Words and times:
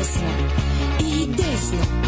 desno. 0.00 0.30
I 0.98 1.26
desno. 1.26 1.99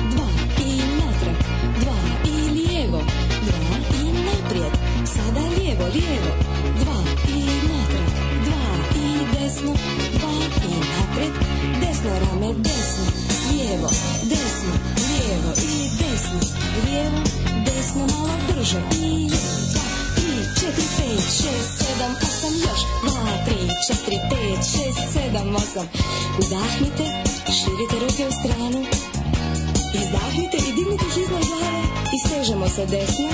estrategia 32.93 33.32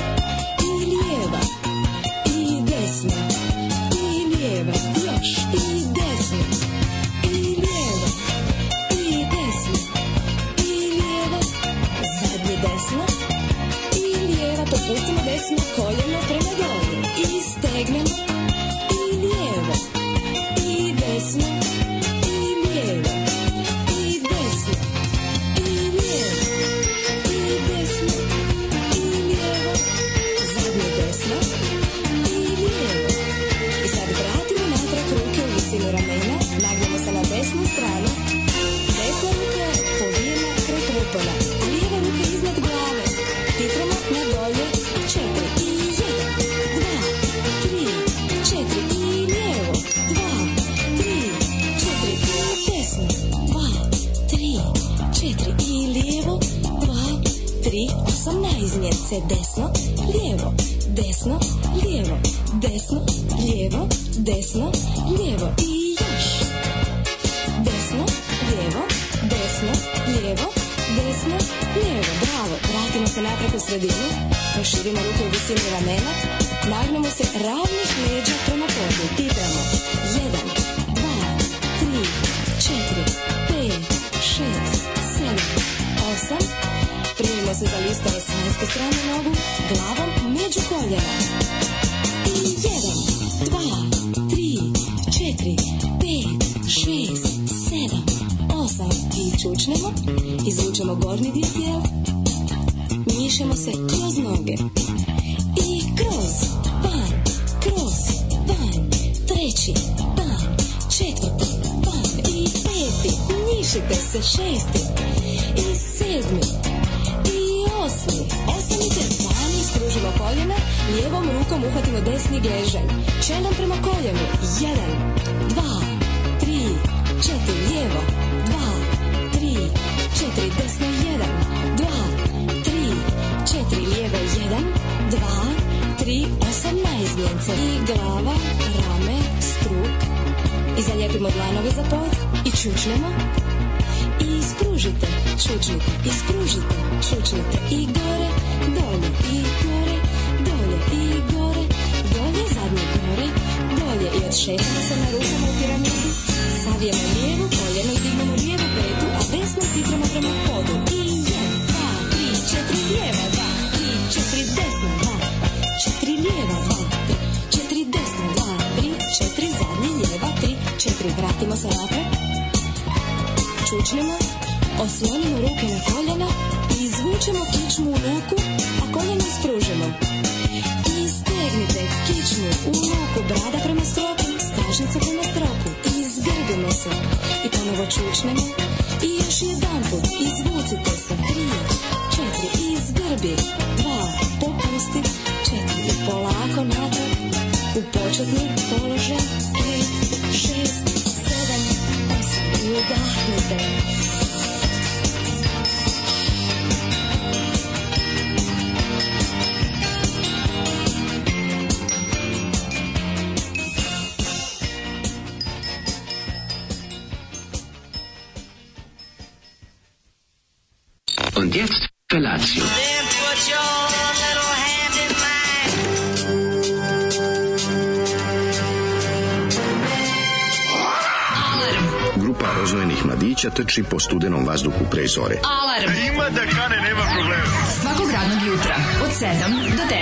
proteči 233.59 233.83
po 233.83 233.99
studenom 233.99 234.47
vazduhu 234.47 234.87
pre 234.87 235.03
zore. 235.11 235.43
Alarm! 235.43 235.91
A 235.91 235.95
ima 236.07 236.31
da 236.31 236.47
kane, 236.47 236.79
nema 236.79 237.03
problema. 237.15 237.51
Svakog 237.83 238.11
radnog 238.11 238.41
jutra, 238.47 238.77
od 239.03 239.11
7 239.11 239.35
do 239.77 239.83
10. 239.83 239.99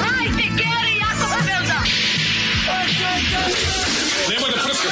Hajde, 0.00 0.46
Geri, 0.56 0.94
jako 1.04 1.24
se 1.28 1.40
velda! 1.48 1.78
Da 2.64 2.76
prska, 2.96 3.40
nema 4.30 4.46
da 4.48 4.58
prska! 4.64 4.88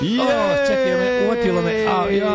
Je! 0.00 0.20
Oh, 0.20 0.66
čekaj, 0.68 0.96
me, 0.96 1.26
uvatilo 1.26 1.62
me. 1.62 1.86
Au, 1.86 2.08
jo, 2.10 2.32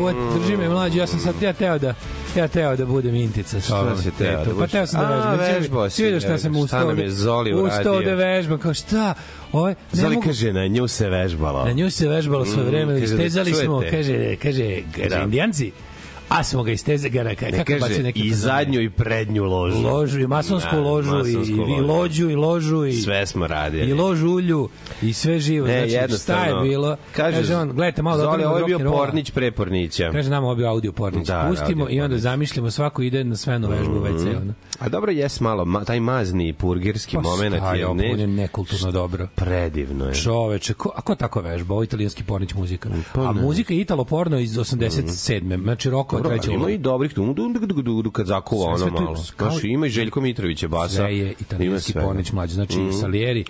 uvat, 0.00 0.16
drži 0.34 0.56
me 0.56 0.68
mlađi, 0.68 0.98
ja 0.98 1.06
sam 1.06 1.20
sad 1.20 1.42
ja 1.42 1.52
teo 1.52 1.78
da 1.78 1.94
Ja 2.34 2.48
teo 2.48 2.76
da 2.76 2.86
budem 2.86 3.14
intica 3.16 3.56
ovom 3.72 3.96
si 3.98 4.10
teo 4.10 4.44
da. 4.44 4.50
Pa 4.54 4.66
teo 4.66 4.86
sam 4.86 5.00
da 5.00 5.06
A, 5.06 5.16
vežbam. 5.16 5.38
Ti- 5.38 5.52
vežbao 5.54 5.90
si, 5.90 6.04
vidiš 6.04 6.22
šta 6.22 6.32
ne, 6.32 6.38
sam 6.38 6.52
šta 6.52 6.60
ustao. 6.60 6.86
nam 6.86 6.96
da- 6.96 7.02
je 7.02 7.10
Zoli 7.10 7.54
Ustao 7.54 7.92
uradio? 7.92 8.10
da 8.10 8.14
vežbam. 8.16 8.58
Kao 8.58 8.74
šta? 8.74 9.14
Ovaj, 9.52 9.74
ne 9.92 10.00
Zoli 10.00 10.14
mogu- 10.14 10.26
kaže, 10.26 10.52
na 10.52 10.66
nju 10.66 10.88
se 10.88 11.08
vežbalo. 11.08 11.64
Na 11.64 11.72
nju 11.72 11.90
se 11.90 12.08
vežbalo 12.08 12.44
sve 12.44 12.62
Mm, 12.62 12.66
vreme, 12.66 12.92
da 12.92 12.98
istezali 12.98 13.54
smo, 13.54 13.82
kaže, 13.82 14.36
kaže, 14.36 14.82
kaže, 14.92 15.08
Da. 15.08 15.18
indijanci, 15.18 15.72
a 16.28 16.44
smo 16.44 16.62
ga 16.62 16.72
istezali, 16.72 17.10
ga, 17.10 17.22
Ne 17.22 17.34
kako 17.34 17.72
kaže, 17.80 18.02
neki 18.02 18.20
i 18.20 18.30
fazon? 18.30 18.40
zadnju 18.40 18.80
i 18.80 18.90
prednju 18.90 19.44
ložu. 19.44 19.78
ložu 19.80 20.20
i 20.20 20.26
masonsku 20.26 20.70
Da, 20.72 20.80
ložu 20.80 21.08
i, 21.08 21.12
masonsku 21.14 21.52
i, 21.52 21.56
i 21.56 21.60
ložu. 21.72 21.86
lođu 21.86 22.30
i 22.30 22.34
ložu 22.36 22.84
i 22.84 22.92
Sve 22.94 23.26
smo 23.26 23.46
radili. 23.46 23.90
i 23.90 23.94
lož 23.94 24.22
ulju 24.22 24.68
i 25.02 25.12
sve 25.12 25.38
živo. 25.38 25.66
Ne, 25.66 25.88
znači, 25.88 26.22
šta 26.22 26.44
je 26.44 26.68
bilo? 26.68 26.96
Kaže, 27.16 27.56
on, 27.56 27.68
gledajte 27.68 28.02
malo 28.02 28.16
Zoli, 28.18 28.30
dobro 28.30 28.48
ovo 28.48 28.58
je 28.58 28.64
bio 28.64 28.78
pornić 28.90 29.30
pre 29.30 29.50
pornića. 29.50 30.10
Kaže 30.12 30.30
nam 30.30 30.44
ovo 30.44 30.52
je 30.52 30.56
bio 30.56 30.68
audio 30.68 30.92
pornić. 30.92 31.26
Da, 31.26 31.42
da, 31.42 31.48
Pustimo 31.48 31.82
audio 31.84 31.96
i 31.96 32.00
onda 32.00 32.18
zamišljamo 32.18 32.70
svako 32.70 33.02
ide 33.02 33.24
na 33.24 33.36
svenu 33.36 33.68
vežbu 33.68 33.92
u 33.92 34.00
WC. 34.02 34.36
Ono. 34.42 34.54
A 34.78 34.88
dobro, 34.88 35.12
jes 35.12 35.40
malo, 35.40 35.64
ma, 35.64 35.84
taj 35.84 36.00
mazni 36.00 36.52
purgerski 36.52 37.16
Pa 37.16 37.22
moment 37.22 37.54
je 37.74 37.80
je 37.80 37.94
ne, 37.94 38.10
on 38.12 38.20
je 38.20 38.26
nekulturno 38.26 38.90
dobro. 38.90 39.28
predivno 39.34 40.04
je. 40.08 40.14
Čoveče, 40.14 40.74
ko, 40.74 40.92
a 40.96 41.00
ko 41.00 41.14
tako 41.14 41.40
vežba? 41.40 41.74
Ovo 41.74 41.82
je 41.82 41.84
italijanski 41.84 42.24
pornić 42.24 42.54
muzika. 42.54 42.88
Pa 43.14 43.20
a 43.20 43.32
muzika 43.32 43.74
je 43.74 43.80
italo 43.80 44.04
porno 44.04 44.38
iz 44.38 44.56
87. 44.56 45.62
Znači 45.62 45.90
rokova 45.90 46.22
Dobro, 46.22 46.38
treća 46.38 46.52
ima 46.52 46.70
i 46.70 46.78
dobrih 46.78 47.14
tu, 47.14 47.34
kad 48.12 48.26
zakuva 48.26 48.66
ono 48.66 48.86
malo. 48.86 49.16
Znaš, 49.16 49.64
ima 49.64 49.86
i 49.86 49.90
Željko 49.90 50.20
Mitrović 50.20 50.62
je 50.62 50.68
basa. 50.68 50.94
Sve 50.94 51.18
je 51.18 51.22
Ima 51.22 51.34
italijanski 51.40 51.92
pornić 51.92 52.32
mlađe. 52.32 52.54
Znači 52.54 52.78
Mhm. 52.78 52.90
Salieri 53.00 53.44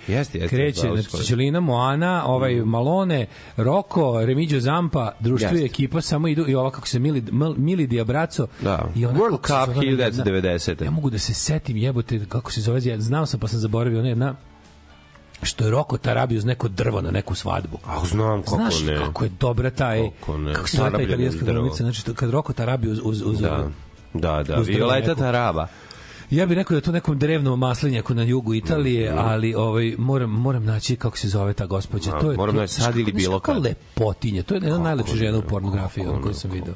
kreće, 0.49 0.81
bravo, 0.81 0.97
znači 0.97 1.17
Ćelina, 1.43 1.59
Moana, 1.61 2.25
ovaj 2.25 2.55
Malone, 2.55 3.25
Roko, 3.57 4.21
Remigio 4.21 4.59
Zampa, 4.59 5.11
društvo 5.19 5.47
Jeste. 5.47 5.65
ekipa 5.65 6.01
samo 6.01 6.27
idu 6.27 6.45
i 6.47 6.55
ova 6.55 6.71
kako 6.71 6.87
se 6.87 6.99
Mili, 6.99 7.21
Mil- 7.23 7.55
Mili 7.57 7.87
Diabraco. 7.87 8.47
Da. 8.61 8.85
I 8.95 9.05
ona, 9.05 9.19
World 9.19 9.37
Cup 9.37 9.49
zove, 9.65 9.77
ona 9.77 9.83
jedna- 9.83 10.23
1990. 10.23 10.83
Ja 10.83 10.91
mogu 10.91 11.09
da 11.09 11.19
se 11.19 11.33
setim 11.33 11.77
jebote 11.77 12.25
kako 12.25 12.51
se 12.51 12.61
zove, 12.61 12.81
ja 12.83 12.99
znao 12.99 13.25
sam 13.25 13.39
pa 13.39 13.47
sam 13.47 13.59
zaboravio, 13.59 13.99
ona 13.99 14.09
jedna 14.09 14.35
što 15.41 15.65
je 15.65 15.71
Roko 15.71 15.97
Tarabio 15.97 16.37
uz 16.37 16.45
neko 16.45 16.67
drvo 16.67 17.01
na 17.01 17.11
neku 17.11 17.35
svadbu. 17.35 17.77
A 17.85 18.05
znam 18.05 18.41
kako 18.41 18.55
Znaš 18.55 18.81
ne. 18.81 18.95
kako 18.97 19.23
je 19.23 19.31
dobra 19.31 19.69
taj 19.71 20.09
Kako 20.19 20.37
ne. 20.37 20.53
kako 20.53 20.67
se 20.67 20.77
zove 20.77 20.91
ta 20.91 21.01
italijanska 21.01 21.45
glumica, 21.45 21.75
znači 21.77 22.13
kad 22.13 22.29
Roko 22.29 22.53
Tarabio 22.53 22.91
uz 22.91 22.99
uz 23.03 23.21
uz 23.21 23.39
Da. 23.41 23.67
Da, 24.13 24.31
da, 24.33 24.43
drvo 24.43 24.61
Violeta. 24.61 25.15
Taraba. 25.15 25.67
Ja 26.33 26.45
bih 26.45 26.57
rekao 26.57 26.71
da 26.71 26.77
je 26.77 26.81
to 26.81 26.91
nekom 26.91 27.19
drevnom 27.19 27.59
maslinjaku 27.59 28.13
na 28.13 28.23
jugu 28.23 28.53
Italije, 28.53 29.09
Mhm. 29.09 29.19
ali 29.19 29.55
ovaj 29.55 29.95
moram 29.97 30.29
moram 30.29 30.65
naći 30.65 30.95
kako 30.95 31.17
se 31.17 31.27
zove 31.27 31.53
ta 31.53 31.65
gospođa. 31.65 32.15
A, 32.15 32.19
to 32.19 32.31
je 32.31 32.37
moram 32.37 32.55
to, 32.55 32.61
naći 32.61 32.73
sad 32.73 32.97
ili 32.97 33.11
bilo 33.11 33.39
kad. 33.39 33.63
lepotinje. 33.63 34.43
To 34.43 34.53
je 34.53 34.57
jedna 34.57 34.75
od 34.75 34.81
najlepših 34.81 35.15
žena 35.15 35.37
u 35.37 35.41
pornografiji 35.41 36.05
koju 36.23 36.33
sam 36.33 36.51
video. 36.51 36.73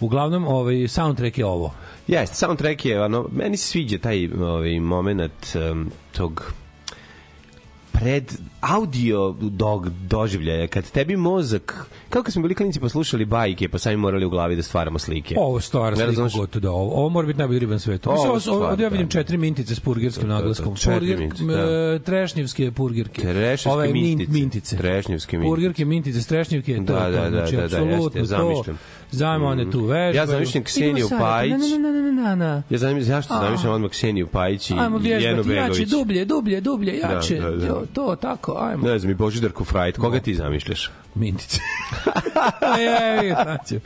Uglavnom 0.00 0.46
ovaj 0.46 0.88
soundtrack 0.88 1.38
je 1.38 1.46
ovo. 1.46 1.74
Jeste, 2.08 2.36
soundtrack 2.36 2.84
je, 2.84 3.02
ono, 3.04 3.28
meni 3.32 3.56
se 3.56 3.66
sviđa 3.66 3.98
taj 3.98 4.28
ovaj, 4.32 4.80
moment 4.80 5.46
um, 5.72 5.90
tog 6.12 6.52
pred 7.98 8.32
audio 8.62 9.18
dog 9.40 9.88
doživljaja 9.88 10.66
kad 10.68 10.90
tebi 10.90 11.16
mozak 11.16 11.74
kao 12.08 12.22
kad 12.22 12.32
smo 12.32 12.42
bili 12.42 12.54
klinici 12.54 12.80
poslušali 12.80 13.24
bajke 13.24 13.68
pa 13.68 13.78
sami 13.78 13.96
morali 13.96 14.24
u 14.24 14.30
glavi 14.30 14.56
da 14.56 14.62
stvaramo 14.62 14.98
slike 14.98 15.34
Ovo 15.38 15.60
stvara 15.60 15.90
Ne 15.90 15.96
sliku 15.96 16.06
razumeš? 16.08 16.32
gotovo 16.34 16.60
da 16.60 16.70
ovo. 16.70 16.92
Ovo 16.92 17.08
mora 17.08 17.26
biti 17.26 17.38
najbolji 17.38 17.58
riban 17.58 17.80
svetu. 17.80 18.10
Ovo 18.10 18.20
Ovo, 18.20 18.30
ovo, 18.30 18.40
stvarno, 18.40 18.66
ovdje 18.66 18.84
ja 18.84 18.88
vidim 18.88 19.06
da. 19.06 19.10
četiri 19.10 19.36
mintice 19.38 19.74
s 19.74 19.80
purgirskim 19.80 20.22
Da, 20.22 20.28
da, 20.28 20.32
da, 20.32 20.38
naglaskom. 20.38 20.74
Purgir, 20.84 21.18
da. 21.38 21.54
e, 21.94 21.98
trešnjevske 21.98 22.72
purgirke. 22.72 23.22
Trešnjevske 23.22 23.68
Ove 23.70 23.88
min- 23.88 24.02
mintice. 24.02 24.32
mintice. 24.32 24.76
Trešnjevske 24.76 25.38
mintice. 25.38 25.50
Purgirke, 25.50 25.84
mintice, 25.84 26.22
strešnjevke, 26.22 26.76
to 26.76 26.82
Da, 26.84 26.98
je 26.98 27.04
to. 27.06 27.10
da, 27.12 27.22
da, 27.22 27.30
znači, 27.30 27.56
da, 27.56 27.60
da, 27.60 27.66
apsolutno 27.66 28.20
jeste, 28.20 28.34
to. 28.36 28.74
Zamišljam. 29.10 29.40
Zajmo 29.40 29.46
one 29.46 29.70
tu 29.70 29.80
vežbaju. 29.80 30.14
Ja 30.14 30.26
zamišljam 30.26 30.64
Kseniju 30.64 31.08
sad, 31.08 31.18
Pajić. 31.20 31.52
Na, 31.52 31.58
na, 31.58 31.92
na, 31.92 32.12
na, 32.12 32.22
na, 32.22 32.34
na. 32.34 32.62
ja 32.70 32.78
znam 32.78 33.02
zašto 33.02 33.34
A. 33.34 33.40
zamišljam 33.40 33.72
odmah 33.72 33.90
Kseniju 33.90 34.26
Pajić 34.26 34.70
i 34.70 34.74
Ajmo 34.74 34.84
Jenu 34.84 34.98
vježbati, 34.98 35.50
jače, 35.50 35.62
Begović 35.62 35.88
dublje, 35.88 36.24
dublje, 36.24 36.60
dublje, 36.60 36.98
jače. 36.98 37.36
Da, 37.36 37.50
da, 37.50 37.56
da. 37.56 37.86
To, 37.92 38.16
tako, 38.16 38.56
ajmo. 38.60 38.88
ne 38.88 38.98
znam 38.98 39.10
i 39.10 39.14
Božidarku 39.14 39.64
Frajt 39.64 39.98
koga 39.98 40.20
ti 40.20 40.34
zamišljaš 40.34 40.90
Mintice. 41.18 41.60
je, 42.78 43.34
znači. 43.44 43.80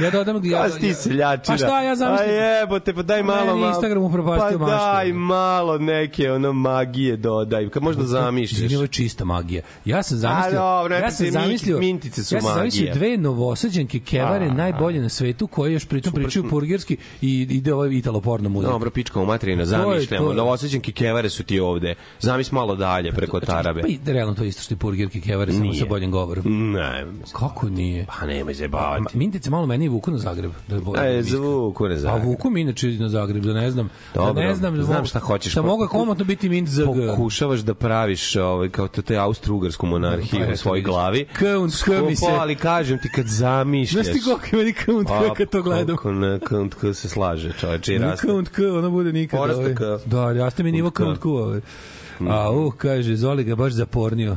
Ja 0.00 0.10
dodam... 0.10 0.44
Ja, 0.44 0.66
Ja, 0.66 0.68
ti 0.68 0.94
seljačina. 0.94 1.56
Pa 1.56 1.56
šta 1.56 1.82
ja 1.82 1.96
zamislim? 1.96 2.28
A 2.28 2.32
jebote, 2.32 2.94
pa 2.94 3.02
daj 3.02 3.20
Pa 3.20 3.26
malo... 3.26 3.56
meni 3.56 3.68
Instagram 3.68 4.02
upropastio 4.02 4.58
Pa 4.58 4.64
maštu. 4.64 4.76
daj 4.76 5.12
malo 5.12 5.78
neke 5.78 6.32
ono 6.32 6.52
magije 6.52 7.16
dodaj. 7.16 7.68
Kad 7.68 7.82
možda. 7.82 8.02
Izvini, 8.40 8.74
ovo 8.76 8.84
je 8.84 8.88
čista 8.88 9.24
magija. 9.24 9.62
Ja 9.84 10.02
sam 10.02 10.18
zamislio, 10.18 10.60
A, 10.60 10.78
dobro, 10.80 10.96
ja 10.96 11.10
sam 11.10 11.30
zamislio, 11.30 11.78
mintice 11.78 12.24
su 12.24 12.34
ja 12.34 12.40
sam 12.40 12.54
zamislio 12.54 12.94
dve 12.94 13.16
novosađenke 13.16 13.98
kevare 13.98 14.46
A. 14.46 14.54
najbolje 14.54 15.00
na 15.00 15.08
svetu 15.08 15.46
koje 15.46 15.72
još 15.72 15.84
pritom 15.88 16.12
pričaju 16.12 16.48
purgirski 16.48 16.96
i 17.20 17.40
ide 17.50 17.74
ovo 17.74 17.86
italo 17.86 18.20
porno 18.20 18.48
muzika. 18.48 18.72
Dobro, 18.72 18.90
pička 18.90 19.20
u 19.20 19.26
materina, 19.26 19.62
je 19.62 19.66
zamišljamo. 19.66 20.28
to. 20.28 20.34
Novoseđanke 20.34 20.92
kevare 20.92 21.30
su 21.30 21.42
ti 21.42 21.60
ovde. 21.60 21.94
Zamis 22.20 22.52
malo 22.52 22.76
dalje 22.76 23.12
preko 23.12 23.40
Tarabe. 23.40 23.82
Pa 23.82 24.12
realno 24.12 24.34
to 24.34 24.44
isto 24.44 24.62
što 24.62 24.74
i 24.74 24.76
purgirki 24.76 25.20
kevare 25.20 25.52
samo 25.52 25.74
sa 25.74 25.84
boljim 25.84 26.10
govorom. 26.10 26.69
Ne, 26.70 27.06
Kako 27.32 27.68
nije? 27.68 28.06
pa 28.10 28.26
nemoj 28.26 28.44
Ma, 28.44 28.52
zajebavati. 28.52 29.18
Mintice 29.18 29.50
malo 29.50 29.66
meni 29.66 29.88
vuku 29.88 30.10
na 30.10 30.18
Zagreb. 30.18 30.52
Da 30.68 30.74
je 30.74 30.80
bolje. 30.80 31.18
E, 31.18 31.22
zvuku 31.22 31.88
ne 31.88 31.94
A 31.94 31.98
znam. 31.98 32.22
vuku 32.22 32.50
mi 32.50 32.60
inače 32.60 32.88
na 32.88 33.08
Zagreb, 33.08 33.44
da 33.44 33.52
ne 33.52 33.70
znam. 33.70 33.90
Dobro, 34.14 34.32
da 34.32 34.40
ne 34.40 34.54
znam, 34.54 34.82
znam 34.82 35.06
šta 35.06 35.18
hoćeš. 35.18 35.54
Da 35.54 35.62
mogu 35.62 35.86
komotno 35.86 36.24
biti 36.24 36.48
mint 36.48 36.68
ZG. 36.68 36.84
Pokušavaš 37.08 37.60
da 37.60 37.74
praviš 37.74 38.36
ovaj, 38.36 38.68
kao 38.68 38.88
te, 38.88 39.02
te 39.02 39.16
austro-ugarsku 39.16 39.86
monarhiju 39.86 40.46
u 40.52 40.56
svojoj 40.56 40.82
glavi. 40.82 41.26
Count, 41.38 41.82
K 41.84 41.90
mi 42.02 42.16
se- 42.16 42.26
ali 42.30 42.54
kažem 42.56 42.98
ti 42.98 43.08
kad 43.08 43.26
zamišljaš. 43.26 44.04
Znaš 44.04 44.16
ti 44.16 44.22
koliko 44.22 44.56
meni 44.56 44.74
count 44.74 45.08
K 45.08 45.34
kad 45.36 45.48
to 45.48 45.62
gledam? 45.62 45.96
Kako 45.96 46.12
ne, 46.12 46.38
count 46.48 46.74
K 46.74 46.94
se 46.94 47.08
slaže, 47.08 47.52
čoveče, 47.52 47.94
i 47.94 47.98
raste. 47.98 48.26
Count 48.26 48.48
K, 48.48 48.58
ono 48.68 48.90
bude 48.90 49.12
nikad. 49.12 49.40
Porasta 49.40 49.60
ovaj. 49.62 49.74
Da, 50.06 50.32
raste 50.34 50.62
mi 50.62 50.72
nivo 50.72 50.90
Count 50.90 51.18
K. 51.18 51.26
Ovaj. 51.26 51.60
A, 52.20 52.50
uh, 52.50 52.74
kaže, 52.74 53.16
Zoli 53.16 53.44
ga 53.44 53.54
baš 53.54 53.72
zapornio. 53.72 54.36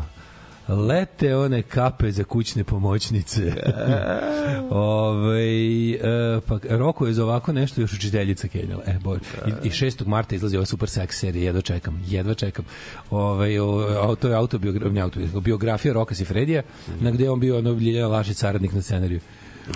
Lete 0.68 1.36
one 1.36 1.62
kape 1.62 2.12
za 2.12 2.24
kućne 2.24 2.64
pomoćnice. 2.64 3.42
Ove, 4.70 5.92
e, 5.92 6.40
pa 6.48 6.60
Roko 6.70 7.08
je 7.08 7.14
za 7.14 7.24
ovako 7.24 7.54
nešto 7.54 7.82
još 7.82 7.94
učiteljica 7.94 8.48
Kenjala. 8.48 8.84
E, 8.88 9.00
bože. 9.04 9.22
I, 9.48 9.68
I 9.68 9.72
6. 9.72 10.08
marta 10.08 10.36
izlazi 10.36 10.58
ova 10.58 10.66
super 10.66 10.90
sex 10.90 11.12
serija, 11.12 11.46
jedva 11.46 11.62
čekam, 11.62 12.04
jedva 12.08 12.34
čekam. 12.34 12.66
Ove, 13.10 13.62
o, 13.62 14.16
to 14.16 14.28
je 14.28 14.36
autobiografija, 14.36 14.94
ne 14.94 15.02
autobiografija, 15.02 15.42
biografija 15.42 15.94
Roka 15.94 16.16
Sifredija, 16.16 16.62
na 17.00 17.12
gde 17.12 17.30
on 17.30 17.40
bio 17.40 17.58
ono 17.58 17.72
Ljilja 17.72 18.08
Lašić 18.08 18.38
saradnik 18.38 18.74
na 18.74 18.82
scenariju. 18.82 19.20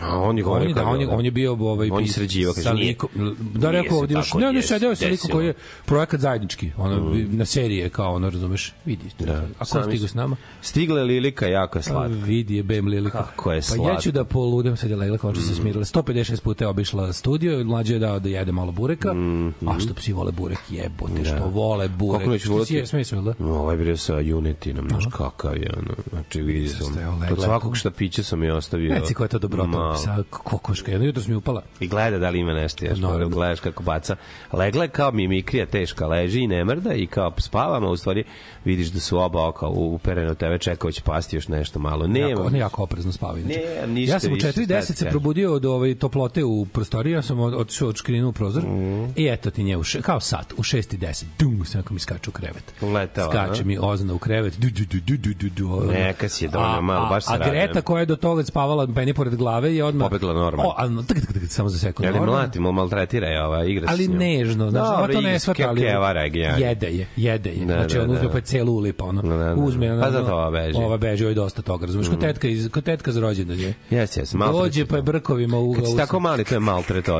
A 0.01 0.19
on 0.19 0.37
je 0.37 0.45
On 0.45 0.67
je, 0.67 0.73
da, 0.73 0.85
on 0.85 1.01
je, 1.01 1.07
on 1.07 1.25
je 1.25 1.31
bio 1.31 1.53
ovaj 1.53 1.89
On 1.91 2.01
je 2.03 2.07
sređivao, 2.07 2.53
kaže, 2.53 2.73
nije. 2.73 2.87
likom, 2.87 3.09
da 3.53 3.71
rekao 3.71 3.97
ovdje 3.97 4.15
još, 4.15 4.33
ne, 4.33 4.53
ne 4.53 4.61
sedeo 4.61 4.95
sa 4.95 5.09
desilo. 5.09 5.33
koji 5.33 5.47
je 5.47 5.53
projekat 5.85 6.19
zajednički, 6.19 6.71
ono, 6.77 7.15
na 7.29 7.45
serije 7.45 7.89
kao 7.89 8.13
ono, 8.13 8.29
razumeš, 8.29 8.73
vidi. 8.85 9.03
Da. 9.19 9.33
A 9.59 9.65
ko 9.65 9.97
su- 9.97 10.07
s 10.07 10.13
nama? 10.13 10.35
Stigla 10.61 10.99
je 10.99 11.06
Lilika, 11.06 11.47
jako 11.47 11.77
je 11.77 11.83
Pa 11.83 11.89
slatka. 11.89 12.15
vidi 12.15 12.56
je 12.56 12.63
Bem 12.63 12.87
Lilika. 12.87 13.23
Kako 13.23 13.51
je 13.51 13.61
Pa 13.69 13.89
ja 13.91 13.99
ću 13.99 14.11
da 14.11 14.23
poludem, 14.23 14.77
sad 14.77 14.89
je 14.89 14.95
legla 14.95 15.17
kao 15.17 15.35
se 15.35 15.56
smirila. 15.56 15.85
156 15.85 16.41
puta 16.41 16.63
je 16.63 16.67
obišla 16.67 17.13
studio, 17.13 17.63
mlađe 17.63 17.94
je 17.94 17.99
dao 17.99 18.19
da 18.19 18.29
jede 18.29 18.51
malo 18.51 18.71
bureka. 18.71 19.15
A 19.67 19.79
što 19.79 19.94
psi 19.94 20.13
vole 20.13 20.31
burek, 20.31 20.59
jebote, 20.69 21.25
što 21.25 21.47
vole 21.47 21.87
burek. 21.87 22.19
Kako 22.19 22.31
neću 22.31 22.75
je, 22.75 22.85
smije 22.85 23.03
se, 23.06 23.15
da? 23.15 23.33
No, 23.39 23.53
ovaj 23.53 23.77
bre 23.77 23.97
sa 23.97 24.19
junetinom, 24.19 24.89
znaš 24.89 25.06
kakav 25.17 25.57
je, 25.57 25.69
ono, 25.77 25.94
znači 26.09 26.41
vidi 26.41 26.69
sam, 26.69 26.94
je 27.29 27.35
svakog 27.45 27.71
tu. 27.71 27.75
šta 27.79 27.91
pića 27.91 28.23
sam 28.23 28.44
je 28.44 28.53
ostavio. 28.53 28.94
Reci 28.94 29.13
koja 29.13 29.25
je 29.25 29.29
to 29.29 29.39
dobrota, 29.39 29.76
malo. 29.77 29.95
sa 29.95 30.17
kokoška. 30.31 30.91
Jedno 30.91 31.05
jutro 31.05 31.23
mi 31.27 31.35
upala. 31.35 31.63
I 31.79 31.87
gleda 31.87 32.17
da 32.17 32.29
li 32.29 32.39
ima 32.39 32.53
nešto, 32.53 32.85
još 32.85 32.99
Naravno. 32.99 33.29
gledaš 33.29 33.59
kako 33.59 33.83
baca. 33.83 34.15
Legla 34.53 34.83
je 34.83 34.89
kao 34.89 35.11
mimikrija 35.11 35.65
teška, 35.67 36.07
leži 36.07 36.39
i 36.39 36.47
ne 36.47 36.65
mrda 36.65 36.93
i 36.93 37.07
kao 37.07 37.33
spavama, 37.37 37.87
u 37.87 37.97
stvari 37.97 38.23
vidiš 38.65 38.87
da 38.87 38.99
su 38.99 39.19
oba 39.19 39.47
oka 39.47 39.67
uperene 39.67 40.31
od 40.31 40.37
tebe, 40.37 40.57
čekao 40.57 40.91
će 40.91 41.01
pasti 41.01 41.35
još 41.35 41.47
nešto 41.47 41.79
malo. 41.79 42.07
Nema. 42.07 42.29
Jako, 42.29 42.49
ne 42.49 42.59
jako 42.59 42.83
oprezno 42.83 43.11
spava. 43.11 43.39
inače. 43.39 43.59
Ne, 43.81 43.87
ništa 43.89 44.15
ja 44.15 44.19
sam 44.19 44.31
u 44.31 44.35
više, 44.35 44.47
4.10 44.47 44.83
šta 44.83 44.93
se 44.93 45.05
probudio 45.07 45.53
od 45.53 45.65
ove 45.65 45.95
toplote 45.95 46.43
u 46.43 46.65
prostoriji, 46.65 47.13
ja 47.13 47.21
sam 47.21 47.39
od- 47.39 47.53
otišao 47.53 47.89
od 47.89 47.95
škrinu 47.95 48.29
u 48.29 48.33
prozor 48.33 48.63
Mhm. 48.63 49.05
i 49.15 49.27
eto 49.27 49.49
ti 49.49 49.63
nje, 49.63 49.77
u 49.77 49.83
še, 49.83 50.01
kao 50.01 50.19
sat, 50.19 50.53
u 50.53 50.63
6.10, 50.63 51.25
dum, 51.39 51.65
sve 51.65 51.79
ako 51.79 51.93
mi 51.93 51.99
skače 51.99 52.29
u 52.29 52.33
krevet. 52.33 52.73
Letela, 52.83 53.31
Skače 53.31 53.63
mi 53.63 53.77
ozna 53.79 54.13
u 54.13 54.17
krevet, 54.17 54.53
du, 54.55 54.67
du, 54.69 54.83
du, 54.85 54.99
du, 55.01 55.17
du, 55.17 55.49
du, 55.49 55.49
du. 55.49 55.91
Neka 55.91 56.29
si 56.29 56.45
je 56.45 56.49
doneo 56.49 56.67
A- 56.69 56.81
malo, 56.81 57.09
baš 57.09 57.25
se 57.25 57.33
A. 57.33 57.37
Greta 57.39 57.81
koja 57.81 57.99
je 57.99 58.05
do 58.05 58.15
toga 58.17 58.43
spavala 58.43 58.85
meni 58.87 59.13
pored 59.13 59.35
glave 59.35 59.67
je 59.76 59.83
odmah... 59.83 60.06
Pobegla 60.06 60.33
normalno. 60.33 60.69
O, 60.69 60.74
ali, 60.78 61.06
tak, 61.06 61.18
tak, 61.19 61.33
tak, 61.33 61.44
samo 61.47 61.69
za 61.69 61.80
sekund. 61.80 62.06
Ja 62.06 62.12
ne 62.12 62.18
normalno. 62.19 62.42
mlatimo, 62.42 62.71
maltretira 62.71 63.28
je 63.28 63.44
ova 63.45 63.66
igra. 63.66 63.88
ali 63.90 64.07
nežno, 64.07 64.69
znaš, 64.71 64.88
Dobro, 64.88 64.97
ova 64.97 65.07
to 65.07 65.21
ne 65.21 65.40
shvata, 65.40 65.69
ali 65.69 65.81
jede 66.62 66.88
je, 66.88 67.07
jede 67.16 67.50
je. 67.50 67.66
Da, 67.66 67.74
znači, 67.74 67.95
da, 67.97 68.04
on 68.04 68.09
uzme 68.12 68.24
da. 68.24 68.31
pa 68.31 68.38
je 68.38 68.42
celu 68.42 68.74
ulipa, 68.74 69.06
ono, 69.06 69.21
Da, 69.21 69.38
da, 69.38 69.44
da. 69.44 69.56
uzme, 69.56 69.94
ono, 69.94 70.02
Pa 70.02 70.12
zato 70.12 70.33
ova 70.33 70.52
beži. 70.52 70.80
Mm. 70.80 70.83
Ova 70.83 70.97
beži, 70.97 71.24
ovo 71.24 71.30
je 71.31 71.36
dosta 71.36 71.62
toga, 71.62 71.86
razumeš, 71.86 72.07
kod 72.07 72.19
tetka, 72.19 72.47
iz, 72.47 72.69
kod 72.69 72.83
tetka 72.83 73.12
za 73.12 73.19
rođendan 73.19 73.59
je. 73.59 73.74
Jes, 73.90 74.18
jes, 74.18 74.33
maltret 74.33 74.62
Dođe 74.62 74.86
pa 74.86 74.95
je 74.95 75.02
brkovima 75.02 75.59
u... 75.59 75.74
Kad 75.74 75.88
si 75.88 75.97
tako 75.97 76.19
mali, 76.19 76.44
to 76.44 76.56
je 76.56 76.59
maltret 76.59 77.06
da 77.06 77.12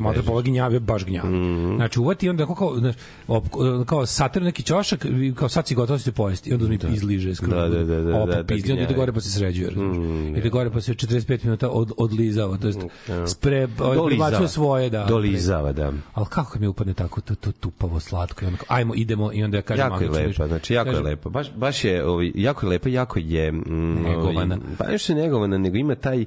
malo 0.00 0.14
beži. 0.14 0.26
pa 0.26 0.42
gnjave 0.42 0.80
baš 0.80 1.04
gnjave. 1.04 1.28
Mhm. 1.28 1.76
Znači 1.76 2.00
uvati 2.00 2.26
i 2.26 2.28
onda 2.28 2.46
kao 2.46 2.74
znaš, 2.78 2.94
op- 3.28 3.84
kao 3.86 4.06
satir 4.06 4.42
neki 4.42 4.62
ćošak, 4.62 5.04
i 5.04 5.34
kao 5.34 5.48
sad 5.48 5.66
si 5.66 5.74
gotov 5.74 5.98
si 5.98 6.12
pojesti 6.12 6.50
i 6.50 6.52
onda 6.52 6.68
mi 6.68 6.78
izliže 6.94 7.34
skroz. 7.34 7.50
Da, 7.50 7.68
da, 7.68 7.84
da, 7.84 8.00
da, 8.02 8.16
Ovo 8.16 8.26
da, 8.26 8.32
da 8.36 8.42
popizdi, 8.42 8.72
onda 8.72 8.82
ide 8.82 8.86
gnjavi. 8.86 9.00
gore 9.00 9.12
pa 9.12 9.20
se 9.20 9.30
sređuje, 9.30 9.70
razumeš. 9.70 10.38
Ide 10.38 10.48
gore 10.48 10.70
pa 10.70 10.80
se 10.80 10.92
45 10.92 11.44
minuta 11.44 11.68
od, 11.74 11.92
odlizava, 11.96 12.56
to 12.56 12.66
jest 12.66 12.80
spre, 13.26 13.68
ovaj, 13.78 13.98
prebacuje 14.08 14.48
svoje, 14.48 14.90
da. 14.90 15.04
Dolizava, 15.04 15.72
da. 15.72 15.92
Ali 16.14 16.26
kako 16.30 16.58
mi 16.58 16.66
upadne 16.66 16.94
tako 16.94 17.20
to, 17.20 17.34
to 17.34 17.52
tupavo 17.52 18.00
slatko 18.00 18.44
i 18.44 18.46
onda 18.46 18.58
kao, 18.58 18.76
ajmo, 18.76 18.94
idemo 18.94 19.32
i 19.32 19.44
onda 19.44 19.56
ja 19.56 19.62
kažem 19.62 19.84
Jako 19.84 20.04
je 20.04 20.10
lepa, 20.10 20.46
znači 20.46 20.74
jako 20.74 20.88
je 20.88 20.92
Kažem, 20.92 21.06
lepa. 21.06 21.28
Baš, 21.28 21.52
baš 21.52 21.84
je, 21.84 22.04
ovaj, 22.06 22.32
jako 22.34 22.66
je 22.66 22.70
lepa, 22.70 22.88
jako 22.88 23.18
je... 23.18 23.52
Mm, 23.52 24.02
Negovana. 24.02 24.54
Ovaj, 24.54 24.76
pa 24.78 24.86
nešto 24.86 25.12
je 25.12 25.16
negovana, 25.16 25.58
nego 25.58 25.76
ima 25.76 25.94
taj, 25.94 26.24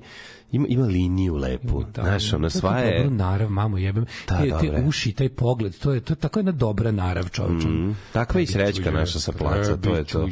ima, 0.51 0.67
ima 0.67 0.85
liniju 0.85 1.35
lepu. 1.35 1.83
Da, 1.95 2.03
Znaš, 2.03 2.33
ona 2.33 2.45
je 2.45 2.51
sva 2.51 2.79
je... 2.79 3.03
Dobro 3.03 3.17
narav, 3.17 3.49
mamo 3.49 3.77
jebem. 3.77 4.05
Da, 4.27 4.37
te, 4.37 4.43
te 4.43 4.49
dobro 4.49 4.77
je. 4.77 4.83
uši, 4.87 5.11
taj 5.11 5.29
pogled, 5.29 5.77
to 5.79 5.93
je, 5.93 6.01
to 6.01 6.13
je 6.13 6.17
tako 6.17 6.39
jedna 6.39 6.51
dobra 6.51 6.91
narav 6.91 7.29
čovječa. 7.29 7.67
Mm, 7.67 7.97
takva 8.13 8.39
je 8.39 8.43
i 8.43 8.47
srećka 8.47 8.91
naša 8.91 9.19
sa 9.19 9.31
placa, 9.31 9.77
to 9.77 9.95
je 9.95 10.03
to. 10.03 10.27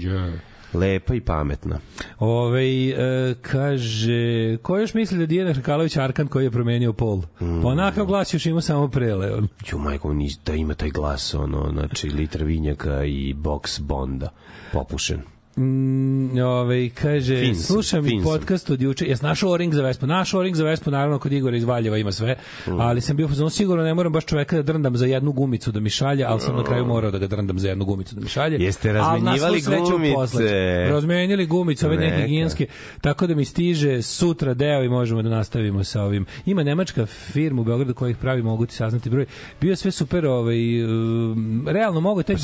Lepa 0.75 1.15
i 1.15 1.22
pametna. 1.22 1.79
Ove, 2.20 2.89
e, 2.89 3.36
kaže, 3.41 4.58
ko 4.62 4.77
još 4.77 4.94
misli 4.94 5.17
da 5.17 5.25
Dijana 5.25 5.53
Hrkalović 5.53 5.98
Arkan 5.98 6.27
koji 6.27 6.44
je 6.44 6.51
promenio 6.51 6.94
pol? 6.94 7.17
Mm. 7.41 7.62
Pa 7.62 7.67
onakav 7.67 8.05
glas 8.05 8.34
još 8.34 8.46
ima 8.46 8.62
samo 8.62 8.88
prele. 8.88 9.34
On. 9.34 9.48
Ju, 9.72 9.77
majko, 9.79 10.15
da 10.46 10.53
ima 10.53 10.74
taj 10.74 10.89
glas, 10.89 11.34
ono, 11.34 11.70
znači, 11.72 12.10
litar 12.10 12.44
vinjaka 12.44 13.03
i 13.03 13.34
boks 13.34 13.79
bonda, 13.79 14.29
popušen. 14.74 15.34
Mm, 15.57 16.39
ove, 16.39 16.89
kaže, 16.91 17.38
Fin 17.38 17.55
sam, 17.55 17.63
slušam 17.65 18.03
fin 18.03 18.19
i 18.19 18.24
sam. 18.24 18.31
podcast 18.31 18.69
od 18.69 18.81
juče, 18.81 19.05
jes 19.05 19.21
našao 19.21 19.51
O-ring 19.51 19.74
za 19.74 19.81
Vespu. 19.81 20.07
Našao 20.07 20.39
O-ring 20.39 20.55
za 20.55 20.63
Vespu, 20.63 20.91
naravno, 20.91 21.19
kod 21.19 21.31
Igora 21.31 21.57
iz 21.57 21.63
Valjeva 21.63 21.97
ima 21.97 22.12
sve, 22.12 22.35
Mm. 22.67 22.71
ali 22.71 23.01
sam 23.01 23.17
bio 23.17 23.27
fazon, 23.27 23.50
sigurno 23.51 23.83
ne 23.83 23.93
moram 23.93 24.13
baš 24.13 24.25
čoveka 24.25 24.55
da 24.55 24.62
drndam 24.63 24.97
za 24.97 25.05
jednu 25.05 25.31
gumicu 25.31 25.71
da 25.71 25.79
mi 25.79 25.89
šalje, 25.89 26.24
ali 26.24 26.41
sam 26.41 26.55
na 26.55 26.63
kraju 26.63 26.85
morao 26.85 27.12
da 27.12 27.17
ga 27.17 27.27
drndam 27.27 27.59
za 27.59 27.69
jednu 27.69 27.85
gumicu 27.85 28.15
da 28.15 28.21
mi 28.21 28.27
šalje. 28.27 28.57
Jeste 28.57 28.93
razmenjivali 28.93 29.62
gumice? 29.62 30.43
Razmenjili 30.85 31.45
gumice, 31.45 31.88
ove 31.88 31.97
neke 31.97 32.21
higijenske, 32.21 32.67
tako 33.01 33.27
da 33.27 33.35
mi 33.35 33.45
stiže 33.45 34.01
sutra 34.01 34.53
deo 34.53 34.83
i 34.83 34.89
možemo 34.89 35.21
da 35.21 35.29
nastavimo 35.29 35.83
sa 35.83 36.01
ovim. 36.01 36.25
Ima 36.45 36.63
nemačka 36.63 37.05
firma 37.05 37.62
u 37.62 37.65
Beogradu 37.65 37.93
koja 37.93 38.09
ih 38.09 38.17
pravi, 38.17 38.41
mogu 38.43 38.65
ti 38.65 38.75
saznati 38.75 39.09
broj. 39.09 39.25
Bio 39.62 39.75
sve 39.75 39.91
super, 39.91 40.25
ovaj, 40.25 40.83
um, 40.85 41.65
realno 41.67 42.00
mogu 42.00 42.24
taj 42.24 42.35
Pa 42.35 42.41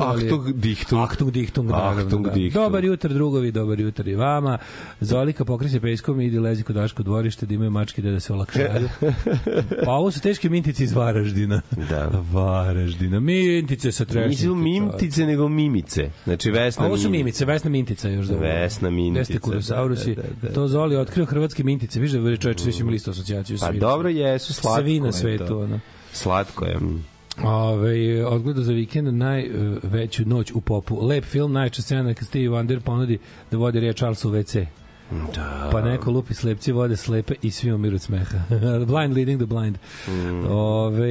ali- 0.00 0.24
Achtung 0.24 0.52
Dichtung. 0.52 1.02
Achtung 1.02 1.30
Dichtung, 1.30 1.70
naravno, 1.70 2.02
Achtung 2.02 2.24
da. 2.24 2.39
Dichtung. 2.42 2.64
Dobar 2.64 2.84
jutro 2.84 3.14
drugovi, 3.14 3.52
dobar 3.52 3.80
jutro 3.80 4.10
i 4.10 4.14
vama. 4.14 4.58
Zolika 5.00 5.44
pokreće 5.44 5.80
peskom 5.80 6.20
i 6.20 6.26
idi 6.26 6.38
lezi 6.38 6.62
kod 6.62 6.76
Daško 6.76 7.02
dvorište 7.02 7.46
da 7.46 7.54
imaju 7.54 7.70
mačke 7.70 8.02
da 8.02 8.20
se 8.20 8.32
olakšaju. 8.32 8.88
pa 9.84 9.90
ovo 9.92 10.10
su 10.10 10.20
teške 10.20 10.48
mintice 10.48 10.84
iz 10.84 10.92
Varaždina. 10.92 11.60
Da. 11.88 12.10
Varaždina. 12.32 13.20
Mintice 13.20 13.92
sa 13.92 14.04
trešnjake. 14.04 14.28
Nisu 14.28 14.54
mimtice, 14.54 15.26
nego 15.26 15.48
mimice. 15.48 16.10
Znači, 16.24 16.50
Vesna 16.50 16.84
A 16.84 16.86
ovo 16.86 16.96
su 16.96 17.08
Mim- 17.08 17.12
mimice, 17.12 17.44
Vesna 17.44 17.70
Mintica 17.70 18.08
još 18.08 18.26
da. 18.26 18.36
Vesna 18.36 18.90
Mintica, 18.90 19.20
Jeste 19.20 19.38
kurosaurusi. 19.38 20.14
da, 20.14 20.22
da, 20.22 20.48
da. 20.48 20.54
To 20.54 20.68
Zoli 20.68 20.96
otkrio 20.96 21.26
hrvatske 21.26 21.64
mintice. 21.64 22.00
Viš 22.00 22.10
da 22.10 22.36
čoveče 22.36 22.62
svi 22.62 22.72
su 22.72 22.80
imali 22.82 22.96
istu 22.96 23.10
asocijaciju. 23.10 23.58
Pa 23.60 23.72
dobro 23.72 24.08
jesu, 24.08 24.52
slatko 24.52 24.82
Svi 24.82 25.00
na 25.00 25.12
svetu, 25.12 25.58
ono. 25.58 25.80
Slatko 26.12 26.64
je. 26.64 26.76
mm. 26.76 27.04
Ove, 27.44 28.26
odgleda 28.26 28.62
za 28.62 28.72
vikend 28.72 29.14
najveću 29.14 30.28
noć 30.28 30.52
u 30.54 30.60
popu. 30.60 31.06
Lep 31.06 31.24
film, 31.24 31.52
najčešća 31.52 31.82
scena 31.82 32.14
kad 32.14 32.28
Steve 32.28 32.48
Wonder 32.48 32.80
ponudi 32.80 33.18
da 33.50 33.56
vodi 33.56 33.80
Ria 33.80 33.92
Charles 33.92 34.24
u 34.24 34.30
WC. 34.30 34.66
Da. 35.10 35.68
Pa 35.72 35.80
neko 35.80 36.10
lupi 36.10 36.34
slepci 36.34 36.72
vode 36.72 36.96
slepe 36.96 37.34
i 37.42 37.50
svi 37.50 37.72
umiru 37.72 37.94
od 37.94 38.02
smeha. 38.02 38.38
blind 38.90 39.16
leading 39.16 39.40
the 39.40 39.46
blind. 39.46 39.78
Mm. 40.08 40.46
Ove, 40.50 41.10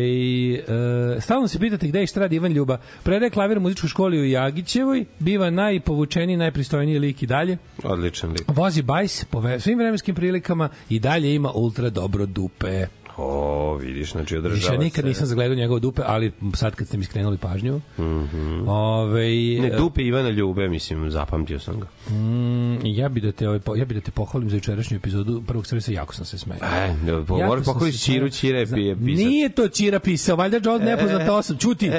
e, 0.53 1.21
stalno 1.21 1.47
se 1.47 1.59
pitate 1.59 1.87
gde 1.87 2.03
i 2.03 2.07
šta 2.07 2.19
radi 2.19 2.35
Ivan 2.35 2.51
Ljuba. 2.51 2.77
Predaje 3.03 3.29
klavir 3.29 3.57
u 3.57 3.61
muzičkoj 3.61 3.89
školi 3.89 4.19
u 4.19 4.25
Jagićevoj, 4.25 5.05
biva 5.19 5.49
najpovučeniji, 5.49 6.37
najpristojniji 6.37 6.99
lik 6.99 7.23
i 7.23 7.27
dalje. 7.27 7.57
Odličan 7.83 8.31
lik. 8.31 8.43
Vozi 8.47 8.81
bajs 8.81 9.25
po 9.25 9.43
svim 9.59 9.77
vremenskim 9.77 10.15
prilikama 10.15 10.69
i 10.89 10.99
dalje 10.99 11.35
ima 11.35 11.51
ultra 11.51 11.89
dobro 11.89 12.25
dupe. 12.25 12.87
O, 13.21 13.75
vidiš, 13.75 14.11
znači 14.11 14.37
održava 14.37 14.55
Više 14.55 14.77
nikad 14.77 15.01
se. 15.01 15.07
nisam 15.07 15.27
zagledao 15.27 15.55
njegove 15.55 15.79
dupe, 15.79 16.01
ali 16.05 16.31
sad 16.53 16.75
kad 16.75 16.87
ste 16.87 16.97
mi 16.97 17.03
skrenuli 17.03 17.37
pažnju. 17.37 17.77
Mm 17.97 18.03
-hmm. 18.03 18.63
Ove, 18.67 19.27
Ne, 19.61 19.77
dupe 19.77 20.01
Ivana 20.01 20.29
Ljube, 20.29 20.67
mislim, 20.69 21.11
zapamtio 21.11 21.59
sam 21.59 21.79
ga. 21.79 21.87
Mm, 22.11 22.85
ja 22.85 23.09
bi 23.09 23.21
da 23.21 23.31
te 23.31 23.47
ovaj 23.47 23.59
ja 23.75 23.85
bi 23.85 23.93
da 23.93 24.01
te 24.01 24.11
pohvalim 24.11 24.49
za 24.49 24.55
jučerašnju 24.55 24.97
epizodu 24.97 25.43
prvog 25.47 25.67
servisa 25.67 25.91
jako 25.91 26.15
sam 26.15 26.25
se 26.25 26.37
smejao. 26.37 26.65
E, 26.65 26.95
da, 27.03 27.23
po- 27.23 27.37
Jako 27.37 27.47
mora 27.47 27.63
sam 27.63 27.73
pokojiti 27.73 27.97
se 27.97 28.03
Ćiru, 28.03 28.17
smejao. 28.17 28.29
Ćira 28.29 28.59
je 28.59 28.65
pije 28.67 28.95
pisac. 28.95 29.17
Nije 29.19 29.49
to 29.49 29.67
Ćira 29.67 29.99
pisao, 29.99 30.35
valjda 30.35 30.59
John 30.63 30.83
nepoznata 30.83 31.33
osoba, 31.33 31.59
čuti. 31.59 31.91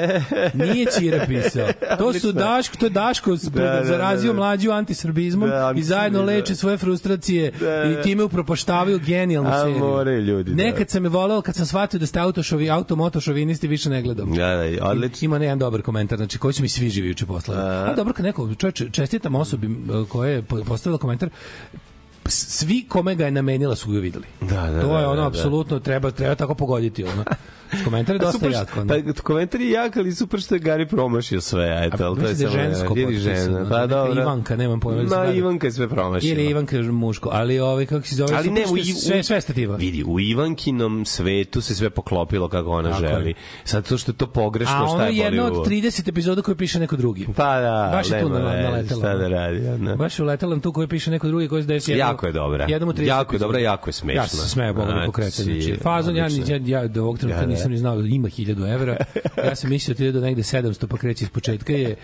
Nije 0.55 0.85
Ćira 0.91 1.25
pisao. 1.27 1.67
To 1.97 2.13
su 2.13 2.31
Daško, 2.31 2.77
to 2.77 2.85
je 2.85 2.89
Daško 2.89 3.31
Da, 3.31 3.61
da, 3.61 3.81
zarazio 3.85 4.27
da, 4.27 4.33
da. 4.33 4.39
mlađu 4.39 4.71
antisrbizmom 4.71 5.49
Da, 5.49 5.73
i 5.75 5.83
zajedno 5.83 6.19
da. 6.19 6.25
leče 6.25 6.55
svoje 6.55 6.77
frustracije 6.77 7.51
Da, 7.51 7.65
da. 7.67 7.83
i 7.91 8.03
time 8.03 8.23
upropaštavaju 8.23 8.99
genijalnu 8.99 9.51
seriju. 9.53 9.79
more 9.79 10.11
ljudi, 10.13 10.51
da. 10.51 10.55
Nekad 10.55 10.89
sam 10.89 11.03
je 11.03 11.09
voleo, 11.11 11.41
kad 11.41 11.55
sam 11.55 11.65
shvatio 11.65 11.99
da 11.99 12.05
ste 12.05 12.19
autošovi, 12.19 12.69
automotošovinisti, 12.69 13.67
više 13.67 13.89
ne 13.89 14.01
gledam. 14.01 14.31
Da, 14.31 14.55
da, 14.55 14.85
odlično. 14.85 15.25
Ima 15.25 15.37
jedan 15.37 15.59
dobar 15.59 15.81
komentar, 15.81 16.17
znači 16.17 16.37
koji 16.37 16.53
su 16.53 16.61
mi 16.61 16.69
svi 16.69 16.89
živi 16.89 17.07
juče 17.07 17.25
poslali. 17.25 17.61
A 17.61 17.93
dobro 17.95 18.13
kad 18.13 18.25
neko 18.25 18.55
čoveče 18.55 18.89
čestitam 18.91 19.35
osobi 19.35 19.69
koja 20.09 20.31
je 20.31 20.41
po- 20.41 20.63
postavila 20.63 20.97
komentar 20.97 21.29
svi 22.25 22.85
kome 22.89 23.15
ga 23.15 23.25
je 23.25 23.31
namenila 23.31 23.75
su 23.75 23.91
ga 23.91 23.99
videli. 23.99 24.25
Da, 24.41 24.71
da, 24.71 24.81
to 24.81 24.97
je 24.97 25.01
da, 25.01 25.09
ono 25.09 25.21
da, 25.21 25.27
apsolutno 25.27 25.79
treba 25.79 26.11
treba 26.11 26.35
tako 26.35 26.55
pogoditi 26.55 27.03
ono. 27.03 27.23
Komentar 27.83 28.15
je 28.15 28.19
dosta 28.19 28.31
Super, 28.33 28.51
jak. 28.51 28.77
Ono. 28.77 28.85
Pa, 29.15 29.21
komentar 29.23 29.61
je 29.61 29.71
jak, 29.71 29.97
ali 29.97 30.11
super 30.11 30.39
što 30.41 30.55
je 30.55 30.59
Gari 30.59 30.87
promašio 30.87 31.41
sve, 31.41 31.81
eto, 31.83 32.05
ali 32.05 32.15
to 32.15 32.27
je 32.27 32.33
da 32.33 32.43
je 32.43 32.49
žensko 32.49 32.93
ili 32.97 33.15
žena, 33.15 33.59
da, 33.59 33.69
pa 33.71 33.87
dobro. 33.87 34.21
Ivanka, 34.21 34.55
nemam 34.55 34.79
pojma 34.79 35.03
da 35.03 35.09
Ma, 35.09 35.23
radi. 35.23 35.37
Ivanka 35.37 35.67
je 35.67 35.71
sve 35.71 35.89
promašila. 35.89 36.31
Ili 36.31 36.45
Ivanka 36.45 36.75
je 36.77 36.83
muško, 36.83 37.29
ali 37.31 37.59
ovaj 37.59 37.85
kako 37.85 38.07
se 38.07 38.15
zove 38.15 38.35
ali 38.35 38.49
ne, 38.49 38.63
u, 38.63 38.77
je 38.77 38.83
sve 38.85 39.23
sve 39.23 39.41
stativa. 39.41 39.75
Vidi, 39.75 40.03
u 40.03 40.19
Ivankinom 40.19 41.05
svetu 41.05 41.61
se 41.61 41.75
sve 41.75 41.89
poklopilo 41.89 42.47
kako 42.49 42.69
ona 42.69 42.89
Tako 42.91 43.03
je. 43.03 43.09
želi. 43.09 43.33
Sad 43.63 43.87
to 43.87 43.97
što 43.97 44.11
je 44.11 44.15
to 44.15 44.27
pogrešno, 44.27 44.75
A 44.75 44.77
šta 44.77 44.85
ono 44.87 45.03
je 45.03 45.09
je 45.09 45.17
jedna 45.17 45.45
od 45.45 45.53
u- 45.53 45.63
30 45.63 46.09
epizoda 46.09 46.41
koje 46.41 46.55
piše 46.55 46.79
neko 46.79 46.95
drugi. 46.95 47.27
Pa 47.27 47.59
da, 47.59 47.89
Baš 47.93 48.09
je 48.09 48.21
tu 48.21 48.29
na- 48.29 48.39
naletela, 48.39 48.99
Šta 48.99 49.13
da 49.13 49.27
radi, 49.27 49.67
ono. 49.69 49.95
Baš 49.95 50.19
je 50.19 50.23
uletela 50.23 50.55
na 50.55 50.61
tu 50.61 50.73
koju 50.73 50.87
piše 50.87 51.11
neko 51.11 51.27
drugi 51.27 51.47
koji 51.47 51.63
se 51.63 51.67
desi. 51.67 51.91
Jako 51.91 52.25
je 52.25 52.31
dobra. 52.31 52.65
Jednom 52.69 52.89
u 52.89 52.93
30 52.93 53.07
Jako 53.07 53.35
je 53.35 53.39
dobra, 53.39 53.59
jako 53.59 53.89
je 53.89 53.93
smešna. 53.93 54.21
Ja 54.21 54.27
se 54.27 54.49
smejao 54.49 54.73
Boga 54.73 54.87
Znači, 54.87 55.05
po 55.05 55.11
kretanju. 55.11 55.61
Znači, 55.61 55.77
fazon, 55.77 56.15
ja, 56.15 56.27
ja, 56.47 56.59
ja 56.65 56.87
do 56.87 57.01
ovog 57.01 57.17
trenutka 57.19 57.41
Da, 57.41 57.47
da. 57.47 57.51
Nisam 57.61 57.71
ni 57.71 57.77
znao 57.77 57.97
da 57.97 58.07
ima 58.07 58.27
1000 58.29 58.73
evra. 58.73 58.97
Ja 59.39 59.55
sam 59.55 59.69
mislio 59.69 59.95
da 59.95 60.03
ide 60.03 60.11
do 60.11 60.21
negde 60.21 60.41
700 60.41 60.87
pa 60.87 60.97
kreće 60.97 61.23
iz 61.23 61.29
početka 61.29 61.73
je 61.73 61.95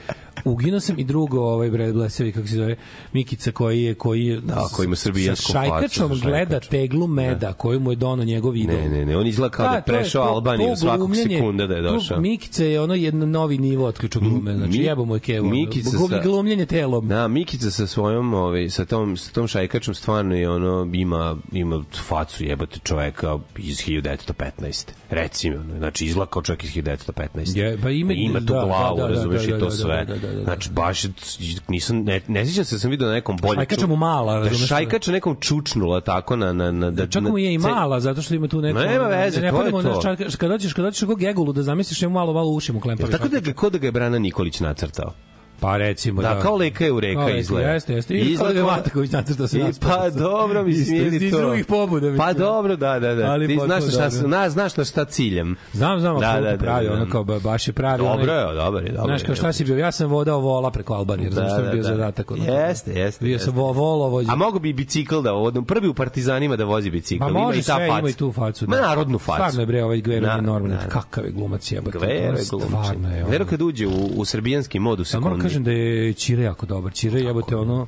uginuo 0.46 0.80
sam 0.80 1.00
i 1.00 1.04
drugo 1.04 1.40
ovaj 1.42 1.70
bre 1.70 1.94
blesevi 1.94 2.32
kako 2.32 2.48
se 2.48 2.56
zove 2.56 2.76
Mikica 3.14 3.52
koji 3.52 3.84
je 3.84 3.94
koji 3.94 4.26
je 4.26 4.40
Da, 4.42 4.68
koji 4.74 4.86
ima 4.86 4.96
srbijansku 4.96 5.54
facu, 5.54 5.70
šajkačom 5.70 6.20
gleda 6.22 6.60
teglu 6.62 7.08
meda 7.08 7.54
koju 7.54 7.80
mu 7.80 7.92
je 7.92 7.96
dono 7.96 8.24
njegov 8.24 8.56
idol. 8.56 8.76
Ne, 8.76 8.90
ne, 8.90 9.06
ne, 9.06 9.18
on 9.18 9.28
izgleda 9.28 9.52
kao 9.52 9.68
da, 9.68 9.76
je 9.76 9.82
prešao 9.84 10.26
to- 10.26 10.32
Albaniju 10.32 10.76
svakog 10.76 11.12
sekunda 11.16 11.68
da 11.68 11.76
je 11.76 11.82
došao. 11.82 12.20
Mikica 12.20 12.64
je 12.64 12.82
ono 12.82 12.96
jedan 12.96 13.30
novi 13.32 13.58
nivo 13.58 13.86
otključa 13.86 14.20
glume, 14.20 14.56
znači 14.56 14.78
jebo 14.78 15.06
mu 15.06 15.16
je 15.16 15.20
kevo. 15.20 15.48
Mikica 15.50 15.90
sa- 15.90 16.22
glumljenje 16.22 16.66
telom. 16.66 17.08
Da, 17.08 17.28
Mikica 17.28 17.72
sa 17.72 17.88
svojom, 17.88 18.34
ovaj, 18.34 18.70
sa 18.70 18.86
tom, 18.86 19.18
sa 19.18 19.32
tom 19.32 19.48
šajkačom 19.48 19.94
stvarno 19.96 20.36
je 20.36 20.50
ono, 20.50 20.90
ima, 20.94 21.38
ima 21.52 21.84
facu 22.00 22.44
jebote 22.44 22.80
čoveka 22.80 23.38
iz 23.58 23.78
1915. 23.78 24.88
Recimo, 25.10 25.47
ono, 25.50 25.78
znači 25.78 26.06
izgleda 26.06 26.30
kao 26.30 26.42
čovjek 26.42 26.64
iz 26.64 26.72
1915. 26.72 27.58
Je, 27.58 27.78
pa 27.78 27.90
ima- 27.90 28.14
ima 28.14 28.40
tu 28.40 28.46
da, 28.46 28.62
glavu, 28.62 28.98
da, 28.98 29.04
da, 29.04 29.10
razumeš 29.10 29.42
da, 29.42 29.48
da, 29.48 29.58
i 29.58 29.60
to 29.60 29.66
da, 29.66 29.72
sve. 29.72 30.06
da, 30.06 30.16
da, 30.16 30.28
da, 30.28 30.34
da. 30.34 30.44
Znači, 30.44 30.70
baš, 30.72 31.04
je- 31.04 31.12
nisam, 31.68 31.98
ne, 31.98 32.22
ne 32.28 32.46
sjećam 32.46 32.66
se 32.66 32.76
da 32.76 32.80
sam 32.80 32.92
vidio 32.92 33.08
na 33.08 33.14
nekom 33.14 33.38
bolje. 33.38 33.56
Šajkača 33.56 33.88
mu 33.88 33.96
mala, 33.96 34.34
Da 34.34 34.40
razumeš? 34.40 34.68
šajkača 34.70 35.12
nekom 35.12 35.38
čučnula 35.38 36.02
tako 36.02 36.36
na... 36.36 36.54
na, 36.54 36.72
na 36.72 36.92
da, 36.92 37.08
Čak 37.08 37.24
mu 37.24 37.38
je 37.38 37.54
i 37.54 37.58
mala, 37.58 38.00
zato 38.00 38.22
što 38.22 38.34
ima 38.34 38.48
tu 38.48 38.62
neko... 38.62 38.80
Nema 38.80 39.06
veze, 39.06 39.42
ne 39.42 39.52
to 39.52 39.66
je 39.66 39.72
to. 39.74 40.02
čak- 40.02 40.38
Kad 40.38 40.50
dođeš, 40.50 40.74
kad 40.74 40.86
dođeš 40.86 41.04
kod 41.04 41.18
Gegulu 41.18 41.54
da 41.54 41.64
zamisliš 41.64 42.02
njemu 42.02 42.14
malo, 42.14 42.34
malo 42.34 42.52
uši 42.52 42.74
mu 42.74 42.80
klempavi. 42.80 43.12
Tako 43.12 43.28
da 43.28 43.40
ga, 43.40 43.54
ko 43.54 43.70
da 43.70 43.78
ga 43.78 43.88
je 43.88 43.92
Brana 43.92 44.20
Nikolić 44.20 44.60
nacrtao. 44.60 45.14
Pa 45.60 45.78
recimo, 45.78 46.22
Da, 46.22 46.30
da. 46.30 46.40
kao 46.40 46.56
leka 46.56 46.86
je 46.86 46.92
u 46.92 47.00
reka 47.00 47.20
Kao 47.20 47.30
izgleda. 47.30 47.70
Jeste, 47.70 47.94
jeste. 47.94 48.14
I 48.16 48.38
kao 48.38 48.48
da 48.48 48.54
je 48.54 48.64
Vataković 48.64 49.12
nacrtao 49.12 49.48
se 49.48 49.58
nas. 49.58 49.80
pa 49.80 50.10
dobro, 50.10 50.64
mislim, 50.64 50.96
Iz- 50.98 51.04
ili 51.04 51.26
iz 51.26 51.32
to. 51.32 51.38
drugih 51.40 51.66
pobuda, 51.66 52.14
Pa 52.18 52.34
dobro, 52.34 52.76
da, 52.76 53.00
da, 53.00 53.16
da. 53.16 53.26
Ali 53.26 53.48
Ti 53.48 53.60
znaš 53.66 53.84
na 53.86 53.92
šta, 54.10 54.28
na, 54.28 54.50
znaš 54.50 54.78
na 54.78 54.84
šta 54.84 55.06
ciljem. 55.06 55.56
Znam, 55.74 56.00
znam, 56.00 56.20
Da, 56.20 56.34
da, 56.34 56.52
da, 56.52 56.58
pravi, 56.58 56.86
da, 56.86 56.92
da. 56.92 56.98
ono 56.98 57.12
kao 57.12 57.24
ba- 57.24 57.40
baš 57.40 57.68
je 57.68 57.74
pravi. 57.74 57.98
Dobro 57.98 58.34
je, 58.34 58.56
dobro 58.56 58.80
je, 58.80 58.92
dobro 58.92 59.08
Znaš, 59.08 59.22
je. 59.22 59.26
kao 59.26 59.36
šta 59.36 59.54
si 59.54 59.64
bio? 59.64 59.78
Ja 59.78 59.92
sam 59.92 60.08
vodao 60.08 60.40
vola 60.40 60.72
preko 60.72 60.94
Albanije, 60.94 61.30
razumiješ 61.30 61.52
što 61.54 61.62
je 61.62 61.70
bio 61.70 61.84
zadatak. 61.84 62.32
Jeste, 62.38 62.94
jeste. 62.94 63.26
Bio 63.26 63.40
sam 63.40 63.54
vo, 63.56 63.72
volo 63.74 64.08
vođe. 64.08 64.32
A 64.32 64.36
mogu 64.36 64.60
bi 64.60 64.74
bicikl 64.74 65.22
da 65.22 65.32
vodom, 65.32 65.66
prvi 65.66 65.88
u 65.88 65.94
partizanima 65.94 66.56
da 66.56 66.66
vozi 66.66 66.90
bicikl. 66.92 67.24
Ma 67.24 67.30
može 67.32 67.60
i 67.60 67.64
ta 67.64 67.76
sve, 67.76 67.88
ima 67.90 68.10
i 68.10 68.14
tu 68.14 68.32
facu. 68.32 68.66
Ma 68.68 68.76
narodnu 68.78 69.18
facu. 69.18 69.34
Stvarno 69.34 69.62
je 69.62 69.66
bre 69.66 69.84
ovaj 69.84 70.02
Gvero 70.02 70.26
Da, 70.26 70.32
je 70.32 70.42
normalan. 70.42 70.78
da. 70.80 70.90
Kakav 70.90 71.26
je 71.26 71.32
glumac 71.32 71.72
jebote. 71.72 71.98
Gvero 71.98 72.14
je 72.14 72.44
glumčin. 72.50 72.70
Stvarno 72.70 73.16
je. 73.16 73.24
Gvero 73.24 73.46
kad 73.46 73.62
uđe 73.62 73.88
u, 73.88 73.92
u 74.16 74.26
srbijanski 74.26 74.80
mod 74.80 75.00
u 75.00 75.04
sekundi. 75.06 75.47
Kažem 75.48 75.64
da 75.64 75.72
je 75.72 76.14
Čire 76.14 76.44
jako 76.44 76.66
dobar. 76.66 76.94
Čire 76.94 77.20
jebote 77.20 77.56
ono 77.56 77.88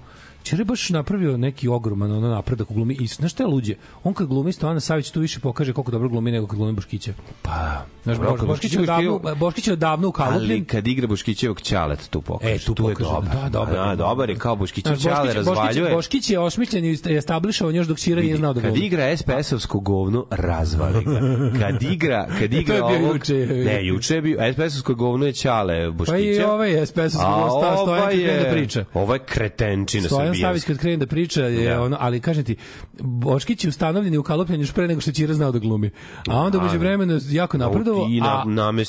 Čer 0.49 0.59
je 0.59 0.65
baš 0.65 0.89
napravio 0.89 1.37
neki 1.37 1.67
ogroman 1.67 2.11
ono 2.11 2.27
napredak 2.29 2.71
u 2.71 2.73
glumi. 2.73 2.93
I 2.93 3.07
znaš 3.07 3.31
šta 3.31 3.43
je 3.43 3.47
luđe? 3.47 3.73
On 4.03 4.13
kad 4.13 4.27
glumi 4.27 4.53
Stojana 4.53 4.79
Savić 4.79 5.11
tu 5.11 5.19
više 5.19 5.39
pokaže 5.39 5.73
koliko 5.73 5.91
dobro 5.91 6.09
glumi 6.09 6.31
nego 6.31 6.47
kad 6.47 6.57
glumi 6.57 6.73
Boškića. 6.73 7.13
Pa, 7.41 7.85
Znaš, 8.03 8.17
Boš, 8.19 8.41
Boškić 8.41 8.73
je 8.73 8.81
odavno, 8.81 9.19
Boškić 9.35 9.67
je 9.67 9.73
odavno 9.73 10.07
u 10.07 10.13
ali 10.15 10.29
kalupljen. 10.31 10.65
kad 10.65 10.87
igra 10.87 11.07
Boškićevog 11.07 11.61
ćalet 11.61 12.09
tu 12.09 12.21
pokaže. 12.21 12.53
E, 12.53 12.57
tu 12.57 12.73
tu 12.75 12.89
je 12.89 12.95
pokaže, 12.95 13.09
dobar. 13.09 13.29
da, 13.33 13.49
dobar. 13.49 13.73
Da, 13.75 13.95
dobar 13.97 14.29
je 14.29 14.35
kao 14.35 14.55
Boškićev 14.55 14.95
ćale 14.95 15.33
razvaljuje. 15.33 15.95
Boškić 15.95 16.29
je 16.29 16.39
osmišljen 16.39 16.85
i 16.85 16.97
establišao 17.07 17.71
još 17.71 17.87
dok 17.87 17.97
Ćira 17.97 18.21
nije 18.21 18.37
znao 18.37 18.53
da 18.53 18.61
Kad 18.61 18.69
glumi. 18.69 18.85
igra 18.85 19.03
SPS-ovsko 19.07 19.79
govno, 19.79 20.25
razvali 20.31 21.03
ga. 21.03 21.19
Kad 21.59 21.83
igra, 21.83 22.27
kad 22.39 22.53
igra 22.61 22.85
ovog... 22.85 23.15
juče. 23.15 23.33
Ne, 23.65 23.85
juče 23.85 24.15
je 24.15 24.21
bio. 24.21 24.37
SPS-ovsko 24.39 24.93
govno 24.93 25.25
je 25.25 25.33
Ćale 25.33 25.91
Boškića. 25.91 26.13
Pa 26.13 26.19
i 26.19 26.41
ovaj 26.41 26.71
je 26.71 26.85
SPS 26.85 26.99
A 26.99 27.49
Stojan 27.77 28.01
kad 28.01 28.15
da 28.15 28.21
je, 28.21 28.51
priča. 28.51 28.85
ovo 28.93 29.13
je 29.13 29.19
kretenčina 29.19 30.07
Stojan 30.07 30.33
Savić 30.41 30.63
kad 30.63 30.77
krene 30.77 30.97
da 30.97 31.07
priča 31.07 31.41
je 31.43 31.69
Da. 31.69 31.81
ono, 31.81 31.97
ali 31.99 32.19
kažem 32.19 32.43
ti, 32.43 32.55
Boškić 32.99 33.63
je 33.63 33.69
ustanovljen 33.69 34.13
i 34.13 34.17
ukalopljen 34.17 34.61
još 34.61 34.71
pre 34.71 34.87
nego 34.87 35.01
što 35.01 35.11
Ćira 35.11 35.33
znao 35.33 35.51
da 35.51 35.59
glumi. 35.59 35.91
A 36.27 36.37
onda 36.37 36.57
umeđu 36.57 36.77
vremenu 36.77 37.19
jako 37.29 37.57
napredovo, 37.57 38.07
a, 38.23 38.43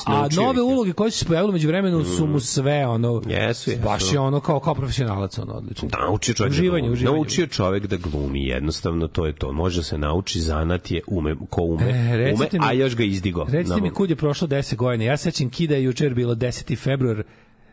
a 0.07 0.28
nove 0.33 0.62
uloge 0.62 0.92
koje 0.92 1.11
su 1.11 1.19
se 1.19 1.25
pojavile 1.25 1.52
među 1.52 1.69
vremenu 1.69 2.04
su 2.07 2.26
mu 2.26 2.40
sve 2.40 2.87
ono, 2.87 3.23
Jesu, 3.28 3.71
jesu. 3.71 3.83
baš 3.83 4.12
je 4.12 4.19
ono 4.21 4.40
kao, 4.40 4.61
kao 4.61 4.75
profesionalac 4.75 5.38
ono 5.38 5.52
odlično. 5.52 5.88
Naučio 6.00 6.35
čovjek 6.35 6.50
Uživanje, 6.50 6.71
da 6.73 6.80
glumi. 6.80 6.92
uživanje. 6.92 7.16
Naučio 7.16 7.47
čovjek 7.47 7.87
da 7.87 7.97
glumi, 7.99 8.45
jednostavno 8.45 9.09
to 9.09 9.26
je 9.26 9.33
to. 9.33 9.52
Može 9.52 9.83
se 9.83 9.99
nauči, 9.99 10.40
zanat 10.40 10.90
je 10.90 11.00
ume, 11.07 11.37
ko 11.50 11.62
ume, 11.62 11.85
E, 11.85 12.33
ume 12.35 12.49
mi- 12.52 12.59
a 12.62 12.73
još 12.73 12.97
ga 12.97 13.04
izdigo. 13.04 13.47
Recite 13.49 13.80
mi 13.80 13.90
kud 13.90 14.11
je 14.11 14.16
prošlo 14.16 14.49
10 14.49 14.76
godina. 14.76 15.04
Ja 15.04 15.16
sećam 15.16 15.50
Kida 15.50 15.75
je 15.75 15.83
jučer 15.83 16.14
bilo 16.14 16.35
10. 16.35 16.76
februar 16.76 17.23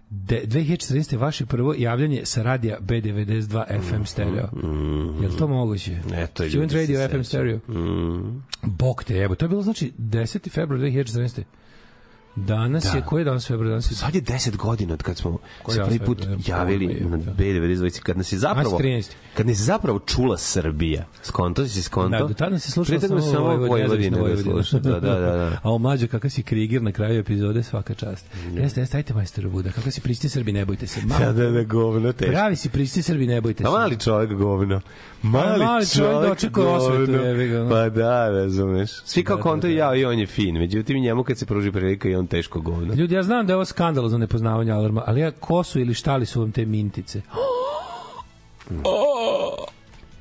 de, 0.10 0.42
2014. 0.46 1.18
vaše 1.18 1.46
prvo 1.46 1.74
javljanje 1.78 2.26
sa 2.26 2.44
radija 2.44 2.78
B92 2.80 3.66
FM 3.82 4.04
stereo. 4.06 4.50
Mm, 4.54 5.24
je 5.24 5.30
li 5.30 5.38
to 5.38 5.48
moguće? 5.48 5.98
Eto, 6.14 6.50
Student 6.50 6.72
Radio. 6.72 7.10
FM 7.10 7.22
stereo. 7.22 7.58
Mm. 7.58 8.44
Bog 8.64 9.04
te 9.04 9.16
jebo. 9.16 9.36
To 9.36 9.46
je 9.46 9.50
bilo 9.50 9.62
znači 9.62 9.92
10. 10.00 10.50
februar 10.52 10.82
2014. 10.82 11.42
Danas 12.46 12.84
Da. 12.84 12.98
je, 12.98 13.02
koji 13.06 13.22
je 13.22 13.26
danas 13.26 13.48
februar? 13.48 13.70
Danas 13.70 13.92
je 13.92 13.96
Sad 13.96 14.16
je 14.16 14.22
10 14.22 14.56
godina 14.56 14.94
od 14.94 15.04
kad 15.04 15.18
smo 15.18 15.38
Koji 15.64 15.76
se 15.76 15.82
ja 15.82 15.86
prvi 15.86 16.00
put 16.00 16.20
ne, 16.20 16.38
javili 16.46 16.86
na 16.86 16.94
je, 16.94 17.24
da. 17.24 17.32
B92, 17.32 18.00
kad 18.00 18.18
nas 18.18 18.32
je 18.32 18.40
zapravo, 18.40 18.76
A, 18.76 18.80
13. 18.80 19.10
kad 19.34 19.48
nas 19.48 19.60
je 19.60 19.64
zapravo 19.64 20.00
čula 20.00 20.38
Srbija. 20.38 21.06
Skonto 21.24 21.68
si 21.68 21.82
skonto? 21.82 22.28
Da, 22.28 22.34
tada 22.34 22.60
se 22.60 22.74
toga 22.74 23.00
samo 23.00 23.22
samo 23.22 23.46
Vojvodina, 23.46 24.18
Vojvodina 24.18 24.62
da. 24.72 24.80
Da, 24.80 25.00
da, 25.00 25.20
da. 25.20 25.36
da. 25.38 25.60
A 25.64 25.72
o 25.72 25.78
mlađo 25.78 26.08
kakav 26.08 26.30
si 26.30 26.44
krigir 26.44 26.82
na 26.82 26.92
kraju 26.92 27.20
epizode, 27.20 27.64
svaka 27.64 27.94
čast. 27.94 28.26
Jeste, 28.54 28.80
jeste, 28.80 28.98
ajte 28.98 29.14
majstor 29.14 29.50
Buda, 29.50 29.72
kako 29.72 29.92
si 29.92 30.02
pristi 30.02 30.30
Srbi, 30.30 30.52
ne 30.52 30.66
bojte 30.66 30.88
se. 30.88 31.02
Malo, 31.06 31.26
Da, 31.26 31.34
da, 31.34 31.50
da, 31.50 31.64
govno 31.64 32.14
teško. 32.14 32.32
Pravi 32.32 32.56
si 32.56 32.70
pristi 32.70 33.02
Srbi, 33.02 33.28
ne 33.28 33.42
bojte 33.42 33.64
se. 33.64 33.68
A 33.68 33.72
mali 33.72 34.00
čovjek 34.00 34.34
govno. 34.34 34.82
Mali, 35.22 35.66
mali 35.66 35.88
čovjek 35.88 36.30
dočekao 36.30 36.74
osvetu. 36.74 37.14
Pa 37.70 37.90
da, 37.90 38.30
razumeš. 38.30 38.90
Svi 39.06 39.24
kao 39.24 39.38
Da, 39.38 39.44
konto 39.44 39.68
da, 39.68 39.74
i 39.74 39.76
ja 39.76 39.96
i 39.96 40.06
on 40.06 40.20
je 40.20 40.28
fin. 40.28 40.58
Međutim, 40.58 41.02
njemu 41.02 41.24
kad 41.24 41.38
se 41.38 41.46
pruži 41.46 41.72
prilika 41.72 42.10
i 42.10 42.16
on 42.16 42.27
teško 42.28 42.62
govno. 42.62 42.94
Ljudi, 42.94 43.16
ja 43.16 43.24
znam 43.24 43.48
da 43.48 43.54
je 43.54 43.56
ovo 43.56 43.66
skandalo 43.66 44.10
za 44.10 44.18
nepoznavanje 44.18 44.72
alarma, 44.72 45.04
ali 45.06 45.22
ja, 45.22 45.32
ko 45.32 45.64
su 45.64 45.80
ili 45.80 45.94
šta 45.94 46.16
li 46.16 46.26
su 46.26 46.40
vam 46.40 46.52
te 46.52 46.66
mintice? 46.66 47.22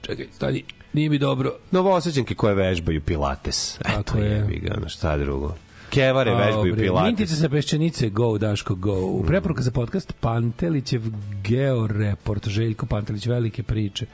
Čekaj, 0.06 0.26
stani, 0.32 0.64
nije 0.92 1.10
mi 1.10 1.18
dobro. 1.18 1.52
Novosećanke 1.70 2.34
koje 2.34 2.54
vežbaju 2.54 3.00
pilates. 3.00 3.78
Eto 3.98 4.18
je. 4.18 4.30
je. 4.30 4.60
ga, 4.60 4.88
šta 4.88 5.16
drugo. 5.16 5.54
Kevare 5.90 6.34
vežbaju 6.34 6.76
pilates. 6.76 7.06
Mintice 7.06 7.36
sa 7.36 7.48
peščanice, 7.48 8.10
go, 8.10 8.38
Daško, 8.38 8.74
go. 8.74 8.96
Preporuka 9.26 9.62
za 9.62 9.70
podcast 9.70 10.14
Pantelićev 10.20 11.02
georeport, 11.44 12.48
Željko 12.48 12.86
Pantelić, 12.86 13.26
velike 13.26 13.62
priče. 13.62 14.06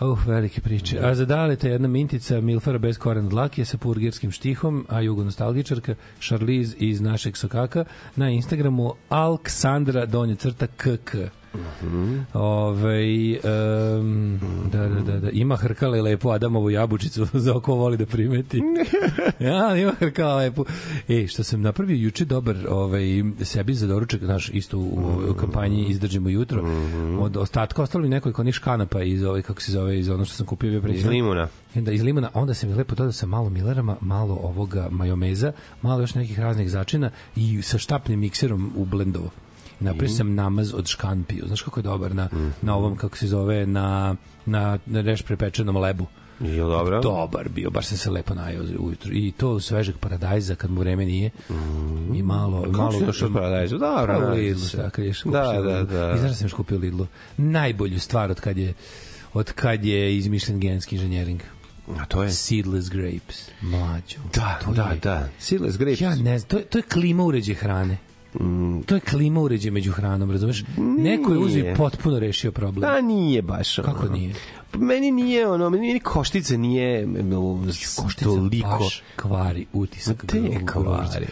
Uh, 0.00 0.26
velike 0.26 0.60
priče. 0.60 0.98
A 1.02 1.14
za 1.14 1.24
dalete 1.24 1.70
jedna 1.70 1.88
mintica 1.88 2.40
Milfara 2.40 2.78
bez 2.78 2.98
koren 2.98 3.28
dlake 3.28 3.64
sa 3.64 3.78
purgirskim 3.78 4.30
štihom, 4.30 4.86
a 4.88 5.00
jugonostalgičarka 5.00 5.94
Šarliz 6.20 6.74
iz 6.78 7.00
našeg 7.00 7.36
Sokaka 7.36 7.84
na 8.16 8.30
Instagramu 8.30 8.94
Alksandra 9.08 10.06
donje 10.06 10.34
crta 10.34 10.66
KK. 10.66 11.14
Ove, 12.34 13.38
um, 13.98 14.40
da, 14.72 14.88
da, 14.88 15.00
da, 15.00 15.20
da, 15.20 15.30
ima 15.30 15.56
hrkale 15.56 16.02
lepo 16.02 16.30
Adamovu 16.30 16.70
jabučicu 16.70 17.26
za 17.44 17.56
oko 17.56 17.74
voli 17.74 17.96
da 17.96 18.06
primeti. 18.06 18.62
ja, 19.40 19.76
ima 19.76 19.92
hrkala 19.92 20.36
lepo. 20.36 20.64
E, 21.08 21.26
što 21.26 21.42
sam 21.42 21.60
napravio 21.62 21.96
juče 21.96 22.24
dobar 22.24 22.56
ovaj, 22.68 23.02
sebi 23.42 23.74
za 23.74 23.86
doručak, 23.86 24.24
znaš, 24.24 24.48
isto 24.48 24.78
u, 24.78 25.20
u 25.30 25.34
kampanji 25.34 25.86
izdržimo 25.88 26.28
jutro. 26.28 26.64
Od 27.20 27.36
ostatka 27.36 27.82
ostalo 27.82 28.02
mi 28.02 28.08
nekoliko 28.08 28.42
onih 28.42 28.54
škanapa 28.54 29.02
iz 29.02 29.24
ovaj, 29.24 29.42
kako 29.42 29.62
se 29.62 29.72
zove, 29.72 29.98
iz 29.98 30.08
ono 30.08 30.24
što 30.24 30.34
sam 30.34 30.46
kupio 30.46 30.80
pre 30.80 30.92
Iz 30.92 31.06
limuna. 31.06 31.48
Onda 31.74 31.92
iz 31.92 32.02
limuna, 32.02 32.30
onda 32.34 32.54
sam 32.54 32.68
mi 32.68 32.74
lepo 32.74 32.94
dodao 32.94 33.12
sa 33.12 33.26
malo 33.26 33.50
milerama, 33.50 33.96
malo 34.00 34.38
ovoga 34.42 34.88
majomeza, 34.90 35.52
malo 35.82 36.00
još 36.00 36.14
nekih 36.14 36.38
raznih 36.38 36.70
začina 36.70 37.10
i 37.36 37.62
sa 37.62 37.78
štapnim 37.78 38.20
mikserom 38.20 38.72
u 38.76 38.84
blendovo. 38.84 39.30
Napravio 39.80 40.14
sam 40.16 40.34
namaz 40.34 40.74
od 40.74 40.86
škampiju. 40.86 41.44
Znaš 41.46 41.62
kako 41.62 41.80
je 41.80 41.84
dobar 41.84 42.14
na, 42.14 42.28
na 42.62 42.76
ovom, 42.76 42.96
kako 42.96 43.16
se 43.16 43.26
zove, 43.26 43.66
na, 43.66 44.16
na, 44.46 44.78
na 44.86 45.00
reš 45.00 45.22
prepečenom 45.22 45.76
lebu. 45.76 46.06
Je 46.40 46.56
dobro? 46.56 47.00
Dobar 47.00 47.48
bio, 47.48 47.70
baš 47.70 47.86
sam 47.86 47.98
se 47.98 48.10
lepo 48.10 48.34
najao 48.34 48.64
ujutru. 48.78 49.12
I 49.12 49.32
to 49.32 49.60
svežeg 49.60 49.96
paradajza 49.96 50.54
kad 50.54 50.70
mu 50.70 50.80
vreme 50.80 51.04
nije. 51.04 51.30
I 52.14 52.22
malo... 52.22 52.62
Kako 52.62 52.76
malo 52.76 52.92
si 52.92 53.06
došao 53.06 53.32
paradajzu? 53.32 53.78
Dobro, 53.78 54.06
Pa 54.06 54.18
u 54.18 54.20
nalazi 54.20 54.40
Lidlu, 54.40 54.62
ješ 54.98 55.22
Da, 55.24 55.30
da, 55.30 55.50
Lidlu. 55.50 55.84
da. 55.84 56.12
I 56.16 56.18
znaš 56.18 56.36
sam 56.36 56.44
još 56.44 56.52
kupio 56.52 56.76
u 56.76 56.80
Lidlu. 56.80 57.06
Najbolju 57.36 58.00
stvar 58.00 58.30
od 58.30 58.40
kad 58.40 58.58
je 58.58 58.74
od 59.32 59.52
kad 59.52 59.84
je 59.84 60.16
izmišljen 60.16 60.60
genetski 60.60 60.96
inženjering. 60.96 61.40
A 61.98 62.04
to 62.04 62.22
je... 62.22 62.30
Seedless 62.30 62.90
grapes, 62.90 63.50
mlađo. 63.60 64.18
Da, 64.34 64.58
to 64.64 64.72
da, 64.72 64.82
je, 64.82 64.98
da. 65.02 65.28
Seedless 65.38 65.78
grapes. 65.78 66.00
Ja 66.00 66.14
ne 66.14 66.38
znam, 66.38 66.48
to 66.48 66.56
je, 66.58 66.64
to 66.64 66.78
je 66.78 66.82
klima 66.82 67.24
uređaj 67.24 67.54
hrane. 67.54 67.98
Mm. 68.40 68.82
To 68.86 68.94
je 68.94 69.00
klima 69.00 69.40
uređaj 69.40 69.70
među 69.70 69.92
hranom, 69.92 70.30
razumeš? 70.30 70.64
Neko 70.98 71.32
je 71.32 71.38
uzeo 71.38 71.58
i 71.58 71.62
Nije. 71.62 71.74
potpuno 71.76 72.18
rešio 72.18 72.52
problem. 72.52 72.80
Da, 72.80 73.00
nije 73.00 73.42
baš. 73.42 73.78
ono. 73.78 73.88
Kako 73.92 74.08
nije? 74.08 74.34
Meni 74.78 75.10
nije 75.12 75.48
ono, 75.48 75.70
meni 75.70 75.92
ni 75.92 76.00
koštica 76.00 76.56
nije 76.56 77.06
no, 77.06 77.62
Koštica 77.96 78.24
toliko. 78.26 78.68
baš 78.70 79.02
kvari 79.16 79.66
utisak 79.72 80.22
Ma 80.22 80.28
te 80.28 80.38
gro- 80.38 80.66
kvari, 80.66 80.86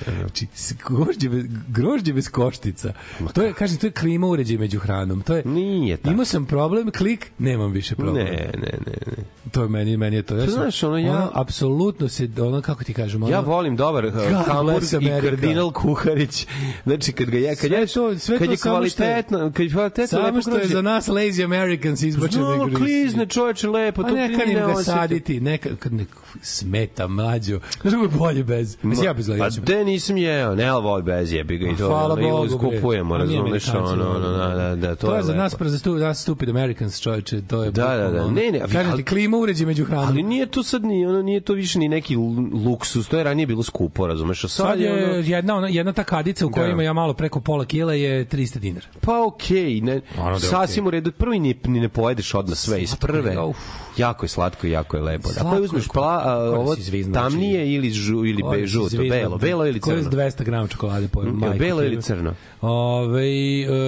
ono. 0.09 0.19
Znači, 0.19 0.47
grožđe 0.81 1.29
bez, 1.29 1.45
grožđe 1.69 2.13
bez 2.13 2.29
koštica. 2.29 2.93
To 3.35 3.43
je, 3.43 3.53
kažem, 3.53 3.79
to 3.79 3.87
je 3.87 3.91
klima 3.93 4.27
uređaj 4.27 4.57
među 4.59 4.79
hranom. 4.79 5.23
To 5.23 5.37
je, 5.37 5.43
Nije 5.45 5.97
tako. 5.97 6.11
Imao 6.11 6.25
sam 6.25 6.47
problem, 6.47 6.91
klik, 6.91 7.31
nemam 7.39 7.73
više 7.73 7.95
problem. 7.95 8.17
Ne, 8.17 8.31
ne, 8.31 8.51
ne, 8.57 8.79
ne. 9.07 9.25
To 9.51 9.63
je 9.63 9.69
meni, 9.69 9.97
meni 9.97 10.17
je 10.17 10.23
to. 10.23 10.37
Ja 10.37 10.43
sam- 10.43 10.53
znaš, 10.53 10.83
ono, 10.83 10.99
ja- 10.99 11.31
apsolutno 11.35 12.09
se, 12.09 12.29
ono, 12.39 12.61
kako 12.63 12.85
ti 12.85 12.95
kažem, 12.95 13.23
ono, 13.23 13.33
Ja 13.33 13.41
volim 13.41 13.77
dobar 13.77 14.05
uh, 14.07 14.13
Hamburg 14.47 14.85
i 15.01 15.21
kardinal 15.23 15.73
Kuharić. 15.73 16.47
Znači 16.85 17.13
kad 17.13 17.27
ga 17.27 17.39
je 17.39 17.49
kad 17.51 17.59
Sve 17.61 17.79
je 17.79 17.87
to- 17.87 18.19
sve 18.19 18.39
kad 18.39 18.47
to 18.47 18.51
je 18.51 18.55
je- 18.55 18.59
kvalitetno, 18.59 19.53
kad 19.53 19.61
je 19.61 19.73
kvalitetno 19.73 20.07
Samo 20.21 20.41
što 20.43 20.57
je 20.57 20.67
za 20.67 20.83
nas 20.83 21.09
lazy 21.09 21.45
Americans 21.45 22.03
izbačeno 22.03 22.49
No, 22.49 22.67
igru. 22.67 22.77
klizne 22.77 23.27
čoveče 23.35 23.69
lepo, 23.69 24.03
Pa 24.03 24.09
to 24.09 24.15
neka 24.15 24.45
im 24.45 24.55
ne 24.55 24.67
ga 24.67 24.75
saditi, 24.75 25.41
neka, 25.41 25.69
kad 25.77 25.93
ne 25.93 26.05
smeta 26.43 27.07
mlađo. 27.09 27.61
Znaš 27.81 27.93
kako 27.93 28.03
je 28.05 28.09
bolje 28.09 28.45
bez? 28.45 28.77
Mislim, 28.83 29.07
ja 29.07 29.13
bez 29.13 29.29
Pa 29.29 29.35
ja 29.35 29.51
ću- 29.51 29.61
de 29.61 29.85
nisam 29.85 30.17
jeo, 30.17 30.55
ne, 30.55 30.65
ali 30.65 30.83
vol 30.83 31.03
bez 31.03 31.33
jebi 31.33 31.59
ga 31.59 31.67
i 31.67 31.77
to. 31.77 31.87
Hvala 31.89 32.15
ono, 32.15 32.29
Bogu. 32.31 32.49
Skupujemo, 32.49 33.17
razumeš, 33.17 33.69
ono, 33.69 34.11
ono, 34.11 34.29
da, 34.29 34.49
da, 34.49 34.77
da, 34.77 34.95
to, 34.95 35.07
to 35.07 35.17
je 35.17 35.23
za 35.23 35.33
lepo. 35.33 35.43
nas 35.43 35.57
za 35.63 35.79
stu, 35.79 35.95
nas 35.95 36.23
stupid 36.23 36.49
Americans, 36.49 37.01
čoveče, 37.01 37.43
to 37.43 37.63
je 37.65 37.71
Da, 37.71 37.97
da, 37.97 38.11
da. 38.11 38.31
Ne, 38.31 38.51
ne, 38.53 38.61
Kažem 38.61 38.93
ali- 38.93 39.05
klima 39.05 39.37
uređaj 39.37 39.67
među 39.67 39.85
hranom. 39.85 40.09
Ali 40.09 40.23
nije 40.23 40.47
to 40.47 40.63
sad 40.63 40.85
ni, 40.85 41.07
ono, 41.07 41.23
nije 41.23 41.41
to 41.41 41.53
više 41.53 41.79
ni 41.79 41.89
neki 41.89 42.17
luksus, 42.55 43.09
to 43.09 43.19
je 43.19 43.25
ranije 43.25 43.47
bilo 43.47 43.63
skupo, 43.63 44.07
razumeš, 44.07 44.45
a 44.45 44.49
sad, 44.49 44.67
Sad 44.67 44.81
je, 44.81 44.87
je 44.87 45.05
ono, 45.05 45.15
jedna, 45.17 45.57
ona, 45.57 45.69
jedna 45.69 45.93
ta 45.93 46.05
kadica 46.05 46.47
u 46.47 46.51
kojoj 46.51 46.67
Da. 46.67 46.73
ima 46.73 46.83
ja 46.83 46.93
malo 46.93 47.15
preko 47.15 47.41
pola 47.41 47.65
kila 47.65 47.95
je 47.95 48.25
300 48.25 48.59
dinara. 48.59 48.87
Pa 49.01 49.25
okej, 49.25 49.81
ne, 49.81 50.01
Naravno 50.17 50.39
da 50.39 50.47
je 50.47 50.51
sasvim 50.51 50.87
u 50.87 50.91
redu. 50.91 51.13
Prvi 51.13 51.39
ni, 51.39 51.55
ni 51.65 51.81
ne 51.81 51.89
pojedeš 51.89 52.35
odmah 52.35 52.57
sve 52.57 52.83
iz 52.83 52.95
prve. 53.15 53.41
uf. 53.41 53.57
Jako 53.97 54.25
je 54.25 54.29
slatko 54.29 54.67
i 54.67 54.71
jako 54.71 54.97
je 54.97 55.03
lepo. 55.03 55.29
Slatko 55.29 55.47
Ako 55.47 55.57
je 55.57 55.63
uzmeš 55.63 55.87
ko- 55.87 55.93
pla, 55.93 56.23
a, 56.25 56.35
da 56.35 56.51
ovo 56.51 56.75
znači- 56.75 57.13
tamnije 57.13 57.75
ili, 57.75 57.91
žu, 57.91 58.25
ili 58.25 58.43
be, 58.53 58.67
žuto, 58.67 58.97
belo, 59.01 59.39
belo 59.39 59.67
ili 59.67 59.81
Koje 59.81 59.95
je 59.95 60.03
crno. 60.03 60.11
200 60.13 60.45
grama 60.45 60.69
čokolade 60.69 61.09
po 61.09 61.23
Mm, 61.23 61.29
majku 61.31 61.59
belo 61.59 61.83
ili 61.83 62.03
crno? 62.03 62.35
Ove, 62.65 63.23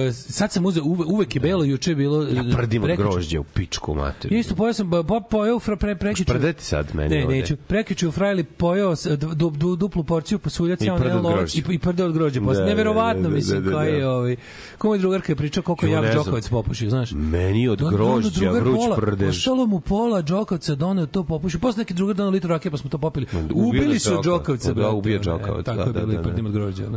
e, 0.07 0.13
sad 0.13 0.51
sam 0.51 0.65
uzeo, 0.65 0.83
uve, 0.83 1.05
uvek 1.05 1.35
je 1.35 1.41
belo, 1.41 1.63
juče 1.63 1.91
je 1.91 1.95
bilo... 1.95 2.23
Ja 2.23 2.43
prdim 2.57 2.83
od 2.83 2.89
grožđa 2.91 3.39
u 3.39 3.43
pičku 3.43 3.95
mater. 3.95 4.33
Isto 4.33 4.55
pojeo 4.55 4.73
sam, 4.73 4.91
po, 5.07 5.21
pojeo 5.21 5.59
fra, 5.59 5.75
pre, 5.75 5.95
prekjuče. 5.95 6.31
Prdeti 6.33 6.63
sad 6.63 6.87
meni 6.93 7.15
Ne, 7.15 7.23
ovde. 7.23 7.35
neću. 7.35 7.55
Prekjuče 7.57 8.07
u 8.07 8.11
Frajli 8.11 8.43
d- 8.43 9.27
du, 9.35 9.49
du, 9.49 9.75
duplu 9.75 10.03
porciju 10.03 10.39
pasuljaca, 10.39 10.85
I 10.85 10.89
prde 10.97 11.13
od 11.13 11.23
lovac 11.23 11.55
i, 11.55 11.61
grožđa. 11.61 11.73
i 11.73 11.79
prde 11.79 12.03
od 12.03 12.13
grožđa. 12.13 12.39
Da, 12.39 12.53
da, 12.53 12.65
Neverovatno, 12.65 13.21
da, 13.21 13.29
da, 13.29 13.35
mislim, 13.35 13.63
da, 13.63 13.69
da. 13.69 13.75
koji 13.75 13.93
je 13.93 14.07
ovaj... 14.09 14.35
Ko 14.77 14.87
moj 14.87 14.97
drugarka 14.97 15.31
je 15.31 15.35
pričao 15.35 15.63
koliko 15.63 15.85
znam. 15.87 16.05
Đokovac 16.15 16.49
popušio, 16.49 16.89
znaš. 16.89 17.11
Meni 17.11 17.67
od 17.67 17.81
grožđa 17.91 18.51
vruć 18.51 18.75
pola- 18.77 18.95
prdež. 18.95 19.37
Ostalo 19.37 19.65
mu 19.65 19.79
pola 19.79 20.21
Đokovca 20.21 20.75
doneo 20.75 21.05
to 21.05 21.23
popušio. 21.23 21.59
Posle 21.59 21.81
neki 21.81 21.93
drugar 21.93 22.15
doneo 22.15 22.31
litru 22.31 22.49
rakije 22.49 22.71
pa 22.71 22.77
smo 22.77 22.89
to 22.89 22.97
popili. 22.97 23.25
Ubili 23.53 23.99
su. 23.99 24.21
Đokovca. 24.23 24.73
Da, 24.73 24.89
ubio 24.89 25.19
ono, 25.21 25.37
Đokovac, 25.37 25.61
e, 25.61 25.63
Tako 25.63 25.77
da, 25.77 25.83
je 25.83 25.93
da, 25.93 25.99
bilo 25.99 26.05
da, 26.07 26.13
i 26.13 26.17
da. 26.17 26.21
prdim 26.23 26.45
od 26.45 26.51
grožđa. 26.51 26.87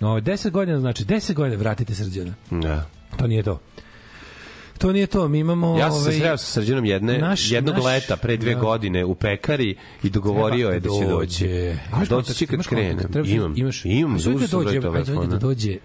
No, 0.00 0.08
10 0.20 0.50
godina, 0.50 0.80
znači 0.80 1.04
10 1.04 1.34
godina 1.34 1.56
vratite 1.56 1.94
srđana. 1.94 2.34
Da. 2.50 2.86
To 3.16 3.26
nije 3.26 3.42
to. 3.42 3.60
to 4.78 4.92
nije 4.92 5.06
to. 5.06 5.28
Mi 5.28 5.38
imamo... 5.38 5.78
Ja 5.78 5.90
sam 5.90 6.00
se 6.00 6.08
ovaj, 6.08 6.18
sreo 6.20 6.36
sa 6.36 6.46
Srđanom 6.46 6.84
jedne, 6.84 7.18
naš- 7.18 7.52
jednog 7.52 7.74
naš- 7.74 7.84
leta 7.84 8.16
pre 8.16 8.36
dve 8.36 8.54
da. 8.54 8.60
godine 8.60 9.04
u 9.04 9.14
pekari 9.14 9.76
i 10.02 10.10
dogovorio 10.10 10.68
je 10.68 10.80
da 10.80 10.88
će 10.88 11.06
doći. 11.08 11.72
A 11.92 12.04
doći 12.04 12.34
će 12.34 12.46
kad 12.46 12.66
krene. 12.66 13.02
Imam, 13.24 13.54
imaš, 13.56 13.84
imam, 13.84 14.16
uzeo 14.16 14.38
sam 14.38 14.64
dođe, 14.64 14.80
broj 14.80 15.04
telefona. 15.04 15.26
da 15.26 15.36
dođe 15.38 15.76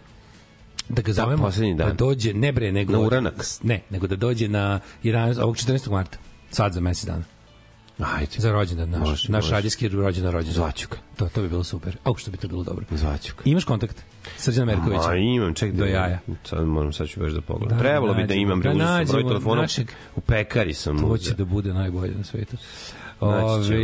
da 0.90 1.02
ga 1.02 1.14
zovemo 1.14 1.44
poslednji 1.44 1.76
dan. 1.76 1.88
da 1.88 1.94
dođe 1.94 2.34
ne 2.34 2.52
bre 2.52 2.72
nego 2.72 2.94
Na 2.94 3.00
uranak. 3.00 3.46
ne 3.64 3.82
nego 3.90 4.08
da 4.08 4.16
dođe 4.16 4.48
na 4.48 4.80
11 5.04 5.42
ovog 5.42 5.56
14. 5.56 5.92
marta 5.92 6.18
sad 6.52 6.74
za 6.74 6.80
mesec 6.80 7.06
dana 7.06 7.24
Ajde, 8.00 8.32
za 8.38 8.52
rođendan 8.52 8.90
naš 8.90 9.00
Može, 9.02 9.32
naš 9.32 9.44
može. 9.44 9.52
radijski 9.52 9.88
rođendan 9.88 10.32
rođendan 10.32 10.56
Zvaću 10.56 10.88
ga. 10.92 10.98
to 11.18 11.26
to 11.26 11.42
bi 11.42 11.50
bilo 11.50 11.64
super 11.64 11.98
au 12.04 12.16
što 12.16 12.32
bi 12.32 12.38
to 12.38 12.48
bilo 12.48 12.64
dobro 12.64 12.86
zvaću 12.92 13.34
ga. 13.36 13.42
imaš 13.46 13.64
kontakt 13.64 14.04
Srđan 14.38 14.66
Merković 14.66 15.00
Ma 15.00 15.16
imam, 15.16 15.54
ček 15.54 15.74
Do 15.74 15.86
jaja. 15.86 16.20
Sad 16.44 16.66
moram, 16.66 16.94
sad 16.94 17.08
ću 17.08 17.20
baš 17.20 17.32
da 17.32 17.42
pogledam. 17.42 17.78
Da, 17.78 17.84
Trebalo 17.84 18.08
bi 18.08 18.18
da 18.18 18.22
nađemo. 18.24 18.42
imam, 18.42 18.62
Da 18.62 18.70
da 18.70 18.76
uzeo 18.76 18.88
sam 18.88 18.96
broj 18.98 19.24
nađemo 19.24 19.30
telefona. 19.30 19.62
našeg- 19.62 19.92
U 20.16 20.22
pekari 20.22 20.74
sam 20.74 21.00
to 21.00 21.18
će 21.18 21.34
da 21.34 21.46
bude 21.46 21.74
najbolje 21.74 22.14
na 22.14 22.24
svetu. 22.24 22.58
Ove, 23.20 23.78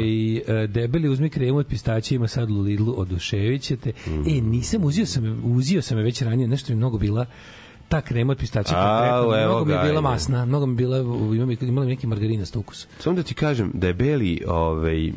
e, 0.48 0.67
debeli 0.67 1.10
uzmi 1.10 1.30
kremu 1.30 1.58
od 1.58 1.67
pistaća 1.67 2.15
ima 2.15 2.28
sad 2.28 2.52
u 2.52 2.60
Lidlu 2.60 2.93
oduševit 2.98 3.62
ćete 3.62 3.91
Mm. 4.08 4.28
e 4.28 4.41
nisam 4.41 4.84
uzio 4.84 5.06
sam 5.06 5.41
uzio 5.45 5.82
sam 5.82 5.98
je 5.98 6.04
već 6.04 6.22
ranije 6.22 6.48
nešto 6.48 6.74
mi 6.74 6.78
mnogo 6.78 6.98
bila 6.98 7.26
ta 7.89 8.02
krema 8.02 8.32
od 8.32 8.39
konkretno, 9.19 9.36
evo 9.36 9.54
mnogo 9.54 9.65
mi 9.65 9.73
je 9.73 9.80
bila 9.82 10.02
masna 10.02 10.45
mnogo 10.45 10.65
mi 10.65 10.73
je 10.73 10.78
bila 10.78 10.97
ima 10.97 11.45
imala 11.62 11.88
neki 11.88 12.08
margarinast 12.08 12.56
ukus 12.56 12.88
Samo 12.99 13.15
da 13.15 13.23
ti 13.23 13.34
kažem 13.34 13.71
da 13.73 13.88
je 13.88 13.93
beli 13.93 14.41
ovaj, 14.47 15.12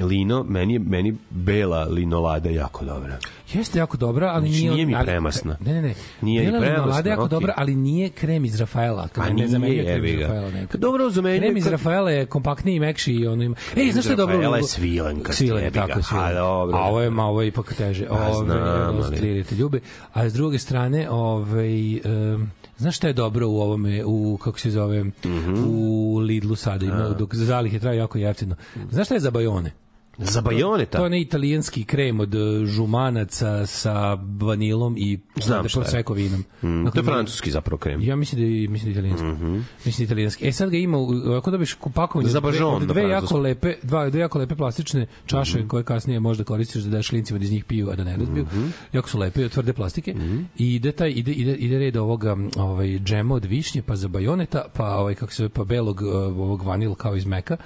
lino, 0.00 0.44
meni, 0.44 0.72
je- 0.72 0.78
meni 0.78 1.16
bela 1.30 1.84
linolada 1.84 2.48
jako 2.50 2.84
dobra. 2.84 3.18
Jeste 3.52 3.78
jako 3.78 3.96
dobra, 3.96 4.28
ali 4.28 4.48
Znači, 4.48 4.60
nije... 4.60 4.72
nije 4.72 4.86
mi 4.86 4.94
ali- 4.94 5.06
premasna. 5.06 5.56
Ne, 5.60 5.72
ne, 5.72 5.82
ne. 5.82 5.94
Nije 6.22 6.42
Bela 6.42 6.58
premasna, 6.60 6.76
limonada 6.76 7.08
je 7.08 7.12
jako 7.12 7.22
okej. 7.22 7.30
dobra, 7.30 7.54
ali 7.56 7.74
nije 7.76 8.08
krem 8.10 8.44
iz 8.44 8.60
Rafaela. 8.60 9.08
A 9.16 9.24
ne 9.24 9.34
nije, 9.34 9.48
zamenjuje 9.48 9.84
krem 9.84 10.04
iz. 10.06 10.20
Rafaela. 10.20 10.50
nekako. 10.50 10.72
Pa 10.72 10.78
dobro, 10.78 11.10
zamenjuje 11.10 11.40
Krem 11.40 11.56
iz 11.56 11.64
kad- 11.64 11.72
Rafaela 11.72 12.10
je 12.10 12.26
kompaktniji 12.26 12.76
i 12.76 12.80
mekši 12.80 13.12
i 13.12 13.26
ono 13.26 13.42
ima... 13.42 13.56
Ej, 13.76 13.92
znaš 13.92 14.04
što 14.04 14.12
je 14.12 14.16
dobro? 14.16 14.34
Rafaela 14.34 14.56
je 14.56 14.62
svilenka, 14.64 15.32
Svilen, 15.32 15.64
ga. 15.64 15.70
tako 15.70 15.98
je 15.98 16.02
svilen. 16.02 16.24
A, 16.26 16.32
dobro. 16.34 16.76
A 16.76 16.80
ovo 16.80 17.00
je, 17.00 17.10
ma, 17.10 17.24
ovo 17.24 17.42
je 17.42 17.48
ipak 17.48 17.74
teže. 17.74 18.06
Pa, 18.06 18.14
Ove, 18.16 18.34
znam, 18.34 18.58
ali- 18.60 19.04
ljube. 19.52 19.80
A 20.12 20.28
s 20.28 20.32
druge 20.32 20.58
strane, 20.58 21.10
ovaj, 21.10 22.00
um, 22.34 22.50
znaš 22.76 22.96
šta 22.96 23.06
je 23.06 23.12
dobro 23.12 23.48
u 23.48 23.56
ovome, 23.56 24.04
u, 24.04 24.36
kako 24.36 24.58
se 24.60 24.70
zove, 24.70 25.04
Mhm. 25.04 25.54
u 25.66 26.18
Lidlu 26.18 26.56
sada 26.56 26.86
ima, 26.86 27.08
dok 27.08 27.34
zalihe 27.34 27.78
traju 27.78 27.98
jako 27.98 28.18
jeftino. 28.18 28.56
Znaš 28.90 29.06
šta 29.06 29.14
je 29.14 29.20
za 29.20 29.30
bajone? 29.30 29.72
Za 30.20 30.40
bajoneta. 30.40 30.98
To 30.98 31.04
je 31.04 31.06
onaj 31.06 31.20
italijanski 31.20 31.84
krem 31.84 32.20
od 32.20 32.34
e, 32.34 32.66
žumanaca 32.66 33.66
sa 33.66 34.18
vanilom 34.40 34.94
i 34.98 35.18
Znam 35.42 35.68
šta 35.68 35.80
je. 35.80 35.84
prosecco 35.84 36.12
vinom. 36.12 36.44
Mm, 36.62 36.84
Dakle, 36.84 37.02
to 37.02 37.10
je 37.10 37.14
francuski 37.14 37.50
zapravo 37.50 37.78
krem. 37.78 38.02
Ja 38.02 38.16
mislim 38.16 38.40
da 38.40 38.46
je, 38.46 38.68
mislim 38.68 38.92
da 38.92 39.00
je 39.00 39.08
italijanski. 39.08 39.44
Mislim 39.84 39.96
da 39.96 40.02
je 40.02 40.04
italijanski. 40.04 40.48
E 40.48 40.52
sad 40.52 40.70
ga 40.70 40.76
ima, 40.76 40.98
ako 41.38 41.50
dobiš 41.50 41.76
pakovanje 41.94 42.28
Za 42.28 42.38
od 42.38 42.82
dve, 42.82 42.86
dve 42.86 43.10
jako 43.10 43.38
lepe, 43.38 43.74
dva, 43.82 44.10
dve 44.10 44.20
jako 44.20 44.38
lepe 44.38 44.54
plastične 44.54 45.06
čaše 45.26 45.68
koje 45.68 45.84
kasnije 45.84 46.20
možda 46.20 46.44
koristiš 46.44 46.82
da 46.82 46.90
daš 46.90 47.08
klincima 47.08 47.38
da 47.38 47.44
iz 47.44 47.52
njih 47.52 47.64
piju, 47.64 47.90
a 47.90 47.96
da 47.96 48.04
ne 48.04 48.16
razbiju. 48.16 48.46
Jako 48.92 49.08
su 49.08 49.18
lepe, 49.18 49.44
od 49.44 49.50
tvrde 49.50 49.72
plastike. 49.72 50.14
I 50.58 50.74
ide 50.74 50.92
taj 50.92 51.10
ide 51.10 51.32
ide 51.32 51.54
ide 51.54 51.78
red 51.78 51.96
ovoga 51.96 52.36
ovaj 52.56 52.98
džema 52.98 53.34
od 53.34 53.44
višnje, 53.44 53.82
pa 53.82 53.96
za 53.96 54.08
bajoneta, 54.08 54.64
pa 54.76 54.94
ovaj 54.96 55.14
kako 55.14 55.32
se 55.32 55.36
zove, 55.36 55.48
pa 55.48 55.64
belog 55.64 56.00
uh, 56.02 56.14
ovog 56.14 56.62
vanil 56.62 56.94
kao 56.94 57.16
iz 57.16 57.26
meka 57.26 57.56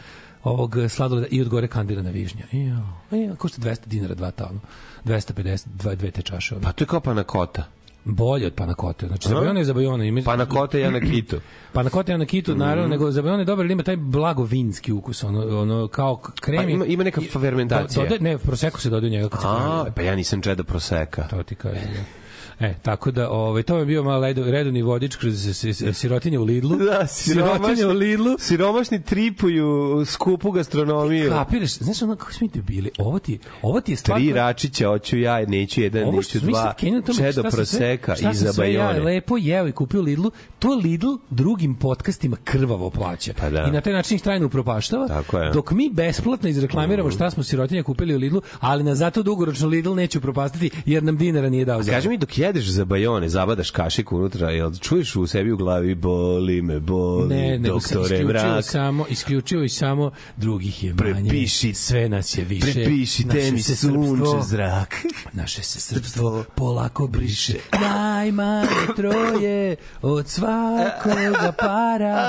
ovog 0.45 0.77
sladoleda 0.89 1.27
i 1.29 1.41
od 1.41 1.49
gore 1.49 1.69
kandirana 1.69 2.11
višnja. 2.11 2.45
Ja, 2.53 2.79
ja, 3.19 3.35
košta 3.35 3.61
200 3.61 3.87
dinara 3.87 4.15
dva 4.15 4.31
ta, 4.31 4.47
ono. 4.47 4.61
250, 5.07 5.67
dva, 5.69 5.95
dve 5.95 6.11
te 6.11 6.23
čaše. 6.23 6.55
Ono. 6.55 6.63
Pa 6.63 6.73
to 6.73 6.85
je 6.85 6.89
kao 6.89 7.01
panakota. 7.01 7.65
Bolje 8.07 8.47
od 8.47 8.55
panakote. 8.55 9.07
Znači, 9.07 9.29
za 9.29 9.35
bajone 9.35 9.61
je 9.61 9.65
za 9.65 9.75
bajone. 9.75 10.09
Ima, 10.09 10.21
Panakota 10.23 10.79
je 10.79 10.91
na 10.91 11.01
kitu. 11.03 11.41
Panakota 11.73 12.13
je 12.13 12.19
na 12.19 12.27
kitu, 12.27 12.51
Mhm. 12.51 12.61
naravno, 12.61 12.89
nego 12.89 13.11
za 13.11 13.23
bajone 13.23 13.41
je 13.41 13.47
dobar, 13.47 13.65
jer 13.65 13.71
ima 13.71 13.83
taj 13.83 13.97
blago 13.97 14.43
vinski 14.45 14.93
ukus, 14.93 15.25
ono, 15.25 15.61
ono 15.61 15.89
kao 15.89 16.17
krem. 16.17 16.57
Pa 16.59 16.71
ima- 16.71 16.87
ima 16.87 17.05
neka 17.05 17.21
fermentacija. 17.33 18.03
Dodaje- 18.03 18.21
ne, 18.23 18.39
proseko 18.39 18.81
se 18.81 18.91
dodaje 18.91 19.11
njega 19.11 19.29
kad 19.29 19.41
se 19.41 19.47
A, 19.49 19.85
pa 19.97 20.03
ja 20.03 20.17
nisam 20.17 20.43
čeda 20.43 20.65
proseka. 20.65 21.23
To 21.23 21.43
ti 21.43 21.55
kažem. 21.55 21.83
da. 21.85 22.24
E, 22.61 22.75
tako 22.83 23.11
da, 23.11 23.31
ovaj, 23.31 23.63
to 23.63 23.79
je 23.79 23.87
bio 23.87 24.03
malo 24.03 24.21
ledo- 24.21 24.51
redovni 24.51 24.83
vodič 24.83 25.17
kroz 25.17 25.65
sirotinje 25.93 26.39
u 26.39 26.45
Lidlu. 26.45 26.77
Da, 26.77 27.07
sirotinje 27.07 27.87
u 27.87 27.91
Lidlu. 27.93 28.37
Siromašni 28.39 29.03
tripuju 29.03 30.03
skupu 30.07 30.51
gastronomiju. 30.51 31.31
Kapiraš, 31.31 31.75
znaš 31.79 32.03
ono 32.03 32.17
kako 32.17 32.33
smo 32.33 32.49
mi 32.55 32.63
bili? 32.63 32.91
Ovo 32.99 33.19
ti, 33.19 33.39
ovo 33.63 33.81
ti 33.81 33.93
je 33.93 33.97
stvar... 33.97 34.19
Tri 34.19 34.33
račića, 34.33 34.89
hoću 34.89 35.19
ja, 35.19 35.47
neću 35.47 35.81
jedan, 35.81 36.03
Ovo 36.03 36.17
neću 36.17 36.41
dva, 36.41 36.73
tome 36.79 37.03
čedo 37.17 37.33
šta 37.33 37.51
proseka 37.51 38.15
i 38.31 38.35
za 38.35 38.53
sve 38.53 38.73
ja 38.73 38.87
bajone. 38.87 39.01
lepo 39.01 39.37
jeo 39.37 39.69
i 39.69 39.73
kupio 39.73 40.01
Lidlu, 40.03 40.31
to 40.59 40.69
Lidl 40.75 41.13
drugim 41.31 41.75
podcastima 41.75 42.37
krvavo 42.45 42.91
plaća. 42.91 43.33
Pa 43.41 43.51
da. 43.51 43.65
I 43.65 43.71
na 43.71 43.81
taj 43.81 43.93
način 43.93 44.15
ih 44.17 44.23
trajno 44.23 44.47
upropaštava. 44.47 45.09
Tako 45.09 45.39
je. 45.39 45.51
Dok 45.51 45.71
mi 45.71 45.91
besplatno 45.93 46.49
izreklamiramo 46.49 47.11
šta 47.11 47.31
smo 47.31 47.43
sirotinje 47.43 47.83
kupili 47.83 48.15
u 48.15 48.19
Lidlu, 48.19 48.43
ali 48.61 48.85
na 48.85 48.95
zato 48.95 49.23
dugoročno 49.23 49.69
Lidl 49.69 49.95
neće 49.95 50.19
upropastiti 50.19 50.71
jer 50.87 51.03
nam 51.03 51.17
dinara 51.17 51.49
nije 51.49 51.65
dao. 51.65 51.81
Kaži 51.91 52.09
mi 52.09 52.19
dok 52.19 52.39
jedeš 52.45 52.67
za 52.67 52.85
bajone, 52.85 53.29
zabadaš 53.29 53.71
kašik 53.71 54.13
unutra, 54.13 54.51
jel 54.51 54.73
čuješ 54.75 55.17
u 55.17 55.27
sebi 55.27 55.53
u 55.53 55.57
glavi 55.57 55.95
boli 55.95 56.63
me, 56.63 56.81
boli, 56.81 57.29
ne, 57.29 57.55
sam 57.55 57.63
doktore 57.63 58.05
isključivo 58.05 58.29
mrak. 58.29 58.65
samo, 58.65 59.07
isključivo 59.09 59.63
i 59.63 59.69
samo 59.69 60.11
drugih 60.37 60.85
je 60.85 60.95
manje. 60.95 61.31
Prepiši- 61.31 61.75
sve 61.75 62.09
nas 62.09 62.39
je 62.39 62.45
više. 62.45 62.73
Prepišite 62.73 63.37
Naše 63.37 63.53
mi 63.53 63.63
sunče 63.63 64.43
zrak. 64.43 64.95
Naše 65.33 65.63
se 65.63 65.81
srpstvo 65.81 66.45
polako 66.55 67.07
briše 67.07 67.55
Najmanje 67.81 68.69
troje 68.97 69.77
od 70.03 70.29
svakoga 70.29 71.53
para 71.59 72.29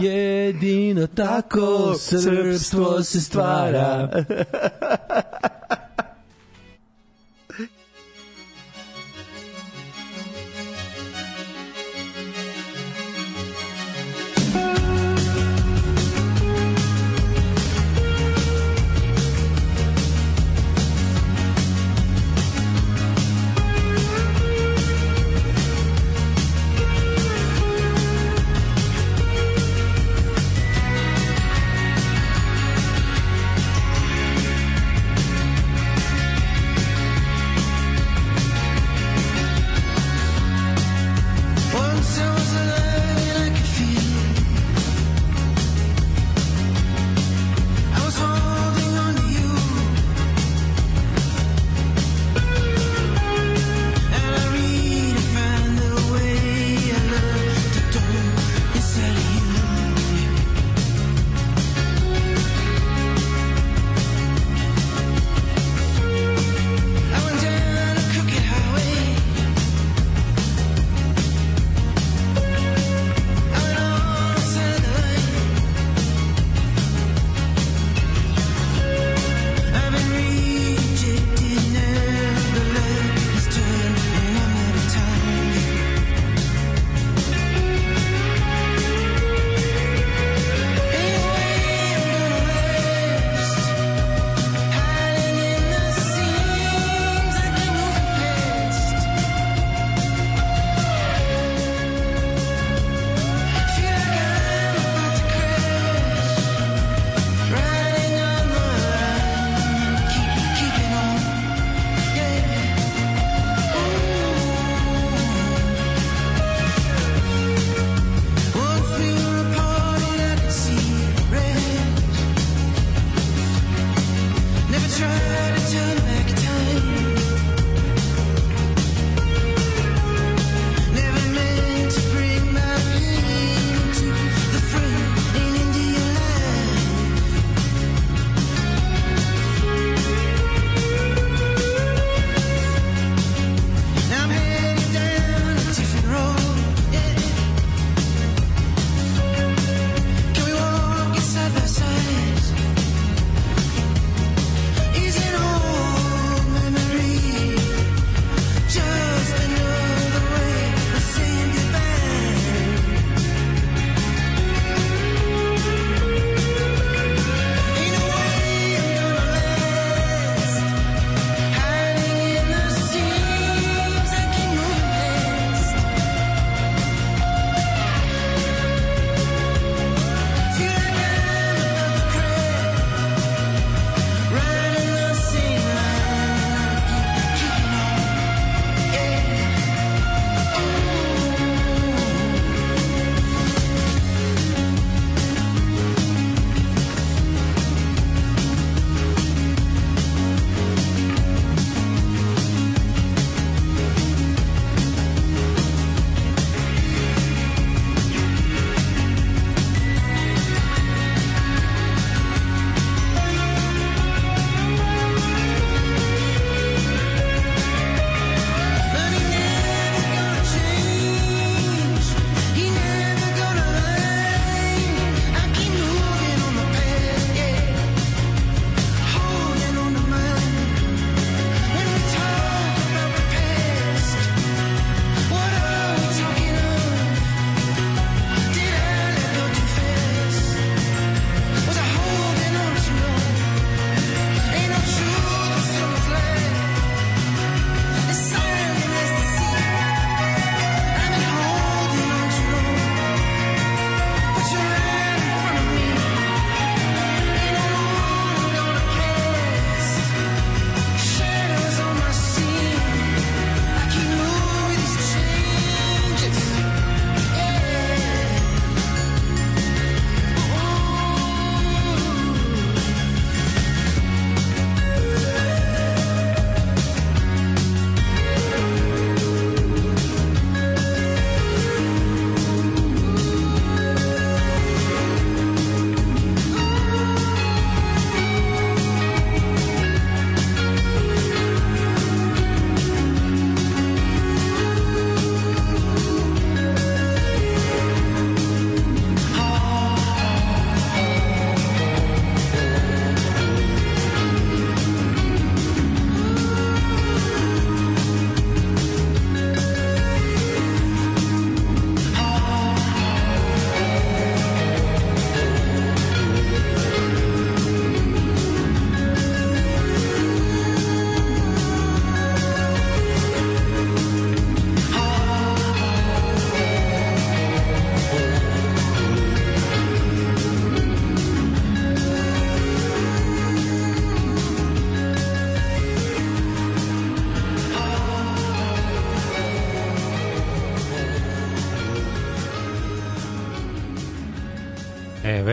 Jedino 0.00 1.06
tako 1.06 1.94
srpstvo 1.94 3.02
se 3.02 3.20
stvara 3.20 4.08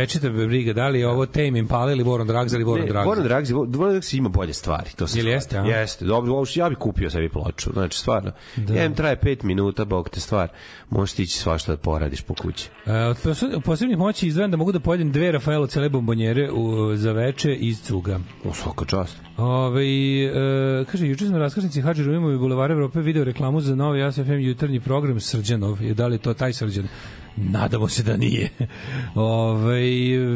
Večita 0.09 0.29
briga, 0.29 0.73
da 0.73 0.87
li 0.87 0.99
je 0.99 1.07
ovo 1.07 1.25
Tame 1.25 1.59
Impala 1.59 1.91
ili 1.91 2.03
War 2.03 2.21
on 2.21 2.27
Drugs 2.27 2.53
ili 2.53 2.63
War 2.63 2.73
on 2.73 2.79
Ne, 2.79 2.85
Drugs? 2.85 3.07
Warren 3.07 3.23
Drugs, 3.23 3.49
Warren 3.49 3.71
Drugs 3.71 4.13
ima 4.13 4.29
bolje 4.29 4.53
stvari. 4.53 4.89
To 4.95 5.07
se 5.07 5.19
Jel 5.19 5.27
jeste, 5.27 5.57
a? 5.57 5.63
Jeste, 5.65 6.05
dobro, 6.05 6.33
ovo 6.33 6.45
ja 6.55 6.69
bih 6.69 6.77
kupio 6.77 7.09
sebi 7.09 7.29
ploču. 7.29 7.69
Znači, 7.73 7.99
stvarno, 7.99 8.31
da. 8.55 8.73
ja 8.73 8.85
im 8.85 8.95
traje 8.95 9.19
5 9.23 9.43
minuta, 9.43 9.85
bog 9.85 10.09
te 10.09 10.19
stvar, 10.19 10.49
možeš 10.89 11.19
ići 11.19 11.37
svašta 11.37 11.71
da 11.71 11.77
poradiš 11.77 12.21
po 12.21 12.33
kući. 12.33 12.69
E, 12.85 12.93
od 12.93 13.17
posebnih 13.63 13.97
moći 13.97 14.27
izdvajam 14.27 14.51
da 14.51 14.57
mogu 14.57 14.71
da 14.71 14.79
pojedem 14.79 15.11
dve 15.11 15.31
Rafaelo 15.31 15.67
cele 15.67 15.89
bombonjere 15.89 16.51
u, 16.51 16.95
za 16.95 17.11
veče 17.11 17.55
iz 17.55 17.81
cuga. 17.81 18.19
O, 18.45 18.53
svaka 18.53 18.85
čast. 18.85 19.17
Ove, 19.37 19.83
e, 19.85 20.85
kaže, 20.91 21.07
juče 21.07 21.25
sam 21.25 21.33
na 21.33 21.39
raskrsnici 21.39 21.81
Hadži 21.81 22.03
Ruvimovi 22.03 22.37
Bulevara 22.37 22.73
Evrope 22.73 23.01
video 23.01 23.23
reklamu 23.23 23.61
za 23.61 23.75
novi 23.75 24.03
ASFM 24.03 24.39
jutarnji 24.39 24.79
program 24.79 25.19
Srđanov. 25.19 25.83
I 25.83 25.93
da 25.93 26.07
li 26.07 26.15
je 26.15 26.19
to 26.19 26.33
taj 26.33 26.53
Srđan? 26.53 26.87
Nadamo 27.35 27.87
se 27.87 28.03
da 28.03 28.17
nije. 28.17 28.49
Ove, 29.15 29.79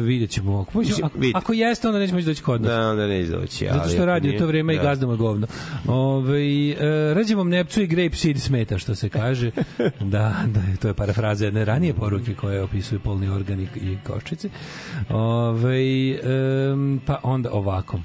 vidjet 0.06 0.30
ćemo. 0.30 0.60
Ako, 0.60 0.78
Mislim, 0.78 1.06
ako, 1.06 1.18
ako 1.34 1.52
jeste, 1.52 1.88
onda 1.88 2.00
neće 2.00 2.14
moći 2.14 2.26
doći 2.26 2.42
kod 2.42 2.62
nas. 2.62 2.70
Da, 2.70 2.90
onda 2.90 3.06
ne 3.06 3.20
izdoći. 3.20 3.68
Zato 3.72 3.88
što 3.88 4.06
radi 4.06 4.36
u 4.36 4.38
to 4.38 4.46
vreme 4.46 4.74
i 4.74 4.78
gazdamo 4.78 5.12
je 5.12 5.16
govno. 5.16 5.46
Ove, 5.86 6.70
e, 6.70 7.14
rađevom 7.14 7.48
Nepcu 7.48 7.82
i 7.82 7.86
Grape 7.86 8.16
Seed 8.16 8.40
smeta, 8.40 8.78
što 8.78 8.94
se 8.94 9.08
kaže. 9.08 9.50
da, 10.14 10.34
da, 10.46 10.60
to 10.82 10.88
je 10.88 10.94
parafraza 10.94 11.44
jedne 11.44 11.64
ranije 11.64 11.94
poruke 11.94 12.34
koje 12.34 12.62
opisuju 12.62 13.00
polni 13.00 13.28
organ 13.28 13.60
i, 13.60 13.68
i 13.76 13.98
koščice. 14.06 14.48
Ove, 15.10 16.10
em, 16.10 17.00
pa 17.06 17.20
onda 17.22 17.50
ovako. 17.52 18.00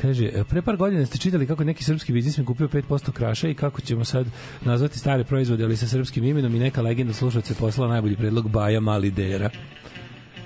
Kaže, 0.00 0.24
e, 0.26 0.44
pre 0.44 0.62
par 0.62 0.76
godina 0.76 1.06
ste 1.06 1.18
čitali 1.18 1.46
kako 1.46 1.64
neki 1.64 1.84
srpski 1.84 2.12
biznismen 2.12 2.46
kupio 2.46 2.68
5% 2.68 3.12
kraša 3.12 3.48
i 3.48 3.54
kako 3.54 3.80
ćemo 3.80 4.04
sad 4.04 4.26
nazvati 4.60 4.98
stare 4.98 5.24
proizvode, 5.24 5.64
ali 5.64 5.76
sa 5.76 5.86
srpskim 5.86 6.24
imenom 6.24 6.54
i 6.54 6.58
neka 6.58 6.82
legenda 6.82 7.12
slušalce 7.12 7.54
poslala 7.54 7.92
najbolji 7.92 8.16
predlog 8.16 8.48
Baja 8.48 8.80
Malidera. 8.80 9.50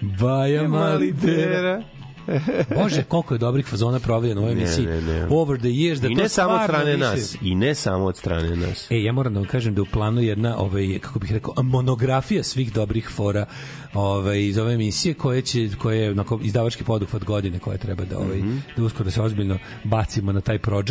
Baja 0.01 0.69
Malidera. 0.69 1.83
Bože, 2.77 3.03
koliko 3.03 3.35
je 3.35 3.39
dobrih 3.39 3.67
fazona 3.67 4.01
provedeno 4.01 4.41
u 4.41 4.45
ovoj 4.45 4.53
emisiji. 4.53 4.87
ne, 4.87 5.01
ne. 5.03 5.27
Over 5.31 5.59
the 5.59 5.69
years. 5.69 6.01
Da 6.01 6.09
I 6.09 6.15
ne 6.15 6.29
samo 6.29 6.55
od 6.55 6.63
strane 6.65 6.93
više- 6.93 6.99
nas. 6.99 7.37
I 7.43 7.55
ne 7.55 7.75
samo 7.75 8.05
od 8.05 8.17
strane 8.17 8.57
nas. 8.57 8.91
E, 8.91 9.03
ja 9.03 9.13
moram 9.13 9.35
da 9.35 9.41
vam 9.41 9.49
kažem 9.49 9.75
da 9.75 9.83
u 9.83 9.87
planu 9.87 10.21
jedna, 10.21 10.57
ovaj, 10.59 10.99
kako 10.99 11.19
bih 11.19 11.33
rekao, 11.33 11.63
monografija 11.63 12.43
svih 12.43 12.73
dobrih 12.73 13.09
fora 13.09 13.47
ovaj, 13.95 14.41
iz 14.41 14.59
ove 14.59 14.75
emisije 14.75 15.15
koje 15.15 15.43
će, 15.43 15.69
koje 15.73 15.99
je 15.99 16.11
onako, 16.11 16.39
izdavački 16.43 16.85
poduhvat 16.85 17.25
godine 17.25 17.59
koje 17.59 17.79
treba 17.79 18.05
da, 18.05 18.19
ovaj, 18.19 18.39
Mhm. 18.39 18.57
da 18.77 18.83
uskoro 18.83 19.11
se 19.11 19.23
ozbiljno 19.23 19.59
bacimo 19.85 20.33
na 20.33 20.41
taj 20.41 20.59
projekt. 20.59 20.83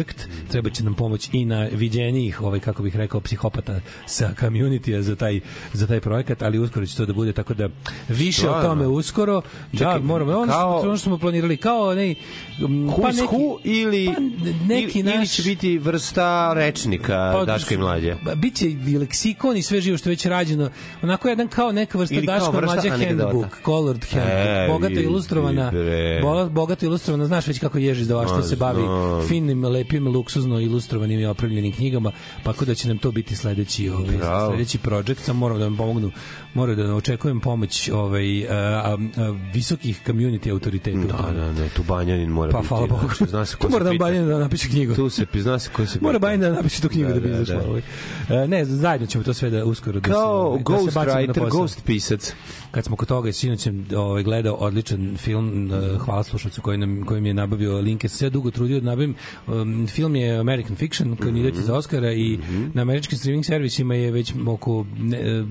Treba 0.48 0.70
će 0.70 0.84
nam 0.84 0.94
pomoć 0.94 1.30
i 1.32 1.46
na 1.46 1.68
viđenijih, 1.72 2.42
ovaj, 2.42 2.60
kako 2.60 2.84
bih 2.84 2.96
rekao, 2.96 3.20
psihopata 3.22 3.76
sa 4.06 4.34
community 4.36 5.00
za 5.00 5.16
taj, 5.16 5.40
za 5.74 5.88
taj 5.88 6.00
projekat, 6.00 6.42
ali 6.42 6.60
uskoro 6.60 6.86
će 6.86 6.98
to 6.98 7.06
da 7.06 7.14
bude, 7.14 7.34
tako 7.34 7.54
da 7.54 7.70
više 8.10 8.42
o 8.42 8.44
Stvarno? 8.44 8.62
tome 8.64 8.88
uskoro. 8.88 9.42
Čekaj, 9.72 9.94
da, 9.94 10.00
moramo, 10.00 10.32
ono, 10.34 10.48
kao- 10.48 10.80
što, 10.80 10.88
ono 10.88 10.98
što 10.98 11.04
smo 11.04 11.18
planirali, 11.18 11.58
kao 11.58 11.94
ne, 11.94 12.16
Who's 12.60 13.22
who 13.24 13.58
ili, 13.64 14.06
pa 14.08 14.22
neki 14.66 15.00
ili, 15.00 15.10
ili 15.10 15.18
naš- 15.18 15.30
će 15.32 15.44
biti 15.44 15.78
vrsta 15.78 16.22
rečnika 16.54 17.32
Pa, 17.34 17.46
Daška 17.46 17.74
i 17.74 17.78
Mlađe? 17.78 18.16
Biće 18.36 18.68
i 18.68 18.98
leksikon 18.98 19.58
i 19.58 19.62
sve 19.62 19.82
živo 19.82 19.98
što 19.98 20.10
već 20.10 20.26
rađeno. 20.26 20.70
Onako 21.02 21.30
jedan 21.30 21.48
kao 21.48 21.72
neka 21.72 21.98
vrsta 21.98 22.16
Ili 22.16 22.26
Daška 22.26 22.50
vrsta 22.50 22.72
anegdota. 22.72 22.91
Handbook, 22.92 23.58
colored 23.66 24.06
handbook, 24.06 24.48
E, 24.48 24.68
bogato 24.68 24.90
vidi, 24.90 25.04
ilustrovana, 25.04 25.72
bre. 25.72 26.20
bo- 26.22 26.50
bogato 26.50 26.86
ilustrovana, 26.86 27.26
znaš 27.26 27.48
već 27.48 27.60
kako 27.60 27.78
ježi 27.78 28.06
da 28.06 28.28
što 28.28 28.42
se 28.44 28.56
bavi 28.56 28.84
finim, 29.28 29.66
lepim, 29.66 30.08
luksuzno 30.08 30.60
ilustrovanim 30.60 31.20
i 31.20 31.26
opremljenim 31.26 31.72
knjigama, 31.74 32.12
pa 32.44 32.54
da 32.66 32.76
će 32.76 32.88
nam 32.88 32.98
to 32.98 33.12
biti 33.12 33.36
sledeći 33.36 33.90
ovaj 33.90 34.06
sledeći 34.50 34.78
projekt, 34.78 35.22
samo 35.22 35.40
moram 35.40 35.58
da 35.60 35.64
vam 35.64 35.78
pomognu, 35.78 36.12
moram 36.54 36.76
da 36.76 36.96
očekujem 36.96 37.40
pomoć 37.40 37.90
ovaj 37.94 38.48
a, 38.50 38.54
a, 38.56 38.98
a, 39.18 39.36
visokih 39.54 40.02
community 40.08 40.52
autoriteta. 40.52 40.98
Da, 41.00 41.32
da, 41.32 41.52
da, 41.52 41.70
tu 41.70 41.84
Banjanin 41.88 42.30
mora 42.30 42.52
Pa 42.52 42.58
biti. 42.58 42.68
hvala 42.68 42.88
Bogu. 42.88 43.02
Znači, 43.18 43.30
zna 43.32 43.46
se 43.46 43.56
ko 43.56 43.68
Tu 43.68 43.72
mora 43.72 43.86
se 43.86 43.92
da. 43.92 43.98
Banjanin 43.98 44.30
da 44.30 44.40
napiše 44.40 44.70
knjigu. 44.70 44.96
Tu 44.96 45.10
se, 45.10 45.26
zna 45.34 45.60
se 45.60 45.70
ko 45.74 45.86
se 45.86 46.00
Mora. 46.02 46.20
Bajin 46.20 46.40
da 46.42 46.50
napiše 46.50 46.82
tu 46.82 46.90
knjigu 46.90 47.08
da, 47.08 47.14
Da, 47.14 47.20
bi 47.20 47.30
da, 47.30 47.36
izašla. 47.36 47.56
da. 47.56 47.68
ovaj. 47.70 47.82
E, 48.30 48.48
Ne, 48.48 48.66
zajedno 48.66 49.08
ćemo 49.08 49.24
to 49.24 49.34
sve 49.34 49.50
da 49.50 49.66
uskoro 49.66 50.00
da 50.00 50.08
se, 50.08 50.14
Kao 50.14 50.52
da 50.52 50.58
se 50.58 50.64
ghost 50.64 50.96
bacimo 50.96 51.16
na 51.16 51.22
writer, 51.22 51.50
ghost 51.50 51.86
pisac. 51.86 52.34
Kad 52.72 52.86
smo 52.86 52.96
kod 52.96 53.08
toga, 53.08 53.32
sinoć 53.34 53.60
sam 53.62 53.86
ovaj, 53.96 54.24
gledao 54.24 54.54
odličan 54.54 55.18
film, 55.18 55.72
uh, 55.72 56.02
hvala 56.02 56.24
slušalcu 56.24 56.62
koji, 56.62 56.78
nam, 56.78 57.04
koji 57.06 57.22
mi 57.22 57.30
je 57.30 57.34
nabavio 57.34 57.80
link, 57.80 58.04
jer 58.04 58.12
sam 58.12 58.18
se 58.18 58.26
ja 58.26 58.30
dugo 58.30 58.52
trudio 58.52 58.80
da 58.80 58.86
nabavim. 58.86 59.16
Um, 59.48 59.88
film 59.88 60.16
je 60.16 60.38
American 60.38 60.76
Fiction, 60.76 61.16
kandidat 61.16 61.56
je 61.56 61.62
za 61.62 61.74
Oscara 61.76 62.12
i 62.14 62.40
na 62.74 62.82
američkim 62.82 63.18
streaming 63.18 63.46
servisima 63.46 63.96
je 63.96 64.12
već 64.12 64.34
oko 64.48 64.86
ne, 65.00 65.46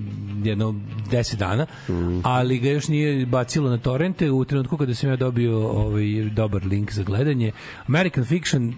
jedno 0.44 0.74
10 1.10 1.36
dana, 1.36 1.66
ali 2.22 2.58
ga 2.58 2.68
još 2.68 2.88
nije 2.88 3.26
bacilo 3.26 3.70
na 3.70 3.78
torrente 3.78 4.30
u 4.30 4.44
trenutku 4.44 4.76
kada 4.76 4.94
sam 4.94 5.10
ja 5.10 5.16
dobio 5.16 5.68
ovaj, 5.68 6.04
dobar 6.32 6.66
link 6.66 6.92
za 6.92 7.02
gledanje. 7.02 7.52
American 7.86 8.24
Fiction, 8.24 8.74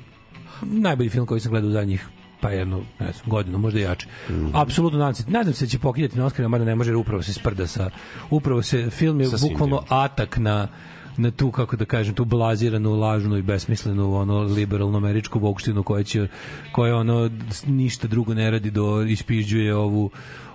najbolji 0.63 1.11
film 1.11 1.27
koji 1.27 1.41
sam 1.41 1.51
gledao 1.51 1.69
u 1.69 1.73
zadnjih 1.73 2.09
pa 2.41 2.51
jednu, 2.51 2.83
ne 3.01 3.13
znam, 3.13 3.25
godinu, 3.27 3.59
možda 3.59 3.81
i 3.81 3.83
jače. 3.83 4.07
Apsolutno 4.53 4.99
nadam 4.99 5.15
se, 5.15 5.25
nadam 5.29 5.53
se 5.53 5.65
da 5.65 5.69
će 5.69 5.79
pokidati 5.79 6.19
na 6.19 6.25
Oscarima, 6.25 6.49
mada 6.49 6.65
ne 6.65 6.75
može, 6.75 6.97
upravo 6.97 7.23
se 7.23 7.33
sprda 7.33 7.67
sa, 7.67 7.91
upravo 8.31 8.63
se, 8.63 8.91
film 8.91 9.21
je 9.21 9.27
Sa 9.27 9.47
bukvalno 9.49 9.83
atak 9.89 10.37
na 10.37 10.69
na 11.17 11.31
tu, 11.31 11.51
kako 11.51 11.77
da 11.77 11.85
kažem, 11.85 12.15
tu 12.15 12.25
blaziranu, 12.25 12.95
lažnu 12.95 13.37
i 13.37 13.43
besmislenu 13.43 14.15
ono 14.15 14.41
liberalno 14.41 14.99
američku 14.99 15.41
bokštinu 15.41 15.83
koja 15.83 16.03
će 16.03 16.29
koja 16.73 16.97
ono 16.97 17.31
ništa 17.67 18.09
drugo 18.09 18.35
ne 18.35 18.51
radi 18.51 18.71
do 18.71 19.03
ispižđuje 19.03 19.75
ovu 19.75 20.11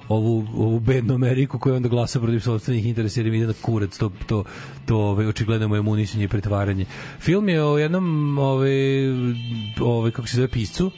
ovu, 0.09 0.47
ovu 0.55 0.79
bednu 0.79 1.13
Ameriku 1.13 1.59
koja 1.59 1.75
onda 1.75 1.89
glasa 1.89 2.19
protiv 2.19 2.39
sopstvenih 2.39 2.85
interesa 2.85 3.19
jer 3.19 3.27
im 3.27 3.33
ide 3.33 3.47
na 3.47 3.53
kurac 3.61 3.97
to, 3.97 4.11
to, 4.27 4.43
to 4.85 4.97
ovaj, 4.97 5.27
očigledno 5.27 5.75
je 5.75 5.81
munisanje 5.81 6.23
i 6.23 6.27
pretvaranje. 6.27 6.85
Film 7.19 7.49
je 7.49 7.63
o 7.63 7.77
jednom 7.77 8.37
ovaj, 8.37 8.71
ovaj, 9.81 10.11
kako 10.11 10.27
se 10.27 10.35
zove 10.35 10.47
piscu 10.47 10.91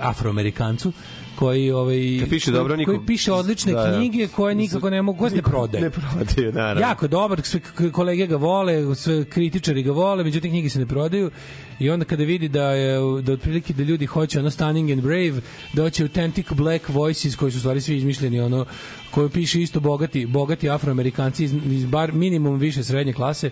afroamerikancu 0.00 0.92
koji 1.34 1.70
ovaj 1.70 1.96
Kad 2.20 2.28
piše 2.28 2.44
koji- 2.44 2.54
dobro, 2.54 2.76
niko- 2.76 2.84
koji 2.86 3.06
piše 3.06 3.32
odlične 3.32 3.72
Da, 3.72 3.82
da. 3.82 3.98
knjige 3.98 4.28
koje 4.28 4.54
nikako 4.54 4.90
ne 4.90 5.02
mogu 5.02 5.24
ne 5.26 5.42
prodaje 5.42 5.84
Ne 5.84 5.90
prodaje, 5.90 6.52
naravno. 6.52 6.80
jako 6.80 7.08
dobar, 7.08 7.42
sve 7.42 7.60
kolege 7.92 8.26
ga 8.26 8.36
vole, 8.36 8.94
sve 8.94 9.24
kritičari 9.24 9.82
ga 9.82 9.92
vole, 9.92 10.24
međutim 10.24 10.50
knjige 10.50 10.68
se 10.68 10.78
ne 10.78 10.86
prodaju 10.86 11.30
i 11.78 11.90
onda 11.90 12.04
kada 12.04 12.24
vidi 12.24 12.48
da 12.48 12.64
je 12.64 12.98
da 13.22 13.32
otprilike 13.32 13.72
da 13.72 13.82
ljudi 13.82 14.06
hoće 14.06 14.38
ono 14.38 14.50
Stunning 14.50 14.90
and 14.90 15.02
Brave, 15.02 15.40
da 15.72 15.82
hoće 15.82 16.02
Authentic 16.02 16.46
Black 16.52 16.88
Voices 16.88 17.36
koji 17.36 17.52
su 17.52 17.58
stvari 17.58 17.80
svi 17.80 17.96
izmišljeni 17.96 18.40
ono 18.40 18.64
koji 19.10 19.30
piše 19.30 19.62
isto 19.62 19.80
bogati 19.80 20.26
bogati 20.26 20.70
afroamerikanci 20.70 21.44
iz, 21.44 21.54
iz 21.66 21.84
bar 21.86 22.12
minimum 22.12 22.58
više 22.58 22.84
srednje 22.84 23.12
klase 23.12 23.50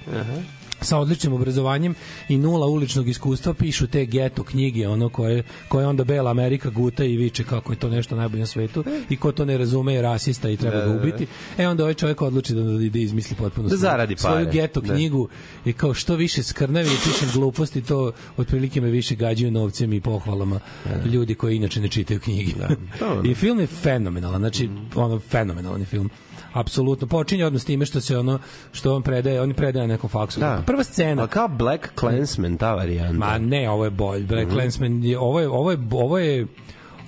sa 0.82 0.98
odličnim 0.98 1.32
obrazovanjem 1.32 1.94
i 2.28 2.38
nula 2.38 2.66
uličnog 2.66 3.08
iskustva 3.08 3.54
pišu 3.54 3.86
te 3.86 4.04
geto 4.06 4.42
knjige 4.42 4.88
ono 4.88 5.08
koje, 5.08 5.42
koje 5.68 5.86
onda 5.86 6.04
Bela 6.04 6.30
Amerika 6.30 6.70
guta 6.70 7.04
i 7.04 7.16
viče 7.16 7.44
kako 7.44 7.72
je 7.72 7.78
to 7.78 7.88
nešto 7.88 8.16
najbolje 8.16 8.40
na 8.40 8.46
svetu 8.46 8.84
i 9.10 9.16
ko 9.16 9.32
to 9.32 9.44
ne 9.44 9.58
razume 9.58 9.94
je 9.94 10.02
rasista 10.02 10.50
i 10.50 10.56
treba 10.56 10.76
ga 10.78 10.90
ubiti. 10.92 11.26
E 11.58 11.68
onda 11.68 11.82
ovaj 11.82 11.94
čovjek 11.94 12.22
odluči 12.22 12.54
da, 12.54 12.62
da 12.62 12.98
izmisli 12.98 13.36
potpuno 13.36 13.62
Da 13.62 13.68
svoju- 13.68 13.80
zaradi 13.80 14.16
svoju 14.16 14.46
geto 14.52 14.80
Da. 14.80 14.94
knjigu 14.94 15.28
i 15.64 15.72
kao 15.72 15.94
što 15.94 16.16
više 16.16 16.42
skrnavi 16.42 16.86
i 16.86 16.98
pišem 17.04 17.28
gluposti 17.32 17.82
to 17.82 18.12
otprilike 18.36 18.80
me 18.80 18.90
više 18.90 19.14
gađaju 19.14 19.50
novcem 19.50 19.92
i 19.92 20.00
pohvalama 20.00 20.60
ljudi 21.04 21.34
koji 21.34 21.56
inače 21.56 21.80
ne 21.80 21.88
čitaju 21.88 22.20
knjige. 22.20 22.52
To, 22.98 23.22
i 23.24 23.34
film 23.34 23.60
je 23.60 23.66
fenomenalan 23.66 24.40
znači 24.40 24.68
ono 24.94 25.18
fenomenalan 25.20 25.80
je 25.80 25.86
film 25.86 26.10
apsolutno 26.52 27.06
počinje 27.06 27.44
odmah 27.44 27.62
s 27.62 27.66
time 27.66 27.86
što 27.86 28.00
se 28.00 28.18
ono 28.18 28.38
što 28.72 28.94
on 28.94 29.02
predaje 29.02 29.40
on 29.40 29.54
predaje 29.54 29.88
nekom 29.88 30.10
faksu 30.10 30.40
Da. 30.40 30.62
prva 30.66 30.84
scena 30.84 31.22
A 31.22 31.26
kao 31.26 31.48
Black 31.48 31.88
Clansman, 31.96 32.56
ta 32.56 32.74
varijanta. 32.74 33.12
Ma 33.14 33.38
ne, 33.38 33.70
ovo 33.70 33.84
je 33.84 33.90
bolj. 33.90 34.22
Black 34.22 34.46
Mhm. 34.46 34.52
Clansman 34.52 35.04
je 35.04 35.18
ovo 35.18 35.40
je 35.40 35.48
ovo 35.48 35.70
je 35.70 35.78
ovo 35.92 36.18
je 36.18 36.46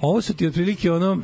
ovo 0.01 0.23
su 0.23 0.35
ti 0.35 0.47
otprilike 0.47 0.93
ono 0.93 1.19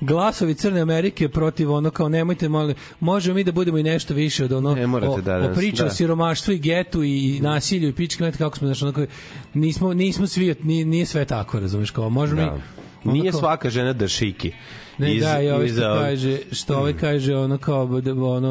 glasovi 0.00 0.54
Crne 0.54 0.80
Amerike 0.80 1.28
protiv 1.28 1.72
ono 1.72 1.90
kao 1.90 2.08
nemojte 2.08 2.48
molim 2.48 2.76
možemo 3.00 3.34
mi 3.34 3.44
da 3.44 3.52
budemo 3.52 3.78
i 3.78 3.82
nešto 3.82 4.14
više 4.14 4.44
od 4.44 4.52
ono 4.52 4.74
Ne 4.74 4.86
morate 4.86 5.08
o, 5.10 5.20
da 5.20 5.36
o 5.36 5.40
nas- 5.40 5.56
priči 5.56 5.82
o 5.82 5.84
da. 5.84 5.90
siromaštvu 5.90 6.52
i 6.52 6.58
getu 6.58 7.02
i 7.02 7.38
nasilju 7.40 7.88
i 7.88 7.92
pički 7.92 8.16
znate 8.16 8.38
kako 8.38 8.58
smo 8.58 8.66
znači 8.66 8.84
onako 8.84 9.06
nismo 9.54 9.94
nismo 9.94 10.26
svi 10.26 10.54
nije, 10.62 10.84
nije 10.84 11.06
sve 11.06 11.24
tako 11.24 11.60
razumeš 11.60 11.90
kao 11.90 12.10
možemo 12.10 12.40
Da. 12.40 12.58
mi 13.04 13.12
Nije 13.12 13.32
svaka 13.32 13.70
žena 13.70 13.92
da 13.92 14.08
šiki. 14.08 14.52
Ne, 14.98 15.14
Iz- 15.14 15.22
da, 15.22 15.40
i 15.40 15.50
ovaj 15.50 15.66
iz, 15.66 15.72
što 15.72 15.84
a, 15.84 15.98
kaže, 16.00 16.38
što 16.52 16.76
ovaj 16.76 16.92
kaže, 16.92 17.36
ono 17.36 17.58
kao, 17.58 18.00
da, 18.00 18.12
ono, 18.14 18.50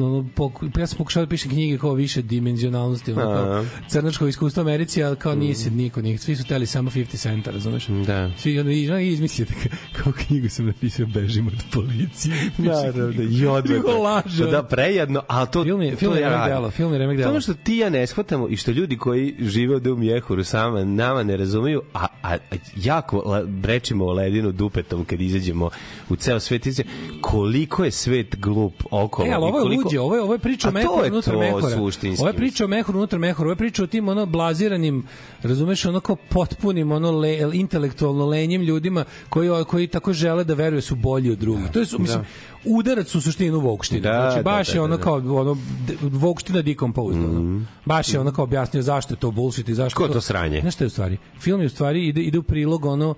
ono 0.00 0.26
poku, 0.34 0.66
ja 0.78 0.86
sam 0.86 0.98
pokušao 0.98 1.22
da 1.24 1.28
pišem 1.28 1.50
knjige 1.50 1.78
kao 1.78 1.92
više 1.92 2.22
dimenzionalnosti, 2.22 3.12
ono 3.12 3.22
kao 3.22 3.64
crnačko 3.88 4.26
iskustvo 4.26 4.60
Americi, 4.60 5.02
ali 5.04 5.16
kao 5.16 5.34
nije 5.34 5.54
se 5.54 5.70
niko, 5.70 6.02
nije, 6.02 6.18
svi 6.18 6.36
su 6.36 6.44
teli 6.44 6.66
samo 6.66 6.90
50 6.90 7.16
centa, 7.16 7.50
razumeš? 7.50 7.86
Da. 7.86 8.30
Svi 8.38 8.60
ono, 8.60 8.70
i, 8.70 8.88
ono, 8.90 9.00
i 9.00 9.08
izmislite, 9.08 9.54
kao 9.92 10.12
knjigu 10.12 10.48
sam 10.48 10.66
napisao, 10.66 11.06
bežim 11.06 11.46
od 11.46 11.54
policije. 11.72 12.34
Naravno, 12.58 13.22
i 13.40 13.46
odveta. 13.46 13.74
Nego 13.74 14.02
laže. 14.02 14.44
Pa 14.44 14.50
Da, 14.50 14.62
prejedno, 14.62 15.22
ali 15.28 15.48
to, 15.52 15.64
Film 15.64 15.82
je, 15.82 15.90
to 15.90 15.96
film 15.96 16.14
je 16.14 16.20
remek 16.20 16.48
delo, 16.48 16.70
film 16.70 16.92
je 16.92 16.98
remek 16.98 17.16
To 17.16 17.20
delo. 17.20 17.30
ono 17.30 17.40
što 17.40 17.54
ti 17.54 17.74
i 17.74 17.78
ja 17.78 17.90
ne 17.90 18.06
shvatamo 18.06 18.48
i 18.48 18.56
što 18.56 18.70
ljudi 18.70 18.96
koji 18.96 19.34
žive 19.40 19.74
ovde 19.74 19.92
u 19.92 19.96
Mjehuru 19.96 20.44
sama 20.44 20.84
nama 20.84 21.22
ne 21.22 21.36
razumeju, 21.36 21.82
a, 21.94 22.06
a, 22.22 22.32
a 22.32 22.36
jako 22.76 23.22
brečimo 23.46 24.04
o 24.04 24.12
ledinu 24.12 24.52
dupetom 24.52 25.04
kad 25.04 25.20
izađemo 25.20 25.63
širimo 25.70 26.08
u 26.08 26.16
ceo 26.16 26.40
svet. 26.40 26.64
Koliko 27.20 27.84
je 27.84 27.90
svet 27.90 28.36
glup 28.36 28.74
okolo. 28.90 29.28
E, 29.28 29.32
ali 29.32 29.44
ovo 29.44 29.58
je 29.58 29.62
koliko- 29.62 29.82
luđe, 29.84 30.00
ovo 30.00 30.14
je, 30.14 30.22
ovo 30.22 30.32
je 30.32 30.38
priča 30.38 30.68
o 30.68 30.72
unutar 31.06 31.34
to 31.34 31.40
mehora. 31.40 31.76
suštinski, 31.76 32.20
Ovo 32.22 32.28
je 32.28 32.34
priča 32.34 32.64
o 32.64 32.68
mehoru 32.68 32.98
unutar 32.98 33.18
mehora, 33.18 33.46
ovo 33.46 33.52
je 33.52 33.56
priča 33.56 33.82
o 33.82 33.86
tim 33.86 34.08
ono 34.08 34.26
blaziranim, 34.26 35.06
razumeš, 35.42 35.84
ono 35.84 36.00
kao 36.00 36.16
potpunim, 36.16 36.92
ono 36.92 37.10
le, 37.12 37.50
intelektualno 37.52 38.26
lenjim 38.26 38.62
ljudima 38.62 39.04
koji, 39.28 39.64
koji 39.64 39.86
tako 39.86 40.12
žele 40.12 40.44
da 40.44 40.54
veruju 40.54 40.82
su 40.82 40.94
bolji 40.94 41.30
od 41.30 41.38
drugih. 41.38 41.70
To 41.70 41.78
je, 41.78 41.86
su, 41.86 41.98
mislim, 41.98 42.22
udarac 42.66 43.14
u 43.14 43.20
suštinu 43.20 43.60
vokštine. 43.60 44.00
Da, 44.00 44.12
znači, 44.12 44.36
da, 44.36 44.42
baš 44.42 44.68
da, 44.68 44.74
je 44.74 44.80
ono 44.80 44.88
da, 44.88 44.96
da. 44.96 45.02
kao 45.02 45.14
ono, 45.14 45.56
vokština 46.02 46.62
decomposed. 46.62 47.20
Ono. 47.20 47.64
Baš 47.84 48.14
je 48.14 48.20
ono 48.20 48.32
kao 48.32 48.44
objasnio 48.44 48.82
zašto 48.82 49.14
je 49.14 49.18
to 49.18 49.30
bullshit 49.30 49.68
i 49.68 49.74
zašto 49.74 49.96
Ko 49.96 50.08
to 50.08 50.20
sranje? 50.20 50.60
Znaš 50.60 50.74
šta 50.74 50.84
je 50.84 50.86
u 50.86 50.90
stvari? 50.90 51.16
Film 51.40 51.60
je 51.60 51.66
u 51.66 51.70
stvari 51.70 52.08
ide, 52.08 52.22
ide 52.22 52.38
u 52.38 52.42
prilog 52.42 52.84
ono 52.84 53.10
uh, 53.10 53.16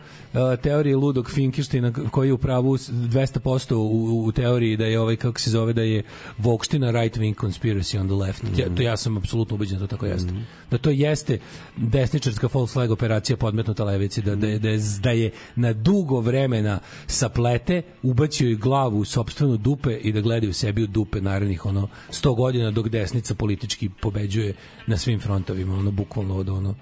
teorije 0.62 0.96
ludog 0.96 1.30
Finkelsteina 1.30 1.92
koji 2.10 2.28
je 2.28 2.32
u 2.32 2.38
pravu 2.38 2.76
s- 2.76 2.90
200% 2.90 3.74
u, 3.74 4.24
u 4.24 4.32
teoriji 4.32 4.76
da 4.76 4.84
je 4.84 5.00
ovaj 5.00 5.16
kako 5.16 5.40
se 5.40 5.50
zove 5.50 5.72
da 5.72 5.82
je 5.82 6.02
Vokština 6.38 6.90
right 6.92 7.18
wing 7.18 7.34
conspiracy 7.36 8.00
on 8.00 8.06
the 8.06 8.14
left. 8.16 8.42
Ja, 8.56 8.74
to 8.76 8.82
ja 8.82 8.96
sam 8.96 9.16
apsolutno 9.16 9.54
ubeđen 9.54 9.78
da 9.78 9.86
to 9.86 9.86
tako 9.86 10.06
jeste. 10.06 10.32
Da 10.70 10.78
to 10.78 10.90
jeste 10.90 11.38
desničarska 11.76 12.48
false 12.48 12.72
flag 12.72 12.90
operacija 12.90 13.36
podmetnuta 13.36 13.84
levici 13.84 14.22
da 14.22 14.34
da 14.34 14.58
da 14.58 14.68
je, 14.68 14.78
da 15.00 15.10
je 15.10 15.30
na 15.56 15.72
dugo 15.72 16.20
vremena 16.20 16.78
saplete 17.06 17.82
ubacio 18.02 18.50
i 18.50 18.56
glavu 18.56 18.98
u 18.98 19.04
sopstvenu 19.04 19.56
dupe 19.56 19.96
i 19.96 20.12
da 20.12 20.20
gledaju 20.20 20.54
sebi 20.54 20.82
u 20.82 20.86
dupe 20.86 21.20
narednih 21.20 21.66
ono 21.66 21.88
100 22.10 22.36
godina 22.36 22.70
dok 22.70 22.88
desnica 22.88 23.34
politički 23.34 23.90
pobeđuje 24.00 24.54
na 24.86 24.96
svim 24.96 25.20
frontovima 25.20 25.74
ono 25.74 25.90
bukvalno 25.90 26.36
od 26.36 26.48
ono 26.48 26.74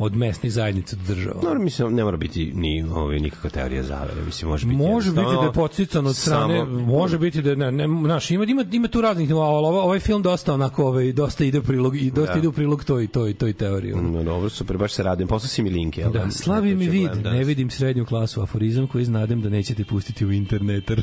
od 0.00 0.16
mesnih 0.16 0.52
zajednica 0.52 0.96
do 0.96 1.14
država. 1.14 1.40
No, 1.42 1.54
mislim, 1.54 1.94
ne 1.94 2.04
mora 2.04 2.16
biti 2.16 2.52
ni 2.54 2.82
ovaj, 2.82 3.18
nikakva 3.18 3.50
teorija 3.50 3.82
zavere. 3.82 4.22
Mislim, 4.26 4.50
može 4.50 4.66
biti 4.66 4.78
Može 4.78 5.10
biti 5.10 5.22
da 5.40 5.46
je 5.46 5.52
podstican 5.52 6.06
od 6.06 6.16
strane, 6.16 6.58
samo- 6.58 6.80
može 6.80 7.18
biti 7.18 7.42
da 7.42 7.54
ne, 7.54 7.72
ne, 7.72 7.86
znaš, 8.04 8.30
ima, 8.30 8.44
ima, 8.44 8.64
ima 8.72 8.88
tu 8.88 9.00
raznih 9.00 9.30
ali 9.30 9.38
ovaj, 9.38 9.80
ovaj 9.80 10.00
film 10.00 10.22
dosta 10.22 10.54
onako, 10.54 10.86
ovaj, 10.86 11.12
dosta 11.12 11.44
ide 11.44 11.58
u 11.58 11.62
prilog, 11.62 11.96
i 11.96 12.10
dosta 12.10 12.32
Da. 12.32 12.38
ide 12.38 12.48
u 12.48 12.52
prilog 12.52 12.84
toj, 12.84 13.06
toj, 13.06 13.34
toj 13.34 13.52
teoriji. 13.52 13.92
No, 13.94 14.22
dobro, 14.22 14.48
super, 14.48 14.76
baš 14.78 14.92
se 14.92 15.02
radujem. 15.02 15.28
Poslao 15.28 15.48
si 15.48 15.62
mi 15.62 15.70
link, 15.70 15.98
jel? 15.98 16.12
Da, 16.12 16.30
slabi 16.30 16.74
mi 16.74 16.88
vid, 16.88 17.10
danas. 17.10 17.32
ne 17.32 17.44
vidim 17.44 17.70
srednju 17.70 18.04
klasu, 18.04 18.42
aforizam 18.42 18.86
koji 18.86 19.04
znadem 19.04 19.40
da 19.42 19.48
nećete 19.48 19.84
pustiti 19.84 20.26
u 20.26 20.32
internetar. 20.32 21.02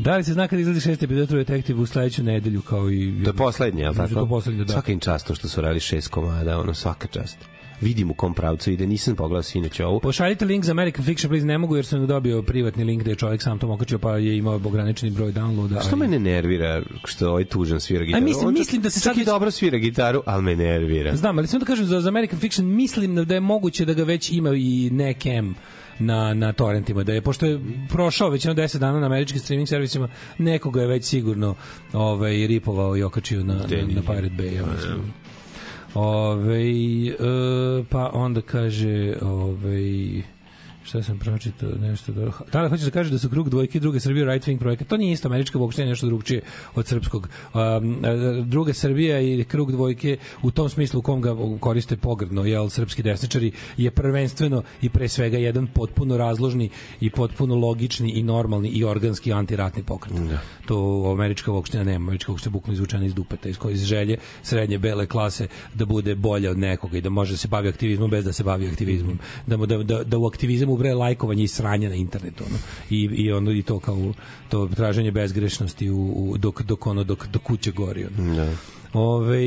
Da 0.00 0.16
li 0.16 0.24
se 0.24 0.32
zna 0.32 0.48
kada 0.48 0.62
izlazi 0.62 0.80
šesti 0.80 1.04
epizod 1.04 1.28
True 1.28 1.40
Detective 1.40 1.80
u 1.80 1.86
sledeću 1.86 2.22
nedelju 2.22 2.62
kao 2.62 2.90
i... 2.90 3.22
To 3.24 3.30
je 3.30 3.34
poslednje, 3.34 3.84
da 3.84 3.92
tako? 3.92 4.02
je 4.04 4.14
To 4.14 4.26
poslednje, 4.28 4.64
da. 4.64 4.72
Svaka 4.72 4.92
im 4.92 5.00
čast 5.00 5.26
to 5.26 5.34
što 5.34 5.48
su 5.48 5.60
radili 5.60 5.80
šest 5.80 6.08
komada, 6.08 6.58
ono, 6.60 6.74
svaka 6.74 7.08
čast. 7.08 7.38
Vidim 7.80 8.10
u 8.10 8.14
kom 8.14 8.34
pravcu 8.34 8.70
ide, 8.70 8.86
nisam 8.86 9.16
pogledao 9.16 9.42
sinoć 9.42 9.80
ovo. 9.80 10.00
Pošaljite 10.00 10.44
link 10.44 10.64
za 10.64 10.72
American 10.72 11.04
Fiction, 11.04 11.30
please, 11.30 11.46
ne 11.46 11.58
mogu 11.58 11.76
jer 11.76 11.86
sam 11.86 12.06
dobio 12.06 12.42
privatni 12.42 12.84
link 12.84 13.00
gde 13.02 13.10
je 13.10 13.16
čovjek 13.16 13.42
sam 13.42 13.58
to 13.58 13.68
okačio 13.68 13.98
pa 13.98 14.16
je 14.16 14.36
imao 14.36 14.54
ograničeni 14.56 15.12
broj 15.12 15.32
downloada. 15.32 15.80
Što 15.80 15.88
ali- 15.90 15.98
mene 15.98 16.18
nervira 16.20 16.82
što 17.04 17.28
ovaj 17.28 17.44
tužan 17.44 17.80
svira 17.80 18.04
gitaru? 18.04 18.24
mislim- 18.24 18.48
On 18.48 18.54
čak- 18.54 18.58
mislim 18.58 18.82
da 18.82 18.90
se 18.90 19.00
čak 19.00 19.04
sad 19.04 19.16
i 19.16 19.20
već- 19.20 19.26
dobro 19.26 19.50
svira 19.50 19.78
gitaru, 19.78 20.22
ali 20.26 20.42
me 20.42 20.56
nervira. 20.56 21.16
Znam, 21.16 21.38
ali 21.38 21.46
samo 21.46 21.60
da 21.60 21.66
kažem 21.66 21.86
za, 21.86 22.00
za 22.00 22.08
American 22.08 22.38
Fiction 22.38 22.66
mislim 22.66 23.14
da 23.16 23.34
je 23.34 23.40
moguće 23.40 23.84
da 23.84 23.94
ga 23.94 24.04
već 24.04 24.30
ima 24.30 24.50
i 24.50 24.88
nekem 24.92 25.54
na, 26.00 26.34
na 26.34 26.52
torrentima, 26.52 27.02
da 27.02 27.12
je, 27.12 27.22
pošto 27.22 27.46
je 27.46 27.60
prošao 27.88 28.30
već 28.30 28.44
na 28.44 28.54
10 28.54 28.78
dana 28.78 29.00
na 29.00 29.06
američkim 29.06 29.40
streaming 29.40 29.68
servisima, 29.68 30.08
nekoga 30.38 30.80
je 30.80 30.86
već 30.86 31.04
sigurno 31.04 31.54
ovaj, 31.92 32.46
ripovao 32.46 32.96
i 32.96 33.02
okačio 33.02 33.44
na, 33.44 33.54
na, 33.54 33.60
na 33.94 34.02
Pirate 34.02 34.34
Bay. 34.38 34.56
Ja 34.56 34.66
mislim. 34.66 35.12
Ove, 35.94 36.60
e, 36.60 37.14
pa 37.90 38.10
onda 38.12 38.40
kaže 38.40 39.14
ovaj 39.22 40.22
šta 40.90 41.02
sam 41.02 41.18
pročitao? 41.18 41.70
Nešto 41.80 42.12
da 42.12 42.30
da 42.52 42.62
li 42.62 42.68
hoćeš 42.68 42.84
da 42.84 42.90
kažeš 42.90 43.12
da 43.12 43.18
su 43.18 43.28
krug 43.28 43.50
dvojke 43.50 43.80
druge 43.80 44.00
Srbije 44.00 44.24
right 44.24 44.48
wing 44.48 44.58
projekat? 44.58 44.88
To 44.88 44.96
nije 44.96 45.12
isto 45.12 45.28
američka 45.28 45.58
uopšte 45.58 45.86
nešto 45.86 46.06
drugčije 46.06 46.42
od 46.74 46.86
srpskog. 46.86 47.28
Um, 47.54 48.04
e, 48.04 48.42
druga 48.44 48.72
Srbija 48.72 49.20
i 49.20 49.44
krug 49.44 49.72
dvojke 49.72 50.16
u 50.42 50.50
tom 50.50 50.68
smislu 50.68 50.98
u 50.98 51.02
kom 51.02 51.20
ga 51.20 51.36
koriste 51.60 51.96
pogrdno 51.96 52.44
jel 52.44 52.68
srpski 52.68 53.02
desničari 53.02 53.52
je 53.76 53.90
prvenstveno 53.90 54.62
i 54.82 54.88
pre 54.88 55.08
svega 55.08 55.38
jedan 55.38 55.66
potpuno 55.66 56.16
razložni 56.16 56.70
i 57.00 57.10
potpuno 57.10 57.54
logični 57.54 58.10
i 58.10 58.22
normalni 58.22 58.68
i 58.68 58.84
organski 58.84 59.32
antiratni 59.32 59.82
pokret. 59.82 60.14
Da. 60.14 60.38
to 60.66 61.10
američka 61.12 61.52
uopština 61.52 61.84
nema. 61.84 62.04
Američka 62.04 62.32
uopština 62.32 62.52
bukvalno 62.52 62.74
izvučena 62.74 63.04
iz 63.04 63.14
dupeta 63.14 63.48
iz 63.48 63.58
koje 63.58 63.74
iz 63.74 63.84
želje 63.84 64.18
srednje 64.42 64.78
bele 64.78 65.06
klase 65.06 65.46
da 65.74 65.84
bude 65.84 66.14
bolja 66.14 66.50
od 66.50 66.58
nekoga 66.58 66.98
i 66.98 67.00
da 67.00 67.10
može 67.10 67.32
da 67.32 67.36
se 67.36 67.48
bavi 67.48 67.68
aktivizmom 67.68 68.10
bez 68.10 68.24
da 68.24 68.32
se 68.32 68.44
bavi 68.44 68.68
aktivizmom. 68.68 69.18
Da 69.46 69.56
da, 69.56 69.82
da, 69.82 70.04
da 70.04 70.18
u 70.18 70.26
aktivizam 70.26 70.70
ubre 70.80 70.94
lajkovanje 70.94 71.42
i 71.42 71.48
sranje 71.48 71.88
na 71.88 71.94
internetu 71.94 72.44
ono. 72.44 72.56
I, 72.90 73.00
i 73.02 73.32
ono 73.32 73.52
i 73.52 73.62
to 73.62 73.78
kao 73.78 74.12
to 74.48 74.68
traženje 74.68 75.10
bezgrešnosti 75.12 75.90
u, 75.90 75.96
u 75.96 76.38
dok 76.38 76.62
dok 76.62 76.86
ono 76.86 77.04
dok 77.04 77.26
dok 77.26 77.42
kuće 77.42 77.70
gori 77.72 78.06
ono. 78.06 78.34
Da. 78.36 78.48
Ove, 78.92 79.40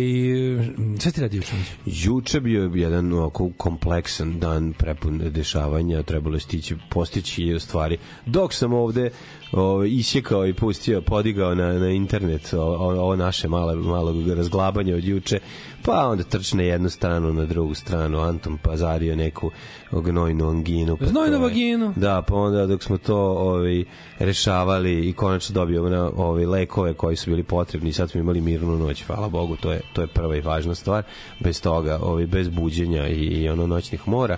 šta 1.00 1.12
ti 1.12 1.22
radi 1.22 1.38
juče? 1.38 1.52
Juče 1.86 2.40
bio 2.40 2.72
jedan 2.76 3.14
ovako 3.14 3.50
kompleksan 3.58 4.40
dan 4.40 4.74
prepun 4.74 5.18
dešavanja, 5.20 6.04
trebalo 6.04 6.36
je 6.36 6.40
stići, 6.40 6.76
postići 6.90 7.36
hiljadu 7.36 7.60
stvari. 7.60 7.98
Dok 8.26 8.54
sam 8.54 8.74
ovde 8.74 9.10
o, 9.52 9.84
isjekao 9.84 10.48
i 10.48 10.54
pustio, 10.54 11.02
podigao 11.02 11.56
na, 11.56 11.74
na 11.74 11.90
internet 11.90 12.54
o- 12.54 12.58
o- 12.60 13.00
ovo 13.00 13.16
naše 13.16 13.48
male, 13.48 13.76
malo 13.76 14.36
razglabanje 14.36 14.96
od 14.96 15.04
juče, 15.04 15.40
pa 15.86 16.08
onda 16.08 16.24
trč 16.24 16.54
na 16.54 16.64
jednu 16.64 16.90
stranu, 16.90 17.34
na 17.34 17.46
drugu 17.46 17.74
stranu, 17.74 18.20
Anton 18.20 18.58
pazario 18.58 19.16
neku 19.16 19.52
gnojnu 19.92 20.50
anginu. 20.50 20.98
Pa 20.98 21.06
Znojnu 21.06 21.40
vaginu. 21.40 21.94
Da, 21.96 22.22
pa 22.22 22.36
onda 22.36 22.68
dok 22.68 22.84
smo 22.84 22.98
to 22.98 23.18
ovaj, 23.18 23.84
rešavali 24.20 25.10
i 25.10 25.14
konačno 25.14 25.54
dobio 25.54 25.90
na 25.90 26.12
ovaj, 26.16 26.46
lekove 26.46 26.94
koji 26.94 27.16
su 27.16 27.30
bili 27.30 27.44
potrebni 27.44 27.90
i 27.90 27.94
sad 27.94 28.12
smo 28.12 28.20
imali 28.22 28.42
mirnu 28.42 28.78
noć, 28.78 29.04
hvala 29.04 29.30
Bogu, 29.30 29.56
to 29.56 29.72
je, 29.72 29.82
to 29.94 30.02
je 30.02 30.08
prva 30.08 30.36
i 30.36 30.42
važna 30.42 30.76
stvar. 30.76 31.04
Bez 31.40 31.62
toga, 31.62 32.00
ovaj, 32.02 32.26
bez 32.26 32.50
buđenja 32.50 33.08
i, 33.08 33.24
i 33.24 33.50
ono 33.50 33.68
noćnih 33.68 34.08
mora. 34.08 34.38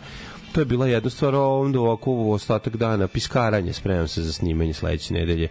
To 0.52 0.62
je 0.62 0.66
bila 0.66 0.88
jedna 0.88 1.10
stvar, 1.10 1.36
a 1.36 1.42
onda 1.42 1.80
ovako 1.80 2.12
u 2.12 2.32
ostatak 2.32 2.78
dana, 2.78 3.08
piskaranje, 3.08 3.74
spremam 3.74 4.08
se 4.08 4.24
za 4.24 4.34
snimanje 4.34 4.74
sledeće 4.74 5.14
nedelje 5.14 5.48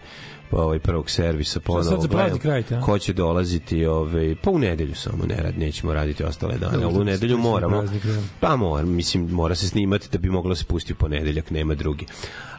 ovaj 0.55 0.79
prvog 0.79 1.09
servisa 1.09 1.59
ponovo 1.59 1.83
sad 1.83 2.01
za 2.01 2.07
praznik 2.07 2.41
gledam 2.41 2.55
radite, 2.55 2.75
a? 2.75 2.81
ko 2.81 2.99
će 2.99 3.13
dolaziti 3.13 3.85
ovaj 3.85 4.35
pa 4.43 4.51
u 4.51 4.59
nedelju 4.59 4.95
samo 4.95 5.25
ne 5.25 5.35
rad 5.35 5.57
nećemo 5.57 5.93
raditi 5.93 6.23
ostale 6.23 6.57
dane 6.57 6.71
Dobro, 6.73 6.87
ali 6.87 6.95
u 6.95 7.03
da, 7.03 7.11
nedelju 7.11 7.37
moramo 7.37 7.77
praznik, 7.79 8.05
da. 8.05 8.21
pa 8.39 8.55
mora 8.55 8.85
mislim 8.85 9.27
mora 9.31 9.55
se 9.55 9.67
snimati 9.67 10.07
da 10.11 10.17
bi 10.17 10.29
moglo 10.29 10.49
da 10.49 10.55
se 10.55 10.65
pusti 10.65 10.93
u 10.93 10.95
ponedeljak 10.95 11.51
nema 11.51 11.75
drugi 11.75 12.05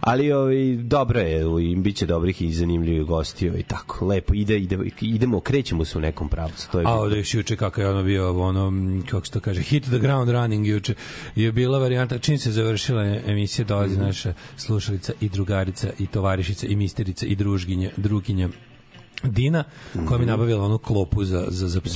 ali 0.00 0.32
ovaj 0.32 0.76
dobro 0.76 1.20
je 1.20 1.42
i 1.70 1.76
biće 1.76 2.06
dobrih 2.06 2.42
i 2.42 2.52
zanimljivih 2.52 3.04
gostiju 3.04 3.58
i 3.58 3.62
tako 3.62 4.06
lepo 4.06 4.34
ide 4.34 4.58
ide 4.58 4.78
idemo 5.00 5.40
krećemo 5.40 5.84
se 5.84 5.98
u 5.98 6.00
nekom 6.00 6.28
pravcu 6.28 6.70
to 6.72 6.78
je 6.80 6.86
A 6.86 6.94
ovde 6.94 7.18
još 7.18 7.34
juče 7.34 7.56
kako 7.56 7.80
je 7.80 7.90
ono 7.90 8.02
bio 8.02 8.40
ono 8.40 8.72
kako 9.10 9.26
se 9.26 9.32
to 9.32 9.40
kaže 9.40 9.60
hit 9.62 9.84
the 9.84 9.98
ground 9.98 10.30
running 10.30 10.66
juče 10.66 10.94
je 11.34 11.52
bila 11.52 11.78
varijanta 11.78 12.18
čim 12.18 12.38
se 12.38 12.52
završila 12.52 13.02
emisija 13.26 13.64
dolazi 13.64 13.96
Mhm. 13.96 14.04
naša 14.04 14.34
slušalica 14.56 15.12
i 15.20 15.28
drugarica 15.28 15.88
i 15.98 16.06
tovarišica 16.06 16.66
i 16.66 16.76
misterica 16.76 17.26
i 17.26 17.34
družginja 17.34 17.85
druginja 17.96 18.48
Dina, 19.22 19.64
koja 20.08 20.18
mi 20.18 20.26
nabavila 20.26 20.64
onu 20.64 20.78
klopu 20.78 21.24
za, 21.24 21.44
za, 21.48 21.68
za 21.68 21.80
pse. 21.80 21.94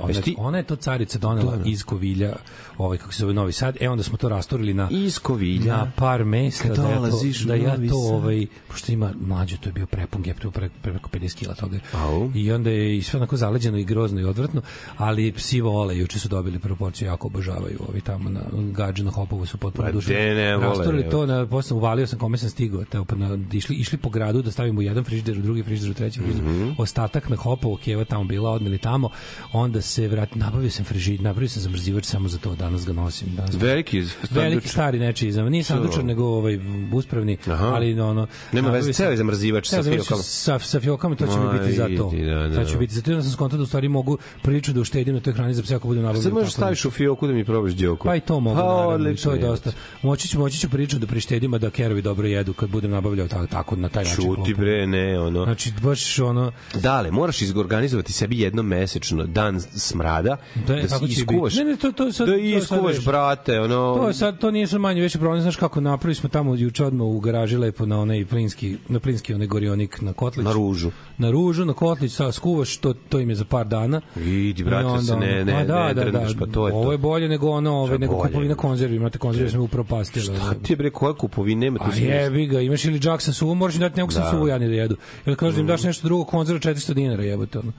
Ona, 0.00 0.10
ona 0.36 0.58
je 0.58 0.64
to 0.64 0.76
carica 0.76 1.18
donela 1.18 1.58
iz 1.64 1.84
Kovilja, 1.84 2.36
ovaj, 2.78 2.98
kako 2.98 3.12
se 3.12 3.20
zove 3.20 3.34
Novi 3.34 3.52
Sad, 3.52 3.76
e 3.80 3.88
onda 3.88 4.02
smo 4.02 4.16
to 4.16 4.28
rastorili 4.28 4.74
na, 4.74 4.88
iz 4.90 5.18
Kovilja? 5.18 5.76
na 5.76 5.90
par 5.96 6.24
mesta 6.24 6.68
da 6.68 6.88
ja 6.88 7.00
to, 7.00 7.20
da 7.46 7.54
ja 7.54 7.76
to 7.90 7.96
ovaj 7.96 8.46
pošto 8.68 8.92
ima 8.92 9.12
mlađe 9.20 9.56
to 9.56 9.68
je 9.68 9.72
bio 9.72 9.86
prepun 9.86 10.22
gep 10.22 10.40
to 10.40 10.48
je 10.48 10.52
pre, 10.52 10.68
preko 10.82 11.10
50 11.10 11.38
kg 11.38 11.60
toga. 11.60 11.78
Au. 11.92 12.30
i 12.34 12.52
onda 12.52 12.70
je 12.70 12.96
i 12.96 13.02
sve 13.02 13.16
onako 13.16 13.36
zaleđeno 13.36 13.78
i 13.78 13.84
grozno 13.84 14.20
i 14.20 14.24
odvratno 14.24 14.62
ali 14.96 15.32
psi 15.32 15.60
vole 15.60 15.98
juče 15.98 16.18
su 16.18 16.28
dobili 16.28 16.58
proporciju 16.58 17.08
jako 17.08 17.26
obožavaju 17.26 17.78
ovi 17.88 18.00
tamo 18.00 18.30
na 18.30 18.40
gađu 18.52 19.04
na 19.04 19.10
hopovu 19.10 19.46
su 19.46 19.58
potpuno 19.58 19.88
Pa 19.88 20.00
de 20.00 20.34
ne 20.34 20.56
vole, 20.56 20.68
rastorili 20.68 21.10
to 21.10 21.26
na 21.26 21.46
posle 21.46 21.76
uvalio 21.76 22.06
sam 22.06 22.18
kome 22.18 22.38
sam 22.38 22.50
stigao 22.50 22.84
te 22.84 22.98
pa 23.08 23.16
na, 23.16 23.38
išli 23.52 23.76
išli 23.76 23.98
po 23.98 24.10
gradu 24.10 24.42
da 24.42 24.50
stavimo 24.50 24.82
jedan 24.82 25.04
frižider 25.04 25.38
u 25.38 25.42
drugi 25.42 25.62
frižider 25.62 25.90
u 25.90 25.94
treći 26.02 26.20
frižider 26.20 26.42
Mhm. 26.44 26.70
ostatak 26.78 27.28
na 27.28 27.36
hopovo 27.38 27.76
keva 27.76 28.04
tamo 28.04 28.24
bila 28.24 28.50
odmeli 28.50 28.78
tamo 28.78 29.10
onda 29.52 29.80
se 29.82 30.08
vrat 30.08 30.34
nabavio 30.34 30.70
sam 30.70 30.84
frižider 30.84 31.20
nabavio 31.22 31.48
sam 31.48 31.62
zamrzivač 31.62 32.04
samo 32.04 32.28
za 32.28 32.38
to 32.38 32.54
danas 32.54 32.86
ga 32.86 32.92
nosim 32.94 33.28
danas 33.30 33.54
veliki 33.54 34.02
veliki 34.30 34.68
stari 34.68 34.98
nečiji 34.98 35.32
za 35.32 35.42
nije 35.44 35.64
sandučar 35.64 36.04
nego 36.04 36.24
ovaj 36.26 36.58
uspravni 36.92 37.36
Aha. 37.46 37.66
ali 37.66 38.00
ono 38.00 38.26
Nema 38.52 38.70
veze, 38.70 38.92
ceo 38.92 39.10
je 39.10 39.16
zamrzivač 39.16 39.66
sa 39.66 39.82
fiokama. 39.82 40.22
sa 40.22 40.58
sa 40.60 40.80
fiokama 40.80 41.14
to 41.16 41.26
će 41.26 41.32
mi 41.34 41.58
biti 41.58 41.72
za 41.72 41.84
to 41.88 42.10
idi, 42.12 42.24
da, 42.24 42.34
da. 42.48 42.56
to 42.56 42.64
će 42.64 42.76
biti 42.76 42.94
za 42.94 43.02
to 43.02 43.10
onda 43.10 43.22
sam 43.22 43.32
skontao 43.32 43.56
da 43.56 43.62
u 43.62 43.66
stvari 43.66 43.88
mogu 43.88 44.18
prilično 44.42 44.74
da 44.74 44.80
uštedim 44.80 45.14
na 45.14 45.20
toj 45.20 45.32
hrani 45.32 45.54
za 45.54 45.62
pse 45.62 45.74
ako 45.74 45.88
budem 45.88 46.02
nabavio 46.02 46.22
Sad 46.22 46.32
možeš 46.32 46.52
staviš 46.52 46.84
u 46.84 46.90
fioku 46.90 47.26
da 47.26 47.32
mi 47.32 47.44
probaš 47.44 47.72
đoku. 47.72 48.04
pa 48.04 48.16
i 48.16 48.20
to 48.20 48.40
mogu, 48.40 48.56
Pa, 48.56 48.62
naravno, 48.66 49.14
to 49.14 49.32
je 49.32 49.38
dosta. 49.40 49.72
Moći 50.02 50.28
ću, 50.28 50.38
moći 50.38 50.58
ću 50.58 50.68
priču 50.68 50.98
da 50.98 51.06
prištedim, 51.06 51.54
a 51.54 51.58
da 51.58 51.70
kerovi 51.70 52.02
dobro 52.02 52.26
jedu 52.26 52.52
kad 52.52 52.70
budem 52.70 52.90
nabavljao 52.90 53.28
tako, 53.28 53.46
tako 53.46 53.76
na 53.76 53.88
taj 53.88 54.04
način. 54.04 54.24
Čuti 54.26 54.54
bre, 54.54 54.86
ne, 54.86 55.20
ono. 55.20 55.44
Znači, 55.44 55.72
baš 55.92 56.18
ono... 56.18 56.52
Dale, 56.74 57.10
moraš 57.10 57.42
izorganizovati 57.42 58.12
sebi 58.12 58.40
jednom 58.40 58.66
mesečno 58.66 59.26
dan 59.26 59.60
smrada, 59.60 60.36
da 60.66 60.86
kako 60.88 61.06
si 61.06 61.12
iskuvaš. 61.12 61.54
Ne, 61.54 61.64
ne, 61.64 61.76
to, 61.76 61.92
to 61.92 62.12
sad, 62.12 62.26
da 62.26 62.32
sad 62.32 62.40
iskuvaš, 62.44 63.04
brate, 63.04 63.60
ono... 63.60 63.96
To 63.96 64.08
je 64.08 64.14
sad 64.14 64.38
to 64.38 64.50
nije 64.50 64.66
sad 64.66 64.80
manje 64.80 65.02
veći 65.02 65.18
problem, 65.18 65.42
znaš 65.42 65.56
kako 65.56 65.80
napravili 65.80 66.14
smo 66.14 66.28
tamo 66.28 66.54
juče 66.54 66.84
odmah 66.84 67.06
u 67.06 67.20
garaži 67.20 67.56
lepo 67.56 67.86
na 67.86 68.00
onaj 68.00 68.24
plinski 68.24 68.76
na 68.88 69.00
plinski 69.00 69.34
onaj 69.34 69.46
gorionik 69.46 70.00
na 70.00 70.12
Kotlić. 70.12 70.44
Na 70.44 70.52
ružu. 70.52 70.90
Na 71.18 71.30
ružu, 71.30 71.64
na 71.64 71.72
Kotlić, 71.72 72.12
sa 72.12 72.32
skuvaš, 72.32 72.76
to 72.76 72.94
to 73.08 73.20
im 73.20 73.30
je 73.30 73.36
za 73.36 73.44
par 73.44 73.66
dana. 73.66 74.00
Idi, 74.16 74.64
brate, 74.64 74.86
onda 74.86 75.02
se 75.02 75.16
ne, 75.16 75.44
ne, 75.44 75.52
pa 75.52 75.64
da, 75.64 75.88
ne 75.88 75.94
da, 75.94 76.10
da, 76.10 76.26
pa 76.38 76.46
to 76.46 76.68
je 76.68 76.74
Ovo 76.74 76.84
to. 76.84 76.92
je 76.92 76.98
bolje 76.98 77.28
nego 77.28 77.50
ono, 77.50 77.76
ove, 77.76 77.86
Šta 77.86 77.98
nego 77.98 78.18
kupovina 78.18 78.54
konzervi, 78.54 78.96
imate 78.96 79.18
konzervi, 79.18 79.50
smo 79.50 79.62
upropastili. 79.62 80.24
Šta 80.24 80.54
ti 80.62 80.76
bre, 80.76 80.90
koja 80.90 81.14
kupovina, 81.14 81.60
nema 81.60 81.78
tu 81.78 81.84
A 81.92 81.94
jebi 81.96 82.46
ga, 82.46 82.60
imaš 82.60 82.84
ili 82.84 83.00
Jackson 83.04 83.34
suvu, 83.34 83.54
moraš 83.54 83.74
im 83.74 83.80
dati 83.80 83.96
nekog 83.96 84.12
Da. 84.14 84.30
suvu 84.30 84.48
jadni 84.48 84.68
da 84.68 84.74
jedu. 84.74 84.96
Ili 85.26 85.36
kažeš 85.36 85.54
da 85.54 85.60
im 85.60 85.66
daš 85.66 85.81
nešto 85.86 86.08
drugo, 86.08 86.24
konzervu 86.24 86.60
400 86.60 86.94
dinara 86.94 87.22
jebote, 87.22 87.58
ono, 87.58 87.72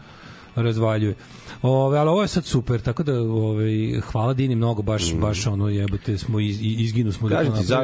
razvaljuje. 0.55 1.15
Ove, 1.61 1.97
ali 1.97 2.09
ovo 2.09 2.21
je 2.21 2.27
sad 2.27 2.45
super, 2.45 2.81
tako 2.81 3.03
da 3.03 3.21
ove, 3.21 3.65
hvala 4.01 4.33
Dini 4.33 4.55
mnogo, 4.55 4.81
baš, 4.81 5.13
baš 5.13 5.47
ono 5.47 5.69
jebote, 5.69 6.17
smo 6.17 6.39
iz, 6.39 6.59
izginu 6.61 7.11
smo 7.11 7.29
da 7.29 7.37
Kažem 7.37 7.53
ti, 7.55 7.63
za, 7.63 7.81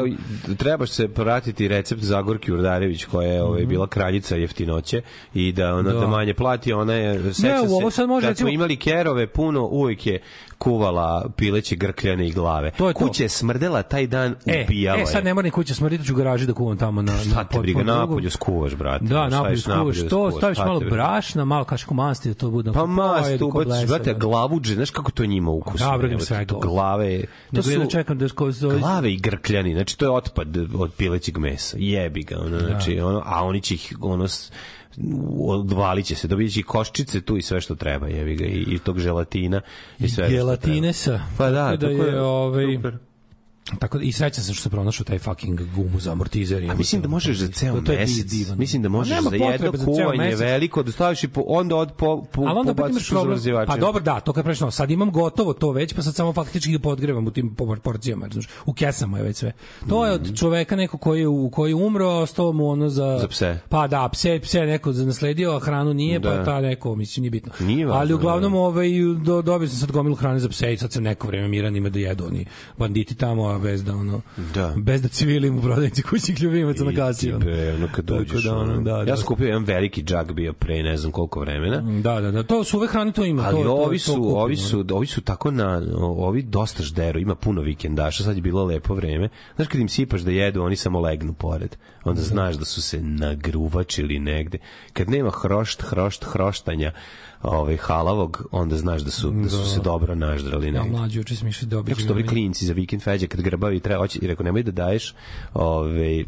trebaš 0.57 0.89
se 0.89 1.07
pratiti 1.07 1.67
recept 1.67 2.01
Zagorki 2.01 2.51
Urdarević 2.51 3.05
koja 3.05 3.28
je 3.28 3.43
ovaj, 3.43 3.65
bila 3.65 3.88
kraljica 3.88 4.36
jeftinoće 4.36 5.01
i 5.34 5.51
da 5.51 5.76
ona 5.76 5.93
da. 5.93 5.99
Da. 5.99 6.07
manje 6.07 6.34
plati, 6.34 6.74
ona 6.74 6.93
je 6.93 7.34
seća 7.34 7.61
u 7.67 7.74
ovo 7.74 7.91
se, 7.91 7.95
sad 7.95 8.07
može, 8.07 8.28
kad 8.28 8.38
smo 8.38 8.47
recimo- 8.47 8.53
imali 8.53 8.78
kerove 8.78 9.28
puno, 9.28 9.65
uvijek 9.65 10.05
je 10.07 10.22
kuvala 10.60 11.30
pileće 11.38 11.76
grkljane 11.76 12.28
i 12.28 12.32
glave. 12.32 12.72
To 12.72 12.88
je 12.88 12.93
to. 12.93 12.99
Kuća 12.99 13.24
je 13.24 13.30
smrdela 13.30 13.84
taj 13.84 14.07
dan, 14.07 14.36
E, 14.45 14.64
ubijala 14.64 15.01
e, 15.01 15.05
sad 15.05 15.24
ne 15.26 15.34
mora 15.34 15.45
ni 15.45 15.51
kuća 15.51 15.74
smrditi, 15.74 16.05
ću 16.05 16.16
garaži 16.16 16.45
da 16.45 16.53
kuvam 16.53 16.78
tamo 16.78 17.01
na, 17.01 17.18
Šta 17.18 17.36
na 17.36 17.43
te 17.43 17.60
briga, 17.60 17.78
pod 17.80 17.86
drugom. 17.86 18.01
napolju 18.01 18.30
skuvaš, 18.32 18.76
brate. 18.76 19.05
Da, 19.05 19.30
napolju 19.30 19.57
skuvaš 19.57 19.97
da 19.97 20.10
to, 20.10 20.10
skuvaš, 20.10 20.36
staviš 20.38 20.57
malo 20.57 20.80
briga. 20.80 20.95
brašna, 20.95 21.45
malo 21.45 21.64
kašku 21.64 21.93
masti 21.93 22.30
da 22.30 22.36
to 22.36 22.49
bude. 22.49 22.72
Pa 22.74 22.84
onako, 22.84 23.01
mas, 23.01 23.26
ajde, 23.26 23.38
tu 23.38 23.49
ko 23.49 23.62
ubaciš, 23.62 23.88
brate, 23.88 24.14
da. 24.14 24.20
glavuđe, 24.20 24.76
znaš 24.76 24.89
kako 24.89 25.12
to 25.12 25.26
njima 25.26 25.51
ukusno. 25.51 25.91
Da, 25.91 25.97
bradim 25.97 26.18
evo, 26.18 26.26
svega. 26.26 26.45
To 26.45 26.60
glave, 26.60 27.24
to 27.55 27.64
su 27.64 27.80
da 27.80 27.88
čekam 27.88 28.18
da 28.18 28.30
ko 28.30 28.51
zove... 28.51 28.80
glave 28.80 29.14
i 29.14 29.18
grkljani, 29.18 29.74
znači 29.74 29.97
to 29.97 30.05
je 30.05 30.12
otpad 30.12 30.57
od 30.76 30.93
pilećeg 30.97 31.38
mesa. 31.38 31.78
Jebi 31.80 32.24
ga, 32.24 32.39
ono, 32.39 32.60
znači, 32.60 32.99
ono, 32.99 33.22
a 33.26 33.43
oni 33.43 33.62
će 33.62 33.74
ih, 33.74 33.93
ono, 34.01 34.28
odvalit 35.39 36.05
će 36.05 36.15
se, 36.15 36.27
dobit 36.27 36.53
će 36.53 36.59
i 36.59 36.63
koščice 36.63 37.21
tu 37.21 37.37
i 37.37 37.41
sve 37.41 37.61
što 37.61 37.75
treba, 37.75 38.07
jebi 38.07 38.35
ga, 38.35 38.45
i, 38.45 38.65
i 38.67 38.79
tog 38.79 38.99
želatina 38.99 39.61
i 39.99 40.09
sve 40.09 40.25
što 40.25 40.33
Gelatinesa. 40.33 41.19
Pa 41.37 41.49
da, 41.49 41.65
Tako 41.65 41.77
da 41.77 41.87
tako 41.87 42.03
je, 42.03 42.13
je, 42.13 42.21
ovaj, 42.21 42.75
super. 42.75 43.09
Tako 43.80 43.97
da, 43.97 44.03
i 44.03 44.12
srećan 44.12 44.43
sam 44.43 44.53
što 44.53 44.62
sam 44.62 44.72
pronašao 44.72 45.03
taj 45.03 45.20
fucking 45.20 45.62
gumu 45.76 45.99
za 45.99 46.12
amortizer. 46.12 46.72
A 46.72 46.76
mislim 46.76 47.01
da 47.01 47.07
možeš 47.07 47.38
za 47.38 47.47
ceo 47.47 47.82
To 47.82 47.91
je 47.91 47.99
mesec. 47.99 48.26
divan. 48.26 48.57
Mislim 48.57 48.82
da 48.82 48.89
možeš 48.89 49.10
za 49.20 49.36
jedno 49.36 49.72
za 49.74 49.86
kuvanje 49.86 50.18
mesec. 50.18 50.39
veliko, 50.39 50.84
da 50.84 50.91
staviš 50.91 51.24
i 51.24 51.28
po, 51.28 51.43
onda 51.47 51.76
od 51.76 51.91
po, 51.91 52.24
po, 52.24 52.41
Ali 52.41 52.60
onda 52.60 52.74
pobaciš 52.74 52.93
imaš 52.93 53.07
u 53.07 53.10
problem. 53.10 53.30
zamrzivače. 53.30 53.68
Pa 53.68 53.78
dobro, 53.78 54.01
da, 54.01 54.20
to 54.20 54.34
kad 54.34 54.43
preš, 54.43 54.60
no, 54.60 54.72
sad 54.72 54.91
imam 54.91 55.12
gotovo 55.12 55.53
to 55.53 55.72
već, 55.72 55.93
pa 55.93 56.01
sad 56.01 56.16
samo 56.16 56.34
faktički 56.34 56.72
ga 56.72 56.80
podgrevam 56.80 57.28
u 57.28 57.32
tim 57.32 57.55
por- 57.55 57.80
porcijama, 57.80 58.28
znaš, 58.32 58.45
u 58.66 58.74
kesama 58.74 59.18
je 59.18 59.24
već 59.24 59.38
sve. 59.38 59.51
To 59.89 60.05
je 60.05 60.12
od 60.12 60.38
čoveka 60.38 60.76
neko 60.76 60.97
koji 60.97 61.20
je, 61.20 61.28
u, 61.28 61.49
koji 61.49 61.72
je 61.72 61.76
umro, 61.76 62.05
a 62.05 62.18
ostalo 62.18 62.51
mu 62.51 62.70
ono 62.70 62.89
za... 62.89 63.05
Mhm. 63.07 63.22
Za 63.22 63.28
pse. 63.28 63.60
Pa 63.70 63.88
da, 63.88 64.10
pse, 64.10 64.39
pse 64.39 64.60
neko 64.62 64.91
nasledio, 64.91 65.51
a 65.51 65.60
hranu 65.60 65.93
nije, 65.93 66.22
pa 66.22 66.30
Da. 66.30 66.45
ta 66.45 66.62
neko, 66.62 66.95
mislim, 66.95 67.22
nije 67.22 67.32
bitno. 67.32 67.51
Nije 67.60 67.86
važno, 67.86 67.99
Ali 67.99 68.14
uglavnom, 68.14 68.51
da. 68.53 68.60
ovaj, 68.60 68.88
do, 69.24 69.41
dobio 69.41 69.68
sam 69.68 69.78
sad 69.78 69.91
gomilu 69.91 70.16
hrane 70.16 70.39
za 70.39 70.49
pse 70.49 70.74
i 70.74 70.78
sad 70.78 70.91
sam 70.91 71.03
neko 71.03 71.28
vreme 71.28 71.47
miran 71.47 71.76
ima 71.76 71.89
da 71.89 71.99
jedu 71.99 72.26
oni 72.26 72.45
banditi 72.78 73.16
tamo, 73.16 73.59
bez 73.60 73.84
da 73.84 73.95
ono, 73.95 74.22
Da. 74.53 74.74
bez 74.78 75.01
da 75.01 75.07
civilim 75.07 75.57
u 75.57 75.62
prodavnici 75.62 76.03
kućnih 76.03 76.41
ljubimaca 76.41 76.84
na 76.84 76.95
kasi. 76.95 77.32
Be, 77.32 77.74
ono 77.74 77.88
kad 77.95 78.05
dođeš, 78.05 78.43
da, 78.43 78.55
ono, 78.55 78.74
ono, 78.74 78.82
da, 78.82 78.97
ja 78.97 79.05
da. 79.05 79.16
sam 79.16 79.26
kupio 79.26 79.47
jedan 79.47 79.64
veliki 79.64 80.03
džak 80.03 80.34
bio 80.34 80.53
pre 80.53 80.84
ne 80.84 80.97
znam 80.97 81.12
koliko 81.12 81.39
vremena. 81.39 81.82
Da, 82.01 82.22
da, 82.22 82.32
da, 82.32 82.43
to 82.43 82.64
su 82.64 82.78
ove 82.78 82.88
hrane, 82.88 83.12
to 83.12 83.26
ima. 83.26 83.43
Ali 83.43 83.57
to, 83.57 83.64
to, 83.64 83.74
ovi 83.74 83.97
to 83.97 84.03
su, 84.03 84.14
kupim, 84.14 84.38
ovi 84.38 84.55
su, 84.55 84.86
ovi 84.91 85.07
su 85.07 85.22
tako 85.22 85.51
na, 85.51 85.82
ovi 85.99 86.41
dosta 86.41 86.84
žderu, 86.84 87.20
ima 87.20 87.36
puno 87.36 87.62
vikendaša, 87.62 88.24
sad 88.24 88.36
je 88.36 88.41
bilo 88.41 88.66
lepo 88.66 88.93
vreme. 88.93 89.30
Znaš 89.55 89.68
kad 89.68 89.82
im 89.82 89.89
sipaš 89.89 90.22
da 90.22 90.32
jedu, 90.32 90.64
oni 90.64 90.76
samo 90.76 90.99
legnu 90.99 91.34
pored. 91.34 91.76
Onda 92.03 92.22
znaš 92.22 92.55
da 92.55 92.66
su 92.66 92.82
se 92.82 93.01
nagruvačili 93.01 94.20
negde. 94.20 94.57
Kad 94.93 95.10
nema 95.10 95.30
hrošt, 95.30 95.82
hrošt, 95.82 96.24
hroštanja 96.24 96.91
ovaj, 97.41 97.77
halavog, 97.77 98.47
onda 98.51 98.77
znaš 98.77 99.01
da 99.01 99.11
su, 99.11 99.31
da 99.31 99.49
su 99.49 99.69
se 99.69 99.79
dobro 99.79 100.15
naždrali 100.15 100.67
Ja, 100.67 100.71
negde. 100.71 100.89
mlađi, 100.97 101.35
sam 101.35 101.47
išao 101.47 101.67
da 101.69 101.79
obiđem. 101.79 102.07
Jako 102.07 102.21
su 102.21 102.29
klinci 102.29 102.65
za 102.65 102.73
vikend 102.73 103.01
feđa 103.01 103.27
kad 103.27 103.41
grbavi 103.41 103.79
treba 103.79 103.99
hoće 103.99 104.19
i 104.21 104.27
rekao 104.27 104.43
nemoj 104.43 104.63
da 104.63 104.71
daješ 104.71 105.15
ovaj 105.53 106.23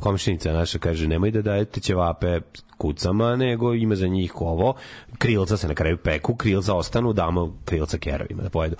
komšinica 0.00 0.52
naša 0.52 0.78
kaže 0.78 1.08
nemoj 1.08 1.30
da 1.30 1.42
dajete 1.42 1.80
ćevape 1.80 2.40
kucama 2.76 3.36
nego 3.36 3.74
ima 3.74 3.94
za 3.96 4.06
njih 4.06 4.32
ovo 4.40 4.74
krilca 5.18 5.56
se 5.56 5.68
na 5.68 5.74
kraju 5.74 5.96
peku 5.96 6.34
krilca 6.34 6.74
ostanu 6.74 7.12
damo 7.12 7.56
krilca 7.64 7.98
kerovima 7.98 8.42
da 8.42 8.50
pojedu 8.50 8.76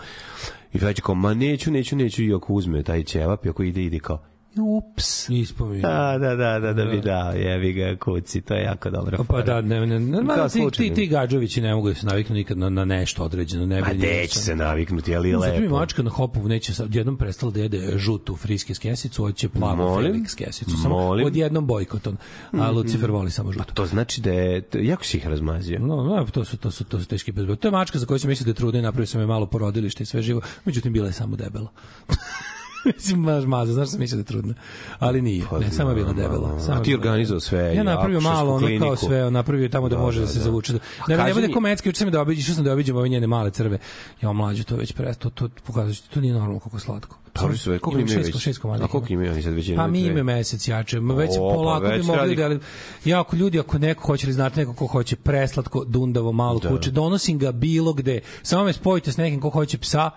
i 0.72 0.78
feđa 0.78 1.02
kao 1.02 1.14
ma 1.14 1.34
neću 1.34 1.70
neću 1.70 1.96
neću 1.96 2.22
i 2.22 2.34
ako 2.34 2.52
uzme 2.52 2.82
taj 2.82 3.02
ćevap 3.02 3.46
i 3.46 3.48
ako 3.48 3.62
ide 3.62 3.82
ide 3.82 3.98
kao 3.98 4.22
ups 4.62 5.28
Ispovi. 5.28 5.80
da 5.80 6.18
da 6.20 6.34
da 6.34 6.59
da 6.59 6.72
da 6.72 6.84
bi 6.84 7.00
da 7.00 7.32
jebi 7.36 7.72
ga 7.72 7.96
kuci 7.96 8.40
to 8.40 8.54
je 8.54 8.62
jako 8.62 8.90
dobro 8.90 9.24
Pa 9.24 9.42
da, 9.42 9.61
ne, 9.61 9.86
ne, 9.86 10.00
ne, 10.00 10.22
ne 10.22 10.48
ti, 10.52 10.70
ti, 10.76 10.94
ti 10.94 11.07
gađovići 11.07 11.61
ne 11.61 11.74
mogu 11.74 11.88
da 11.88 11.94
se 11.94 12.07
naviknu 12.07 12.34
nikad 12.34 12.59
na, 12.59 12.68
na 12.68 12.84
nešto 12.84 13.24
određeno. 13.24 13.66
Ne 13.66 13.80
Ma 13.80 13.86
bi 13.86 13.98
neće 13.98 14.38
se 14.38 14.57
naviknuti, 14.57 15.16
ali 15.16 15.28
je 15.28 15.38
Zato 15.38 15.52
mi 15.52 15.61
lepo. 15.61 15.78
mačka 15.78 16.02
na 16.02 16.11
hopovu 16.11 16.48
neće 16.48 16.74
sad 16.74 16.94
jednom 16.94 17.16
prestala 17.16 17.52
da 17.52 17.61
jede 17.61 17.98
žutu 17.98 18.36
friske 18.36 18.74
skesicu, 18.74 19.22
hoće 19.22 19.48
plavu 19.48 19.76
Molim? 19.76 20.12
Felix 20.14 20.34
kesicu. 20.36 20.70
Samo 20.82 20.94
Molim? 20.94 21.26
odjednom 21.26 21.66
bojkotom. 21.66 22.16
A 22.52 22.70
Lucifer 22.70 23.11
voli 23.11 23.30
samo 23.30 23.52
žutu. 23.52 23.74
To 23.74 23.86
znači 23.86 24.20
da 24.20 24.30
je, 24.30 24.62
jako 24.74 25.04
si 25.04 25.16
ih 25.16 25.26
razmazio. 25.26 25.78
No, 25.78 25.96
no, 25.96 26.26
to 26.32 26.44
su 26.44 26.57
to 26.57 26.70
su 26.70 26.84
to 26.84 27.00
su 27.00 27.07
teški 27.07 27.32
bezbog. 27.32 27.59
To 27.59 27.68
je 27.68 27.72
mačka 27.72 27.98
za 27.98 28.07
koju 28.07 28.18
se 28.18 28.28
misli 28.28 28.44
da 28.44 28.50
je 28.50 28.54
trudna 28.54 28.78
i 28.80 28.82
napravio 28.82 29.07
sam 29.07 29.20
je 29.20 29.26
malo 29.26 29.46
porodilište 29.46 30.02
i 30.02 30.07
sve 30.07 30.22
živo. 30.22 30.40
Međutim 30.64 30.92
bila 30.92 31.07
je 31.07 31.12
samo 31.12 31.36
debela. 31.36 31.68
Mislim, 32.97 33.24
baš 33.24 33.45
maza, 33.45 33.72
znaš 33.72 33.89
sam 33.89 34.01
mislio 34.01 34.16
da 34.16 34.20
je 34.20 34.24
trudna. 34.24 34.55
Ali 34.99 35.22
nije, 35.22 35.45
ne, 35.61 35.70
samo 35.70 35.91
je 35.91 35.95
bila 35.97 36.12
debela. 36.12 36.61
Samo 36.61 36.80
A 36.80 36.82
ti 36.82 36.95
organizovao 36.95 37.41
sve, 37.41 37.74
Ja 37.74 37.82
napravio 37.84 38.20
malo, 38.20 38.51
ono 38.51 38.59
kao 38.59 38.66
kliniku. 38.68 38.97
sve, 38.99 39.30
napravio 39.30 39.68
tamo 39.68 39.89
da, 39.89 39.97
Da, 39.97 40.03
može 40.03 40.20
da, 40.20 40.26
da, 40.26 40.32
se 40.32 40.39
da. 40.39 40.45
zavuče. 40.45 40.72
A 40.74 41.05
Ne, 41.09 41.16
ne 41.16 41.34
bude 41.34 41.47
mi- 41.47 41.53
ko 41.53 41.61
mecki, 41.61 41.89
juče 41.89 41.99
sam 41.99 42.11
da 42.11 42.20
obiđi, 42.20 42.41
išao 42.41 42.55
sam 42.55 42.64
da 42.64 42.72
obiđem 42.72 42.97
ove 42.97 43.09
njene 43.09 43.26
male 43.26 43.51
crve. 43.51 43.78
Ja 44.22 44.32
mlađu 44.32 44.64
to 44.64 44.76
već 44.76 44.93
pre, 44.93 45.14
to, 45.14 45.30
to 45.30 45.49
pokazuje, 45.64 45.97
to 46.11 46.20
nije 46.20 46.34
normalno 46.34 46.59
kako 46.59 46.78
slatko. 46.78 47.16
Dobro 47.34 47.57
su, 47.57 47.64
koliko 47.70 47.91
Imam 47.91 48.01
imaju 48.03 48.18
već? 48.24 48.39
šest 48.39 48.59
komada 48.59 48.84
A 48.84 48.89
koliko 48.89 49.12
imaju 49.12 49.32
oni 49.32 49.43
sad 49.43 49.53
već? 49.55 49.70
Pa 49.76 49.87
mi 49.87 50.01
ime 50.01 50.22
mesec 50.24 50.68
jače, 50.68 51.01
već 51.01 51.30
O, 51.30 51.49
pa 51.49 51.55
polako 51.55 51.87
već 51.87 52.01
bi 52.01 52.07
mogli 52.07 52.20
radi- 52.22 52.37
da, 52.37 52.45
ali 52.45 52.61
jako 53.05 53.37
ljudi, 53.37 53.61
ako 53.61 53.78
neko 53.78 54.03
hoće 54.03 54.26
li 54.26 54.32
znate 54.32 54.61
neko 54.61 54.74
ko 54.74 54.87
hoće 54.87 55.16
preslatko, 55.16 55.84
dundavo, 55.84 56.32
malo 56.32 56.59
Da. 56.59 56.68
kuće, 56.68 56.91
donosim 56.91 57.39
ga 57.39 57.53
bilo 57.53 57.93
gde, 57.93 58.20
samo 58.43 58.64
me 58.64 58.72
spojite 58.72 59.12
s 59.12 59.16
nekim 59.16 59.41
ko 59.41 59.51
hoće 59.51 59.78
psa, 59.78 60.11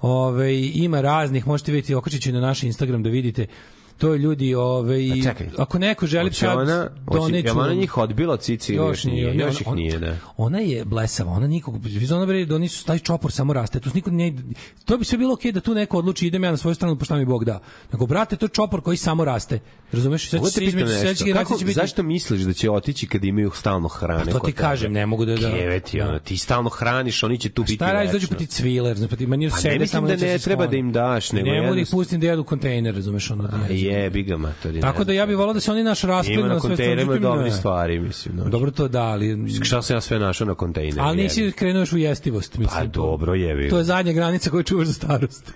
Ove, 0.00 0.68
ima 0.74 1.00
raznih, 1.00 1.46
možete 1.46 1.72
vidjeti, 1.72 1.94
okačit 1.94 2.34
na 2.34 2.40
naš 2.40 2.62
Instagram 2.62 3.02
da 3.02 3.10
vidite, 3.10 3.46
to 3.98 4.12
je 4.12 4.18
ljudi, 4.18 4.54
ove, 4.54 5.06
i 5.06 5.12
A 5.12 5.22
čekaj. 5.22 5.46
ako 5.58 5.78
neko 5.78 6.06
želi 6.06 6.30
psa, 6.30 6.56
ona, 6.56 6.88
doneću 7.12 7.58
ona 7.58 7.74
njih 7.74 7.98
odbila 7.98 8.34
od 8.34 8.40
cici 8.40 8.74
ili 8.74 8.86
još 8.86 9.04
nije? 9.04 9.34
Još 9.34 9.42
ona- 9.42 9.60
ih 9.60 9.66
ona- 9.66 9.76
nije, 9.76 9.98
da. 9.98 10.16
Ona 10.36 10.58
je 10.58 10.84
blesava, 10.84 11.32
ona 11.32 11.46
nikog, 11.46 11.74
ona 12.14 12.26
bre, 12.26 12.44
da 12.44 12.54
oni 12.54 12.68
su 12.68 12.84
taj 12.84 12.98
čopor 12.98 13.32
samo 13.32 13.52
raste. 13.52 13.80
Tu 13.80 13.90
niko 13.94 14.10
ne 14.10 14.32
to 14.84 14.98
bi 14.98 15.04
sve 15.04 15.18
bilo 15.18 15.34
okej 15.34 15.52
da 15.52 15.60
tu 15.60 15.74
neko 15.74 15.98
odluči 15.98 16.26
idem 16.26 16.44
ja 16.44 16.50
na 16.50 16.56
svoju 16.56 16.74
stranu 16.74 16.96
pa 16.98 17.04
šta 17.04 17.16
mi 17.16 17.24
Bog 17.24 17.44
da. 17.44 17.60
Nego 17.92 18.06
brate, 18.06 18.36
to 18.36 18.44
je 18.44 18.50
čopor 18.50 18.80
koji 18.80 18.96
samo 18.96 19.24
raste. 19.24 19.58
Razumeš? 19.92 20.30
Sad 20.30 20.52
se 20.52 20.64
između 20.64 20.86
generacija 20.86 21.34
kako, 21.34 21.58
će 21.58 21.64
biti 21.64 21.74
zašto 21.74 22.02
misliš 22.02 22.40
da 22.40 22.52
će 22.52 22.70
otići 22.70 23.06
kad 23.06 23.24
imaju 23.24 23.50
stalno 23.54 23.88
hrane? 23.88 24.24
Pa 24.24 24.30
to 24.30 24.38
ti 24.38 24.52
kažem, 24.52 24.92
ne 24.92 25.06
mogu 25.06 25.24
da- 25.24 25.36
da- 25.36 25.50
Keveti, 25.50 26.00
ono, 26.00 26.18
ti 26.18 26.36
stalno 26.36 26.70
hraniš, 26.70 27.22
oni 27.22 27.38
će 27.38 27.48
tu 27.48 27.62
biti 27.62 27.74
Šta 27.74 27.92
radiš 27.92 28.12
dođu 28.12 28.28
pa 28.28 28.34
ti 28.34 28.46
cviler, 28.46 28.96
znači 28.96 29.10
pa 29.10 29.16
ti 29.16 29.26
meni 29.26 29.50
Pa 29.50 29.56
sede 29.56 29.78
mislim 29.78 29.88
samo 29.88 30.06
da 30.06 30.16
će 30.16 30.26
ne 30.26 30.38
treba 30.38 30.66
da 30.66 30.76
im 30.76 30.92
daš, 30.92 31.32
nego 31.32 31.50
ne 31.50 31.62
mogu 31.62 31.74
da 31.74 31.80
ih 31.80 31.88
pustim 31.90 32.20
da 32.20 32.26
jedu 32.26 32.44
kontejner, 32.44 32.94
razumeš 32.94 33.30
ono 33.30 33.46
da. 33.48 33.58
Jebi 33.88 34.22
ga, 34.22 34.36
matori. 34.36 34.80
Tako 34.80 35.04
da 35.04 35.12
ja 35.12 35.26
bih 35.26 35.36
volao 35.36 35.54
da 35.54 35.60
se 35.60 35.72
oni 35.72 35.84
naš 35.84 36.04
Ima 36.04 36.12
rasplinu 36.12 36.42
na 36.42 36.54
na 36.54 36.60
sve 36.60 36.68
kontejnerima 36.68 37.12
međutim, 37.12 37.22
dobri 37.30 37.44
ne. 37.44 37.56
stvari, 37.56 37.98
mislim. 38.00 38.36
No. 38.36 38.44
Dobro 38.44 38.70
to 38.70 38.88
da, 38.88 39.02
ali 39.02 39.36
Šta 39.64 39.82
sam 39.82 39.96
ja 39.96 40.00
sve 40.00 40.18
našao 40.18 40.46
na 40.46 40.54
kontejneru? 40.54 41.02
ali 41.02 41.22
nisi 41.22 41.52
krenuo 41.52 41.82
još 41.82 41.92
u 41.92 41.98
jestivost, 41.98 42.58
mislim. 42.58 42.80
Pa 42.80 42.86
dobro, 42.86 43.34
jebi. 43.34 43.68
To 43.68 43.78
je 43.78 43.84
zadnja 43.84 44.12
granica 44.12 44.50
koju 44.50 44.62
čuvaš 44.62 44.86
za 44.86 44.92
starost. 44.92 45.52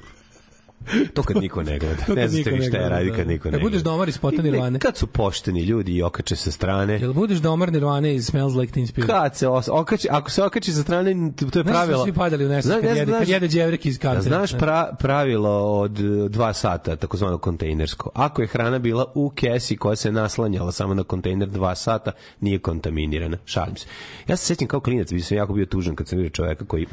To 1.14 1.22
kad 1.22 1.37
niko 1.37 1.62
ne 1.62 1.78
gleda. 1.78 2.05
ne 2.16 2.28
znate 2.28 2.51
niko 2.51 2.51
vi 2.53 2.57
šta 2.59 2.64
je 2.66 2.70
gleda, 2.70 2.89
radi 2.89 3.11
da. 3.11 3.16
kad 3.16 3.26
niko 3.28 3.49
ne 3.49 3.53
Da 3.53 3.59
budeš 3.59 3.72
gleda. 3.74 3.91
domar 3.91 4.09
iz 4.09 4.18
ne, 4.22 4.43
Nirvane. 4.43 4.78
Kad 4.78 4.97
su 4.97 5.07
pošteni 5.07 5.62
ljudi 5.62 5.93
i 5.93 6.03
okače 6.03 6.37
sa 6.37 6.51
strane, 6.51 6.95
Jel 6.95 7.12
budeš 7.12 7.39
domar 7.39 7.72
Nirvane 7.72 8.14
iz 8.14 8.26
Smells 8.26 8.55
Like 8.55 8.72
Teen 8.72 8.87
Spirit? 8.87 9.11
kad 9.11 9.37
se 9.37 9.49
okači, 9.49 10.09
ako 10.11 10.30
se 10.30 10.43
okači 10.43 10.72
sa 10.72 10.83
strane, 10.83 11.14
to 11.33 11.45
je 11.45 11.51
Znaš 11.53 11.53
da 11.55 11.62
pravilo. 11.64 11.99
su 11.99 12.05
svi 12.05 12.12
padali 12.12 12.45
u 12.45 12.49
Zna- 12.49 12.74
kad, 12.74 12.85
jede, 12.87 13.05
znaš- 13.05 13.18
kad 13.18 13.28
jede 13.28 13.49
dževrek 13.49 13.87
iz 13.87 13.99
kantre. 13.99 14.22
Znaš 14.22 14.53
pra, 14.53 14.97
pravilo 14.99 15.51
od 15.72 16.01
e, 16.01 16.28
dva 16.28 16.53
sata, 16.53 16.97
takozvano 16.97 17.39
kontejnersko. 17.39 18.11
Ako 18.14 18.43
je 18.43 18.49
hrana 18.49 18.78
bila 18.78 19.12
u 19.14 19.30
kesi 19.30 19.76
koja 19.76 19.97
se 19.97 20.12
naslanjala 20.12 20.72
samo 20.72 20.95
na 20.95 21.05
kontejner 21.05 21.49
dva 21.49 21.74
sata, 21.74 22.12
nije 22.41 22.59
kontaminirana. 22.59 23.37
Šalim 23.45 23.76
se. 23.76 23.87
Ja 24.28 24.37
se 24.37 24.47
sećam 24.47 24.68
kao 24.68 24.80
klinac, 24.80 25.12
bi 25.12 25.20
sam 25.20 25.37
jako 25.37 25.53
bio 25.53 25.66
tužan 25.66 25.95
kad 25.95 26.09
sam 26.09 26.18
vidio 26.18 26.30
čoveka 26.30 26.64
koji 26.64 26.87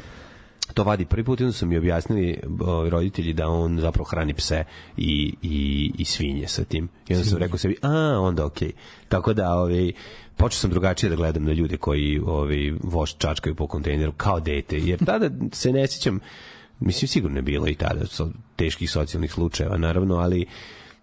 to 0.74 0.84
vadi 0.84 1.04
prvi 1.04 1.24
put 1.24 1.40
i 1.40 1.44
onda 1.44 1.52
su 1.52 1.66
mi 1.66 1.76
objasnili 1.76 2.38
o, 2.60 2.88
roditelji 2.90 3.32
da 3.32 3.48
on 3.48 3.80
zapravo 3.80 4.04
hrani 4.04 4.34
pse 4.34 4.64
i, 4.96 5.34
i, 5.42 5.92
i 5.98 6.04
svinje 6.04 6.48
sa 6.48 6.64
tim. 6.64 6.88
I 7.08 7.14
onda 7.14 7.24
sam 7.24 7.38
rekao 7.38 7.58
sebi, 7.58 7.76
a, 7.82 8.18
onda 8.20 8.44
okej. 8.44 8.72
Tako 9.08 9.32
da, 9.32 9.54
ovaj, 9.54 9.92
počeo 10.36 10.58
sam 10.58 10.70
drugačije 10.70 11.10
da 11.10 11.16
gledam 11.16 11.44
na 11.44 11.52
ljude 11.52 11.76
koji 11.76 12.20
ovaj, 12.26 12.72
voš 12.82 13.16
čačkaju 13.16 13.54
po 13.54 13.66
kontejneru 13.66 14.12
kao 14.12 14.40
dete, 14.40 14.78
jer 14.78 15.04
tada 15.04 15.30
se 15.52 15.72
ne 15.72 15.86
sjećam, 15.86 16.20
mislim 16.80 17.08
sigurno 17.08 17.38
je 17.38 17.42
bilo 17.42 17.68
i 17.68 17.74
tada 17.74 18.06
so, 18.06 18.30
teških 18.56 18.90
socijalnih 18.90 19.32
slučajeva, 19.32 19.76
naravno, 19.76 20.16
ali 20.16 20.46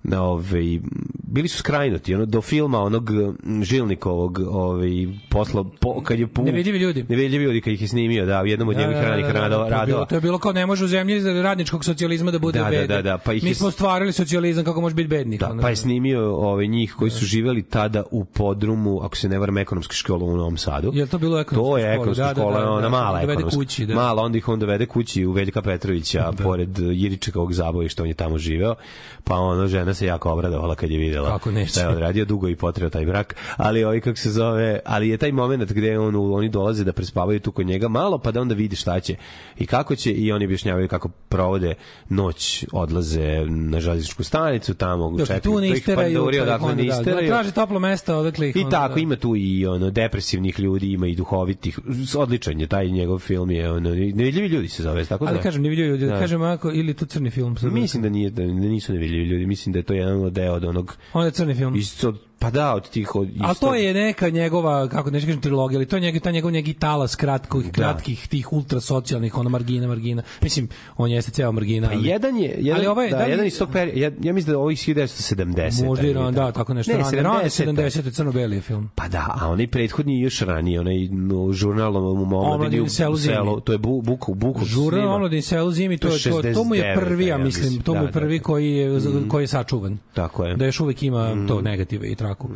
na 0.04 0.24
ovaj 0.24 0.80
bili 1.28 1.48
su 1.48 1.58
skrajnuti 1.58 2.16
ono 2.16 2.26
do 2.26 2.42
filma 2.42 2.80
onog 2.80 3.10
mm, 3.44 3.64
Žilnikovog 3.64 4.40
ovaj 4.42 4.90
posla 5.30 5.66
po, 5.80 6.02
kad 6.02 6.20
je 6.20 6.28
pu, 6.28 6.44
Nevidljivi 6.44 6.80
ljudi. 6.80 7.06
nevidljivi 7.10 7.44
ljudi 7.44 7.62
kad 7.62 7.74
ih 7.74 7.82
je 7.82 7.88
snimio 7.88 8.26
da 8.26 8.42
u 8.42 8.46
jednom 8.46 8.70
od 8.70 8.76
Da, 8.76 8.80
njegovih 8.80 8.98
da, 8.98 9.04
da, 9.04 9.10
ranih 9.10 9.26
da, 9.26 9.34
da, 9.34 9.40
radova 9.40 9.70
to 9.70 9.76
je 9.76 9.86
bilo- 9.86 10.06
To 10.06 10.16
je 10.16 10.22
bilo 10.22 10.40
kao 10.40 10.52
ne 10.54 10.66
može 10.66 10.86
u 10.86 10.90
zemlji 10.90 11.20
radničkog 11.42 11.86
socijalizma 11.86 12.32
da 12.32 12.40
bude 12.40 12.60
Da, 12.60 12.66
da, 12.66 12.70
bede. 12.72 12.88
da, 12.88 13.02
da, 13.02 13.18
pa 13.18 13.34
ih 13.34 13.44
Mi 13.44 13.50
je- 13.50 13.56
smo 13.56 13.72
stvarili 13.72 14.14
socijalizam 14.14 14.66
kako 14.66 14.82
može 14.82 14.96
biti 14.96 15.08
bednik. 15.10 15.40
Da, 15.40 15.50
ono. 15.50 15.62
pa 15.62 15.70
je 15.70 15.76
snimio 15.76 16.08
ovaj 16.32 16.68
njih 16.68 16.94
koji 16.94 17.12
su 17.12 17.26
živeli 17.26 17.64
tada 17.64 18.04
u 18.12 18.26
podrumu, 18.26 19.00
ako 19.00 19.18
se 19.18 19.30
ne 19.30 19.40
varam, 19.40 19.58
ekonomske 19.58 19.96
škole 19.96 20.24
u 20.24 20.38
Novom 20.38 20.58
Sadu. 20.58 20.92
Jel 20.94 21.08
to 21.08 21.18
bilo 21.18 21.40
ekonomska 21.40 21.56
To 21.64 21.78
je 21.78 21.84
škola? 21.84 21.94
ekonomska 21.94 22.24
Da, 22.24 22.28
da, 22.30 22.42
škola, 22.42 22.60
da, 22.60 22.66
da, 22.66 22.72
ona 22.72 22.82
da, 22.82 22.90
mala 22.90 23.22
ekonomska. 23.24 23.58
kući, 23.58 23.86
da. 23.86 23.96
Mala, 23.96 24.22
onda 24.24 24.38
ih 24.38 24.50
on 24.50 24.60
dovede 24.60 24.86
kući 24.86 25.26
u 25.26 25.32
Veljka 25.32 25.62
Petrovića, 25.62 26.32
pored 26.34 26.70
Jiričekovog 26.80 27.54
zabojišta, 27.54 28.04
on 28.04 28.10
je 28.10 28.16
tamo 28.16 28.38
živeo, 28.38 28.76
pa 29.24 29.36
ono, 29.36 29.68
žena 29.68 29.94
se 29.94 30.06
jako 30.06 30.32
obradovala 30.32 30.76
kad 30.76 30.90
je 30.90 30.98
videla 31.18 31.38
Kako 31.38 31.52
neće. 31.52 31.72
šta 31.72 31.82
je 31.82 31.88
odradio, 31.88 32.26
dugo 32.26 32.50
i 32.50 32.56
potreo 32.56 32.90
taj 32.90 33.06
brak, 33.06 33.36
ali 33.58 33.84
ovaj 33.84 34.00
kako 34.00 34.18
se 34.18 34.32
zove, 34.32 34.80
ali 34.86 35.10
je 35.10 35.18
taj 35.18 35.32
moment 35.32 35.72
gde 35.72 36.00
on, 36.00 36.16
oni 36.16 36.50
dolaze 36.50 36.84
da 36.84 36.94
prespavaju 36.94 37.40
tu 37.40 37.52
kod 37.52 37.66
njega 37.68 37.88
malo, 37.88 38.18
pa 38.18 38.32
da 38.32 38.42
onda 38.42 38.56
vidi 38.56 38.76
šta 38.76 39.00
će 39.00 39.16
i 39.58 39.66
kako 39.66 39.96
će 39.96 40.12
i 40.12 40.32
oni 40.32 40.46
objašnjavaju 40.46 40.88
kako 40.88 41.10
provode 41.30 41.74
noć, 42.10 42.66
odlaze 42.72 43.46
na 43.46 43.80
železničku 43.80 44.24
stanicu, 44.24 44.74
tamo 44.74 45.12
Dok 45.12 45.28
čekaju, 45.28 45.42
tu 45.42 45.60
ne 45.60 45.68
to 45.68 45.74
ih 45.74 45.78
isteraju, 45.78 46.16
panduri, 46.16 46.38
pa 46.38 46.44
ih 46.44 46.50
odakle 46.50 46.70
onda, 46.70 46.84
ne 46.84 46.90
da, 46.90 46.96
isteraju. 46.96 47.28
Traže 47.28 47.52
toplo 47.52 47.80
mesto, 47.80 48.18
odakle 48.18 48.50
ih 48.50 48.56
I 48.56 48.64
tako 48.72 48.96
da. 48.96 49.02
ima 49.02 49.16
tu 49.16 49.36
i 49.36 49.66
ono 49.66 49.90
depresivnih 49.90 50.60
ljudi, 50.60 50.92
ima 50.92 51.08
i 51.08 51.16
duhovitih. 51.16 51.80
Odličan 52.18 52.62
je 52.62 52.68
taj 52.68 52.90
njegov 52.90 53.20
film 53.20 53.52
je 53.52 53.72
ono 53.72 53.90
nevidljivi 53.90 54.48
ljudi 54.48 54.68
se 54.68 54.84
zove, 54.84 55.06
tako 55.06 55.26
Ali 55.26 55.34
zove? 55.34 55.44
kažem, 55.44 55.62
ne 55.62 55.70
vidio 55.70 55.86
ljudi, 55.86 56.06
Da. 56.06 56.20
kažem 56.20 56.42
ako, 56.42 56.72
ili 56.72 56.94
to 56.94 57.06
crni 57.06 57.30
film. 57.32 57.56
Mislim 57.62 58.04
da 58.04 58.10
nije 58.10 58.30
da 58.30 58.44
nisu 58.44 58.94
nevidljivi 58.94 59.26
ljudi, 59.26 59.46
mislim 59.46 59.74
da 59.74 59.80
je 59.80 59.84
to 59.84 59.94
jedan 59.94 60.34
deo 60.34 60.54
od 60.54 60.64
onog 60.64 60.98
Onda 61.14 61.32
crni 61.32 61.56
film. 61.56 61.74
od, 62.04 62.20
pa 62.40 62.50
da, 62.52 62.74
od 62.74 62.90
tih 62.90 63.16
od 63.16 63.30
isto- 63.30 63.54
to 63.60 63.76
je 63.76 63.94
neka 63.94 64.30
njegova, 64.30 64.88
kako 64.88 65.12
ne 65.12 65.20
kažem 65.20 65.42
trilogija, 65.42 65.78
ali 65.78 65.86
to 65.86 65.96
je 65.96 66.02
njegov, 66.02 66.22
ta 66.22 66.32
njegov 66.32 66.52
njegi 66.52 66.74
talas 66.74 67.16
kratkih, 67.16 67.72
kratkih 67.72 68.28
tih 68.28 68.54
ultrasocijalnih, 68.54 69.38
ono 69.38 69.50
margina, 69.50 69.88
margina. 69.88 70.22
Mislim, 70.42 70.68
on 70.98 71.10
jeste 71.12 71.32
ceo 71.32 71.52
margina. 71.52 71.88
Pa 71.88 71.94
ali- 71.94 72.08
jedan 72.08 72.38
je, 72.38 72.56
jedan, 72.58 72.78
Ali 72.78 72.88
ovaj- 72.88 73.10
da, 73.10 73.18
da 73.18 73.24
jedan 73.24 73.46
iz 73.46 73.58
tog 73.60 73.70
perioda, 73.72 74.00
ja, 74.00 74.12
ja 74.22 74.34
mislim 74.34 74.46
da 74.46 74.52
je 74.52 74.58
ovo 74.58 74.72
iz 74.72 74.80
1970. 74.80 75.86
Možda 75.86 76.08
i 76.08 76.14
ran, 76.14 76.34
da, 76.34 76.52
tako 76.52 76.74
nešto. 76.74 76.92
Ne, 76.92 76.98
rane 77.14 77.44
70. 77.44 77.66
70. 77.66 78.12
crno-beli 78.12 78.56
je 78.56 78.62
film. 78.62 78.90
Pa 78.96 79.08
da, 79.08 79.36
a 79.36 79.50
onaj 79.50 79.68
prethodni 79.68 80.16
je 80.16 80.22
još 80.22 80.42
ranije, 80.42 80.80
onaj 80.80 81.08
no, 81.08 81.54
žurnal 81.54 81.96
u 81.96 82.00
omladini 82.00 82.36
Omladini 82.48 82.82
u 82.82 82.90
selu 82.90 83.18
selu, 83.18 83.60
to 83.60 83.72
je 83.72 83.78
bu, 83.78 84.02
buku, 84.02 84.34
buku 84.34 84.66
Žurna 84.66 84.90
snima. 84.92 85.14
omladin 85.14 85.42
selu 85.42 85.72
zimi, 85.72 85.98
to, 85.98 86.08
je, 86.08 86.14
je 86.16 86.22
to, 86.24 86.54
to 86.54 86.64
mu 86.64 86.76
je 86.76 86.84
69, 86.84 86.96
prvi, 86.98 87.26
ja 87.26 87.38
mislim, 87.38 87.82
to 87.82 87.94
mu 87.94 88.02
je 88.02 88.06
Da, 88.06 88.12
prvi 88.12 88.38
da. 88.38 88.44
koji 88.44 88.72
je, 88.72 89.00
koji 89.28 89.44
je 89.44 89.48
sačuvan. 89.48 89.98
Tako 90.14 90.46
je. 90.46 90.56
Da 90.56 90.66
još 90.66 90.80
uvek 90.80 91.04
ima 91.04 91.46
to 91.48 91.62
negative 91.62 92.08
i 92.08 92.16
traku. 92.28 92.52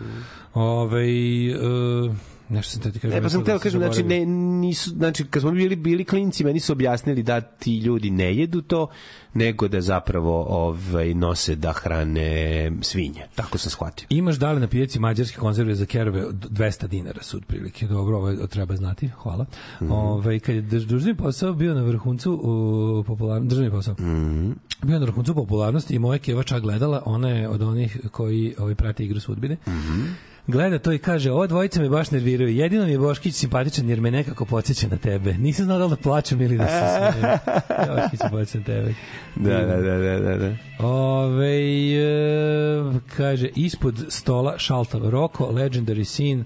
Ove, 0.54 1.56
uh, 1.56 2.12
nešto 2.52 2.72
sam 2.72 2.82
te 2.82 2.92
ti 2.92 3.00
kažem. 3.00 3.16
Ne, 3.16 3.22
pa 3.22 3.30
sam 3.30 3.44
teo 3.44 3.56
sam 3.56 3.64
kažem, 3.64 3.80
znači, 3.80 4.04
ne, 4.04 4.26
nisu, 4.26 4.90
znači, 4.90 5.26
kad 5.26 5.42
smo 5.42 5.52
bili, 5.52 5.76
bili 5.76 6.06
klinci, 6.06 6.44
meni 6.44 6.60
su 6.60 6.72
objasnili 6.74 7.24
da 7.24 7.42
ti 7.42 7.78
ljudi 7.78 8.10
ne 8.10 8.36
jedu 8.36 8.62
to, 8.62 8.88
nego 9.34 9.68
da 9.68 9.82
zapravo 9.82 10.44
ovaj, 10.44 11.14
nose 11.14 11.56
da 11.56 11.72
hrane 11.74 12.72
svinje. 12.82 13.22
Tako 13.36 13.58
sam 13.58 13.70
shvatio. 13.72 14.08
Imaš 14.10 14.36
dale 14.36 14.60
na 14.60 14.68
pijaci 14.68 15.00
mađarske 15.00 15.38
konzerve 15.38 15.76
za 15.76 15.86
kerove 15.86 16.26
od 16.26 16.50
200 16.50 16.88
dinara 16.88 17.24
su 17.24 17.38
otprilike. 17.38 17.88
Dobro, 17.88 18.18
ovo 18.18 18.48
treba 18.48 18.76
znati. 18.76 19.08
Hvala. 19.08 19.46
Mhm. 19.82 19.92
Ovaj 19.92 20.40
kad 20.40 20.56
je 20.56 20.62
drž- 20.62 20.86
državni 20.86 21.16
posao 21.16 21.54
bio 21.54 21.74
na 21.74 21.82
vrhuncu 21.82 22.34
u 22.34 23.04
popularnosti, 23.04 23.50
državni 23.50 23.72
posao. 23.72 23.94
Mhm. 24.00 24.52
Bio 24.84 25.00
na 25.00 25.06
vrhuncu 25.06 25.34
popularnosti 25.36 25.96
i 25.96 26.00
moja 26.00 26.20
keva 26.20 26.44
čak 26.44 26.62
gledala, 26.62 27.04
ona 27.06 27.30
je 27.30 27.50
od 27.50 27.62
onih 27.62 27.98
koji 28.12 28.56
ovaj 28.58 28.76
prate 28.76 29.04
igru 29.04 29.20
sudbine. 29.20 29.58
Mhm. 29.68 30.02
Gleda 30.48 30.80
to 30.80 30.94
i 30.94 30.98
kaže, 30.98 31.32
ova 31.32 31.48
dvojica 31.48 31.82
me 31.82 31.90
baš 31.90 32.12
nerviraju. 32.12 32.56
Jedino 32.56 32.86
mi 32.86 32.92
je 32.92 32.98
Boškić 32.98 33.36
simpatičan 33.36 33.90
jer 33.90 34.02
me 34.02 34.12
nekako 34.12 34.46
podsjeća 34.46 34.88
na 34.88 34.98
tebe. 34.98 35.34
Nisam 35.34 35.66
znao 35.66 35.78
da 35.78 35.86
li 35.86 35.90
da 35.90 35.96
plačem 35.96 36.42
ili 36.42 36.58
da 36.58 36.68
se 36.68 37.12
smijem. 37.12 37.38
Boškić 37.96 38.20
se 38.20 38.28
podsjeća 38.32 38.58
na 38.58 38.64
tebe. 38.64 38.94
Da, 39.36 39.66
da, 39.66 39.78
da, 39.78 39.98
da, 39.98 40.20
da. 40.20 40.38
da. 40.38 40.56
Ove, 40.88 41.58
e, 41.94 43.00
kaže, 43.18 43.50
ispod 43.56 44.06
stola 44.10 44.58
šaltav 44.58 45.10
Roko, 45.10 45.46
legendary 45.46 46.04
scene, 46.04 46.44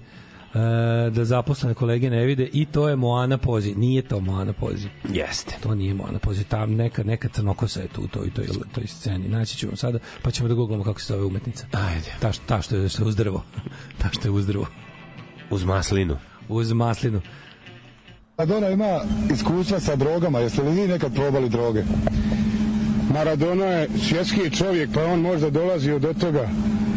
da 1.10 1.24
zaposlene 1.24 1.74
kolege 1.74 2.10
ne 2.10 2.24
vide 2.24 2.48
i 2.52 2.64
to 2.64 2.88
je 2.88 2.96
Moana 2.96 3.38
Pozi. 3.38 3.74
Nije 3.74 4.02
to 4.02 4.20
Moana 4.20 4.52
Pozi. 4.52 4.88
Jeste. 5.08 5.54
To 5.62 5.74
nije 5.74 5.94
Moana 5.94 6.18
Pozi. 6.18 6.44
Tam 6.44 6.74
neka, 6.74 7.02
neka 7.02 7.28
crnokosa 7.28 7.80
je 7.80 7.88
tu 7.88 8.02
u 8.02 8.06
toj, 8.06 8.30
toj, 8.30 8.46
toj 8.74 8.86
sceni. 8.86 9.28
Naći 9.28 9.56
ćemo 9.56 9.76
sada, 9.76 9.98
pa 10.22 10.30
ćemo 10.30 10.48
da 10.48 10.54
googlamo 10.54 10.84
kako 10.84 11.00
se 11.00 11.12
zove 11.12 11.24
umetnica. 11.24 11.66
Ajde. 11.72 12.14
Ta, 12.20 12.32
ta 12.46 12.62
što 12.62 12.76
je, 12.76 12.88
što 12.88 13.02
je 13.02 13.06
uz 13.06 13.16
drvo. 13.16 13.42
ta 14.02 14.08
što 14.12 14.28
je 14.28 14.32
uz 14.32 14.46
drvo. 14.46 14.66
Uz 15.50 15.64
maslinu. 15.64 16.16
Uz 16.48 16.72
maslinu. 16.72 17.20
Maradona 18.38 18.68
ima 18.68 19.00
iskustva 19.32 19.80
sa 19.80 19.96
drogama, 19.96 20.38
jeste 20.38 20.62
li 20.62 20.80
vi 20.80 20.88
nekad 20.88 21.14
probali 21.14 21.48
droge? 21.48 21.82
Maradona 23.12 23.64
je 23.64 23.88
svjetski 24.08 24.50
čovjek, 24.50 24.90
pa 24.94 25.04
on 25.04 25.20
možda 25.20 25.50
dolazio 25.50 25.98
do 25.98 26.12
toga, 26.12 26.48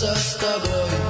sa 0.00 0.16
s 0.16 0.32
tobom 0.40 1.09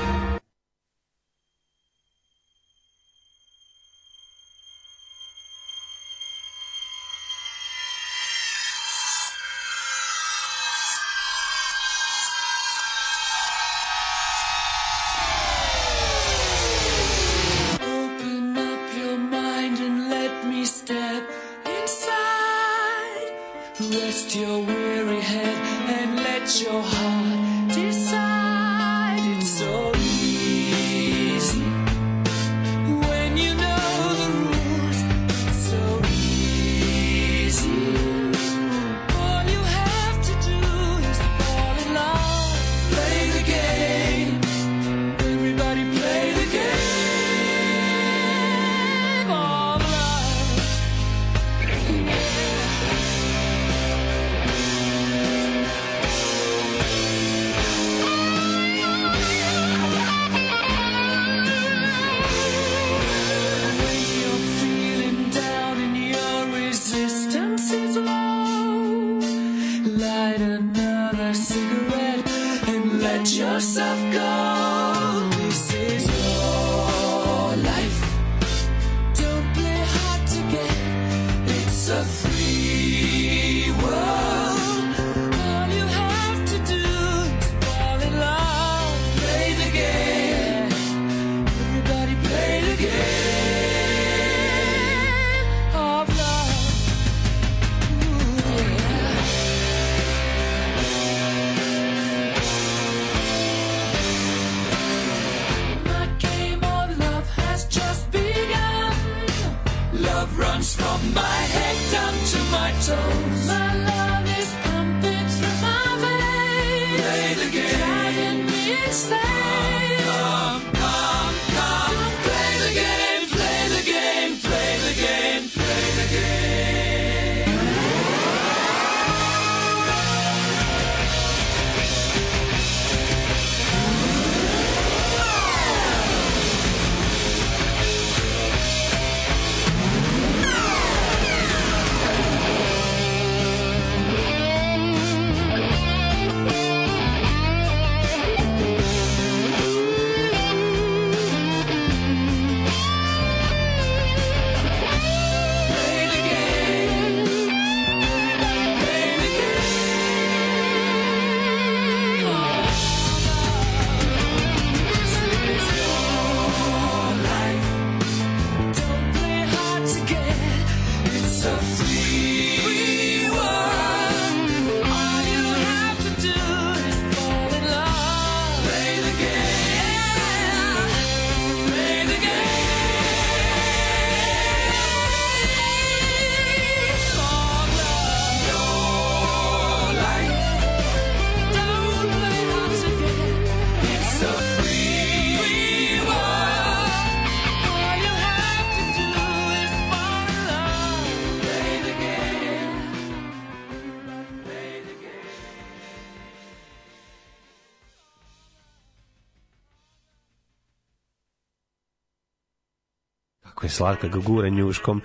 Je 213.71 213.75
slatka, 213.75 214.07
ga 214.07 214.19
gura 214.19 214.49
njuškom, 214.49 215.01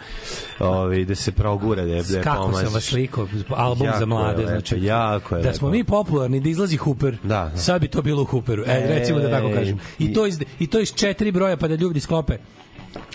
ovaj, 0.58 1.04
da 1.04 1.14
se 1.14 1.32
progura, 1.32 1.84
da 1.84 1.92
je, 1.92 2.02
da 2.02 2.16
je 2.16 2.22
kako 2.24 2.36
sam 2.36 2.46
pomaziš. 2.46 2.74
vas 2.74 2.84
slikao, 2.84 3.28
album 3.50 3.86
Jako 3.86 3.98
za 3.98 4.02
je 4.02 4.06
mlade, 4.06 4.36
lepo, 4.38 4.50
znači 4.50 4.76
jako 4.78 5.36
je 5.36 5.42
da 5.42 5.52
smo 5.52 5.68
lepo. 5.68 5.72
mi 5.72 5.84
popularni, 5.84 6.40
da 6.40 6.48
izlazi 6.48 6.76
Hooper, 6.76 7.16
Da, 7.22 7.28
da. 7.44 7.56
sad 7.56 7.80
bi 7.80 7.88
to 7.88 8.02
bilo 8.02 8.22
u 8.22 8.26
Hooperu, 8.26 8.62
e, 8.62 8.66
E, 8.68 8.86
recimo 8.88 9.18
da 9.18 9.30
tako 9.30 9.50
kažem. 9.50 9.78
I 9.98 10.12
to 10.12 10.26
iz, 10.26 10.38
i 10.58 10.66
to 10.66 10.80
iz 10.80 10.94
četiri 10.94 11.32
broja, 11.32 11.56
pa 11.56 11.68
da 11.68 11.74
ljudi 11.74 12.00
sklope 12.00 12.36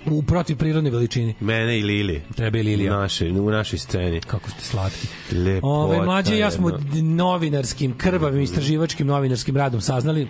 u 0.05 0.23
protiv 0.23 0.57
prirodnoj 0.57 0.91
veličini. 0.91 1.35
Mene 1.39 1.79
i 1.79 1.83
Lili. 1.83 2.21
Treba 2.35 2.57
i 2.57 2.63
Lilija. 2.63 2.91
U 2.91 2.99
našoj, 2.99 3.29
u 3.31 3.49
našoj 3.49 3.79
sceni. 3.79 4.21
Kako 4.21 4.49
ste 4.49 4.61
slatki. 4.61 5.07
Lepota 5.31 5.67
Ove, 5.67 6.01
mlađe 6.01 6.37
ja 6.37 6.51
smo 6.51 6.71
novinarskim, 6.93 7.97
krvavim, 7.97 8.41
istraživačkim 8.41 9.07
novinarskim 9.07 9.57
radom 9.57 9.81
saznali 9.81 10.27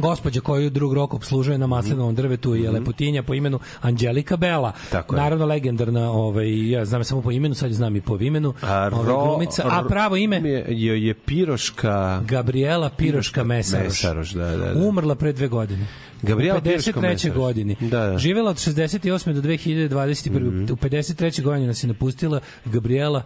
gospođa 0.00 0.40
koju 0.40 0.70
drug 0.70 0.92
rok 0.92 1.14
obslužuje 1.14 1.58
na 1.58 1.66
maslinovom 1.66 2.14
drvetu 2.14 2.54
je 2.54 2.70
lepotinja 2.70 3.22
po 3.22 3.34
imenu 3.34 3.58
Anđelika 3.80 4.36
Bela. 4.36 4.68
Mhm. 4.68 4.90
Tako 4.90 5.14
je. 5.14 5.22
Naravno 5.22 5.46
legendarna, 5.46 6.10
ovaj, 6.10 6.70
ja 6.70 6.84
znam 6.84 7.04
samo 7.04 7.22
po 7.22 7.30
imenu, 7.30 7.54
sad 7.54 7.72
znam 7.72 7.96
i 7.96 8.00
po 8.00 8.18
imenu. 8.20 8.54
A, 8.62 8.90
ovaj, 8.92 9.06
ro, 9.06 9.24
glumica, 9.24 9.62
a 9.66 9.84
pravo 9.88 10.16
ime 10.16 10.36
je, 10.36 10.64
je, 10.68 11.06
je 11.06 11.14
Piroška... 11.14 12.22
Gabriela 12.26 12.90
Piroška 12.90 13.44
Mesaroš. 13.44 13.84
Mesaroš, 13.84 14.30
da, 14.30 14.56
da, 14.56 14.56
da. 14.56 14.88
Umrla 14.88 15.14
pre 15.14 15.32
dve 15.32 15.48
godine. 15.48 15.86
Gabriela 16.22 16.58
u 16.58 16.62
Piroška 16.62 17.00
53. 17.00 17.02
Mesaroš. 17.02 17.36
godini. 17.36 17.76
Da, 17.80 18.06
da. 18.06 18.18
Živela 18.18 18.50
od 18.50 18.56
68. 18.56 19.32
do 19.32 19.40
2021. 19.40 20.30
Mhm. 20.30 20.62
U 20.72 20.76
53. 20.76 21.42
godini 21.42 21.66
nas 21.66 21.84
je 21.84 21.88
napustila 21.88 22.40
Gabriela 22.64 23.22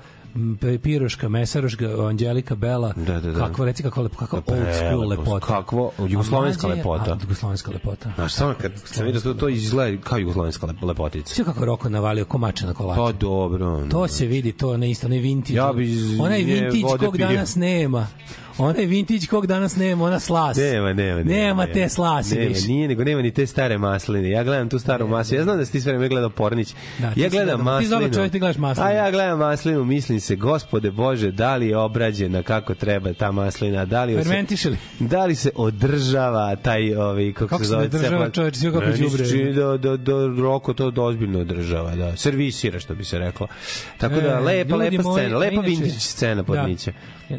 Piroška 0.83 1.29
Mesaroš, 1.29 1.77
Ga- 1.77 2.09
Anđelika 2.09 2.55
Bela. 2.55 2.93
Da, 2.97 3.21
da, 3.21 3.33
da. 3.33 3.39
Kakva, 3.39 3.67
reci 3.67 3.83
kako 3.83 4.03
lepo, 4.03 4.17
kakva 4.17 4.43
old 4.47 4.67
school 4.77 5.09
lepota. 5.09 5.47
kakvo- 5.47 5.91
jugoslovenska 6.09 6.67
lepota. 6.67 7.13
A, 7.13 7.19
jugoslovenska 7.23 7.71
lepota. 7.71 8.13
Znaš, 8.15 8.33
samo 8.33 8.55
kad 8.61 8.73
sam 8.85 9.07
vidio 9.07 9.21
to, 9.21 9.35
to 9.35 9.49
izgleda 9.49 10.03
kao 10.03 10.19
jugoslovenska 10.19 10.67
lep- 10.67 10.83
lepotica. 10.85 11.35
Sve 11.35 11.45
kako 11.45 11.65
Roko 11.65 11.89
navalio 11.89 12.25
komača 12.25 12.67
na 12.67 12.75
kolača. 12.75 13.01
Pa 13.01 13.13
dobro. 13.13 13.67
ono. 13.69 13.89
To 13.89 14.09
se 14.09 14.27
vidi, 14.27 14.53
to 14.53 14.77
na 14.77 14.87
isto, 14.87 15.07
onaj 15.07 15.19
vintage. 15.19 15.55
Ja 15.55 15.73
bi 15.73 15.97
onaj 16.21 16.43
vintage 16.43 16.99
kog 16.99 17.17
danas 17.19 17.57
nema. 17.57 18.07
Onaj 18.59 18.87
vintage 18.87 19.27
kog 19.27 19.47
danas 19.47 19.77
nema, 19.77 20.05
ona 20.05 20.21
slas. 20.21 20.57
Nema, 20.57 20.93
nema, 20.93 21.17
nema. 21.17 21.31
Nema 21.31 21.67
te 21.67 21.89
slasi 21.89 22.35
nema, 22.35 22.49
više. 22.49 22.67
Nije, 22.67 22.89
nego 22.89 23.05
nema 23.05 23.23
ni 23.23 23.31
te 23.31 23.47
stare 23.47 23.79
masline. 23.79 24.31
Ja 24.31 24.45
gledam 24.45 24.69
tu 24.69 24.79
staru 24.79 25.09
maslinu. 25.09 25.41
Ja 25.41 25.45
znam 25.45 25.59
da 25.59 25.65
si 25.65 25.73
ti 25.73 25.81
sve 25.81 25.93
vreme 25.93 26.09
gledao 26.09 26.31
Pornić. 26.31 26.75
Da, 26.99 27.07
ja 27.07 27.29
gledam 27.29 27.31
gledao. 27.31 27.57
Ti 27.57 27.63
maslinu. 27.63 27.91
dobar 27.93 28.15
čovjek, 28.15 28.33
ti 28.33 28.39
gledaš 28.39 28.57
maslinu. 28.59 28.89
A 28.89 28.93
ja 28.93 29.11
gledam 29.11 29.39
maslinu, 29.39 29.85
mislim 29.85 30.21
se, 30.23 30.37
gospode 30.37 30.91
Bože, 30.91 31.31
da 31.31 31.57
li 31.57 31.69
je 31.69 31.77
obrađena 31.77 32.43
kako 32.43 32.75
treba 32.75 33.13
ta 33.13 33.33
maslina, 33.33 33.85
da 33.85 34.05
li, 34.05 34.17
Fermentiše 34.17 34.71
li? 34.71 34.77
da 35.01 35.25
li 35.25 35.35
se 35.35 35.51
održava 35.55 36.57
taj, 36.57 36.95
ovaj, 36.95 37.33
kako, 37.33 37.47
Kako 37.47 37.65
se 37.65 37.69
se 37.69 37.71
zove, 37.71 37.85
održava, 37.85 38.31
čoveče, 38.31 38.59
sve 38.61 38.73
kako 38.73 38.93
se 38.93 39.03
đubre. 39.03 39.53
Da, 39.53 39.77
da, 39.77 39.97
da 39.97 40.27
Roko 40.43 40.75
to 40.75 40.93
ozbiljno 40.97 41.41
održava, 41.41 41.97
da. 41.97 42.17
Servisira, 42.17 42.81
što 42.81 42.95
bi 42.95 43.05
se 43.05 43.19
reklo. 43.19 43.47
Tako 43.99 44.15
da, 44.15 44.33
E, 44.33 44.41
lepa, 44.41 44.77
lepa 44.77 45.03
moji, 45.03 45.19
scena, 45.23 45.39
lepa 45.39 45.61
vintage 45.61 45.91
scena 45.91 46.43
podniće. 46.43 46.93
Da. 47.29 47.37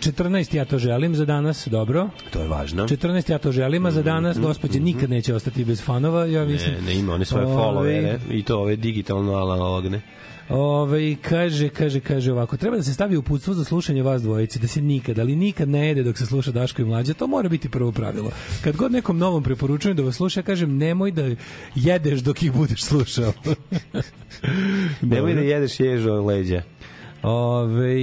14 0.00 0.56
ja 0.56 0.64
to 0.64 0.78
želim 0.78 1.14
za 1.14 1.24
danas, 1.24 1.66
dobro. 1.66 2.08
To 2.30 2.40
je 2.40 2.48
važno. 2.48 2.84
14 2.88 3.30
ja 3.32 3.38
to 3.38 3.52
želim, 3.52 3.86
a 3.86 3.90
za 3.90 4.02
danas 4.02 4.38
gospođa 4.38 4.80
nikad 4.80 5.10
neće 5.10 5.34
ostati 5.34 5.64
bez 5.64 5.82
fanova, 5.82 6.26
ja 6.26 6.44
mislim. 6.44 6.74
Ne, 6.74 6.80
ne 6.80 6.94
ima 6.94 7.14
one 7.14 7.24
svoje 7.24 7.46
followere 7.46 8.18
i 8.30 8.42
to 8.42 8.58
ove 8.58 8.76
digitalno 8.76 9.34
analogne. 9.34 10.00
Ove, 10.48 11.16
kaže, 11.22 11.68
kaže, 11.68 12.00
kaže 12.00 12.32
ovako, 12.32 12.56
treba 12.56 12.76
da 12.76 12.82
se 12.82 12.94
stavi 12.94 13.16
uputstvo 13.16 13.54
za 13.54 13.64
slušanje 13.64 14.02
vas 14.02 14.22
dvojice, 14.22 14.58
da 14.58 14.66
se 14.68 14.80
nikad, 14.80 15.18
ali 15.18 15.36
nikad 15.36 15.68
ne 15.68 15.88
jede 15.88 16.02
dok 16.02 16.18
se 16.18 16.26
sluša 16.26 16.50
Daško 16.50 16.82
i 16.82 16.84
Mlađa, 16.84 17.14
to 17.14 17.26
mora 17.26 17.48
biti 17.48 17.68
prvo 17.68 17.92
pravilo. 17.92 18.30
Kad 18.64 18.76
god 18.76 18.92
nekom 18.92 19.18
novom 19.18 19.42
preporučujem 19.42 19.96
da 19.96 20.02
vas 20.02 20.16
sluša, 20.16 20.42
kažem, 20.42 20.76
nemoj 20.76 21.10
da 21.10 21.30
jedeš 21.74 22.20
dok 22.20 22.42
ih 22.42 22.52
budeš 22.52 22.82
slušao. 22.82 23.32
Nemoj 25.02 25.34
da 25.34 25.40
jedeš 25.40 25.80
ježu 25.80 26.10
od 26.10 26.24
leđa. 26.24 26.62
Ove, 27.22 27.94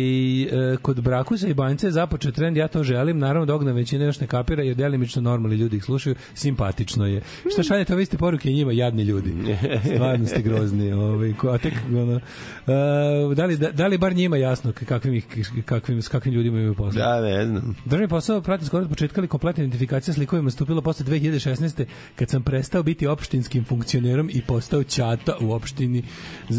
e, 0.43 0.77
kod 0.81 1.01
Brakusa 1.01 1.47
i 1.47 1.53
Banjice 1.53 1.87
je 1.87 1.91
započeo 1.91 2.31
trend, 2.31 2.57
ja 2.57 2.67
to 2.67 2.83
želim, 2.83 3.19
naravno 3.19 3.45
dogna 3.45 3.71
većina 3.71 4.05
još 4.05 4.19
ne 4.19 4.27
kapira 4.27 4.63
jer 4.63 4.75
delimično 4.75 5.21
normalni 5.21 5.55
ljudi 5.55 5.77
ih 5.77 5.83
slušaju, 5.83 6.15
simpatično 6.33 7.05
je. 7.05 7.21
Šta 7.51 7.63
šaljete 7.63 7.93
ove 7.93 8.03
iste 8.03 8.17
poruke 8.17 8.49
njima, 8.49 8.71
jadni 8.71 9.03
ljudi. 9.03 9.33
Stvarno 9.95 10.27
ste 10.27 10.41
grozni. 10.41 10.93
Ove, 10.93 11.33
ko, 11.33 11.49
a 11.49 11.57
tek, 11.57 11.73
ono, 11.89 12.15
e, 12.15 13.35
da, 13.35 13.45
li, 13.45 13.57
da, 13.57 13.71
da 13.71 13.87
li 13.87 13.97
bar 13.97 14.15
njima 14.15 14.37
jasno 14.37 14.73
kakvim, 14.85 15.13
ih, 15.13 15.25
kakvim, 15.65 16.01
s 16.01 16.07
kakvim 16.07 16.33
ljudima 16.33 16.57
imaju 16.57 16.75
posao? 16.75 16.99
Da, 16.99 17.21
ne 17.21 17.45
znam. 17.45 17.75
Državni 17.85 18.07
posao 18.07 18.41
prati 18.41 18.65
skoro 18.65 18.83
od 18.83 18.89
početka, 18.89 19.21
ali 19.21 19.27
kompletna 19.27 19.63
identifikacija 19.63 20.13
s 20.13 20.17
likovima 20.17 20.49
stupila 20.49 20.81
posle 20.81 21.05
2016. 21.05 21.85
kad 22.15 22.29
sam 22.29 22.43
prestao 22.43 22.83
biti 22.83 23.07
opštinskim 23.07 23.65
funkcionerom 23.65 24.29
i 24.33 24.41
postao 24.41 24.83
ćata 24.83 25.35
u 25.41 25.51
opštini 25.51 26.03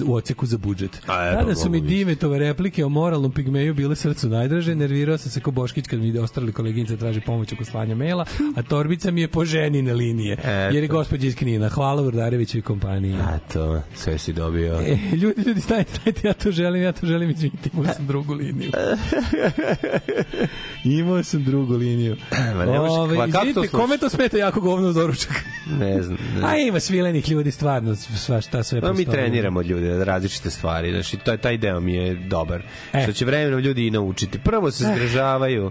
u 0.06 0.14
oceku 0.14 0.46
za 0.46 0.58
budžet. 0.58 1.02
A, 1.06 1.28
eto, 1.28 1.40
Tada 1.40 1.54
su 1.54 1.70
mi 1.70 1.78
mogu 1.78 1.88
vidjeti. 1.88 2.45
Replike 2.46 2.84
o 2.84 2.88
moralnom 2.88 3.32
pigmeju 3.32 3.74
bile 3.74 3.96
srcu 3.96 4.28
najdraže, 4.28 4.74
nervirao 4.74 5.18
sam 5.18 5.30
se 5.30 5.40
ko 5.40 5.50
Boškić 5.50 5.86
kad 5.86 6.00
mi 6.00 6.18
ostali 6.18 6.52
koleginice 6.52 6.96
traži 6.96 7.20
pomoć 7.20 7.52
oko 7.52 7.64
slanja 7.64 7.94
maila, 7.94 8.24
a 8.56 8.62
torbica 8.62 9.10
mi 9.10 9.20
je 9.20 9.28
po 9.28 9.44
ženine 9.44 9.94
linije, 9.94 10.32
Eto. 10.32 10.48
jer 10.48 10.74
je 10.76 10.88
gospođa 10.88 11.26
iz 11.26 11.36
Knina. 11.36 11.68
Hvala 11.68 12.02
Vrdareviću 12.02 12.58
i 12.58 12.62
kompaniji. 12.62 13.14
A 13.14 13.38
to, 13.52 13.82
sve 13.94 14.18
si 14.18 14.32
dobio. 14.32 14.74
E, 14.80 14.98
ljudi, 15.16 15.42
ljudi, 15.46 15.60
stajte, 15.60 15.92
stajte, 16.00 16.28
ja 16.28 16.32
to 16.34 16.50
želim, 16.50 16.82
ja 16.82 16.92
to 16.92 17.06
želim, 17.06 17.30
izvinite, 17.30 17.70
imao 17.72 17.94
sam 17.94 18.06
drugu 18.06 18.34
liniju. 18.34 18.70
imao 21.00 21.22
sam 21.22 21.44
drugu 21.44 21.74
liniju. 21.74 22.16
Ma 22.30 22.64
ne 22.64 22.78
možeš- 22.78 22.98
Ove, 22.98 23.28
izvinite, 23.28 23.68
kome 23.68 23.98
to 23.98 24.08
smeta 24.08 24.38
jako 24.38 24.60
govno 24.60 24.88
uz 24.88 24.94
doručak? 24.94 25.32
Ne 25.80 26.02
znam. 26.02 26.18
Ne. 26.36 26.42
A 26.48 26.56
ima 26.56 26.80
svilenih 26.80 27.30
ljudi, 27.30 27.50
stvarno, 27.50 27.96
sva 27.96 28.40
šta 28.40 28.62
sve 28.62 28.80
Pa 28.80 28.92
mi 28.92 29.04
treniramo 29.04 29.62
ljude 29.62 30.04
različite 30.04 30.50
stvari, 30.50 30.90
znači 30.90 31.16
to 31.16 31.32
je 31.32 31.38
taj 31.38 31.58
deo 31.58 31.80
mi 31.80 31.94
je 31.94 32.14
dobar. 32.38 32.62
E. 32.92 33.02
Što 33.02 33.12
će 33.12 33.24
vremenom 33.24 33.60
ljudi 33.60 33.86
i 33.86 33.90
naučiti. 33.90 34.38
Prvo 34.38 34.70
se 34.70 34.84
zgražavaju. 34.86 35.70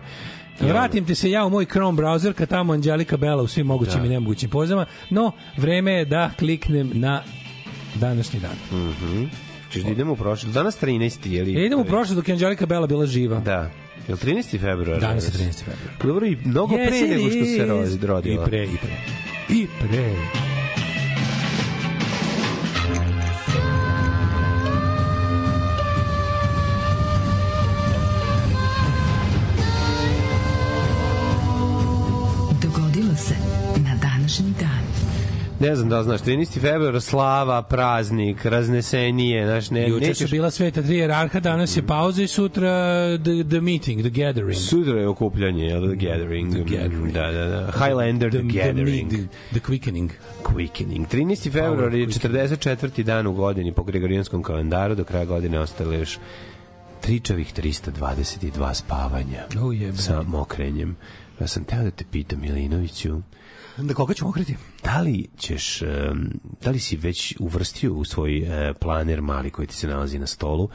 i 0.62 0.64
ono- 0.64 0.74
Vratim 0.74 1.06
ti 1.06 1.16
se 1.16 1.32
ja 1.32 1.46
u 1.46 1.50
moj 1.50 1.66
Chrome 1.66 1.98
browser, 1.98 2.34
kad 2.34 2.50
tamo 2.50 2.74
Anđelika 2.74 3.18
Bela 3.18 3.44
u 3.44 3.48
svim 3.48 3.66
mogućim 3.68 4.00
Da. 4.00 4.06
i 4.06 4.10
nemogućim 4.10 4.50
pozama, 4.50 4.86
no, 5.10 5.32
vreme 5.58 5.92
je 5.92 6.06
da 6.06 6.32
kliknem 6.40 6.92
na 6.94 7.22
današnji 7.96 8.40
dan. 8.40 8.82
Mhm. 8.82 9.24
Češ 9.72 9.84
da 9.84 9.90
idemo 9.90 10.14
u 10.14 10.16
prošlo. 10.16 10.52
Danas 10.52 10.78
13. 10.78 11.26
je 11.26 11.44
li? 11.44 11.56
E, 11.56 11.66
idemo 11.66 11.82
u 11.82 11.86
prošlo 11.86 12.16
dok 12.16 12.28
je 12.28 12.34
Anđelika 12.34 12.66
Bela 12.66 12.88
bila 12.88 13.06
živa. 13.06 13.40
Da. 13.40 13.72
Je 14.08 14.14
li 14.14 14.18
13. 14.18 14.60
februar? 14.60 15.00
Danas 15.00 15.26
je 15.26 15.32
13. 15.32 15.64
februar. 15.64 15.96
Dobro, 16.04 16.26
i 16.26 16.38
mnogo 16.46 16.76
Yes, 16.76 16.88
pre 16.88 17.02
nego 17.08 17.30
što 17.30 17.46
se 17.46 18.08
rodila. 18.08 18.44
I 18.44 18.46
pre, 18.46 18.64
i 18.64 18.78
pre. 18.78 18.94
I 19.50 19.68
pre. 19.82 20.16
Ne 35.60 35.76
znam 35.76 35.90
da 35.90 36.04
znaš, 36.04 36.22
13. 36.22 36.60
februar, 36.60 37.02
slava, 37.02 37.62
praznik, 37.62 38.46
raznesenije, 38.46 39.46
znaš, 39.46 39.70
ne, 39.70 39.90
Juče 39.90 40.06
su 40.06 40.10
nećeš... 40.10 40.32
bila 40.32 40.52
sveta 40.52 40.82
tri 40.82 40.98
jerarha, 40.98 41.40
danas 41.40 41.78
je 41.78 41.88
pauza 41.88 42.24
i 42.24 42.28
sutra 42.28 42.70
the, 43.18 43.50
the 43.50 43.62
meeting, 43.62 44.02
the 44.02 44.10
gathering. 44.10 44.56
Sutra 44.56 45.00
je 45.00 45.08
okupljanje, 45.08 45.66
jel, 45.66 45.88
The 45.88 45.96
Gathering. 45.96 46.52
The 46.52 46.64
Gathering. 46.64 47.12
Da, 47.12 47.32
da, 47.32 47.46
da. 47.46 47.72
Highlander, 47.72 48.32
The, 48.32 48.42
Gathering. 48.42 49.10
The, 49.10 49.18
the, 49.18 49.28
the 49.52 49.60
quickening. 49.60 50.12
Quickening. 50.44 51.08
13. 51.08 51.52
februar 51.52 51.94
je 51.94 52.08
44. 52.08 53.04
dan 53.04 53.28
u 53.28 53.34
godini 53.34 53.72
po 53.72 53.84
gregorijanskom 53.84 54.44
kalendaru, 54.44 54.96
do 54.96 55.04
kraja 55.04 55.26
godine 55.26 55.60
ostale 55.60 56.00
još 56.00 56.18
tričavih 57.02 57.54
322 57.54 58.74
spavanja 58.74 59.46
Oh, 59.62 59.96
sa 59.96 60.24
mokrenjem. 60.24 60.96
Ja 61.40 61.48
sam 61.48 61.64
teo 61.64 61.84
da 61.84 61.92
te 61.92 62.06
pitam, 62.12 62.42
Milinoviću, 62.42 63.22
Da 63.78 63.94
koga 63.94 64.14
ćemo 64.14 64.30
okriti? 64.30 64.56
da 64.84 65.02
li 65.02 65.28
ćeš, 65.38 65.82
da 66.62 66.70
li 66.72 66.80
si 66.80 66.98
već 66.98 67.36
uvrstio 67.40 67.94
u 67.94 68.04
svoj 68.06 68.38
e, 68.38 68.74
planer 68.74 69.22
mali 69.22 69.50
koji 69.50 69.68
ti 69.68 69.76
se 69.76 69.88
nalazi 69.88 70.20
na 70.20 70.28
stolu 70.28 70.70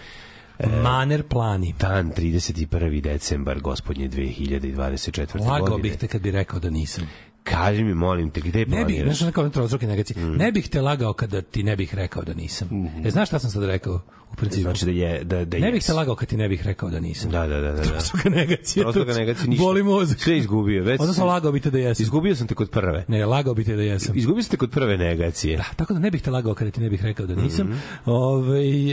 Maner 0.83 1.23
plani. 1.23 1.75
dan 1.79 2.13
31. 2.13 3.01
decembar 3.03 3.61
gospodnje 3.61 4.09
2024. 4.09 5.41
Lagao 5.41 5.59
godine? 5.61 5.83
bih 5.83 5.99
te 5.99 6.09
kad 6.09 6.23
bi 6.23 6.31
rekao 6.31 6.61
da 6.61 6.71
nisam. 6.71 7.05
Kaži 7.45 7.85
mi, 7.85 7.95
molim 7.95 8.31
te, 8.31 8.41
gde 8.41 8.59
Ne 8.59 8.65
bih, 8.67 8.75
planiraš? 8.77 9.19
znaš 9.19 9.33
kao 9.33 9.49
trozroke 9.49 9.87
negacije, 9.87 10.17
Mm. 10.19 10.37
ne 10.37 10.53
bih 10.53 10.69
te 10.69 10.81
lagao 10.81 11.13
kada 11.13 11.43
ti 11.43 11.63
ne 11.63 11.77
bih 11.77 11.95
rekao 11.95 12.23
da 12.23 12.35
nisam. 12.35 12.69
E, 13.05 13.11
znaš 13.11 13.29
šta 13.29 13.39
sam 13.39 13.51
sad 13.51 13.65
rekao? 13.65 14.01
U 14.33 14.37
principu. 14.37 14.63
Znači 14.63 14.85
da 14.85 14.91
je, 14.91 15.25
da, 15.25 15.45
da 15.45 15.59
ne 15.59 15.73
bih 15.73 15.83
te 15.85 15.93
lagao 15.93 16.15
kad 16.15 16.29
ti 16.29 16.37
ne 16.37 16.49
bih 16.49 16.63
rekao 16.63 16.91
da 16.91 17.01
nisam. 17.01 17.31
Da, 17.31 17.41
da, 17.41 17.55
da, 17.55 17.61
da. 17.63 17.73
da. 17.73 17.83
Trostruka 17.83 18.29
negacija. 18.31 18.83
Trostruka 18.83 19.13
to- 19.13 19.19
negacija, 19.19 19.47
ništa. 19.47 19.63
Boli 19.63 19.83
mozak. 19.83 20.21
Sve 20.21 20.39
izgubio, 20.39 20.83
već. 20.85 21.01
Odnosno 21.01 21.27
lagao 21.27 21.53
bi 21.53 21.61
te 21.61 21.71
da 21.71 21.79
jesam. 21.79 22.03
Izgubio 22.05 22.37
sam 22.37 22.47
te 22.47 22.55
kod 22.55 22.71
prve. 22.71 23.05
Ne, 23.09 23.27
lagao 23.27 23.55
bi 23.55 23.65
te 23.65 23.77
da 23.77 23.83
jesam. 23.83 24.17
Izgubio 24.17 24.43
sam 24.43 24.51
te 24.51 24.57
kod 24.57 24.71
prve 24.71 24.97
negacije. 24.99 25.57
Da, 25.57 25.65
tako 25.77 25.93
da 25.93 26.01
ne 26.01 26.11
bih 26.11 26.23
te 26.23 26.31
lagao 26.31 26.55
kada 26.55 26.71
ti 26.71 26.81
ne 26.81 26.91
bih 26.91 27.03
rekao 27.03 27.27
da 27.27 27.35
nisam. 27.35 27.67
Mhm. 27.67 27.79
Ovaj, 28.07 28.91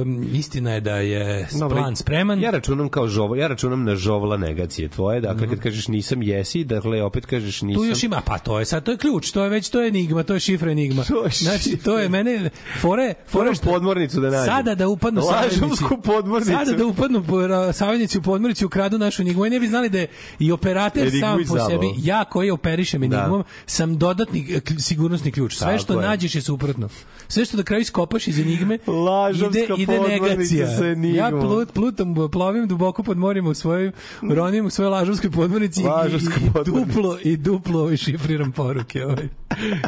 em, 0.00 0.26
istina 0.32 0.72
je 0.72 0.80
da 0.80 0.96
je 0.96 1.48
Dobro, 1.52 1.76
plan 1.76 1.96
spreman. 1.96 2.40
Ja 2.40 2.50
računam 2.50 2.88
kao 2.88 3.08
žovla, 3.08 3.36
ja 3.36 3.46
računam 3.46 3.84
na 3.84 3.96
žovla 3.96 4.36
negacije 4.36 4.88
tvoje. 4.88 5.20
Dakle, 5.20 5.42
Mhm. 5.42 5.50
kad 5.50 5.62
kažeš 5.62 5.88
nisam, 5.88 6.22
jesi, 6.22 6.64
dakle, 6.64 7.02
opet 7.02 7.26
kažeš 7.26 7.62
tu 7.74 7.84
još 7.84 8.02
ima, 8.02 8.20
pa 8.20 8.38
to 8.38 8.58
je 8.58 8.64
sad, 8.64 8.84
to 8.84 8.90
je 8.90 8.96
ključ, 8.96 9.30
to 9.30 9.42
je 9.42 9.50
već, 9.50 9.68
to 9.68 9.80
je 9.80 9.88
enigma, 9.88 10.22
to 10.22 10.34
je 10.34 10.40
šifra 10.40 10.70
enigma. 10.70 11.04
To 11.04 11.24
je 11.24 11.30
Znači, 11.32 11.76
to 11.76 11.98
je 11.98 12.08
mene, 12.08 12.50
fore, 12.80 13.14
fore 13.28 13.54
što, 13.54 13.64
podmornicu 13.64 14.20
da 14.20 14.30
nađem. 14.30 14.46
sada 14.46 14.74
da 14.74 14.88
upadnu. 14.88 15.20
Lažovsku 15.22 15.96
podmornicu. 15.98 16.52
Sada 16.52 16.72
da 16.72 16.86
upadnu 16.86 17.24
saveznici 17.72 18.18
u 18.18 18.22
podmornici 18.22 18.64
ukradu 18.64 18.98
našu 18.98 19.22
enigmu. 19.22 19.46
I 19.46 19.50
ne 19.50 19.60
bi 19.60 19.68
znali 19.68 19.88
da 19.88 19.98
je 19.98 20.06
i 20.38 20.52
operater 20.52 21.02
Enigmu 21.02 21.20
sam 21.20 21.44
po 21.48 21.64
sebi, 21.66 21.86
ja 21.98 22.24
koji 22.24 22.50
operišem 22.50 23.02
enigmom, 23.02 23.44
sam 23.66 23.98
dodatni 23.98 24.60
k- 24.60 24.72
sigurnosni 24.78 25.32
ključ. 25.32 25.54
Sve 25.54 25.66
Tako 25.66 25.78
što 25.78 25.92
je. 25.94 26.00
nađeš 26.02 26.34
je 26.34 26.42
suprotno. 26.42 26.88
Sve 27.28 27.44
što 27.44 27.56
na 27.56 27.62
kraju 27.62 27.80
iskopaš 27.82 28.28
iz 28.28 28.38
enigme, 28.38 28.78
Lažovska 28.86 29.58
ide, 29.58 29.74
ide 29.78 29.86
podmornica 29.88 30.26
negacija. 30.26 30.68
enigmom. 30.82 31.14
Ja 31.14 31.30
plut, 31.32 31.72
plutam, 31.72 32.14
plovim 32.32 32.68
duboko 32.68 33.02
pod 33.02 33.18
morima 33.18 33.50
u 33.50 33.54
svojoj, 33.54 33.92
ronim 34.22 34.66
u 34.66 34.70
svojoj 34.70 34.90
lažovskoj 34.90 35.30
podmornici 35.30 35.80
i, 35.80 35.84
Lažovska 35.84 36.34
i, 36.34 36.46
i 36.46 36.50
podmornica. 36.52 36.92
duplo, 36.92 37.18
i 37.22 37.36
duplo 37.62 37.80
ovaj, 37.80 37.96
šifriram 37.96 38.52
poruke. 38.52 39.04
Ovaj. 39.04 39.28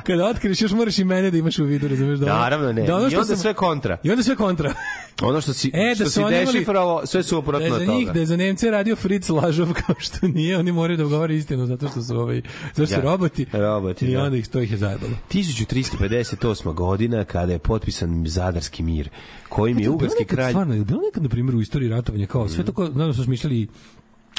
Kada 0.02 0.24
otkriš, 0.26 0.62
još 0.62 0.72
moraš 0.72 0.98
i 0.98 1.04
mene 1.04 1.30
da 1.30 1.38
imaš 1.38 1.58
u 1.58 1.64
vidu, 1.64 1.88
razumeš? 1.88 2.18
Da, 2.18 2.26
Naravno 2.26 2.72
ne. 2.72 2.82
Da 2.82 2.96
ono 2.96 3.06
I 3.06 3.10
što 3.10 3.18
onda 3.18 3.26
sam- 3.26 3.36
sve 3.36 3.54
kontra. 3.54 3.98
I 4.02 4.10
onda 4.10 4.22
sve 4.22 4.36
kontra. 4.36 4.74
Ono 5.22 5.40
što 5.40 5.52
si, 5.52 5.70
E, 5.74 5.88
da 5.88 5.94
što 5.94 6.04
su 6.04 6.10
si 6.10 6.24
dešifravo, 6.30 7.06
sve 7.06 7.18
Da 7.18 7.22
suprotno 7.22 7.66
je 7.66 7.72
od 7.72 7.78
za 7.80 7.86
toga. 7.86 7.92
njih, 7.92 8.12
da 8.12 8.20
je 8.20 8.26
za 8.26 8.36
Nemce 8.36 8.70
radio 8.70 8.96
Fritz 8.96 9.30
Lažov 9.30 9.72
kao 9.86 9.94
što 9.98 10.28
nije, 10.28 10.58
oni 10.58 10.72
moraju 10.72 10.96
da 10.96 11.04
govore 11.04 11.36
istinu 11.36 11.66
zato 11.66 11.88
što 11.88 12.02
su 12.02 12.16
ovaj, 12.16 12.42
zato 12.64 12.74
što 12.76 12.86
su 12.86 12.94
Ja, 12.94 13.00
roboti. 13.02 13.46
roboti, 13.52 14.06
I 14.06 14.12
da. 14.12 14.22
onda 14.22 14.36
ih 14.36 14.48
to 14.48 14.60
ih 14.60 14.70
je 14.70 14.76
zajebalo. 14.78 15.12
1358. 15.30 16.74
godina 16.74 17.24
kada 17.24 17.52
je 17.52 17.58
potpisan 17.58 18.24
Zadarski 18.26 18.82
mir, 18.82 19.08
kojim 19.48 19.78
je 19.78 19.90
ugarski 19.90 20.24
kralj... 20.24 20.50
Stvarno, 20.50 20.74
je 20.74 20.84
bilo 20.84 21.00
nekad, 21.00 21.22
na 21.22 21.28
primjer, 21.28 21.56
u 21.56 21.60
istoriji 21.60 21.90
ratovanja, 21.90 22.26
kao 22.26 22.48
sve 22.48 22.64
to 22.64 22.72
kao, 22.72 22.86
znam 22.86 23.06
da 23.06 23.14
su 23.14 23.24
smišljali 23.24 23.68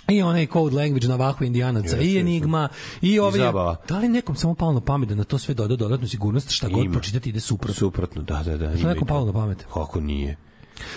i 0.08 0.22
onaj 0.22 0.48
code 0.48 0.76
language 0.76 1.08
na 1.08 1.16
vahu 1.16 1.44
indijanaca, 1.44 1.98
i 1.98 2.18
enigma, 2.18 2.70
i 3.02 3.20
ovi... 3.20 3.40
zabava. 3.40 3.76
Da 3.88 4.00
li 4.00 4.10
nekom 4.10 4.36
samo 4.36 4.56
palo 4.56 4.74
na 4.74 4.82
pamet 4.82 5.10
da 5.10 5.16
na 5.16 5.24
to 5.24 5.38
sve 5.38 5.54
doda 5.54 5.76
dodatnu 5.76 6.08
sigurnost, 6.08 6.50
šta 6.50 6.68
god 6.70 6.86
Ima. 6.86 6.94
pročitati 6.94 7.30
ide 7.30 7.40
suprotno. 7.40 7.74
Suprotno, 7.74 8.22
da, 8.22 8.44
da, 8.44 8.58
da. 8.58 8.78
Šta 8.78 8.88
nekom 8.88 9.04
i 9.04 9.08
palo 9.08 9.26
na 9.26 9.34
pamet? 9.34 9.66
Kako 9.74 10.02
nije? 10.02 10.38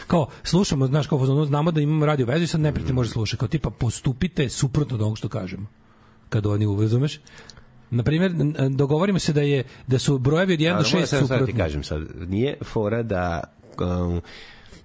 Kao, 0.06 0.28
slušamo, 0.42 0.86
znaš, 0.86 1.06
kao, 1.06 1.18
fazonu, 1.18 1.44
znamo 1.44 1.70
da 1.70 1.80
imamo 1.80 2.06
radio 2.06 2.26
vezu 2.26 2.44
i 2.44 2.46
sad 2.46 2.60
neprijatelj 2.60 2.94
može 2.94 3.10
slušati. 3.10 3.38
Kao, 3.40 3.48
tipa, 3.48 3.70
postupite 3.70 4.48
suprotno 4.48 4.94
od 4.94 5.02
onog 5.02 5.18
što 5.18 5.28
kažemo. 5.28 5.66
Kad 6.28 6.46
oni 6.46 6.66
uvezumeš. 6.66 7.20
Na 7.90 8.02
primjer, 8.02 8.32
dogovorimo 8.70 9.18
se 9.18 9.32
da 9.32 9.40
je 9.42 9.64
da 9.86 9.98
su 9.98 10.18
brojevi 10.18 10.52
od 10.54 10.58
1 10.60 10.68
do 10.68 10.74
Ali 10.74 10.84
moram 10.84 11.02
6 11.02 11.06
sad- 11.06 11.08
sad 11.08 11.18
ti 11.20 11.26
suprotni. 11.28 11.54
kažem 11.54 11.82
sad, 11.82 12.00
nije 12.28 12.56
fora 12.64 13.02
da 13.02 13.42
um, 13.80 14.20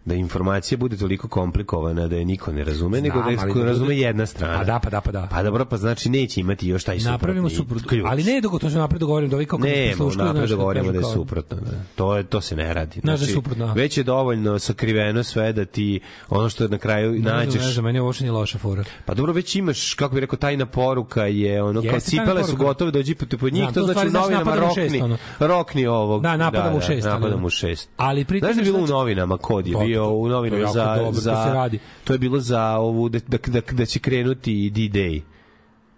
da 0.06 0.16
informacija 0.16 0.78
bude 0.78 0.98
toliko 0.98 1.28
komplikovana 1.28 2.08
da 2.08 2.16
je 2.16 2.26
niko 2.26 2.52
ne 2.52 2.64
razume, 2.64 3.02
nego 3.02 3.22
da 3.22 3.30
je 3.30 3.38
da 3.56 3.64
razume 3.64 3.98
jedna 3.98 4.26
strana. 4.26 4.58
Pa 4.58 4.64
da, 4.64 4.80
pa 4.80 4.90
da, 4.90 5.02
pa 5.02 5.12
da. 5.12 5.28
Pa 5.32 5.44
dobro, 5.44 5.66
pa 5.66 5.78
znači 5.78 6.10
neće 6.10 6.42
imati 6.42 6.68
još 6.68 6.84
taj 6.84 6.96
suprotni 6.96 7.12
Napravimo 7.12 7.50
suprotno. 7.50 7.88
ključ. 7.88 8.06
Ali 8.10 8.24
ne 8.24 8.42
dok 8.42 8.62
to 8.62 8.70
se 8.70 8.78
napred 8.78 9.00
dogovorim 9.00 9.30
da 9.30 9.36
ovi 9.36 9.46
kako 9.46 9.64
Ne, 9.64 9.86
prisluškuju, 9.88 10.26
napred 10.26 10.48
znaš, 10.48 10.50
da 10.50 10.82
da 10.84 10.98
je 10.98 11.02
kao- 11.02 11.14
suprotno. 11.14 11.58
Da. 11.58 11.78
To, 11.96 12.18
je, 12.18 12.24
to 12.24 12.42
se 12.42 12.56
ne 12.56 12.74
radi. 12.74 13.02
Da 13.04 13.12
je 13.12 13.18
suprotno? 13.18 13.74
Već 13.74 13.98
je 13.98 14.04
dovoljno 14.04 14.60
sakriveno 14.60 15.24
sve 15.24 15.54
da 15.54 15.66
ti 15.66 16.00
ono 16.30 16.50
što 16.50 16.68
na 16.68 16.78
kraju 16.78 17.12
Ne 17.12 17.20
znam, 17.20 17.36
nađeš... 17.36 17.62
Ne 17.62 17.72
znam, 17.72 17.86
meni 17.86 18.00
ovo 18.00 18.14
nije 18.20 18.32
loša 18.32 18.58
fora. 18.58 18.84
Pa 19.06 19.14
dobro, 19.14 19.34
već 19.34 19.56
imaš, 19.56 19.94
kako 19.94 20.16
bi 20.16 20.22
rekao, 20.22 20.38
tajna 20.38 20.66
poruka 20.66 21.26
je 21.26 21.64
ono, 21.64 21.82
kao 21.82 21.92
Jeste 21.92 22.12
tajna 22.12 22.26
cipele 22.26 22.44
su 22.44 22.56
gotove, 22.56 22.92
dođi 22.92 23.16
po, 23.16 23.26
po 23.38 23.50
njih, 23.50 23.62
Znam, 23.64 23.74
to 23.74 23.84
znači 23.84 24.08
u 24.08 24.10
znači 24.10 24.24
novinama 24.24 24.56
rokni, 24.56 25.02
rokni 25.40 25.86
ovog. 25.86 26.22
Da, 26.22 26.38
napadamo 26.38 26.78
u 26.78 26.82
šest, 26.82 27.08
Napadamo 27.08 27.48
u 27.48 27.50
šest. 27.50 27.90
Ali 27.98 28.26
pritom 28.26 28.48
Znaš 28.48 28.56
da 28.56 28.62
je 28.62 28.66
bilo 28.66 28.78
u 28.78 28.88
znači- 28.88 28.94
novinama 28.94 29.38
kod 29.38 29.68
je 29.68 29.93
To- 29.96 30.00
bio 30.02 30.12
u 30.12 30.24
to 30.24 30.30
novinama 30.30 30.68
za, 30.68 30.86
dobro, 30.86 31.06
to 31.06 31.14
se 31.14 31.22
za 31.22 31.52
radi. 31.54 31.80
to 32.04 32.14
je 32.14 32.20
bilo 32.20 32.40
za 32.40 32.70
ovu 32.70 33.10
da, 33.10 33.20
da, 33.28 33.38
da, 33.48 33.62
da 33.72 33.86
će 33.86 34.00
krenuti 34.00 34.70
D-Day. 34.70 35.22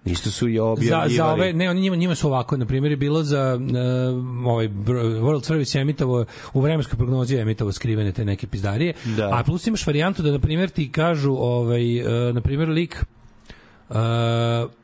Isto 0.05 0.29
su 0.31 0.47
i 0.49 0.55
Za, 0.55 0.63
objavljivali. 0.63 1.13
za 1.13 1.25
ove, 1.27 1.53
ne, 1.53 1.69
oni 1.69 1.81
njima, 1.81 1.95
njima 1.95 2.15
su 2.15 2.27
ovako, 2.27 2.57
na 2.57 2.65
primjer 2.65 2.91
je 2.91 2.97
bilo 2.97 3.23
za 3.23 3.59
uh, 3.59 4.47
ovaj 4.47 4.67
World 4.67 5.43
Service 5.43 5.77
je 5.77 5.81
emitovo, 5.81 6.25
u 6.53 6.61
vremenskoj 6.61 6.97
prognozi 6.97 7.35
je 7.35 7.41
emitovo 7.41 7.71
skrivene 7.71 8.11
te 8.11 8.25
neke 8.25 8.47
pizdarije, 8.47 8.93
Da. 9.07 9.29
a 9.33 9.43
plus 9.43 9.67
imaš 9.67 9.87
varijantu 9.87 10.21
da, 10.23 10.31
na 10.31 10.39
primjer, 10.39 10.69
ti 10.69 10.91
kažu, 10.91 11.33
ovaj, 11.33 12.01
uh, 12.01 12.35
na 12.35 12.41
primjer, 12.41 12.69
lik 12.69 13.03
uh, 13.89 13.95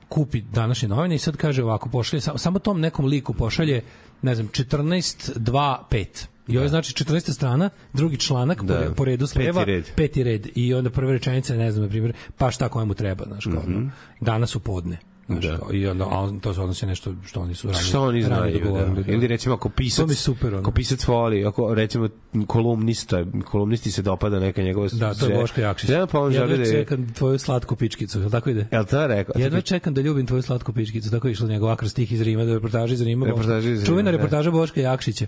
kupi 0.09 0.41
današnje 0.43 0.87
novine 0.87 1.15
i 1.15 1.19
sad 1.19 1.37
kaže 1.37 1.63
ovako, 1.63 1.89
pošalje, 1.89 2.21
samo, 2.21 2.37
samo 2.37 2.59
tom 2.59 2.79
nekom 2.79 3.05
liku 3.05 3.33
pošalje, 3.33 3.81
ne 4.21 4.35
znam, 4.35 4.47
14, 4.47 5.31
2, 5.35 5.77
5. 5.91 6.25
I 6.47 6.57
ovo 6.57 6.63
je 6.65 6.69
znači 6.69 7.03
14 7.03 7.33
strana, 7.33 7.69
drugi 7.93 8.17
članak 8.17 8.63
Da. 8.63 8.91
po, 8.95 9.05
redu 9.05 9.27
s 9.27 9.33
Peti 9.33 9.65
red. 9.65 9.85
peti 9.95 10.23
red. 10.23 10.47
I 10.55 10.73
onda 10.73 10.89
prva 10.89 11.11
rečenica, 11.11 11.55
ne 11.55 11.71
znam, 11.71 11.83
na 11.83 11.89
primjer, 11.89 12.13
pa 12.37 12.51
šta 12.51 12.69
kojemu 12.69 12.93
treba, 12.93 13.25
znaš, 13.25 13.43
kao, 13.43 13.63
ono, 13.67 13.91
danas 14.21 14.55
u 14.55 14.59
podne. 14.59 14.97
Znaš. 15.31 15.45
Da. 15.45 15.57
kao, 15.57 15.73
I 15.73 15.87
onda, 15.87 16.03
a 16.05 16.19
on- 16.19 16.39
to 16.39 16.53
se 16.53 16.61
odnosi 16.61 16.85
nešto 16.85 17.13
što 17.25 17.39
oni 17.41 17.55
su 17.55 17.67
ranije, 17.67 17.83
Šta 17.83 18.01
oni 18.01 18.23
znaju, 18.23 18.59
dogovorili, 18.59 19.03
da. 19.03 19.11
Ili 19.11 19.27
recimo 19.27 19.55
ako 19.55 19.69
pisac, 19.69 19.99
To 20.03 20.07
mi 20.07 20.15
super, 20.15 20.47
ono. 20.53 20.59
ako 20.59 20.71
pisac 20.71 21.07
voli, 21.07 21.45
ako 21.45 21.73
recimo 21.73 22.09
kolumnista, 22.47 23.25
kolumnisti 23.45 23.91
se 23.91 24.01
dopada 24.01 24.39
neka 24.39 24.61
njegova... 24.61 24.87
Da, 24.91 25.13
to 25.13 25.25
je 25.27 25.35
Boško 25.35 25.61
Jakšić. 25.61 25.89
želja, 25.89 26.07
pa 26.07 26.19
on 26.19 26.31
želi 26.31 26.57
da 26.57 26.63
je... 26.63 26.71
čekam 26.71 27.13
tvoju 27.13 27.39
slatku 27.39 27.75
pičkicu, 27.75 28.19
je 28.19 28.25
li 28.25 28.31
tako 28.31 28.49
ide? 28.49 28.67
Jel 28.71 28.85
to 28.85 29.07
rekao? 29.07 29.41
Jedva 29.41 29.61
čekam 29.61 29.93
da 29.93 30.01
ljubim 30.01 30.25
tvoju 30.27 30.41
slatku 30.41 30.73
pičkicu, 30.73 31.11
tako 31.11 31.27
je 31.27 31.31
išlo 31.31 31.47
njegov 31.47 31.69
akar 31.69 31.89
stih 31.89 32.11
iz 32.11 32.21
Rima, 32.21 32.43
da 32.43 32.49
je 32.49 32.55
reportaža 32.55 32.93
iz 32.93 33.01
Rima. 33.01 33.25
Reportaža 33.25 33.57
iz 33.69 33.79
Rima, 33.79 33.85
Čuvena 33.85 34.11
da. 34.11 34.17
reportaža 34.17 34.51
Boška 34.51 34.81
Jakšića, 34.81 35.25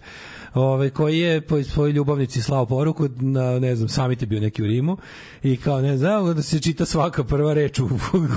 ovaj, 0.53 0.89
koji 0.89 1.19
je 1.19 1.41
po 1.41 1.63
svojoj 1.63 1.91
ljubavnici 1.91 2.41
slao 2.41 2.65
poruku, 2.65 3.09
na, 3.19 3.59
ne 3.59 3.75
znam, 3.75 3.89
samit 3.89 4.21
je 4.21 4.27
bio 4.27 4.39
neki 4.39 4.63
u 4.63 4.67
Rimu, 4.67 4.97
i 5.43 5.57
kao, 5.57 5.81
ne 5.81 5.97
znam, 5.97 6.33
da 6.35 6.41
se 6.41 6.59
čita 6.59 6.85
svaka 6.85 7.23
prva 7.23 7.53
reč 7.53 7.79
u 7.79 7.89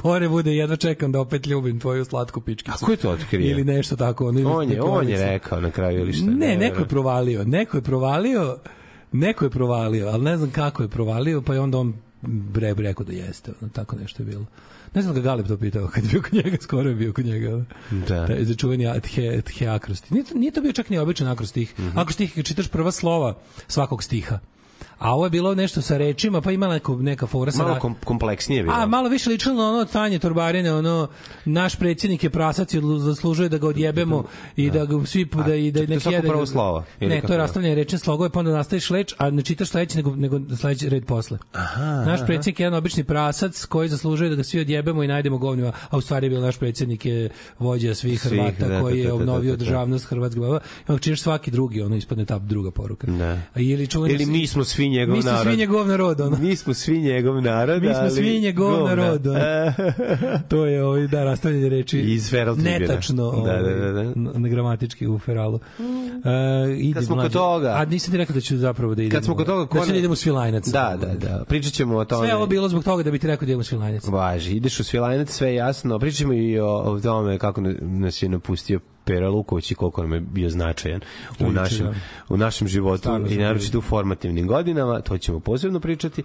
gore 0.02 0.28
bude, 0.28 0.54
jedva 0.54 0.76
čekam 0.76 1.12
da 1.12 1.20
opet 1.20 1.46
ljubim 1.46 1.55
tvoju 1.80 2.04
slatku 2.04 2.40
pičkicu. 2.40 2.72
A 2.74 2.86
ko 2.86 2.90
je 2.90 2.96
to 2.96 3.10
otkrio? 3.10 3.50
Ili 3.50 3.64
nešto 3.64 3.96
tako. 3.96 4.26
Ono, 4.26 4.40
ili 4.40 4.46
On 4.46 4.70
je, 4.70 4.82
on 4.82 5.08
je 5.08 5.18
rekao 5.22 5.60
na 5.60 5.70
kraju 5.70 6.00
ili 6.00 6.12
šta? 6.12 6.26
Ne, 6.26 6.56
neko 6.56 6.78
je 6.78 6.88
provalio, 6.88 7.44
neko 7.44 7.76
je 7.76 7.82
provalio, 7.82 8.58
neko 9.12 9.44
je 9.44 9.50
provalio, 9.50 10.08
ali 10.08 10.24
ne 10.24 10.36
znam 10.36 10.50
kako 10.50 10.82
je 10.82 10.88
provalio, 10.88 11.42
pa 11.42 11.54
je 11.54 11.60
onda 11.60 11.78
on 11.78 11.94
bre, 12.22 12.74
rekao 12.74 13.06
da 13.06 13.12
jeste, 13.12 13.52
ono, 13.60 13.70
tako 13.70 13.96
nešto 13.96 14.22
je 14.22 14.26
bilo. 14.26 14.44
Ne 14.94 15.02
znam 15.02 15.14
da 15.14 15.20
ga 15.20 15.24
Galeb 15.24 15.46
to 15.46 15.56
pitao, 15.56 15.88
kad 15.88 16.04
je 16.04 16.10
bio 16.10 16.22
kod 16.22 16.34
njega, 16.34 16.56
skoro 16.60 16.88
je 16.88 16.94
bio 16.94 17.12
kod 17.12 17.24
njega. 17.26 17.64
Da. 17.90 18.26
Taj 18.26 18.44
za 18.44 18.54
čuveni 18.54 18.84
the, 19.02 19.42
the 19.42 19.66
akrosti. 19.66 20.14
Nije, 20.14 20.24
to- 20.24 20.34
nije 20.34 20.52
to 20.52 20.60
bio 20.60 20.72
čak 20.72 20.90
ni 20.90 20.98
običan 20.98 21.28
akrostih. 21.28 21.74
Mm 21.78 21.82
Mhm. 21.82 21.98
Akrostih 21.98 22.38
čitaš 22.44 22.68
prva 22.68 22.92
slova 22.92 23.34
svakog 23.68 24.02
stiha. 24.02 24.38
A 24.98 25.14
ovo 25.14 25.26
je 25.26 25.30
bilo 25.30 25.54
nešto 25.54 25.82
sa 25.82 25.96
rečima, 25.96 26.40
pa 26.40 26.52
ima 26.52 26.68
neko, 26.68 26.96
neka 26.96 27.26
fora 27.26 27.52
sa... 27.52 27.62
Malo 27.62 27.78
kom, 27.80 27.94
kompleksnije 28.04 28.62
bilo. 28.62 28.74
A, 28.74 28.86
malo 28.86 29.08
više 29.08 29.30
ličilo 29.30 29.54
na 29.54 29.68
ono 29.70 29.84
Tanje 29.84 30.18
Torbarine, 30.18 30.74
ono, 30.74 31.08
naš 31.44 31.76
predsjednik 31.76 32.24
je 32.24 32.30
prasac 32.30 32.74
i 32.74 32.80
zaslužuje 32.98 33.48
da 33.48 33.58
ga 33.58 33.68
odjebemo 33.68 34.24
i 34.56 34.70
da 34.70 34.84
ga 34.84 35.06
svi, 35.06 35.24
da, 35.46 35.54
i 35.54 35.70
da 35.70 35.78
to 35.78 35.82
je 35.82 35.88
neki 35.88 36.02
svako 36.02 36.14
jede... 36.14 36.28
prvo 36.28 36.46
slovo, 36.46 36.84
ili 37.00 37.14
Ne, 37.14 37.20
to 37.20 37.32
je 37.32 37.34
je? 37.34 37.38
rastavljanje 37.38 37.74
rečne 37.74 37.98
slogove, 37.98 38.30
pa 38.30 38.38
onda 38.38 38.52
nastaviš 38.52 38.90
leč, 38.90 39.14
a 39.18 39.30
ne 39.30 39.42
čitaš 39.42 39.68
sledeći, 39.68 39.96
nego, 39.96 40.16
nego 40.16 40.40
sledeći 40.56 40.88
red 40.88 41.04
posle. 41.06 41.38
Aha, 41.52 42.04
naš 42.06 42.20
predsjednik 42.26 42.60
je 42.60 42.64
jedan 42.64 42.78
obični 42.78 43.04
prasac 43.04 43.64
koji 43.64 43.88
zaslužuje 43.88 44.30
da 44.30 44.36
ga 44.36 44.42
svi 44.42 44.60
odjebemo 44.60 45.02
i 45.02 45.08
najdemo 45.08 45.38
govnima, 45.38 45.72
a 45.90 45.96
u 45.96 46.00
stvari 46.00 46.26
je 46.26 46.30
bio 46.30 46.40
naš 46.40 46.56
predsjednik 46.56 47.06
je 47.06 47.30
vođa 47.58 47.94
svih 47.94 48.20
Hrvata 48.20 48.68
da, 48.68 48.80
koji 48.80 48.94
da, 48.94 49.00
je 49.00 49.04
da, 49.04 49.08
da, 49.08 49.14
obnovio 49.14 49.50
da, 49.50 49.56
da. 49.56 49.64
državnost 49.64 50.06
Hrvatske. 50.06 50.40
onda 50.88 50.98
čitaš 50.98 51.20
svaki 51.20 51.50
drugi, 51.50 51.82
ono 51.82 51.96
ispadne 51.96 52.24
ta 52.24 52.38
druga 52.38 52.70
poruka. 52.70 53.06
Da. 53.06 53.38
A 53.54 53.60
Ili, 53.60 53.86
čuveni 53.86 54.14
Ili 54.14 54.26
mi 54.26 54.46
smo 54.46 54.64
svi 54.64 54.85
njegov 54.88 55.16
mi 55.16 55.22
smo 55.22 55.30
narod. 55.30 55.46
svi 55.46 55.56
njegov 55.56 55.86
narod, 55.86 56.20
ono. 56.20 56.36
Mi 56.38 56.56
smo 56.56 56.74
svi 56.74 56.98
njegov 57.00 57.42
narod, 57.42 57.82
Mi 57.82 57.88
smo 57.88 57.98
ali 57.98 58.10
svi 58.10 58.40
njegov 58.40 58.70
govna. 58.70 58.94
narod, 58.94 59.26
ono. 59.26 59.38
to 60.48 60.66
je 60.66 60.84
ovaj 60.84 61.06
da 61.06 61.24
rastavljanje 61.24 61.68
reči 61.68 62.00
Iz 62.00 62.30
Feral 62.30 62.54
Tribuna. 62.54 62.78
netačno 62.78 63.24
Da, 63.24 63.30
da, 63.32 63.36
ovaj, 63.38 63.62
da, 63.74 63.92
da. 63.92 64.00
n- 64.00 64.12
na 64.34 64.48
gramatički 64.48 65.06
u 65.06 65.18
feralu. 65.18 65.54
Uh, 65.78 65.84
ide 66.78 66.94
Kad 66.94 67.04
smo 67.04 67.14
kod 67.14 67.16
mlađe. 67.16 67.32
toga- 67.32 67.72
a 67.72 67.84
nisam 67.84 68.12
ti 68.12 68.18
rekao 68.18 68.34
da 68.34 68.40
ću 68.40 68.56
zapravo 68.56 68.94
da 68.94 69.02
idemo 69.02 69.14
Kad 69.14 69.24
smo 69.24 69.36
kod 69.36 69.46
toga... 69.46 69.74
da, 69.74 69.86
ću 69.86 69.92
da 69.92 69.98
idemo 69.98 70.12
u 70.12 70.16
Svilajnac 70.16 70.66
Da, 70.66 70.96
da, 71.00 71.14
da. 71.18 71.44
Pričat 71.44 71.72
ćemo 71.72 71.96
o 71.96 72.04
tome. 72.04 72.26
sve 72.26 72.36
ovo 72.36 72.46
bilo 72.46 72.68
zbog 72.68 72.84
toga 72.84 73.02
da 73.02 73.10
bi 73.10 73.18
ti 73.18 73.26
rekao 73.26 73.40
da 73.40 73.50
idemo 73.50 73.60
u 73.60 73.64
Svilajnac 73.64 74.06
Važi, 74.06 74.52
ideš 74.52 74.80
u 74.80 74.84
Svilajnac, 74.84 75.30
sve 75.30 75.54
jasno. 75.54 75.98
Pričat 75.98 76.18
ćemo 76.18 76.32
i 76.32 76.58
o, 76.58 76.68
o 76.68 77.00
tome 77.00 77.38
kako 77.38 77.60
nas 77.80 78.22
je 78.22 78.28
napustio 78.28 78.80
Pera 79.06 79.28
Luković 79.28 79.70
i 79.70 79.74
koliko 79.74 80.02
nam 80.02 80.12
je 80.12 80.20
bio 80.20 80.50
značajan 80.50 81.00
u 81.40 81.52
našem, 81.52 81.86
da. 81.86 81.94
u 82.28 82.36
našem 82.36 82.68
životu 82.68 82.98
Stvarno 82.98 83.28
i 83.28 83.36
naročito 83.36 83.78
u 83.78 83.82
formativnim 83.82 84.46
godinama, 84.46 85.00
to 85.00 85.18
ćemo 85.18 85.40
posebno 85.40 85.80
pričati. 85.80 86.22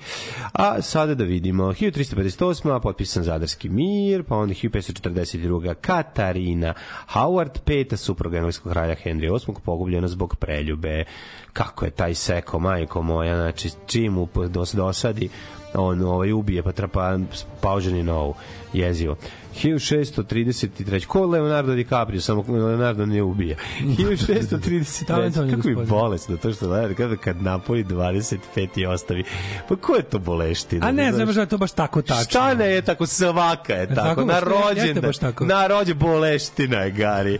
A 0.53 0.81
sada 0.81 1.15
da 1.15 1.23
vidimo, 1.23 1.63
1358. 1.63 2.81
potpisan 2.81 3.23
Zadarski 3.23 3.69
mir, 3.69 4.23
pa 4.23 4.35
onda 4.35 4.53
1542. 4.53 5.73
Katarina 5.81 6.73
Howard, 7.13 7.59
peta 7.65 7.97
supruga 7.97 8.37
engleskog 8.37 8.71
kralja 8.71 8.95
Henry 9.05 9.45
VIII, 9.47 9.55
pogubljena 9.65 10.07
zbog 10.07 10.35
preljube. 10.35 11.05
Kako 11.53 11.85
je 11.85 11.91
taj 11.91 12.13
seko, 12.15 12.59
majko 12.59 13.01
moja, 13.01 13.35
znači 13.35 13.69
čim 13.87 14.13
mu 14.13 14.27
dos- 14.37 14.73
dosadi, 14.73 15.29
on 15.73 16.01
ovaj 16.03 16.31
ubije 16.31 16.63
pa 16.63 16.71
trapa 16.71 17.17
pauženi 17.61 18.03
novu 18.03 18.35
jezivo 18.73 19.15
1633 19.55 21.05
ko 21.05 21.25
Leonardo 21.25 21.73
DiCaprio 21.73 22.21
samo 22.21 22.45
Leonardo 22.49 23.05
ne 23.05 23.21
ubija 23.23 23.55
1633 23.79 25.05
Talentovan 25.05 25.49
je 25.49 25.55
kako 25.55 25.69
je 25.69 25.75
bolesno 25.77 26.37
to 26.37 26.53
što 26.53 26.67
Leonardo 26.67 26.95
kada 26.95 27.15
kad 27.15 27.41
napoji 27.41 27.83
25 27.83 28.37
i 28.75 28.85
ostavi. 28.85 29.23
Pa 29.69 29.75
ko 29.75 29.95
je 29.95 30.03
to 30.03 30.19
boleština? 30.19 30.87
A 30.87 30.91
ne 30.91 31.03
Znaš? 31.03 31.15
znam 31.15 31.35
da 31.35 31.41
je 31.41 31.47
to 31.47 31.57
baš 31.57 31.71
tako 31.71 32.01
tačno. 32.01 32.23
Šta 32.23 32.53
ne 32.53 32.65
je 32.65 32.81
tako 32.81 33.05
svaka 33.05 33.73
je 33.73 33.87
tako, 33.87 34.01
tako 34.01 34.21
na 34.21 34.33
baš, 34.33 34.43
jeste 34.43 34.49
rođendan 34.75 35.01
baš 35.01 35.17
tako. 35.17 35.45
na 35.45 35.67
rođe 35.67 35.93
boleština 35.93 36.77
je 36.77 36.91
Gari. 36.91 37.39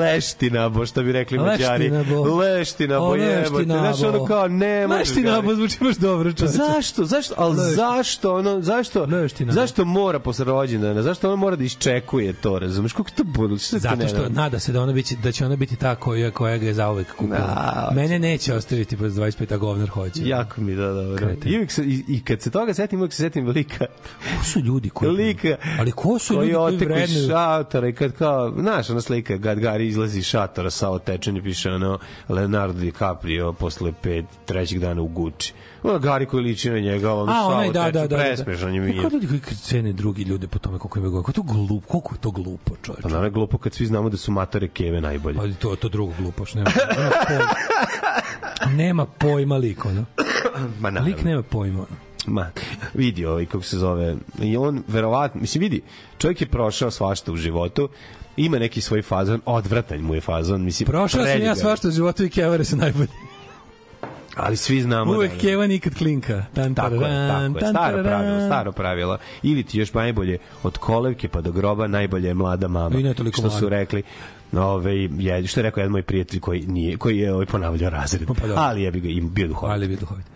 Leština 0.00 0.68
bo 0.68 0.86
što 0.86 1.02
bi 1.02 1.12
rekli 1.12 1.38
mađari. 1.38 1.90
Leština, 1.90 2.04
bo. 2.16 2.36
leština 2.36 2.98
bo 2.98 3.04
O, 3.04 3.16
jebote 3.48 3.64
znaš 3.64 4.02
ono 4.02 4.24
kao 4.24 4.48
ne 4.48 4.86
može 4.86 4.98
Leština, 4.98 5.30
Gari. 5.30 5.46
bo 5.46 5.54
zvuči 5.54 5.78
baš 5.80 5.96
dobro, 5.96 6.32
čoveče. 6.32 6.56
Zašto? 6.56 7.04
Zašto? 7.04 7.34
Al 7.36 7.50
Leština. 7.50 7.70
zašto 7.76 8.34
ono 8.34 8.60
zašto? 8.62 9.04
Leština. 9.04 9.52
Zašto 9.52 9.84
mora 9.84 10.18
posle 10.18 10.44
rođendana? 10.44 11.02
Zašto 11.02 11.26
ona 11.26 11.36
mora 11.36 11.56
da 11.56 11.64
iščekuje 11.64 12.32
to, 12.32 12.58
razumeš? 12.58 12.92
Kako 12.92 13.10
to? 13.10 13.24
Šta 13.58 13.76
ti 13.76 13.80
Zato 13.80 13.96
ne 13.96 14.08
što 14.08 14.16
znam? 14.16 14.32
nada 14.32 14.58
se 14.58 14.72
da 14.72 14.82
ona 14.82 14.92
biće 14.92 15.16
da 15.22 15.32
će 15.32 15.46
ona 15.46 15.56
biti 15.56 15.76
ta 15.76 15.94
koja 15.94 16.30
koja 16.30 16.56
ga 16.58 16.66
je 16.66 16.74
zauvek 16.74 17.14
kupila. 17.16 17.38
Da, 17.38 17.92
Mene 17.94 18.18
neće 18.18 18.54
ostaviti 18.54 18.96
posle 18.96 19.08
25 19.10 19.54
a 19.54 19.56
govnar 19.56 19.88
hoće. 19.88 20.20
Jako 20.28 20.60
mi 20.60 20.74
da 20.74 20.92
dobro. 20.92 21.16
Kreten. 21.16 21.52
I, 21.52 21.56
uvijek 21.56 21.72
se, 21.72 21.82
i, 21.84 22.04
I 22.08 22.20
kad 22.24 22.42
se 22.42 22.50
toga 22.50 22.74
setim, 22.74 22.98
uvijek 23.00 23.12
se 23.12 23.22
setim 23.22 23.48
lika. 23.48 23.86
Ko 24.38 24.44
su 24.44 24.60
ljudi 24.60 24.88
koji 24.90 25.10
Lika. 25.10 25.56
Ali 25.78 25.92
ko 25.92 26.18
su 26.18 26.34
koji 26.34 26.48
ljudi 26.48 26.78
koji 26.78 26.88
vrednuju? 26.88 27.28
šatora 27.28 27.88
i 27.88 27.92
kad 27.92 28.12
kao, 28.12 28.52
znaš, 28.60 28.90
ona 28.90 29.00
slika 29.00 29.38
kad 29.42 29.58
Gari 29.60 29.88
izlazi 29.88 30.18
iz 30.18 30.24
šatora 30.24 30.70
sa 30.70 30.90
otečen 30.90 31.36
i 31.36 31.42
piše 31.42 31.70
ono 31.70 31.98
Leonardo 32.28 32.80
DiCaprio 32.80 33.37
posle 33.58 33.92
pet, 34.02 34.24
trećeg 34.44 34.78
dana 34.78 35.02
u 35.02 35.08
Gucci. 35.08 35.52
Ono 35.82 35.98
Gari 35.98 36.26
koji 36.26 36.44
liči 36.44 36.70
na 36.70 36.78
njega, 36.78 37.14
ono 37.14 37.32
A, 37.32 37.46
onaj, 37.46 37.70
da, 37.70 37.82
da, 37.82 37.90
da. 37.90 38.06
da. 38.06 38.16
presmešan 38.16 38.74
je 38.74 38.80
mi. 38.80 38.96
Kako 39.02 39.14
ljudi 39.14 39.26
koji 39.26 39.40
cene 39.40 39.92
drugi 39.92 40.22
ljude 40.22 40.46
po 40.46 40.58
tome 40.58 40.78
koliko 40.78 40.98
ima 40.98 41.08
godina? 41.08 41.22
Kako 41.22 41.30
je 41.30 41.34
to 41.34 41.42
glupo, 41.42 41.88
koliko 41.88 42.14
je 42.14 42.20
to 42.20 42.30
glupo, 42.30 42.74
čoveče. 42.82 43.02
Pa 43.02 43.08
naravno 43.08 43.26
je 43.26 43.30
glupo 43.30 43.58
kad 43.58 43.74
svi 43.74 43.86
znamo 43.86 44.08
da 44.08 44.16
su 44.16 44.32
matore 44.32 44.68
keve 44.68 45.00
najbolje. 45.00 45.36
Pa 45.36 45.60
to 45.60 45.76
to 45.76 45.88
drugo 45.88 46.12
glupoš, 46.18 46.54
nema. 46.54 46.70
Nema 46.98 47.10
pojma. 47.28 47.50
nema 48.82 49.06
pojma 49.06 49.56
lik, 49.56 49.84
ono. 49.84 50.04
Ma 50.80 50.90
naravno. 50.90 51.14
Lik 51.14 51.24
nema 51.24 51.42
pojma. 51.42 51.78
ono. 51.78 52.08
Ma, 52.26 52.50
vidi 52.94 53.26
ovaj, 53.26 53.46
kako 53.46 53.64
se 53.64 53.78
zove, 53.78 54.16
i 54.42 54.56
on 54.56 54.82
verovatno, 54.88 55.40
mislim, 55.40 55.60
vidi, 55.60 55.82
čovjek 56.18 56.40
je 56.40 56.46
prošao 56.46 56.90
svašta 56.90 57.32
u 57.32 57.36
životu, 57.36 57.88
ima 58.36 58.58
neki 58.58 58.80
svoj 58.80 59.02
fazon, 59.02 59.40
odvratan 59.44 60.00
mu 60.00 60.14
je 60.14 60.20
fazon, 60.20 60.64
mislim, 60.64 60.86
Prošao 60.86 61.26
sam 61.26 61.42
ja 61.42 61.56
svašta 61.56 61.88
u 61.88 61.90
životu 61.90 62.24
i 62.24 62.30
kevare 62.30 62.64
su 62.64 62.76
najbolji. 62.76 63.08
Ali 64.38 64.56
svi 64.56 64.82
znamo 64.82 65.12
Uvek 65.12 65.30
da... 65.30 65.36
da- 65.36 65.40
keva 65.40 65.66
nikad 65.66 65.94
klinka. 65.94 66.44
Tan, 66.54 66.74
Tako 66.74 66.94
je, 66.94 67.28
tako 67.28 67.64
je, 67.64 67.70
staro 67.70 68.02
pravilo, 68.02 68.46
staro 68.46 68.72
pravilo. 68.72 69.18
Ili 69.42 69.62
ti 69.62 69.78
još 69.78 69.94
najbolje 69.94 70.38
od 70.62 70.78
kolevke 70.78 71.28
pa 71.28 71.40
do 71.40 71.52
groba, 71.52 71.86
najbolje 71.86 72.28
je 72.28 72.34
mlada 72.34 72.68
mama. 72.68 72.98
I 72.98 73.02
ne 73.02 73.14
toliko 73.14 73.40
što 73.40 73.50
su 73.50 73.68
rekli, 73.68 74.02
Ove, 74.52 74.94
je, 75.18 75.46
što 75.46 75.60
je 75.60 75.62
rekao 75.62 75.80
jedan 75.80 75.92
moj 75.92 76.02
prijatelj 76.02 76.40
koji 76.40 76.66
nije 76.66 76.96
koji 76.96 77.18
je 77.18 77.34
ovaj 77.34 77.46
ponavljao 77.46 77.90
razred. 77.90 78.26
Pa 78.26 78.46
dobro. 78.46 78.62
ali 78.62 78.82
je 78.82 78.90
bi 78.90 79.00
ga 79.00 79.08
im 79.08 79.30
bio 79.34 79.48
duhovit. 79.48 79.72
Ali 79.72 79.88
bi 79.88 79.96
duhovit. 79.96 80.26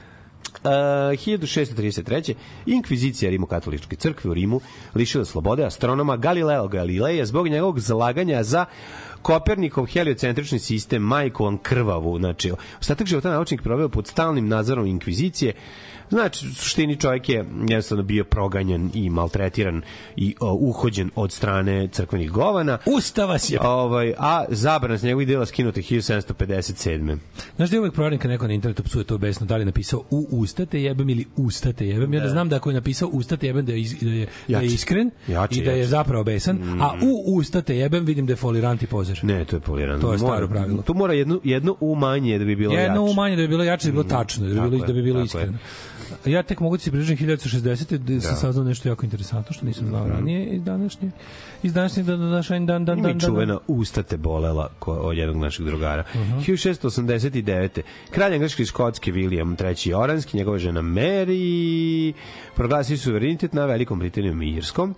Uh, 0.64 0.70
1633. 0.70 2.34
Inkvizicija 2.66 3.30
Rimokatoličke 3.30 3.96
crkve 3.96 4.30
u 4.30 4.34
Rimu 4.34 4.60
lišila 4.94 5.24
slobode 5.24 5.64
astronoma 5.64 6.16
Galileo 6.16 6.68
Galileja 6.68 7.26
zbog 7.26 7.48
njegovog 7.48 7.80
zalaganja 7.80 8.42
za 8.42 8.64
Kopernikov 9.22 9.86
heliocentrični 9.86 10.58
sistem 10.58 11.02
majkovan 11.02 11.58
krvavu. 11.58 12.18
Znači, 12.18 12.52
ostatak 12.80 13.06
života 13.06 13.30
naučnik 13.30 13.62
proveo 13.62 13.88
pod 13.88 14.06
stalnim 14.06 14.48
nadzorom 14.48 14.86
inkvizicije. 14.86 15.52
Znači, 16.12 16.46
u 16.46 16.54
suštini 16.54 16.96
čovjek 16.96 17.28
je 17.28 17.36
jednostavno 17.60 18.02
bio 18.04 18.24
proganjan 18.24 18.90
i 18.94 19.10
maltretiran 19.10 19.82
i 20.16 20.34
o, 20.40 20.52
uhođen 20.52 21.10
od 21.14 21.32
strane 21.32 21.88
crkvenih 21.88 22.30
govana. 22.30 22.78
Ustava 22.86 23.38
si 23.38 23.54
je. 23.54 23.60
Ovaj, 23.62 24.14
a 24.18 24.44
zabrana 24.48 24.98
s 24.98 25.02
njegovih 25.02 25.28
dela 25.28 25.46
skinuta 25.46 25.80
1757. 25.80 27.16
Znaš 27.56 27.70
da 27.70 27.76
je 27.76 27.80
uvek 27.80 27.92
provarim 27.94 28.18
kad 28.18 28.30
neko 28.30 28.46
na 28.46 28.54
internetu 28.54 28.82
psuje 28.82 29.04
to 29.04 29.18
besno, 29.18 29.46
da 29.46 29.56
li 29.56 29.62
je 29.62 29.66
napisao 29.66 30.04
u 30.10 30.26
ustate 30.30 30.82
jebem 30.82 31.10
ili 31.10 31.24
ustate 31.36 31.86
jebem. 31.86 32.14
Ja 32.14 32.20
da 32.20 32.28
znam 32.28 32.48
da 32.48 32.56
ako 32.56 32.70
je 32.70 32.74
napisao 32.74 33.08
ustate 33.08 33.46
jebem 33.46 33.64
da 33.66 33.72
je, 33.72 33.80
iz, 33.80 33.94
da 33.94 34.10
je, 34.10 34.26
da 34.48 34.58
je 34.58 34.66
iskren 34.66 35.10
Jače, 35.28 35.54
i 35.54 35.64
da 35.64 35.70
je 35.70 35.78
jače. 35.78 35.88
zapravo 35.88 36.24
besan, 36.24 36.58
a 36.80 36.92
u 37.02 37.36
ustate 37.36 37.76
jebem 37.76 38.04
vidim 38.04 38.26
da 38.26 38.32
je 38.32 38.36
folirant 38.36 38.82
i 38.82 38.86
pozer. 38.86 39.20
Ne, 39.22 39.44
to 39.44 39.56
je 39.56 39.60
polirano. 39.60 40.00
To 40.00 40.12
je 40.12 40.18
staro 40.18 40.32
Mora- 40.36 40.48
pravilo. 40.48 40.82
Tu 40.82 40.94
mora 40.94 41.12
jedno, 41.14 41.40
jedno 41.44 41.76
u 41.80 41.94
manje 41.96 42.38
da 42.38 42.44
bi 42.44 42.56
bilo 42.56 42.74
Jedno 42.74 43.00
jače. 43.00 43.12
umanje 43.12 43.36
da 43.36 43.42
bi 43.42 43.48
bilo 43.48 43.64
jače, 43.64 43.86
da 43.86 43.92
bi 43.92 43.94
bilo 43.94 44.04
tačno, 44.10 44.42
da 44.42 44.54
bi 44.54 44.60
bilo, 44.60 44.76
je, 44.76 44.86
da 44.86 44.92
bi 44.92 45.02
bilo 45.02 45.20
iskreno. 45.22 45.58
Ja 46.24 46.42
tek 46.42 46.60
mogu 46.60 46.76
da 46.76 46.82
se 46.82 46.90
približim 46.90 47.16
1960. 47.16 47.96
da 47.96 48.20
sam 48.20 48.36
saznao 48.36 48.64
nešto 48.64 48.88
jako 48.88 49.04
interesantno 49.04 49.52
što 49.52 49.66
nisam 49.66 49.86
znao 49.86 50.08
ranije 50.08 50.46
iz 50.46 50.62
današnje 50.62 51.10
iz 51.62 51.72
današnjeg 51.72 52.06
dan, 52.06 52.20
dan, 52.20 52.64
dan, 52.66 52.84
dan, 52.84 53.02
dan, 53.02 53.20
čuvena 53.20 53.58
usta 53.66 54.02
te 54.02 54.16
bolela 54.16 54.68
od 54.86 55.16
jednog 55.16 55.36
našeg 55.36 55.66
drugara. 55.66 56.04
Uh 56.14 56.20
-huh. 56.20 56.52
1689. 56.52 57.80
Kralj 58.10 58.34
engleske 58.34 58.62
i 58.62 58.66
škotske 58.66 59.12
William 59.12 59.86
III. 59.86 59.94
Oranski, 59.94 60.36
njegova 60.36 60.58
žena 60.58 60.82
Mary, 60.82 62.12
proglasili 62.54 62.98
su 62.98 63.04
suverenitet 63.04 63.52
na 63.52 63.66
Velikom 63.66 63.98
Britanijom 63.98 64.42
i 64.42 64.50
Irskom. 64.50 64.94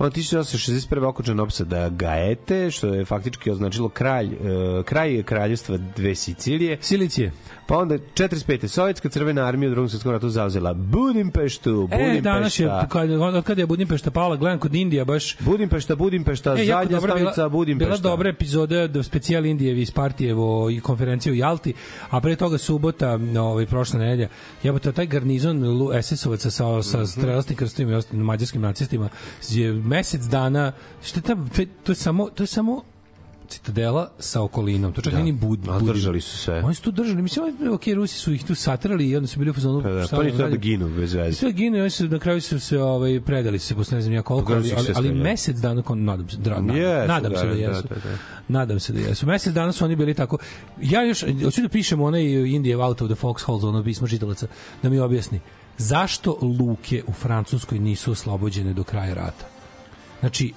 On 0.00 0.10
1861. 0.10 0.80
okončan 1.04 1.40
opsada 1.40 1.88
Gaete, 1.90 2.70
što 2.70 2.86
je 2.88 3.04
faktički 3.04 3.50
označilo 3.50 3.88
kralj, 3.88 4.26
e, 4.26 4.38
kraj 4.84 5.22
kraljevstva 5.22 5.76
dve 5.96 6.14
Sicilije. 6.14 6.78
Silicije. 6.80 7.32
Pa 7.66 7.78
onda 7.78 7.94
45. 8.14 8.68
Sovjetska 8.68 9.08
crvena 9.08 9.44
armija 9.44 9.68
u 9.68 9.72
drugom 9.72 9.88
svjetskom 9.88 10.12
ratu 10.12 10.28
zauzela 10.28 10.74
Budimpeštu, 10.74 11.88
E, 11.92 12.20
danas 12.20 12.58
je, 12.58 12.66
Budimpešta, 12.66 12.88
kad, 12.88 13.10
od 13.10 13.44
kada 13.44 13.62
je 13.62 13.66
Budimpešta 13.66 14.10
pala, 14.10 14.36
gledam 14.36 14.58
kod 14.58 14.74
Indija 14.74 15.04
baš 15.04 15.36
Budimpešta, 15.38 15.96
Budimpešta, 15.96 16.52
E, 16.52 16.64
zadnja 16.64 16.84
dobra 16.90 17.14
bila- 17.14 17.32
stanica 17.32 17.48
Budimpešta. 17.48 17.88
Bila 17.88 18.10
dobra 18.10 18.28
epizoda 18.30 18.86
do 18.86 19.02
specijal 19.02 19.46
Indijevi 19.46 19.82
iz 19.82 19.90
Partijevo 19.90 20.70
i 20.70 20.80
konferencije 20.80 21.32
u 21.32 21.36
Jalti, 21.36 21.72
a 22.10 22.20
pre 22.20 22.36
toga 22.36 22.58
subota, 22.58 23.18
ovaj, 23.40 23.66
prošla 23.66 23.98
nedelja, 23.98 24.28
jebote, 24.62 24.92
taj 24.92 25.06
garnizon 25.06 25.62
SS-ovaca 25.94 26.50
sa, 26.50 26.64
Mhm. 26.68 26.80
sa 26.82 27.06
strelastim 27.06 27.56
krstovima 27.56 27.92
i 27.92 27.96
ostalim 27.96 28.24
mađarskim 28.24 28.62
nacistima 28.62 29.08
je 29.48 29.72
mesec 29.90 30.22
dana, 30.22 30.72
što 31.02 31.20
ta, 31.20 31.34
to, 31.54 31.62
je- 31.62 31.68
to 31.84 31.92
je 31.92 31.96
samo, 31.96 32.28
to 32.34 32.42
je 32.42 32.46
samo 32.46 32.82
citadela 33.50 34.10
sa 34.18 34.42
okolinom. 34.42 34.92
To 34.92 35.02
čak 35.02 35.12
da. 35.12 35.22
ni 35.22 35.32
bud, 35.32 35.68
A 35.68 35.78
držali 35.80 36.20
su 36.20 36.38
sve. 36.38 36.62
Oni 36.64 36.74
su 36.74 36.82
tu 36.82 36.90
držali. 36.90 37.22
Mislim, 37.22 37.72
ok, 37.74 37.86
Rusi 37.94 38.18
su 38.18 38.32
ih 38.32 38.44
tu 38.44 38.54
satrali 38.54 39.08
i 39.08 39.16
onda 39.16 39.26
su 39.26 39.38
bili 39.38 39.50
u 39.50 39.54
fazonu... 39.54 39.82
Pa 39.82 39.88
da, 39.90 40.06
pa 40.10 40.16
da 40.16 40.22
ni 40.22 40.36
treba 40.36 40.50
da 40.50 40.56
ginu 40.56 40.88
bez 40.88 41.14
veze. 41.14 41.32
sve 41.32 41.52
ginu 41.52 41.76
i 41.76 41.80
oni 41.80 41.90
su 41.90 42.08
na 42.08 42.18
kraju 42.18 42.40
su 42.40 42.60
se 42.60 42.78
ovaj 42.78 43.20
predali 43.20 43.58
su 43.58 43.66
se 43.66 43.74
posle 43.74 43.96
ne 43.96 44.02
znam 44.02 44.14
ja 44.14 44.22
koliko 44.22 44.52
ali, 44.52 44.72
ali, 44.76 44.88
ali 44.94 45.12
mesec 45.12 45.56
dana 45.56 45.82
kon 45.82 46.04
nadam 46.04 46.28
se 46.28 46.36
dra, 46.36 46.60
nadam, 46.60 46.76
Jesu, 46.76 47.08
nadam 47.08 47.32
se 47.36 47.46
da 47.46 47.54
da, 47.54 47.60
jesu. 47.60 47.82
da, 47.82 47.94
da, 47.94 48.00
da. 48.10 48.16
Nadam 48.48 48.80
se 48.80 48.92
da 48.92 49.00
jesu. 49.00 49.26
Mesec 49.26 49.54
dana 49.54 49.72
su 49.72 49.84
oni 49.84 49.96
bili 49.96 50.14
tako. 50.14 50.38
Ja 50.82 51.02
još 51.02 51.24
hoću 51.44 51.62
da 51.62 51.68
pišem 51.68 52.00
onaj 52.00 52.22
Indije 52.54 52.76
out 52.76 53.02
of 53.02 53.10
the 53.10 53.26
foxholes 53.26 53.68
ono 53.68 53.84
pismo 53.84 54.08
čitalaca 54.08 54.46
da 54.82 54.88
mi 54.88 54.98
objasni 54.98 55.40
zašto 55.78 56.38
luke 56.60 57.02
u 57.06 57.12
Francuskoj 57.12 57.78
nisu 57.78 58.12
oslobođene 58.12 58.72
do 58.72 58.84
kraja 58.84 59.14
rata. 59.14 59.49
Znači, 60.20 60.52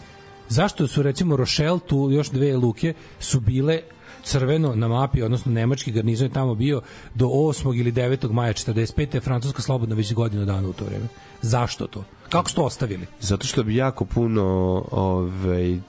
zašto 0.49 0.88
su 0.88 1.03
recimo 1.03 1.36
Rochelle 1.36 1.80
tu 1.88 2.09
još 2.11 2.30
dve 2.30 2.57
luke 2.57 2.94
su 3.19 3.40
bile 3.40 3.81
crveno 4.23 4.76
na 4.76 4.88
mapi, 4.88 5.22
odnosno 5.22 5.52
nemački 5.52 5.91
garnizon 5.91 6.27
je 6.27 6.34
tamo 6.34 6.56
bio 6.56 6.81
do 7.15 7.26
8. 7.26 7.80
ili 7.80 7.91
9. 7.91 8.31
maja 8.31 8.53
45. 8.53 9.15
je 9.15 9.22
Francuska 9.22 9.61
slobodna 9.61 9.95
već 9.95 10.14
godinu 10.14 10.45
dana 10.45 10.69
u 10.69 10.73
to 10.73 10.85
vreme. 10.85 11.07
Zašto 11.41 11.88
to? 11.88 12.03
Kako 12.30 12.49
su 12.49 12.56
to 12.56 12.64
ostavili? 12.64 13.07
Zato 13.19 13.48
što 13.48 13.64
bi 13.64 13.76
jako 13.76 14.06
puno 14.06 14.44
ovaj, 14.91 15.80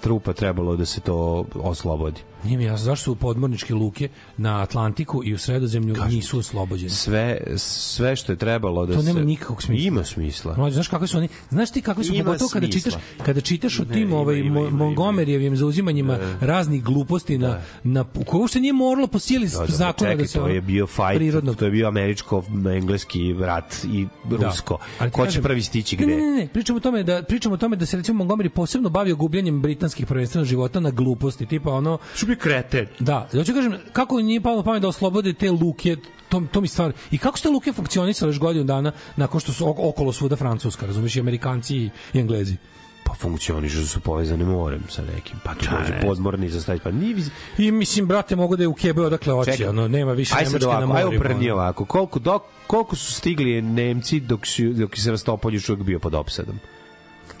trupa 0.00 0.32
trebalo 0.32 0.76
da 0.76 0.84
se 0.84 1.00
to 1.00 1.44
oslobodi. 1.54 2.20
Nije 2.46 2.58
mi 2.58 2.64
jasno 2.64 2.84
zašto 2.84 3.04
su 3.04 3.14
podmorničke 3.16 3.74
luke 3.74 4.08
na 4.36 4.62
Atlantiku 4.62 5.24
i 5.24 5.34
u 5.34 5.38
Sredozemlju 5.38 5.96
nisu 6.08 6.38
oslobođene. 6.38 6.90
Sve, 6.90 7.40
sve 7.56 8.16
što 8.16 8.32
je 8.32 8.36
trebalo 8.36 8.86
da 8.86 8.94
To 8.94 9.02
se... 9.02 9.06
nema 9.06 9.20
nikakvog 9.20 9.62
smisla. 9.62 9.86
Ima 9.86 10.04
smisla. 10.04 10.54
Mlađe, 10.56 10.74
znaš 10.74 10.88
kakvi 10.88 11.08
su 11.08 11.18
oni? 11.18 11.28
Znaš 11.50 11.70
ti 11.70 11.82
kakvi 11.82 12.04
su 12.04 12.14
Ima 12.14 12.24
pogotovo 12.24 12.50
kada 12.50 12.68
čitaš 12.68 12.94
kada 13.24 13.40
čitaš 13.40 13.80
o 13.80 13.84
Ne, 13.84 13.94
tim 13.94 14.02
ima, 14.02 14.16
ovaj 14.16 14.38
ima, 14.38 14.60
ima, 14.60 14.68
ima. 14.68 14.78
Montgomeryjevim 14.78 15.54
zauzimanjima 15.54 16.18
raznih 16.40 16.84
gluposti 16.84 17.38
na 17.38 17.60
na 17.84 18.04
koje 18.26 18.40
uopšte 18.40 18.60
nije 18.60 18.72
moralo 18.72 19.06
po 19.06 19.18
sili 19.18 19.48
Da, 19.48 19.58
da, 19.58 19.66
zakona 19.66 20.10
čekaj, 20.10 20.16
da 20.16 20.26
se 20.26 20.38
to 20.38 20.48
je 20.48 20.60
bio 20.60 20.86
fight, 20.86 21.16
prirodnog 21.16 21.56
to 21.56 21.64
je 21.64 21.70
bio 21.70 21.88
američko-engleski 21.88 23.40
rat 23.40 23.74
i 23.86 24.06
rusko. 24.30 24.78
Ali 24.98 25.10
ti 25.10 25.14
Ko 25.14 25.20
će 25.20 25.26
kažem- 25.26 25.42
prvi 25.42 25.62
stići 25.62 25.96
Ne, 25.96 26.04
gde? 26.04 26.16
Ne, 26.16 26.22
ne, 26.22 26.30
ne, 26.32 26.48
pričamo 26.48 26.76
o 26.76 26.80
tome 26.80 27.02
da 27.02 27.22
pričamo 27.22 27.54
o 27.54 27.58
tome 27.58 27.76
da 27.76 27.86
se 27.86 27.96
recimo 27.96 28.24
Montgomery 28.24 28.48
posebno 28.48 28.88
bavio 28.88 29.16
gubljanjem 29.16 29.62
britanskih 29.62 30.06
prvenstveno 30.06 30.44
života 30.44 30.80
na 30.80 30.90
gluposti, 30.90 31.46
tipa 31.46 31.70
ono 31.70 31.98
Bi 32.36 32.40
kreten? 32.40 32.86
Da, 32.98 33.28
ja 33.32 33.44
ću 33.44 33.54
kažem, 33.54 33.76
kako 33.92 34.20
nije 34.20 34.40
palo 34.40 34.62
pamet 34.62 34.82
da 34.82 34.88
oslobode 34.88 35.32
te 35.32 35.50
luke, 35.50 35.96
to, 36.28 36.42
to 36.52 36.60
mi 36.60 36.68
stvar. 36.68 36.92
I 37.10 37.18
kako 37.18 37.38
su 37.38 37.42
te 37.42 37.48
luke 37.48 37.72
funkcionisale 37.72 38.28
još 38.28 38.38
godinu 38.38 38.64
dana 38.64 38.92
nakon 39.16 39.40
što 39.40 39.52
su 39.52 39.64
ok- 39.66 39.88
okolo 39.88 40.12
svuda 40.12 40.36
Francuska, 40.36 40.86
razumiješ, 40.86 41.16
i 41.16 41.20
Amerikanci 41.20 41.76
i, 41.76 41.90
i 42.12 42.18
Englezi. 42.18 42.56
Pa 43.04 43.14
funkcionišu 43.14 43.78
da 43.78 43.86
su 43.86 44.00
povezane 44.00 44.44
morem 44.44 44.82
sa 44.88 45.02
nekim. 45.14 45.36
Pa 45.44 45.54
tu 45.54 45.64
dođe 45.70 46.00
podmorni 46.02 46.48
za 46.48 46.60
staviti. 46.60 46.84
Pa 46.84 46.90
nije... 46.90 47.16
I 47.58 47.72
mislim, 47.72 48.06
brate, 48.06 48.36
mogu 48.36 48.56
da 48.56 48.62
je 48.62 48.68
u 48.68 48.74
Kebe 48.74 49.02
odakle 49.02 49.32
hoće, 49.32 49.50
Čekaj. 49.52 49.68
ono, 49.68 49.88
nema 49.88 50.12
više 50.12 50.34
Aj 50.36 50.44
sad 50.44 50.52
Nemačke 50.52 50.66
na 50.66 50.76
ovako, 50.76 50.96
aj 50.98 51.04
morima. 51.04 51.20
obrni 51.20 51.50
ono. 51.50 51.60
ovako. 51.60 51.84
Koliko, 51.84 52.18
dok, 52.18 52.42
koliko 52.66 52.96
su 52.96 53.12
stigli 53.12 53.62
Nemci 53.62 54.20
dok, 54.20 54.46
su, 54.46 54.62
dok 54.64 54.96
je 54.96 55.02
Sevastopolj 55.02 55.54
još 55.54 55.68
uvijek 55.68 55.86
bio 55.86 55.98
pod 55.98 56.14
opsadom? 56.14 56.58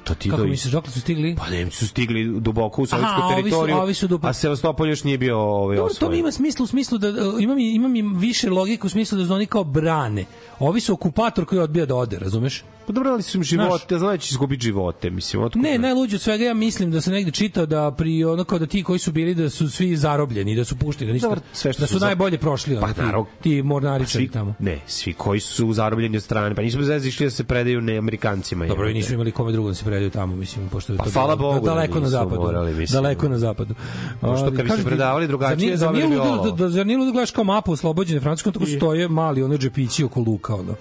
To 0.06 0.14
ti 0.14 0.30
Kako 0.30 0.42
to 0.42 0.48
misliš, 0.48 0.72
dokle 0.72 0.92
su 0.92 1.00
stigli? 1.00 1.36
Pa 1.36 1.50
Nemci 1.50 1.76
su 1.76 1.88
stigli 1.88 2.40
duboko 2.40 2.82
u 2.82 2.84
Aha, 2.84 2.90
sovjetsku 2.90 3.20
ovi 3.22 3.32
su- 3.32 3.36
teritoriju, 3.42 3.76
ovi 3.76 3.94
su 3.94 4.20
a 4.22 4.32
Sevastopolj 4.32 4.90
još 4.90 5.04
nije 5.04 5.18
bio 5.18 5.38
ovaj, 5.38 5.76
Dobro, 5.76 5.88
to 5.90 5.94
mi 5.94 6.04
osvojen. 6.04 6.20
ima 6.20 6.32
smisla 6.32 6.62
u 6.62 6.66
smislu 6.66 6.98
da 6.98 7.08
uh, 7.08 7.14
ima 7.40 7.54
mi 7.54 7.74
ima 7.74 7.88
mi 7.88 8.02
više 8.10 8.50
logike 8.50 8.86
u 8.86 8.90
smislu 8.90 9.18
da 9.18 9.26
su 9.26 9.32
oni 9.32 9.46
kao 9.46 9.64
brane. 9.64 10.24
Ovi 10.58 10.80
su 10.80 10.92
okupator 10.92 11.44
koji 11.44 11.58
odbija 11.60 11.86
da 11.86 11.94
ode, 11.94 12.18
razumeš? 12.18 12.64
Pa 12.86 12.92
dobro, 12.92 13.10
ali 13.10 13.22
su 13.22 13.38
im 13.38 13.44
živote, 13.44 13.98
znaš 13.98 14.10
da 14.10 14.16
će 14.16 14.28
izgubiti 14.30 14.62
živote, 14.62 15.10
mislim, 15.10 15.42
otkud? 15.42 15.62
Ne, 15.62 15.78
najluđe 15.78 16.16
od 16.16 16.22
svega 16.22 16.44
ja 16.44 16.54
mislim 16.54 16.90
da 16.90 17.00
se 17.00 17.10
negde 17.10 17.30
čitao 17.30 17.66
da 17.66 17.90
pri 17.90 18.24
ono 18.24 18.44
kao 18.44 18.58
da 18.58 18.66
ti 18.66 18.82
koji 18.82 18.98
su 18.98 19.12
bili 19.12 19.34
da 19.34 19.50
su 19.50 19.70
svi 19.70 19.96
zarobljeni, 19.96 20.56
da 20.56 20.64
su 20.64 20.76
pušteni, 20.76 21.08
da 21.08 21.12
ništa, 21.12 21.28
Dobro, 21.28 21.40
sve 21.52 21.72
što 21.72 21.80
da 21.80 21.86
su 21.86 21.92
su 21.92 21.98
za- 21.98 22.06
najbolje 22.06 22.38
prošli, 22.38 22.76
Pa, 22.80 22.92
ti, 22.92 23.00
naravno. 23.00 23.26
ti 23.42 23.62
mornaričari 23.62 24.24
svi, 24.24 24.28
tamo. 24.28 24.54
Ne, 24.58 24.80
svi 24.86 25.12
koji 25.12 25.40
su 25.40 25.72
zarobljeni 25.72 26.16
od 26.16 26.22
strane, 26.22 26.54
pa 26.54 26.62
nisu 26.62 26.78
bez 26.78 26.88
veze 26.88 27.08
išli 27.08 27.26
da 27.26 27.30
se 27.30 27.44
predaju 27.44 27.80
ne 27.80 27.96
Amerikancima. 27.96 28.66
Dobro, 28.66 28.90
i 28.90 28.94
nisu 28.94 29.14
imali 29.14 29.32
kome 29.32 29.52
drugom 29.52 29.70
da 29.70 29.74
se 29.74 29.84
predaju 29.84 29.95
tamo, 30.10 30.36
mislim, 30.36 30.68
pošto 30.68 30.92
je 30.92 30.96
Pa 30.96 31.04
to 31.04 31.10
hvala 31.10 31.36
bilo 31.36 31.52
Bogu 31.52 31.66
da 31.66 31.70
daleko 31.70 32.00
na 32.00 32.08
zapadu. 32.08 32.40
morali, 32.40 32.74
mislim. 32.74 33.02
daleko 33.02 33.28
na 33.28 33.38
zapadu. 33.38 33.74
Pošto 34.20 34.44
kad 34.46 34.64
bi 34.64 34.70
se 34.70 34.84
predavali 34.84 35.26
drugačije, 35.26 35.76
zar 35.76 35.94
nije- 35.94 36.06
ludo 36.06 36.50
da, 36.50 36.68
zar 36.68 36.86
nije 36.86 36.98
ludo 36.98 37.06
da 37.06 37.12
gledaš 37.12 37.30
kao 37.30 37.44
mapu 37.44 37.72
oslobođene 37.72 38.20
Francuske, 38.20 38.50
tako 38.50 38.66
stoje 38.66 39.08
mali 39.08 39.42
ono 39.42 39.56
džepići 39.58 40.04
oko 40.04 40.20
luka, 40.20 40.54
ono. 40.54 40.74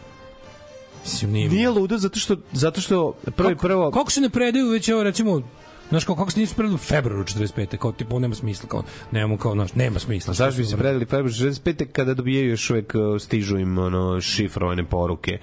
Mislim, 1.04 1.32
nije, 1.32 1.50
Nije 1.50 1.70
ludo 1.70 1.98
zato 1.98 2.20
što, 2.20 2.36
zato 2.52 2.82
što 2.82 3.14
prvo 3.36 3.52
i 3.52 3.56
prvo... 3.56 3.92
Kako 3.92 4.12
se 4.12 4.22
ne 4.22 4.30
predaju 4.30 4.70
već 4.70 4.90
evo 4.90 5.04
recimo 5.04 5.42
Znaš, 5.90 6.04
kao, 6.04 6.16
kako 6.16 6.32
se 6.32 6.40
nisu 6.40 6.56
predali 6.56 6.76
u 6.76 6.78
februaru 6.78 7.24
45. 7.24 7.78
Kao, 7.78 7.92
tipa, 7.92 8.20
nema 8.20 8.36
smisla, 8.36 8.70
kao, 8.70 8.84
nemamo, 9.12 9.38
kao, 9.38 9.54
znaš, 9.54 9.74
nema 9.74 10.00
smisla. 10.00 10.32
A 10.32 10.34
zašto 10.34 10.58
bi 10.58 10.66
se 10.66 10.78
predali 10.78 11.06
februar 11.06 11.32
65. 11.32 11.86
kada 11.86 12.14
dobijaju 12.14 12.50
još 12.50 12.70
uvek 12.70 12.94
uh, 12.96 13.22
stižu 13.22 13.58
im 13.58 13.78
ono 13.78 14.22
šifrovane 14.22 14.86
poruke. 14.86 15.38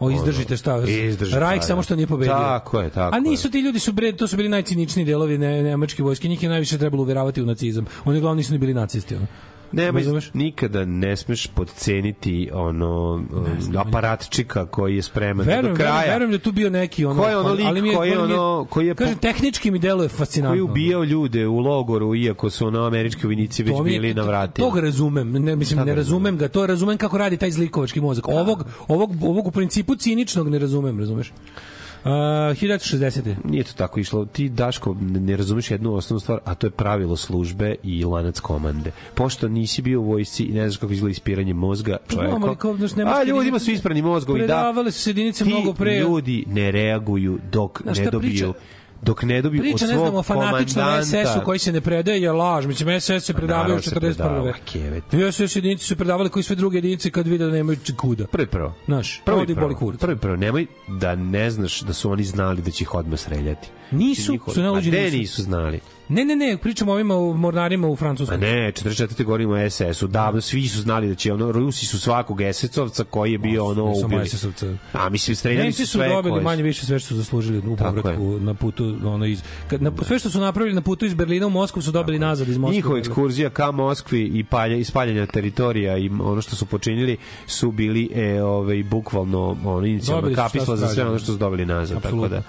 O, 0.00 0.10
izdržite 0.10 0.56
šta? 0.56 0.82
Izdržite, 0.86 1.40
Rajk 1.40 1.64
samo 1.64 1.82
što 1.82 1.96
nije 1.96 2.06
pobedio. 2.06 2.34
Tako 2.34 2.80
je, 2.80 2.90
tako 2.90 3.16
A 3.16 3.20
nisu 3.20 3.50
ti 3.50 3.60
ljudi 3.60 3.78
su 3.78 3.92
bre, 3.92 4.12
to 4.12 4.28
su 4.28 4.36
bili 4.36 4.48
najciničniji 4.48 5.06
delovi 5.06 5.38
ne, 5.38 5.62
nemačke 5.62 6.02
vojske, 6.02 6.28
njih 6.28 6.42
je 6.42 6.48
najviše 6.48 6.78
trebalo 6.78 7.02
uveravati 7.02 7.42
u 7.42 7.46
nacizam. 7.46 7.86
Oni 8.04 8.18
uglavnom 8.18 8.36
nisu 8.36 8.52
ni 8.52 8.58
bili 8.58 8.74
nacisti, 8.74 9.14
ono. 9.14 9.26
Razumeš? 9.72 10.30
nikada 10.34 10.84
ne 10.84 11.16
smeš 11.16 11.46
podceniti 11.46 12.50
ono 12.52 13.12
um, 13.14 13.46
aparatčika 13.78 14.66
koji 14.66 14.96
je 14.96 15.02
spreman 15.02 15.46
da 15.46 15.52
Verujem, 15.52 15.74
do 15.74 15.76
kraja. 15.76 15.92
verujem, 15.92 16.10
verujem 16.10 16.30
da 16.30 16.38
tu 16.38 16.52
bio 16.52 16.70
neki 16.70 17.04
ono. 17.04 17.22
Ko 17.22 17.28
je 17.28 17.36
ono 17.36 17.52
lik 17.52 17.66
ali 17.66 17.82
mi 17.82 17.88
je, 17.88 17.94
koji 17.94 18.10
je 18.10 18.18
ono- 18.18 18.66
koji 18.70 18.86
je 18.86 18.94
Kažem, 18.94 19.18
tehnički 19.18 19.70
mi 19.70 19.78
deluje 19.78 20.08
fascinantno. 20.08 20.50
koji 20.52 20.58
je 20.58 20.62
ubijao 20.62 21.04
ljude 21.04 21.46
u 21.46 21.58
logoru 21.58 22.14
iako 22.16 22.50
su 22.50 22.66
ono 22.66 22.80
američki 22.80 23.26
vojnici 23.26 23.62
već 23.62 23.76
To 23.76 23.82
bili 23.82 24.14
na 24.14 24.22
vratima. 24.22 24.66
Tog 24.66 24.78
razumem, 24.78 25.32
ne 25.32 25.56
mislim 25.56 25.78
ne 25.78 25.84
ga 25.84 25.94
razumem 25.94 26.38
ga, 26.38 26.48
to 26.48 26.66
razumem 26.66 26.98
kako 26.98 27.18
radi 27.18 27.36
taj 27.36 27.50
zlikovački 27.50 28.00
mozak. 28.00 28.28
Ovog 28.28 28.64
ovog 28.88 29.10
ovog 29.22 29.46
u 29.46 29.50
principu 29.50 29.94
ciničnog 29.96 30.48
ne 30.48 30.58
razumem, 30.58 30.98
razumeš? 30.98 31.32
Uh, 31.98 32.10
1960. 32.10 33.34
Nije 33.44 33.64
to 33.64 33.72
tako 33.72 34.00
išlo. 34.00 34.24
Ti, 34.24 34.48
Daško, 34.48 34.96
ne 35.00 35.36
razumeš 35.36 35.70
jednu 35.70 35.94
osnovnu 35.94 36.20
stvar, 36.20 36.38
a 36.44 36.54
to 36.54 36.66
je 36.66 36.70
pravilo 36.70 37.16
službe 37.16 37.74
i 37.82 38.04
lanac 38.04 38.40
komande. 38.40 38.90
Pošto 39.14 39.48
nisi 39.48 39.82
bio 39.82 40.00
u 40.00 40.04
vojsci 40.04 40.44
i 40.44 40.52
ne 40.52 40.68
znaš 40.68 40.76
kako 40.76 40.92
izgleda 40.92 41.10
ispiranje 41.10 41.54
mozga 41.54 41.96
čoveka, 42.08 42.28
Znam, 42.28 42.44
ali 42.44 42.56
kao, 42.56 42.76
znaš, 42.76 42.94
ne 42.94 43.04
možeš 43.04 43.18
a 43.18 43.22
ti 43.22 43.28
ljudima 43.28 43.42
vidjeti- 43.44 43.64
su 43.64 43.70
isprani 43.70 44.02
mozgovi, 44.02 44.40
da. 44.40 44.46
Predavale 44.46 44.90
su 44.90 45.00
se 45.00 45.10
jedinice 45.10 45.44
mnogo 45.44 45.72
pre. 45.74 45.98
ljudi 45.98 46.44
ne 46.48 46.70
reaguju 46.70 47.38
dok 47.52 47.82
Znaš 47.82 47.98
ne 47.98 48.04
dobiju 48.04 48.30
priča? 48.30 48.52
Dok 49.02 49.22
ne 49.22 49.42
dobiju 49.42 49.62
Priča, 49.62 49.84
od 49.84 49.90
ne 49.90 49.96
svog 49.96 50.08
znam, 50.08 50.14
o 50.18 50.22
fanatičnom 50.22 50.84
komandanta. 50.84 51.26
SS-u 51.26 51.44
koji 51.44 51.58
se 51.58 51.72
ne 51.72 51.80
predaje 51.80 52.22
je 52.22 52.32
laž. 52.32 52.66
Mislim, 52.66 53.00
SS 53.00 53.24
se 53.24 53.34
predavaju 53.34 53.76
u 53.76 53.82
se 53.82 53.90
41. 53.90 53.98
predava, 54.00 54.52
kevet. 54.72 55.04
I 55.14 55.32
SS 55.32 55.56
jedinice 55.56 55.84
su 55.84 55.96
predavali 55.96 56.30
koji 56.30 56.42
sve 56.42 56.56
druge 56.56 56.76
jedinice 56.78 57.10
kad 57.10 57.26
vide 57.26 57.44
da 57.46 57.52
nemaju 57.52 57.78
kuda. 57.96 58.26
Prvi 58.26 58.46
prvo. 58.46 58.74
Znaš, 58.86 59.22
Prvi 59.24 59.38
ovdje 59.40 59.54
boli 59.54 59.66
prvo. 59.66 59.78
kurac. 59.78 60.00
Prvi 60.00 60.16
prvo. 60.16 60.36
Nemoj 60.36 60.66
da 60.88 61.14
ne 61.14 61.50
znaš 61.50 61.80
da 61.80 61.92
su 61.92 62.10
oni 62.10 62.24
znali 62.24 62.62
da 62.62 62.70
će 62.70 62.84
ih 62.84 62.94
odmah 62.94 63.20
streljati. 63.20 63.68
Nisu, 63.90 64.38
su 64.54 64.80
gde 64.80 65.02
nisu. 65.02 65.16
nisu 65.16 65.42
znali? 65.42 65.80
Ne, 66.08 66.24
ne, 66.24 66.36
ne, 66.36 66.56
pričamo 66.56 66.92
o 66.92 66.94
ovima 66.94 67.16
u 67.16 67.34
mornarima 67.34 67.88
u 67.88 67.92
A 67.92 67.96
Francuskom. 67.96 68.40
ne, 68.40 68.72
44. 68.72 69.24
govorimo 69.24 69.52
o 69.54 69.70
SS-u. 69.70 70.06
Davno 70.06 70.40
svi 70.40 70.68
su 70.68 70.80
znali 70.80 71.08
da 71.08 71.14
će 71.14 71.32
ono 71.32 71.52
Rusi 71.52 71.86
su 71.86 72.00
svakog 72.00 72.38
SS-ovca 72.38 73.04
koji 73.04 73.32
je 73.32 73.38
bio 73.38 73.64
ono 73.66 73.94
Samo 73.94 74.06
ubili. 74.06 74.24
SS-ovca. 74.24 74.76
A 74.92 75.08
mislim 75.08 75.36
streljali 75.36 75.64
Nemci 75.64 75.86
su 75.86 75.92
su 75.92 75.98
sve 75.98 76.08
dobili 76.08 76.32
koje 76.32 76.40
su- 76.40 76.44
manje 76.44 76.62
više 76.62 76.86
sve 76.86 76.98
što 76.98 77.08
su 77.08 77.16
zaslužili 77.16 77.58
u 77.60 77.76
Tako 77.76 77.94
povratku 77.94 78.38
na 78.40 78.54
putu 78.54 78.96
ono 79.04 79.26
iz 79.26 79.42
kad 79.68 79.82
na 79.82 79.92
sve 80.02 80.18
što 80.18 80.30
su 80.30 80.40
napravili 80.40 80.74
na 80.74 80.80
putu 80.80 81.06
iz 81.06 81.14
Berlina 81.14 81.46
u 81.46 81.50
Moskvu 81.50 81.82
su 81.82 81.90
dobili 81.92 82.18
nazad 82.18 82.48
iz 82.48 82.58
Moskve. 82.58 82.76
Njihova 82.76 82.98
ekskurzija 82.98 83.50
ka 83.50 83.70
Moskvi 83.70 84.22
i 84.24 84.44
palja, 84.44 84.76
ispaljanja 84.76 85.26
teritorija 85.26 85.98
i 85.98 86.08
ono 86.08 86.40
što 86.40 86.56
su 86.56 86.66
počinili 86.66 87.16
su 87.46 87.70
bili 87.70 88.10
e, 88.14 88.42
ovaj, 88.42 88.82
bukvalno 88.82 89.56
ono, 89.64 89.80
Dobili 90.06 90.34
šta 90.34 90.42
kapisla 90.42 90.76
za 90.76 90.88
sve 90.88 91.04
ono 91.04 91.18
što 91.18 91.32
su 91.32 91.38
dobili 91.38 91.66
nazad. 91.66 91.96
Apsolutno. 91.96 92.28
Tako 92.28 92.34
da, 92.36 92.42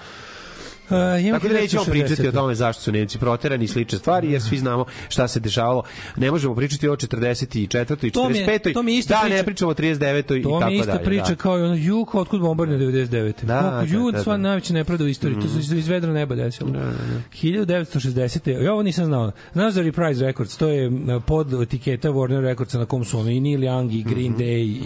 Uh, 0.90 0.96
Tako 1.32 1.48
da 1.48 1.54
nećemo 1.54 1.82
1960. 1.82 1.90
pričati 1.90 2.28
o 2.28 2.32
tome 2.32 2.54
zašto 2.54 2.82
su 2.82 2.92
Nemci 2.92 3.18
proterani 3.18 3.64
i 3.64 3.68
slične 3.68 3.98
stvari, 3.98 4.32
jer 4.32 4.42
svi 4.42 4.58
znamo 4.58 4.84
šta 5.08 5.28
se 5.28 5.40
dešavalo. 5.40 5.82
Ne 6.16 6.30
možemo 6.30 6.54
pričati 6.54 6.88
o 6.88 6.96
44. 6.96 7.56
i 8.02 8.10
To 8.10 8.28
mi 8.28 8.38
je- 8.38 8.46
45. 8.46 8.72
to 8.72 8.82
mi 8.82 8.92
je 8.92 8.98
ista 8.98 9.14
da, 9.14 9.20
priča. 9.20 9.36
ne 9.36 9.44
pričamo 9.44 9.70
o 9.70 9.74
39. 9.74 10.36
i 10.36 10.42
To 10.42 10.48
tako 10.50 10.66
mi 10.66 10.74
je 10.74 10.80
ista 10.80 10.92
dalje. 10.92 11.04
priča 11.04 11.24
da. 11.24 11.34
kao 11.34 11.58
i 11.58 11.62
ono 11.62 11.74
Juh, 11.74 12.14
otkud 12.14 12.40
bombardne 12.40 12.78
99. 12.78 13.32
Da, 13.42 13.54
da, 13.54 13.84
Jud, 13.88 14.14
da, 14.14 14.22
sva 14.22 14.32
da. 14.32 14.36
Mhm. 14.36 14.42
najveća 14.42 14.74
nepravda 14.74 15.04
u 15.04 15.08
istoriji. 15.08 15.40
To 15.40 15.48
se 15.48 15.78
iz- 15.78 15.88
vedra 15.88 16.12
neba 16.12 16.34
desilo. 16.34 16.70
1960. 17.32 18.50
Ja 18.54 18.72
ovo 18.72 18.82
nisam 18.82 19.04
znao. 19.04 19.32
Znaš 19.52 19.72
za 19.72 19.82
Reprise 19.82 20.22
Records, 20.22 20.56
to 20.56 20.68
je 20.68 20.90
pod 21.20 21.52
etiketa 21.54 22.08
Warner 22.10 22.40
Recordsa 22.40 22.78
na 22.78 22.86
kom 22.86 23.04
su 23.04 23.18
ono 23.18 23.30
i 23.30 23.40
Neil 23.40 23.60
Young 23.60 23.92
i 23.92 24.02
Green 24.04 24.36
Day 24.36 24.58
i 24.58 24.82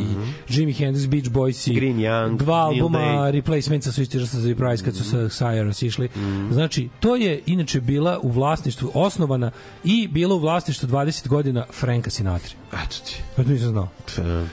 Jimi 0.49 0.73
Hendrix, 0.75 1.07
Beach 1.07 1.29
Boys 1.29 1.69
i 1.69 1.71
Mhm. 1.71 1.79
Green 1.79 1.97
Young, 1.99 2.37
dva 2.37 2.57
albuma 2.57 2.99
Day. 2.99 3.31
Replacementsa 3.33 3.93
su 3.93 4.03
isti 4.03 4.21
sa 4.21 4.39
Reprise 4.39 4.85
kad 4.85 4.97
su 4.97 5.05
sa 5.05 5.17
Cyrus 5.19 5.85
išli. 5.95 6.09
Znači, 6.51 6.89
to 7.01 7.17
je 7.17 7.43
inače 7.47 7.81
bila 7.81 8.19
u 8.23 8.31
vlasništvu 8.31 8.91
osnovana 8.95 9.51
i 9.85 10.09
bila 10.09 10.35
u 10.35 10.39
vlasništvu 10.39 10.89
20 10.89 11.29
godina 11.29 11.67
Franka 11.73 12.11
Sinatra. 12.11 12.51
Eto 12.73 12.97
ti. 13.07 13.23
Pa 13.37 13.43
to 13.43 13.49
nisam 13.49 13.69
znao. 13.69 13.89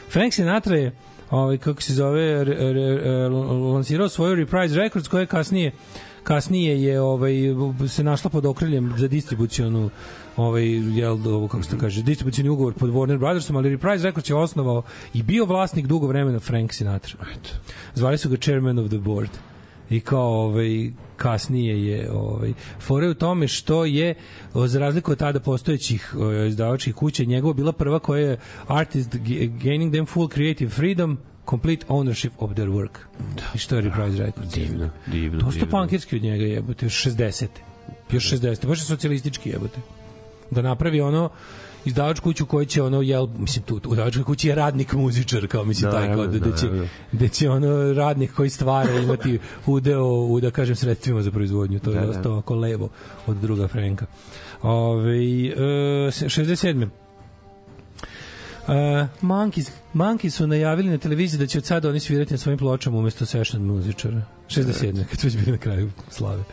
Frank 0.10 0.34
Sinatra 0.34 0.76
je 0.76 0.92
ovaj 1.32 1.58
kako 1.58 1.82
se 1.82 1.94
zove 1.94 2.44
re, 2.44 2.56
re, 2.56 2.74
re, 2.74 3.30
lansirao 3.74 4.10
svoju 4.10 4.36
Reprise 4.36 4.76
Records 4.76 5.08
koja 5.08 5.22
je 5.22 5.28
kasnije 5.28 5.72
kasnije 6.24 6.84
je 6.84 7.02
ovaj 7.02 7.34
se 7.88 8.04
našla 8.04 8.30
pod 8.30 8.46
okriljem 8.46 8.94
za 8.98 9.08
distribucionu 9.08 9.90
ovaj 10.38 10.66
jel 10.98 11.28
ovo 11.28 11.48
kako 11.48 11.64
se 11.64 11.78
kaže 11.80 12.04
distribucioni 12.04 12.50
ugovor 12.50 12.74
pod 12.74 12.90
Warner 12.90 13.18
Brothersom 13.18 13.56
ali 13.56 13.70
Reprise 13.70 14.06
Records 14.06 14.30
je 14.30 14.36
osnovao 14.36 14.84
i 15.14 15.24
bio 15.24 15.46
vlasnik 15.46 15.88
dugo 15.88 16.08
vremena 16.08 16.40
Frank 16.40 16.74
Sinatra 16.74 17.20
eto 17.32 17.50
zvali 17.96 18.18
su 18.18 18.30
ga 18.30 18.38
chairman 18.38 18.80
of 18.80 18.88
the 18.88 18.98
board 18.98 19.30
i 19.92 20.00
kao 20.00 20.44
ovaj 20.44 20.92
kasnije 21.18 21.86
je 21.86 22.12
ovaj 22.12 22.54
fore 22.80 23.10
u 23.10 23.14
tome 23.14 23.48
što 23.48 23.86
je 23.86 24.16
za 24.54 24.80
razliku 24.80 25.12
od 25.12 25.18
tada 25.18 25.40
postojećih 25.40 26.16
o, 26.20 26.46
izdavačkih 26.46 26.96
kuća 26.96 27.24
njegova 27.24 27.54
bila 27.54 27.72
prva 27.72 28.00
koja 28.00 28.30
je 28.30 28.40
artist 28.68 29.16
gaining 29.64 29.94
them 29.94 30.06
full 30.06 30.30
creative 30.30 30.70
freedom 30.70 31.18
complete 31.50 31.86
ownership 31.88 32.32
of 32.40 32.52
their 32.54 32.70
work. 32.70 32.98
Da, 33.36 33.44
I 33.56 33.58
što 33.58 33.76
je 33.76 33.82
Reprise 33.82 34.24
Records? 34.24 34.54
Divno, 34.54 34.90
divno. 35.08 35.40
Dosta 35.40 35.60
divno. 35.60 35.72
punkirski 35.72 36.16
od 36.16 36.22
njega 36.22 36.46
jebote, 36.46 36.86
još 36.86 37.06
60. 37.06 37.48
Još 38.12 38.32
60. 38.32 38.68
Baš 38.68 38.80
je 38.80 38.86
socijalistički 38.86 39.50
jebote. 39.50 39.80
Da 40.52 40.62
napravi 40.62 41.02
ono 41.02 41.30
izdavačku 41.86 42.24
kuću 42.24 42.46
koji 42.46 42.66
će 42.66 42.84
ono 42.84 43.02
jel 43.02 43.28
mislim 43.38 43.64
tu 43.66 43.82
u 43.86 43.92
izdavačkoj 43.94 44.24
kući 44.24 44.48
je 44.48 44.56
radnik 44.56 44.94
muzičar 44.94 45.48
kao 45.48 45.66
mislim 45.66 45.92
taj 45.92 46.08
kao 46.08 46.16
Naravno, 46.16 46.40
da, 46.40 46.50
da 46.50 46.58
će 46.58 46.66
naravno. 46.66 46.88
da 47.12 47.28
će 47.28 47.50
ono 47.50 47.94
radnik 47.94 48.34
koji 48.34 48.50
stvara 48.50 48.94
imati 48.94 49.40
udeo 49.66 50.06
u 50.06 50.40
da 50.40 50.52
kažem 50.52 50.76
sredstvima 50.76 51.22
za 51.22 51.32
proizvodnju 51.32 51.80
to 51.80 51.90
je 51.90 51.96
Da, 51.96 52.02
da. 52.02 52.08
dosta 52.08 52.30
ovako 52.32 52.56
levo 52.56 52.90
od 53.28 53.38
druga 53.38 53.68
Frenka 53.68 54.06
Ove, 54.62 55.16
e, 55.16 55.56
67. 56.12 56.90
Uh, 58.62 58.74
Monkeys, 59.22 59.72
Monkeys 59.94 60.30
su 60.30 60.48
najavili 60.48 60.90
na 60.90 60.98
televiziji 60.98 61.40
da 61.40 61.48
će 61.48 61.58
od 61.58 61.66
sada 61.66 61.90
oni 61.90 62.00
svirati 62.00 62.34
na 62.34 62.38
svojim 62.38 62.60
pločama 62.60 62.98
umesto 62.98 63.26
session 63.26 63.64
muzičara. 63.64 64.22
67. 64.48 65.04
kad 65.10 65.20
su 65.20 65.28
već 65.28 65.36
bili 65.38 65.52
na 65.52 65.58
kraju 65.58 65.92
slave. 66.10 66.44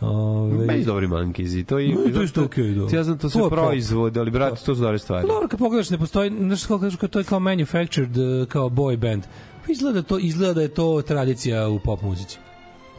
Ove, 0.00 0.66
Meni 0.66 0.82
su 0.82 0.86
dobri 0.86 1.06
mankizi. 1.08 1.64
To, 1.64 1.78
i, 1.78 1.88
No, 1.88 2.12
to 2.12 2.18
je 2.20 2.24
isto 2.24 2.44
okej, 2.44 2.74
da. 2.74 2.96
Ja 2.96 3.04
znam, 3.04 3.18
to 3.18 3.30
su 3.30 3.38
To 3.38 3.44
je 3.44 3.50
pop. 3.50 3.58
proizvod, 3.58 4.16
ali 4.16 4.30
brate, 4.30 4.64
to 4.64 4.74
su 4.74 4.82
dobre 4.82 4.98
stvari. 4.98 5.28
Dobro, 5.28 5.48
kad 5.48 5.58
pogledaš, 5.58 5.90
ne 5.90 5.98
postoji, 5.98 6.30
znaš 6.38 6.62
kako 6.62 6.78
kažeš, 6.80 6.98
kad 6.98 7.10
to 7.10 7.18
je 7.18 7.24
kao 7.24 7.40
manufactured, 7.40 8.16
uh, 8.16 8.48
kao 8.48 8.68
boy 8.68 8.96
band. 8.96 9.22
Pa 9.66 9.72
izgleda, 9.72 10.02
to, 10.02 10.18
izgleda 10.18 10.54
da 10.54 10.62
je 10.62 10.68
to 10.68 11.02
tradicija 11.02 11.68
u 11.68 11.78
pop 11.78 12.02
muzici. 12.02 12.38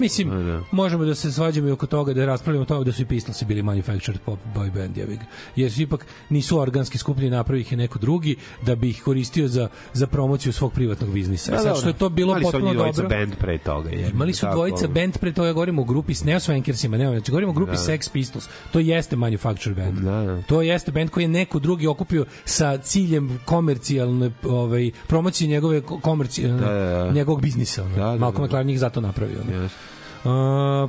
Mislim, 0.02 0.32
možemo 0.72 1.06
da 1.06 1.15
se 1.15 1.32
svađamo 1.32 1.68
i 1.68 1.72
oko 1.72 1.86
toga 1.88 2.14
da 2.14 2.26
raspravljamo 2.26 2.61
o 2.61 2.68
tome 2.68 2.86
da 2.86 2.91
su 2.91 3.02
i 3.02 3.06
Pistolsi 3.06 3.45
bili 3.45 3.64
manufactured 3.64 4.22
pop 4.22 4.40
boy 4.56 4.72
band, 4.72 4.98
ja 4.98 5.06
ga. 5.06 5.26
Jer 5.56 5.72
su 5.72 5.82
ipak 5.82 6.06
nisu 6.30 6.60
organski 6.60 6.98
skupljeni, 6.98 7.30
napravi 7.30 7.61
ih 7.61 7.72
je 7.72 7.78
neko 7.78 7.99
drugi 7.99 8.36
da 8.61 8.76
bi 8.76 8.90
ih 8.90 9.02
koristio 9.02 9.48
za, 9.48 9.69
za 9.94 10.07
promociju 10.07 10.53
svog 10.53 10.73
privatnog 10.73 11.11
biznisa. 11.11 11.52
Da, 11.52 11.57
Sad 11.60 11.78
što 11.78 11.88
je 11.88 11.94
to 11.94 12.10
bilo 12.10 12.32
Imali 12.32 12.44
su 12.44 12.52
potpuno 12.52 12.68
oni 12.68 12.78
dvojica 12.78 13.02
dobro. 13.02 13.18
band 13.18 13.36
pre 13.36 13.57
toga. 13.57 13.90
Je, 13.90 14.10
Imali 14.10 14.34
su 14.34 14.41
tako. 14.41 14.56
dvojica 14.56 14.88
band 14.88 15.18
pre 15.18 15.34
toga, 15.34 15.53
govorimo 15.53 15.82
o 15.82 15.86
grupi 15.86 16.14
s 16.14 16.23
Neoswankersima, 16.23 16.90
ne, 16.90 17.10
znači 17.10 17.32
govorimo 17.32 17.52
o 17.52 17.56
grupi 17.56 17.72
Da. 17.72 17.78
Sex 17.80 18.11
Pistols. 18.11 18.49
To 18.72 18.80
jeste 18.80 19.15
manufactured 19.15 19.78
band. 19.78 19.98
Da, 19.98 20.11
da. 20.23 20.41
To 20.41 20.61
jeste 20.61 20.91
band 20.91 21.10
koji 21.10 21.23
je 21.23 21.28
neko 21.30 21.60
drugi 21.60 21.88
okupio 21.88 22.26
sa 22.45 22.78
ciljem 22.78 23.40
komercijalne 23.45 24.32
ovaj 24.44 24.91
promocije 25.07 25.48
njegove 25.48 25.82
ko- 25.82 25.99
komercijalne 25.99 26.60
Da, 26.60 26.73
da, 26.73 27.03
da. 27.03 27.11
njegovog 27.11 27.41
biznisa. 27.41 27.84
Ono. 27.84 27.95
Da, 27.95 28.02
da, 28.02 28.15
Malcolm 28.15 28.38
da. 28.38 28.45
McLaren 28.45 28.68
njih 28.68 28.80
zato 28.80 29.02
napravio. 29.02 29.38
Ono. 29.41 29.61
Jeste. 29.61 29.78
Uh, 30.23 30.31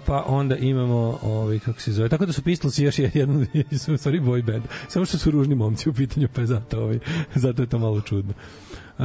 pa 0.07 0.25
onda 0.27 0.57
imamo 0.57 1.19
ovaj 1.23 1.59
kako 1.59 1.81
se 1.81 1.93
zove 1.93 2.09
tako 2.09 2.27
da 2.27 2.33
su 2.33 2.43
Pistols 2.43 2.79
još 2.79 2.99
jedan 2.99 3.47
su 3.85 3.97
stvari 3.97 4.21
boy 4.21 4.43
band 4.43 4.63
samo 4.89 5.05
što 5.05 5.19
su 5.19 5.31
ružni 5.31 5.55
momci 5.55 5.89
u 5.89 5.93
pitanju 5.93 6.29
pa 6.35 6.41
je 6.41 6.47
zato 6.47 6.81
ovaj 6.81 6.99
zato 7.35 7.63
je 7.63 7.69
to 7.69 7.79
malo 7.79 8.01
čudno 8.01 8.35
Uh, 8.99 9.05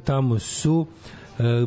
tamo 0.02 0.38
su 0.38 0.80
uh, 0.80 0.86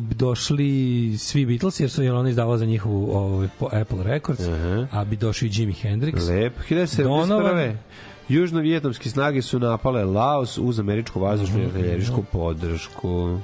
došli 0.00 1.14
svi 1.18 1.46
Beatles 1.46 1.80
jer 1.80 1.90
su 1.90 2.02
jer 2.02 2.14
ona 2.14 2.28
izdavala 2.28 2.58
za 2.58 2.64
njihovu 2.64 3.16
ovaj, 3.16 3.48
po 3.58 3.68
Apple 3.72 4.02
Records 4.04 4.40
uh 4.40 4.54
-huh. 4.54 4.86
a 4.90 5.04
bi 5.04 5.16
došli 5.16 5.48
i 5.48 5.50
Jimi 5.54 5.72
Hendrix 5.72 6.28
Lep. 6.28 6.52
1971. 6.70 7.74
Južno-vjetnamske 8.28 9.10
snage 9.10 9.42
su 9.42 9.58
napale 9.58 10.04
Laos 10.04 10.58
uz 10.58 10.78
američku 10.78 11.20
vazdušnu 11.20 11.62
i 11.62 11.64
artiljerijsku 11.64 12.24
podršku. 12.32 13.38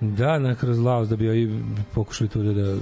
Da, 0.00 0.38
na 0.38 0.54
kroz 0.54 0.78
Laos 0.78 1.08
da 1.08 1.16
bi 1.16 1.28
ovi 1.28 1.64
pokušali 1.94 2.30
tu 2.30 2.42
da, 2.42 2.52
da 2.52 2.76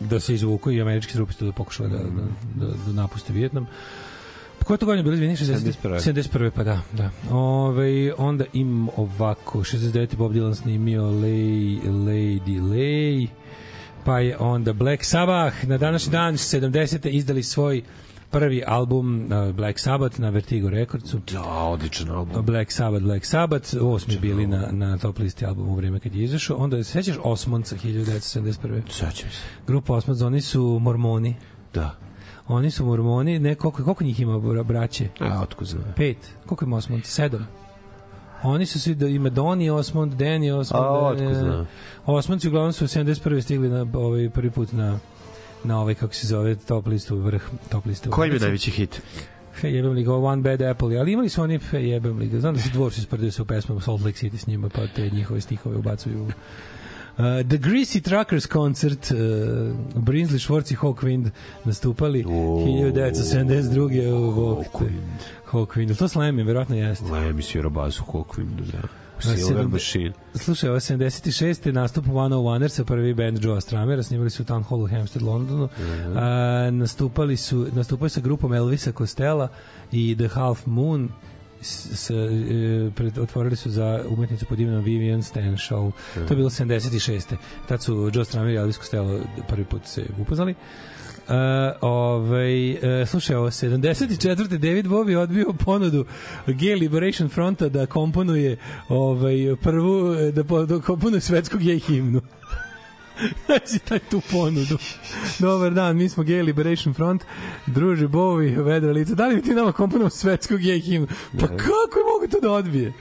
da 0.00 0.20
se 0.20 0.34
izvuku 0.34 0.70
i 0.70 0.80
američki 0.80 1.12
trupi 1.12 1.32
su 1.32 1.44
da 1.44 1.52
pokušali 1.52 1.90
da, 1.90 1.98
da, 1.98 2.66
da, 2.66 2.72
da 2.86 2.92
napuste 2.92 3.32
Vijetnam. 3.32 3.66
Pa 4.68 4.70
Koje 4.70 4.78
to 4.78 4.86
godine 4.86 5.02
bilo, 5.02 5.14
izvini? 5.14 5.36
60? 5.36 5.72
71.. 5.82 6.12
71. 6.12 6.50
pa 6.50 6.64
da, 6.64 6.80
da. 6.92 7.10
Ove, 7.30 8.12
onda 8.18 8.44
im 8.52 8.88
ovako, 8.96 9.58
69. 9.58 10.16
Bob 10.16 10.32
Dylan 10.32 10.54
snimio 10.54 11.02
Lay, 11.02 11.80
Lady 11.84 12.60
Lay, 12.60 13.28
pa 14.04 14.18
je 14.18 14.36
onda 14.38 14.72
Black 14.72 15.04
Sabbath, 15.04 15.64
na 15.64 15.78
današnji 15.78 16.12
dan 16.12 16.34
70. 16.34 17.08
izdali 17.08 17.42
svoj 17.42 17.82
prvi 18.30 18.62
album 18.66 19.22
uh, 19.22 19.54
Black 19.54 19.78
Sabbath 19.78 20.20
na 20.20 20.30
Vertigo 20.30 20.70
Recordsu. 20.70 21.20
Da, 21.32 21.42
odličan 21.42 22.10
album. 22.10 22.46
Black 22.46 22.72
Sabbath, 22.72 23.04
Black 23.04 23.24
Sabbath, 23.24 23.74
osmi 23.80 24.18
bili 24.18 24.46
na, 24.46 24.68
na 24.72 24.98
top 24.98 25.18
listi 25.18 25.46
albuma 25.46 25.72
u 25.72 25.74
vreme 25.74 26.00
kad 26.00 26.14
je 26.14 26.24
izašao. 26.24 26.56
Onda 26.56 26.84
se 26.84 26.92
sećaš 26.92 27.16
Osmonca 27.24 27.76
1971. 27.76 28.80
Sećam 28.90 29.30
se. 29.30 29.42
Grupa 29.66 29.94
Osmonca, 29.94 30.26
oni 30.26 30.40
su 30.40 30.78
mormoni. 30.82 31.34
Da. 31.74 32.07
Oni 32.48 32.70
su 32.70 32.84
mormoni, 32.86 33.38
ne, 33.38 33.54
koliko, 33.54 33.84
koliko 33.84 34.04
njih 34.04 34.20
ima 34.20 34.32
bra- 34.32 34.62
braće? 34.62 35.08
A, 35.20 35.40
otko 35.42 35.64
znam. 35.64 35.84
Pet. 35.96 36.16
Koliko 36.46 36.64
ima 36.64 36.76
Osmond? 36.76 37.04
Sedam. 37.04 37.48
Oni 38.42 38.66
su 38.66 38.80
svi, 38.80 38.94
da 38.94 39.06
ima 39.08 39.30
Donny 39.30 39.70
Osmond, 39.70 40.12
Danny 40.14 40.52
Osmond. 40.52 40.84
A, 40.84 40.88
otko 40.90 41.24
e, 41.24 41.34
znam. 41.34 41.68
Osmondci 42.06 42.48
uglavnom 42.48 42.72
su 42.72 42.84
71. 42.84 43.40
stigli 43.40 43.68
na 43.68 43.86
ovaj 43.94 44.30
prvi 44.30 44.50
put 44.50 44.72
na 44.72 44.98
na 45.64 45.80
ovaj 45.80 45.94
kako 45.94 46.14
se 46.14 46.26
zove 46.26 46.56
top 46.56 46.86
listu 46.86 47.16
vrh 47.16 47.42
top 47.68 47.86
liste. 47.86 48.08
u 48.08 48.12
Koji 48.12 48.30
je 48.30 48.38
najveći 48.40 48.70
hit? 48.70 49.02
Fe 49.54 49.70
jebem 49.70 49.92
li 49.92 50.02
ga, 50.04 50.14
One 50.14 50.42
Bad 50.42 50.62
Apple, 50.62 50.96
ali 50.96 51.12
imali 51.12 51.28
su 51.28 51.42
oni 51.42 51.58
fe 51.58 51.82
jebem 51.82 52.18
li 52.18 52.28
ga. 52.28 52.40
Znam 52.40 52.54
da 52.54 52.60
se 52.60 52.70
dvorci 52.70 53.00
sprdaju 53.00 53.32
se 53.32 53.42
u 53.42 53.44
pesmama 53.44 53.80
Salt 53.80 54.00
Lake 54.00 54.16
City 54.16 54.36
s 54.36 54.46
njima, 54.46 54.68
pa 54.68 54.86
te 54.86 55.10
njihove 55.10 55.40
stihove 55.40 55.76
ubacuju. 55.76 56.22
u- 56.22 56.30
The 57.18 57.58
Greasy 57.58 58.00
Truckers 58.00 58.46
koncert 58.46 59.10
uh, 59.10 59.18
Brinsley, 59.94 60.38
Schwartz 60.38 60.70
i 60.70 60.74
Hawkwind 60.74 61.30
nastupali 61.64 62.24
1972. 62.24 63.84
u 64.12 64.30
Hawkwind. 64.30 65.18
Hawkwind. 65.44 65.98
To 65.98 66.08
slajme, 66.08 66.44
verovatno 66.44 66.76
jeste. 66.76 67.04
Lemi 67.12 67.42
svira 67.42 67.68
basu 67.68 68.04
Hawkwind, 68.12 68.60
da. 68.72 68.88
Silver 69.20 69.68
Machine. 69.68 70.12
Slušaj, 70.34 70.70
ovo 70.70 70.80
76. 70.80 71.72
nastup 71.72 72.04
One 72.08 72.36
of 72.36 72.44
Wonders, 72.44 72.80
prvi 72.86 73.14
band 73.14 73.44
Joe 73.44 73.60
Stramera, 73.60 74.02
snimali 74.02 74.30
su 74.30 74.42
u 74.42 74.46
Town 74.46 74.62
Hall 74.62 74.82
u 74.82 74.86
Hampstead, 74.86 75.22
Londonu. 75.22 75.68
A, 76.16 76.70
nastupali 76.70 77.36
su, 77.36 77.66
nastupali 77.72 78.10
sa 78.10 78.20
grupom 78.20 78.54
Elvisa 78.54 78.92
Costello 78.92 79.48
i 79.92 80.16
The 80.18 80.28
Half 80.28 80.66
Moon 80.66 81.08
s, 81.60 82.10
e, 82.10 82.14
pred, 82.94 83.18
otvorili 83.18 83.56
su 83.56 83.70
za 83.70 84.04
umetnicu 84.08 84.46
pod 84.46 84.60
imenom 84.60 84.84
Vivian 84.84 85.22
Stan 85.22 85.56
Show. 85.56 85.92
To 86.14 86.20
je 86.20 86.36
bilo 86.36 86.50
76. 86.50 87.36
Tad 87.68 87.82
su 87.82 88.10
Joe 88.14 88.24
Stramer 88.24 88.54
i 88.54 88.56
Elvis 88.56 88.76
Costello 88.76 89.20
prvi 89.48 89.64
put 89.64 89.86
se 89.86 90.06
upoznali. 90.18 90.54
Uh, 91.28 91.34
ovaj, 91.80 92.72
uh, 92.72 93.08
slušaj, 93.08 93.36
ovo 93.36 93.50
74. 93.50 94.58
David 94.58 94.86
Bowie 94.86 95.18
odbio 95.18 95.52
ponudu 95.64 96.04
Gay 96.46 96.78
Liberation 96.80 97.28
Fronta 97.28 97.68
da 97.68 97.86
komponuje 97.86 98.56
ovaj, 98.88 99.56
prvu, 99.62 100.14
da, 100.32 100.42
da 100.66 100.80
komponuje 100.80 101.20
svetskog 101.20 101.60
gej 101.60 101.78
himnu. 101.78 102.20
Znači, 103.46 103.78
taj 103.78 103.98
tu 103.98 104.20
ponudu. 104.30 104.78
Dobar 105.38 105.74
dan, 105.74 105.96
mi 105.96 106.08
smo 106.08 106.24
Gay 106.24 106.44
Liberation 106.44 106.94
Front, 106.94 107.24
druže 107.66 108.08
Bowie, 108.08 108.62
vedra 108.62 108.92
lica. 108.92 109.14
Da 109.14 109.26
li 109.26 109.36
bi 109.36 109.42
ti 109.42 109.54
nama 109.54 109.72
komponovao 109.72 110.10
svetsku 110.10 110.56
gej 110.56 110.80
himnu? 110.80 111.06
Pa 111.40 111.46
kako 111.46 111.98
je 111.98 112.04
mogu 112.12 112.32
to 112.32 112.40
da 112.40 112.52
odbije? 112.52 112.92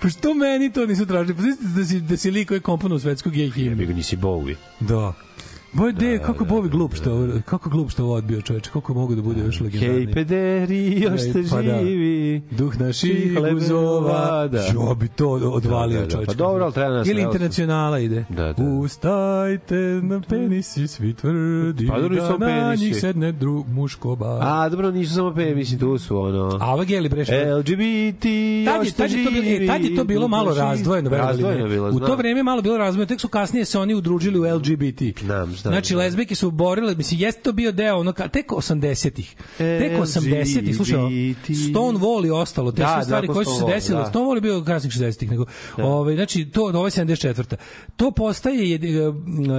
Pa 0.00 0.08
što 0.08 0.34
meni 0.34 0.72
to 0.72 0.86
nisu 0.86 1.06
tražili? 1.06 1.34
Pa 1.36 1.42
znači 1.42 1.58
da 1.62 1.84
si, 1.84 2.00
da 2.00 2.16
si 2.16 2.30
lik 2.30 2.48
koji 2.48 2.56
je 2.56 2.62
komponovao 2.62 2.98
svetsku 2.98 3.30
gej 3.30 3.50
himnu. 3.50 3.70
Jebi 3.70 3.86
ga, 3.86 3.94
nisi 3.94 4.16
Bowie. 4.16 4.56
Da. 4.80 5.27
Boj 5.72 5.92
de, 5.92 6.18
kako 6.18 6.44
je 6.44 6.50
Bowie 6.50 6.68
glup 6.68 6.94
što, 6.94 7.28
kako 7.44 7.70
glup 7.70 7.90
što 7.90 8.04
ovo 8.04 8.14
odbio 8.14 8.42
čoveče, 8.42 8.70
kako 8.70 8.94
mogu 8.94 9.14
da 9.14 9.22
bude 9.22 9.40
još 9.40 9.60
legendarniji. 9.60 10.06
Hej, 10.06 10.14
pederi, 10.14 11.00
još 11.00 11.20
ste 11.20 11.42
Pa 11.50 11.62
da. 11.62 11.78
živi. 11.80 12.42
Duh 12.50 12.80
naših 12.80 13.38
guzova. 13.52 14.48
da. 14.48 14.62
Jo 14.64 14.94
bi 14.94 15.08
to 15.08 15.28
odvalio 15.30 16.00
Da, 16.00 16.06
da, 16.06 16.16
da. 16.16 16.26
Pa 16.26 16.32
dobro, 16.34 16.64
ali 16.64 16.72
treba 16.72 16.90
nas- 16.90 17.08
Ili 17.08 17.22
internacionala 17.22 17.98
ide. 17.98 18.24
Da, 18.28 18.52
da. 18.52 18.62
Ustajte 18.64 19.74
na 20.02 20.20
penisi, 20.20 20.88
svi 20.88 21.14
tvrdi 21.14 21.86
Pa 21.86 22.00
dobro, 22.00 22.16
da 22.16 22.30
na 22.30 22.38
penisi. 22.38 22.84
njih 22.84 22.96
sedne 22.96 23.32
dru, 23.32 23.64
muško 23.66 24.16
bar. 24.16 24.38
A, 24.42 24.68
dobro, 24.68 24.90
nisu 24.90 25.14
samo 25.14 25.34
pe, 25.34 25.54
mislim, 25.54 25.80
tu 25.80 25.98
su 25.98 26.18
ono... 26.18 26.58
A 26.60 26.74
ovo 26.74 26.84
je 26.84 27.00
Liberation 27.00 27.38
LGBT, 27.52 28.22
Tad 28.66 28.84
je, 28.84 28.90
ste 28.90 28.96
tad, 28.98 29.10
je 29.10 29.24
to 29.24 29.30
bilo, 29.30 29.44
e, 29.46 29.66
tad 29.66 29.84
je 29.84 29.96
to 29.96 30.04
bilo 30.04 30.28
malo 30.28 30.54
razdvojeno, 30.54 31.10
Razdvojeno 31.10 31.68
bilo, 31.68 31.88
U 31.88 32.00
to 32.00 32.16
vreme 32.16 32.42
malo 32.42 32.62
bilo 32.62 32.78
razdvojeno, 32.78 33.08
tek 33.08 33.20
su 33.20 33.28
kasnije 33.28 33.64
se 33.64 33.78
oni 33.78 33.94
udružili 33.94 34.38
u 34.40 34.56
LGBT. 34.56 35.20
Znam, 35.20 35.57
znam, 35.60 35.72
znači, 35.74 35.88
znam. 35.88 35.98
lezbijke 35.98 36.34
su 36.34 36.50
borile, 36.50 36.94
mislim, 36.94 37.20
jeste 37.20 37.42
to 37.42 37.52
bio 37.52 37.72
deo, 37.72 37.96
ono, 37.96 38.12
tek 38.12 38.46
80-ih. 38.48 39.36
Tek 39.58 39.92
80-ih, 39.92 40.76
slušaj, 40.76 40.96
ovo, 40.96 41.08
Stonewall 41.48 42.26
i 42.26 42.30
ostalo, 42.30 42.72
te 42.72 42.82
Da, 42.82 42.88
sve 42.88 42.96
da, 42.96 43.04
stvari 43.04 43.26
ko 43.26 43.32
koje 43.32 43.44
su 43.44 43.50
se 43.50 43.56
Stonewall, 43.56 43.74
desile. 43.74 43.98
da. 43.98 44.10
Stonewall 44.12 44.34
je 44.34 44.40
bio 44.40 44.64
kasnih 44.64 44.92
60-ih, 44.92 45.30
nego, 45.30 45.44
ovaj, 45.78 46.14
znači, 46.14 46.44
to, 46.44 46.62
ovo 46.62 46.86
je 46.86 46.90
74. 46.90 47.56
To 47.96 48.10
postaje, 48.10 48.78
jed- 48.78 48.84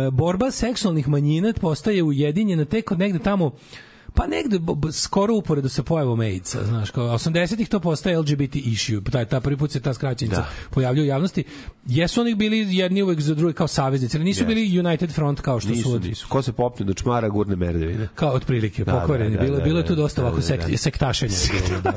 e, 0.08 0.12
borba 0.12 0.52
seksualnih 0.52 1.08
manjina 1.08 1.54
postaje 1.54 2.04
ujedinjena 2.04 2.66
tek 2.66 2.92
od 2.92 3.00
negde 3.00 3.20
tamo 3.20 3.52
Pa 4.14 4.28
negde 4.28 4.60
skoro 4.92 5.34
uporedo 5.36 5.70
sa 5.70 5.84
pojavom 5.84 6.20
AIDS-a, 6.20 6.66
znaš, 6.66 6.92
kao 6.92 7.08
80-ih 7.08 7.70
to 7.70 7.80
postaje 7.80 8.20
LGBT 8.20 8.56
issue, 8.56 9.02
taj, 9.04 9.26
ta 9.26 9.40
prvi 9.40 9.58
put 9.58 9.72
se 9.72 9.80
ta 9.80 9.94
skraćenica 9.94 10.36
Da. 10.36 10.50
pojavljuje 10.70 11.04
u 11.04 11.08
javnosti. 11.08 11.44
Jesu 11.86 12.22
oni 12.22 12.36
bili 12.36 12.76
jedni 12.76 13.02
uvek 13.02 13.20
za 13.20 13.36
druge 13.36 13.54
kao 13.54 13.68
saveznici, 13.68 14.18
ali 14.18 14.24
nisu 14.24 14.44
Yes. 14.44 14.48
bili 14.48 14.80
United 14.80 15.12
Front 15.12 15.42
kao 15.42 15.60
što 15.60 15.70
su 15.70 15.76
Nisu, 15.76 15.94
od, 15.94 16.04
nisu. 16.06 16.28
Ko 16.30 16.42
se 16.42 16.54
popne 16.54 16.86
do 16.86 16.94
čmara, 16.94 17.30
gurne 17.30 17.56
merdevine. 17.56 18.08
kao 18.16 18.30
otprilike 18.30 18.84
Da, 18.84 18.92
pokvareni 18.92 19.32
da, 19.32 19.38
da, 19.38 19.44
bilo 19.44 19.58
da, 19.58 19.64
bilo 19.64 19.80
je 19.80 19.84
da, 19.84 19.88
tu 19.88 19.96
dosta 19.96 20.22
da, 20.22 20.28
ovako 20.28 20.42
da, 20.42 20.48
sekt, 20.48 20.68
da. 20.68 20.78
sektašenja 20.78 21.34
da. 21.84 21.94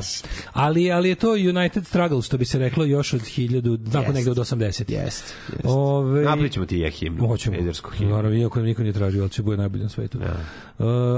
ali 0.53 0.93
ali 0.93 1.09
je 1.09 1.15
to 1.15 1.31
United 1.33 1.87
Struggle 1.87 2.23
što 2.23 2.39
bi 2.39 2.45
se 2.45 2.59
reklo 2.59 2.85
još 2.85 3.13
od 3.13 3.21
1000 3.21 3.93
tako 3.93 4.13
negde 4.13 4.31
od 4.31 4.37
80 4.37 4.63
Jest. 4.65 4.89
jest. 4.91 5.35
Ove 5.65 6.23
Napravit 6.23 6.53
ćemo 6.53 6.67
ti 6.67 6.77
je 6.77 6.91
himnu. 6.91 7.27
Hoćemo. 7.29 7.57
Edersku 7.57 7.91
himnu. 7.91 8.15
Naravno, 8.15 8.39
iako 8.39 8.59
nam 8.59 8.67
niko 8.67 8.83
nije 8.83 8.93
tražio, 8.93 9.21
ali 9.23 9.31
će 9.31 9.43
bude 9.43 9.57
najbolje 9.57 9.83
na 9.83 9.89
svetu. 9.89 10.19
Uh, 10.19 10.25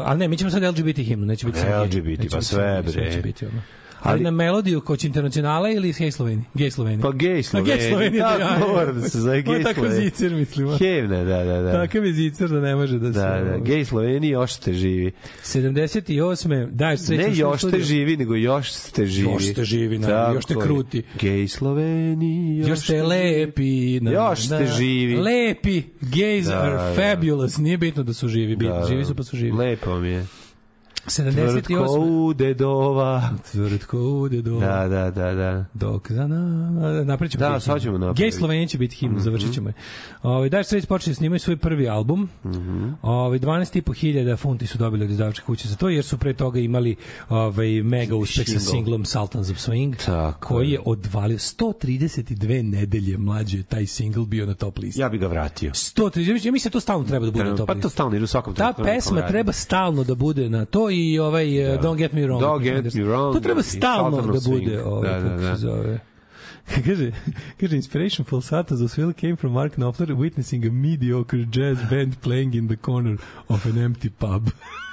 ali 0.04 0.18
ne, 0.18 0.28
mi 0.28 0.36
ćemo 0.36 0.50
sad 0.50 0.62
LGBT 0.62 0.83
himnu, 0.92 1.26
neće 1.26 1.46
biti 1.46 1.58
gej. 1.60 1.78
LGBT, 1.78 2.18
Neće 2.18 2.28
pa 2.30 2.42
sve, 2.42 2.64
gej, 2.74 2.82
bre. 2.82 2.92
Sve 2.92 3.12
će 3.12 3.20
biti 3.20 3.46
ono. 3.46 3.62
Ali, 4.00 4.14
Ali- 4.14 4.22
na 4.22 4.30
melodiju 4.30 4.80
koć 4.80 5.04
internacionala 5.04 5.70
ili 5.70 5.92
Gej 5.92 6.10
Sloveni? 6.10 6.44
Gej 6.54 6.70
Sloveni. 6.70 7.02
Pa 7.02 7.10
gej 7.10 7.38
A 7.38 7.42
Sloveni. 7.42 7.68
Gej 7.70 7.90
Sloveni, 7.90 8.18
da, 8.18 8.38
Tako 8.38 8.68
mora 8.68 8.92
da 8.92 9.00
se 9.00 9.20
zove 9.20 9.42
gej 9.42 9.62
Tako 9.62 9.74
Sloveni. 9.74 10.04
zicer, 10.04 10.32
mislim. 10.32 10.68
a. 10.68 10.76
Himna, 10.76 11.24
da, 11.24 11.44
da, 11.44 11.62
da. 11.62 11.72
Takav 11.72 12.06
je 12.06 12.12
zicer 12.12 12.48
da 12.48 12.60
ne 12.60 12.76
može 12.76 12.98
da 12.98 13.12
se... 13.12 13.18
Da, 13.18 13.40
da, 13.42 13.58
gej 13.58 13.84
Sloveniji 13.84 14.30
još 14.30 14.52
ste 14.52 14.72
živi. 14.72 15.12
78. 15.44 16.70
Daj, 16.70 16.96
srećno 16.98 17.26
Ne 17.26 17.36
još 17.36 17.60
ste 17.60 17.80
živi, 17.80 18.16
nego 18.16 18.34
još 18.34 18.72
ste 18.72 19.06
živi. 19.06 19.28
Još 19.28 19.50
ste 19.50 19.64
živi, 19.64 19.98
naravno, 19.98 20.34
još 20.34 20.44
ste 20.44 20.54
Tako 20.54 20.66
kruti. 20.66 21.02
Gej 21.20 21.48
Sloveniji, 21.48 22.56
još, 22.58 22.68
Još 22.68 22.78
ste 22.78 23.02
lepi. 23.02 24.00
Na, 24.00 24.10
Još 24.10 24.38
ste 24.40 24.66
živi. 24.68 25.16
Lepi. 25.16 25.82
Gays 26.02 26.44
Da, 26.44 26.60
are 26.60 26.72
da. 26.72 26.94
fabulous. 26.96 27.58
Nije 27.58 27.78
bitno 27.78 28.02
da 28.02 28.12
su 28.12 28.28
živi. 28.28 28.56
Da, 28.56 28.86
živi 28.88 29.04
su 29.04 29.14
pa 29.14 29.22
su 29.22 29.36
živi. 29.36 29.52
Lepo 29.52 29.98
mi 29.98 30.08
je. 30.08 30.26
78. 31.06 31.62
Tvrtko 31.62 31.94
u 31.98 32.34
dedova. 32.34 33.30
Tvrtko 33.52 33.98
u 33.98 34.28
dedova. 34.28 34.66
Da, 34.66 34.88
da, 34.88 35.10
da, 35.12 35.34
da. 35.34 35.64
Dok 35.74 36.10
za 36.10 36.26
nama... 36.26 36.70
Napravit 37.04 37.32
ćemo 37.32 37.40
Da, 37.40 37.60
sad 37.60 37.82
ćemo 37.82 37.98
napraviti. 37.98 38.22
Gej 38.22 38.32
Slovenija 38.32 38.66
će 38.66 38.78
biti 38.78 38.96
himna, 38.96 39.20
završit 39.20 39.54
ćemo 39.54 39.68
je. 39.68 39.74
Ovaj 40.22 40.48
Dire 40.48 40.64
Straits 40.64 40.86
počeli 40.86 41.10
da 41.10 41.16
snimaju 41.16 41.38
svoj 41.38 41.56
prvi 41.56 41.88
album. 41.88 42.28
Ovaj 43.02 43.38
12,5 43.38 43.94
hiljada 43.94 44.36
funti 44.36 44.66
su 44.66 44.78
dobili 44.78 45.04
od 45.04 45.10
izdavačke 45.10 45.44
kuće 45.46 45.68
za 45.68 45.76
to, 45.76 45.88
jer 45.88 46.04
su 46.04 46.18
pre 46.18 46.34
toga 46.34 46.60
imali 46.60 46.96
ovaj 47.28 47.68
mega 47.68 48.16
uspeh 48.16 48.46
sa 48.48 48.60
singlom 48.60 49.04
Sultans 49.04 49.50
of 49.50 49.56
Swing, 49.58 50.06
Tako 50.06 50.48
koji 50.48 50.70
je. 50.70 50.80
odvalio 50.84 51.38
132 51.38 52.34
nedelje 52.64 53.18
mlađe 53.18 53.62
taj 53.62 53.86
single 53.86 54.26
bio 54.26 54.46
na 54.46 54.54
top 54.54 54.78
listi. 54.78 55.00
Ja 55.00 55.08
bi 55.08 55.18
ga 55.18 55.26
vratio. 55.26 55.70
130, 55.70 56.46
ja 56.46 56.52
mislim 56.52 56.70
da 56.70 56.72
to 56.72 56.80
stalno 56.80 57.04
treba 57.04 57.26
da 57.26 57.32
bude 57.32 57.44
na 57.44 57.56
top 57.56 57.66
Pa 57.66 57.72
listi. 57.72 57.82
to 57.82 57.88
stalno 57.88 58.16
ide 58.16 58.24
u 58.24 58.28
svakom 58.28 58.54
Ta 58.54 58.72
pesma 58.74 59.26
treba 59.26 59.52
stalno 59.52 60.04
da 60.04 60.14
bude 60.14 60.50
na 60.50 60.64
to 60.64 60.90
i 60.94 61.18
ovaj 61.18 61.74
uh, 61.74 61.80
Don't 61.80 61.96
Get 61.96 62.12
Me 62.12 62.22
Wrong. 62.22 62.42
Don't 62.42 62.62
Get 62.62 62.94
Me 62.94 63.02
Wrong, 63.02 63.34
To 63.34 63.40
treba 63.40 63.60
i 63.60 63.62
stalno 63.62 64.16
da 64.16 64.22
bude, 64.26 64.40
Swing. 64.40 64.82
ovaj, 64.84 65.10
Da, 65.10 65.20
da, 65.20 65.28
kako 65.28 65.42
da. 65.42 65.56
se 65.56 65.60
zove. 65.60 65.98
kaže, 66.86 67.12
kaže, 67.60 67.76
inspiration 67.76 68.24
falsettos 68.24 68.80
of 68.80 68.98
Will 68.98 69.12
came 69.12 69.36
from 69.36 69.52
Mark 69.52 69.76
Knopfler 69.76 70.14
witnessing 70.16 70.66
a 70.68 70.70
mediocre 70.72 71.38
jazz 71.52 71.78
band 71.90 72.14
playing 72.22 72.54
in 72.54 72.68
the 72.68 72.76
corner 72.76 73.16
of 73.48 73.66
an 73.66 73.78
empty 73.84 74.08
pub. 74.10 74.50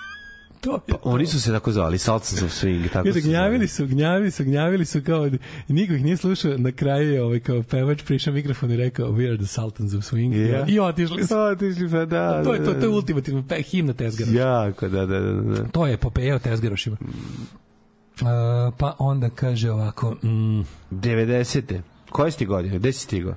to 0.62 0.74
je 0.88 0.96
Oni 1.04 1.26
su 1.26 1.42
se 1.42 1.52
tako 1.52 1.72
zvali, 1.72 1.98
Sultans 1.98 2.42
of 2.42 2.52
Swing, 2.52 2.90
tako 2.94 3.14
su 3.14 3.20
gnjavili 3.22 3.68
su, 3.68 3.88
gnjavili 3.88 4.32
su, 4.32 4.44
gnjavili 4.44 4.86
su 4.86 5.02
kao, 5.06 5.30
niko 5.68 5.94
ih 5.94 6.04
nije 6.04 6.18
slušao, 6.18 6.58
na 6.58 6.72
kraju 6.72 7.14
je 7.14 7.24
ovaj, 7.24 7.40
kao 7.40 7.64
pevač 7.64 8.04
prišao 8.04 8.34
mikrofon 8.34 8.72
i 8.72 8.78
rekao, 8.78 9.12
we 9.12 9.28
are 9.28 9.38
the 9.38 9.48
sultans 9.48 9.94
of 9.94 10.04
swing, 10.04 10.52
Ja. 10.52 10.66
i 10.68 10.80
otišli 10.80 11.28
su. 11.28 11.38
Otišli 11.38 11.90
pa 11.90 12.06
da. 12.06 12.44
to 12.44 12.54
je 12.54 12.60
to, 12.60 12.74
da, 12.74 12.80
to 12.80 12.86
je 12.86 12.90
da. 12.90 12.96
ultimativno 12.96 13.44
pe, 13.48 13.62
himna 13.62 13.94
Tezgara. 13.94 14.32
Jako, 14.32 14.90
da, 14.90 15.06
da, 15.06 15.20
da. 15.20 15.32
da. 15.32 15.64
To 15.64 15.88
je 15.88 15.94
epopeja 15.94 16.36
o 16.36 16.40
Tezgarošima. 16.40 16.98
Uh, 17.02 18.28
pa 18.78 18.96
onda 19.00 19.30
kaže 19.30 19.72
ovako, 19.72 20.12
mm, 20.12 20.62
90. 20.92 21.82
Koje 22.10 22.32
si 22.32 22.38
ti 22.38 22.46
godine? 22.46 22.80
Gde 22.80 22.94
si 22.94 23.00
stigao? 23.00 23.36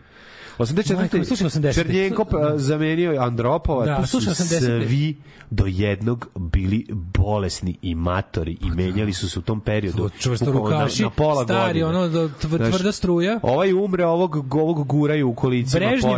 Majko, 0.59 1.16
84. 1.16 1.24
slušaj, 1.24 1.47
80. 1.47 1.74
Černjenko 1.74 2.24
pa, 2.24 2.59
zamenio 2.59 3.20
Andropova, 3.20 3.86
Da, 3.86 3.97
tu 3.97 4.06
su 4.06 4.18
80. 4.18 4.86
svi 4.86 5.16
do 5.51 5.64
jednog 5.66 6.28
bili 6.36 6.86
bolesni 6.90 7.76
i 7.82 7.94
matori 7.94 8.56
i 8.60 8.70
menjali 8.70 9.12
su 9.12 9.28
se 9.28 9.39
u 9.39 9.43
tom 9.43 9.60
periodu. 9.60 10.10
čvrsto 10.18 10.52
rukaši, 10.52 11.02
na, 11.02 11.09
na 11.09 11.10
pola 11.10 11.44
stari, 11.44 11.81
godine. 11.81 11.98
ono, 11.98 12.09
do, 12.09 12.28
tv, 12.40 12.56
Znaš, 12.56 12.70
tvrda 12.70 12.93
struja. 12.93 13.40
Ovaj 13.43 13.72
umre, 13.72 14.06
ovog, 14.06 14.55
ovog 14.55 14.86
guraju 14.86 15.28
u 15.28 15.35
kolicima 15.35 15.86
Brežnjev, 15.86 16.12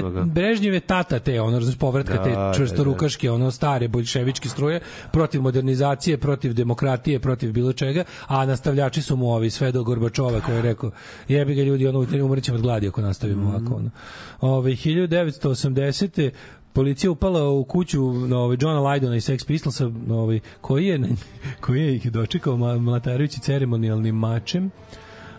pored. 0.00 0.14
Ga. 0.14 0.22
Brežnjeve 0.24 0.80
tata 0.80 1.18
te, 1.18 1.40
ono, 1.40 1.58
razumiješ, 1.58 1.78
povratka 1.78 2.14
Da, 2.14 2.24
te 2.24 2.30
da, 2.30 2.52
čvrstorukaške, 2.56 3.30
ono, 3.30 3.50
stare 3.50 3.88
boljševičke 3.88 4.48
struje, 4.48 4.80
protiv 5.12 5.42
modernizacije, 5.42 6.18
protiv 6.18 6.52
demokratije, 6.52 7.20
protiv 7.20 7.52
bilo 7.52 7.72
čega, 7.72 8.04
a 8.26 8.46
nastavljači 8.46 9.02
su 9.02 9.16
mu 9.16 9.30
ovi 9.30 9.50
sve 9.50 9.72
do 9.72 9.84
Gorbačova 9.84 10.40
koji 10.40 10.56
je 10.56 10.62
rekao, 10.62 10.90
jebi 11.28 11.54
ga 11.54 11.62
ljudi, 11.62 11.86
ono, 11.86 12.06
umrećemo 12.24 12.56
od 12.56 12.62
gladi 12.62 12.88
ako 12.88 13.00
nastavimo 13.00 13.48
ovako, 13.48 13.75
ono. 13.76 13.90
Ove, 14.40 14.70
1980 14.70 16.30
policija 16.72 17.10
upala 17.10 17.48
u 17.50 17.64
kuću 17.64 18.04
ovaj 18.34 18.56
Johna 18.60 18.80
Lydona 18.80 19.16
iz 19.16 19.28
Sex 19.28 19.46
Pistolsa, 19.46 19.90
ovaj 20.10 20.40
koji 20.60 20.86
je 20.86 21.00
koji 21.64 21.80
je 21.80 21.96
ih 21.96 22.12
dočekao 22.12 22.56
mlatarujući 22.78 23.40
ceremonijalnim 23.40 24.14
mačem. 24.14 24.70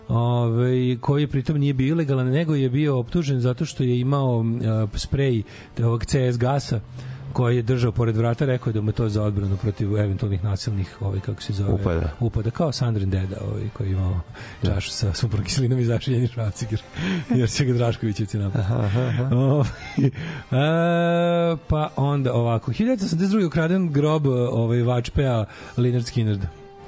Ove, 0.08 0.96
koji 1.00 1.26
pritom 1.26 1.58
nije 1.58 1.74
bio 1.74 1.88
ilegalan, 1.88 2.26
nego 2.26 2.54
je 2.54 2.70
bio 2.70 2.98
optužen 2.98 3.40
zato 3.40 3.64
što 3.64 3.82
je 3.82 4.00
imao 4.00 4.38
uh, 4.38 4.44
sprej 4.94 5.42
ovog 5.78 6.04
CS 6.04 6.38
gasa 6.38 6.80
koji 7.32 7.56
je 7.56 7.62
držao 7.62 7.92
pored 7.92 8.16
vrata, 8.16 8.44
rekao 8.44 8.70
je 8.70 8.74
da 8.74 8.80
mu 8.80 8.92
to 8.92 9.08
za 9.08 9.22
odbranu 9.22 9.56
protiv 9.56 9.96
eventualnih 9.96 10.44
nasilnih, 10.44 11.02
ovaj 11.02 11.20
kako 11.20 11.42
se 11.42 11.52
zove, 11.52 11.72
Upada. 11.72 12.10
upada 12.20 12.50
kao 12.50 12.72
Sandrin 12.72 13.10
deda, 13.10 13.36
ovaj 13.48 13.68
koji 13.72 13.88
je 13.88 13.92
imao 13.92 14.20
čašu 14.64 14.90
sa 14.90 15.14
suprokiselinom 15.14 15.78
i 15.78 15.84
zašiljeni 15.84 16.26
šrafciger, 16.26 16.82
jer 17.38 17.50
će 17.50 17.64
ga 17.64 17.72
Draškovićevci 17.72 18.38
napraviti. 18.38 18.72
Ovaj, 19.34 19.68
e, 20.04 21.56
pa 21.68 21.90
onda 21.96 22.34
ovako, 22.34 22.72
1982. 22.72 23.46
ukraden 23.46 23.92
grob 23.92 24.26
ovaj, 24.26 24.82
vačpeja 24.82 25.44
Leonard 25.76 26.06
Skinner, 26.06 26.38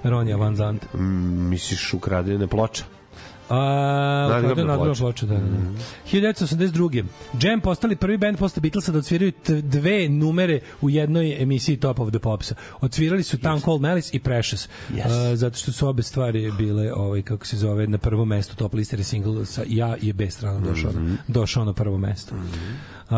Ronja 0.04 0.36
Van 0.36 0.56
Zant. 0.56 0.94
Mm, 0.94 1.48
misliš 1.48 1.94
ukradene 1.94 2.46
ploča? 2.46 2.99
A, 3.50 3.56
Nadgrobna 4.22 4.38
ukraden 4.42 4.66
nadgrobna 4.66 4.76
ploča. 4.84 5.00
ploča, 5.00 5.26
da, 5.26 5.34
da. 5.34 5.40
Mm. 5.40 5.74
da. 5.74 5.80
1982. 6.08 7.04
Jam 7.42 7.60
postali 7.60 7.96
prvi 7.96 8.16
band 8.16 8.38
posle 8.38 8.60
Beatlesa 8.60 8.92
da 8.92 8.98
odsviraju 8.98 9.32
dve 9.62 10.08
numere 10.08 10.60
u 10.80 10.90
jednoj 10.90 11.42
emisiji 11.42 11.76
Top 11.76 12.00
of 12.00 12.08
the 12.10 12.18
Popsa. 12.18 12.54
Odsvirali 12.80 13.22
su 13.22 13.38
Town 13.38 13.60
Called 13.60 13.80
Malice 13.80 14.10
i 14.12 14.20
Precious. 14.20 14.68
Yes. 14.90 15.30
A, 15.32 15.36
zato 15.36 15.58
što 15.58 15.72
su 15.72 15.88
obe 15.88 16.02
stvari 16.02 16.52
bile, 16.52 16.92
ovaj, 16.92 17.22
kako 17.22 17.46
se 17.46 17.56
zove, 17.56 17.86
na 17.86 17.98
prvo 17.98 18.24
mesto 18.24 18.54
top 18.54 18.74
liste 18.74 18.94
jer 18.94 19.00
je 19.00 19.04
single 19.04 19.46
sa 19.46 19.62
Ja 19.68 19.96
je 20.00 20.12
B 20.12 20.30
stranom 20.30 20.64
došao, 20.64 20.90
Mhm. 20.92 21.06
na, 21.06 21.16
došao 21.28 21.64
na 21.64 21.72
prvo 21.72 21.98
mesto. 21.98 22.34
Uh, 23.10 23.16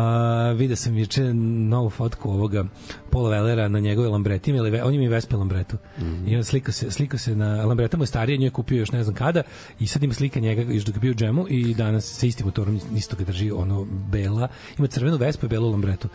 vidio 0.57 0.75
sam 0.75 0.97
juče 0.97 1.33
novu 1.33 1.89
fotku 1.89 2.29
ovoga 2.31 2.65
Paula 3.09 3.29
Wellera 3.29 3.67
na 3.67 3.79
njegove 3.79 4.09
lambreti, 4.09 4.51
ili 4.51 4.81
on 4.81 4.93
ima 4.93 5.03
i 5.03 5.07
Vespe 5.07 5.35
lambretu. 5.35 5.77
Mhm. 5.97 6.27
I 6.27 6.35
on 6.37 6.43
slika 6.43 6.71
se, 6.71 6.91
slika 6.91 7.17
se 7.17 7.35
na 7.35 7.65
lambreta 7.65 7.97
mu 7.97 8.03
je 8.03 8.07
starije, 8.07 8.37
nju 8.37 8.45
je 8.45 8.49
kupio 8.49 8.79
još 8.79 8.91
ne 8.91 9.03
znam 9.03 9.15
kada 9.15 9.43
i 9.79 9.87
sad 9.87 10.03
ima 10.03 10.13
slika 10.13 10.39
njega 10.39 10.61
još 10.61 10.83
dok 10.83 10.95
je 10.95 10.99
bio 10.99 11.11
u 11.11 11.15
džemu 11.15 11.45
i 11.49 11.73
danas 11.73 12.05
sa 12.19 12.25
istim 12.25 12.45
motorom 12.45 12.79
isto 12.95 13.15
ga 13.15 13.23
drži 13.23 13.51
ono 13.51 13.87
bela, 14.11 14.47
ima 14.77 14.87
crvenu 14.87 15.17
Vespu 15.17 15.45
i 15.45 15.49
belu 15.49 15.71
lambretu 15.71 16.07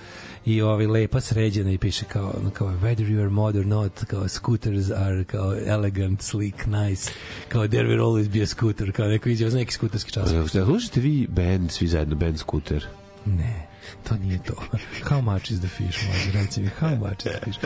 i 0.44 0.62
ovaj 0.62 0.86
lepa 0.86 1.20
sređena 1.20 1.70
i 1.72 1.78
piše 1.78 2.04
kao 2.04 2.34
kao 2.52 2.68
whether 2.68 3.06
you 3.08 3.20
are 3.20 3.30
mod 3.30 3.56
or 3.56 3.66
not 3.66 4.04
kao 4.04 4.28
scooters 4.28 4.90
are 4.90 5.24
kao 5.24 5.54
elegant, 5.66 6.22
sleek, 6.22 6.66
nice 6.66 7.10
kao 7.48 7.68
there 7.68 7.88
will 7.88 8.02
always 8.02 8.28
be 8.28 8.42
a 8.42 8.46
scooter 8.46 8.92
kao 8.92 9.06
neko 9.06 9.28
izjava 9.28 9.50
za 9.50 9.58
neki 9.58 9.72
skuterski 9.72 10.12
čas 10.12 10.28
Šta, 10.48 10.64
slušate 10.64 11.00
vi 11.00 11.26
band, 11.30 11.70
svi 11.70 11.86
zajedno, 11.86 12.16
band 12.16 12.38
Scooter? 12.38 12.86
Ne, 13.26 13.67
to 14.08 14.16
nije 14.16 14.38
to. 14.38 14.54
How 15.04 15.20
much 15.20 15.50
is 15.50 15.58
the 15.58 15.68
fish, 15.68 15.98
može, 16.08 16.38
reci 16.40 16.60
mi, 16.60 16.70
how 16.80 16.98
much 16.98 17.26
is 17.26 17.32
the 17.32 17.44
fish? 17.44 17.58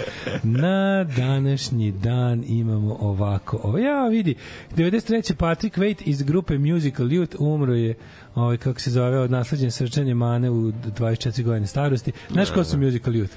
Na 0.42 1.04
današnji 1.04 1.92
dan 1.92 2.44
imamo 2.46 2.96
ovako. 3.00 3.60
Ovo, 3.62 3.78
ja, 3.78 4.08
vidi, 4.08 4.34
93. 4.76 5.34
Patrick 5.34 5.76
Waite 5.76 6.02
iz 6.04 6.22
grupe 6.22 6.58
Musical 6.58 7.06
Youth 7.06 7.36
umro 7.38 7.74
je 7.74 7.94
ovaj, 8.34 8.56
kako 8.56 8.80
se 8.80 8.90
zove, 8.90 9.18
od 9.18 9.30
nasleđene 9.30 9.70
srčanje 9.70 10.14
mane 10.14 10.50
u 10.50 10.72
24 10.72 11.42
godine 11.42 11.66
starosti. 11.66 12.12
Znaš 12.30 12.50
ko 12.50 12.64
su 12.64 12.78
Musical 12.78 13.12
Youth? 13.12 13.32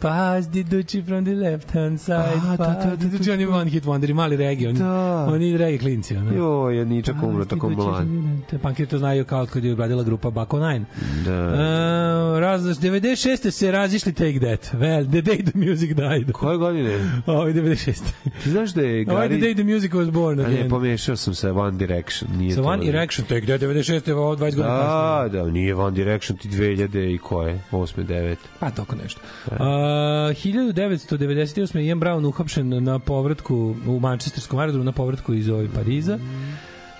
Pass 0.00 0.46
the 0.46 0.62
Ducci 0.62 1.02
from 1.02 1.24
the 1.24 1.34
left 1.34 1.70
hand 1.70 2.00
side. 2.00 2.40
A, 2.48 2.56
pass 2.56 2.98
the 2.98 3.06
Ducci, 3.08 3.32
on 3.32 3.40
je 3.40 3.48
one 3.48 3.70
hit 3.70 3.84
wonder, 3.84 4.14
mali 4.14 4.36
reggae. 4.36 4.68
On, 4.68 4.74
Da. 4.74 5.26
Oni 5.28 5.56
reggae 5.56 5.78
klinci. 5.78 6.16
Ono. 6.16 6.32
Jo, 6.32 6.70
je 6.70 6.84
ničak 6.86 7.16
umro 7.22 7.44
tako 7.44 7.70
mlad. 7.70 8.06
Te 8.50 8.58
pankiri 8.58 8.88
to 8.88 8.98
znaju 8.98 9.24
kao 9.24 9.46
kad 9.46 9.64
je 9.64 9.72
obradila 9.72 10.02
grupa 10.02 10.30
Bako 10.30 10.58
Nine. 10.68 10.84
Da. 11.24 11.46
Uh, 11.48 12.38
razlaš, 12.40 12.76
96. 12.76 13.50
se 13.50 13.70
razišli 13.72 14.12
Take 14.12 14.38
That. 14.40 14.74
Well, 14.80 15.10
the 15.10 15.22
day 15.22 15.50
the 15.50 15.58
music 15.58 15.90
died. 15.96 16.32
Koje 16.32 16.58
godine? 16.58 17.22
Ovo 17.26 17.46
je 17.46 17.54
96. 17.54 18.02
Ti 18.42 18.50
znaš 18.50 18.70
da 18.70 18.82
je 18.82 19.06
Ovo 19.10 19.22
je 19.22 19.28
the 19.28 19.38
day 19.38 19.54
the 19.54 19.64
music 19.64 19.92
was 19.92 20.10
born 20.10 20.40
A 20.40 20.42
ne, 20.42 20.54
again. 20.54 20.70
pomešao 20.70 21.16
sam 21.16 21.34
se 21.34 21.50
One 21.50 21.78
Direction. 21.78 22.30
Nije 22.36 22.54
Sa 22.54 22.62
to 22.62 22.68
One 22.68 22.88
Erection, 22.88 23.26
Take 23.26 23.46
That 23.46 23.60
96. 23.60 24.08
je 24.08 24.14
ovo 24.14 24.36
20 24.36 24.38
godina 24.38 24.66
kasnije. 24.68 25.28
Da, 25.40 25.44
da, 25.44 25.50
nije 25.50 25.74
One 25.74 25.94
Direction 25.96 26.38
ti 26.38 26.48
2000 26.48 27.14
i 27.14 27.18
koje? 27.18 27.60
8. 27.72 28.06
9. 28.06 28.36
Pa 28.60 28.70
tako 28.70 28.96
nešto. 29.02 29.20
Uh, 29.46 29.52
1998. 29.52 31.76
je 31.76 31.86
Ian 31.86 32.00
Brown 32.00 32.26
uhapšen 32.26 32.84
na 32.84 32.98
povratku 32.98 33.74
u 33.86 34.00
Manchesterskom 34.00 34.58
aerodromu 34.58 34.84
na 34.84 34.92
povratku 34.92 35.34
iz 35.34 35.48
ovaj 35.48 35.68
Pariza. 35.74 36.18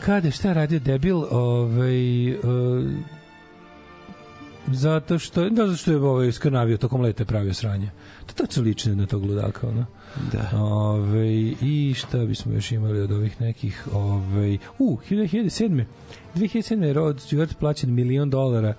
Kada 0.00 0.30
šta 0.30 0.48
je 0.48 0.54
radio 0.54 0.78
debil, 0.78 1.24
ovaj 1.30 2.30
uh, 2.30 2.36
zato 4.66 5.18
što 5.18 5.50
da 5.50 5.66
zato 5.66 5.76
što 5.76 5.90
je 5.90 5.96
ovaj 5.96 6.32
skrnavio 6.32 6.76
tokom 6.76 7.00
leta 7.00 7.24
pravio 7.24 7.54
sranje. 7.54 7.90
To 8.26 8.34
tačno 8.34 8.62
liči 8.62 8.90
na 8.90 9.06
tog 9.06 9.24
ludaka, 9.24 9.68
ono. 9.68 9.86
Da. 10.32 10.58
Ove, 10.58 11.32
I 11.60 11.94
šta 11.96 12.18
bismo 12.18 12.52
još 12.52 12.72
imali 12.72 13.00
od 13.00 13.12
ovih 13.12 13.40
nekih... 13.40 13.88
Ove, 13.92 14.58
u, 14.78 14.98
2007. 15.10 15.84
2007. 16.34 16.82
je 16.82 16.92
Rod 16.92 17.16
Stewart 17.16 17.54
plaćen 17.54 17.94
milion 17.94 18.30
dolara 18.30 18.74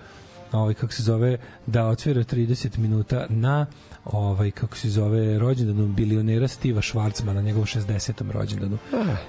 ovaj 0.59 0.73
kako 0.73 0.93
se 0.93 1.03
zove 1.03 1.37
da 1.65 1.87
otvira 1.87 2.23
30 2.23 2.77
minuta 2.77 3.25
na 3.29 3.65
ovaj 4.05 4.51
kako 4.51 4.77
se 4.77 4.89
zove 4.89 5.39
rođendanu 5.39 5.87
bilionera 5.87 6.47
Stiva 6.47 6.81
Schwarzmana, 6.81 7.41
njegovom 7.41 7.67
60. 7.67 8.31
rođendanu. 8.31 8.77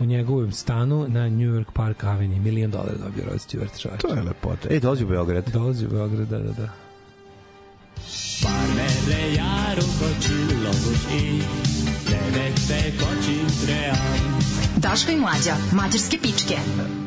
U 0.00 0.04
njegovom 0.04 0.52
stanu 0.52 1.06
na 1.08 1.28
New 1.28 1.48
York 1.48 1.70
Park 1.72 2.04
Avenue 2.04 2.40
milion 2.40 2.70
dolara 2.70 2.98
dobio 3.04 3.24
Rod 3.24 3.40
Stewart 3.40 3.80
čovječ. 3.80 4.00
To 4.00 4.14
je 4.14 4.22
lepota. 4.22 4.68
Ej, 4.70 4.80
dolazi 4.80 5.04
u 5.04 5.08
Beograd. 5.08 5.48
Dolazi 5.52 5.86
u 5.86 5.88
Beograd, 5.88 6.28
da, 6.28 6.38
da, 6.38 6.52
da. 6.52 6.68
Parmele 8.42 9.32
járunk 9.34 10.00
a 10.08 10.10
csillagos 10.18 11.02
ég, 11.12 11.44
levegtek 12.10 13.00
a 13.00 13.12
csintreán. 13.24 14.36
Daško 14.80 15.10
i 15.10 15.16
mlađa, 15.16 15.56
mađarske 15.72 16.18
pičke. 16.22 17.05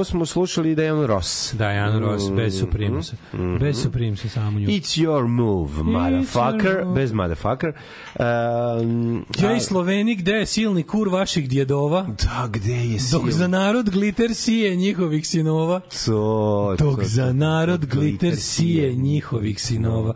Ovo 0.00 0.04
smo 0.06 0.26
slušali 0.26 0.74
Diana 0.74 1.06
Ross. 1.06 1.54
Diana 1.54 1.98
Ross, 2.00 2.22
bez 2.30 2.58
Supremesa. 2.60 3.16
Mhm. 3.32 3.58
Bez 3.58 3.76
Supremesa, 3.78 4.28
samo 4.28 4.60
nju. 4.60 4.66
It's 4.68 5.00
your 5.00 5.24
move, 5.24 5.70
motherfucker. 5.74 6.64
your 6.66 6.84
move. 6.84 6.94
Bez 6.94 7.12
motherfucker. 7.12 7.72
Um, 8.14 9.24
Gej 9.30 9.56
a- 9.56 9.60
Sloveni, 9.60 10.16
gde 10.16 10.32
je 10.32 10.46
silni 10.46 10.82
kur 10.82 11.08
vaših 11.08 11.48
djedova? 11.48 12.02
Da, 12.02 12.48
gde 12.48 12.72
je 12.74 12.98
Dok 13.12 13.22
silni- 13.22 13.30
za 13.30 13.46
narod 13.48 13.90
gliter 13.90 14.34
sije 14.34 14.76
njihovih 14.76 15.26
sinova. 15.26 15.80
To, 16.06 16.76
Dok 16.78 16.96
to, 16.96 17.04
za 17.04 17.32
narod 17.32 17.80
to, 17.82 17.86
gliter 17.90 18.36
sije 18.36 18.94
njihovih 18.94 19.62
sinova. 19.62 20.14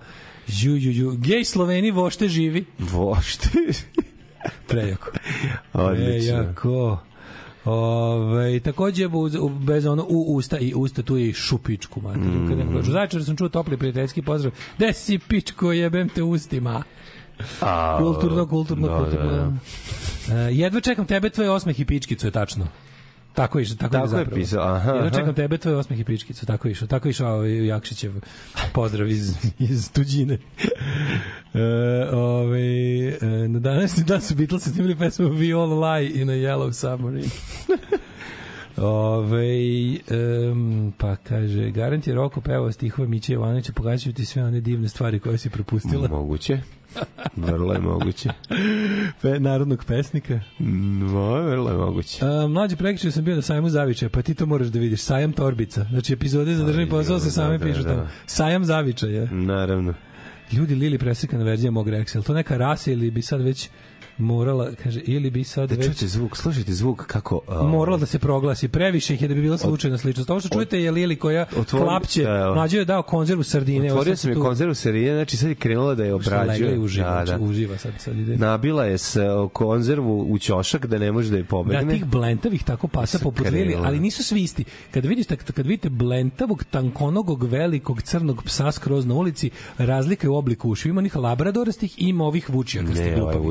Ju, 0.49 0.73
ju, 0.73 0.91
ju. 0.93 1.13
Gej 1.13 1.45
Sloveni 1.45 1.91
vošte 1.91 2.29
živi. 2.29 2.65
Vošte. 2.81 3.49
Prejako. 4.69 5.11
Odlično. 5.73 6.37
Prejako. 6.37 6.99
Ove, 7.65 8.61
takođe 8.61 9.07
uz, 9.07 9.37
bez 9.61 9.87
ono 9.87 10.07
u 10.09 10.37
usta 10.37 10.59
i 10.59 10.73
usta 10.77 11.03
tu 11.03 11.17
je 11.17 11.29
i 11.29 11.33
šupičku 11.33 12.01
materiju. 12.01 12.41
Mm. 12.41 12.49
Kad 12.49 12.59
neko 12.59 12.73
kaže, 12.73 12.93
Začer 12.93 13.25
sam 13.25 13.37
čuo 13.37 13.49
topli 13.49 13.77
prijateljski 13.77 14.23
pozdrav. 14.23 14.53
Gde 14.77 14.93
si 14.93 15.19
pičko 15.19 15.73
jebem 15.73 16.09
te 16.09 16.23
ustima? 16.23 16.83
A, 17.61 17.99
Kulturno, 17.99 18.47
kulturno, 18.47 18.89
da, 18.89 18.99
kulturno. 18.99 19.31
da, 19.31 19.53
da. 20.29 20.35
E, 20.35 20.55
jedva 20.55 20.81
čekam 20.81 21.07
tebe, 21.07 21.31
tvoj 21.31 21.49
osmeh 21.49 21.81
i 21.81 21.85
pičkicu 21.85 22.27
je 22.27 22.31
tačno. 22.31 22.69
Tako 23.35 23.59
je, 23.59 23.77
tako, 23.77 23.93
Tako 23.93 24.17
je 24.17 24.31
pisao, 24.31 24.75
aha, 24.75 24.95
aha. 24.99 25.11
čekam 25.11 25.35
tebe, 25.35 25.59
tvoj 25.59 25.75
osmeh 25.75 26.01
i 26.01 26.05
pičkicu. 26.05 26.47
Tako 26.47 26.69
je 26.69 26.73
išao. 26.73 26.89
Tako 26.89 27.09
je 27.09 27.11
išao 27.11 27.35
ovaj 27.35 27.67
Jakšićev 27.67 28.13
pozdrav 28.73 29.09
iz, 29.09 29.37
iz 29.71 29.93
tuđine. 29.93 30.39
E, 31.55 31.61
ovaj, 32.13 33.09
e, 33.09 33.49
na 33.49 33.59
današnji 33.59 34.05
dan 34.09 34.21
su 34.21 34.35
Beatlesi 34.35 34.71
snimili 34.71 34.97
pesmu 34.97 35.29
We 35.29 35.61
All 35.61 35.85
Lie 35.85 36.11
in 36.23 36.31
a 36.31 36.33
Yellow 36.33 36.73
Submarine. 36.73 37.29
Ove, 38.77 39.99
um, 40.51 40.93
pa 40.99 41.17
kaže, 41.17 41.71
garant 41.71 42.07
je 42.07 42.15
Roko 42.15 42.41
pevao 42.41 42.73
stihove 42.73 43.09
Miće 43.09 43.33
Jovanovića, 43.33 43.73
pogaćaju 43.73 44.13
ti 44.13 44.25
sve 44.25 44.45
one 44.45 44.61
divne 44.61 44.89
stvari 44.89 45.21
koje 45.21 45.39
si 45.39 45.51
propustila. 45.51 46.09
Moguće. 46.09 46.61
Vrlo 47.37 47.73
je 47.73 47.81
moguće. 47.81 48.29
Pe, 49.23 49.41
narodnog 49.41 49.85
pesnika. 49.85 50.41
No, 50.59 51.33
vrlo 51.43 51.71
je 51.71 51.77
moguće. 51.77 52.25
A, 52.25 52.47
mlađi 52.47 52.77
prekiče 52.77 53.11
sam 53.11 53.25
bio 53.25 53.37
na 53.37 53.43
sajmu 53.43 53.69
Zavičaja, 53.69 54.09
pa 54.09 54.23
ti 54.23 54.35
to 54.35 54.47
moraš 54.47 54.69
da 54.69 54.79
vidiš. 54.79 55.01
Sajam 55.01 55.33
Torbica. 55.33 55.87
Znači, 55.91 56.13
epizode 56.13 56.55
za 56.55 56.65
državni 56.65 56.91
posao 56.91 57.19
se 57.19 57.25
da, 57.25 57.31
same 57.31 57.59
da, 57.59 57.65
pišu 57.65 57.83
da. 57.83 57.89
tamo. 57.89 58.09
Sajam 58.27 58.65
Zavičaja. 58.65 59.29
Naravno. 59.31 59.95
Ljudi, 60.53 60.75
Lili 60.75 60.99
presekana 60.99 61.45
verzija 61.45 61.71
mog 61.71 61.89
li 61.89 62.25
to 62.25 62.35
neka 62.35 62.57
rasa 62.57 62.91
ili 62.91 63.11
bi 63.11 63.23
sad 63.23 63.41
već 63.41 63.69
morala, 64.19 64.71
kaže, 64.75 65.01
ili 65.01 65.31
bi 65.31 65.45
sad 65.45 65.69
Da 65.69 65.75
već 65.75 65.85
čujete 65.85 66.07
zvuk, 66.07 66.37
slušajte 66.37 66.73
zvuk 66.73 67.07
kako... 67.07 67.41
a, 67.49 67.63
morala 67.63 67.99
da 67.99 68.07
se 68.07 68.19
proglasi. 68.19 68.69
Previše 68.69 69.15
ih 69.15 69.23
je 69.23 69.29
da 69.29 69.35
bi 69.35 69.41
bila 69.41 69.59
slučajna 69.59 69.99
sličnost. 69.99 70.31
Ovo 70.31 70.41
što 70.41 70.49
čujete 70.49 70.81
je 70.81 70.91
Lili 70.91 71.17
koja 71.17 71.47
Otvori- 71.49 71.79
klapće, 71.79 72.23
evo. 72.23 72.55
mlađe 72.55 72.79
je 72.79 72.85
dao 72.85 73.03
konzervu 73.03 73.43
sardine. 73.43 73.89
Otvorio 73.89 74.17
sam 74.17 74.31
je 74.31 74.35
tu- 74.35 74.43
konzervu 74.43 74.75
serije, 74.75 75.15
znači 75.15 75.37
sad 75.37 75.49
je 75.49 75.55
krenula 75.55 75.95
da 75.95 76.05
je 76.05 76.15
legla 76.15 76.37
obrađuje. 76.37 76.75
i 76.75 76.79
uživa, 76.79 77.25
Da, 77.25 77.33
da. 77.33 77.45
uživa 77.45 77.79
sad, 77.79 77.93
sad 77.99 78.19
ide. 78.19 78.37
Nabila 78.37 78.85
je 78.85 78.99
s 78.99 79.17
o, 79.17 79.49
konzervu 79.49 79.95
u 80.25 80.39
ćošak 80.39 80.87
da 80.87 80.99
ne 80.99 81.13
može 81.13 81.31
da 81.31 81.37
je 81.37 81.45
pobegne. 81.45 81.85
Da, 81.85 81.91
tih 81.91 82.05
blentavih 82.05 82.65
tako 82.65 82.89
pasa 82.89 83.19
poput 83.19 83.51
Lili, 83.51 83.77
ali 83.77 84.01
nisu 84.01 84.25
svi 84.25 84.43
isti. 84.43 84.65
Kad 84.91 85.05
vidite, 85.05 85.37
kad 85.37 85.67
vidite 85.67 85.89
blentavog, 85.89 86.65
tankonogog, 86.65 87.45
velikog, 87.45 88.03
crnog 88.03 88.43
psa 88.45 88.73
skroz 88.73 89.07
na 89.07 89.15
ulici, 89.15 89.51
razlika 89.79 90.27
je 90.27 90.31
u 90.31 90.37
obliku 90.37 90.71
uši. 90.71 90.89
Ima 90.89 90.99
onih 90.99 91.17
labradorastih 91.17 91.99
i 91.99 92.05
ima 92.05 92.25
ovih 92.25 92.51
vučijakastih 92.51 93.01
Ne, 93.07 93.13
ovaj 93.13 93.17
glupavi. 93.35 93.45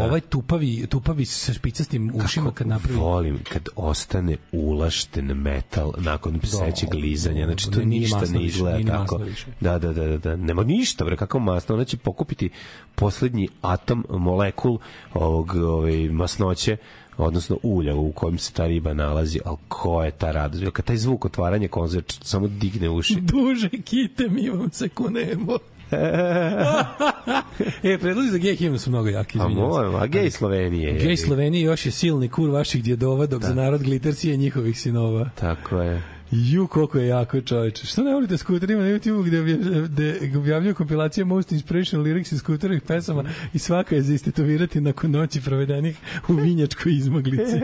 Da. 0.00 0.06
Ovaj 0.08 0.20
tupavi, 0.20 0.86
tupavi 0.86 1.24
sa 1.24 1.52
špicastim 1.52 2.12
ušima 2.24 2.52
kad 2.52 2.66
napravi... 2.66 2.98
Volim 2.98 3.38
kad 3.52 3.68
ostane 3.76 4.36
ulašten 4.52 5.24
metal 5.24 5.92
nakon 5.98 6.40
psećeg 6.40 6.94
lizanja, 6.94 7.46
znači 7.46 7.70
to 7.70 7.78
Da, 7.78 7.84
nije 7.84 8.00
ništa 8.00 8.20
ne 8.20 8.38
više, 8.38 8.56
izgleda 8.56 8.78
ni 8.78 8.86
tako. 8.86 9.16
više. 9.16 9.46
Da, 9.60 9.78
da, 9.78 9.92
da, 9.92 10.06
da, 10.06 10.18
da. 10.18 10.36
Nema 10.36 10.62
ništa, 10.64 11.04
bre, 11.04 11.16
kako 11.16 11.38
masno. 11.38 11.74
Ona 11.74 11.84
će 11.84 11.96
pokupiti 11.96 12.50
poslednji 12.94 13.48
atom, 13.62 14.06
molekul 14.10 14.78
ovog, 15.14 15.54
ovaj, 15.54 16.08
masnoće, 16.08 16.76
odnosno 17.16 17.58
ulja 17.62 17.96
u 17.96 18.12
kojem 18.12 18.38
se 18.38 18.52
ta 18.52 18.66
riba 18.66 18.94
nalazi, 18.94 19.40
ali 19.44 19.56
ko 19.68 20.02
je 20.02 20.10
ta 20.10 20.32
radost? 20.32 20.64
Kad 20.72 20.84
taj 20.84 20.96
zvuk 20.96 21.24
otvaranja 21.24 21.68
konzerva 21.68 22.04
samo 22.22 22.48
digne 22.48 22.90
uši. 22.90 23.20
Duže 23.32 23.68
kite 23.68 24.28
mi 24.28 24.50
vam 24.50 24.70
se 24.72 24.88
kunemo. 24.88 25.58
e, 27.82 27.98
predlozi 27.98 28.30
za 28.30 28.38
gej 28.38 28.56
himnu 28.56 28.78
su 28.78 28.90
mnogo 28.90 29.08
jaki, 29.08 29.38
A 29.38 29.42
izvinjam 29.42 29.70
se. 29.72 29.76
moram, 29.76 29.94
a 29.94 30.06
gej 30.06 30.30
Slovenije. 30.30 30.92
Gej 30.92 31.02
jebi. 31.02 31.16
Sloveniji 31.16 31.62
još 31.62 31.86
je 31.86 31.92
silni 31.92 32.28
kur 32.28 32.50
vaših 32.50 32.82
djedova, 32.82 33.26
dok 33.26 33.42
za 33.42 33.54
narod 33.54 33.82
gliter 33.82 34.14
sije 34.14 34.36
njihovih 34.36 34.80
sinova. 34.80 35.30
Tako 35.40 35.76
je. 35.80 36.02
Ju, 36.30 36.66
koliko 36.66 36.98
je 36.98 37.06
jako 37.06 37.40
čoveče. 37.40 37.86
Što 37.86 38.02
ne 38.02 38.14
volite 38.14 38.38
skuterima 38.38 38.82
na 38.82 38.88
YouTube 38.88 39.26
gde, 39.26 40.18
gde 40.18 40.38
objavljuju 40.38 40.74
kompilacije 40.74 41.24
Most 41.24 41.52
Inspirational 41.52 42.06
Lyrics 42.06 42.34
iz 42.34 42.38
skuterovih 42.38 42.82
pesama 42.82 43.24
i 43.54 43.58
svaka 43.58 43.94
je 43.94 44.02
za 44.02 44.14
istetovirati 44.14 44.80
nakon 44.80 45.10
noći 45.10 45.40
provedenih 45.40 45.98
u 46.28 46.32
vinjačkoj 46.32 46.92
izmaglici. 46.92 47.60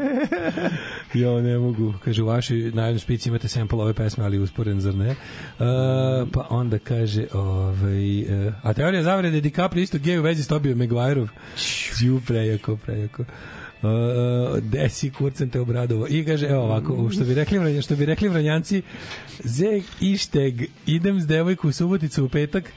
jo, 1.20 1.40
ne 1.40 1.58
mogu. 1.58 1.94
Kaže, 2.04 2.22
u 2.22 2.26
vašoj 2.26 2.56
najavnoj 2.56 2.98
špici 2.98 3.28
imate 3.28 3.48
sample 3.48 3.82
ove 3.82 3.94
pesme, 3.94 4.24
ali 4.24 4.38
usporen, 4.38 4.80
zar 4.80 4.94
ne? 4.94 5.10
Uh, 5.10 5.16
pa 6.32 6.46
onda 6.50 6.78
kaže, 6.78 7.26
ovaj, 7.32 8.20
uh, 8.20 8.54
a 8.62 8.72
teorija 8.72 9.02
zavrede 9.02 9.40
DiCaprio 9.40 9.82
isto 9.82 9.98
gej 9.98 10.18
u 10.18 10.22
vezi 10.22 10.42
s 10.42 10.48
Tobijom 10.48 10.78
Maguireov. 10.78 11.28
Ju, 12.00 12.20
prejako, 12.26 12.76
prejako. 12.76 13.22
Uh, 13.22 13.28
desi 14.60 15.10
kurcem 15.10 15.50
te 15.50 15.60
obradovo. 15.60 16.06
I 16.08 16.24
kaže 16.24 16.46
evo 16.46 16.62
ovako 16.62 17.10
što 17.10 17.24
bi 17.24 17.34
rekli 17.34 17.58
vranja, 17.58 17.82
što 17.82 17.96
bi 17.96 18.04
rekli 18.06 18.28
vranjanci 18.28 18.82
zeg 19.44 19.82
išteg 20.00 20.62
idem 20.86 21.20
s 21.20 21.26
devojku 21.26 21.68
u 21.68 21.72
Suboticu 21.72 22.24
u 22.24 22.28
petak 22.28 22.72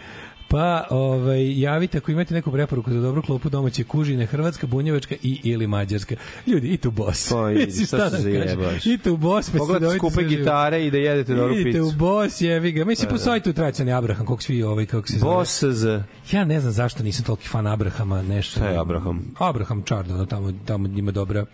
pa 0.49 0.87
ovaj, 0.89 1.61
javite 1.61 1.97
ako 1.97 2.11
imate 2.11 2.33
neku 2.33 2.51
preporuku 2.51 2.91
za 2.91 3.01
dobru 3.01 3.21
klopu 3.21 3.49
domaće 3.49 3.83
kužine, 3.83 4.25
hrvatska, 4.25 4.67
bunjevačka 4.67 5.15
i 5.23 5.39
ili 5.43 5.67
mađarska. 5.67 6.15
Ljudi, 6.47 6.67
i 6.67 6.77
tu 6.77 6.91
bos. 6.91 7.29
Pa, 7.29 7.51
idi, 7.51 7.85
šta 7.85 8.09
se 8.09 8.15
da 8.15 8.21
zajebaš? 8.21 8.85
I 8.85 8.97
tu 8.97 9.17
bos, 9.17 9.49
pa 9.49 9.57
Pogledajte 9.57 9.97
skupe 9.97 10.23
gitare 10.23 10.85
i 10.85 10.91
da 10.91 10.97
jedete 10.97 11.33
dobru 11.33 11.55
Idite 11.55 11.81
u 11.81 11.85
picu. 11.85 11.97
bos, 11.97 12.41
jevi 12.41 12.71
ga. 12.71 12.85
Mislim, 12.85 13.09
postoji 13.09 13.41
tu 13.41 13.53
tradicionalni 13.53 13.97
Abraham, 13.97 14.25
kog 14.25 14.43
svi 14.43 14.63
ovaj, 14.63 14.85
kako 14.85 15.07
se 15.07 15.19
zove. 15.19 15.35
Boss 15.35 15.63
z... 15.63 16.03
Ja 16.31 16.45
ne 16.45 16.59
znam 16.59 16.71
zašto 16.73 17.03
nisam 17.03 17.25
toliki 17.25 17.47
fan 17.47 17.67
Abrahama, 17.67 18.21
nešto. 18.21 18.59
Šta 18.59 18.69
je 18.69 18.77
Abraham? 18.77 19.35
Abraham 19.39 19.83
Čarda, 19.83 20.13
ono, 20.13 20.25
tamo, 20.25 20.53
tamo 20.65 20.87
ima 20.87 21.11
dobra 21.11 21.45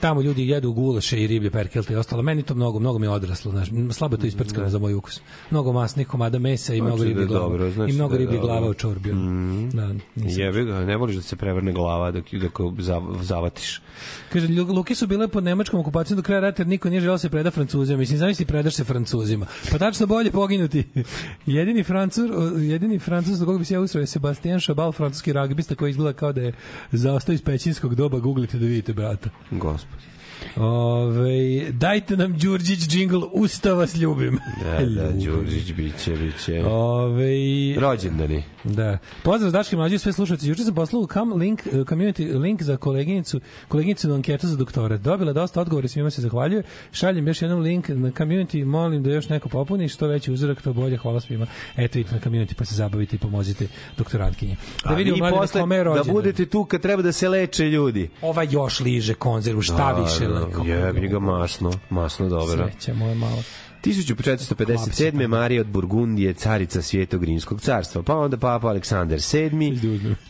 tamo 0.00 0.22
ljudi 0.22 0.48
jedu 0.48 0.72
gulaše 0.72 1.20
i 1.20 1.26
riblje 1.26 1.50
perkelte 1.50 1.92
i 1.92 1.96
ostalo. 1.96 2.22
Meni 2.22 2.42
to 2.42 2.54
mnogo, 2.54 2.78
mnogo 2.78 2.98
mi 2.98 3.06
je 3.06 3.10
odraslo. 3.10 3.50
Znaš, 3.50 3.68
slabo 3.90 4.14
je 4.14 4.20
to 4.20 4.26
isprckano 4.26 4.70
za 4.70 4.78
moj 4.78 4.94
ukus. 4.94 5.20
Mnogo 5.50 5.72
masnih 5.72 6.06
komada 6.06 6.38
mesa 6.38 6.74
i 6.74 6.78
Znači 6.78 6.82
mnogo 6.82 6.98
da 6.98 7.04
je 7.04 7.08
riblje 7.08 7.26
glava. 7.26 7.42
dobro, 7.42 7.70
znači 7.70 7.90
I 7.90 7.94
mnogo 7.94 8.08
da 8.08 8.14
je 8.14 8.20
riblje 8.20 8.38
glava 8.40 8.66
u 8.68 8.74
čorbi. 8.74 9.12
Mm. 9.12 9.70
Da. 9.70 9.94
Jebi 10.16 10.64
ga, 10.64 10.80
ne 10.80 10.96
voliš 10.96 11.16
da 11.16 11.22
se 11.22 11.36
prevrne 11.36 11.72
glava 11.72 12.10
dok, 12.10 12.24
dok 12.32 12.52
zav- 12.78 13.22
zavatiš. 13.22 13.80
Kaže, 14.28 14.48
Lu- 14.50 14.72
Luke 14.72 14.94
su 14.94 15.06
bile 15.06 15.28
pod 15.28 15.44
nemačkom 15.44 15.80
okupacijom 15.80 16.16
do 16.16 16.22
kraja 16.22 16.40
rata 16.40 16.62
jer 16.62 16.68
niko 16.68 16.90
nije 16.90 17.00
želeo 17.00 17.14
da 17.14 17.18
se 17.18 17.28
preda 17.28 17.50
Francuzima. 17.50 17.98
Mislim, 17.98 18.18
zamisli 18.18 18.44
predaš 18.44 18.74
se 18.74 18.84
Francuzima. 18.84 19.46
Pa 19.70 19.78
tačno 19.78 20.06
bolje 20.06 20.30
poginuti. 20.30 20.84
jedini 21.48 21.82
Francuz, 21.82 22.30
jedini 22.60 22.98
Francuz 22.98 23.38
do 23.38 23.46
koga 23.46 23.58
bi 23.58 23.64
se 23.64 23.74
ja 23.74 23.80
usrao 23.80 24.00
je 24.00 24.06
Sebastian 24.06 24.60
Chabal, 24.60 24.92
francuski 24.92 25.32
ragbista 25.32 25.74
koji 25.74 25.90
izgleda 25.90 26.12
kao 26.12 26.32
da 26.32 26.40
je 26.40 26.52
zaostao 26.92 27.32
iz 27.32 27.42
pećinskog 27.42 27.94
doba. 27.94 28.18
Googlite 28.18 28.58
da 28.58 28.66
vidite 28.66 28.92
brata. 28.92 29.30
Gospod. 29.50 29.89
believe 29.90 30.19
Ove, 30.56 31.70
dajte 31.70 32.16
nam 32.16 32.38
Đurđić 32.38 32.88
džingl, 32.88 33.20
usta 33.32 33.72
vas 33.72 33.96
ljubim. 33.96 34.38
Da, 34.64 34.86
da, 34.86 35.10
Đurđić 35.10 35.72
biće, 35.72 36.16
biće. 36.16 36.62
Ove, 36.66 37.34
Rođendani. 37.78 38.42
Da. 38.64 38.98
Pozdrav 39.22 39.52
Daške 39.52 39.76
mlađe 39.76 39.98
sve 39.98 40.12
slušatelji. 40.12 40.50
Juče 40.50 40.64
sam 40.64 40.74
poslao 40.74 41.06
kam 41.06 41.32
link 41.32 41.66
eh, 41.66 41.70
community 41.70 42.40
link 42.40 42.62
za 42.62 42.76
koleginicu, 42.76 43.40
koleginicu 43.68 44.08
na 44.08 44.14
anketu 44.14 44.46
za 44.46 44.56
doktorat. 44.56 45.00
Dobila 45.00 45.32
dosta 45.32 45.60
odgovora, 45.60 45.88
svima 45.88 46.10
se 46.10 46.22
zahvaljujem. 46.22 46.62
Šaljem 46.92 47.28
još 47.28 47.42
jedan 47.42 47.58
link 47.58 47.88
na 47.88 48.10
community, 48.10 48.64
molim 48.64 49.02
da 49.02 49.10
još 49.10 49.28
neko 49.28 49.48
popuni, 49.48 49.88
što 49.88 50.06
veći 50.06 50.32
uzorak 50.32 50.62
to 50.62 50.72
bolje. 50.72 50.96
Hvala 50.96 51.20
svima. 51.20 51.46
Eto 51.76 51.98
idite 51.98 52.14
na 52.14 52.20
community 52.20 52.54
pa 52.54 52.64
se 52.64 52.74
zabavite 52.74 53.16
i 53.16 53.18
pomozite 53.18 53.66
doktorantkinji. 53.98 54.56
Da 54.84 54.94
vidimo 54.94 55.14
vi 55.14 55.20
mlađe 55.20 55.52
kome 55.52 55.76
je 55.76 55.78
da 55.78 55.84
rođendan. 55.84 56.14
budete 56.14 56.46
tu 56.46 56.64
kad 56.64 56.80
treba 56.80 57.02
da 57.02 57.12
se 57.12 57.28
leče 57.28 57.64
ljudi. 57.64 58.10
Ova 58.22 58.42
još 58.42 58.80
liže 58.80 59.14
konzervu, 59.14 59.62
šta 59.62 59.92
više. 59.92 60.29
Kako- 60.32 60.66
Jebi 60.66 61.08
ga 61.08 61.18
masno, 61.18 61.72
masno 61.90 62.28
dobro. 62.28 62.68
Sreća 62.70 62.94
moja 62.94 63.14
malo. 63.14 63.42
1457. 63.82 65.28
Marija 65.28 65.60
od 65.60 65.66
Burgundije, 65.66 66.32
carica 66.34 66.82
Svetog 66.82 67.24
Rimskog 67.24 67.60
carstva, 67.60 68.02
pa 68.02 68.16
onda 68.16 68.36
Papa 68.36 68.68
Aleksandar 68.68 69.18
VII, 69.32 69.78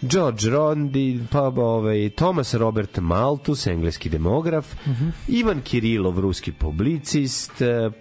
George 0.03 0.51
Rondi, 0.51 1.21
pa 1.31 1.41
ovaj, 1.43 2.11
Thomas 2.11 2.55
Robert 2.55 2.99
Malthus, 2.99 3.67
engleski 3.67 4.09
demograf, 4.09 4.75
Ivan 5.29 5.61
Kirilov, 5.61 6.19
ruski 6.21 6.53
publicist, 6.53 7.53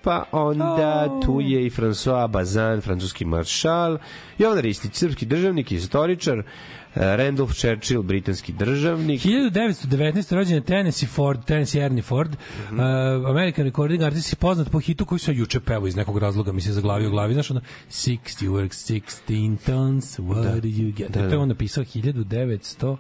pa 0.04 0.24
onda 0.32 1.08
tu 1.26 1.42
je 1.42 1.66
i 1.66 1.70
François 1.70 2.28
Bazin, 2.28 2.82
francuski 2.82 3.26
maršal, 3.26 3.98
Jovan 4.38 4.60
Ristić, 4.60 4.96
srpski 4.96 5.26
državnik, 5.26 5.72
istoričar, 5.72 6.44
Randolph 6.96 7.54
Churchill, 7.54 8.02
britanski 8.02 8.54
državnik. 8.54 9.22
1919. 9.22 10.36
rođen 10.36 10.56
je 10.56 10.62
Tennessee 10.62 11.08
Ford, 11.10 11.46
Tennessee 11.46 11.82
Ernie 11.82 12.02
Ford, 12.02 12.30
uh, 12.32 12.38
American 13.30 13.66
recording 13.66 14.04
artist 14.04 14.36
poznat 14.36 14.72
po 14.72 14.80
hitu 14.80 15.06
koji 15.06 15.20
se 15.20 15.34
juče 15.34 15.60
pevao 15.60 15.88
iz 15.88 15.96
nekog 15.96 16.18
razloga, 16.18 16.52
mi 16.52 16.62
se 16.62 16.74
zaglavio 16.74 17.08
u 17.08 17.12
glavi, 17.12 17.34
znaš 17.34 17.52
ono, 17.52 17.62
60 17.90 18.18
works, 18.48 19.02
16 19.28 19.58
tons, 19.66 20.20
what 20.20 20.44
Da. 20.44 20.56
do 20.56 20.68
you 20.68 20.94
get? 20.94 21.12
Da, 21.12 21.22
da. 21.22 21.30
To 21.30 21.36
je 21.36 21.40
on 21.40 21.50
napisao 21.50 21.84
1956. 21.84 22.98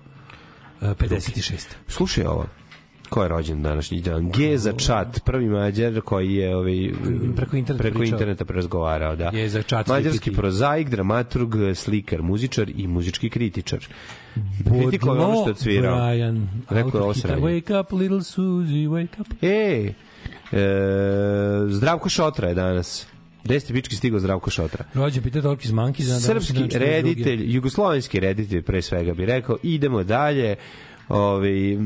Slušaj 1.88 2.26
ovo. 2.26 2.46
Ko 3.10 3.24
je 3.24 3.30
rođen 3.30 3.62
današnji 3.64 4.02
dan? 4.02 4.32
Geza 4.32 4.74
Čat, 4.74 5.20
prvi 5.26 5.46
mađar 5.46 6.02
koji 6.02 6.34
je 6.34 6.56
ovaj, 6.56 6.92
Preko 7.36 7.58
interneta 7.58 7.84
preko 7.84 8.00
pričao. 8.00 8.16
interneta 8.16 8.46
razgovarao. 8.54 9.16
Da. 9.16 9.30
Geza 9.34 9.62
Čat, 9.62 9.88
Mađarski 9.88 10.10
Lipiti. 10.30 10.36
prozaik, 10.36 10.90
dramaturg, 10.90 11.50
slikar, 11.76 12.22
muzičar 12.22 12.72
i 12.78 12.88
muzički 12.88 13.30
kritičar. 13.30 13.88
Kritiko 14.70 15.14
je 15.14 15.20
ono 15.20 15.36
što 15.36 15.46
je 15.48 15.52
odsvirao. 15.52 16.08
Brian, 16.10 16.50
Rekao 16.70 16.78
je 16.78 16.84
autor 16.84 17.02
ovo 17.02 17.14
hita 17.14 17.28
sranje. 17.28 17.42
Wake 17.42 17.80
up, 17.82 17.92
little 17.92 18.24
Susie, 18.24 18.88
wake 18.88 19.22
up. 19.22 19.28
E, 19.42 19.94
e, 20.52 21.70
Zdravko 21.70 22.10
Šotra 22.10 22.48
je 22.48 22.54
danas. 22.56 23.08
Gde 23.44 23.60
ste 23.60 23.74
pički 23.74 23.96
stigao 23.96 24.20
Zdravko 24.20 24.50
Šotra? 24.50 24.86
Rođen 24.94 25.24
Peter 25.24 25.42
Dork 25.42 25.66
iz 25.66 25.72
Manki. 25.72 26.04
Srpski 26.04 26.64
reditelj, 26.72 27.54
jugoslovenski 27.56 28.20
reditelj 28.20 28.62
pre 28.62 28.82
svega 28.82 29.14
bi 29.14 29.26
rekao, 29.26 29.58
idemo 29.64 30.04
dalje, 30.04 30.56
Ovi, 31.10 31.80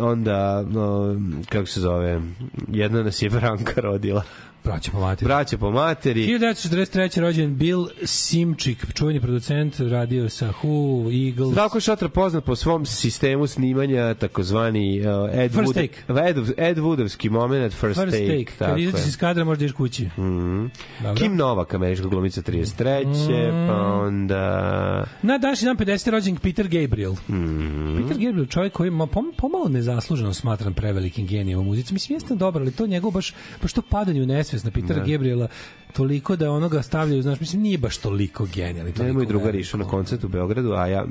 onda, 0.00 0.64
o, 0.76 1.14
kako 1.48 1.66
se 1.66 1.80
zove, 1.80 2.20
jedna 2.68 3.02
nas 3.02 3.22
je 3.22 3.30
Branka 3.30 3.80
rodila. 3.80 4.22
Braća 4.64 4.90
po 4.92 5.00
materi. 5.00 5.26
Braća 5.26 5.58
po 5.58 5.70
materi. 5.70 6.26
1943. 6.26 7.20
rođen 7.20 7.56
Bill 7.56 7.88
Simčik, 8.04 8.86
čuveni 8.94 9.20
producent, 9.20 9.80
radio 9.80 10.28
sa 10.28 10.52
Who, 10.62 11.28
Eagles. 11.28 11.52
Zdravko 11.52 11.80
Šotra 11.80 12.08
poznat 12.08 12.44
po 12.44 12.56
svom 12.56 12.86
sistemu 12.86 13.46
snimanja 13.46 14.14
takozvani 14.14 15.00
uh, 15.00 15.06
Ed, 15.32 15.52
First 15.52 15.74
Wood, 15.74 15.74
take. 15.74 16.28
Ed, 16.28 16.36
Ed 16.56 16.78
Woodovski 16.78 17.30
moment 17.30 17.72
First, 17.72 18.00
First 18.00 18.16
take. 18.16 18.44
tako 18.58 18.72
Kad 18.72 18.80
izađeš 18.80 19.06
iz 19.06 19.16
kadra, 19.16 19.44
možda 19.44 19.64
ideš 19.64 19.76
kući. 19.76 20.06
Mhm. 20.06 20.66
Dobro. 21.02 21.14
Kim 21.14 21.36
Novak, 21.36 21.74
američka 21.74 22.08
glumica 22.08 22.42
33. 22.42 23.68
Pa 23.68 23.82
onda... 23.82 25.06
Na 25.22 25.38
današnji 25.38 25.66
dan 25.66 25.76
50. 25.76 26.10
rođen 26.10 26.36
Peter 26.36 26.68
Gabriel. 26.68 27.12
Mhm. 27.12 27.96
Peter 27.96 28.24
Gabriel, 28.24 28.46
čovjek 28.46 28.72
koji 28.72 28.90
ma, 28.90 29.06
pom, 29.06 29.32
pomalo 29.36 29.68
nezasluženo 29.68 30.34
smatram 30.34 30.74
prevelikim 30.74 31.26
genijem 31.26 31.60
u 31.60 31.64
muzici. 31.64 31.94
Mislim, 31.94 32.16
jeste 32.16 32.34
dobar, 32.34 32.62
ali 32.62 32.72
to 32.72 32.86
njegov 32.86 33.10
baš, 33.10 33.34
baš 33.62 33.72
to 33.72 33.82
padanje 33.82 34.22
u 34.22 34.26
nesvest 34.26 34.49
na 34.64 34.70
Petera 34.70 35.00
Da. 35.00 35.12
Gabriela 35.12 35.48
toliko 35.92 36.36
da 36.36 36.50
onoga 36.50 36.82
stavljaju, 36.82 37.22
znaš, 37.22 37.40
mislim, 37.40 37.62
nije 37.62 37.78
baš 37.78 37.96
toliko 37.96 38.46
genijalni. 38.54 38.92
Toliko 38.92 39.14
moj 39.14 39.26
drugar 39.26 39.46
velik. 39.46 39.60
išao 39.60 39.78
na 39.78 39.84
koncert 39.84 40.24
u 40.24 40.28
Beogradu, 40.28 40.72
a 40.72 40.86
ja 40.86 41.04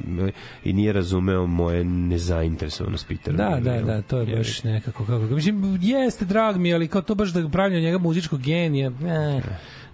i 0.63 0.73
nije 0.73 0.93
razumeo 0.93 1.47
moje 1.47 1.83
nezainteresovanost 1.83 3.07
Petera. 3.07 3.37
Da, 3.37 3.59
da, 3.59 3.81
da, 3.81 4.01
to 4.01 4.19
je 4.19 4.35
baš 4.35 4.63
nekako 4.63 5.05
kako. 5.05 5.35
Mislim 5.35 5.79
jeste 5.81 6.25
drag 6.25 6.57
mi, 6.57 6.73
ali 6.73 6.87
kao 6.87 7.01
to 7.01 7.15
baš 7.15 7.29
da 7.29 7.49
pravlja 7.49 7.79
njega 7.79 7.97
muzičkog 7.97 8.41
genija. 8.41 8.89
Ne, 8.89 9.41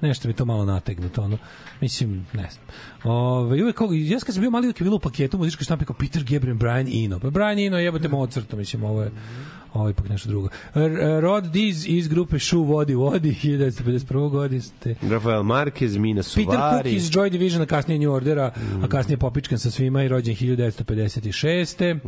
nešto 0.01 0.27
mi 0.27 0.33
to 0.33 0.45
malo 0.45 0.65
nategnuto 0.65 1.21
ono. 1.21 1.37
Mislim, 1.81 2.27
ne 2.33 2.49
znam. 2.51 2.65
Ove, 3.03 3.63
uvek 3.63 3.75
ja 3.91 4.19
kad 4.19 4.33
sam 4.33 4.41
bio 4.41 4.49
mali 4.51 4.67
uvek 4.67 4.81
je 4.81 4.83
bilo 4.83 4.95
u 4.95 4.99
paketu 4.99 5.37
muzičke 5.37 5.63
štampe 5.63 5.85
kao 5.85 5.95
Peter 5.95 6.23
Gabriel, 6.23 6.57
Brian 6.57 6.87
Eno. 6.93 7.19
Pa 7.19 7.29
Brian 7.29 7.59
Eno 7.59 7.79
jebote 7.79 8.07
Mozart, 8.07 8.53
mislim, 8.53 8.83
ovo 8.83 9.03
je 9.03 9.11
ovo 9.75 9.87
je 9.87 9.91
ipak 9.91 10.09
nešto 10.09 10.29
drugo. 10.29 10.49
R- 10.75 10.91
Rod 11.21 11.43
Diz 11.45 11.85
iz 11.87 12.07
grupe 12.07 12.39
Šu 12.39 12.63
vodi 12.63 12.93
vodi 12.95 13.35
1951. 13.43 14.29
godine. 14.29 14.61
Rafael 15.03 15.41
Marquez, 15.41 15.97
Mina 15.97 16.23
Suvari. 16.23 16.47
Peter 16.47 16.61
Cook 16.73 16.93
iz 16.93 17.11
Joy 17.11 17.29
Division, 17.29 17.61
a 17.61 17.65
kasnije 17.65 17.99
New 17.99 18.11
Ordera, 18.11 18.51
a 18.83 18.87
kasnije 18.87 19.17
popičkan 19.17 19.59
sa 19.59 19.71
svima 19.71 20.03
i 20.03 20.07
rođen 20.07 20.35
1956. 20.35 21.99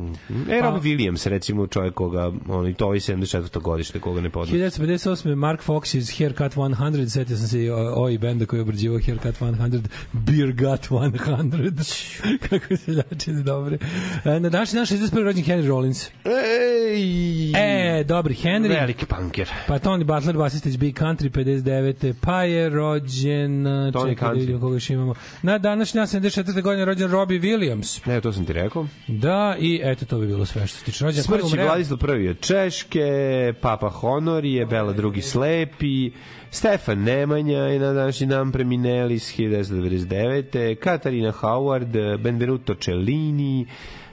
E, 0.49 0.59
Pa- 0.59 0.65
Rob 0.65 0.83
Williams, 0.83 1.27
recimo 1.27 1.67
čovjek 1.67 1.93
koga, 1.93 2.17
on 2.49 2.67
i 2.67 2.73
to 2.73 2.93
je 2.93 2.99
74. 2.99 3.61
godište, 3.61 3.99
koga 3.99 4.21
ne 4.21 4.29
poznaš. 4.29 4.59
1958. 4.61 5.35
Mark 5.35 5.61
Fox 5.61 5.97
iz 5.97 6.17
Haircut 6.17 6.53
100, 6.53 6.75
setio 7.07 7.37
sam 7.37 7.47
se 7.47 7.63
i 7.63 7.69
o- 7.69 7.93
ovaj 7.95 8.17
benda 8.17 8.45
koji 8.45 8.57
je 8.57 8.61
obrađivao 8.61 8.99
Haircut 8.99 9.35
100, 9.35 9.81
Beer 10.13 10.47
Gut 10.49 10.89
100. 10.89 12.37
Kako 12.49 12.77
se 12.77 12.91
načine 12.91 13.41
dobre. 13.43 13.77
E, 14.25 14.39
Na 14.39 14.49
današnji 14.49 14.77
dan 14.77 14.85
61. 14.85 15.23
rođen 15.23 15.43
Henry 15.43 15.67
Rollins. 15.67 16.09
Ej! 16.25 17.51
E, 17.57 18.03
dobri 18.03 18.33
Henry. 18.33 18.79
Veliki 18.79 19.05
punker. 19.05 19.49
Pa 19.67 19.79
Tony 19.79 20.03
Butler, 20.03 20.37
basista 20.37 20.69
iz 20.69 20.77
Big 20.77 20.99
Country, 20.99 21.29
59. 21.29 22.13
Pa 22.21 22.43
je 22.43 22.69
rođen... 22.69 23.67
e, 23.67 23.69
Tony 23.69 24.09
čekaj 24.09 24.15
da 24.15 24.33
Country. 24.33 24.39
vidimo 24.39 24.59
koga 24.59 24.75
još 24.75 24.89
imamo. 24.89 25.13
Na 25.41 25.57
današnji 25.57 25.97
dan 25.97 26.07
74. 26.07 26.61
godine 26.61 26.81
je 26.81 26.85
rođen 26.85 27.11
Robbie 27.11 27.39
Williams. 27.39 28.07
Ne, 28.07 28.21
to 28.21 28.33
sam 28.33 28.45
ti 28.45 28.53
rekao. 28.53 28.87
Da, 29.07 29.55
i 29.59 29.81
eto, 29.83 30.05
to 30.05 30.19
bi 30.19 30.27
bilo 30.27 30.45
sve 30.45 30.67
što 30.67 30.77
se 30.77 30.85
tiče 30.85 31.05
rođena. 31.05 31.23
Smrći 31.23 31.57
Vladislav 31.57 31.99
prvi 31.99 32.29
od 32.29 32.39
Češke, 32.39 33.53
Papa 33.61 33.89
Honor 33.89 34.45
je, 34.45 34.65
Bela 34.65 34.93
drugi 34.93 35.21
slepi, 35.21 36.11
Stefan 36.51 37.03
Nemanja 37.03 37.57
je 37.57 37.79
na 37.79 37.93
današnji 37.93 38.27
dan 38.27 38.51
premineli 38.51 39.13
iz 39.13 39.33
1999. 39.37 40.75
Katarina 40.75 41.31
Howard, 41.31 42.17
Benvenuto 42.17 42.75
Cellini, 42.75 43.67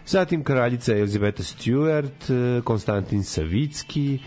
zatim 0.07 0.45
kraljica 0.45 0.93
Elizabeta 0.93 1.43
Stewart, 1.43 2.63
Konstantin 2.65 3.23
Savicki, 3.25 4.19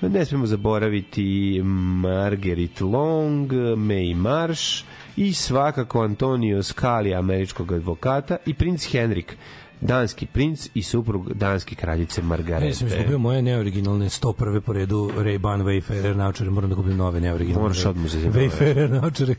ne 0.00 0.24
smemo 0.24 0.46
zaboraviti 0.46 1.60
Margaret 2.02 2.80
Long, 2.80 3.52
May 3.76 4.14
Marsh 4.14 4.84
i 5.16 5.32
svakako 5.32 6.02
Antonio 6.02 6.62
Scali, 6.62 7.14
američkog 7.14 7.72
advokata 7.72 8.36
i 8.46 8.54
princ 8.54 8.86
Henrik, 8.92 9.36
danski 9.80 10.26
princ 10.26 10.68
i 10.74 10.82
suprug 10.82 11.32
danske 11.32 11.74
kraljice 11.74 12.22
Margarete. 12.22 12.66
Ja 12.66 12.74
sam 12.74 12.86
izgubio 12.86 13.18
moje 13.18 13.42
neoriginalne 13.42 14.06
101. 14.06 14.60
po 14.60 14.72
redu 14.72 15.10
Ray-Ban 15.16 15.62
Wayfarer 15.62 16.16
naočare, 16.16 16.50
moram 16.50 16.70
da 16.70 16.76
kupim 16.76 16.96
nove 16.96 17.20
neoriginalne. 17.20 17.62
Moraš 17.62 17.86
odmah 17.86 18.08
za 18.08 18.20
zimove. 18.20 18.40
Wayfarer 18.40 18.90
naočare. 18.90 19.34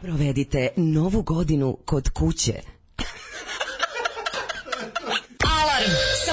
Provedite 0.00 0.68
novu 0.76 1.22
godinu 1.22 1.76
kod 1.84 2.08
kuće. 2.08 2.77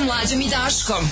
Mlađom 0.06 0.41
i 0.41 0.49
Daškom. 0.49 1.10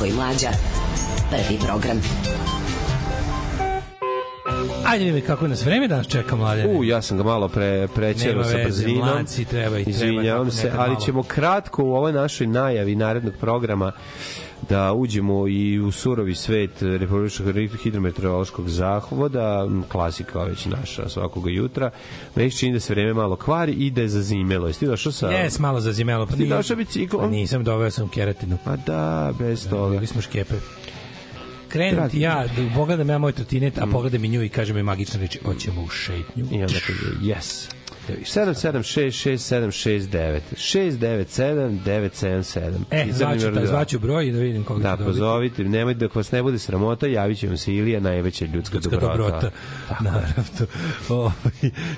Daško 0.00 0.06
i 0.06 0.12
Mlađa. 0.12 0.48
Prvi 1.30 1.58
program. 1.66 2.00
Ajde 4.86 5.04
vidimo 5.04 5.26
kako 5.26 5.48
nas 5.48 5.64
vreme 5.64 5.88
danas 5.88 6.06
čeka, 6.06 6.36
mlade. 6.36 6.66
U, 6.68 6.84
ja 6.84 7.02
sam 7.02 7.16
ga 7.16 7.22
malo 7.22 7.48
pre, 7.48 7.88
prećero 7.94 8.32
Nema 8.32 8.44
sa 8.44 8.56
veze, 8.56 8.64
brzinom. 8.64 8.98
mladci, 8.98 9.44
treba 9.44 9.78
i 9.78 9.84
treba, 9.84 9.90
Izvinjavam 9.90 10.50
se, 10.50 10.72
ali 10.76 10.88
malo. 10.90 11.00
ćemo 11.00 11.22
kratko 11.22 11.84
u 11.84 11.94
ovoj 11.94 12.12
našoj 12.12 12.46
najavi 12.46 12.94
narednog 12.96 13.34
programa 13.40 13.92
da 14.70 14.92
uđemo 14.92 15.48
i 15.48 15.80
u 15.80 15.92
surovi 15.92 16.34
svet 16.34 16.82
Republičkog 16.82 17.46
hidrometeorološkog 17.82 18.68
zavoda, 18.68 19.68
klasika 19.88 20.44
već 20.44 20.66
naša 20.66 21.08
svakoga 21.08 21.50
jutra. 21.50 21.90
Se 22.34 22.50
čini 22.50 22.72
da 22.72 22.80
se 22.80 22.94
vreme 22.94 23.14
malo 23.14 23.36
kvari 23.36 23.72
i 23.72 23.90
da 23.90 24.00
je 24.00 24.08
zazimelo. 24.08 24.66
Jesi 24.66 24.80
ti 24.80 24.86
došao 24.86 25.12
sa... 25.12 25.30
Jes, 25.30 25.58
malo 25.58 25.80
zazimelo. 25.80 26.26
Pa 26.26 26.36
Ti 26.36 26.46
došao 26.46 26.76
biciklom? 26.76 27.22
Pa 27.22 27.30
nisam, 27.30 27.64
doveo 27.64 27.90
sam 27.90 28.08
keratinu. 28.08 28.58
Pa 28.64 28.76
da, 28.76 29.32
bez 29.38 29.68
toga. 29.68 29.94
Bili 29.94 30.06
smo 30.06 30.20
škepe. 30.20 30.54
Krenem 31.68 31.96
Dragi- 31.96 32.10
ti 32.10 32.20
ja, 32.20 32.46
da 32.46 32.74
pogledam 32.74 33.08
ja 33.08 33.18
moj 33.18 33.32
trotinet, 33.32 33.78
a 33.78 33.86
pogledam 33.92 34.24
i 34.24 34.28
nju 34.28 34.42
i 34.42 34.48
kaže 34.48 34.74
mi 34.74 34.82
magične 34.82 35.20
reči, 35.20 35.38
hoćemo 35.44 35.82
u 35.82 35.88
šetnju. 35.88 36.46
I 36.50 36.62
onda 36.62 36.78
kaže, 36.86 37.14
yes. 37.22 37.79
7766769 38.08 40.40
697 40.56 41.78
977 41.84 42.72
E, 42.90 43.06
zvaću, 43.12 43.54
taj, 43.54 43.66
zvaću 43.66 43.98
broj 43.98 44.28
i 44.28 44.32
da 44.32 44.38
vidim 44.38 44.64
koga 44.64 44.82
Da, 44.82 44.96
pozovite, 45.04 45.64
nemojte 45.64 46.00
da 46.00 46.08
vas 46.14 46.32
ne 46.32 46.42
bude 46.42 46.58
sramota, 46.58 47.06
javit 47.06 47.38
će 47.38 47.46
vam 47.46 47.56
se 47.56 47.74
Ilija, 47.74 48.00
najveća 48.00 48.44
ljudska, 48.44 48.74
Ljudska 48.74 48.96
dobrota. 48.96 49.50
Naravno. 50.00 50.44
Ovaj 51.08 51.32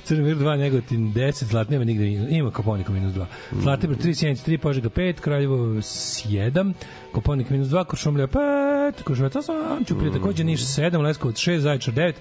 Crnomir 0.04 0.36
2, 0.36 0.58
Negotin 0.58 1.12
10, 1.14 1.44
Zlatneva 1.44 1.84
nigde 1.84 2.06
ima 2.06 2.50
Koponika 2.50 2.92
minus 2.92 3.12
2. 3.14 3.24
Zlatibor 3.52 3.96
3, 3.96 4.14
Sjenica 4.14 4.50
3, 4.50 4.56
Požega 4.58 4.88
5, 4.88 5.20
Kraljevo 5.20 5.56
7, 5.56 6.72
Koponik 7.12 7.50
minus 7.50 7.68
2, 7.68 7.84
Košumlja 7.84 8.26
5, 8.26 9.02
Košuvac 9.02 9.32
8, 9.32 9.86
Ćuprije 9.86 10.12
takođe 10.12 10.44
Niš 10.44 10.60
7, 10.60 11.02
Leskovac 11.02 11.36
6, 11.36 11.58
Zaječar 11.58 11.94
9, 11.94 12.12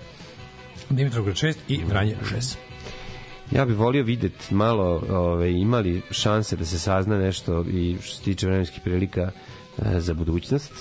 Dimitrovgrad 0.90 1.36
6 1.36 1.54
i 1.68 1.80
Vranje 1.90 2.16
6. 2.36 2.56
Ja 3.52 3.66
bih 3.66 3.78
volio 3.78 4.04
videti 4.04 4.54
malo 4.56 5.04
ove, 5.10 5.52
imali 5.52 6.02
šanse 6.12 6.56
da 6.56 6.66
se 6.66 6.80
sazna 6.80 7.18
nešto 7.18 7.62
i 7.64 7.98
što 8.02 8.16
se 8.16 8.24
tiče 8.24 8.48
vremenskih 8.48 8.82
prilika 8.84 9.32
e, 9.86 10.00
za 10.00 10.14
budućnost. 10.14 10.72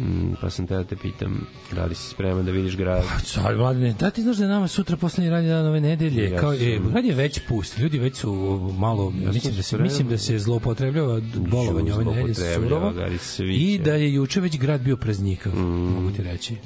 Mm, 0.00 0.32
pa 0.40 0.50
sam 0.50 0.66
te 0.66 0.74
da 0.74 0.84
te 0.84 0.96
pitam 0.96 1.46
da 1.72 1.84
li 1.84 1.94
si 1.94 2.10
spreman 2.10 2.44
da 2.44 2.50
vidiš 2.52 2.76
grad. 2.76 3.02
Sorry, 3.24 3.56
mladine, 3.56 3.94
da 4.00 4.10
ti 4.10 4.22
znaš 4.22 4.36
da 4.36 4.44
je 4.44 4.48
nama 4.50 4.68
sutra 4.68 4.96
poslednji 4.96 5.30
radni 5.30 5.48
dan 5.48 5.66
ove 5.66 5.80
nedelje, 5.80 6.30
Ja 6.30 6.40
kao 6.40 6.52
e, 6.54 6.56
sam- 6.58 6.94
rad 6.94 7.04
je 7.04 7.14
već 7.14 7.40
pust, 7.48 7.78
ljudi 7.78 7.98
već 7.98 8.16
su 8.16 8.32
malo 8.78 9.10
mislim 9.10 9.54
da 9.54 9.62
se 9.62 9.68
spreman. 9.68 9.84
mislim 9.84 10.08
da 10.08 10.18
se 10.18 10.38
zloupotrebljava 10.38 11.20
bolovanje 11.36 11.94
ove 11.94 12.04
nedelje 12.04 12.34
surovo. 12.34 12.92
I 13.40 13.78
da 13.78 13.94
je 13.94 14.14
juče 14.14 14.40
već 14.40 14.58
grad 14.58 14.80
bio 14.80 14.96
praznikav, 14.96 15.54
mogu 15.56 16.10
ti 16.10 16.22
reći. 16.22 16.56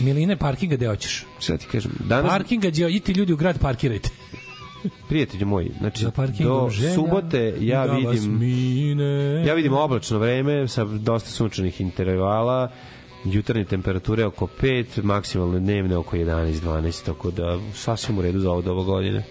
Miline, 0.00 0.36
parkinga 0.36 0.76
gde 0.76 0.86
hoćeš? 0.88 1.26
Šta 1.40 1.56
ti 1.56 1.66
kažem? 1.72 1.92
Danas, 2.08 2.30
Parkinga 2.30 2.68
gde 2.68 2.90
idite 2.90 3.12
ljudi 3.12 3.32
u 3.32 3.36
grad 3.36 3.58
parkirajte. 3.58 4.08
Prijatelji 5.08 5.44
moji, 5.44 5.70
znači 5.78 6.06
do 6.38 6.68
želja, 6.70 6.94
subote 6.94 7.54
ja 7.60 7.86
da 7.86 7.92
vidim 7.92 8.38
mine. 8.38 9.44
ja 9.46 9.54
vidim 9.54 9.72
oblačno 9.72 10.18
vreme 10.18 10.68
sa 10.68 10.84
dosta 10.84 11.30
sunčanih 11.30 11.80
intervala 11.80 12.70
jutarnje 13.24 13.64
temperature 13.64 14.26
oko 14.26 14.48
5, 14.62 15.02
maksimalne 15.02 15.60
dnevne 15.60 15.96
oko 15.96 16.16
11-12, 16.16 17.04
tako 17.04 17.30
da 17.30 17.58
sasvim 17.74 18.18
u 18.18 18.22
redu 18.22 18.40
za 18.40 18.50
ovo 18.50 18.62
doba 18.62 18.82
godine. 18.82 19.24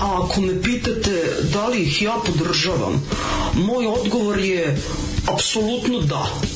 A 0.00 0.22
ako 0.22 0.40
me 0.40 0.62
pitate 0.62 1.22
da 1.52 1.66
li 1.68 1.82
ih 1.82 2.02
ja 2.02 2.14
podržavam, 2.26 3.02
moj 3.54 3.86
odgovor 3.86 4.38
je 4.38 4.76
apsolutno 5.32 6.00
da. 6.00 6.06
Da, 6.06 6.55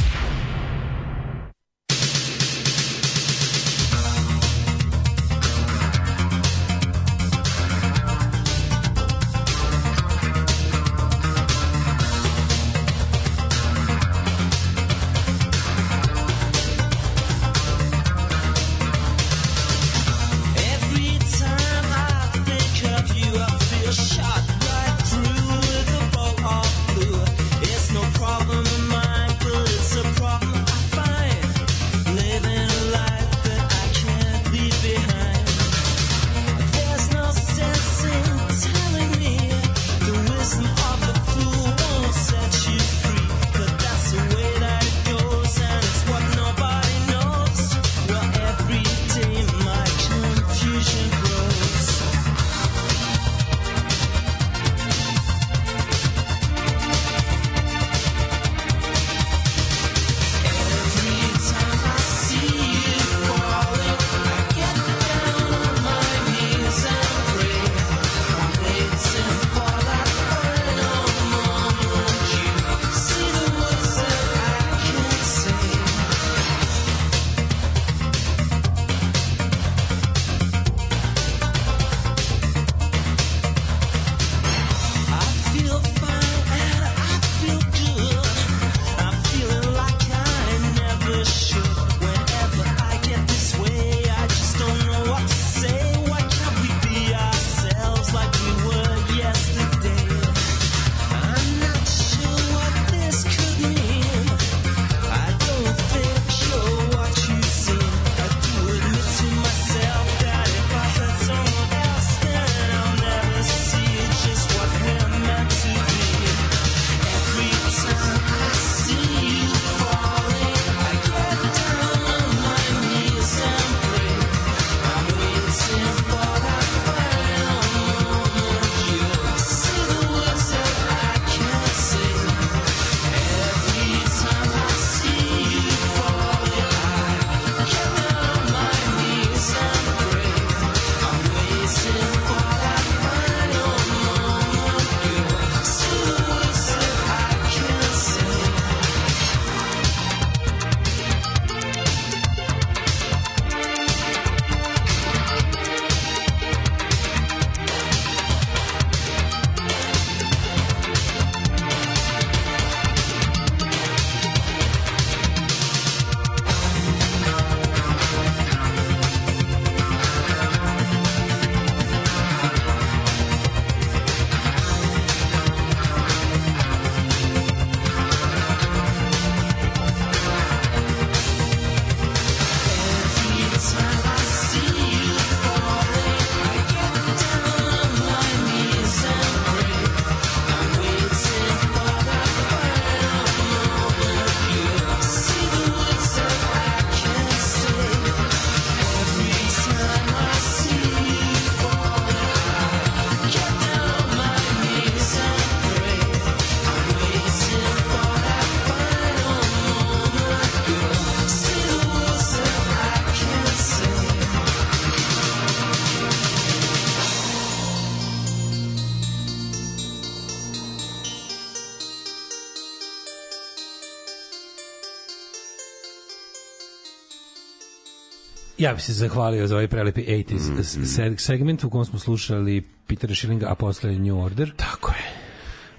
Ja 228.61 228.73
bih 228.73 228.83
se 228.83 228.93
zahvalio 228.93 229.47
za 229.47 229.55
ovaj 229.55 229.67
prelepi 229.67 230.01
80s 230.01 230.77
Mhm. 230.77 231.11
mm 231.11 231.17
segment 231.17 231.63
u 231.63 231.69
kom 231.69 231.85
smo 231.85 231.99
slušali 231.99 232.63
Petera 232.87 233.15
Schillinga, 233.15 233.47
a 233.49 233.55
posle 233.55 233.99
New 233.99 234.19
Order. 234.19 234.51
Tako 234.55 234.91
je. 234.91 235.21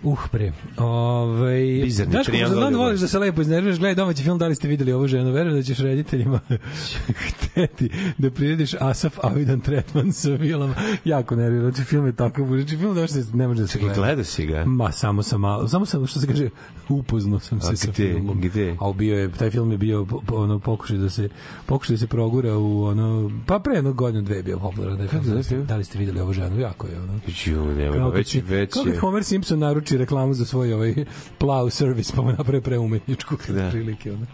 Uh, 0.02 0.18
bre. 0.32 0.52
Ovaj 0.76 1.60
Bizarni 1.82 2.12
Daško, 2.12 2.30
triangel 2.32 2.58
znam 2.58 2.72
da 2.72 2.78
voliš 2.78 3.00
da 3.00 3.08
se 3.08 3.18
lepo 3.18 3.40
iznerviraš, 3.40 3.78
gledaj 3.78 3.94
domaći 3.94 4.22
film, 4.22 4.38
da 4.38 4.46
li 4.46 4.54
ste 4.54 4.68
videli 4.68 4.92
ovu 4.92 5.06
ženu, 5.08 5.32
verujem 5.32 5.56
da 5.56 5.62
ćeš 5.62 5.78
rediteljima 5.78 6.40
hteti 7.26 7.90
da 8.18 8.30
prirediš 8.30 8.74
Asaf 8.80 9.18
Avidan 9.22 9.60
tretman 9.60 10.12
sa 10.12 10.30
vilama. 10.30 10.74
Jako 11.04 11.36
nervira, 11.36 11.70
znači 11.70 11.84
film 11.84 12.06
je 12.06 12.12
takav, 12.12 12.46
znači 12.46 12.76
film 12.76 12.94
da 12.94 13.08
se 13.08 13.24
ne 13.34 13.48
može 13.48 13.60
da 13.60 13.66
se 13.66 13.78
gleda. 13.78 13.94
gledao 13.94 14.24
si 14.24 14.46
ga? 14.46 14.64
Ma, 14.64 14.92
samo 14.92 15.22
sam 15.22 15.40
malo, 15.40 15.68
samo 15.68 15.86
sam, 15.86 16.06
što 16.06 16.20
se 16.20 16.26
kaže, 16.26 16.48
upoznao 16.92 17.40
sam 17.40 17.60
se 17.60 17.68
A 17.68 17.76
sa 17.76 17.86
gde? 17.86 17.92
filmom. 17.94 18.40
Gde? 18.40 18.76
A 18.80 18.92
bio 18.92 19.18
je, 19.18 19.30
taj 19.30 19.50
film 19.50 19.70
je 19.72 19.78
bio 19.78 20.06
ono, 20.28 20.58
pokušaj 20.58 20.96
da 20.96 21.10
se, 21.10 21.28
pokušaj 21.66 21.94
da 21.94 21.98
se 21.98 22.06
progura 22.06 22.56
u 22.56 22.84
ono, 22.84 23.30
pa 23.46 23.58
pre 23.58 23.74
jednog 23.74 23.96
godinu 23.96 24.22
dve 24.22 24.36
je 24.36 24.42
bio 24.42 24.58
popularan. 24.58 24.98
Da, 24.98 25.06
Kako 25.06 25.24
zove? 25.24 25.42
da 25.58 25.76
li 25.76 25.84
ste 25.84 25.98
videli 25.98 26.20
ovu 26.20 26.32
ženu? 26.32 26.58
Jako 26.60 26.86
je, 26.86 27.00
ono. 27.00 27.20
Ju, 27.46 27.64
nema, 27.66 27.96
Kao 27.96 28.10
već, 28.10 28.36
već 28.38 28.76
je. 28.86 28.98
Homer 28.98 29.24
Simpson 29.24 29.58
naruči 29.58 29.96
reklamu 29.96 30.34
za 30.34 30.44
svoj 30.44 30.72
ovaj 30.72 30.94
plow 31.38 31.70
service, 31.70 32.12
pa 32.16 32.22
mu 32.22 32.32
napravi 32.32 32.60
preumetničku 32.60 33.36
Da. 33.48 33.70
prilike. 33.70 34.12
Ono. 34.12 34.26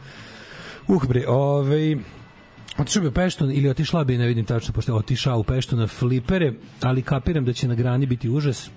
Uh, 0.88 1.04
bre, 1.06 1.24
ovaj, 1.28 1.96
Otišao 2.78 3.02
bi 3.02 3.08
u 3.08 3.12
Pešton 3.12 3.50
ili 3.52 3.68
otišla 3.68 4.04
bi, 4.04 4.18
ne 4.18 4.26
vidim 4.26 4.44
tačno, 4.44 4.74
pošto 4.74 4.92
je 4.92 4.96
otišao 4.96 5.38
u 5.38 5.42
Pešton 5.42 5.78
na 5.78 5.86
flipere, 5.86 6.52
ali 6.80 7.02
kapiram 7.02 7.44
da 7.44 7.52
će 7.52 7.68
na 7.68 7.74
grani 7.74 8.06
biti 8.06 8.30
užas. 8.30 8.70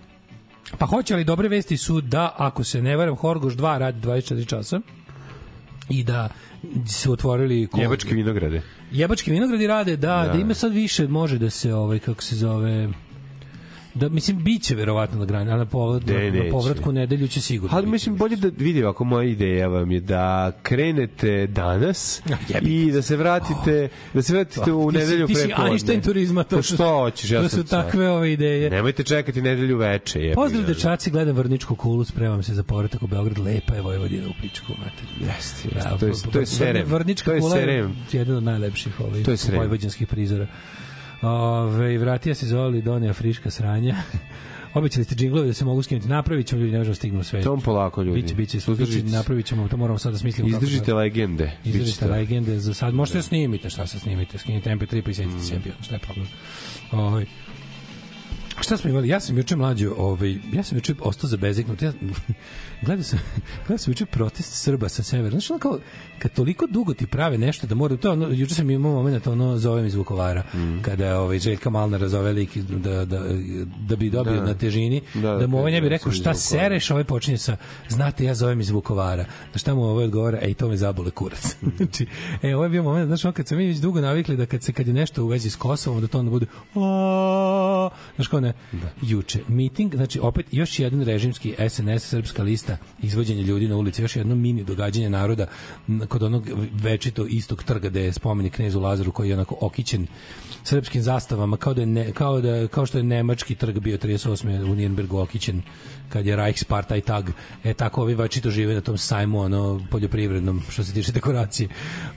Pa 0.78 0.86
hoće 0.86 1.16
li 1.16 1.24
dobre 1.24 1.48
vesti 1.48 1.78
su 1.78 2.02
da, 2.02 2.36
ako 2.38 2.64
se 2.64 2.82
ne 2.82 2.96
varam, 2.96 3.16
Horgoš 3.16 3.54
2 3.54 3.78
radi 3.78 4.00
24 4.00 4.48
časa 4.48 4.82
i 5.90 6.04
da 6.04 6.30
su 6.90 7.12
otvorili 7.12 7.68
ko- 7.68 7.80
Jebačke 7.80 8.16
vinograde. 8.16 8.62
Jebački 8.92 9.32
vinogradi 9.32 9.68
rade, 9.68 9.96
da, 9.98 10.08
da, 10.18 10.34
Da. 10.34 10.40
ima 10.40 10.54
sad 10.54 10.74
više, 10.74 11.08
može 11.08 11.38
da 11.38 11.50
se, 11.50 11.74
ovaj, 11.74 12.00
kako 12.00 12.24
se 12.24 12.36
zove, 12.36 12.90
da, 13.94 14.10
mislim, 14.10 14.38
biće 14.40 14.76
verovatno 14.76 15.20
na 15.20 15.26
grani, 15.26 15.52
a 15.52 15.58
na, 15.58 15.66
povrat, 15.66 16.06
Ne, 16.06 16.32
na, 16.34 16.52
povratku 16.52 16.90
u 16.90 16.94
nedelju 16.94 17.28
će 17.28 17.42
sigurno 17.42 17.76
Ali 17.76 17.84
biti. 17.84 17.92
mislim 17.92 18.16
bolje 18.18 18.36
da 18.36 18.50
vidi 18.50 18.86
ako 18.86 19.04
moja 19.04 19.24
ideja 19.26 19.68
vam 19.68 19.92
je 19.92 20.00
da 20.00 20.52
krenete 20.64 21.48
danas 21.48 22.22
i 22.64 22.92
da 22.92 23.02
se 23.02 23.18
vratite 23.18 23.90
da 24.14 24.22
se 24.22 24.34
vratite 24.34 24.72
u 24.74 24.92
Ti 24.92 24.98
si- 24.98 25.00
nedelju 25.00 25.28
ti 25.28 25.36
si. 25.36 25.50
Einstein 25.62 26.02
turizma, 26.02 26.44
to 26.44 26.56
Pa 26.56 26.62
su- 26.62 26.74
što 26.74 26.90
hoćeš, 26.92 27.32
ja 27.32 27.42
to 27.42 27.50
su 27.50 27.64
takve 27.66 28.10
ove 28.10 28.34
ideje. 28.34 28.70
Nemojte 28.70 29.04
čekati 29.04 29.42
nedelju 29.42 29.78
veče. 29.78 30.20
jebi 30.22 30.36
Pozdrav 30.36 30.64
dečaci, 30.64 31.12
gledam 31.12 31.36
Vrničku 31.36 31.76
kulu, 31.76 32.04
spremam 32.04 32.44
se 32.44 32.54
za 32.54 32.64
povratak 32.64 33.04
u 33.04 33.08
Beograd, 33.08 33.38
lepa 33.38 33.76
je 33.76 33.82
Vojvodina 33.82 34.28
u 34.28 34.34
pičku, 34.42 34.74
mater. 34.74 35.06
Jeste, 35.28 35.70
jeste. 35.76 35.90
To 36.00 36.06
je- 36.08 36.32
to 36.34 36.40
je 36.40 36.46
serem. 36.46 36.86
Vrnička 36.88 37.34
je 37.34 37.40
kula 37.40 37.58
je 37.58 37.64
jedan 38.14 38.36
od 38.36 38.44
najlepših 38.44 38.94
je 39.32 39.38
serem. 39.38 39.60
vojvođanskih 39.60 40.08
prizora. 40.08 40.48
Ove, 41.22 41.98
vratija 41.98 42.36
se 42.36 42.46
Zoli, 42.46 42.82
donija 42.82 43.14
friška 43.14 43.52
sranja. 43.52 43.96
Obećali 44.74 45.06
ste 45.06 45.16
džinglove 45.16 45.48
da 45.48 45.54
se 45.54 45.66
mogu 45.66 45.84
skinuti. 45.84 46.08
Napravit 46.08 46.48
ćemo 46.48 46.62
ljudi, 46.62 46.72
ne 46.72 46.78
možemo 46.78 46.96
stignu 46.96 47.24
sve. 47.24 47.42
Tom 47.42 47.62
polako 47.62 48.02
ljudi. 48.02 48.22
Biće, 48.22 48.36
biće, 48.36 48.58
biće, 48.58 48.60
Suzdržite 48.60 49.10
se. 49.10 49.16
napravit 49.16 49.46
ćemo, 49.46 49.68
to 49.68 49.78
moramo 49.78 50.00
sad 50.00 50.12
da 50.12 50.18
smislimo. 50.18 50.50
kako 50.50 50.64
Izdržite 50.64 50.86
da- 50.86 50.98
legende. 50.98 51.52
Izdržite 51.66 52.06
Biće 52.06 52.12
legende 52.12 52.60
za 52.60 52.74
sad. 52.74 52.94
Možete 52.94 53.18
da 53.18 53.22
snimite, 53.22 53.70
šta 53.70 53.88
se 53.88 54.00
snimite. 54.00 54.38
Skinite 54.38 54.70
MP3 54.70 55.02
pa 55.02 55.12
i 55.12 55.14
sedite 55.14 55.40
sebi, 55.40 55.72
šta 55.82 55.96
je 55.96 56.00
problem. 56.00 56.28
Ovaj 58.62 58.66
Šta 58.66 58.78
smo 58.78 58.90
imali? 58.90 59.08
Ja 59.08 59.20
sam 59.20 59.38
juče 59.38 59.56
mlađo, 59.56 59.94
ovaj, 59.98 60.38
ja 60.54 60.64
sam 60.64 60.78
juče 60.78 60.94
ostao 61.00 61.30
zabezeknut. 61.30 61.82
Ja, 61.82 61.94
gledao 62.86 63.04
sam, 63.04 63.20
gledao 63.68 63.78
sam 63.78 63.92
juče 63.92 64.06
protest 64.06 64.54
Srba 64.64 64.90
sa 64.90 65.04
severa. 65.04 65.30
Znaš, 65.30 65.50
ono 65.52 65.60
kao, 65.60 65.80
kad 66.20 66.34
toliko 66.34 66.68
dugo 66.68 66.94
ti 66.94 67.08
prave 67.08 67.38
nešto 67.38 67.68
da 67.68 67.76
mora, 67.76 67.98
to 67.98 68.12
ono, 68.12 68.28
juče 68.28 68.56
sam 68.56 68.70
imao 68.70 68.92
moment, 68.92 69.28
ono, 69.28 69.58
zovem 69.58 69.86
iz 69.86 69.96
Vukovara, 69.96 70.44
kada 70.82 71.06
je 71.06 71.16
ovaj, 71.16 71.40
Željka 71.40 71.70
Malnara 71.70 72.08
zove 72.10 72.32
lik 72.32 72.58
da, 72.58 73.06
da, 73.06 73.24
da 73.88 73.96
bi 73.96 74.10
dobio 74.10 74.34
Da. 74.34 74.44
na 74.46 74.54
težini, 74.54 75.02
Da, 75.14 75.36
da, 75.36 75.48
mu 75.48 75.60
ovaj 75.60 75.72
ne 75.72 75.82
bi 75.82 75.90
rekao 75.90 76.12
šta 76.12 76.34
sereš, 76.34 76.92
ovaj 76.92 77.04
počinje 77.04 77.38
sa, 77.38 77.58
znate, 77.90 78.24
ja 78.24 78.36
zovem 78.36 78.60
iz 78.62 78.70
Vukovara. 78.70 79.26
Da 79.54 79.60
šta 79.60 79.76
mu 79.76 79.84
ovaj 79.84 80.06
odgovara, 80.06 80.40
ej, 80.42 80.54
to 80.54 80.68
me 80.70 80.78
zabole 80.78 81.12
kurac. 81.12 81.56
znači, 81.78 82.06
e, 82.42 82.56
ovo 82.56 82.64
je 82.66 82.70
bio 82.70 82.84
moment, 82.84 83.08
znaš, 83.08 83.26
ono, 83.26 83.32
kad 83.34 83.48
sam 83.48 83.58
mi 83.58 83.68
već 83.68 83.78
dugo 83.78 84.02
navikli 84.02 84.38
da 84.38 84.46
kad 84.46 84.64
se 84.64 84.74
kad 84.74 84.88
je 84.88 84.94
nešto 84.94 85.24
u 85.24 85.28
vezi 85.28 85.50
s 85.50 85.56
Kosovom, 85.56 86.02
da 86.02 86.08
to 86.08 86.20
onda 86.20 86.32
bude 86.32 86.46
"A", 86.76 87.90
znaš 88.16 88.28
kao 88.28 88.40
ne, 88.40 88.51
juče, 89.02 89.40
miting, 89.48 89.96
znači 89.96 90.20
opet 90.20 90.46
još 90.52 90.80
jedan 90.80 91.02
režimski 91.02 91.56
SNS 91.70 92.04
srpska 92.04 92.44
lista 92.44 92.78
izvođenje 93.02 93.44
ljudi 93.44 93.68
na 93.68 93.78
ulici, 93.78 94.02
još 94.02 94.16
jedno 94.16 94.36
mini 94.36 94.64
događanje 94.64 95.10
naroda 95.10 95.48
kod 96.08 96.24
onog 96.24 96.48
večito 96.74 97.26
istog 97.26 97.64
trga 97.64 97.90
gde 97.90 98.02
je 98.02 98.14
spomenik 98.14 98.56
knezu 98.56 98.80
Lazaru 98.80 99.12
koji 99.12 99.30
je 99.30 99.36
onako 99.36 99.58
okićen 99.62 100.08
srpskim 100.64 101.02
zastavama 101.02 101.58
kao 101.58 101.74
da 101.74 101.82
je 101.82 101.88
ne, 101.88 102.12
kao 102.12 102.42
da 102.42 102.68
kao 102.68 102.86
što 102.86 102.98
je 102.98 103.04
nemački 103.04 103.56
trg 103.56 103.80
bio 103.80 103.98
38. 103.98 104.72
u 104.72 104.76
Nijenbergu 104.76 105.18
okićen 105.18 105.62
kad 106.10 106.26
je 106.26 106.36
Reichspartei 106.36 107.02
tag. 107.02 107.30
E 107.64 107.74
tako 107.74 108.02
ovi 108.02 108.16
večito 108.16 108.52
žive 108.52 108.74
na 108.74 108.82
tom 108.82 108.98
sajmu 108.98 109.40
ono 109.40 109.82
poljoprivrednom 109.92 110.62
što 110.70 110.84
se 110.84 110.94
tiče 110.94 111.12
dekoracije. 111.12 111.70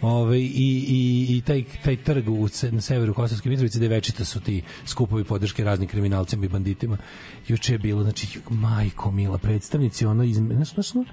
Ove, 0.03 0.39
i, 0.39 0.45
i, 0.89 1.27
i 1.37 1.43
taj, 1.47 1.65
taj 1.85 1.97
trg 1.97 2.29
u, 2.29 2.49
na 2.71 2.81
severu 2.81 3.15
Kosovske 3.15 3.49
Mitrovice 3.49 3.79
gde 3.79 3.89
večito 3.89 4.25
su 4.25 4.41
ti 4.41 4.63
skupovi 4.87 5.25
podrške 5.25 5.65
raznim 5.65 5.89
kriminalcima 6.25 6.45
i 6.45 6.49
banditima 6.49 6.97
juče 7.49 7.75
je 7.75 7.79
bilo 7.79 8.03
znači 8.03 8.41
majko 8.51 9.11
mila 9.11 9.39
predstavnici 9.39 10.07
ono 10.07 10.25
iz, 10.25 10.37
znaš, 10.37 10.75
znaš, 10.75 10.95
ono, 10.95 11.05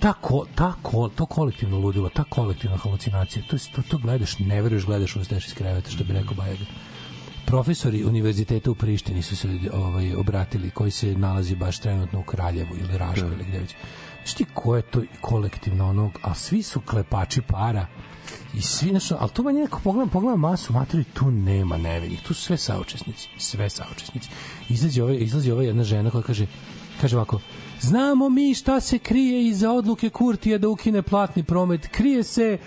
ta, 0.00 0.12
ko, 0.12 0.46
ta 0.54 0.74
ko, 0.82 1.08
to 1.08 1.26
kolektivno 1.26 1.78
ludilo, 1.78 2.08
ta 2.08 2.24
kolektivna 2.24 2.76
halucinacija, 2.76 3.44
to, 3.50 3.56
to, 3.74 3.82
to 3.82 3.98
gledaš, 3.98 4.38
ne 4.38 4.62
veruješ, 4.62 4.86
gledaš 4.86 5.16
ustaš 5.16 5.46
iz 5.46 5.54
kreveta, 5.54 5.90
što 5.90 6.04
bi 6.04 6.12
rekao 6.12 6.34
Bajaga. 6.34 6.64
Profesori 7.46 8.04
univerziteta 8.04 8.70
u 8.70 8.74
Prištini 8.74 9.22
su 9.22 9.36
se 9.36 9.48
ovaj, 9.72 10.14
obratili, 10.14 10.70
koji 10.70 10.90
se 10.90 11.14
nalazi 11.14 11.56
baš 11.56 11.78
trenutno 11.78 12.20
u 12.20 12.22
Kraljevu 12.22 12.76
ili 12.76 12.98
Rašku 12.98 13.26
ili 13.26 13.44
gde 13.48 13.58
već. 13.58 13.74
Znaš 14.22 14.34
ti 14.34 14.44
ko 14.54 14.76
je 14.76 14.82
to 14.82 15.02
kolektivno 15.20 15.88
onog, 15.88 16.18
a 16.22 16.34
svi 16.34 16.62
su 16.62 16.80
klepači 16.80 17.42
para 17.42 17.86
i 18.54 18.62
svi 18.62 18.92
nešto, 18.92 19.16
ali 19.20 19.30
tu 19.30 19.42
manje 19.42 19.60
neko 19.60 19.80
pogledam, 19.84 20.08
pogledam 20.08 20.40
masu 20.40 20.72
materi, 20.72 21.04
tu 21.04 21.30
nema 21.30 21.76
nevinih, 21.76 22.22
tu 22.22 22.34
su 22.34 22.42
sve 22.42 22.56
saučesnici, 22.56 23.28
sve 23.38 23.70
saučesnici. 23.70 24.28
Izlazi 24.68 25.00
ova, 25.00 25.12
izlazi 25.14 25.50
ova 25.50 25.62
jedna 25.62 25.84
žena 25.84 26.10
koja 26.10 26.22
kaže, 26.22 26.46
kaže 27.00 27.16
ovako, 27.16 27.40
Znamo 27.80 28.28
mi 28.28 28.54
šta 28.54 28.80
se 28.80 28.98
krije 28.98 29.46
iza 29.46 29.70
odluke 29.70 30.08
Kurtija 30.10 30.58
da 30.58 30.68
ukine 30.68 31.02
platni 31.02 31.42
promet. 31.42 31.86
Krije 31.88 32.22
se 32.22 32.58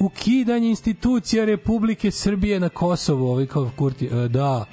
ukidanje 0.00 0.68
institucija 0.68 1.44
Republike 1.44 2.10
Srbije 2.10 2.60
na 2.60 2.68
Kosovu. 2.68 3.26
Ovaj 3.28 3.46
kao 3.46 3.70
Kurti, 3.76 4.06
e, 4.06 4.28
da. 4.28 4.64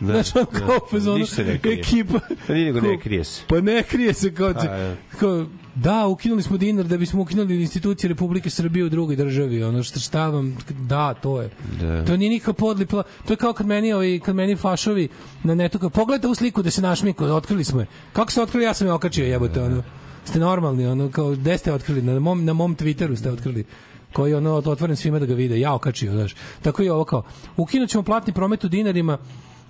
Da, 0.00 0.22
Znaš, 0.22 0.36
ono 0.36 0.46
da. 0.52 0.58
kao 0.66 0.78
fazonu, 0.90 1.24
ne 1.38 1.58
krije. 1.58 1.80
ekipa. 1.80 2.20
Pa 2.46 2.52
nije 2.54 2.72
nego 2.72 2.86
ne 2.86 3.00
krije 3.00 3.24
se. 3.24 3.42
Pa 3.48 3.60
ne 3.60 3.82
krije 3.82 4.14
se 4.14 4.34
kao, 4.34 4.48
A, 4.48 4.52
da. 4.52 4.96
kao 5.18 5.46
da, 5.74 6.06
ukinuli 6.06 6.42
smo 6.42 6.56
dinar 6.56 6.84
da 6.86 6.96
bismo 6.96 7.22
ukinuli 7.22 7.62
institucije 7.62 8.08
Republike 8.08 8.50
Srbije 8.50 8.84
u 8.84 8.88
drugoj 8.88 9.16
državi. 9.16 9.64
Ono 9.64 9.82
što 9.82 10.00
šta 10.00 10.28
vam, 10.28 10.56
da, 10.80 11.14
to 11.14 11.42
je. 11.42 11.50
Da. 11.80 12.04
To 12.04 12.16
nije 12.16 12.30
nikakav 12.30 12.54
podli 12.54 12.86
pla- 12.86 13.02
To 13.26 13.32
je 13.32 13.36
kao 13.36 13.52
kad 13.52 13.66
meni, 13.66 13.92
ovaj, 13.92 14.20
kad 14.20 14.36
meni 14.36 14.56
fašovi 14.56 15.08
na 15.42 15.54
netu, 15.54 15.78
kao, 15.78 15.90
pogledajte 15.90 16.26
ovu 16.26 16.34
sliku 16.34 16.62
da 16.62 16.70
se 16.70 16.82
našmiko, 16.82 17.24
otkrili 17.24 17.64
smo 17.64 17.80
je. 17.80 17.86
Kako 18.12 18.32
se 18.32 18.42
otkrili, 18.42 18.64
ja 18.64 18.74
sam 18.74 18.86
je 18.86 18.92
okačio, 18.92 19.26
jebote, 19.26 19.62
ono. 19.62 19.82
Ste 20.24 20.38
normalni, 20.38 20.86
ono, 20.86 21.10
kao, 21.10 21.30
gde 21.30 21.58
ste 21.58 21.72
otkrili? 21.72 22.02
Na 22.02 22.20
mom, 22.20 22.44
na 22.44 22.52
mom 22.52 22.76
Twitteru 22.76 23.16
ste 23.16 23.30
otkrili 23.30 23.64
koji 24.12 24.30
je 24.30 24.36
ono 24.36 24.52
otvoren 24.52 24.96
svima 24.96 25.18
da 25.18 25.26
ga 25.26 25.34
vide, 25.34 25.60
ja 25.60 25.74
okačio, 25.74 26.12
znaš. 26.12 26.34
Tako 26.62 26.82
i 26.82 26.88
ovo 26.88 27.04
kao, 27.04 27.22
ukinut 27.56 27.90
ćemo 27.90 28.02
platni 28.02 28.32
promet 28.32 28.64
u 28.64 28.68
dinarima, 28.68 29.18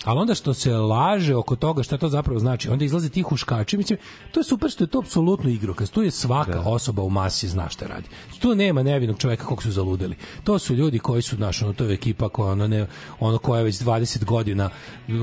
Ali 0.05 0.21
onda 0.21 0.35
što 0.35 0.55
se 0.55 0.73
laže 0.73 1.35
oko 1.35 1.57
toga 1.57 1.83
šta 1.83 1.99
to 1.99 2.09
zapravo 2.09 2.41
znači, 2.41 2.69
onda 2.69 2.85
izlaze 2.85 3.09
ti 3.09 3.23
huškači, 3.23 3.77
mislim, 3.77 3.99
to 4.33 4.41
je 4.41 4.45
super 4.45 4.71
što 4.71 4.85
je 4.85 4.89
to 4.89 4.99
apsolutno 4.99 5.51
igrokaz, 5.51 5.91
tu 5.91 6.03
je 6.03 6.11
svaka 6.11 6.61
osoba 6.61 7.03
u 7.03 7.11
masi 7.11 7.49
zna 7.49 7.69
šta 7.69 7.87
radi. 7.87 8.09
Tu 8.41 8.55
nema 8.55 8.83
nevinog 8.83 9.19
čoveka 9.19 9.45
kog 9.45 9.63
su 9.63 9.71
zaludeli. 9.71 10.17
To 10.45 10.59
su 10.59 10.75
ljudi 10.75 10.99
koji 10.99 11.23
su, 11.23 11.37
znaš, 11.37 11.63
ono, 11.63 11.73
to 11.73 11.85
je 11.85 11.95
ekipa 11.95 12.29
koja, 12.29 12.53
ono, 12.53 12.67
ne, 12.67 12.87
ono 13.21 13.39
koja 13.39 13.59
je 13.59 13.65
već 13.65 13.77
20 13.77 14.25
godina 14.25 14.71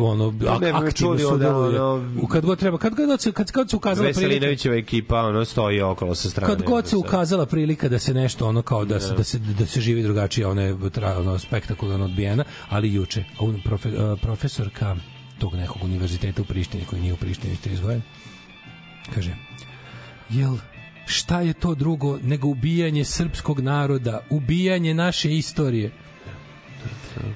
ono, 0.02 0.34
ak, 0.50 0.62
ne, 0.62 0.70
aktivno 0.70 1.12
ovde, 1.12 1.24
sudjeluje. 1.24 1.82
ono, 1.82 2.28
kad 2.28 2.46
god 2.46 2.60
treba, 2.60 2.78
kad 2.78 2.96
god 2.96 3.22
se, 3.22 3.32
kad, 3.32 3.52
kad 3.52 3.70
se 3.70 3.76
ukazala 3.76 4.10
prilika, 4.10 4.20
Veselinovićeva 4.20 4.76
ekipa 4.76 5.22
ono 5.22 5.46
stoji 5.46 5.82
okolo 5.82 6.16
sa 6.16 6.30
strane. 6.30 6.56
kad 6.56 6.64
god 6.64 6.88
se 6.88 6.98
ukazala 6.98 7.46
prilika 7.46 7.90
da 7.90 8.00
se 8.00 8.14
nešto 8.14 8.48
ono 8.48 8.62
kao 8.62 8.86
da 8.86 9.00
se 9.00 9.14
da 9.14 9.24
se 9.24 9.40
da 9.40 9.66
se 9.66 9.82
živi 9.82 10.04
drugačije 10.04 10.48
ona 10.48 10.62
je 10.62 10.78
ono 11.18 11.40
spektakularno 11.40 12.06
odbijena 12.06 12.44
ali 12.70 12.94
juče 12.94 13.24
profe, 13.64 13.90
uh, 13.90 14.20
profesorka 14.72 14.96
tog 15.40 15.56
nekog 15.56 15.84
univerziteta 15.84 16.42
u 16.42 16.46
Prištini 16.46 16.86
koji 16.86 17.02
nije 17.02 17.14
u 17.14 17.18
Prištini 17.18 17.56
ste 17.56 17.74
izvojen 17.74 18.02
kaže 19.14 19.36
jel 20.30 20.58
šta 21.06 21.42
je 21.42 21.54
to 21.54 21.76
drugo 21.76 22.20
nego 22.24 22.48
ubijanje 22.48 23.06
srpskog 23.06 23.60
naroda 23.60 24.26
ubijanje 24.30 24.94
naše 24.94 25.38
istorije 25.38 25.92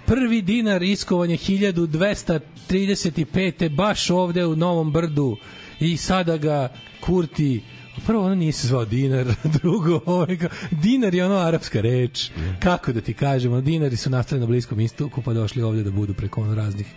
prvi 0.06 0.42
dinar 0.42 0.84
iskovan 0.84 1.32
je 1.32 1.38
1235. 1.38 3.76
baš 3.76 4.10
ovde 4.10 4.46
u 4.46 4.56
Novom 4.56 4.92
Brdu 4.92 5.38
i 5.80 5.98
sada 5.98 6.38
ga 6.38 6.70
Kurti 7.02 7.62
Prvo, 8.06 8.26
ono 8.26 8.36
nije 8.36 8.52
se 8.52 8.68
zvao 8.68 8.86
dinar, 8.86 9.26
drugo, 9.62 10.00
ovaj, 10.06 10.38
dinar 10.72 11.16
je 11.16 11.26
ono 11.26 11.36
arapska 11.36 11.82
reč. 11.82 12.30
Kako 12.60 12.94
da 12.94 13.02
ti 13.02 13.14
kažemo, 13.14 13.62
dinari 13.62 13.98
su 13.98 14.10
nastali 14.10 14.42
na 14.42 14.48
Bliskom 14.48 14.80
istoku, 14.80 15.22
pa 15.22 15.34
došli 15.34 15.62
ovdje 15.62 15.84
da 15.84 15.92
budu 15.92 16.14
preko 16.14 16.42
ono 16.42 16.56
raznih 16.56 16.88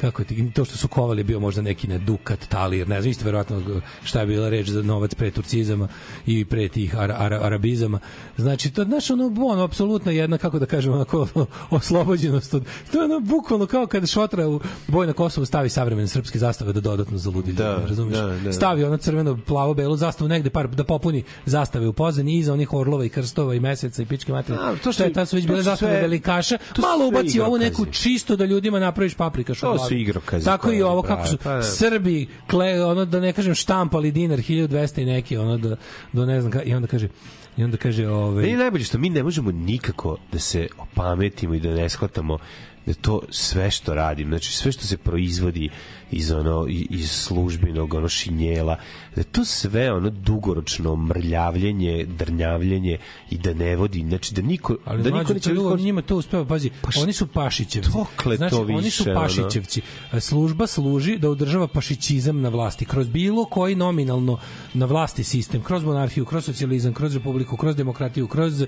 kako 0.00 0.24
ti, 0.24 0.50
to 0.54 0.64
što 0.64 0.76
su 0.76 0.88
kovali 0.88 1.24
bio 1.24 1.40
možda 1.40 1.62
neki 1.62 1.88
ne 1.88 1.98
dukat, 1.98 2.48
talir, 2.48 2.88
ne 2.88 3.00
znam, 3.00 3.10
isto 3.10 3.24
verovatno 3.24 3.62
šta 4.04 4.20
je 4.20 4.26
bila 4.26 4.48
reč 4.48 4.68
za 4.68 4.82
novac 4.82 5.14
pre 5.14 5.30
turcizama 5.30 5.88
i 6.26 6.44
pre 6.44 6.68
tih 6.68 6.96
ara, 6.98 7.16
ara, 7.18 7.40
arabizama. 7.42 7.98
Znači, 8.36 8.70
to, 8.70 8.84
znaš, 8.84 9.10
ono, 9.10 9.32
ono, 9.44 9.62
apsolutno 9.62 10.12
jedna, 10.12 10.38
kako 10.38 10.58
da 10.58 10.66
kažem, 10.66 10.92
onako, 10.92 11.28
oslobođenost 11.70 12.54
od, 12.54 12.64
to 12.92 12.98
je 12.98 13.04
ono, 13.04 13.20
bukvalno 13.20 13.66
kao 13.66 13.86
kada 13.86 14.06
šotra 14.06 14.48
u 14.48 14.60
boj 14.88 15.06
na 15.06 15.12
Kosovu 15.12 15.46
stavi 15.46 15.68
savremene 15.68 16.08
srpske 16.08 16.38
zastave 16.38 16.72
da 16.72 16.80
dodatno 16.80 17.18
zaludi, 17.18 17.52
Da, 17.52 17.76
razumiješ? 17.88 18.18
da, 18.18 18.26
da. 18.26 18.52
Stavi 18.52 18.84
ono 18.84 18.96
crveno, 18.96 19.38
plavo, 19.46 19.74
belo 19.74 19.96
zastavu 19.96 20.28
negde 20.28 20.50
par 20.50 20.68
da 20.68 20.84
popuni 20.84 21.24
zastave 21.46 21.88
u 21.88 21.92
pozadini 21.92 22.38
iza 22.38 22.52
onih 22.52 22.72
orlova 22.72 23.04
i 23.04 23.08
krstova 23.08 23.54
i 23.54 23.60
meseca 23.60 24.02
i 24.02 24.06
pičke 24.06 24.32
materije. 24.32 24.60
A, 24.62 24.74
to 24.84 24.92
što 24.92 25.04
je 25.04 25.12
tad 25.12 25.28
su 25.28 25.36
već 25.36 25.46
bile 25.46 25.62
zastave 25.62 26.00
velikaša. 26.00 26.58
Malo 26.78 27.08
ubaci 27.08 27.40
ovu 27.40 27.58
neku 27.58 27.86
čisto 27.86 28.36
da 28.36 28.44
ljudima 28.44 28.80
napraviš 28.80 29.14
paprikaš 29.14 29.58
u 29.58 29.60
To. 29.60 29.85
Su 29.88 29.94
igrokazi 29.94 30.44
Tako 30.44 30.72
i 30.72 30.82
ovo 30.82 31.02
kako 31.02 31.26
su 31.26 31.36
pa 31.36 31.54
da. 31.54 31.62
Srbi 31.62 32.26
kle, 32.50 32.84
ono 32.84 33.04
da 33.04 33.20
ne 33.20 33.32
kažem 33.32 33.54
štampali 33.54 34.12
dinar 34.12 34.38
1200 34.38 35.02
i 35.02 35.04
neki 35.04 35.36
ono 35.36 35.58
da 35.58 35.76
do 36.12 36.26
ne 36.26 36.40
znam 36.40 36.52
ka, 36.52 36.62
i 36.62 36.74
onda 36.74 36.88
kaže 36.88 37.08
i 37.56 37.64
onda 37.64 37.76
kaže 37.76 38.08
ovaj 38.08 38.48
je 38.48 38.56
najbolje 38.56 38.84
što 38.84 38.98
mi 38.98 39.10
ne 39.10 39.22
možemo 39.22 39.52
nikako 39.52 40.16
da 40.32 40.38
se 40.38 40.68
opametimo 40.78 41.54
i 41.54 41.60
da 41.60 41.74
ne 41.74 41.88
shvatamo 41.88 42.38
da 42.86 42.94
to 42.94 43.20
sve 43.30 43.70
što 43.70 43.94
radim, 43.94 44.28
znači 44.28 44.52
sve 44.52 44.72
što 44.72 44.86
se 44.86 44.96
proizvodi 44.96 45.70
iz 46.10 46.30
ono 46.32 46.66
iz 46.68 47.10
službenog 47.10 47.94
ono 47.94 48.08
šinjela, 48.08 48.76
da 49.16 49.22
to 49.22 49.44
sve 49.44 49.92
ono 49.92 50.10
dugoročno 50.10 50.96
mrljavljenje, 50.96 52.06
drnjavljenje 52.18 52.98
i 53.30 53.38
da 53.38 53.54
ne 53.54 53.76
vodi, 53.76 54.04
znači 54.08 54.34
da 54.34 54.42
niko 54.42 54.76
Ali 54.84 55.02
da 55.02 55.10
niko 55.18 55.34
neće 55.34 55.50
ljudi, 55.50 55.82
njima 55.82 56.02
to 56.02 56.16
uspeva, 56.16 56.44
pazi, 56.44 56.70
oni 57.02 57.12
su 57.12 57.26
pašićevci. 57.26 57.90
Dokle 57.90 58.36
znači, 58.36 58.54
to 58.56 58.60
oni 58.62 58.90
su 58.90 59.02
više, 59.04 59.10
ono? 59.10 59.20
pašićevci. 59.20 59.82
Služba 60.20 60.66
služi 60.66 61.18
da 61.18 61.30
održava 61.30 61.68
pašićizam 61.68 62.40
na 62.40 62.48
vlasti 62.48 62.84
kroz 62.84 63.08
bilo 63.08 63.44
koji 63.44 63.74
nominalno 63.74 64.38
na 64.74 64.86
vlasti 64.86 65.24
sistem, 65.24 65.62
kroz 65.62 65.84
monarhiju, 65.84 66.24
kroz 66.24 66.44
socijalizam, 66.44 66.94
kroz 66.94 67.14
republiku, 67.14 67.56
kroz 67.56 67.76
demokratiju, 67.76 68.28
kroz 68.28 68.64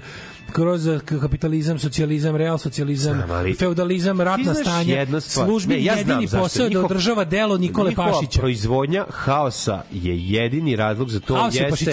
kroz 0.53 0.89
kapitalizam, 1.20 1.79
socijalizam, 1.79 2.37
real 2.37 2.59
socijalizam, 2.59 3.15
Znam, 3.15 3.31
ali- 3.31 3.55
feudalizam, 3.55 4.20
ratna 4.20 4.55
stanja. 4.55 5.20
Službi 5.20 5.75
Ne, 5.75 5.85
ja 5.85 5.95
jedini 5.95 6.29
posao 6.29 6.65
je 6.65 6.70
da 6.70 6.85
održava 6.85 7.25
delo 7.25 7.59
Nikole 7.59 7.91
njihova 7.91 8.12
Pašića. 8.12 8.41
proizvodnja 8.41 9.05
haosa 9.11 9.83
je 9.93 10.33
jedini 10.39 10.77
razlog 10.77 11.10
za 11.10 11.20
to 11.20 11.35
Haos 11.35 11.55
jeste, 11.55 11.93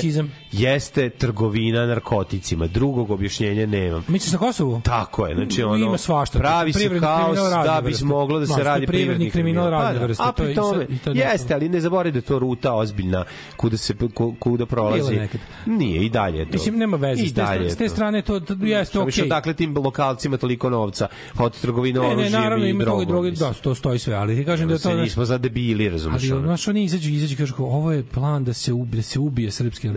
jeste 0.52 1.10
trgovina 1.10 1.86
narkoticima. 1.86 2.68
Drugog 2.68 3.12
objašnjenja 3.12 3.66
nemam. 3.66 4.04
Misliš 4.08 4.34
na 4.34 4.40
Kosovu? 4.40 4.82
Tako 4.84 5.28
je, 5.28 5.36
znači 5.36 5.64
ono 5.64 5.76
Ima 5.78 5.98
svašta. 5.98 6.40
pravi 6.40 6.74
se 6.74 6.90
haos 6.92 7.38
razne 7.38 7.64
da 7.66 7.82
bi 7.82 7.88
vrste. 7.88 8.06
moglo 8.06 8.40
da 8.40 8.46
se 8.46 8.50
Ma, 8.50 8.54
što 8.54 8.62
je 8.62 8.66
radi 8.66 8.88
privredni 8.88 9.30
kriminal 9.30 9.70
razne 9.70 9.94
Pa 9.94 10.00
da, 10.00 10.06
vrste, 10.06 10.24
A 10.24 10.32
pri 10.32 10.52
i 10.52 10.56
tome, 10.56 10.86
i 10.90 10.98
to 10.98 11.10
je 11.10 11.18
jeste, 11.18 11.54
ali 11.54 11.70
ne 11.70 11.80
zaboravite 11.82 12.12
da 12.12 12.18
je 12.18 12.22
to 12.24 12.40
ruta 12.40 12.74
ozbiljna 12.74 13.26
kuda 13.58 13.78
se 13.78 13.94
ku- 14.14 14.36
kuda 14.36 14.66
prolazi. 14.66 15.20
Nije 15.66 16.06
i 16.06 16.10
dalje 16.10 16.38
je 16.40 16.46
to. 16.46 16.52
Mislim, 16.52 16.78
nema 16.78 16.98
veze. 16.98 17.24
I 17.24 17.32
dalje 17.32 17.70
s 17.70 17.76
te 17.76 17.90
strane 17.90 18.22
to, 18.22 18.40
to 18.40 18.56
jeste 18.56 19.00
okej. 19.00 19.28
Dakle, 19.28 19.54
tim 19.54 19.78
lokalcima 19.78 20.38
toliko 20.38 20.70
novca 20.70 21.08
od 21.40 21.62
trgovine 21.62 22.00
Ne, 22.00 22.08
ne, 22.08 22.14
oružjem 22.14 22.32
naravno 22.34 22.66
i 22.66 22.70
ima 22.70 22.86
toga 22.86 23.04
i 23.04 23.06
drogom. 23.06 23.30
mislim. 23.30 23.50
da, 23.50 23.54
to 23.54 23.76
stoji 23.76 24.00
sve, 24.00 24.14
ali 24.14 24.36
ti 24.36 24.46
kažem 24.46 24.68
da 24.70 24.78
to... 24.78 24.94
nismo 24.96 25.26
za 25.26 25.38
debili, 25.38 25.90
razumeš? 25.90 26.24
Ali 26.24 26.42
znaš, 26.42 26.68
oni 26.68 26.84
izađu, 26.84 27.10
izađu 27.10 27.34
i 27.34 27.38
kažu 27.38 27.54
ovo 27.60 27.92
je 27.92 28.04
plan 28.06 28.35
da 28.44 28.54
se 28.54 28.74
ubije, 28.74 28.96
da 28.98 29.02
se 29.04 29.20
ubije 29.20 29.52
srpski. 29.52 29.90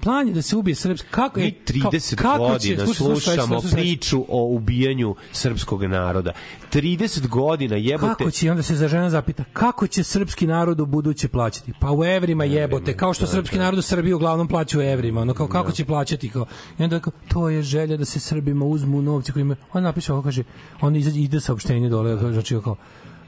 Plan 0.00 0.28
je 0.28 0.34
da 0.34 0.42
se 0.42 0.56
ubije 0.56 0.74
srpski. 0.74 1.08
Kako 1.10 1.40
Mi 1.40 1.46
e, 1.46 1.52
30 1.66 2.14
kao- 2.16 2.32
kako 2.38 2.58
će- 2.58 2.68
godina 2.68 2.84
slušaj, 2.86 2.94
slušaj, 3.06 3.34
slušamo 3.34 3.46
slušaj, 3.46 3.60
slušaj, 3.60 3.80
priču 3.80 4.24
o 4.28 4.44
ubijanju 4.46 5.14
srpskog 5.32 5.82
naroda. 5.84 6.32
30 6.72 7.28
godina 7.28 7.76
jebote. 7.76 8.14
Kako 8.18 8.30
će, 8.30 8.50
onda 8.50 8.62
se 8.62 8.76
za 8.76 8.88
žena 8.88 9.10
zapita, 9.10 9.44
kako 9.52 9.86
će 9.86 10.02
srpski 10.02 10.46
narod 10.46 10.80
u 10.80 10.86
buduće 10.86 11.28
plaćati? 11.28 11.72
Pa 11.80 11.92
u 11.92 12.04
evrima 12.04 12.44
jebote, 12.44 12.96
kao 12.96 13.14
što 13.14 13.26
srpski 13.26 13.58
narod 13.58 13.78
u 13.78 13.82
Srbiji 13.82 14.12
uglavnom 14.14 14.48
plaća 14.48 14.78
u 14.78 14.82
evrima, 14.82 15.20
ono 15.20 15.34
kao 15.34 15.48
kako 15.48 15.72
će 15.72 15.84
plaćati 15.84 16.28
kao. 16.30 16.46
I 16.78 16.82
onda 16.82 17.00
kao, 17.00 17.12
to 17.28 17.48
je 17.48 17.62
želja 17.62 17.96
da 17.96 18.04
se 18.04 18.20
Srbima 18.20 18.64
uzmu 18.64 19.02
novci 19.02 19.32
koji 19.32 19.40
imaju. 19.40 19.56
On 19.72 19.82
napiše 19.82 20.12
ovo 20.12 20.22
kaže, 20.22 20.42
on 20.80 20.96
ide 20.96 21.40
saopštenje 21.40 21.88
dole, 21.88 22.32
znači 22.32 22.56
kao 22.64 22.76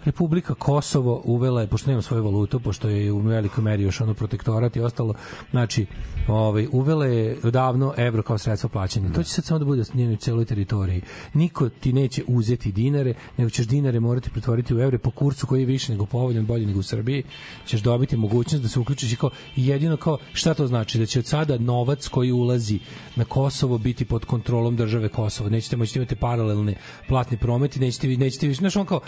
Republika 0.05 0.55
Kosovo 0.55 1.23
uvela 1.25 1.61
je, 1.61 1.67
pošto 1.67 1.91
nema 1.91 2.03
svoju 2.03 2.25
valutu, 2.25 2.61
pošto 2.61 2.89
je 2.89 3.13
u 3.13 3.19
velikoj 3.19 3.65
meri 3.65 3.83
još 3.83 4.01
ono 4.01 4.15
protektorat 4.15 4.77
i 4.77 4.81
ostalo, 4.81 5.15
znači, 5.51 5.87
ovaj, 6.29 6.69
uvela 6.73 7.07
je 7.07 7.39
davno 7.43 7.95
evro 7.97 8.23
kao 8.23 8.39
sredstvo 8.39 8.69
plaćanja. 8.69 9.13
To 9.13 9.23
će 9.23 9.31
sad 9.31 9.45
samo 9.45 9.59
da 9.59 9.65
bude 9.65 9.83
njenoj 9.95 10.17
celoj 10.17 10.45
teritoriji. 10.45 11.03
Niko 11.35 11.69
ti 11.69 11.93
neće 11.93 12.23
uzeti 12.27 12.73
dinare, 12.73 13.15
nego 13.37 13.51
ćeš 13.51 13.67
dinare 13.67 14.01
morati 14.01 14.31
pretvoriti 14.31 14.75
u 14.75 14.81
evre 14.81 14.99
po 14.99 15.11
kursu 15.11 15.47
koji 15.47 15.61
je 15.61 15.67
više 15.67 15.93
nego 15.93 16.07
povoljan, 16.07 16.47
bolji 16.47 16.67
nego 16.67 16.79
u 16.79 16.83
Srbiji. 16.83 17.23
Ćeš 17.67 17.81
dobiti 17.81 18.17
mogućnost 18.17 18.63
da 18.63 18.69
se 18.69 18.81
uključiš 18.81 19.13
i 19.13 19.17
kao, 19.17 19.31
jedino 19.57 19.97
kao, 19.97 20.19
šta 20.33 20.55
to 20.55 20.67
znači? 20.67 20.99
Da 20.99 21.07
će 21.07 21.19
od 21.19 21.27
sada 21.27 21.59
novac 21.59 22.09
koji 22.09 22.33
ulazi 22.33 22.79
na 23.17 23.25
Kosovo 23.25 23.79
biti 23.79 24.05
pod 24.05 24.25
kontrolom 24.25 24.77
države 24.77 25.09
Kosovo. 25.09 25.51
Nećete 25.51 25.77
moći 25.77 25.95
da 25.95 25.99
imate 25.99 26.17
paralelne 26.17 26.75
platni 27.09 27.37
promet 27.37 27.77
i 27.77 27.81
nećete, 27.81 28.09
nećete 28.09 28.47
više, 28.47 28.59
znaš 28.59 28.77
on 28.77 28.87
kao, 28.87 29.01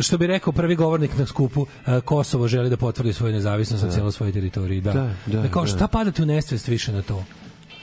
što 0.00 0.18
bi 0.18 0.26
rekao 0.36 0.52
prvi 0.52 0.76
govornik 0.76 1.18
na 1.18 1.26
skupu, 1.26 1.66
eh, 1.86 2.00
Kosovo 2.00 2.48
želi 2.48 2.70
da 2.70 2.76
potvrdi 2.76 3.12
svoju 3.12 3.32
nezavisnost 3.32 3.84
na 3.84 3.90
cijeloj 3.90 4.12
svojoj 4.12 4.32
teritoriji. 4.32 4.80
Da. 4.80 4.92
Da, 4.92 5.42
da, 5.42 5.48
kao, 5.48 5.62
da. 5.62 5.68
šta 5.68 5.88
padate 5.88 6.22
u 6.22 6.26
nesvest 6.26 6.68
više 6.68 6.92
na 6.92 7.02
to? 7.02 7.24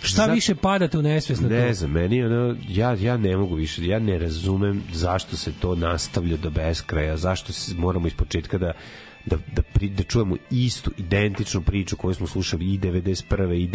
Šta 0.01 0.21
Zato- 0.21 0.33
više 0.33 0.55
padate 0.55 0.97
u 0.97 1.01
nesvest 1.01 1.41
na 1.41 1.47
to? 1.47 1.53
Ne 1.53 1.73
znam, 1.73 1.91
meni 1.91 2.23
ono, 2.23 2.55
ja, 2.67 2.93
ja 2.93 3.17
ne 3.17 3.37
mogu 3.37 3.55
više, 3.55 3.85
ja 3.87 3.99
ne 3.99 4.19
razumem 4.19 4.83
zašto 4.93 5.37
se 5.37 5.51
to 5.59 5.75
nastavlja 5.75 6.37
do 6.37 6.49
beskraja, 6.49 7.17
zašto 7.17 7.53
se 7.53 7.75
moramo 7.75 8.07
iz 8.07 8.13
početka 8.13 8.57
da 8.57 8.73
da, 9.25 9.37
da, 9.55 9.61
pri, 9.61 9.89
da 9.89 10.03
čujemo 10.03 10.35
istu, 10.51 10.91
identičnu 10.97 11.61
priču 11.61 11.97
koju 11.97 12.13
smo 12.13 12.27
slušali 12.27 12.73
i 12.73 12.79
91. 12.79 13.53
i 13.53 13.67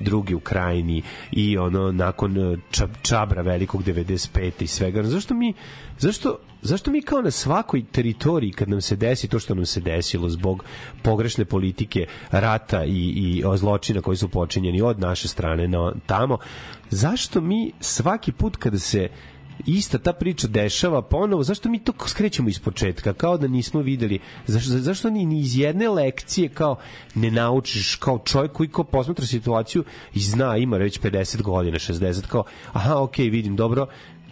92. 0.00 0.34
u 0.34 0.40
krajini 0.40 1.02
i 1.32 1.58
ono 1.58 1.92
nakon 1.92 2.52
eh, 2.52 2.56
čab, 2.70 2.90
Čabra 3.02 3.42
velikog 3.42 3.84
95. 3.84 4.52
i 4.60 4.66
svega. 4.66 5.02
Zašto 5.02 5.34
mi, 5.34 5.54
zašto, 5.98 6.38
zašto 6.62 6.90
mi 6.90 7.02
kao 7.02 7.22
na 7.22 7.30
svakoj 7.30 7.84
teritoriji 7.92 8.52
kad 8.52 8.68
nam 8.68 8.80
se 8.80 8.96
desi 8.96 9.28
to 9.28 9.38
što 9.38 9.54
nam 9.54 9.66
se 9.66 9.80
desilo 9.80 10.28
zbog 10.28 10.64
pogrešne 11.02 11.44
politike 11.44 12.06
rata 12.30 12.84
i, 12.84 13.08
i 13.08 13.42
zločina 13.56 14.00
koji 14.00 14.16
su 14.16 14.28
počinjeni 14.28 14.82
od 14.82 15.00
naše 15.00 15.28
strane 15.28 15.68
na, 15.68 15.92
tamo, 16.06 16.38
zašto 16.90 17.40
mi 17.40 17.72
svaki 17.80 18.32
put 18.32 18.56
kada 18.56 18.78
se 18.78 19.08
ista 19.66 19.98
ta 19.98 20.12
priča 20.12 20.48
dešava 20.48 21.02
ponovo, 21.02 21.42
zašto 21.42 21.68
mi 21.68 21.78
to 21.78 21.92
skrećemo 22.06 22.48
iz 22.48 22.58
početka, 22.58 23.12
kao 23.12 23.38
da 23.38 23.46
nismo 23.46 23.80
videli, 23.80 24.18
zašto, 24.46 24.70
zašto 24.70 25.10
ni, 25.10 25.26
ni 25.26 25.40
iz 25.40 25.58
jedne 25.58 25.88
lekcije 25.88 26.48
kao 26.48 26.76
ne 27.14 27.30
naučiš 27.30 27.94
kao 27.94 28.18
čovjek 28.18 28.52
koji 28.52 28.68
kao 28.68 28.84
posmatra 28.84 29.26
situaciju 29.26 29.84
i 30.14 30.20
zna, 30.20 30.56
ima 30.56 30.76
već 30.76 31.00
50 31.00 31.42
godina, 31.42 31.78
60, 31.78 32.26
kao, 32.26 32.44
aha, 32.72 33.02
okej, 33.02 33.28
vidim, 33.28 33.56
dobro, 33.56 33.86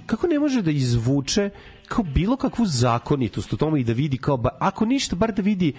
kako 0.06 0.26
ne 0.26 0.38
može 0.38 0.62
da 0.62 0.70
izvuče 0.70 1.50
kao 1.88 2.04
bilo 2.04 2.36
kakvu 2.36 2.66
zakonitost 2.66 3.52
u 3.52 3.56
tome 3.56 3.80
i 3.80 3.84
da 3.84 3.92
vidi 3.92 4.18
kao, 4.18 4.36
ba, 4.36 4.48
ako 4.60 4.84
ništa, 4.84 5.16
bar 5.16 5.32
da 5.32 5.42
vidi 5.42 5.72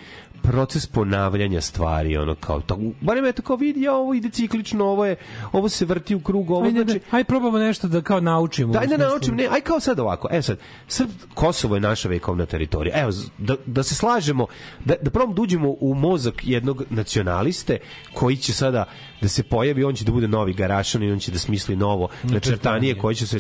proces 0.44 0.88
ponavljanja 0.88 1.62
stvari, 1.62 2.18
ono 2.18 2.36
kao, 2.36 2.62
to, 2.62 2.80
barem 3.02 3.26
eto 3.26 3.42
kao 3.42 3.56
vidi, 3.56 3.82
ja, 3.82 3.94
ovo 3.94 4.14
ide 4.14 4.30
ciklično, 4.30 4.86
ovo 4.86 5.06
je, 5.06 5.16
ovo 5.52 5.70
se 5.70 5.86
vrti 5.86 6.16
u 6.16 6.20
krug, 6.20 6.52
ovo 6.52 6.66
Ajde, 6.66 6.84
znači, 6.84 7.00
da, 7.12 7.18
aj 7.18 7.24
probamo 7.24 7.58
nešto 7.58 7.88
da 7.88 8.02
kao 8.02 8.20
naučimo. 8.20 8.74
Daj 8.74 8.86
u 8.86 8.90
da 8.90 8.98
naučim, 8.98 9.36
ne, 9.36 9.48
aj 9.52 9.62
kao 9.62 9.80
sad 9.80 10.00
ovako. 10.00 10.28
Evo 10.32 10.42
sad, 10.42 10.58
Srb, 10.88 11.10
Kosovo 11.34 11.76
je 11.76 11.82
naša 11.82 12.10
vekovna 12.10 12.46
teritorija. 12.46 13.02
Evo, 13.02 13.12
da, 13.38 13.56
da 13.66 13.84
se 13.84 13.96
slažemo, 13.96 14.48
da, 14.86 14.96
da 15.02 15.10
probamo 15.10 15.34
da 15.34 15.42
uđemo 15.42 15.76
u 15.80 15.96
mozak 15.96 16.36
jednog 16.44 16.84
nacionaliste 16.90 17.78
koji 18.14 18.38
će 18.38 18.54
sada 18.54 18.86
da 19.22 19.28
se 19.28 19.44
pojavi, 19.44 19.84
on 19.84 19.96
će 19.96 20.06
da 20.06 20.12
bude 20.12 20.28
novi 20.28 20.54
Garašan 20.54 21.04
i 21.04 21.12
on 21.12 21.20
će 21.20 21.32
da 21.32 21.40
smisli 21.40 21.76
novo 21.76 22.08
načrtanije 22.24 22.98
koje 22.98 23.16
će 23.16 23.28
se... 23.28 23.40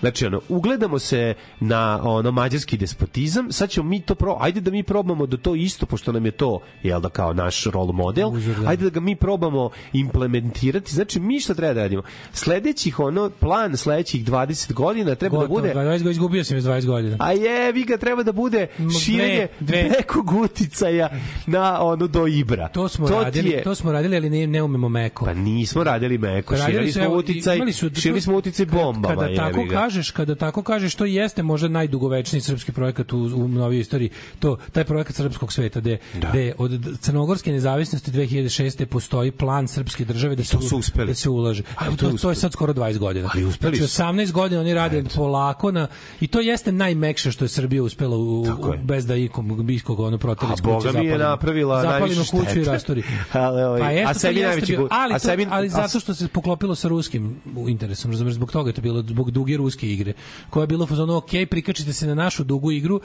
Znači, 0.00 0.26
ono, 0.26 0.40
ugledamo 0.48 0.98
se 0.98 1.34
na 1.60 2.00
ono 2.02 2.30
mađarski 2.32 2.76
despotizam, 2.76 3.52
sad 3.52 3.70
ćemo 3.70 3.88
mi 3.88 4.00
to 4.00 4.14
pro... 4.14 4.36
Ajde 4.40 4.60
da 4.60 4.70
mi 4.70 4.82
probamo 4.82 5.26
da 5.26 5.36
to 5.36 5.54
isto, 5.54 5.86
pošto 5.86 6.12
nam 6.12 6.24
je 6.24 6.30
to, 6.38 6.50
jel 6.82 7.00
da, 7.00 7.08
kao 7.10 7.32
naš 7.34 7.64
role 7.66 7.92
model, 7.94 8.30
da. 8.30 8.68
ajde 8.68 8.84
da 8.84 8.90
ga 8.90 9.00
mi 9.00 9.16
probamo 9.16 9.70
implementirati. 9.92 10.94
Znači, 10.94 11.20
mi 11.20 11.40
šta 11.40 11.54
treba 11.54 11.74
da 11.74 11.80
radimo? 11.80 12.02
Sledećih, 12.32 13.00
ono, 13.00 13.30
plan 13.30 13.76
sledećih 13.76 14.24
20 14.24 14.72
godina 14.72 15.14
treba 15.14 15.36
Gotovo, 15.36 15.56
da 15.56 15.62
bude 15.62 15.74
20 15.76 15.84
godina, 15.86 16.10
izgubio 16.10 16.44
sam 16.44 16.56
je 16.56 16.62
20 16.62 16.86
godina. 16.86 17.16
a 17.20 17.32
je, 17.32 17.72
vi 17.72 17.84
ga 17.84 17.96
treba 17.96 18.22
da 18.22 18.32
bude 18.32 18.66
širenje 19.00 19.48
dve, 19.60 19.82
dve. 19.82 19.90
nekog 19.90 20.32
uticaja 20.34 21.08
na 21.46 21.82
ono 21.82 22.06
do 22.08 22.26
Ibra. 22.28 22.68
To 22.68 22.88
smo 22.88 23.06
ti 23.08 23.14
radili, 23.14 23.50
je- 23.50 23.62
to 23.62 23.74
smo 23.74 23.92
radili, 23.92 24.16
ali 24.16 24.30
ne, 24.30 24.46
ne 24.46 24.62
umemo 24.62 24.88
meko. 24.90 25.24
Pa 25.24 25.34
nismo 25.34 25.84
radili 25.84 26.18
meko, 26.18 26.54
Radili 26.54 26.72
širili 26.72 26.92
smo 26.92 27.08
uticaj, 27.08 27.72
su- 27.72 27.90
širili 27.92 28.20
smo 28.20 28.36
uticaj 28.36 28.66
bombama. 28.66 29.14
Kada 29.16 29.34
tako 29.36 29.60
jebi 29.60 29.70
ga. 29.70 29.76
kažeš, 29.76 30.10
kada 30.10 30.34
tako 30.34 30.62
kažeš, 30.62 30.94
to 30.94 31.04
jeste 31.06 31.42
možda 31.42 31.68
najdugovečniji 31.68 32.40
srpski 32.42 32.72
projekat 32.72 33.12
u, 33.12 33.18
u 33.18 33.48
novijoj 33.48 33.80
istoriji. 33.80 34.10
To, 34.38 34.56
taj 34.72 34.84
projekat 34.84 35.16
srpskog 35.16 35.52
sveta, 35.52 35.80
gde, 35.80 35.98
Da. 36.14 36.27
Gde 36.30 36.52
od 36.58 36.70
crnogorske 37.00 37.52
nezavisnosti 37.52 38.10
2006. 38.10 38.84
postoji 38.84 39.30
plan 39.30 39.68
srpske 39.68 40.04
države 40.04 40.36
da 40.36 40.44
se, 40.44 40.50
to 40.52 40.62
su 40.62 40.76
uspeli. 40.78 41.06
da 41.06 41.14
se 41.14 41.28
ulaže. 41.30 41.62
Ali 41.76 41.94
A 41.94 41.96
to 41.96 42.06
je 42.06 42.12
to, 42.12 42.18
to 42.18 42.30
je 42.30 42.34
sad 42.36 42.52
skoro 42.52 42.72
20 42.74 42.98
godina. 42.98 43.30
Ali 43.34 43.44
uspeli 43.44 43.76
znači, 43.76 43.92
su. 43.92 44.02
18 44.02 44.32
godina 44.32 44.60
oni 44.60 44.74
rade 44.74 45.04
polako 45.16 45.70
na, 45.70 45.86
i 46.20 46.26
to 46.26 46.40
jeste 46.40 46.72
najmekše 46.72 47.32
što 47.32 47.44
je 47.44 47.48
Srbija 47.48 47.82
uspela 47.82 48.16
u, 48.16 48.40
u, 48.42 48.46
bez 48.82 49.06
da 49.06 49.16
ikom 49.16 49.66
biskog 49.66 50.00
ono 50.00 50.18
proteri 50.18 50.52
A 50.52 50.62
Boga 50.62 50.92
mi 50.92 51.06
je 51.06 51.18
napravila 51.18 51.82
najviše 51.82 52.20
kuću 52.20 52.42
i 52.42 52.50
štete. 52.50 52.70
rasturi. 52.70 53.02
Ali, 53.32 53.62
ovaj, 53.62 53.80
pa 53.80 53.90
jeste, 53.90 54.10
a 54.10 54.14
sebi 54.14 54.40
najveći 54.40 54.72
bio- 54.72 54.88
ali, 54.90 55.14
a 55.14 55.18
to, 55.18 55.28
sebi- 55.28 55.46
ali 55.50 55.68
zato 55.68 56.00
što 56.00 56.14
se 56.14 56.28
poklopilo 56.28 56.74
sa 56.74 56.88
ruskim 56.88 57.36
interesom, 57.68 58.10
razumeš, 58.10 58.34
zbog 58.34 58.52
toga 58.52 58.70
je 58.70 58.74
to 58.74 58.80
bilo, 58.82 59.02
zbog 59.02 59.30
duge 59.30 59.56
ruske 59.56 59.92
igre, 59.92 60.12
koja 60.50 60.62
je 60.62 60.66
bilo 60.66 60.86
fazonu, 60.86 61.16
ok, 61.16 61.30
prikačite 61.50 61.92
se 61.92 62.06
na 62.06 62.14
našu 62.14 62.44
dugu 62.44 62.72
igru, 62.72 63.00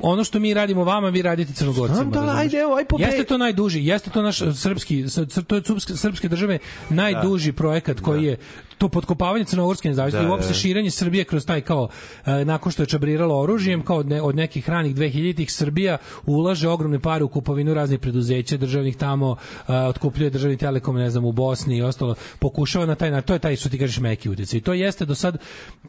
ono 0.00 0.24
što 0.24 0.38
mi 0.38 0.54
radimo 0.54 0.84
vama, 0.84 1.08
vi 1.08 1.22
radite 1.22 1.52
crnogorcima. 1.52 1.96
Znam 1.96 2.10
da? 2.10 2.20
Ajde, 2.46 2.58
evo, 2.58 2.74
aj 2.74 2.84
pobe- 2.84 3.04
Jeste 3.04 3.24
to 3.24 3.38
najduži, 3.38 3.82
jeste 3.82 4.10
to 4.10 4.22
naš 4.22 4.38
srpski, 4.54 5.04
sr- 5.04 5.44
to 5.44 5.56
je 5.56 5.62
srpske, 5.64 5.96
srpske 5.96 6.28
države 6.28 6.58
najduži 6.90 7.52
projekat 7.52 8.00
koji 8.00 8.24
je 8.24 8.38
to 8.78 8.88
potkopavanje 8.88 9.44
crnogorske 9.44 9.88
nezavisnosti 9.88 10.22
Da, 10.22 10.28
i 10.28 10.32
uopšte 10.32 10.48
da. 10.48 10.54
širenje 10.54 10.90
Srbije 10.90 11.24
kroz 11.24 11.46
taj 11.46 11.60
kao 11.60 11.88
e, 12.26 12.44
nakon 12.44 12.72
što 12.72 12.82
je 12.82 12.86
čabriralo 12.86 13.40
oružjem 13.40 13.82
kao 13.82 13.96
od, 13.96 14.06
ne, 14.08 14.22
od 14.22 14.36
nekih 14.36 14.68
ranih 14.68 14.96
2000-ih 14.96 15.52
Srbija 15.52 15.96
ulaže 16.26 16.68
ogromne 16.68 16.98
pare 16.98 17.24
u 17.24 17.28
kupovinu 17.28 17.74
raznih 17.74 17.98
preduzeća 17.98 18.56
državnih 18.56 18.96
tamo 18.96 19.36
e, 19.68 19.72
otkupljuje 19.74 20.30
državni 20.30 20.56
telekom 20.56 20.96
ne 20.96 21.10
znam 21.10 21.24
u 21.24 21.32
Bosni 21.32 21.76
i 21.76 21.82
ostalo 21.82 22.14
pokušava 22.38 22.86
na 22.86 22.94
taj 22.94 23.10
na 23.10 23.20
to 23.22 23.32
je 23.32 23.38
taj 23.38 23.56
što 23.56 23.68
ti 23.68 23.78
kažeš 23.78 23.98
meki 23.98 24.30
uticaj 24.30 24.58
i 24.58 24.62
to 24.62 24.72
jeste 24.72 25.04
do 25.04 25.14
sad 25.14 25.38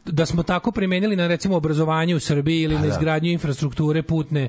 da 0.06 0.26
smo 0.26 0.42
tako 0.42 0.72
primenili 0.72 1.16
na 1.16 1.26
recimo 1.26 1.56
obrazovanje 1.56 2.14
u 2.14 2.20
Srbiji 2.20 2.62
ili 2.62 2.74
na 2.74 2.80
da. 2.80 2.88
izgradnju 2.88 3.30
infrastrukture 3.30 4.02
putne 4.02 4.48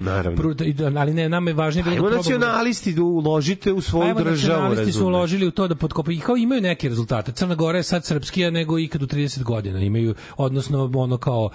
da- 0.74 1.02
ali 1.02 1.14
ne 1.14 1.30
nama 1.30 1.50
je 1.50 1.54
važnije 1.54 1.84
bilo 1.86 2.10
da 2.10 2.16
nacionalisti 2.18 2.94
da 2.94 3.04
uložite 3.04 3.74
u 3.74 3.82
svoju 3.82 4.10
Evo, 4.10 4.20
državu, 4.22 4.62
nacionalisti 4.62 4.92
su 4.92 5.06
uložili 5.06 5.48
u 5.48 5.52
to 5.52 5.68
da 5.68 5.76
potkopaju 5.76 6.18
i 6.18 6.22
kao 6.22 6.38
imaju 6.38 6.62
neke 6.62 6.90
rezultate. 6.90 7.32
Crna 7.32 7.56
Gora 7.56 7.78
je 7.78 7.84
sad 7.84 8.06
srpskija 8.30 8.50
nego 8.50 8.80
ikad 8.80 9.04
u 9.04 9.08
30 9.08 9.44
godina. 9.44 9.80
Imaju, 9.80 10.16
odnosno, 10.38 10.92
ono 10.96 11.18
kao, 11.18 11.50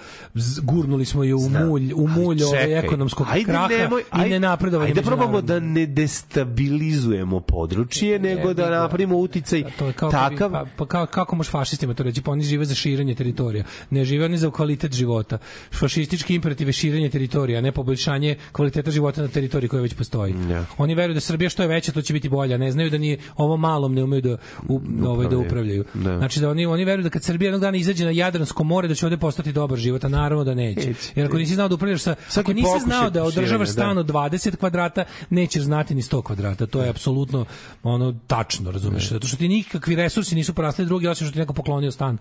gurnuli 0.61 1.05
smo 1.05 1.23
je 1.23 1.35
u 1.35 1.49
mulj, 1.49 1.93
u 1.95 2.07
mulj 2.07 2.43
ove 2.43 2.81
ekonomskog 2.83 3.27
ajde 3.29 3.45
kraha 3.45 3.67
nemoj, 3.67 4.03
i 4.25 4.29
ne 4.29 4.39
napredovali. 4.39 4.89
Ajde 4.89 5.01
probamo 5.01 5.41
da 5.41 5.59
ne 5.59 5.85
destabilizujemo 5.85 7.39
područje, 7.39 8.19
nego 8.19 8.53
da 8.53 8.69
napravimo 8.69 9.17
uticaj 9.17 9.63
to 9.79 9.87
je 9.87 9.93
kao 9.93 10.11
takav... 10.11 10.51
pa, 10.51 10.65
pa 10.75 10.85
kao, 10.85 11.05
kako 11.05 11.35
možeš 11.35 11.51
fašistima 11.51 11.93
to 11.93 12.03
reći? 12.03 12.21
Pa 12.21 12.31
oni 12.31 12.43
žive 12.43 12.65
za 12.65 12.75
širenje 12.75 13.15
teritorija. 13.15 13.63
Ne 13.89 14.05
žive 14.05 14.25
oni 14.25 14.37
za 14.37 14.51
kvalitet 14.51 14.93
života. 14.93 15.37
Fašistički 15.71 16.35
imperativ 16.35 16.67
je 16.67 16.73
širenje 16.73 17.09
teritorija, 17.09 17.61
ne 17.61 17.71
poboljšanje 17.71 18.35
kvaliteta 18.51 18.91
života 18.91 19.21
na 19.21 19.27
teritoriji 19.27 19.69
koja 19.69 19.81
već 19.81 19.93
postoji. 19.93 20.35
Oni 20.77 20.95
veruju 20.95 21.13
da 21.13 21.21
Srbija 21.21 21.49
što 21.49 21.63
je 21.63 21.67
veća, 21.67 21.91
to 21.91 22.01
će 22.01 22.13
biti 22.13 22.29
bolja. 22.29 22.57
Ne 22.57 22.71
znaju 22.71 22.89
da 22.89 22.97
ni 22.97 23.17
ovo 23.35 23.57
malom 23.57 23.95
ne 23.95 24.03
umeju 24.03 24.21
da 24.21 24.37
u, 24.67 24.81
ovaj 25.05 25.27
da 25.27 25.37
upravljaju. 25.37 25.85
Da. 25.93 26.17
Znači 26.17 26.39
da 26.39 26.49
oni 26.49 26.64
oni 26.71 26.85
veruju 26.85 27.03
da 27.03 27.09
kad 27.09 27.23
Srbija 27.23 27.47
jednog 27.47 27.61
dana 27.61 27.77
izađe 27.77 28.05
na 28.05 28.11
Jadransko 28.11 28.63
more 28.63 28.87
da 28.87 28.95
će 28.95 29.05
ovde 29.05 29.17
postati 29.17 29.51
dobar 29.51 29.79
život, 29.79 30.03
a 30.03 30.09
naravno 30.09 30.43
da 30.43 30.53
neće. 30.53 30.93
Jer 31.15 31.25
ako 31.25 31.37
nisi 31.37 31.55
znao 31.55 31.67
da 31.67 31.75
upravljaš 31.75 32.01
sa 32.01 32.15
Svaki 32.29 32.51
ako 32.51 32.53
nisi 32.53 32.85
znao 32.85 33.09
da 33.09 33.23
održavaš 33.23 33.67
da. 33.67 33.73
stan 33.73 33.97
od 33.97 34.07
20 34.07 34.55
kvadrata, 34.55 35.05
nećeš 35.29 35.63
znati 35.63 35.95
ni 35.95 36.01
100 36.01 36.23
kvadrata. 36.23 36.65
To 36.65 36.81
je 36.81 36.89
apsolutno 36.89 37.45
ono 37.83 38.15
tačno, 38.27 38.71
razumeš? 38.71 39.09
Zato 39.09 39.27
što 39.27 39.37
ti 39.37 39.47
nikakvi 39.47 39.95
resursi 39.95 40.35
nisu 40.35 40.53
porasli 40.53 40.85
drugi 40.85 41.07
osim 41.07 41.27
što 41.27 41.33
ti 41.33 41.39
neko 41.39 41.53
poklonio 41.53 41.91
stan 41.91 42.17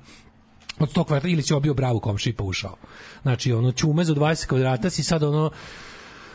od 0.79 0.93
100 0.93 1.05
kvadrata 1.05 1.29
ili 1.29 1.43
si 1.43 1.55
obio 1.55 1.75
bravu 1.75 2.01
komši 2.01 2.33
pa 2.33 2.45
ušao. 2.45 2.77
Znači, 3.23 3.53
ono, 3.53 3.73
čume 3.73 4.05
za 4.05 4.15
20 4.15 4.47
kvadrata 4.47 4.91
si 4.91 5.05
sad 5.05 5.23
ono, 5.23 5.51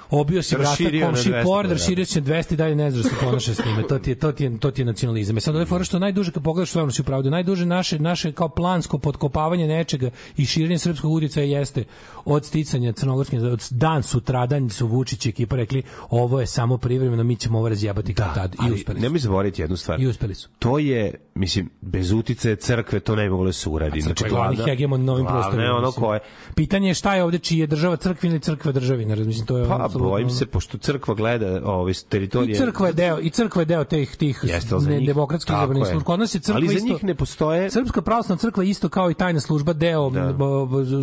obio 0.10 0.44
si 0.44 0.56
vrata 0.56 0.76
komši 1.06 1.30
200 1.30 1.44
pored, 1.44 1.72
raširio 1.72 2.06
si 2.06 2.22
na 2.22 2.28
200 2.28 2.54
i 2.54 2.56
dalje 2.56 2.76
ne 2.76 2.92
znaš 2.92 3.04
da 3.04 3.10
se 3.10 3.16
ponaša 3.26 3.54
s 3.54 3.58
time. 3.58 3.84
To 3.88 4.00
ti 4.00 4.12
je, 4.12 4.16
to 4.16 4.32
ti 4.32 4.44
je, 4.44 4.60
to 4.60 4.72
ti 4.72 4.82
je 4.82 4.86
nacionalizam. 4.86 5.38
E 5.38 5.42
sad 5.42 5.56
ovo 5.56 5.62
je 5.62 5.66
fora 5.66 5.84
što 5.84 6.00
najduže, 6.00 6.32
kad 6.32 6.44
pogledaš 6.44 6.70
stvarno 6.70 6.92
si 6.92 7.02
upravo, 7.02 7.24
najduže 7.24 7.66
naše, 7.66 8.00
naše 8.00 8.32
kao 8.32 8.50
plansko 8.50 8.98
potkopavanje 8.98 9.68
nečega 9.68 10.10
i 10.38 10.46
širenje 10.46 10.78
srpskog 10.78 11.12
uticaja 11.12 11.46
jeste 11.60 11.84
od 12.26 12.46
sticanja 12.46 12.92
crnogorske, 12.92 13.38
od 13.38 13.68
dan 13.72 14.04
sutradan 14.04 14.70
su 14.70 14.88
Vučić 14.88 15.26
i 15.26 15.30
ekipa 15.30 15.56
rekli 15.56 15.84
ovo 16.10 16.40
je 16.40 16.48
samo 16.48 16.78
privremeno, 16.78 17.24
mi 17.24 17.36
ćemo 17.36 17.58
ovo 17.58 17.70
razjebati 17.70 18.14
kao 18.14 18.34
tad. 18.36 18.56
I 18.70 18.72
uspeli 18.74 19.00
su. 19.00 19.04
nemoj 19.04 19.20
zaboraviti 19.20 19.62
jednu 19.62 19.78
stvar. 19.78 20.02
I 20.02 20.08
uspeli 20.08 20.36
su. 20.36 20.50
To 20.60 20.80
je, 20.80 21.14
mislim, 21.36 21.70
bez 21.82 22.12
uticaja 22.12 22.56
crkve 22.56 23.00
to 23.00 23.16
ne 23.16 23.30
moglo 23.30 23.46
da 23.46 23.54
se 23.54 23.70
uradi. 23.70 24.02
Glavna- 24.02 24.30
glavni 24.30 24.58
hegemon 24.72 25.06
na 25.06 25.14
ovim 25.14 25.26
glavna 25.26 25.42
prostorima. 25.42 25.76
ono 25.76 25.92
koje... 25.92 26.20
Pitanje 26.56 26.88
je 26.88 26.94
šta 26.94 27.16
je 27.16 27.24
ovde 27.24 27.40
čiji 27.40 27.60
je 27.60 27.68
država 27.68 27.96
crkvina 27.96 28.36
ili 28.36 28.42
crkva 28.42 28.72
državina, 28.72 29.16
mislim 29.16 29.46
to 29.46 29.58
je 29.58 29.68
Pa, 29.68 29.90
apsolutno- 30.00 30.10
bojim 30.10 30.30
se, 30.30 30.46
pošto 30.46 30.78
crkva 30.78 31.16
gleda 31.16 31.62
ove 31.66 31.94
teritorije... 32.10 32.56
I 32.56 32.58
crkva 32.58 32.88
je 32.88 32.94
deo, 32.94 33.20
i 33.20 33.30
crkva 33.30 33.62
je 33.62 33.66
deo 33.66 33.84
tih 33.84 34.16
tih 34.16 34.40
za 34.80 34.90
ne, 34.90 35.00
demokratskih 35.00 35.54
izabranih 35.54 35.82
je. 35.82 35.92
služba. 35.92 36.06
Kod 36.06 36.20
nas 36.20 36.36
je 36.36 36.40
crkva 36.40 36.58
Ali 36.58 36.68
za 36.68 36.74
isto, 36.74 36.88
njih 36.88 37.04
ne 37.04 37.16
postoje... 37.16 37.70
Srpska 37.70 38.02
pravoslavna 38.02 38.40
crkva 38.40 38.64
isto 38.64 38.90
kao 38.90 39.12
i 39.12 39.14
tajna 39.14 39.40
služba 39.40 39.74
deo 39.74 40.10
Da. 40.10 40.22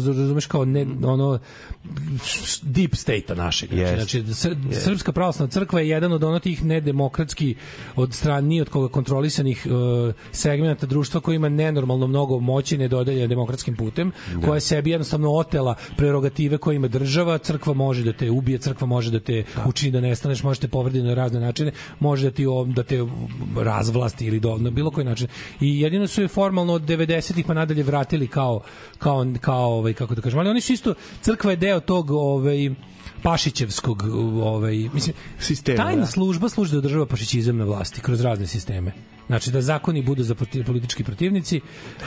razumeš 0.07 0.47
kao 0.47 0.65
ne 0.65 0.87
ono 1.05 1.39
deep 2.63 2.95
state 2.95 3.35
našeg. 3.35 3.69
Znači, 3.69 3.83
Jest. 3.83 3.95
znači 3.95 4.49
Jest. 4.71 4.85
Srpska 4.85 5.13
pravoslavna 5.13 5.51
crkva 5.51 5.81
je 5.81 5.89
jedan 5.89 6.13
od 6.13 6.25
ono 6.25 6.39
tih 6.39 6.65
nedemokratski 6.65 7.55
od 7.97 8.15
strani 8.15 8.61
od 8.61 8.69
koga 8.69 8.89
kontrolisanih 8.89 9.67
uh, 9.67 10.15
segmenata 10.33 10.87
društva 10.87 11.21
koji 11.21 11.37
ima 11.37 11.49
nenormalno 11.49 12.07
mnogo 12.07 12.39
moći 12.41 12.79
nedodelje 12.79 13.27
demokratskim 13.27 13.77
putem, 13.77 14.13
koja 14.45 14.55
je 14.55 14.61
sebi 14.61 14.91
jednostavno 14.91 15.31
otela 15.33 15.75
prerogative 15.97 16.59
koje 16.59 16.77
ima 16.77 16.89
država, 16.89 17.39
crkva 17.39 17.75
može 17.75 18.05
da 18.05 18.13
te 18.13 18.31
ubije, 18.31 18.59
crkva 18.59 18.86
može 18.87 19.11
da 19.11 19.21
te 19.21 19.45
učini 19.67 19.93
da 19.93 20.01
nestaneš, 20.01 20.43
može 20.43 20.61
te 20.61 20.69
povredi 20.69 21.03
na 21.03 21.15
razne 21.15 21.41
načine, 21.41 21.73
može 22.01 22.31
da 22.31 22.37
ti 22.37 22.45
da 22.67 22.83
te 22.83 23.07
razvlasti 23.57 24.27
ili 24.27 24.41
do, 24.41 24.57
na 24.59 24.71
bilo 24.71 24.91
koji 24.91 25.05
način. 25.05 25.29
I 25.61 25.81
jedino 25.81 26.07
su 26.07 26.23
je 26.23 26.29
formalno 26.29 26.73
od 26.73 26.83
90-ih 26.83 27.45
pa 27.47 27.55
nadalje 27.55 27.83
vratili 27.83 28.29
kao 28.29 28.61
kao 28.99 29.27
kao 29.41 29.73
ovaj 29.73 29.93
kako 29.93 30.15
da 30.15 30.23
kažem, 30.23 30.39
ali 30.39 30.51
oni 30.51 30.61
su 30.61 30.73
isto 30.73 30.95
crkva 31.21 31.51
je 31.51 31.57
deo 31.57 31.81
tog 31.81 32.11
ovaj 32.11 32.71
Pašićevskog 33.23 34.03
ovaj 34.43 34.75
mislim 34.93 35.15
Sistema, 35.39 35.77
tajna 35.79 36.01
da. 36.01 36.07
služba 36.07 36.49
služi 36.49 36.73
da 36.73 36.79
održava 36.79 37.07
pašićizam 37.07 37.57
na 37.57 37.65
vlasti 37.65 38.01
kroz 38.01 38.21
razne 38.21 38.47
sisteme. 38.47 38.93
Znači 39.27 39.51
da 39.51 39.63
zakoni 39.63 40.03
budu 40.03 40.23
za 40.23 40.35
proti- 40.35 40.65
politički 40.65 41.05
protivnici, 41.05 41.61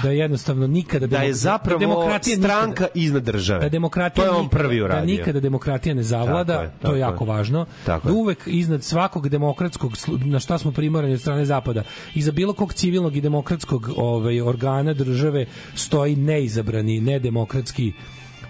da 0.04 0.12
jednostavno 0.12 0.68
nikada 0.68 1.08
Da 1.08 1.18
je 1.18 1.30
demok- 1.30 1.34
zapravo 1.34 1.80
demokratija 1.80 2.38
stranka 2.38 2.68
nikada- 2.68 2.88
iznad 2.96 3.24
države. 3.24 3.60
da 3.60 3.70
demokratija 3.70 4.26
to 4.26 4.34
je 4.34 4.40
on 4.40 4.50
prvi 4.50 4.82
uradio. 4.82 5.00
Da 5.02 5.06
nikada 5.08 5.40
demokratija 5.40 5.96
ne 5.96 6.04
zavlada, 6.04 6.54
Tako 6.54 6.64
je, 6.64 6.70
to 6.70 6.78
tako 6.82 6.94
je 6.94 6.98
je. 6.98 7.02
jako 7.02 7.26
važno. 7.26 7.66
Tako 7.86 8.08
da 8.08 8.14
je. 8.14 8.18
uvek 8.18 8.40
iznad 8.48 8.84
svakog 8.84 9.30
demokratskog 9.30 9.92
na 10.08 10.40
šta 10.40 10.58
smo 10.58 10.72
primorani 10.72 11.14
od 11.14 11.20
strane 11.20 11.46
zapada, 11.46 11.84
iza 12.16 12.32
bilo 12.32 12.54
kog 12.54 12.74
civilnog 12.74 13.16
i 13.16 13.22
demokratskog 13.22 13.90
ovaj 13.98 14.42
organa 14.42 14.94
države 14.94 15.46
stoji 15.76 16.16
neizabrani, 16.16 17.02
nedemokratski 17.02 17.94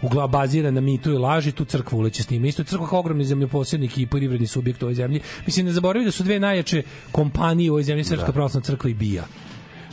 ugla 0.02 0.28
baziran 0.28 0.74
na 0.74 0.82
mitu 0.82 1.12
i 1.12 1.18
laži, 1.18 1.52
tu 1.52 1.66
crkva 1.66 1.98
uleće 1.98 2.24
s 2.24 2.28
tim. 2.28 2.46
Isto 2.46 2.62
je 2.62 2.66
crkva 2.66 2.88
kao 2.88 3.00
ogromni 3.00 3.26
zemljoposjednik 3.26 3.98
i 3.98 4.08
privredni 4.08 4.48
subjekt 4.48 4.84
u 4.84 4.86
ovoj 4.86 4.96
zemlji. 4.96 5.22
Mislim, 5.46 5.66
ne 5.66 5.72
zaboravite 5.72 6.08
da 6.08 6.12
su 6.12 6.24
dve 6.24 6.40
najjače 6.40 6.84
kompanije 7.12 7.72
u 7.72 7.74
ovoj 7.74 7.84
zemlji, 7.84 8.04
Srpska 8.04 8.32
pravoslavna 8.32 8.66
crkva 8.66 8.90
i 8.90 8.94
BIA. 8.94 9.24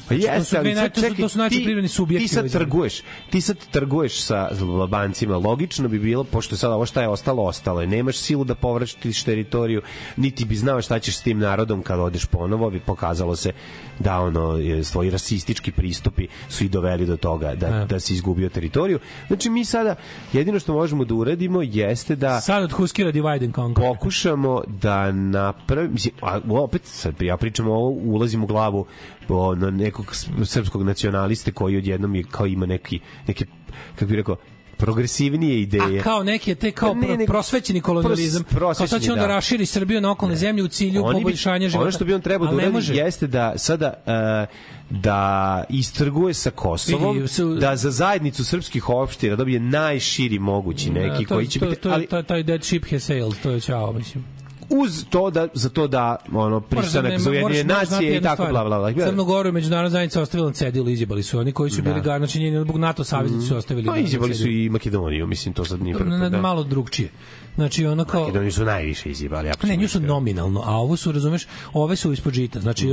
Pa 0.09 0.15
Znači, 0.15 0.27
jeste, 0.27 0.45
su 0.47 0.57
ali 0.57 0.74
sad 0.74 0.95
čekaj, 0.95 1.16
to 1.16 1.28
su 1.28 1.39
najčešće 1.39 1.59
ti- 1.59 1.65
privredni 1.65 1.89
subjekti 1.89 2.24
Ti 2.24 2.35
sad 2.35 2.53
trguješ, 2.53 3.01
ti 3.31 3.41
sad 3.41 3.57
trguješ 3.66 4.20
sa 4.20 4.49
Albancima. 4.62 5.37
Logično 5.37 5.89
bi 5.89 5.99
bilo, 5.99 6.24
pošto 6.24 6.57
sad 6.57 6.73
ovo 6.73 6.87
šta 6.87 7.03
je 7.03 7.09
ostalo, 7.09 7.43
ostalo 7.45 7.81
je. 7.81 7.87
Nemaš 7.87 8.16
silu 8.16 8.45
da 8.45 8.55
povratiš 8.55 9.23
teritoriju, 9.23 9.83
niti 10.16 10.45
bi 10.45 10.57
znao 10.57 10.83
šta 10.83 10.99
ćeš 10.99 11.16
s 11.16 11.23
tim 11.23 11.39
narodom 11.39 11.83
kad 11.83 12.01
odeš 12.01 12.24
ponovo, 12.27 12.70
bi 12.70 12.81
pokazalo 12.81 13.37
se 13.37 13.53
da 13.99 14.20
ono 14.20 14.55
svoji 14.85 15.11
rasistički 15.11 15.73
pristupi 15.73 16.27
su 16.49 16.65
i 16.65 16.69
doveli 16.69 17.07
do 17.07 17.16
toga 17.16 17.55
da, 17.55 17.66
E. 17.69 17.87
da 17.87 18.01
si 18.01 18.12
izgubio 18.15 18.49
teritoriju. 18.49 18.99
Znači 19.27 19.51
mi 19.51 19.65
sada 19.65 19.95
jedino 20.33 20.59
što 20.59 20.73
možemo 20.74 21.05
da 21.05 21.15
uradimo 21.15 21.62
jeste 21.62 22.16
da 22.16 22.41
Sad 22.41 22.62
od 22.62 22.73
Huskira 22.73 23.11
divide 23.12 23.45
and 23.45 23.55
conquer. 23.55 23.74
pokušamo 23.74 24.62
da 24.66 25.12
napravi, 25.12 25.89
mislim, 25.89 26.15
a 26.23 26.41
opet 26.51 26.83
sad 26.85 27.23
ja 27.23 27.37
pričam 27.37 27.69
ovo, 27.69 27.89
ulazim 27.91 28.43
u 28.43 28.47
glavu 28.47 28.87
o, 29.28 29.55
na 29.55 29.70
nekog 29.70 30.15
srpskog 30.44 30.82
nacionaliste 30.82 31.53
koji 31.53 31.77
odjednom 31.77 32.15
je, 32.15 32.23
kao 32.23 32.47
ima 32.47 32.66
neki, 32.66 33.01
neke, 33.27 33.47
kako 33.94 34.07
bih 34.07 34.16
rekao, 34.16 34.36
progresivnije 34.78 35.61
ideje. 35.61 36.01
A 36.01 36.03
kao 36.03 36.23
neki 36.23 36.55
te 36.55 36.70
kao 36.70 36.94
Ne, 36.94 37.01
pro, 37.01 37.16
nego- 37.16 37.32
prosvećeni 37.32 37.81
kolonijalizam. 37.81 38.43
Pros- 38.43 38.51
prosvećeni, 38.51 38.89
kao 38.89 38.98
sad 38.98 39.03
će 39.03 39.12
on 39.12 39.19
da 39.19 39.23
da. 39.23 39.28
raširi 39.28 39.66
Srbiju 39.66 40.01
na 40.01 40.11
okolne 40.11 40.36
zemlje 40.36 40.62
u 40.62 40.69
cilju 40.69 41.05
Oni 41.05 41.12
poboljšanja 41.15 41.69
života. 41.69 41.82
Ono 41.82 41.90
što 41.93 42.05
bi 42.05 42.15
on 42.15 42.20
trebao 42.20 42.48
da 42.48 42.57
ne 42.57 42.69
uradi 42.69 42.97
jeste 42.97 43.27
da 43.27 43.53
sada 43.57 43.94
uh, 44.07 44.57
da 45.03 45.65
istrguje 45.69 46.35
sa 46.35 46.51
Kosovom, 46.51 47.16
Vidi, 47.16 47.28
su- 47.28 47.55
da 47.55 47.77
za 47.77 47.90
zajednicu 47.90 48.44
srpskih 48.44 48.89
opština 48.89 49.36
dobije 49.36 49.61
najširi 49.61 50.39
mogući 50.39 50.90
neki 50.90 51.24
to, 51.24 51.35
koji 51.35 51.47
će 51.47 51.59
to, 51.61 51.66
biti... 51.66 51.81
to, 51.81 51.90
ali, 51.90 52.07
to, 52.07 52.23
taj 52.23 52.43
dead 52.43 52.65
ship 52.65 52.85
has 52.90 53.03
sailed, 53.03 53.35
to 53.43 53.51
je 53.51 53.61
čao, 53.61 53.93
mislim. 53.93 54.24
Uz 54.70 55.05
to 55.10 55.30
da 55.30 55.48
za 55.55 55.68
to 55.68 55.86
da 55.86 56.16
ono 56.32 56.60
pristanak 56.60 57.18
za 57.18 57.30
Ujedinjene 57.30 57.64
nacije 57.64 58.16
i 58.16 58.20
tako 58.20 58.47
bla 58.51 58.64
bla 58.64 58.78
bla. 58.78 59.06
Crnu 59.06 59.24
Goru 59.24 59.52
međunarodna 59.52 59.90
zajednica 59.90 60.22
ostavila 60.22 60.48
na 60.48 60.55
cedilu, 60.55 60.88
izjebali 60.88 61.22
su 61.22 61.38
oni 61.38 61.52
koji 61.52 61.70
su 61.70 61.82
bili 61.82 62.01
ga, 62.01 62.18
znači 62.18 62.40
njeni 62.40 62.60
zbog 62.60 62.76
NATO 62.76 63.05
saveznici 63.05 63.47
su 63.47 63.56
ostavili. 63.56 63.86
Pa 63.86 63.93
na 63.93 63.98
izjebali 63.98 64.34
su 64.34 64.48
i 64.48 64.68
Makedoniju, 64.68 65.26
mislim 65.26 65.55
to 65.55 65.64
sad 65.64 65.82
nije 65.82 65.97
da. 66.30 66.40
malo 66.40 66.64
drugčije. 66.64 67.09
Znači 67.57 67.87
ono 67.87 68.05
kao 68.05 68.20
Makedoniju 68.20 68.53
su 68.53 68.65
najviše 68.65 69.11
izjebali. 69.11 69.51
Ne, 69.62 69.77
nju 69.77 69.89
su 69.89 70.01
nominalno, 70.01 70.62
a 70.65 70.77
ovo 70.77 70.97
su, 70.97 71.12
razumeš, 71.12 71.47
ove 71.73 71.97
su 71.97 72.12
ispod 72.12 72.33
žita. 72.35 72.61
Znači, 72.61 72.89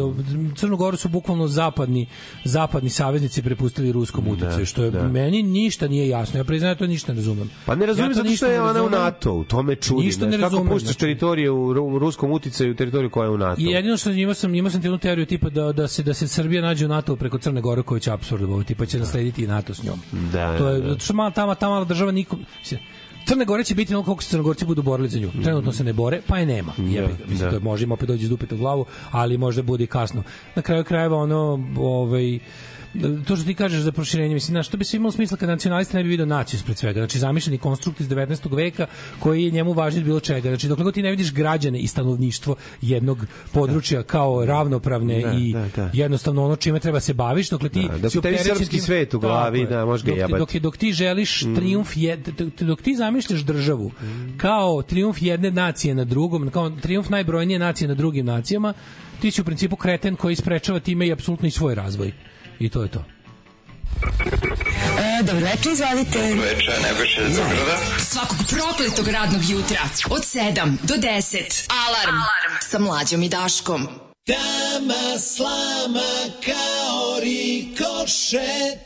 Crnu 0.55 0.77
Goru 0.77 0.97
su 0.97 1.09
bukvalno 1.09 1.47
zapadni, 1.47 2.07
zapadni 2.43 2.89
saveznici 2.89 3.41
prepustili 3.41 3.91
ruskom 3.91 4.27
utjecaju, 4.27 4.65
što 4.65 4.83
je 4.83 4.91
meni 4.91 5.43
ništa 5.43 5.87
nije 5.87 6.07
jasno. 6.09 6.39
Ja 6.39 6.43
priznajem, 6.43 6.71
ja 6.71 6.75
to 6.75 6.87
ništa 6.87 7.11
ne 7.11 7.15
razumem. 7.15 7.49
Pa 7.65 7.75
ne 7.75 7.85
razumem 7.85 8.11
Ja 8.11 8.15
to 8.15 8.23
zato 8.23 8.35
što 8.35 8.45
je 8.45 8.61
ona 8.61 8.71
u 8.71 8.73
razumem. 8.73 8.91
NATO, 8.91 9.33
u 9.33 9.43
tome 9.43 9.75
čudi. 9.75 10.05
Ništa 10.05 10.25
ne 10.25 10.31
znaš, 10.31 10.41
Kako 10.41 10.55
razumem, 10.55 10.73
puštaš 10.73 10.87
znači. 10.87 10.99
teritorije 10.99 11.51
u 11.51 11.73
ru- 11.73 11.99
ruskom 11.99 12.31
uticaju 12.31 12.71
u 12.71 12.75
teritoriju 12.75 13.09
koja 13.09 13.23
je 13.25 13.29
u 13.31 13.37
NATO? 13.37 13.61
I 13.61 13.65
jedino 13.65 13.97
što 13.97 14.11
imao 14.11 14.33
sam 14.33 14.55
imao 14.55 14.71
sam 14.71 14.81
jednu 14.83 14.97
teoriju 14.97 15.25
tipa 15.25 15.49
da 15.49 15.71
da 15.71 15.87
se 15.87 16.03
da 16.03 16.13
se 16.13 16.27
Srbija 16.27 16.61
nađe 16.61 16.85
u 16.85 16.89
NATO 16.89 17.15
preko 17.15 17.37
Crne 17.37 17.61
Gore 17.61 17.83
koja 17.83 17.99
će 17.99 18.11
apsolutno 18.11 18.63
tipa 18.63 18.85
će 18.85 18.99
naslediti 18.99 19.43
i 19.43 19.47
NATO 19.47 19.73
s 19.73 19.83
njom. 19.83 19.99
Da, 20.31 20.57
to 20.57 20.67
je 20.69 20.73
da, 20.73 20.81
da. 20.81 20.89
zato 20.89 21.03
što 21.03 21.13
mala 21.13 21.31
tamo 21.31 21.55
ta 21.55 21.69
mala 21.69 21.85
država 21.85 22.11
nikom 22.11 22.39
mislim, 22.59 22.79
Crne 23.25 23.45
Gore 23.45 23.63
će 23.63 23.75
biti 23.75 23.95
ono 23.95 24.03
koliko 24.03 24.23
se 24.23 24.29
Crnogorci 24.29 24.65
budu 24.65 24.81
borili 24.81 25.09
za 25.09 25.19
nju. 25.19 25.31
Trenutno 25.43 25.71
se 25.71 25.83
ne 25.83 25.93
bore, 25.93 26.21
pa 26.27 26.37
je 26.37 26.45
nema. 26.45 26.73
Jebi 26.77 27.07
ga. 27.07 27.25
Mislim, 27.27 27.39
da. 27.39 27.49
to 27.49 27.55
je, 27.55 27.59
može 27.59 27.83
im 27.83 27.91
opet 27.91 28.07
doći 28.07 28.23
iz 28.23 28.29
dupeta 28.29 28.55
u 28.55 28.57
glavu, 28.57 28.85
ali 29.11 29.37
možda 29.37 29.61
bude 29.61 29.83
i 29.83 29.87
kasno. 29.87 30.23
Na 30.55 30.61
kraju 30.61 30.83
krajeva 30.83 31.17
ono, 31.17 31.65
ovaj, 31.77 32.39
to 33.25 33.35
što 33.35 33.45
ti 33.45 33.53
kažeš 33.53 33.79
za 33.79 33.91
proširenje, 33.91 34.33
mislim, 34.33 34.53
znaš, 34.53 34.67
to 34.67 34.77
bi 34.77 34.85
se 34.85 34.97
imalo 34.97 35.11
smisla 35.11 35.37
kad 35.37 35.49
nacionalisti 35.49 35.97
ne 35.97 36.03
bi 36.03 36.09
video 36.09 36.25
naciju 36.25 36.57
ispred 36.57 36.77
svega. 36.77 36.99
Znači, 36.99 37.19
zamišljeni 37.19 37.57
konstrukt 37.57 37.99
iz 37.99 38.07
19. 38.07 38.55
veka 38.55 38.87
koji 39.19 39.43
je 39.43 39.51
njemu 39.51 39.73
važnije 39.73 40.01
od 40.01 40.05
bilo 40.05 40.19
čega. 40.19 40.49
Znači, 40.49 40.67
dok 40.67 40.79
god 40.79 40.93
ti 40.93 41.01
ne 41.01 41.09
vidiš 41.09 41.33
građane 41.33 41.79
i 41.79 41.87
stanovništvo 41.87 42.55
jednog 42.81 43.17
područja 43.51 44.03
kao 44.03 44.45
ravnopravne 44.45 45.21
Da, 45.21 45.33
i 45.33 45.53
da, 45.53 45.65
da. 45.75 45.89
jednostavno 45.93 46.45
ono 46.45 46.55
čime 46.55 46.79
treba 46.79 46.99
se 46.99 47.13
baviš, 47.13 47.49
dokle 47.49 47.69
ti 47.69 47.81
Da, 47.83 47.97
dok 47.97 48.11
si 48.11 48.21
tebi 48.21 48.37
srpski 48.39 48.65
tim- 48.67 48.81
svet 48.81 49.13
u 49.13 49.19
glavi, 49.19 49.59
je. 49.59 49.67
da, 49.67 49.85
možeš 49.85 50.03
ga 50.03 50.07
dok, 50.07 50.15
ti- 50.15 50.19
jebati. 50.21 50.39
dok, 50.53 50.63
dok 50.63 50.77
ti 50.77 50.93
želiš 50.93 51.39
trijumf 51.55 51.97
je, 51.97 52.17
dok, 52.17 52.61
dok 52.61 52.81
ti 52.81 52.95
zamišljaš 52.95 53.39
državu 53.41 53.91
kao 54.37 54.81
trijumf 54.81 55.21
jedne 55.21 55.51
nacije 55.51 55.95
na 55.95 56.03
drugom, 56.03 56.49
kao 56.49 56.69
trijumf 56.71 57.09
najbrojnije 57.09 57.59
nacije 57.59 57.87
na 57.87 57.93
drugim 57.93 58.25
nacijama, 58.25 58.73
ti 59.21 59.31
si 59.31 59.41
u 59.41 59.45
principu 59.45 59.75
kreten 59.75 60.15
koji 60.15 60.35
sprečava 60.35 60.79
time 60.79 61.07
i 61.07 61.11
apsolutno 61.11 61.47
i 61.47 61.51
svoj 61.51 61.75
razvoj. 61.75 62.11
I 62.59 62.69
to 62.69 62.83
je 62.83 62.91
to. 62.91 63.03
E, 64.99 65.23
dobro 65.23 65.45
večer, 65.45 65.71
izvolite. 65.71 66.29
Dobro 66.29 66.43
večer, 66.43 66.73
Nebojša 66.83 67.21
iz 67.27 67.35
Zagrada. 67.35 67.77
Svakog 67.99 68.37
prokletog 68.49 69.07
radnog 69.07 69.41
jutra 69.49 69.81
od 70.09 70.21
7 70.21 70.77
do 70.83 70.93
10. 70.95 71.69
Alarm, 71.69 72.15
Alarm. 72.15 72.59
sa 72.61 72.79
mlađom 72.79 73.23
i 73.23 73.29
Daškom. 73.29 73.87
Tama 74.25 75.19
slama 75.19 76.11
kao 76.45 77.19
rikošet 77.19 78.79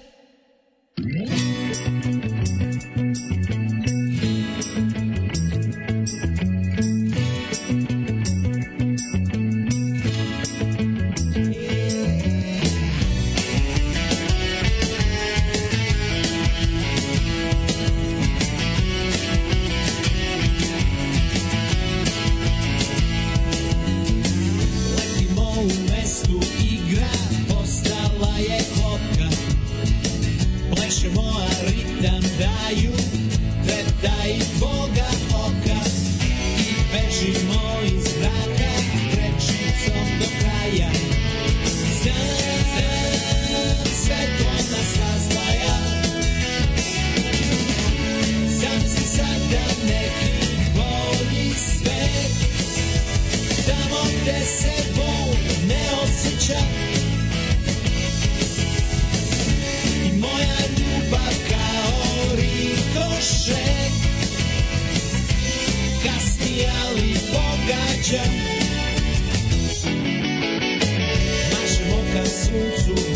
rikošet 63.27 63.91
Kasni 66.03 66.65
ali 66.85 67.13
pogađa 67.31 68.23
Mašemo 71.51 71.97
ka 72.13 72.25
suncu 72.25 73.06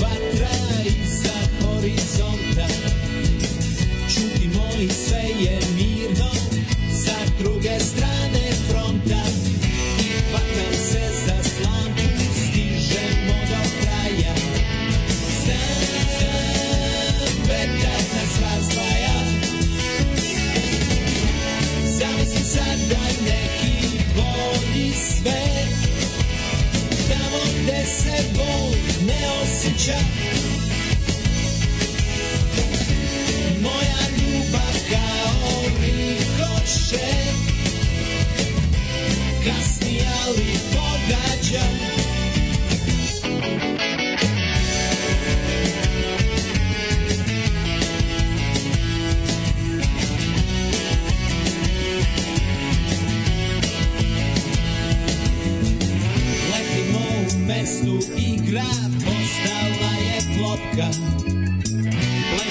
ne 29.63 30.30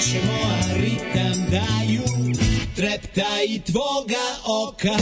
Plešemo 0.01 0.33
a 0.33 0.73
ritam 0.73 1.45
daju 1.51 2.01
Trepta 2.75 3.43
i 3.47 3.59
tvoga 3.59 4.25
oka 4.45 4.97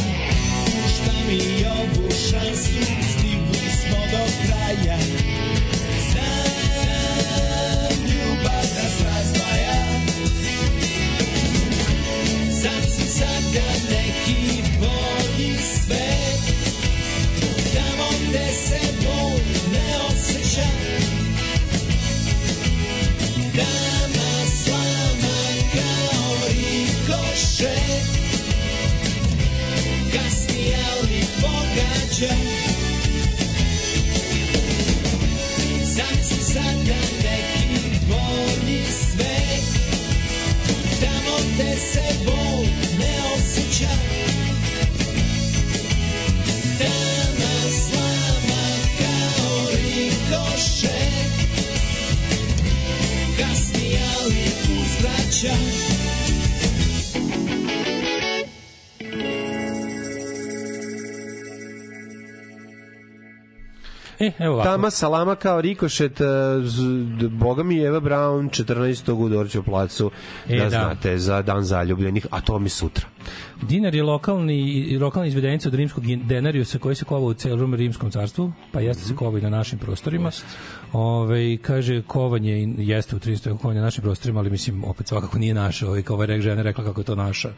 Tama 64.80 64.92
Salama 64.92 65.36
kao 65.36 65.62
rikošet, 65.62 66.22
e, 66.22 66.26
boga 67.30 67.64
mi 67.64 67.80
Eva 67.80 68.00
Brown 68.00 68.50
14. 68.50 69.12
u 69.12 69.30
Dorću 69.30 69.64
placu, 69.64 70.12
E, 70.50 70.58
da, 70.58 70.64
da. 70.64 70.70
znate, 70.70 71.18
za 71.18 71.42
dan 71.42 71.64
zaljubljenih, 71.64 72.28
a 72.32 72.42
to 72.42 72.60
mi 72.60 72.70
sutra. 72.70 73.06
Dinar 73.62 73.96
je 73.96 74.04
lokalni, 74.04 74.98
lokalna 75.02 75.28
izvedenica 75.28 75.70
od 75.70 75.76
rimskog 75.76 76.04
denarijusa 76.06 76.80
koji 76.80 76.96
se 76.96 77.06
kova 77.06 77.26
u 77.26 77.34
celom 77.34 77.74
rimskom 77.74 78.12
carstvu, 78.12 78.52
pa 78.72 78.80
jeste 78.80 79.04
se 79.04 79.16
kova 79.16 79.40
i 79.40 79.42
na 79.42 79.50
našim 79.50 79.80
prostorima. 79.80 80.32
Ove, 80.94 81.58
kaže, 81.58 82.02
kovanje 82.02 82.74
jeste 82.78 83.16
u 83.16 83.20
13. 83.20 83.58
kovanje 83.58 83.80
na 83.80 83.86
našim 83.86 84.02
prostorima, 84.02 84.40
ali 84.40 84.50
mislim, 84.50 84.84
opet 84.84 85.08
svakako 85.08 85.40
nije 85.40 85.54
naše. 85.54 85.88
Ove, 85.88 86.04
kao 86.04 86.16
ovaj 86.16 86.42
žena 86.42 86.62
rekla 86.62 86.84
kako 86.84 87.02
je 87.02 87.06
to 87.06 87.16
naša. 87.16 87.50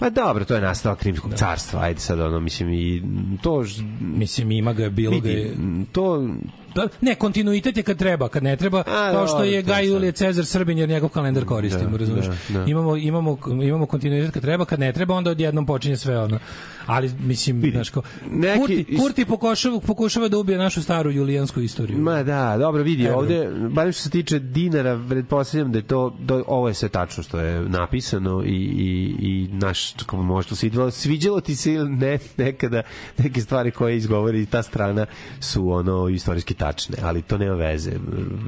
Pa 0.00 0.10
dobro, 0.10 0.44
to 0.44 0.54
je 0.54 0.60
nastavak 0.60 1.02
Rimskog 1.02 1.34
carstva, 1.34 1.80
ajde 1.80 2.00
sad 2.00 2.20
ono, 2.20 2.40
mislim, 2.40 2.72
i 2.72 3.02
to... 3.42 3.64
Mislim, 4.00 4.52
ima 4.52 4.72
ga, 4.72 4.88
bilo 4.88 5.20
ga 5.20 5.28
je... 5.28 5.54
to... 5.92 6.28
Da, 6.74 6.88
ne, 7.00 7.14
kontinuitet 7.14 7.76
je 7.76 7.82
kad 7.82 7.98
treba, 7.98 8.28
kad 8.28 8.42
ne 8.42 8.56
treba, 8.56 8.82
kao 8.82 9.26
što 9.26 9.44
je 9.44 9.62
Gaj. 9.62 9.86
Julije 9.86 10.12
Cezar 10.12 10.46
Srbin 10.46 10.78
jer 10.78 10.88
njegov 10.88 11.08
kalendar 11.08 11.44
koristimo, 11.44 11.90
Da, 11.90 11.96
razumeš? 11.96 12.26
da, 12.26 12.58
da. 12.58 12.64
Imamo, 12.64 12.96
imamo, 12.96 13.38
imamo 13.62 13.86
kontinuitet 13.86 14.34
kad 14.34 14.42
treba, 14.42 14.64
kad 14.64 14.80
ne 14.80 14.92
treba, 14.92 15.14
onda 15.14 15.30
odjednom 15.30 15.66
počinje 15.66 15.96
sve 15.96 16.18
ono. 16.18 16.38
Ali, 16.86 17.10
mislim, 17.20 17.70
znaš 17.72 17.90
kao, 17.90 18.02
neki 18.30 18.58
Kurti, 18.58 18.96
Kurti 18.98 19.24
pokušava, 19.24 19.80
pokušava 19.80 20.28
da 20.28 20.38
ubije 20.38 20.58
našu 20.58 20.82
staru 20.82 21.10
julijansku 21.10 21.60
istoriju. 21.60 21.98
Ma 21.98 22.22
da, 22.22 22.56
dobro 22.58 22.82
vidi, 22.82 23.04
Evo. 23.04 23.18
ovde, 23.18 23.48
barem 23.70 23.92
što 23.92 24.02
se 24.02 24.10
tiče 24.10 24.38
dinara, 24.38 25.00
pretpostavljam 25.08 25.72
da 25.72 25.78
je 25.78 25.82
to, 25.82 26.16
do, 26.20 26.44
ovo 26.46 26.68
je 26.68 26.74
sve 26.74 26.88
tačno 26.88 27.22
što 27.22 27.40
je 27.40 27.60
napisano 27.60 28.42
i, 28.44 28.48
i, 28.48 29.14
i 29.20 29.48
naš, 29.52 29.92
kako 29.92 30.16
možda 30.16 30.56
svidjelo, 30.56 30.90
sviđalo 30.90 31.40
ti 31.40 31.56
se 31.56 31.72
ili 31.72 31.90
ne, 31.90 32.18
nekada 32.44 32.82
neke 33.18 33.40
stvari 33.40 33.70
koje 33.70 33.96
izgovori 33.96 34.46
ta 34.46 34.62
strana 34.62 35.06
su 35.40 35.70
ono 35.72 36.08
istorijski 36.08 36.54
tačne, 36.60 36.96
ali 37.02 37.22
to 37.22 37.38
nema 37.38 37.54
veze. 37.54 37.92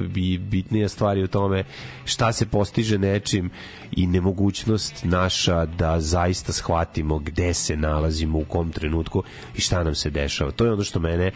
Bi, 0.09 0.37
bitnija 0.37 0.89
stvar 0.89 1.17
je 1.17 1.23
u 1.23 1.27
tome 1.27 1.63
šta 2.05 2.31
se 2.33 2.45
postiže 2.45 2.97
nečim 2.97 3.49
i 3.91 4.07
nemogućnost 4.07 5.03
naša 5.03 5.65
da 5.65 5.99
zaista 5.99 6.53
shvatimo 6.53 7.19
gde 7.19 7.53
se 7.53 7.77
nalazimo 7.77 8.37
u 8.37 8.45
kom 8.45 8.71
trenutku 8.71 9.23
i 9.55 9.61
šta 9.61 9.83
nam 9.83 9.95
se 9.95 10.09
dešava. 10.09 10.51
To 10.51 10.65
je 10.65 10.73
ono 10.73 10.83
što 10.83 10.99
mene 10.99 11.31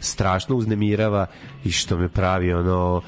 strašno 0.00 0.56
uznemirava 0.56 1.26
i 1.64 1.70
što 1.70 1.96
me 1.96 2.08
pravi 2.08 2.52
ono 2.52 3.02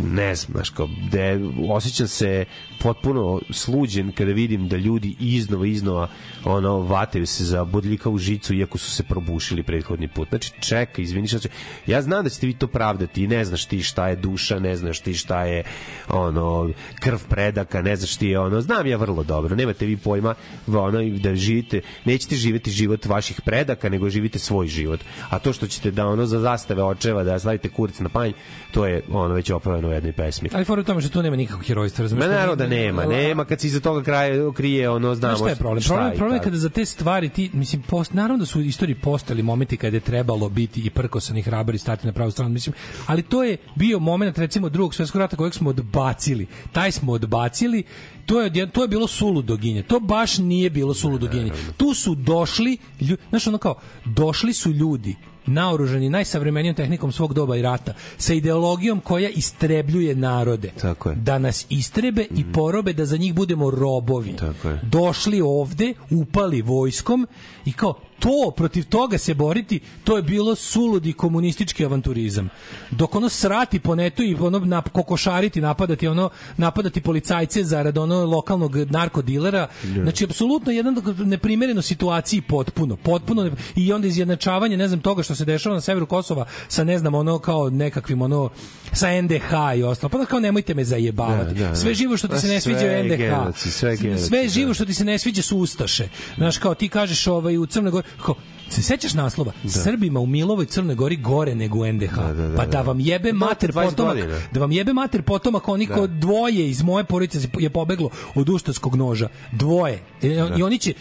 ne 0.00 0.34
znam, 0.34 0.52
znaš, 0.52 0.70
kao, 0.70 0.88
de, 1.10 1.40
osjećam 1.68 2.08
se 2.08 2.44
potpuno 2.80 3.40
sluđen 3.50 4.12
kada 4.12 4.32
vidim 4.32 4.68
da 4.68 4.76
ljudi 4.76 5.16
iznova, 5.20 5.66
iznova 5.66 6.08
ono, 6.44 6.80
vataju 6.80 7.26
se 7.26 7.44
za 7.44 7.64
bodljika 7.64 8.10
u 8.10 8.18
žicu 8.18 8.54
iako 8.54 8.78
su 8.78 8.90
se 8.90 9.02
probušili 9.02 9.62
prethodni 9.62 10.08
put. 10.08 10.28
Znači, 10.28 10.52
čekaj, 10.60 11.02
izvini 11.02 11.28
šta 11.28 11.38
će... 11.38 11.48
Ja 11.86 12.02
znam 12.02 12.24
da 12.24 12.30
ćete 12.30 12.46
vi 12.46 12.52
to 12.52 12.66
pravdati 12.66 13.24
i 13.24 13.26
ne 13.26 13.44
znaš 13.44 13.64
ti 13.64 13.82
šta 13.82 14.08
je 14.08 14.16
duša, 14.16 14.58
ne 14.58 14.76
znaš 14.76 15.00
ti 15.00 15.14
šta 15.14 15.44
je 15.44 15.62
ono, 16.08 16.70
krv 17.00 17.18
predaka, 17.28 17.82
ne 17.82 17.96
znaš 17.96 18.16
ti 18.16 18.26
je 18.26 18.38
ono, 18.38 18.60
znam 18.60 18.86
ja 18.86 18.96
vrlo 18.96 19.22
dobro, 19.22 19.56
nemate 19.56 19.86
vi 19.86 19.96
pojma 19.96 20.34
ono, 20.66 21.18
da 21.18 21.34
živite, 21.34 21.80
nećete 22.04 22.36
živeti 22.36 22.70
život 22.70 23.06
vaših 23.06 23.40
predaka, 23.40 23.88
nego 23.88 24.10
živite 24.10 24.38
svoj 24.38 24.66
život. 24.66 25.00
A 25.30 25.38
to 25.38 25.52
što 25.52 25.66
ćete 25.66 25.90
da 25.90 26.06
ono 26.06 26.26
za 26.26 26.40
zastave 26.40 26.82
očeva 26.82 27.24
da 27.24 27.38
stavite 27.38 27.68
kurac 27.68 27.98
na 27.98 28.08
panj, 28.08 28.32
to 28.70 28.86
je 28.86 29.02
ono 29.10 29.34
već 29.34 29.50
opravljeno 29.50 29.88
u 29.88 29.92
jednoj 29.92 30.12
pesmi. 30.12 30.48
Ali 30.52 30.64
fora 30.64 30.80
u 30.80 30.84
tome 30.84 31.00
što 31.00 31.10
tu 31.10 31.22
nema 31.22 31.36
nikakvog 31.36 31.66
herojstva, 31.66 32.02
razumeš? 32.02 32.24
Ma 32.24 32.32
naravno 32.32 32.56
da 32.56 32.66
nema, 32.66 33.06
nema 33.06 33.44
kad 33.44 33.60
se 33.60 33.66
iza 33.66 33.80
toga 33.80 34.02
kraja 34.02 34.52
krije 34.52 34.90
ono 34.90 35.14
znamo 35.14 35.36
šta 35.36 35.48
je 35.48 35.56
problem? 35.56 35.82
šta 35.82 36.12
Problem, 36.16 36.29
i 36.29 36.29
problem 36.30 36.40
je 36.40 36.44
kada 36.44 36.56
za 36.56 36.68
te 36.68 36.84
stvari 36.84 37.28
ti, 37.28 37.50
mislim, 37.52 37.82
post, 37.82 38.12
naravno 38.14 38.38
da 38.38 38.46
su 38.46 38.58
u 38.58 38.62
istoriji 38.62 38.94
postali 38.94 39.42
momenti 39.42 39.76
kada 39.76 39.96
je 39.96 40.00
trebalo 40.00 40.48
biti 40.48 40.80
i 40.80 40.90
prkosan 40.90 41.36
i 41.36 41.42
hrabar 41.42 41.74
i 41.74 41.78
stati 41.78 42.06
na 42.06 42.12
pravu 42.12 42.30
stranu, 42.30 42.50
mislim, 42.50 42.74
ali 43.06 43.22
to 43.22 43.42
je 43.44 43.56
bio 43.74 43.98
moment 43.98 44.38
recimo 44.38 44.68
drugog 44.68 44.94
svetskog 44.94 45.20
rata 45.20 45.36
kojeg 45.36 45.54
smo 45.54 45.70
odbacili. 45.70 46.46
Taj 46.72 46.92
smo 46.92 47.12
odbacili, 47.12 47.82
to 48.26 48.40
je, 48.40 48.70
to 48.70 48.82
je 48.82 48.88
bilo 48.88 49.08
suludo 49.08 49.56
ginje. 49.56 49.82
To 49.82 50.00
baš 50.00 50.38
nije 50.38 50.70
bilo 50.70 50.94
suludo 50.94 51.26
ginje. 51.26 51.52
Tu 51.76 51.94
su 51.94 52.14
došli, 52.14 52.78
lju, 53.00 53.16
znaš 53.30 53.46
ono 53.46 53.58
kao, 53.58 53.74
došli 54.04 54.52
su 54.52 54.70
ljudi 54.70 55.16
naoružani 55.46 56.10
najsavremenijom 56.10 56.74
tehnikom 56.74 57.12
svog 57.12 57.34
doba 57.34 57.56
i 57.56 57.62
rata, 57.62 57.94
sa 58.16 58.34
ideologijom 58.34 59.00
koja 59.00 59.28
istrebljuje 59.28 60.14
narode. 60.14 60.72
Tako 60.80 61.10
je. 61.10 61.16
Da 61.16 61.38
nas 61.38 61.66
istrebe 61.68 62.26
i 62.36 62.52
porobe, 62.52 62.92
da 62.92 63.06
za 63.06 63.16
njih 63.16 63.34
budemo 63.34 63.70
robovi. 63.70 64.36
Tako 64.36 64.68
je. 64.68 64.80
Došli 64.82 65.40
ovde, 65.40 65.94
upali 66.10 66.62
vojskom 66.62 67.26
i 67.64 67.72
kao 67.72 67.94
to, 68.20 68.52
protiv 68.56 68.84
toga 68.84 69.18
se 69.18 69.34
boriti, 69.34 69.80
to 70.04 70.16
je 70.16 70.22
bilo 70.22 70.54
suludi 70.54 71.12
komunistički 71.12 71.84
avanturizam. 71.84 72.48
Dok 72.90 73.14
ono 73.14 73.28
srati 73.28 73.80
po 73.80 73.94
netu 73.94 74.22
i 74.22 74.36
ono 74.40 74.58
na, 74.58 74.82
kokošariti, 74.82 75.60
napadati 75.60 76.08
ono 76.08 76.30
napadati 76.56 77.00
policajce 77.00 77.64
zarad 77.64 77.98
ono 77.98 78.24
lokalnog 78.24 78.76
narkodilera, 78.76 79.68
znači 79.94 80.24
apsolutno 80.24 80.72
jedan 80.72 80.96
neprimereno 81.18 81.82
situaciji 81.82 82.40
potpuno, 82.40 82.96
potpuno 82.96 83.44
ne- 83.44 83.50
i 83.76 83.92
onda 83.92 84.06
izjednačavanje, 84.06 84.76
ne 84.76 84.88
znam, 84.88 85.00
toga 85.00 85.22
što 85.22 85.34
se 85.34 85.44
dešava 85.44 85.74
na 85.74 85.80
severu 85.80 86.06
Kosova 86.06 86.46
sa 86.68 86.84
ne 86.84 86.98
znam 86.98 87.14
ono 87.14 87.38
kao 87.38 87.70
nekakvim 87.70 88.22
ono 88.22 88.50
sa 88.92 89.22
NDH 89.22 89.50
i 89.76 89.82
ostalo. 89.82 90.08
Pa 90.08 90.18
da 90.18 90.24
kao 90.24 90.40
nemojte 90.40 90.74
me 90.74 90.84
zajebavati. 90.84 91.54
Da, 91.54 91.60
da, 91.60 91.68
da. 91.68 91.76
Sve 91.76 91.94
živo 91.94 92.16
što 92.16 92.28
ti 92.28 92.34
Pa 92.34 92.40
se 92.40 92.48
ne 92.48 92.60
sviđa 92.60 92.78
je 92.80 93.04
NDH. 93.04 93.16
genocid, 93.16 93.72
sve 93.72 93.96
sve 94.18 94.42
da. 94.42 94.48
živo 94.48 94.74
što 94.74 94.84
ti 94.84 94.94
se 94.94 95.04
ne 95.04 95.18
sviđa 95.18 95.42
su 95.42 95.58
ustaše. 95.58 96.08
Znaš, 96.36 96.58
kao 96.58 96.74
ti 96.74 96.88
kažeš 96.88 97.26
ovaj, 97.26 97.58
u 97.58 97.66
Crnoj 97.66 97.90
Gori, 97.90 98.06
kao, 98.16 98.34
se 98.68 98.82
sećaš 98.82 99.14
naslova? 99.14 99.52
Srbima 99.66 100.20
u 100.20 100.26
Milovoj 100.26 100.66
Crnoj 100.66 100.94
Gori 100.94 101.16
gore 101.16 101.54
nego 101.54 101.78
u 101.78 101.92
NDH. 101.92 102.14
Da, 102.16 102.22
da, 102.24 102.48
da, 102.48 102.56
pa 102.56 102.64
da 102.64 102.70
da. 102.70 102.82
vam 102.82 103.00
jebe 103.00 103.32
mater 103.32 103.72
20 103.72 103.84
potomak, 103.84 104.16
godina. 104.16 104.38
da 104.52 104.60
vam 104.60 104.72
jebe 104.72 104.92
mater 104.92 105.22
potomak 105.22 105.68
onih 105.68 105.88
Da. 105.88 105.94
ko 105.94 106.06
dvoje 106.06 106.68
iz 106.68 106.82
moje 106.82 107.04
porodice 107.04 107.48
je 107.58 107.70
pobeglo 107.70 108.10
od 108.34 108.48
uštarskog 108.48 108.94
noža. 108.94 109.28
Dvoje. 109.52 109.98
I, 110.22 110.26
i 110.56 110.62
oni 110.62 110.78
će 110.78 110.94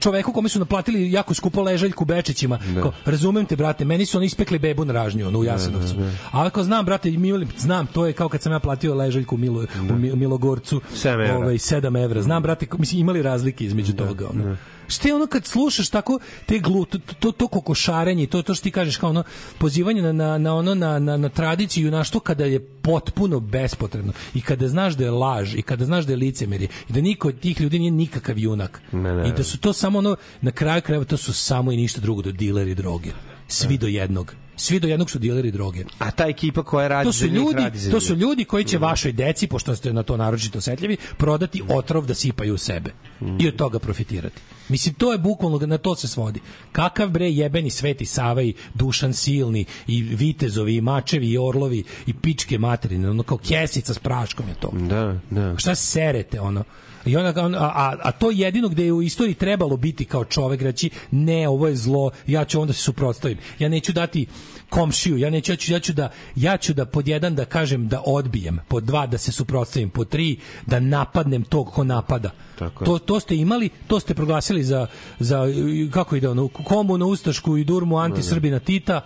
čoveku 0.00 0.32
kome 0.32 0.48
su 0.48 0.58
naplatili 0.58 1.12
jako 1.12 1.34
skupo 1.34 1.62
ležaljku 1.62 2.04
Bečićima. 2.04 2.58
Kao, 2.82 2.92
razumem 3.04 3.46
te, 3.46 3.56
brate, 3.56 3.84
meni 3.84 4.06
su 4.06 4.16
oni 4.18 4.26
ispekli 4.26 4.58
bebu 4.58 4.84
na 4.84 4.92
ražnju, 4.92 5.26
ono, 5.28 5.38
u 5.38 5.44
Jasenovcu. 5.44 5.94
A 6.32 6.46
ako 6.46 6.62
znam, 6.62 6.84
brate, 6.86 7.10
Mili, 7.10 7.46
znam, 7.58 7.86
to 7.86 8.06
je 8.06 8.12
kao 8.12 8.28
kad 8.28 8.42
sam 8.42 8.52
ja 8.52 8.58
platio 8.60 8.94
ležaljku 8.94 9.34
u, 9.34 9.38
Milo, 9.38 9.66
u 9.90 9.94
Mi- 9.94 10.16
Milogorcu. 10.16 10.80
Sedam 10.94 11.20
evra. 11.20 11.36
Ovaj, 11.36 11.54
7 11.54 12.04
evra. 12.04 12.22
Znam, 12.22 12.42
brate, 12.42 12.66
ko- 12.66 12.78
mislim, 12.78 13.00
imali 13.00 13.22
razlike 13.22 13.64
između 13.64 13.92
toga. 13.92 14.26
Ono. 14.30 14.56
Šta 14.88 15.08
je 15.08 15.14
ono 15.14 15.26
kad 15.26 15.46
slušaš 15.46 15.88
tako 15.88 16.18
te 16.46 16.58
glu, 16.58 16.84
to, 16.84 16.98
to, 17.20 17.32
to 17.32 17.48
kokošarenje, 17.48 18.26
to, 18.26 18.42
to 18.42 18.54
što 18.54 18.62
ti 18.62 18.70
kažeš 18.70 18.96
kao 18.96 19.10
ono 19.10 19.24
pozivanje 19.58 20.02
na, 20.02 20.12
na, 20.12 20.38
na 20.38 20.54
ono 20.54 20.74
na, 20.74 20.98
na, 20.98 21.16
na 21.16 21.28
tradiciju 21.28 21.90
na 21.90 22.04
što 22.04 22.20
kada 22.20 22.44
je 22.44 22.60
potpuno 22.60 23.40
bespotrebno 23.40 24.12
i 24.34 24.40
kada 24.40 24.68
znaš 24.68 24.94
da 24.94 25.04
je 25.04 25.10
laž 25.10 25.54
i 25.54 25.62
kada 25.62 25.84
znaš 25.84 26.04
da 26.04 26.12
je 26.12 26.16
licemerje 26.16 26.68
i 26.88 26.92
da 26.92 27.00
niko 27.00 27.28
od 27.28 27.40
tih 27.40 27.60
ljudi 27.60 27.78
nije 27.78 27.90
nikakav 27.90 28.38
junak. 28.38 28.80
Ne, 28.92 29.14
ne. 29.14 29.28
i 29.28 29.32
da 29.32 29.44
su 29.44 29.58
to 29.58 29.72
samo 29.72 29.98
ono 29.98 30.16
na 30.40 30.50
kraju 30.50 30.82
krajeva 30.82 31.04
to 31.04 31.16
su 31.16 31.32
samo 31.32 31.72
i 31.72 31.76
ništa 31.76 32.00
drugo 32.00 32.22
do 32.22 32.32
dileri 32.32 32.74
droge. 32.74 33.10
Svi 33.48 33.78
do 33.78 33.86
jednog 33.86 34.34
svi 34.56 34.80
do 34.80 34.88
jednog 34.88 35.10
su 35.10 35.18
dileri 35.18 35.50
droge 35.50 35.84
A 35.98 36.10
ta 36.10 36.26
ekipa 36.26 36.62
koja 36.62 36.88
radi 36.88 37.08
to 37.08 37.12
su 37.12 37.26
ljudi, 37.26 37.62
radi 37.62 37.78
za 37.78 37.90
to 37.90 38.00
su 38.00 38.14
ljudi 38.14 38.44
koji 38.44 38.64
će 38.64 38.78
vašoj 38.78 39.12
deci, 39.12 39.46
pošto 39.46 39.76
ste 39.76 39.92
na 39.92 40.02
to 40.02 40.16
naročito 40.16 40.58
osetljivi, 40.58 40.96
prodati 41.16 41.62
otrov 41.68 42.06
da 42.06 42.14
sipaju 42.14 42.54
u 42.54 42.58
sebe 42.58 42.92
i 43.38 43.48
od 43.48 43.56
toga 43.56 43.78
profitirati. 43.78 44.40
Mislim, 44.68 44.94
to 44.94 45.12
je 45.12 45.18
bukvalno, 45.18 45.66
na 45.66 45.78
to 45.78 45.96
se 45.96 46.08
svodi. 46.08 46.40
Kakav 46.72 47.10
bre 47.10 47.30
jebeni 47.30 47.70
Sveti 47.70 48.06
Sava 48.06 48.42
i 48.42 48.54
Dušan 48.74 49.12
Silni 49.12 49.64
i 49.86 50.02
Vitezovi 50.02 50.76
i 50.76 50.80
Mačevi 50.80 51.30
i 51.30 51.38
Orlovi 51.38 51.84
i 52.06 52.14
pičke 52.14 52.58
materine, 52.58 53.10
ono 53.10 53.22
kao 53.22 53.38
kesica 53.38 53.94
s 53.94 53.98
praškom 53.98 54.48
je 54.48 54.54
to. 54.54 54.70
Da, 54.72 55.18
da. 55.30 55.58
Šta 55.58 55.74
serete, 55.74 56.40
ono? 56.40 56.64
I 57.06 57.16
onda, 57.16 57.44
on- 57.44 57.54
a, 57.54 57.96
a, 58.02 58.12
to 58.12 58.30
jedino 58.30 58.68
gde 58.68 58.84
je 58.84 58.92
u 58.92 59.02
istoriji 59.02 59.34
trebalo 59.34 59.76
biti 59.76 60.04
kao 60.04 60.24
čovek 60.24 60.62
reći 60.62 60.90
ne, 61.10 61.48
ovo 61.48 61.66
je 61.68 61.76
zlo, 61.76 62.10
ja 62.26 62.44
ću 62.44 62.60
onda 62.60 62.72
se 62.72 62.82
suprotstavim. 62.82 63.38
Ja 63.58 63.68
neću 63.68 63.92
dati 63.92 64.26
komšiju, 64.68 65.16
ja 65.18 65.30
neću, 65.30 65.52
ja 65.52 65.56
ću, 65.56 65.72
ja 65.72 65.80
ću 65.80 65.92
da 65.92 66.08
ja 66.36 66.56
ću 66.56 66.74
da 66.74 66.86
pod 66.86 67.08
jedan 67.08 67.34
da 67.34 67.44
kažem 67.44 67.88
da 67.88 68.02
odbijem, 68.06 68.58
pod 68.68 68.84
dva 68.84 69.06
da 69.06 69.18
se 69.18 69.32
suprotstavim, 69.32 69.90
pod 69.90 70.08
tri 70.08 70.36
da 70.66 70.80
napadnem 70.80 71.42
tog 71.44 71.70
ko 71.72 71.84
napada. 71.84 72.30
Tako 72.58 72.84
je. 72.84 72.86
To, 72.86 72.98
to 72.98 73.20
ste 73.20 73.36
imali, 73.36 73.68
to 73.86 74.00
ste 74.00 74.14
proglasili 74.14 74.64
za, 74.64 74.86
za 75.18 75.44
kako 75.90 76.16
ide 76.16 76.28
ono, 76.28 76.48
komunu, 76.48 77.06
ustašku 77.06 77.56
i 77.56 77.64
durmu 77.64 77.98
antisrbina 77.98 78.58
Tita, 78.58 79.00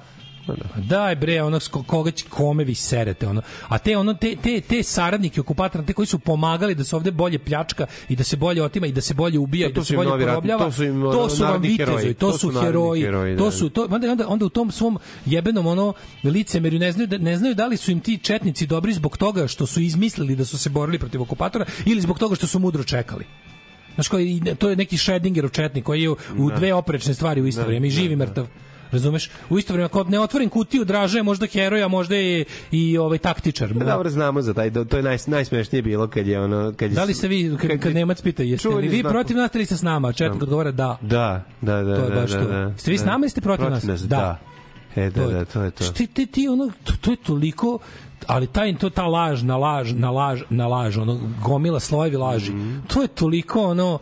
Daj 0.77 1.17
bre, 1.17 1.43
ono 1.43 1.59
koga 1.87 2.11
će 2.11 2.25
kome 2.29 2.65
vi 2.65 2.75
serete 2.75 3.29
ono. 3.29 3.43
A 3.69 3.79
te 3.79 3.97
ono 3.97 4.15
te 4.15 4.37
te 4.43 4.61
te 4.61 4.83
saradnike 4.83 5.41
okupatora, 5.41 5.85
te 5.85 5.93
koji 5.93 6.07
su 6.07 6.19
pomagali 6.19 6.75
da 6.75 6.85
se 6.85 6.97
ovde 6.97 7.11
bolje 7.11 7.39
pljačka 7.39 7.87
i 8.09 8.17
da 8.17 8.25
se 8.25 8.37
bolje 8.37 8.63
otima 8.63 8.87
i 8.87 8.93
da 8.93 9.01
se 9.01 9.15
bolje 9.15 9.39
ubija 9.39 9.69
To 9.69 9.71
i 9.71 9.75
da 9.75 9.85
se 9.85 9.97
bolje 9.97 10.27
porobljava. 10.27 10.65
to 10.65 10.73
su 10.73 10.85
im, 10.85 11.03
to 11.03 11.29
su 11.29 11.43
vam 11.43 11.63
vitezovi, 11.63 11.97
heroji, 11.97 12.15
to 12.15 12.39
su 12.39 12.51
heroji, 12.51 13.03
heroji, 13.03 13.37
to 13.37 13.45
da. 13.45 13.51
su 13.51 13.69
to 13.71 13.87
onda 13.91 14.11
onda 14.11 14.29
onda 14.29 14.45
u 14.45 14.49
tom 14.49 14.71
svom 14.71 14.99
jebenom 15.27 15.67
ono 15.67 15.93
licemerju 16.25 16.79
ne 16.79 16.93
znaju 16.93 17.07
da 17.07 17.19
ne 17.19 17.37
znaju 17.37 17.55
da 17.55 17.67
li 17.67 17.77
su 17.77 17.91
im 17.91 18.01
ti 18.01 18.19
četnici 18.19 18.67
dobri 18.67 18.93
zbog 18.93 19.17
toga 19.17 19.47
što 19.47 19.67
su 19.67 19.81
izmislili 19.81 20.37
da 20.37 20.45
su 20.45 20.59
se 20.59 20.71
borili 20.71 20.99
protiv 20.99 21.23
okupatora 21.23 21.65
ili 21.87 22.01
zbog 22.01 22.19
toga 22.19 22.35
što 22.35 22.47
su 22.47 22.59
mudro 22.59 22.85
čekali. 22.85 23.25
Znaš 23.95 24.09
koji, 24.09 24.43
to 24.59 24.71
je 24.71 24.77
neki 24.77 24.97
Schrödingerov 24.97 25.53
četnik 25.53 25.85
koji 25.85 26.03
je 26.03 26.11
u, 26.11 26.17
u 26.39 26.51
Da. 26.51 26.57
dve 26.57 26.75
oprečne 26.75 27.15
stvari 27.15 27.41
u 27.43 27.47
isto 27.47 27.61
Da, 27.61 27.67
vrijeme 27.67 27.87
i 27.89 27.91
da, 27.91 27.95
živi 27.97 28.17
da. 28.17 28.47
Razumeš? 28.93 29.31
U 29.51 29.59
isto 29.59 29.73
vreme 29.73 29.85
ako 29.85 30.05
ne 30.05 30.21
otvorim 30.21 30.49
kutiju 30.49 30.85
Draža 30.85 31.19
je 31.19 31.23
možda 31.23 31.47
heroj, 31.47 31.83
a 31.83 31.89
možda 31.89 32.17
je 32.17 32.45
i 32.71 32.99
ovaj 32.99 33.19
taktičar. 33.19 33.75
Pa 33.75 33.85
Dobro 33.85 34.11
znamo 34.11 34.43
za 34.43 34.55
taj, 34.55 34.71
to 34.85 34.97
je 34.97 35.03
naj, 35.03 35.19
najsmešnije 35.27 35.83
bilo 35.83 36.09
kad 36.09 36.27
je 36.27 36.41
ono... 36.41 36.73
Kad 36.73 36.91
je, 36.91 36.95
Da 36.95 37.05
li 37.05 37.15
se 37.15 37.29
vi, 37.29 37.57
kad, 37.59 37.79
kad 37.79 37.95
Nemac 37.95 38.23
pita, 38.23 38.43
jeste 38.43 38.69
li 38.69 38.89
vi 38.89 38.99
znak- 38.99 39.11
protiv 39.11 39.37
nas 39.37 39.51
ili 39.55 39.67
ste 39.67 39.77
s 39.77 39.83
nama? 39.83 40.13
Četnik 40.13 40.43
odgovara 40.43 40.71
da. 40.71 40.99
Da, 41.01 41.45
da, 41.61 41.83
da. 41.83 41.97
To 41.97 42.03
je 42.03 42.09
da, 42.11 42.15
baš 42.17 42.31
da, 42.31 42.39
to. 42.39 42.45
Da, 42.47 42.75
Ste 42.77 42.91
vi 42.91 42.99
s 42.99 43.05
nama 43.05 43.19
ili 43.19 43.31
ste 43.31 43.41
protiv 43.41 43.71
nas? 43.71 43.85
Da. 43.85 43.97
Da. 44.07 44.39
E, 44.97 45.11
da, 45.11 45.23
To 45.23 45.31
da, 45.31 45.45
to 45.45 45.63
je 45.63 45.71
to. 45.71 45.85
Ti, 45.87 46.07
ti, 46.07 46.27
ti 46.27 46.49
ono, 46.49 46.71
to, 46.85 46.93
to 47.01 47.11
je 47.11 47.17
toliko 47.17 47.79
ali 48.27 48.47
taj 48.47 48.77
to 48.77 48.91
ta 48.91 49.05
laž 49.05 49.43
na 49.43 49.57
laž 49.57 49.93
na 49.93 50.11
laž 50.11 50.41
na 50.51 50.67
laž 50.67 50.99
ono 50.99 51.21
gomila 51.43 51.81
slojevi 51.81 52.17
laži 52.17 52.53
Mhm. 52.53 52.79
to 52.87 53.03
je 53.03 53.09
toliko 53.09 53.63
ono 53.63 53.99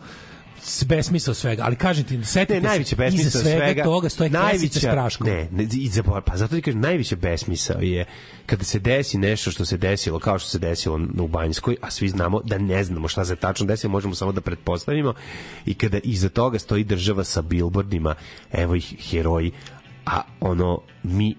besmisao 0.85 1.33
svega 1.33 1.63
ali 1.65 1.75
kažem 1.75 2.03
ti 2.03 2.23
setite 2.23 2.53
Ne, 2.53 2.61
se, 2.61 2.67
najveće 2.67 2.95
iza 2.95 3.03
besmisao 3.03 3.41
svega, 3.41 3.57
svega 3.57 3.83
toga 3.83 4.09
stoje 4.09 4.31
kesice 4.51 4.79
s 4.79 4.83
praškom. 4.83 5.27
Ne, 5.27 5.47
ne 5.51 5.67
iza, 5.73 6.03
pa 6.03 6.37
zato 6.37 6.55
ti 6.55 6.61
kažem, 6.61 6.81
najveće 6.81 7.15
besmisao 7.15 7.81
je 7.81 8.05
kada 8.45 8.63
se 8.63 8.79
desi 8.79 9.17
nešto 9.17 9.51
što 9.51 9.65
se 9.65 9.77
desilo, 9.77 10.19
kao 10.19 10.39
što 10.39 10.49
se 10.49 10.59
desilo 10.59 10.99
u 11.19 11.27
Banjskoj, 11.27 11.77
a 11.81 11.91
svi 11.91 12.09
znamo 12.09 12.41
da 12.41 12.57
ne 12.57 12.83
znamo 12.83 13.07
šta 13.07 13.25
se 13.25 13.35
tačno 13.35 13.65
desilo, 13.65 13.91
možemo 13.91 14.15
samo 14.15 14.31
da 14.31 14.41
pretpostavimo, 14.41 15.13
i 15.65 15.73
kada 15.73 15.99
iza 16.03 16.29
toga 16.29 16.59
stoji 16.59 16.83
država 16.83 17.23
sa 17.23 17.41
billboardima, 17.41 18.15
evo 18.51 18.75
ih 18.75 18.95
heroji, 19.09 19.51
a 20.05 20.21
ono, 20.39 20.81
mi 21.03 21.35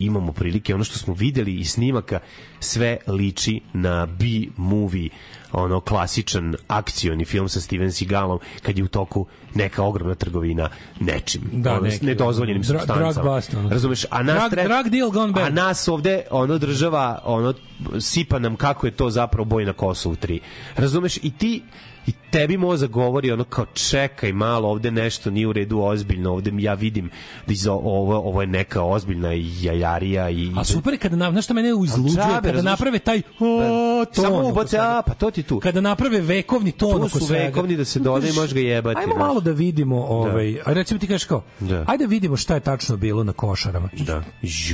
imamo 0.00 0.32
prilike, 0.32 0.74
ono 0.74 0.84
što 0.84 0.98
smo 0.98 1.14
videli 1.14 1.54
iz 1.54 1.70
snimaka, 1.70 2.20
sve 2.60 2.96
liči 3.08 3.60
na 3.72 4.06
B-movie, 4.08 5.08
ono 5.52 5.80
klasičan 5.80 6.54
akcioni 6.68 7.24
film 7.24 7.48
sa 7.48 7.60
Steven 7.60 7.92
Seagalom 7.92 8.38
kad 8.62 8.78
je 8.78 8.84
u 8.84 8.88
toku 8.88 9.26
neka 9.54 9.82
ogromna 9.82 10.14
trgovina 10.14 10.68
nečim, 11.00 11.42
Da, 11.52 11.72
ono, 11.72 11.80
neki, 11.80 12.06
nedozvoljenim 12.06 12.62
dra- 12.62 12.66
supstancama. 12.70 13.12
drug 13.12 13.24
bust, 13.26 13.54
ono. 13.54 13.68
Razumeš? 13.68 14.04
A 14.04 14.22
nas 14.22 14.36
Drug- 14.42 14.50
tre- 14.52 14.64
drug 14.64 14.88
deal 14.88 15.10
gone 15.10 15.32
bad. 15.32 15.44
A 15.44 15.50
nas 15.50 15.88
ovde 15.88 16.22
ono 16.30 16.58
država 16.58 17.22
ono 17.24 17.54
sipa 18.00 18.38
nam 18.38 18.56
kako 18.56 18.86
je 18.86 18.92
to 18.92 19.10
zapravo 19.10 19.44
boj 19.44 19.64
na 19.64 19.72
Kosovu 19.72 20.16
3. 20.16 20.40
Razumeš? 20.76 21.16
I 21.16 21.30
ti 21.30 21.62
i 22.08 22.30
tebi 22.30 22.56
mozak 22.56 22.90
govori 22.90 23.32
ono 23.32 23.44
kao 23.44 23.66
čekaj 23.66 24.32
malo 24.32 24.68
ovde 24.68 24.90
nešto 24.90 25.30
nije 25.30 25.46
u 25.46 25.52
redu 25.52 25.80
ozbiljno 25.80 26.32
ovde 26.32 26.52
ja 26.58 26.74
vidim 26.74 27.10
da 27.46 27.52
iza 27.52 27.72
ovo 27.72 28.16
ovo 28.18 28.40
je 28.40 28.46
neka 28.46 28.82
ozbiljna 28.82 29.28
jajarija 29.60 30.30
i 30.30 30.52
a 30.56 30.64
super 30.64 30.92
je 30.92 30.98
kada 30.98 31.16
na, 31.16 31.30
znaš 31.30 31.44
što 31.44 31.54
mene 31.54 31.68
izluđuje 31.84 32.16
kada 32.16 32.40
razumeš? 32.40 32.64
naprave 32.64 32.98
taj 32.98 33.22
o, 33.40 34.04
ton 34.06 34.24
Samo 34.24 34.38
oko 34.38 34.48
ubace, 34.48 34.78
a, 34.78 35.02
pa 35.06 35.14
to 35.14 35.30
ti 35.30 35.42
tu. 35.42 35.60
kada 35.60 35.80
naprave 35.80 36.20
vekovni 36.20 36.72
ton 36.72 37.02
Tu 37.02 37.08
su 37.10 37.20
svega. 37.20 37.44
vekovni 37.44 37.76
da 37.76 37.84
se 37.84 37.98
doda 37.98 38.28
i 38.28 38.32
možeš 38.32 38.54
ga 38.54 38.60
jebati, 38.60 39.00
Ajmo 39.00 39.14
malo 39.16 39.40
da 39.40 39.50
vidimo, 39.52 39.96
ovaj, 39.98 40.58
a 40.64 40.72
recimo 40.72 41.00
ti 41.00 41.06
kažeš 41.06 41.24
kao, 41.24 41.42
Da. 41.60 41.84
ajde 41.88 42.04
da 42.04 42.08
vidimo 42.08 42.36
šta 42.36 42.54
je 42.54 42.60
tačno 42.60 42.96
bilo 42.96 43.24
na 43.24 43.32
košarama. 43.32 43.88
Da. 43.96 44.22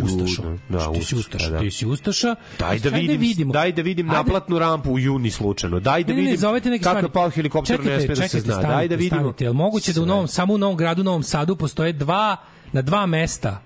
Ustašo. 0.05 0.43
Da, 0.69 0.93
ti 0.93 1.03
si 1.03 1.15
Ustaša, 1.15 1.17
Ustaša, 1.17 1.51
da. 1.51 1.59
ti 1.59 1.71
si 1.71 1.87
Ustaša. 1.87 2.35
Daj 2.59 2.79
da 2.79 2.89
vidim, 2.89 3.51
daj 3.51 3.73
da 3.73 3.83
vidim 3.83 4.07
naplatnu 4.07 4.59
rampu 4.59 4.93
u 4.93 4.99
juni 4.99 5.31
slučajno. 5.31 5.81
Daj 5.81 6.05
da 6.05 6.09
Ne, 6.09 6.15
ne, 6.15 6.37
ne, 6.37 6.53
vidim 6.53 6.81
kako 6.81 7.09
pao 7.25 7.31
helikopter, 7.31 7.79
ne 7.79 7.85
Čekajte, 7.85 8.07
sme 8.07 8.15
da 8.15 8.29
se 8.29 8.41
zna. 8.41 8.55
stanite, 8.55 8.75
Daj 8.75 8.89
da 8.89 8.97
vidimo. 8.97 9.21
Stanite, 9.21 9.45
jel 9.45 9.53
moguće 9.53 9.93
da 9.93 10.03
u. 10.03 10.07
Novom, 10.07 10.29
samo 10.29 10.55
u 10.55 10.59
Novom 10.59 10.77
gradu, 10.77 11.01
u 11.01 11.05
Novom 11.05 11.23
Sadu 11.23 11.57
postoje 11.57 11.93
dva, 11.93 12.37
na 12.73 12.83
dva 12.83 13.07
mesta 13.07 13.61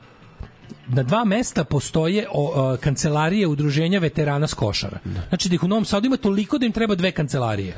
na 0.89 1.03
dva 1.03 1.25
mesta 1.25 1.65
postoje 1.65 2.29
o, 2.33 2.73
o, 2.73 2.77
kancelarije 2.77 3.47
udruženja 3.47 3.99
veterana 3.99 4.47
s 4.47 4.55
košara. 4.55 4.99
Znači 5.29 5.49
da 5.49 5.55
ih 5.55 5.63
u 5.63 5.69
Novom 5.69 5.85
Sadu 5.85 6.07
ima 6.07 6.17
toliko 6.17 6.59
da 6.59 6.67
im 6.67 6.73
treba 6.73 6.95
dve 6.95 7.11
kancelarije. 7.13 7.77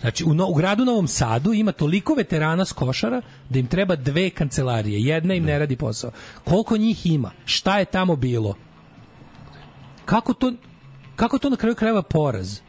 Znači, 0.00 0.24
u, 0.24 0.34
no, 0.34 0.46
u 0.46 0.54
gradu 0.54 0.84
Novom 0.84 1.08
Sadu 1.08 1.52
ima 1.52 1.72
toliko 1.72 2.14
veterana 2.14 2.64
s 2.64 2.72
košara 2.72 3.22
da 3.48 3.58
im 3.58 3.66
treba 3.66 3.96
dve 3.96 4.30
kancelarije. 4.30 5.00
Jedna 5.00 5.34
im 5.34 5.44
ne 5.44 5.58
radi 5.58 5.76
posao. 5.76 6.10
Koliko 6.44 6.76
njih 6.76 7.06
ima? 7.06 7.30
Šta 7.44 7.78
je 7.78 7.84
tamo 7.84 8.16
bilo? 8.16 8.54
Kako 10.04 10.34
to, 10.34 10.52
kako 11.16 11.38
to 11.38 11.50
na 11.50 11.56
kraju 11.56 11.74
krajeva 11.74 12.02
poraz? 12.02 12.60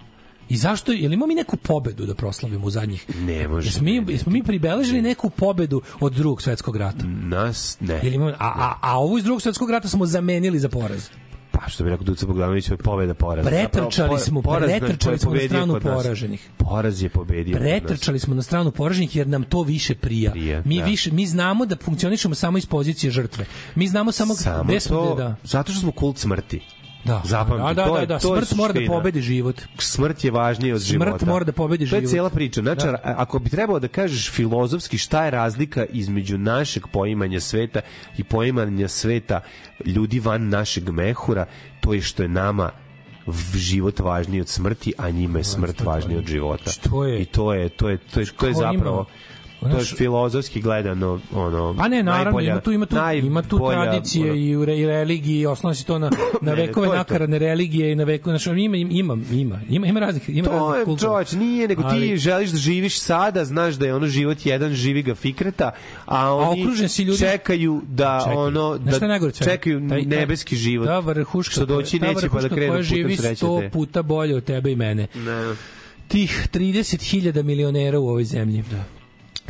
I 0.52 0.58
zašto, 0.58 0.92
jel 0.92 1.14
imamo 1.14 1.28
mi 1.28 1.36
neku 1.36 1.58
pobedu 1.58 2.06
da 2.06 2.16
proslavimo 2.16 2.66
u 2.66 2.70
zadnjih? 2.70 3.06
Ne 3.16 3.48
može. 3.48 3.68
Jesmo 3.68 3.84
mi, 3.84 4.06
jesmo 4.12 4.32
mi 4.32 4.44
pribeležili 4.44 5.02
neku 5.02 5.30
pobedu 5.30 5.82
od 6.00 6.14
drugog 6.14 6.42
svetskog 6.42 6.76
rata? 6.76 7.06
Nas, 7.06 7.78
ne. 7.80 8.00
Jel 8.04 8.14
imamo, 8.14 8.32
a, 8.32 8.36
a, 8.40 8.76
a 8.82 9.00
ovu 9.00 9.18
iz 9.18 9.24
drugog 9.24 9.42
svetskog 9.42 9.70
rata 9.70 9.88
smo 9.88 10.06
zamenili 10.06 10.60
za 10.60 10.70
poraz. 10.70 11.10
Pa 11.52 11.70
što 11.70 11.84
bi 11.84 11.90
rekao 11.90 12.04
Duca 12.04 12.26
Bogdanović, 12.26 12.70
ovo 12.70 12.74
je 12.74 12.78
pobeda 12.78 13.14
poraz. 13.14 13.46
Pretrčali 13.46 14.20
smo, 14.20 14.42
poraz 14.42 14.70
pretrčali 14.80 15.16
je 15.16 15.20
smo 15.20 15.34
na 15.34 15.40
stranu 15.40 15.80
poraženih. 15.82 16.50
Poraz 16.58 17.02
je 17.02 17.10
pobedio. 17.10 17.58
Pretrčali 17.58 18.20
smo 18.20 18.36
na 18.36 18.42
stranu 18.42 18.72
poraženih 18.72 19.16
jer 19.16 19.28
nam 19.28 19.44
to 19.44 19.64
više 19.64 19.96
prija. 19.96 20.32
Prija, 20.32 20.62
mi 20.66 20.80
da. 20.80 20.86
više 20.86 21.12
mi 21.12 21.28
znamo 21.28 21.66
da 21.66 21.76
funkcionišemo 21.76 22.36
samo 22.36 22.58
iz 22.58 22.66
pozicije 22.66 23.12
žrtve. 23.12 23.46
Mi 23.76 23.88
znamo 23.88 24.12
samo, 24.12 24.34
Samo 24.34 24.64
gde 24.64 24.80
smo 24.80 24.98
to, 24.98 25.16
da. 25.16 25.36
zato 25.44 25.72
što 25.72 25.82
smo 25.82 25.92
kult 25.92 26.18
smrti. 26.18 26.62
Da. 27.04 27.22
Zapamti, 27.26 27.64
da, 27.66 27.74
da, 27.74 27.86
to 27.86 27.94
da, 27.94 28.00
je- 28.00 28.06
da, 28.06 28.20
to 28.20 28.36
je 28.36 28.46
smrt 28.46 28.58
mora 28.58 28.74
da 28.74 28.80
pobedi 28.88 29.22
život. 29.22 29.62
Smrt 29.78 30.24
je 30.24 30.32
važnija 30.32 30.76
od 30.76 30.82
Smrt 30.82 30.92
života. 31.08 31.26
mora 31.26 31.46
da 31.46 31.52
pobedi 31.52 31.90
To 31.90 31.96
je 31.96 32.00
život. 32.00 32.10
cijela 32.10 32.30
priča. 32.30 32.62
Znači, 32.62 32.86
Da. 32.86 32.98
ako 33.06 33.40
bi 33.40 33.50
trebalo 33.50 33.80
da 33.80 33.88
kažeš 33.88 34.32
filozofski 34.32 34.98
šta 34.98 35.26
je 35.26 35.32
razlika 35.32 35.86
između 35.86 36.38
našeg 36.38 36.88
poimanja 36.88 37.40
sveta 37.40 37.82
i 38.18 38.24
poimanja 38.24 38.88
sveta 38.88 39.42
ljudi 39.86 40.20
van 40.20 40.50
našeg 40.50 40.90
mehura, 40.90 41.46
to 41.80 41.94
je 41.94 42.02
što 42.02 42.24
je 42.24 42.30
nama 42.30 42.72
život 43.56 44.00
važniji 44.00 44.42
od 44.42 44.48
smrti, 44.48 44.94
a 44.98 45.10
njima 45.10 45.38
je 45.38 45.44
smrt 45.44 45.82
važnija 45.82 46.20
od 46.20 46.26
života. 46.26 46.72
Što 46.72 47.06
je? 47.06 47.22
I 47.22 47.26
to 47.26 47.54
je 47.54 47.70
to 47.70 47.90
je 47.90 47.98
to 47.98 48.20
je 48.20 48.26
to 48.28 48.48
je 48.48 48.54
zapravo 48.54 49.06
to 49.62 49.78
je 49.78 49.86
filozofski 49.88 50.62
gledano 50.62 51.20
ono 51.34 51.76
Pa 51.76 51.88
ne, 51.88 52.04
naravno, 52.04 52.24
najbolja- 52.32 52.52
ima 52.52 52.60
tu, 52.60 52.72
ima 52.72 52.86
tu, 52.86 52.96
ima 53.18 53.42
tu 53.42 53.58
najbolja, 53.58 53.82
tradicije 53.82 54.26
ono- 54.26 54.40
i 54.40 54.56
u 54.56 54.66
re, 54.66 54.78
i 54.78 54.86
religiji, 54.86 55.46
osnovno 55.46 55.76
se 55.76 55.86
to 55.86 56.00
na, 56.00 56.10
na 56.42 56.52
Ne, 56.52 56.52
ne, 56.52 56.56
vekove 56.58 56.88
to 56.88 56.94
je 56.94 56.98
to. 56.98 56.98
nakaradne 56.98 57.40
religije 57.40 57.92
i 57.92 57.96
na 57.96 58.04
vekove, 58.04 58.38
znači, 58.38 58.60
ima, 58.60 58.78
ima, 58.78 58.94
ima, 59.32 59.60
ima, 59.70 59.88
ima 59.88 60.00
raznih, 60.00 60.30
ima 60.30 60.48
To 60.48 60.54
raznih 60.54 60.80
je 60.80 60.86
kultura. 60.86 61.10
čoveč, 61.10 61.32
nije, 61.34 61.68
nego 61.68 61.82
ti 61.84 61.88
Ali- 61.92 62.18
želiš 62.18 62.50
da 62.50 62.58
živiš 62.60 63.00
sada, 63.00 63.46
znaš 63.46 63.76
da 63.76 63.86
je 63.86 63.96
ono 63.96 64.08
život 64.08 64.38
jedan, 64.44 64.74
živi 64.74 65.02
ga 65.04 65.16
fikreta, 65.16 65.72
a 66.06 66.34
oni 66.34 66.62
okružen 66.62 66.90
si 66.90 67.04
ljudi- 67.04 67.20
čekaju 67.20 67.82
da 67.86 68.20
Čekaj, 68.20 68.36
ono, 68.38 68.74
je 68.74 68.80
da 68.92 69.08
najgore 69.08 69.30
od 69.30 69.36
svega? 69.36 69.52
čekaju 69.52 69.90
Taj- 69.90 70.02
nebeski 70.02 70.56
život. 70.58 70.88
Ta 70.88 71.00
vrhuška, 71.00 71.52
što 71.52 71.66
doći 71.66 72.00
neće 72.00 72.30
pa 72.30 72.42
da 72.42 72.50
krenu 72.50 72.74
putem 72.80 73.18
sreće. 73.18 73.36
sto 73.36 73.60
te. 73.60 73.70
puta 73.70 74.02
bolje 74.04 74.36
od 74.36 74.44
tebe 74.44 74.72
i 74.72 74.76
mene. 74.76 75.08
Ne. 75.16 75.54
Tih 76.08 76.48
30.000 76.52 77.44
milionera 77.44 78.00
u 78.00 78.08
ovoj 78.08 78.24
zemlji. 78.24 78.64
Da. 78.64 79.01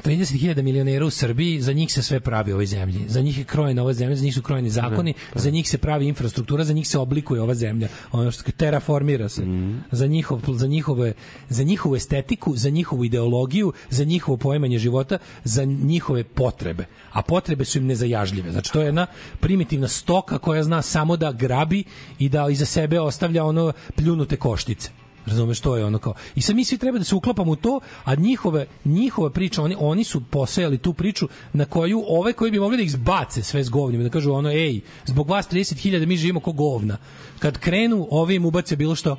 30.000 0.04 0.62
milionera 0.62 1.06
u 1.06 1.10
Srbiji, 1.10 1.62
za 1.62 1.74
njih 1.74 1.94
se 1.94 2.04
sve 2.04 2.20
pravi 2.20 2.52
u 2.52 2.56
ovoj 2.56 2.66
zemlji. 2.66 3.00
Za 3.08 3.22
njih 3.22 3.38
je 3.38 3.44
krojena 3.44 3.82
ova 3.82 3.94
zemlja, 3.94 4.16
za 4.16 4.24
njih 4.24 4.34
su 4.34 4.42
krojeni 4.42 4.70
zakoni, 4.70 5.14
za 5.36 5.50
njih 5.50 5.70
se 5.70 5.78
pravi 5.78 6.08
infrastruktura, 6.08 6.64
za 6.64 6.74
njih 6.74 6.88
se 6.88 7.00
oblikuje 7.00 7.42
ova 7.42 7.54
zemlja. 7.54 7.88
Ono 8.12 8.32
što 8.32 8.52
terraformira 8.52 9.30
se. 9.30 9.44
Za 9.92 10.08
njihov 10.08 10.42
za 10.48 10.68
njihove 10.68 11.14
za 11.50 11.64
njihovu 11.64 11.96
estetiku, 11.96 12.56
za 12.56 12.70
njihovu 12.70 13.06
ideologiju, 13.06 13.74
za 13.90 14.04
njihovo 14.04 14.38
poimanje 14.38 14.80
života, 14.80 15.18
za 15.44 15.66
njihove 15.66 16.24
potrebe. 16.24 16.86
A 17.12 17.22
potrebe 17.22 17.66
su 17.66 17.78
im 17.78 17.86
nezajažljive. 17.86 18.52
Znači 18.52 18.72
to 18.72 18.82
je 18.82 18.86
jedna 18.86 19.08
primitivna 19.40 19.88
stoka 19.88 20.38
koja 20.38 20.64
zna 20.64 20.82
samo 20.82 21.18
da 21.18 21.32
grabi 21.32 21.84
i 22.20 22.30
da 22.30 22.50
iza 22.50 22.66
sebe 22.66 23.00
ostavlja 23.00 23.46
ono 23.46 23.74
pljunute 23.96 24.36
koštice. 24.36 24.90
Razumeš 25.26 25.60
to 25.60 25.78
je 25.78 25.86
ono 25.86 26.00
kao. 26.00 26.14
I 26.36 26.42
sad 26.42 26.56
mi 26.56 26.66
svi 26.66 26.78
treba 26.78 26.98
da 26.98 27.04
se 27.04 27.16
uklapamo 27.16 27.52
u 27.52 27.56
to, 27.56 27.80
a 28.04 28.16
njihove 28.16 28.66
njihove 28.86 29.30
priče, 29.30 29.62
oni 29.62 29.76
oni 29.80 30.04
su 30.04 30.22
posejali 30.22 30.78
tu 30.78 30.94
priču 30.94 31.28
na 31.54 31.66
koju 31.66 32.04
ove 32.08 32.34
koji 32.34 32.52
bi 32.52 32.60
mogli 32.60 32.78
da 32.78 32.84
ih 32.84 32.92
zbace 32.92 33.44
sve 33.44 33.64
s 33.64 33.70
govnima, 33.70 34.04
da 34.04 34.10
kažu 34.10 34.34
ono 34.34 34.50
ej, 34.50 34.82
zbog 35.06 35.30
vas 35.30 35.50
30.000 35.50 36.06
mi 36.06 36.18
živimo 36.18 36.40
ko 36.40 36.52
govna. 36.52 36.98
Kad 37.40 37.58
krenu, 37.58 38.08
ovi 38.12 38.36
im 38.36 38.46
ubace 38.46 38.76
bilo 38.76 38.96
što 38.96 39.18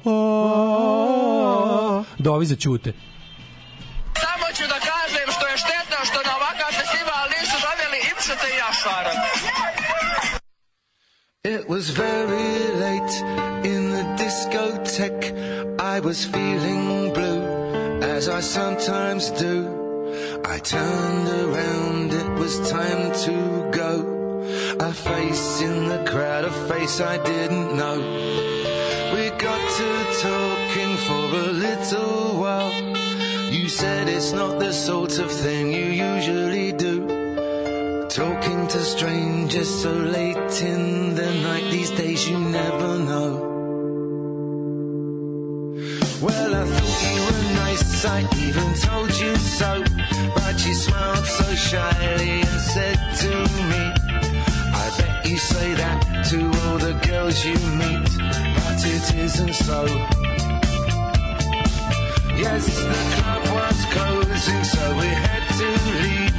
da 2.18 2.32
ovi 2.32 2.46
zaćute. 2.46 2.92
Samo 4.24 4.46
ću 4.56 4.62
da 4.62 4.78
kažem 4.90 5.26
što 5.36 5.46
je 5.46 5.56
štetno 5.56 5.98
što 6.04 6.18
na 6.28 6.32
ovakav 6.36 6.70
festival 6.80 7.24
nisu 7.34 7.56
doveli 7.66 7.98
Ipšete 8.12 8.46
i 8.54 8.58
Jašara. 8.62 9.12
It 11.44 11.68
was 11.68 11.84
very 11.90 12.58
late 12.82 13.14
in 13.68 13.81
the 14.02 14.24
discotheque. 14.24 15.80
I 15.80 16.00
was 16.00 16.24
feeling 16.24 17.12
blue, 17.12 17.42
as 18.02 18.28
I 18.28 18.40
sometimes 18.40 19.30
do. 19.30 19.56
I 20.44 20.58
turned 20.58 21.28
around, 21.44 22.12
it 22.12 22.30
was 22.40 22.54
time 22.70 23.12
to 23.26 23.34
go. 23.70 23.94
A 24.80 24.92
face 24.92 25.60
in 25.60 25.88
the 25.88 26.02
crowd, 26.10 26.44
a 26.44 26.52
face 26.68 27.00
I 27.00 27.16
didn't 27.22 27.76
know. 27.76 27.98
We 29.14 29.24
got 29.46 29.62
to 29.78 29.88
talking 30.28 30.92
for 31.06 31.24
a 31.44 31.48
little 31.66 32.40
while. 32.42 32.72
You 33.52 33.68
said 33.68 34.08
it's 34.08 34.32
not 34.32 34.58
the 34.58 34.72
sort 34.72 35.18
of 35.18 35.30
thing 35.30 35.72
you 35.72 35.86
usually 36.12 36.72
do. 36.72 36.96
Talking 38.08 38.66
to 38.68 38.78
strangers 38.94 39.70
so 39.82 39.92
late 39.92 40.62
in 40.62 41.01
Well, 46.22 46.54
I 46.54 46.64
thought 46.64 47.02
you 47.02 47.20
were 47.26 47.54
nice, 47.54 48.04
I 48.04 48.20
even 48.46 48.74
told 48.74 49.10
you 49.18 49.34
so. 49.34 49.82
But 50.36 50.64
you 50.64 50.72
smiled 50.72 51.26
so 51.26 51.54
shyly 51.54 52.42
and 52.42 52.60
said 52.60 52.98
to 53.22 53.30
me, 53.70 53.82
I 54.72 54.86
bet 54.98 55.26
you 55.26 55.36
say 55.36 55.74
that 55.74 55.98
to 56.30 56.38
all 56.62 56.78
the 56.78 56.94
girls 57.08 57.44
you 57.44 57.58
meet, 57.74 58.06
but 58.54 58.78
it 58.86 59.14
isn't 59.16 59.54
so. 59.66 59.84
Yes, 62.38 62.66
the 62.66 63.02
club 63.16 63.42
was 63.58 63.78
closing, 63.90 64.62
so 64.62 64.82
we 65.02 65.08
had 65.26 65.44
to 65.58 65.68
leave. 66.02 66.34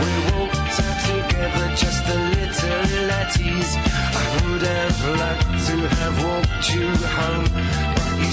We 0.00 0.12
walked 0.32 0.80
out 0.80 0.98
together, 1.12 1.66
just 1.76 2.02
a 2.08 2.18
little 2.36 3.10
at 3.20 3.38
ease. 3.38 3.74
I 3.76 4.48
would 4.48 4.62
have 4.62 4.98
liked 5.20 5.66
to 5.68 5.76
have 5.98 6.16
walked 6.24 6.74
you 6.74 6.88
home, 7.20 7.48
but 7.96 8.18
you 8.18 8.32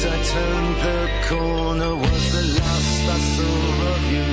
as 0.00 0.06
I 0.06 0.18
turned 0.32 0.76
the 0.86 0.98
corner. 1.28 1.96
Was 1.96 2.24
the 2.32 2.44
last 2.58 3.02
I 3.08 3.18
saw 3.32 3.56
of 3.92 4.02
you. 4.14 4.26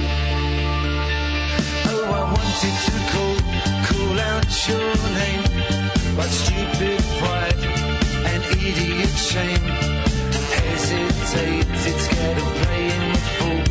Oh, 1.91 2.19
I 2.19 2.23
wanted 2.35 2.75
to 2.87 2.97
call, 3.11 3.37
call 3.87 4.17
out 4.31 4.51
your 4.69 4.93
name, 5.21 5.45
but 6.15 6.29
stupid 6.29 6.99
pride 7.19 7.63
and 8.31 8.41
idiot 8.67 9.15
shame 9.31 9.67
hesitated, 10.57 11.97
scared 12.05 12.37
of 12.37 12.49
playing 12.61 13.05
the 13.13 13.21
fool. 13.35 13.63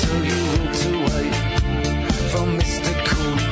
So 0.00 0.10
you 0.28 0.40
walked 0.54 0.82
away 0.98 1.26
from 2.30 2.46
Mr. 2.58 2.92
Cool. 3.06 3.43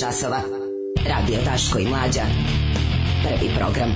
Časova. 0.00 0.40
Radio 1.08 1.38
Daško 1.44 1.78
i 1.78 1.86
Mlađa. 1.86 2.22
Prvi 3.22 3.50
program. 3.58 3.90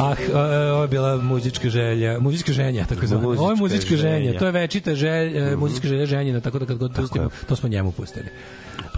Ah, 0.00 0.16
e, 0.32 0.72
ovo 0.72 0.82
je 0.82 0.88
bila 0.88 1.16
muzička 1.16 1.68
želja, 1.68 2.18
muzička 2.18 2.52
ženja, 2.52 2.84
tako 2.88 3.06
zvana. 3.06 3.28
Ovo 3.28 3.50
je 3.50 3.56
Muzička 3.56 3.96
ženja, 3.96 4.26
ženja. 4.26 4.38
To 4.38 4.46
je 4.46 4.52
večita 4.52 4.94
želja, 4.94 5.56
muzička 5.56 5.88
želja 5.88 6.06
ženjina, 6.06 6.40
tako 6.40 6.58
da 6.58 6.66
kad 6.66 6.78
god 6.78 6.94
pustimo, 6.96 7.28
to 7.48 7.56
smo 7.56 7.68
njemu 7.68 7.92
pustili. 7.92 8.26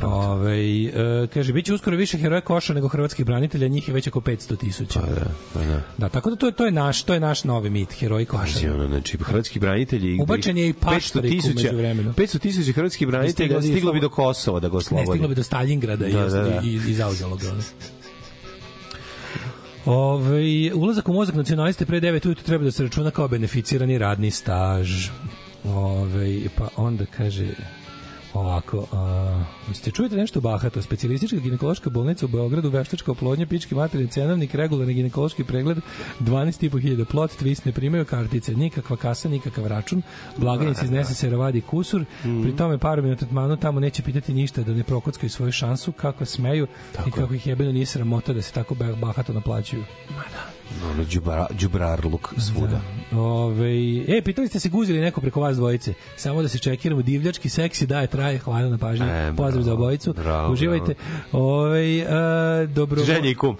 Ove, 0.02 0.56
e, 0.84 0.92
kaže, 1.26 1.52
bit 1.52 1.66
će 1.66 1.74
uskoro 1.74 1.96
više 1.96 2.18
heroja 2.18 2.40
koša 2.40 2.74
nego 2.74 2.88
hrvatskih 2.88 3.26
branitelja, 3.26 3.68
njih 3.68 3.88
je 3.88 3.94
već 3.94 4.06
oko 4.06 4.20
500 4.20 4.56
tisuća. 4.56 5.00
Pa 5.00 5.06
da, 5.06 5.26
pa 5.54 5.60
da. 5.60 5.82
Da, 5.98 6.08
tako 6.08 6.30
da 6.30 6.36
to 6.36 6.46
je, 6.46 6.52
to 6.52 6.64
je 6.64 6.72
naš, 6.72 7.02
to 7.02 7.14
je 7.14 7.20
naš 7.20 7.44
novi 7.44 7.70
mit, 7.70 7.92
heroji 7.92 8.26
koša. 8.26 8.52
Pazi, 8.54 8.68
ono, 8.68 8.86
znači, 8.88 9.18
hrvatski 9.18 9.58
branitelji... 9.60 10.18
Ubačen 10.20 10.58
je 10.58 10.68
i 10.68 10.72
500 10.72 10.76
Paštarik 10.84 11.32
u 11.32 11.36
tisuća- 11.36 11.54
međuvremenu. 11.62 12.12
500 12.12 12.38
tisuća 12.38 12.72
hrvatskih 12.72 13.08
branitelja 13.08 13.32
Stiglo 13.48 13.62
stiglo 13.62 13.92
bi 13.92 14.00
do 14.00 14.08
Kosova 14.08 14.60
da 14.60 14.68
ga 14.68 14.72
Ne, 14.72 14.78
oslobodi. 14.78 15.06
stiglo 15.08 15.28
bi 15.28 15.34
do 15.34 15.42
Stalingrada 15.42 16.06
i, 16.06 16.12
Da, 16.12 16.24
da, 16.24 16.42
da. 16.42 16.60
i, 16.64 16.74
i 16.74 16.94
zauzelo 16.94 17.36
ga. 17.36 17.46
Ove, 19.86 20.40
ulazak 20.74 21.08
u 21.08 21.12
mozak 21.12 21.34
nacionaliste 21.34 21.86
pre 21.86 22.00
9 22.00 22.26
ujutru 22.26 22.44
treba 22.44 22.64
da 22.64 22.70
se 22.70 22.82
računa 22.82 23.10
kao 23.10 23.28
beneficirani 23.28 23.98
radni 23.98 24.30
staž. 24.30 25.08
Ove, 25.66 26.26
pa 26.56 26.68
onda 26.76 27.06
kaže 27.06 27.46
ovako, 28.34 28.86
a, 28.92 29.44
ste 29.74 29.90
čujete 29.90 30.16
nešto 30.16 30.40
bahato? 30.40 30.82
Specijalistička 30.82 31.36
ginekološka 31.36 31.90
bolnica 31.90 32.26
u 32.26 32.28
Beogradu, 32.28 32.70
veštačka 32.70 33.12
oplodnja, 33.12 33.46
pički 33.46 33.74
materijal, 33.74 34.10
cenovnik, 34.10 34.54
regularni 34.54 34.94
ginekološki 34.94 35.44
pregled, 35.44 35.78
12.500 36.20 37.04
plot, 37.04 37.30
twist, 37.40 37.66
ne 37.66 37.72
primaju 37.72 38.04
kartice, 38.04 38.54
nikakva 38.54 38.96
kasa, 38.96 39.28
nikakav 39.28 39.66
račun, 39.66 40.02
blagajnici 40.36 40.84
iznese 40.84 41.14
se 41.14 41.30
ravadi 41.30 41.60
kusur, 41.60 42.04
pri 42.22 42.56
tome 42.56 42.78
parom 42.78 43.08
na 43.08 43.16
tretmanu 43.16 43.56
tamo 43.56 43.80
neće 43.80 44.02
pitati 44.02 44.34
ništa 44.34 44.62
da 44.62 44.72
ne 44.72 44.84
prokockaju 44.84 45.30
svoju 45.30 45.52
šansu, 45.52 45.92
kako 45.92 46.24
smeju 46.24 46.66
i 47.06 47.10
kako 47.10 47.34
ih 47.34 47.46
jebeno 47.46 47.72
nije 47.72 47.86
sramota 47.86 48.32
da 48.32 48.42
se 48.42 48.52
tako 48.52 48.74
bah- 48.74 49.00
bahato 49.00 49.32
naplaćuju. 49.32 49.84
Ono, 50.90 51.04
džubra, 51.04 51.46
džubrarluk 51.58 52.34
svuda. 52.38 52.80
Ove, 53.12 54.04
e, 54.08 54.22
pitali 54.24 54.48
ste 54.48 54.60
se 54.60 54.68
guzili 54.68 55.00
neko 55.00 55.20
preko 55.20 55.40
vas 55.40 55.56
dvojice. 55.56 55.94
Samo 56.16 56.42
da 56.42 56.48
se 56.48 56.58
čekiramo. 56.58 57.02
Divljački 57.02 57.48
seksi 57.48 57.86
daje 57.86 58.06
traje. 58.06 58.38
Hvala 58.38 58.68
na 58.68 58.78
pažnji. 58.78 59.06
E, 59.06 59.32
Pozdrav 59.36 59.62
za 59.62 59.70
bravo, 59.70 59.82
obojicu. 59.82 60.12
bravo, 60.12 60.52
Uživajte. 60.52 60.94
Ove, 61.32 62.06
a, 62.08 62.66
dobro... 62.66 63.04
Ženja 63.04 63.30
i 63.30 63.34
kum. 63.34 63.56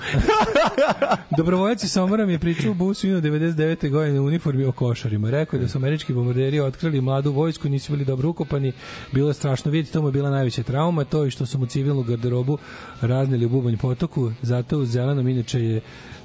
Dobrovoljac 1.36 1.82
iz 1.84 1.92
Somora 1.92 2.26
mi 2.26 2.32
je 2.32 2.38
pričao 2.38 2.70
u 2.70 2.74
busu 2.74 3.06
ino 3.06 3.20
99. 3.20 3.90
godine 3.90 4.20
u 4.20 4.26
uniformi 4.26 4.64
o 4.64 4.72
košarima. 4.72 5.30
Rekao 5.30 5.56
je 5.58 5.62
da 5.62 5.68
su 5.68 5.78
američki 5.78 6.12
bombarderi 6.12 6.60
otkrili 6.60 7.00
mladu 7.00 7.32
vojsku, 7.32 7.68
nisu 7.68 7.92
bili 7.92 8.04
dobro 8.04 8.28
ukopani. 8.28 8.72
Bilo 9.12 9.28
je 9.28 9.34
strašno 9.34 9.70
vidjeti, 9.70 9.92
to 9.92 10.02
mu 10.02 10.08
je 10.08 10.12
bila 10.12 10.30
najveća 10.30 10.62
trauma, 10.62 11.04
to 11.04 11.24
i 11.24 11.30
što 11.30 11.46
su 11.46 11.58
mu 11.58 11.66
civilnu 11.66 12.02
garderobu 12.02 12.58
razneli 13.00 13.46
u 13.46 13.48
bubanj 13.48 13.76
potoku. 13.76 14.32
Zato 14.42 14.78
u 14.78 14.84
zelenom 14.86 15.28
inače 15.28 15.60
je 15.60 15.80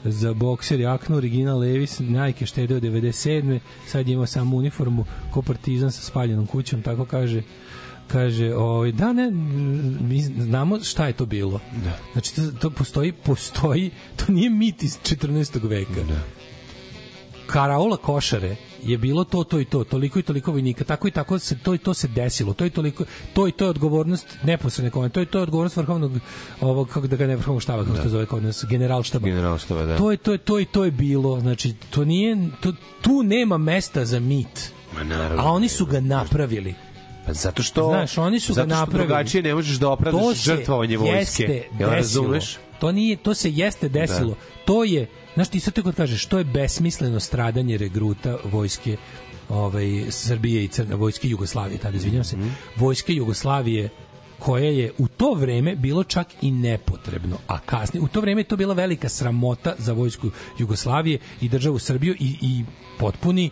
za 0.06 0.34
bokser 0.34 0.80
jaknu 0.80 1.18
original 1.18 1.60
Levis 1.60 2.00
Nike 2.00 2.46
štedeo 2.46 2.80
97. 2.80 3.60
Sad 3.88 4.08
je 4.08 4.14
imao 4.14 4.26
samo 4.26 4.58
uniformu 4.58 5.06
ko 5.32 5.42
partizan 5.42 5.92
sa 5.92 6.02
spaljenom 6.02 6.48
kućom, 6.48 6.82
tako 6.82 7.06
kaže 7.06 7.42
kaže, 8.08 8.56
ovaj 8.56 8.92
da 8.92 9.14
ne 9.14 9.32
mi 10.02 10.22
znamo 10.22 10.80
šta 10.80 11.08
je 11.08 11.14
to 11.14 11.26
bilo. 11.26 11.60
Da. 11.84 11.98
Znači 12.14 12.36
to, 12.36 12.42
to 12.60 12.70
postoji, 12.70 13.12
postoji, 13.12 13.92
to 14.16 14.32
nije 14.32 14.50
mit 14.50 14.84
iz 14.84 15.00
14. 15.04 15.70
veka. 15.70 16.04
Da. 16.08 16.20
Karaola 17.48 17.98
košare 17.98 18.56
je 18.86 18.98
bilo 18.98 19.24
to 19.24 19.44
to 19.44 19.60
i 19.60 19.66
to, 19.66 19.84
toliko 19.84 20.20
i 20.20 20.22
toliko 20.22 20.52
vojnika, 20.52 20.84
tako 20.84 21.08
i 21.08 21.12
tako 21.12 21.40
se 21.40 21.58
to 21.64 21.76
i 21.76 21.78
to 21.78 21.94
se 21.94 22.08
desilo. 22.08 22.54
To 22.54 22.66
i 22.66 22.70
toliko 22.70 23.04
to 23.34 23.48
i 23.48 23.52
to 23.52 23.66
je 23.66 23.70
odgovornost 23.70 24.38
neposredne 24.44 24.92
komande. 24.92 25.14
To 25.14 25.22
i 25.22 25.26
to 25.26 25.38
je 25.38 25.44
odgovornost 25.44 25.78
vrhovnog 25.78 26.12
ovog 26.62 26.90
kako 26.90 27.08
da 27.08 27.16
ga 27.16 27.28
ne 27.28 27.36
vrhovnog 27.36 27.62
štaba, 27.62 27.84
kako 27.84 27.96
se 27.96 28.04
to 28.04 28.10
zove 28.10 28.26
kod 28.26 28.44
nas, 28.44 28.66
generalštaba. 28.70 29.28
Generalštaba, 29.28 29.84
da. 29.86 29.98
To 29.98 30.12
je 30.12 30.18
to 30.18 30.32
je 30.32 30.38
to 30.38 30.60
i 30.60 30.66
to 30.66 30.86
je 30.86 30.92
bilo. 30.92 31.40
Znači 31.40 31.74
to 31.90 32.06
nije 32.06 32.38
to, 32.62 32.74
tu 33.02 33.24
nema 33.24 33.58
mesta 33.58 34.06
za 34.06 34.20
mit. 34.20 34.72
Ma 34.96 35.04
naravno. 35.04 35.44
A 35.44 35.52
oni 35.52 35.70
su 35.70 35.86
ga 35.86 36.00
napravili. 36.00 36.76
Pa 37.26 37.34
zato 37.34 37.64
što 37.64 37.88
Znaš, 37.90 38.18
oni 38.18 38.40
su 38.40 38.54
ga 38.54 38.56
zato 38.56 38.70
što 38.70 38.80
napravili. 38.80 39.08
drugačije 39.08 39.44
ne 39.44 39.56
možeš 39.56 39.78
da 39.78 39.90
opravdaš 39.90 40.38
se 40.38 40.56
žrtvovanje 40.56 40.98
vojske. 40.98 41.44
Jeste 41.44 41.64
Jel 41.80 41.90
razumeš? 41.90 42.58
To 42.80 42.92
nije, 42.92 43.16
to 43.16 43.34
se 43.34 43.52
jeste 43.52 43.90
desilo. 43.90 44.36
To 44.66 44.84
je 44.84 45.08
Znaš, 45.34 45.50
ti 45.50 45.60
sad 45.60 45.74
kad 45.74 45.96
kažeš, 45.96 46.24
što 46.24 46.38
je 46.38 46.44
besmisleno 46.44 47.20
stradanje 47.20 47.78
regruta 47.78 48.38
vojske 48.44 48.98
ovaj, 49.50 50.06
Srbije 50.10 50.64
i 50.64 50.68
Crne, 50.68 50.96
vojske 50.96 51.30
Jugoslavije, 51.30 51.78
tada 51.78 51.98
izvinjam 51.98 52.24
se, 52.24 52.38
vojske 52.76 53.14
Jugoslavije 53.14 53.90
koje 54.40 54.78
je 54.78 54.92
u 54.98 55.08
to 55.08 55.34
vreme 55.34 55.76
bilo 55.76 56.04
čak 56.04 56.28
i 56.42 56.52
nepotrebno, 56.52 57.38
a 57.48 57.60
kasnije, 57.60 58.04
u 58.04 58.08
to 58.08 58.22
vreme 58.22 58.42
je 58.42 58.46
to 58.46 58.58
bila 58.58 58.74
velika 58.74 59.10
sramota 59.10 59.76
za 59.78 59.94
vojsku 59.94 60.32
Jugoslavije 60.58 61.20
i 61.42 61.50
državu 61.50 61.80
Srbiju 61.80 62.16
i, 62.20 62.36
i 62.42 62.64
potpuni 63.00 63.50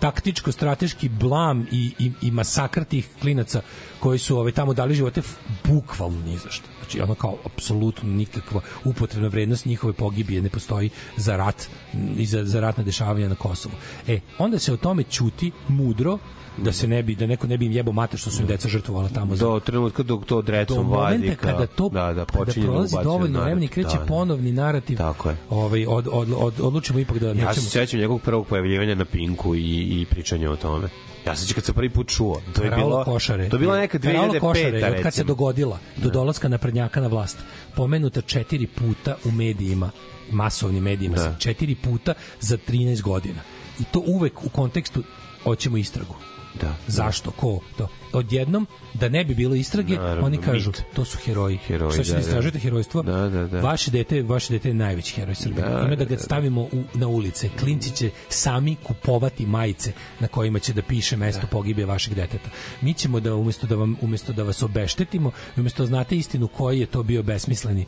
taktičko-strateški 0.00 1.08
blam 1.08 1.66
i, 1.72 1.92
i, 1.98 2.12
i 2.22 2.30
masakr 2.30 2.84
tih 2.84 3.08
klinaca 3.20 3.62
koji 4.00 4.18
su 4.18 4.38
ove, 4.38 4.52
tamo 4.52 4.74
dali 4.74 4.94
živote 4.94 5.22
bukvalno 5.64 6.20
ni 6.26 6.38
za. 6.38 6.71
Znači, 6.82 7.00
ono 7.00 7.14
kao, 7.14 7.36
apsolutno 7.46 8.08
nikakva 8.10 8.60
upotrebna 8.84 9.28
vrednost 9.28 9.66
njihove 9.66 9.92
pogibije 9.92 10.42
ne 10.42 10.48
postoji 10.48 10.90
za 11.16 11.36
rat 11.36 11.68
i 12.16 12.26
za, 12.26 12.44
za 12.44 12.60
ratne 12.60 12.84
dešavanja 12.84 13.28
na 13.28 13.34
Kosovu. 13.34 13.74
E, 14.08 14.20
onda 14.38 14.58
se 14.58 14.72
o 14.72 14.76
tome 14.76 15.02
ćuti 15.04 15.52
mudro, 15.68 16.18
da 16.56 16.72
se 16.72 16.88
ne 16.88 17.02
bi 17.02 17.14
da 17.14 17.26
neko 17.26 17.46
ne 17.46 17.58
bi 17.58 17.66
im 17.66 17.72
jebo 17.72 17.92
mate 17.92 18.16
što 18.16 18.30
su 18.30 18.42
im 18.42 18.48
deca 18.48 18.68
žrtvovala 18.68 19.08
tamo 19.08 19.36
za 19.36 19.44
Do 19.44 19.60
trenutka 19.60 20.02
dok 20.02 20.24
to 20.24 20.34
do 20.34 20.42
drecom 20.42 20.76
momenta 20.78 20.98
vadi. 21.00 21.36
kao- 21.36 21.50
kada 21.50 21.66
to 21.66 21.88
da, 21.88 22.00
da, 22.04 22.24
kada 22.24 22.44
počinje 22.44 22.66
da 22.66 22.72
prolazi 22.72 22.96
dovoljno 23.04 23.40
vremena 23.40 23.64
i 23.64 23.68
kreće 23.68 23.88
Da, 23.88 23.98
da. 23.98 24.06
ponovni 24.06 24.52
narativ 24.52 24.96
Tako 24.98 25.28
je. 25.30 25.36
ovaj 25.50 25.86
od, 25.86 26.08
od, 26.12 26.28
od, 26.36 26.54
odlučimo 26.60 26.98
ipak 26.98 27.18
da 27.18 27.26
Ja 27.28 27.34
nećemo 27.34 27.54
se 27.54 27.60
sećam 27.62 28.00
njegovog 28.00 28.22
prvog 28.22 28.46
pojavljivanja 28.46 28.94
na 28.94 29.04
Pinku 29.04 29.54
i, 29.54 29.60
i 29.92 30.06
pričanja 30.06 30.50
o 30.50 30.56
tome. 30.56 30.88
Ja 31.26 31.36
se 31.36 31.42
sećam 31.42 31.54
kad 31.54 31.64
sam 31.64 31.74
prvi 31.74 31.90
put 31.90 32.08
čuo. 32.08 32.40
To 32.54 32.64
je 32.64 32.70
bilo 32.70 33.04
Košare. 33.04 33.48
To 33.48 33.56
je 33.56 33.60
bilo 33.60 33.76
neka 33.76 33.98
Raula 34.02 34.34
2005 34.34 34.40
Košare, 34.40 34.96
od 34.96 35.02
kad 35.02 35.14
se 35.14 35.24
dogodila 35.24 35.78
do 35.96 36.10
dolaska 36.10 36.48
naprednjaka 36.48 37.00
na 37.00 37.06
vlast, 37.06 37.38
pomenuta 37.76 38.20
četiri 38.20 38.66
puta 38.66 39.16
u 39.24 39.30
medijima, 39.30 39.90
masovnim 40.30 40.84
medijima, 40.84 41.16
Da. 41.16 41.36
četiri 41.38 41.74
puta 41.74 42.14
za 42.40 42.58
13 42.68 43.02
godina. 43.02 43.40
I 43.80 43.84
to 43.84 44.02
uvek 44.06 44.44
u 44.44 44.48
kontekstu 44.48 45.02
hoćemo 45.44 45.76
istragu. 45.76 46.14
Da. 46.60 46.74
Zašto? 46.86 47.30
Ko? 47.30 47.60
To. 47.78 47.88
Odjednom, 48.12 48.66
da 48.94 49.08
ne 49.08 49.24
bi 49.24 49.34
bilo 49.34 49.54
istrage, 49.54 49.96
Naravno, 49.96 50.26
oni 50.26 50.38
kažu, 50.38 50.70
mit. 50.70 50.82
to 50.94 51.04
su 51.04 51.18
heroji. 51.18 51.56
Heroji, 51.56 51.92
Šta 51.92 52.02
ćete 52.02 52.16
da, 52.16 52.20
da. 52.20 52.26
istražujete 52.26 52.58
herojstvo? 52.58 53.02
Da, 53.02 53.28
da, 53.28 53.46
da. 53.46 53.60
Vaše 53.60 53.90
dete, 53.90 54.22
vaše 54.22 54.52
dete 54.52 54.68
je 54.68 54.74
najveći 54.74 55.14
heroj 55.14 55.34
Srbije. 55.34 55.62
Da, 55.68 55.80
Ima 55.80 55.88
da 55.88 55.96
da, 55.96 56.04
ga 56.04 56.14
da. 56.14 56.22
stavimo 56.22 56.60
u, 56.62 56.84
na 56.94 57.08
ulice. 57.08 57.48
Klinci 57.60 57.90
će 57.90 58.10
sami 58.28 58.76
kupovati 58.82 59.46
majice 59.46 59.92
na 60.20 60.28
kojima 60.28 60.58
će 60.58 60.72
da 60.72 60.82
piše 60.82 61.16
mesto 61.16 61.46
pogibije 61.50 61.86
vašeg 61.86 62.14
deteta. 62.14 62.50
Mi 62.80 62.94
ćemo 62.94 63.20
da 63.20 63.34
umesto 63.34 63.66
da 63.66 63.74
vam 63.76 63.96
umesto 64.00 64.32
da 64.32 64.42
vas 64.42 64.62
obeštetimo, 64.62 65.30
umesto 65.56 65.82
da 65.82 65.86
znate 65.86 66.16
istinu 66.16 66.48
koji 66.48 66.80
je 66.80 66.86
to 66.86 67.02
bio 67.02 67.22
besmisleni 67.22 67.86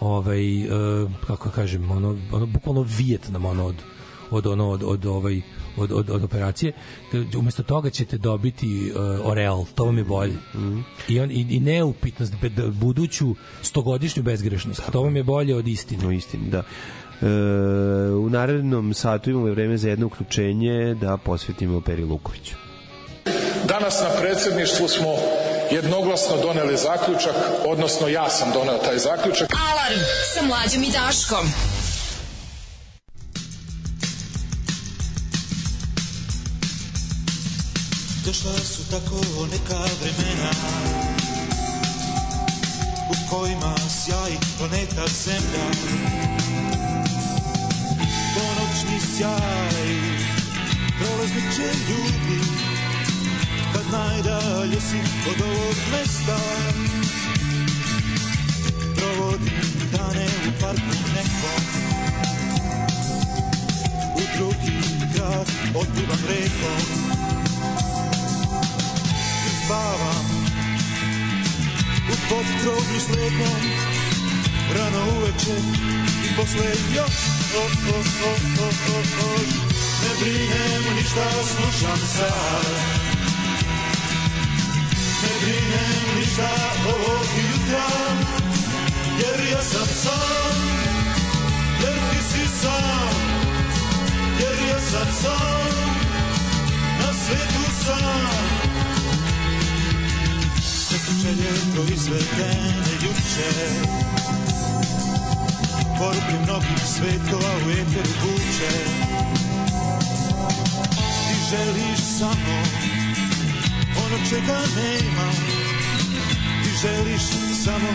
ovaj 0.00 0.60
e, 0.62 0.66
kako 1.26 1.50
kažem, 1.50 1.90
ono 1.90 2.18
ono 2.32 2.46
bukvalno 2.46 2.86
Vijetnam 2.98 3.44
ono 3.44 3.66
od 3.66 3.76
od 4.30 4.46
ono 4.46 4.70
od, 4.70 4.82
od 4.82 5.06
ovaj 5.06 5.40
od, 5.76 5.92
od, 5.92 6.10
od 6.10 6.24
operacije 6.24 6.72
k- 7.12 7.38
umesto 7.38 7.62
toga 7.62 7.90
ćete 7.90 8.18
dobiti 8.18 8.92
uh, 8.94 9.26
Oreal, 9.30 9.64
to 9.74 9.84
vam 9.84 9.98
je 9.98 10.04
bolje 10.04 10.34
I, 11.08 11.20
on, 11.20 11.30
i, 11.30 11.46
i 11.50 11.60
neupitnost 11.60 12.32
be- 12.42 12.68
buduću 12.68 13.34
stogodišnju 13.62 14.22
bezgrešnost 14.22 14.82
to 14.92 15.02
vam 15.02 15.16
je 15.16 15.22
bolje 15.22 15.56
od 15.56 15.68
istine 15.68 16.06
U 16.06 16.12
istini, 16.12 16.50
da. 16.50 16.62
E, 17.22 17.26
u 18.10 18.30
narednom 18.30 18.94
satu 18.94 19.30
imamo 19.30 19.46
vreme 19.46 19.76
za 19.76 19.88
jedno 19.88 20.06
uključenje 20.06 20.94
da 21.00 21.16
posvetimo 21.16 21.80
Peri 21.80 22.04
Lukoviću. 22.04 22.54
Danas 23.68 24.00
na 24.00 24.08
predsjedništvu 24.20 24.88
smo 24.88 25.08
jednoglasno 25.70 26.36
doneli 26.42 26.76
zaključak, 26.76 27.34
odnosno 27.66 28.08
ja 28.08 28.28
sam 28.28 28.48
doneo 28.52 28.78
taj 28.78 28.98
zaključak. 28.98 29.48
Alarm 29.70 30.00
sa 30.34 30.46
mlađom 30.46 30.82
i 30.82 30.92
Daškom. 30.92 31.46
Došla 38.26 38.52
su 38.52 38.84
tako 38.90 39.20
neka 39.52 39.84
vremena 40.00 40.50
U 43.10 43.30
kojima 43.30 43.74
sjaji 43.88 44.38
planeta 44.58 45.06
Zemlja. 45.24 45.66
Ponoćni 48.34 49.00
sjaj 49.16 49.86
Prolazit 50.98 51.56
će 51.56 51.62
ljudi 51.62 52.40
Kad 53.72 53.82
najdalje 53.92 54.80
si 54.80 54.98
od 55.30 55.42
ovog 55.42 55.76
mesta. 55.92 56.38
Provodim 58.96 59.62
dane 59.92 60.26
u 60.48 60.60
parku 60.60 60.96
nekom 61.14 61.64
U 64.14 64.20
drugi 64.36 64.80
grad 65.14 65.48
otplivam 65.74 66.18
rekom 66.28 67.23
spavam 69.64 70.26
U 72.12 72.14
podkrovlju 72.28 73.00
s 73.00 73.08
lepom 73.08 73.62
Rano 74.74 75.02
uveče 75.16 75.56
I 76.24 76.36
posle 76.36 76.70
još 76.96 77.16
o, 77.56 77.64
o, 77.64 77.98
o, 77.98 78.32
o, 78.62 78.68
o, 78.94 78.98
o. 79.24 79.38
Ne 80.02 80.10
brinem 80.20 80.96
ništa 80.96 81.24
slušam 81.30 81.98
sad. 82.16 82.66
Ne 85.22 85.30
brinem 85.42 86.18
ništa 86.18 86.50
ovog 86.86 87.26
jutra 87.50 87.86
Jer 89.18 89.52
ja 89.52 89.62
sam 89.62 89.86
sam 90.02 90.56
Jer 91.82 91.94
ti 91.94 92.22
si 92.30 92.48
sam. 92.62 93.14
Jer 94.40 94.68
ja 94.68 94.80
sam 94.80 95.08
sam 95.22 95.64
Na 97.00 97.12
svetu 97.12 97.84
sam 97.84 98.73
sve 100.94 101.06
su 101.06 101.20
želje 101.20 101.50
proizvedene 101.74 102.92
juče. 103.02 103.50
Poruke 105.98 106.36
mnogih 106.44 106.82
svetova 106.86 107.52
u 107.66 107.70
eteru 107.70 108.14
vuče. 108.22 108.70
Ti 111.26 111.36
želiš 111.50 111.98
samo 112.18 112.62
ono 114.04 114.16
čega 114.30 114.58
nema. 114.76 115.30
Ti 116.62 116.70
želiš 116.82 117.22
samo 117.64 117.88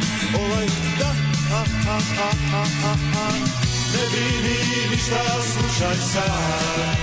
ovaj 0.44 0.66
da 1.00 1.14
a, 1.56 1.64
a, 1.90 1.98
a, 2.22 2.32
a, 2.54 2.64
a, 2.86 2.96
a. 3.16 3.32
Ne 3.94 4.04
brini 4.12 4.90
ništa, 4.92 5.24
slušaj 5.54 5.98
sad. 6.14 6.98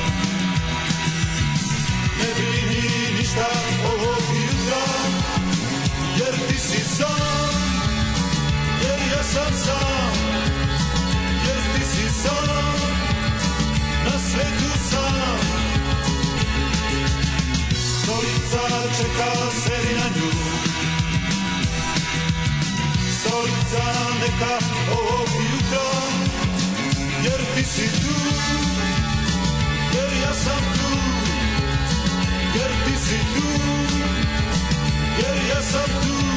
Ne 2.18 2.28
brini 2.34 3.18
ništa 3.18 3.46
ovog 3.84 4.22
jutra 4.36 5.05
jer 6.26 6.34
ti 6.48 6.58
si 6.58 6.84
sam, 6.96 7.54
jer 8.82 9.00
ja 9.12 9.22
sam 9.22 9.52
sam, 9.64 10.12
jer 11.46 11.58
ti 11.72 11.84
si 11.92 12.08
sam, 12.22 12.74
na 14.04 14.18
svetu 14.18 14.70
sam. 14.90 15.38
Stolica 18.02 18.62
čeka 18.98 19.32
sedi 19.62 19.94
na 19.94 20.08
nju, 20.16 20.30
stolica 23.20 23.84
neka 24.20 24.58
ovog 24.90 25.28
jutra, 25.52 25.90
jer 27.24 27.40
ti 27.54 27.64
si 27.64 27.88
tu, 28.02 28.14
jer 29.94 30.22
ja 30.22 30.34
sam 30.34 30.62
tu, 30.74 30.98
jer 32.54 32.70
ti 32.84 32.98
si 33.04 33.18
tu, 33.34 33.85
jer 35.18 35.48
ja 35.48 35.62
sam 35.62 35.90
tu. 36.02 36.35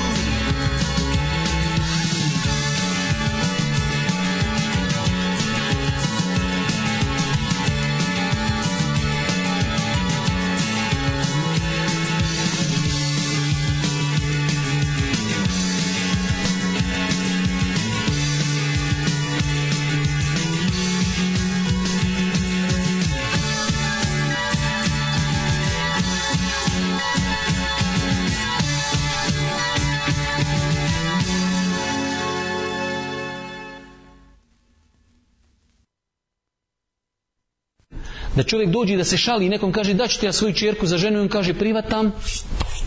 Da 38.39 38.43
čovjek 38.43 38.69
dođe 38.69 38.95
da 38.97 39.03
se 39.03 39.17
šali 39.17 39.45
i 39.45 39.49
nekom 39.49 39.71
kaže 39.71 39.93
da 39.93 40.07
ću 40.07 40.19
ti 40.19 40.25
ja 40.25 40.33
svoju 40.33 40.53
čerku 40.53 40.87
za 40.87 40.97
ženu 40.97 41.17
i 41.17 41.21
on 41.21 41.29
kaže 41.29 41.53
privatam, 41.53 42.11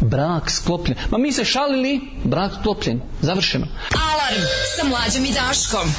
brak 0.01 0.51
sklopljen. 0.51 0.99
Ma 1.11 1.19
mi 1.19 1.33
se 1.33 1.45
šalili, 1.45 2.01
brak 2.25 2.53
sklopljen, 2.61 3.01
završeno. 3.21 3.67
Alarm 4.13 4.43
sa 4.77 4.89
mlađom 4.89 5.25
i 5.25 5.33
Daškom. 5.33 5.95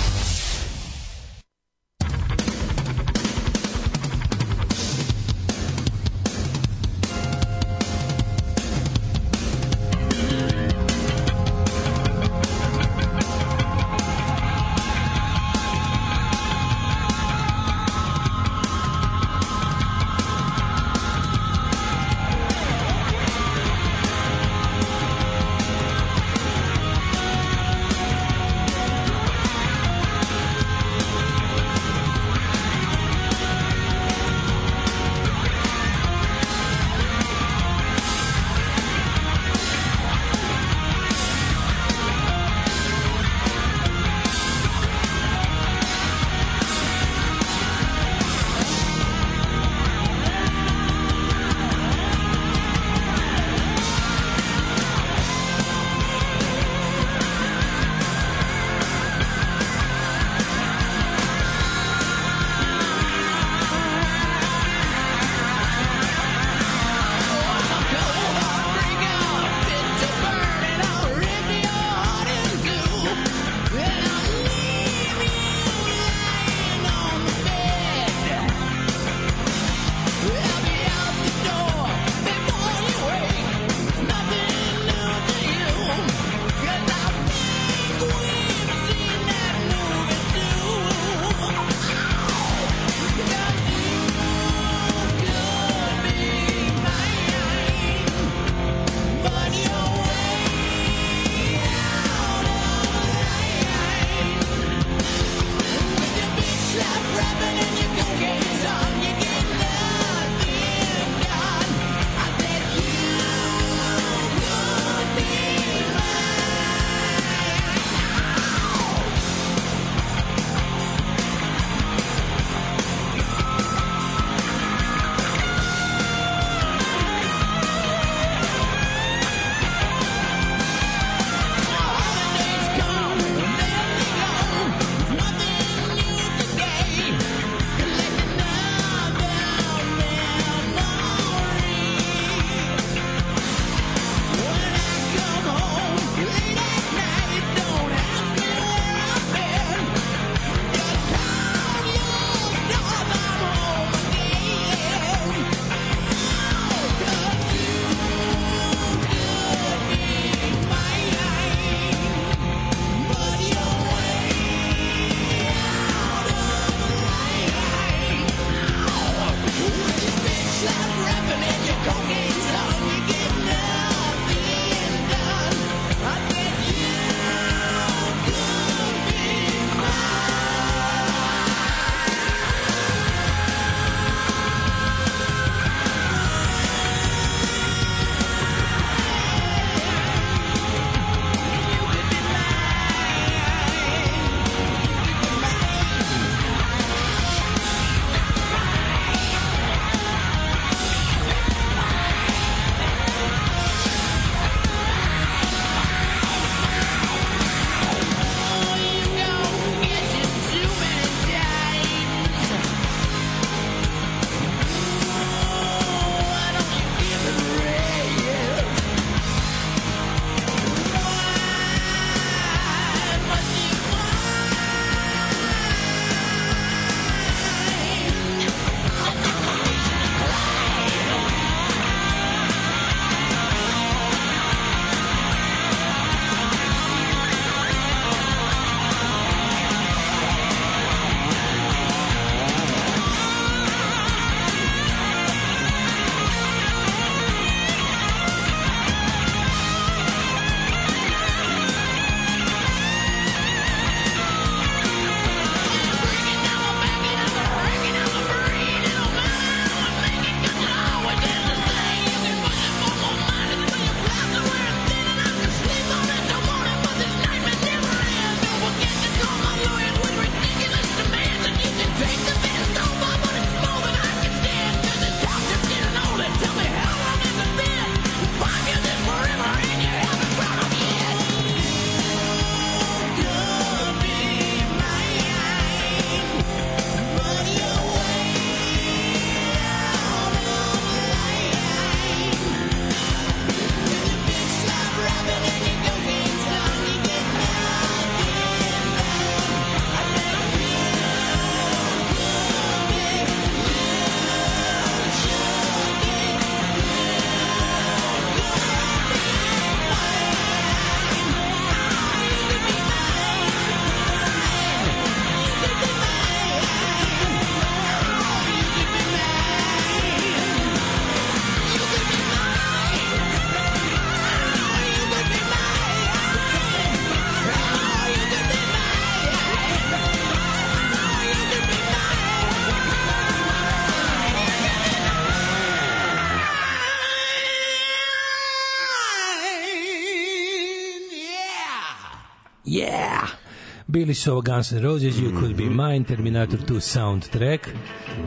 Bili 344.03 344.13
su 344.13 344.31
ovo 344.31 344.41
Guns 344.41 344.71
N' 344.71 344.81
Roses, 344.81 345.15
You 345.15 345.39
Could 345.39 345.55
Be 345.55 345.63
Mine, 345.63 346.05
Terminator 346.05 346.59
2 346.59 346.79
soundtrack. 346.79 347.67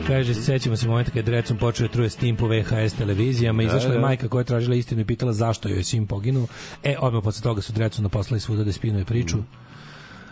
Kaže, 0.07 0.33
sećamo 0.33 0.77
se 0.77 0.87
momenta 0.87 1.11
kad 1.11 1.25
Drecun 1.25 1.57
počeo 1.57 1.87
da 1.87 1.93
truje 1.93 2.09
Steam 2.09 2.35
po 2.35 2.47
VHS 2.47 2.93
televizijama. 2.93 3.63
Da, 3.63 3.69
Izašla 3.69 3.89
je 3.89 3.95
da. 3.95 4.01
majka 4.01 4.27
koja 4.27 4.41
je 4.41 4.45
tražila 4.45 4.75
istinu 4.75 5.01
i 5.01 5.05
pitala 5.05 5.33
zašto 5.33 5.69
joj 5.69 5.77
je 5.77 5.83
sin 5.83 6.07
poginuo. 6.07 6.47
E, 6.83 6.95
odmah 6.99 7.23
posle 7.23 7.43
toga 7.43 7.61
su 7.61 7.73
Drecuna 7.73 8.09
poslali 8.09 8.39
svuda 8.39 8.63
da 8.63 8.71
spinuje 8.71 9.05
priču. 9.05 9.37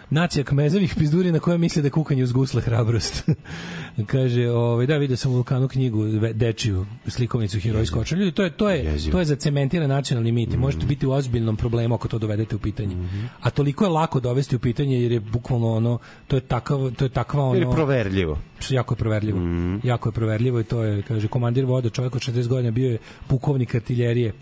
Nacija 0.10 0.44
kmezovih 0.44 0.96
pizdurina 0.98 1.40
koja 1.40 1.58
misle 1.58 1.82
da 1.82 1.86
je 1.86 1.92
kukanje 1.92 2.24
uz 2.24 2.32
gusle 2.32 2.62
hrabrost. 2.62 3.30
Kaže, 4.12 4.50
ovaj 4.50 4.86
da 4.86 4.98
vidio 4.98 5.18
sam 5.18 5.32
u 5.32 5.36
Vulkanu 5.36 5.68
knjigu 5.68 6.06
dečiju 6.34 6.86
slikovnicu 7.08 7.60
heroji 7.60 7.86
skoča. 7.86 8.16
Ljudi, 8.16 8.32
to 8.32 8.44
je 8.44 8.50
to 8.50 8.70
je 8.70 8.98
to 9.12 9.20
je 9.20 9.26
zacementiran 9.26 9.90
nacionalni 9.90 10.32
mit. 10.32 10.54
i 10.54 10.58
Možete 10.58 10.86
biti 10.86 11.08
u 11.08 11.12
ozbiljnom 11.12 11.58
problemu 11.58 11.96
ako 11.96 12.08
to 12.08 12.18
dovedete 12.20 12.56
u 12.56 12.60
pitanje. 12.60 12.96
A 13.42 13.50
toliko 13.50 13.84
je 13.86 13.90
lako 13.90 14.20
dovesti 14.20 14.56
u 14.56 14.60
pitanje 14.60 15.02
jer 15.02 15.12
je 15.12 15.20
bukvalno 15.20 15.74
ono 15.74 16.00
to 16.28 16.36
je 16.36 16.42
takav 16.42 16.92
to 16.92 17.06
je 17.06 17.10
takva 17.10 17.44
ono 17.44 17.54
Jer 17.54 17.64
je 17.64 17.72
proverljivo. 17.72 18.40
jako 18.70 18.94
je 18.94 18.98
proverljivo. 18.98 19.40
Jako 19.84 20.10
je 20.10 20.14
proverljivo 20.14 20.60
i 20.60 20.64
to 20.64 20.84
je, 20.84 21.02
kaže, 21.02 21.28
komandir 21.28 21.66
voda, 21.66 21.90
čovjek 21.90 22.16
od 22.16 22.22
60 22.22 22.48
godina 22.48 22.72
bio 22.72 22.92
je 22.92 22.98
pukovnik 23.28 23.76
artiljerije. 23.76 24.34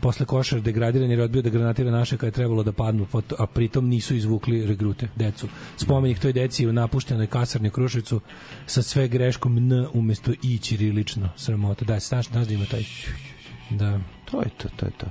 Posle 0.00 0.26
košar 0.26 0.60
degradiran 0.60 1.10
jer 1.10 1.18
je 1.18 1.24
odbio 1.24 1.42
da 1.42 1.50
granatira 1.50 1.90
naše 1.90 2.16
kada 2.16 2.26
je 2.26 2.32
trebalo 2.32 2.62
da 2.62 2.72
padnu, 2.72 3.06
pot- 3.12 3.34
a 3.38 3.46
pritom 3.46 3.88
nisu 3.88 4.14
izvukli 4.14 4.66
regrute, 4.66 5.08
decu. 5.16 5.48
Spomenik 5.76 6.18
toj 6.18 6.32
deci 6.32 6.66
u 6.66 6.72
napuštenoj 6.72 7.26
kasarni 7.26 7.68
u 7.68 7.72
Kruševcu 7.72 8.20
sa 8.66 8.82
sve 8.82 9.08
greškom 9.08 9.58
N 9.58 9.86
umesto 9.92 10.32
I 10.42 10.58
ćirilično. 10.58 11.28
Sramota. 11.36 11.84
Da, 11.84 11.98
znaš, 11.98 12.28
znaš 12.28 12.46
da 12.46 12.54
ima 12.54 12.64
taj... 12.64 12.84
Da. 13.70 14.00
To 14.30 14.40
je 14.42 14.48
to, 14.56 14.68
to 14.76 14.86
je 14.86 14.92
to. 14.98 15.06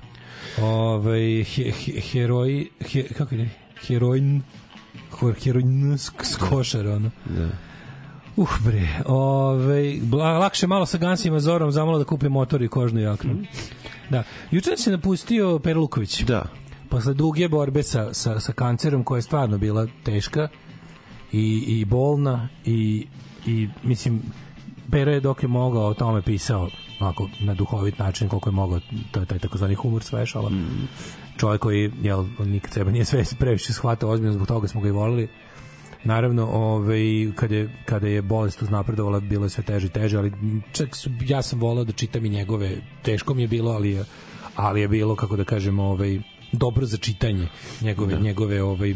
Ovaj 0.61 1.43
he, 1.43 1.71
he, 1.71 2.01
heroji 2.01 2.69
he, 2.91 3.03
kako 3.03 3.35
je? 3.35 3.49
Heroin 3.87 4.41
heroin 5.43 5.93
sk- 5.97 6.23
skošar 6.25 6.87
ono. 6.87 7.11
Da. 7.25 7.49
Uh 8.35 8.49
bre, 8.65 8.87
ovaj 9.05 9.99
bla- 10.01 10.39
lakše 10.39 10.67
malo 10.67 10.85
sa 10.85 10.97
Gansima 10.97 11.39
Zorom 11.39 11.71
zamalo 11.71 11.97
da 11.97 12.03
kupi 12.03 12.29
motor 12.29 12.61
i 12.61 12.67
kožnu 12.67 12.99
jaknu. 12.99 13.35
Da. 14.09 14.23
Juče 14.51 14.77
se 14.77 14.91
napustio 14.91 15.59
Perluković. 15.59 16.21
Da. 16.21 16.45
Posle 16.89 17.13
duge 17.13 17.47
borbe 17.47 17.83
sa, 17.83 18.13
sa, 18.13 18.39
sa 18.39 18.53
kancerom 18.53 19.03
koja 19.03 19.17
je 19.17 19.21
stvarno 19.21 19.57
bila 19.57 19.87
teška 20.03 20.47
i, 21.31 21.63
i 21.67 21.85
bolna 21.85 22.49
i, 22.65 23.07
i 23.45 23.69
mislim 23.83 24.21
Pero 24.91 25.11
je 25.11 25.19
dok 25.19 25.43
je 25.43 25.47
mogao 25.47 25.83
o 25.83 25.93
tome 25.93 26.21
pisao 26.21 26.69
onako 26.99 27.29
na 27.39 27.53
duhovit 27.53 27.99
način 27.99 28.29
koliko 28.29 28.49
je 28.49 28.53
mogao 28.53 28.79
to 29.11 29.19
je 29.19 29.25
taj 29.25 29.39
takozvani 29.39 29.75
humor 29.75 30.03
svešala 30.03 30.51
čovjek 31.37 31.61
koji 31.61 31.91
jel, 32.01 32.25
nikad 32.39 32.73
sebe 32.73 32.91
nije 32.91 33.05
sve 33.05 33.23
previše 33.39 33.73
shvatao 33.73 34.09
ozbiljno 34.09 34.33
zbog 34.33 34.47
toga 34.47 34.67
smo 34.67 34.81
ga 34.81 34.87
i 34.87 34.91
volili 34.91 35.29
Naravno, 36.05 36.45
ovaj 36.47 37.31
kada 37.35 37.55
je 37.55 37.69
kada 37.85 38.07
je 38.07 38.21
bolest 38.21 38.61
uznapredovala, 38.61 39.19
bilo 39.19 39.45
je 39.45 39.49
sve 39.49 39.63
teže 39.63 39.87
i 39.87 39.89
teže, 39.89 40.17
ali 40.17 40.31
čak 40.71 40.95
su, 40.95 41.09
ja 41.21 41.41
sam 41.41 41.59
voleo 41.59 41.83
da 41.83 41.91
čitam 41.91 42.25
i 42.25 42.29
njegove, 42.29 42.77
teško 43.03 43.33
mi 43.33 43.41
je 43.41 43.47
bilo, 43.47 43.71
ali 43.71 43.91
je, 43.91 44.05
ali 44.55 44.81
je 44.81 44.87
bilo 44.87 45.15
kako 45.15 45.35
da 45.35 45.43
kažem, 45.43 45.79
ovaj 45.79 46.19
dobro 46.51 46.85
za 46.85 46.97
čitanje 46.97 47.47
njegove 47.81 48.19
njegove 48.19 48.63
ovaj 48.63 48.95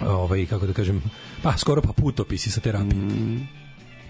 ovaj 0.00 0.46
kako 0.46 0.66
da 0.66 0.72
kažem, 0.72 1.02
pa 1.42 1.56
skoro 1.56 1.82
pa 1.82 1.92
putopisi 1.92 2.50
sa 2.50 2.60
terapije. 2.60 3.02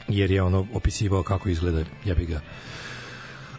Jer 0.09 0.31
je 0.31 0.43
ono 0.43 0.67
opisivao 0.75 1.23
kako 1.23 1.49
izgleda, 1.49 1.85
jebi 2.05 2.27
ga 2.27 2.41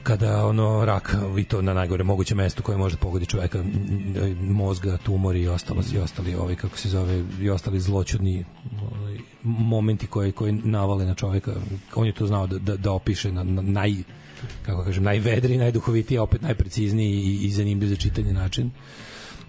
kada 0.04 0.46
ono 0.46 0.86
rak 0.86 1.16
i 1.40 1.44
to 1.44 1.62
na 1.62 1.74
najgore 1.74 2.04
moguće 2.04 2.36
mesto 2.36 2.64
koje 2.64 2.78
može 2.78 2.96
da 2.96 3.00
pogodi 3.00 3.26
čoveka 3.26 3.64
mozga, 4.42 4.98
tumori 4.98 5.42
i 5.42 5.48
ostalo 5.48 5.82
i 5.94 5.98
ostali 5.98 6.36
ovaj 6.36 6.56
kako 6.56 6.78
se 6.78 6.90
zove 6.90 7.24
i 7.42 7.50
ostali 7.50 7.80
zloćudni 7.80 8.46
ovaj, 8.82 9.18
momenti 9.44 10.08
koji 10.08 10.32
koji 10.32 10.52
navale 10.52 11.06
na 11.06 11.14
čoveka. 11.14 11.52
On 11.96 12.06
je 12.06 12.14
to 12.14 12.28
znao 12.28 12.48
da 12.48 12.58
da, 12.58 12.78
da 12.78 12.92
opiše 12.92 13.32
na, 13.32 13.44
na 13.44 13.62
naj 13.62 13.94
kako 14.66 14.84
kažem 14.84 15.04
najvedriji, 15.04 15.58
najduhovitiji, 15.58 16.18
opet 16.18 16.42
najprecizniji 16.42 17.12
i, 17.12 17.46
i 17.46 17.52
zanimljiv 17.52 17.88
za 17.88 17.96
čitanje 17.96 18.34
način. 18.34 18.72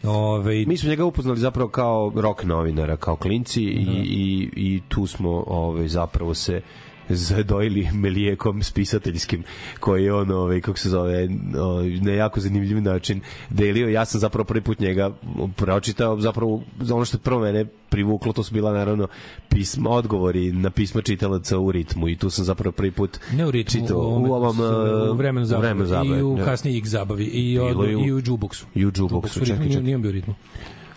Ove, 0.02 0.64
Mi 0.66 0.76
smo 0.76 0.90
njega 0.90 1.04
upoznali 1.04 1.40
zapravo 1.40 1.68
kao 1.68 2.12
rock 2.14 2.44
novinara, 2.44 2.96
kao 2.96 3.16
klinci 3.16 3.62
i, 3.62 3.84
Da. 3.84 3.92
i, 3.92 4.50
i 4.56 4.82
tu 4.88 5.06
smo 5.06 5.44
ovaj, 5.46 5.88
zapravo 5.88 6.34
se 6.34 6.60
zadojili 7.08 7.88
melijekom 7.92 8.62
spisateljskim 8.62 9.42
koji 9.80 10.04
je 10.04 10.14
on, 10.14 10.30
ovaj, 10.30 10.60
kako 10.60 10.78
se 10.78 10.88
zove, 10.90 11.28
ovaj, 11.60 11.90
na 11.90 12.12
jako 12.12 12.40
zanimljiv 12.40 12.82
način 12.82 13.20
delio. 13.50 13.88
Ja 13.88 14.04
sam 14.04 14.20
zapravo 14.20 14.44
prvi 14.44 14.60
put 14.60 14.78
njega 14.78 15.10
pročitao, 15.56 16.20
zapravo 16.20 16.62
za 16.80 16.94
ono 16.94 17.04
što 17.04 17.16
je 17.16 17.20
prvo 17.20 17.40
mene 17.40 17.64
privuklo, 17.88 18.32
to 18.32 18.42
su 18.42 18.54
bila 18.54 18.72
naravno 18.72 19.08
pisma, 19.48 19.90
odgovori 19.90 20.52
na 20.52 20.70
pisma 20.70 21.00
čitalaca 21.02 21.58
u 21.58 21.72
ritmu 21.72 22.08
i 22.08 22.16
tu 22.16 22.30
sam 22.30 22.44
zapravo 22.44 22.72
prvi 22.72 22.90
put 22.90 23.18
ne 23.32 23.46
u 23.46 23.50
ritmu, 23.50 23.80
čitao 23.80 23.98
u, 23.98 24.22
u 24.22 24.32
ovom 24.32 24.60
u 24.60 24.62
uh, 25.10 25.18
vremenu 25.18 25.46
zabave, 25.46 25.66
vremenu 25.68 25.86
zabave, 25.86 26.18
i 26.18 26.22
u 26.22 26.36
da. 26.36 26.44
kasnije 26.44 26.78
X 26.78 26.88
zabavi 26.88 27.24
i, 27.24 27.58
od, 27.58 27.88
je 27.88 27.96
u- 27.96 28.00
i 28.00 28.12
u 28.12 28.20
jukeboxu. 28.20 28.64
I 28.74 28.86
u 28.86 28.88
jukeboxu, 28.88 29.02
Jukeboxu, 29.02 29.46
čekaj, 29.46 29.66
čekaj. 29.66 29.82
nije 29.82 29.96
on 29.96 30.02
bio 30.02 30.12
ritmu. 30.12 30.34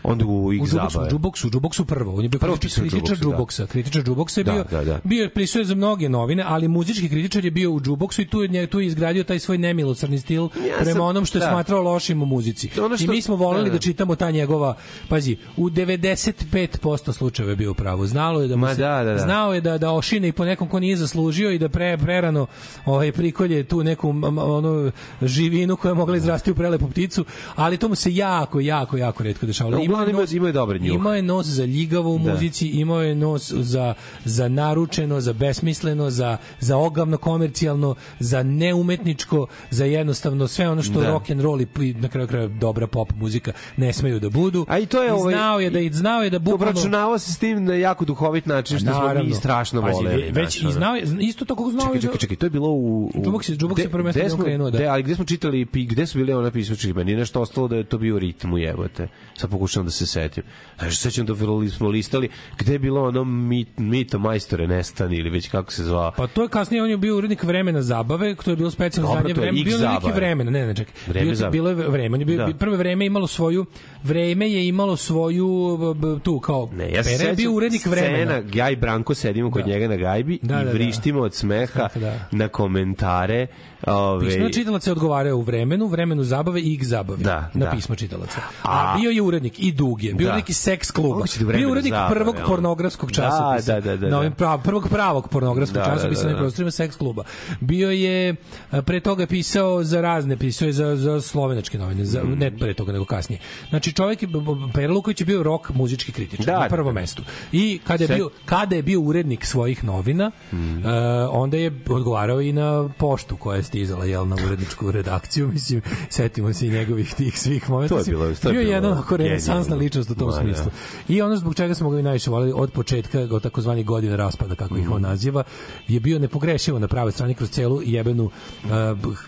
Onda 0.07 0.25
u 0.25 0.53
X 0.53 0.61
U 0.61 0.65
Jukeboxu, 0.65 0.71
zabave. 0.91 1.09
Jukeboxu, 1.11 1.47
Jukeboxu 1.47 1.85
prvo. 1.85 2.13
On 2.13 2.23
je 2.23 2.29
bio 2.29 2.39
Prvo 2.39 2.55
kritičar, 2.55 2.83
u 2.83 2.89
kritičar 2.89 3.17
Jukeboxu, 3.17 3.61
da. 3.61 3.67
Kritičar 3.67 4.01
Jukeboxa 4.01 4.37
je 4.37 4.43
Da, 4.43 4.51
bio, 4.53 4.63
da, 4.63 4.83
da. 4.83 4.99
bio 5.03 5.23
je 5.23 5.29
prisuje 5.29 5.65
za 5.65 5.75
mnoge 5.75 6.09
novine, 6.09 6.43
ali 6.47 6.67
muzički 6.69 7.09
kritičar 7.09 7.45
je 7.45 7.51
bio 7.51 7.71
u 7.71 7.77
Jukeboxu 7.77 8.21
i 8.21 8.27
tu 8.27 8.41
je, 8.43 8.67
tu 8.67 8.79
je 8.79 8.87
izgradio 8.87 9.23
taj 9.23 9.39
svoj 9.39 9.57
nemilosrdni 9.57 10.19
stil 10.19 10.49
prema 10.75 10.91
sam- 10.91 11.01
onom 11.01 11.25
što 11.25 11.37
je 11.37 11.39
da. 11.39 11.47
smatrao 11.47 11.81
lošim 11.83 12.21
u 12.21 12.27
muzici. 12.27 12.69
Ono 12.79 12.95
I 12.95 12.97
što- 12.97 13.11
mi 13.11 13.21
smo 13.21 13.35
voleli 13.35 13.63
da, 13.63 13.69
da, 13.69 13.73
da. 13.73 13.79
čitamo 13.79 14.15
ta 14.15 14.31
njegova, 14.31 14.75
pazi, 15.09 15.37
u 15.57 15.69
95% 15.69 17.11
slučajeva 17.11 17.51
je 17.51 17.55
bio 17.55 17.71
u 17.71 17.75
pravu. 17.75 18.07
Znalo 18.07 18.41
je 18.41 18.47
da 18.47 18.55
mu 18.55 18.61
Ma 18.61 18.75
se, 18.75 18.81
da, 18.81 18.97
da, 18.97 19.11
da. 19.11 19.17
znao 19.17 19.53
je 19.53 19.61
da 19.61 19.77
da 19.77 19.91
ošine 19.91 20.27
i 20.27 20.31
po 20.31 20.45
nekom 20.45 20.67
ko 20.67 20.79
nije 20.79 20.97
zaslužio 20.97 21.51
i 21.51 21.59
da 21.59 21.69
pre 21.69 21.97
prerano 21.97 22.47
ovaj 22.85 23.11
prikolje 23.11 23.63
tu 23.63 23.83
neku 23.83 24.09
onu 24.37 24.91
živinu 25.21 25.75
koja 25.75 25.89
je 25.89 25.95
mogla 25.95 26.17
izrasti 26.17 26.51
u 26.51 26.55
prelepu 26.55 26.87
pticu, 26.87 27.25
ali 27.55 27.77
to 27.77 27.89
mu 27.89 27.95
se 27.95 28.15
jako 28.15 28.59
jako 28.59 28.97
jako 28.97 29.23
retko 29.23 29.45
dešavalo. 29.45 29.77
Da, 29.77 29.83
Uglavnom 29.99 30.27
ima- 30.31 30.47
je 30.47 30.53
dobar 30.53 30.81
njuh. 30.81 30.95
Imao 30.95 31.15
je 31.15 31.21
nos 31.23 31.45
za 31.47 31.65
ljigavo 31.65 32.11
u 32.11 32.19
Da. 32.19 32.31
muzici, 32.31 32.67
imao 32.69 33.01
je 33.01 33.15
nos 33.15 33.51
za 33.51 33.93
za 34.25 34.47
naručeno, 34.49 35.21
za 35.21 35.33
besmisleno, 35.33 36.09
za 36.09 36.37
za 36.59 36.77
ogavno 36.77 37.17
komercijalno, 37.17 37.95
za 38.19 38.43
neumetničko, 38.43 39.47
za 39.69 39.85
jednostavno 39.85 40.47
sve 40.47 40.69
ono 40.69 40.81
što 40.83 41.01
Da. 41.01 41.07
rock 41.07 41.29
and 41.29 41.41
roll 41.41 41.61
i 41.61 41.67
i 41.77 41.93
na 41.93 42.07
kraju 42.07 42.27
krajeva 42.27 42.53
dobra 42.55 42.87
pop 42.87 43.11
muzika 43.13 43.51
ne 43.77 43.93
smeju 43.93 44.19
da 44.19 44.29
budu. 44.29 44.65
A 44.69 44.79
i 44.79 44.85
to 44.85 45.03
je 45.03 45.13
ovaj- 45.13 45.33
znao 45.33 45.59
je 45.59 45.69
da 45.69 45.79
i 45.79 45.93
znao 45.93 46.23
je 46.23 46.29
da 46.29 46.39
bukvalno 46.39 46.69
Obračunavao 46.69 47.19
se 47.19 47.33
s 47.33 47.37
tim 47.37 47.65
na 47.65 47.73
jako 47.75 48.05
duhovit 48.05 48.45
način 48.45 48.79
što 48.79 48.93
smo 48.93 49.23
mi 49.23 49.33
strašno 49.33 49.81
voleli. 49.81 50.23
ve- 50.23 50.31
Već 50.31 50.59
znaš, 50.59 50.71
i 50.71 50.73
znao 50.73 50.95
je, 50.95 51.03
isto 51.19 51.45
tako 51.45 51.71
znao 51.71 51.81
Čekaj, 51.81 51.95
je 51.95 51.95
da- 51.95 52.01
čekaj, 52.01 52.19
čekaj, 52.19 52.37
to 52.37 52.45
je 52.45 52.49
bilo 52.49 52.69
u... 52.69 53.05
u 53.05 53.11
je 53.47 53.57
gde- 53.57 53.89
prvenstveno 53.89 54.27
gde 54.27 54.29
smo- 54.29 54.43
krenuo, 54.43 54.71
da. 54.71 54.77
gde- 54.77 54.87
ali 54.87 55.03
gde 55.03 55.15
smo 55.15 55.25
čitali, 55.25 55.65
pi- 55.65 55.87
gde 55.87 56.05
su 56.05 56.17
bili 56.17 56.33
ona 56.33 56.51
pismački, 56.51 56.93
meni 56.93 57.11
je 57.11 57.17
nešto 57.17 57.41
ostalo 57.41 57.67
da 57.67 57.75
je 57.75 57.83
to 57.83 57.97
bio 57.97 58.19
ritmu, 58.19 58.57
jebote. 58.57 59.07
Sad 59.35 59.49
pokušavam 59.77 59.85
da 59.85 59.91
se 59.91 60.05
setim. 60.07 60.43
Znaš, 60.79 60.97
sećam 60.97 61.25
da 61.25 61.33
smo 61.69 61.87
listali, 61.89 62.29
gde 62.57 62.73
je 62.73 62.79
bilo 62.79 63.03
ono 63.03 63.23
mit, 63.23 63.67
mito 63.77 64.19
majstore 64.19 64.67
nestani 64.67 65.17
ili 65.17 65.29
već 65.29 65.49
kako 65.49 65.71
se 65.71 65.83
zvao. 65.83 66.11
Pa 66.11 66.27
to 66.27 66.43
je 66.43 66.49
kasnije 66.49 66.83
on 66.83 66.89
je 66.89 66.97
bio 66.97 67.17
urednik 67.17 67.43
vremena 67.43 67.81
zabave, 67.81 68.35
to 68.35 68.51
je 68.51 68.55
bilo 68.55 68.71
specijalno 68.71 69.07
Dobro, 69.07 69.21
zadnje 69.21 69.33
to 69.33 69.41
je 69.41 69.43
vreme, 69.43 69.59
X 69.61 69.69
bilo 69.69 69.93
neki 69.93 70.11
vremena, 70.11 70.51
ne, 70.51 70.67
ne, 70.67 70.75
čekaj. 70.75 70.93
Vreme 71.07 71.23
bilo, 71.23 71.35
zabave. 71.35 71.51
bilo 71.51 71.69
je 71.69 71.75
vreme, 71.75 72.17
bio, 72.17 72.37
Da. 72.37 72.53
prvo 72.55 72.75
vreme 72.75 73.05
je 73.05 73.07
imalo 73.07 73.27
svoju 73.27 73.65
vreme 74.03 74.49
je 74.49 74.67
imalo 74.67 74.95
svoju 74.97 75.47
b- 75.77 76.07
b- 76.07 76.19
tu 76.19 76.39
kao 76.39 76.69
Ne, 76.73 76.83
ja 76.85 77.01
je 77.21 77.35
bio 77.35 77.51
urednik 77.51 77.85
vremena. 77.85 78.31
Scena, 78.33 78.55
ja 78.55 78.69
i 78.69 78.75
Branko 78.75 79.13
sedimo 79.13 79.51
kod 79.51 79.61
Da. 79.61 79.67
njega 79.67 79.87
na 79.87 79.95
gajbi 79.95 80.39
Da, 80.41 80.53
i 80.53 80.57
da, 80.57 80.63
da. 80.63 80.71
vrištimo 80.71 81.21
od 81.21 81.33
smeha 81.33 81.87
Da. 81.95 82.27
na 82.31 82.47
komentare. 82.47 83.47
Ove, 83.83 84.25
Pismo 84.25 84.49
čitalaca 84.49 84.89
je 84.89 84.91
odgovarao 84.91 85.37
u 85.37 85.41
vremenu, 85.41 85.87
vremenu 85.87 86.23
zabave 86.23 86.61
i 86.61 86.73
X 86.73 86.85
zabave. 86.85 87.19
Da, 87.19 87.51
na 87.53 87.65
da. 87.65 87.71
pismo 87.71 87.95
čitalaca. 87.95 88.39
A, 88.63 88.93
A- 88.93 88.97
bio 88.97 89.09
je 89.11 89.21
urednik 89.21 89.53
i 89.57 89.71
duge, 89.71 90.03
bio 90.05 90.17
Da. 90.17 90.23
je 90.23 90.27
urednik 90.27 90.49
i 90.49 90.53
seks 90.53 90.91
kluba. 90.91 91.09
Moguće 91.09 91.39
da 91.39 91.53
Bio 91.53 91.71
urednik 91.71 91.93
zabave, 91.93 92.15
prvog 92.15 92.35
ono. 92.35 92.45
pornografskog 92.47 93.09
Da, 93.09 93.15
časopisa. 93.15 93.73
da, 93.73 93.79
da, 93.81 93.97
da, 93.97 94.09
na 94.09 94.17
ovim 94.17 94.29
da. 94.29 94.35
prav, 94.35 94.63
prvog 94.63 94.89
pravog 94.89 95.29
pornografskog 95.29 95.75
Da, 95.75 95.83
da, 95.83 95.91
časopisa 95.91 96.21
da, 96.21 96.27
na 96.27 96.33
da. 96.33 96.39
prostorima 96.39 96.71
seks 96.71 96.95
kluba. 96.95 97.23
Bio 97.61 97.91
je 97.91 98.35
pre 98.81 98.99
toga 98.99 99.23
je 99.23 99.27
pisao 99.27 99.83
za 99.83 100.01
razne, 100.01 100.37
pisao 100.37 100.65
je 100.65 100.73
za 100.73 100.95
za 100.95 101.21
slovenačke 101.21 101.77
novine, 101.77 102.05
za 102.05 102.23
Mm. 102.23 102.33
ne 102.33 102.51
pre 102.53 102.73
toga 102.73 102.91
nego 102.91 103.05
kasnije. 103.05 103.39
Znači 103.69 103.93
čovjek 103.93 104.21
je 104.21 104.27
Pera 104.73 104.93
Luković 104.93 105.21
je 105.21 105.25
bio 105.25 105.43
rok 105.43 105.69
muzički 105.69 106.11
kritičar 106.11 106.45
Da, 106.45 106.53
na 106.53 106.59
da, 106.59 106.69
prvom 106.69 106.95
da. 106.95 107.01
mestu. 107.01 107.23
I 107.51 107.79
kada 107.83 108.03
je 108.03 108.07
Se- 108.07 108.15
bio 108.15 108.29
kada 108.45 108.75
je 108.75 108.83
bio 108.83 108.99
urednik 109.01 109.45
svojih 109.45 109.83
novina, 109.83 110.31
Mm. 110.53 110.79
e, 110.79 110.91
onda 111.25 111.57
je 111.57 111.71
odgovarao 111.89 112.41
i 112.41 112.51
na 112.51 112.89
poštu 112.89 113.37
koja 113.37 113.57
je 113.57 113.63
stizala 113.67 114.05
jel 114.05 114.27
na 114.27 114.35
uredničku 114.37 114.91
redakciju, 114.91 115.47
mislim, 115.47 115.81
setimo 116.09 116.53
se 116.53 116.67
i 116.67 116.71
njegovih 116.71 117.13
tih 117.13 117.39
svih 117.39 117.69
momenta. 117.69 117.95
To 117.95 117.99
je 117.99 118.05
bilo- 118.07 118.33
to 118.33 118.49
je 118.49 118.53
bio 118.53 118.61
jedan 118.63 118.91
onako 118.91 119.17
renesansna 119.17 119.75
ličnost 119.75 120.09
u 120.09 120.15
tom 120.15 120.27
Ma, 120.27 120.33
da. 120.33 120.39
smislu. 120.39 120.71
I 121.07 121.21
ono 121.21 121.35
zbog 121.37 121.55
čega 121.55 121.73
smo 121.73 121.89
ga 121.89 121.99
i 121.99 122.03
najviše 122.03 122.29
voleli 122.29 122.51
od 122.55 122.71
početka, 122.71 123.19
od 123.21 123.43
takozvani 123.43 123.83
godina 123.83 124.15
raspada, 124.15 124.55
kako 124.55 124.77
ih 124.77 124.87
on 124.87 124.95
Mhm. 124.95 125.03
naziva, 125.03 125.43
je 125.87 125.99
bio 125.99 126.19
nepogrešivo 126.19 126.79
na 126.79 126.87
pravoj 126.87 127.11
strani 127.11 127.33
kroz 127.33 127.49
celu 127.49 127.81
jebenu 127.83 128.23
uh, 128.23 128.69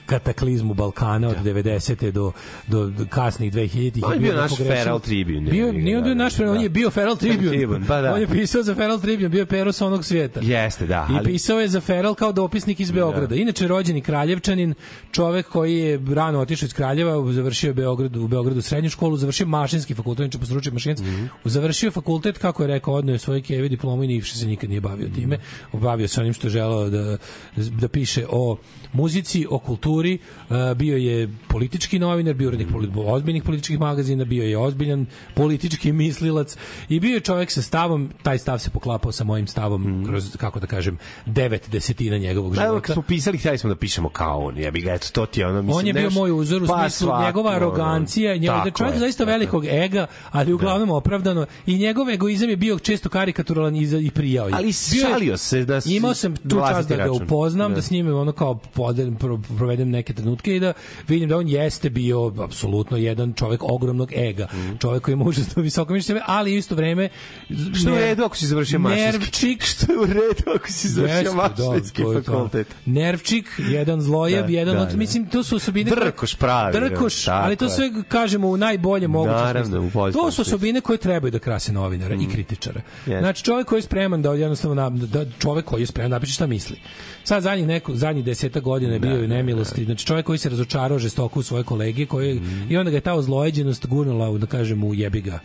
kataklizmu 0.06 0.74
Balkana 0.74 1.28
od 1.30 1.36
90. 1.40 2.12
do, 2.12 2.32
do, 2.68 2.92
kasnih 3.10 3.54
2000-ih. 3.54 4.04
On 4.04 4.14
je 4.14 4.20
bio 4.20 4.34
naš. 4.34 4.52
Feral 4.58 5.00
Tribune, 5.00 5.52
Bio, 5.52 5.68
je, 5.68 5.74
nije 5.74 5.98
on 5.98 6.04
bio 6.04 6.14
da, 6.16 6.24
naš 6.24 6.36
Feral, 6.36 6.52
on 6.52 6.58
da. 6.58 6.64
je 6.64 6.70
bio 6.70 6.90
Feral 6.90 7.16
Tribune. 7.18 7.82
Pa 7.88 8.02
da. 8.02 8.14
On 8.14 8.22
je 8.22 8.28
pisao 8.30 8.64
za 8.64 8.76
Feral 8.76 9.00
Tribune, 9.00 9.30
bio 9.30 9.40
je 9.40 9.46
pero 9.48 9.72
sa 9.72 9.86
onog 9.86 10.06
svijeta. 10.06 10.40
Jeste, 10.42 10.88
da. 10.88 11.08
I 11.10 11.14
ali- 11.14 11.26
pisao 11.26 11.60
je 11.60 11.68
za 11.68 11.82
Feral 11.82 12.16
kao 12.16 12.32
dopisnik 12.34 12.80
iz 12.80 12.92
Beograda. 12.92 13.36
Inače 13.36 13.68
rođeni 13.68 14.02
Kraljevčanin, 14.30 14.74
čovek 15.12 15.48
koji 15.50 15.78
je 15.78 16.00
rano 16.16 16.40
otišao 16.40 16.66
iz 16.68 16.74
Kraljeva, 16.74 17.34
završio 17.34 17.74
Beograd, 17.74 18.16
u 18.18 18.28
Beogradu 18.28 18.62
srednju 18.62 18.90
školu, 18.90 19.18
završio 19.18 19.48
mašinski 19.48 19.94
fakultet, 19.94 20.24
inače 20.24 20.38
po 20.40 20.46
stručni 20.46 20.72
mašinac. 20.72 21.00
Mhm. 21.00 21.26
Završio 21.46 21.92
fakultet, 21.92 22.38
kako 22.38 22.64
je 22.64 22.68
rekao, 22.68 22.94
odneo 22.94 23.14
je 23.14 23.20
svoje 23.20 23.42
kevi 23.42 23.70
diplomu 23.70 24.04
i 24.04 24.08
ništa 24.08 24.38
se 24.38 24.48
nikad 24.48 24.70
nije 24.70 24.82
bavio 24.82 25.10
time. 25.16 25.38
Bavio 25.74 26.08
se 26.08 26.22
onim 26.22 26.34
što 26.34 26.48
je 26.48 26.52
želeo 26.52 26.90
da, 26.90 27.18
da 27.56 27.88
piše 27.88 28.26
o 28.30 28.58
muzici, 28.94 29.46
o 29.50 29.60
kulturi, 29.60 30.18
uh, 30.50 30.56
bio 30.76 30.98
je 30.98 31.30
politički 31.48 32.00
novinar, 32.00 32.34
bio 32.34 32.48
urednik 32.48 32.68
ozbiljnih 33.06 33.44
političkih 33.44 33.80
magazina, 33.80 34.26
bio 34.26 34.44
je 34.44 34.58
ozbiljan 34.58 35.06
politički 35.36 35.92
mislilac 35.92 36.56
i 36.90 37.00
bio 37.00 37.14
je 37.14 37.20
čovjek 37.20 37.52
sa 37.52 37.62
stavom, 37.62 38.10
taj 38.24 38.38
stav 38.38 38.60
se 38.60 38.70
poklapao 38.70 39.12
sa 39.12 39.24
mojim 39.24 39.48
stavom 39.48 40.06
kroz, 40.08 40.38
kako 40.38 40.60
da 40.60 40.68
kažem, 40.68 40.98
devet 41.26 41.70
desetina 41.72 42.18
njegovog 42.18 42.56
Da, 42.56 42.62
života. 42.62 42.82
kad 42.82 42.94
smo 42.94 43.02
pisali, 43.04 43.38
htjeli 43.38 43.58
smo 43.58 43.70
da 43.70 43.76
pišemo 43.76 44.10
kao 44.20 44.40
on. 44.40 44.58
Ja 44.58 44.72
bih 44.72 44.84
ga, 44.84 44.94
eto, 44.94 45.08
to 45.12 45.26
ti 45.26 45.40
je 45.40 45.48
ono, 45.48 45.62
mislim, 45.62 45.78
on 45.78 45.88
je 45.88 45.94
bio 45.94 46.10
neš- 46.10 46.14
moj 46.14 46.32
uzor 46.34 46.64
u 46.64 46.68
pa 46.68 46.80
smislu 46.80 47.06
svako, 47.06 47.24
njegova 47.24 47.50
ono, 47.50 47.56
arogancija, 47.58 48.36
njegov, 48.36 48.64
da 48.66 48.72
čovjek 48.72 48.96
je, 48.96 49.00
zaista 49.00 49.18
tako 49.20 49.32
je. 49.32 49.38
velikog 49.38 49.66
ega, 49.66 50.08
ali 50.32 50.54
uglavnom 50.54 50.90
opravdano 50.92 51.46
i 51.66 51.78
njegov 51.78 52.10
egoizam 52.10 52.50
je 52.50 52.58
bio 52.58 52.80
često 52.80 53.10
karikaturalan 53.10 53.76
i, 53.76 53.86
za- 53.86 53.98
i 54.00 54.12
prijao 54.12 54.48
je. 54.48 54.54
Ali 54.56 54.68
je- 54.68 54.74
šalio 55.02 55.38
se 55.38 55.66
da 55.66 55.82
s- 55.82 55.86
Imao 55.88 56.14
sam 56.14 56.36
tu 56.38 56.58
čast 56.68 56.90
da 56.90 56.96
ga 56.98 57.12
upoznam, 57.14 57.72
da, 57.72 57.76
Da. 57.76 57.82
s 57.82 57.92
njime 57.92 58.14
ono 58.14 58.32
kao 58.32 58.56
podem, 58.56 59.16
pro, 59.16 59.38
provedem 59.50 59.90
neke 59.90 60.14
trenutke 60.14 60.56
i 60.56 60.60
da 60.60 60.74
vidim 61.08 61.30
da 61.30 61.38
on 61.38 61.48
jeste 61.50 61.90
bio 61.90 62.34
apsolutno 62.40 62.98
jedan 62.98 63.34
čovjek 63.34 63.62
ogromnog 63.64 64.12
ega. 64.14 64.48
Čovjek 64.80 65.04
koji 65.04 65.14
ima 65.14 65.26
užasno 65.26 65.62
visoko 65.62 65.94
mišljenje 65.94 66.22
ali 66.26 66.56
isto 66.56 66.76
vreme 66.76 67.10
Što 67.80 67.90
je 67.90 67.96
u 67.96 68.00
redu 68.00 68.24
ako 68.24 68.36
si 68.36 68.48
završio 68.48 68.80
mašinski? 68.80 69.12
Nervčik, 69.12 69.64
Što 69.64 69.92
je 69.92 70.00
u 70.00 70.06
redu 70.06 70.44
ako 70.56 70.68
si 70.68 70.88
završio 70.90 71.34
mašinski 71.34 72.04
da, 72.04 72.10
je 72.10 72.16
to. 72.16 72.32
fakultet? 72.32 72.68
Nervčik, 72.86 73.46
jedan 73.60 74.02
zlojeb, 74.10 74.46
Da, 74.46 74.52
jedan 74.52 74.76
da, 74.76 74.82
od, 74.82 74.90
da. 74.90 74.98
mislim, 74.98 75.26
to 75.26 75.44
su 75.44 75.56
osobine... 75.56 75.92
Drkoš 75.92 76.36
pravi, 76.36 76.74
Drkoš, 76.74 77.26
tako 77.26 77.46
ali 77.46 77.56
to 77.56 77.70
sve 77.70 77.92
kažemo 78.08 78.48
u 78.48 78.58
najboljem 78.58 79.12
mogućem 79.12 79.36
Naravno, 79.36 79.82
u 79.82 80.12
To 80.12 80.32
su 80.32 80.42
osobine 80.42 80.82
koje 80.82 80.98
trebaju 80.98 81.32
da 81.32 81.40
krase 81.40 81.74
novinara 81.74 82.16
i 82.16 82.28
kritičara. 82.34 82.82
Jeste. 83.06 83.20
Znači, 83.20 83.44
čovjek 83.44 83.68
koji 83.68 83.78
je 83.78 83.84
spreman 83.84 84.22
da 84.22 84.34
jednostavno 84.34 84.76
na, 84.76 84.90
da 84.90 85.26
čovjek 85.40 85.66
koji 85.66 85.82
je 85.82 85.88
spreman 85.88 86.10
da 86.10 86.16
napiše 86.16 86.34
šta 86.34 86.48
misli. 86.48 86.80
Sad 87.24 87.44
zadnjih 87.44 87.68
neko 87.68 87.96
zadnjih 87.96 88.26
10 88.26 88.62
godina 88.62 88.94
je 88.94 89.00
bio 89.00 89.24
u 89.24 89.28
nemilosti. 89.28 89.86
Znači 89.86 90.06
čovjek 90.06 90.26
koji 90.26 90.38
se 90.38 90.50
razočarao 90.50 91.00
žestoko 91.00 91.40
u 91.40 91.44
svoje 91.44 91.64
kolege, 91.64 92.06
koji 92.06 92.42
i 92.70 92.78
onda 92.78 92.92
ga 92.92 92.98
je 92.98 93.02
ta 93.02 93.14
ozlojeđenost 93.14 93.88
gurnula 93.88 94.38
da 94.38 94.46
kažem 94.46 94.84
u 94.84 94.94
jebi 94.94 95.22
ga. 95.22 95.40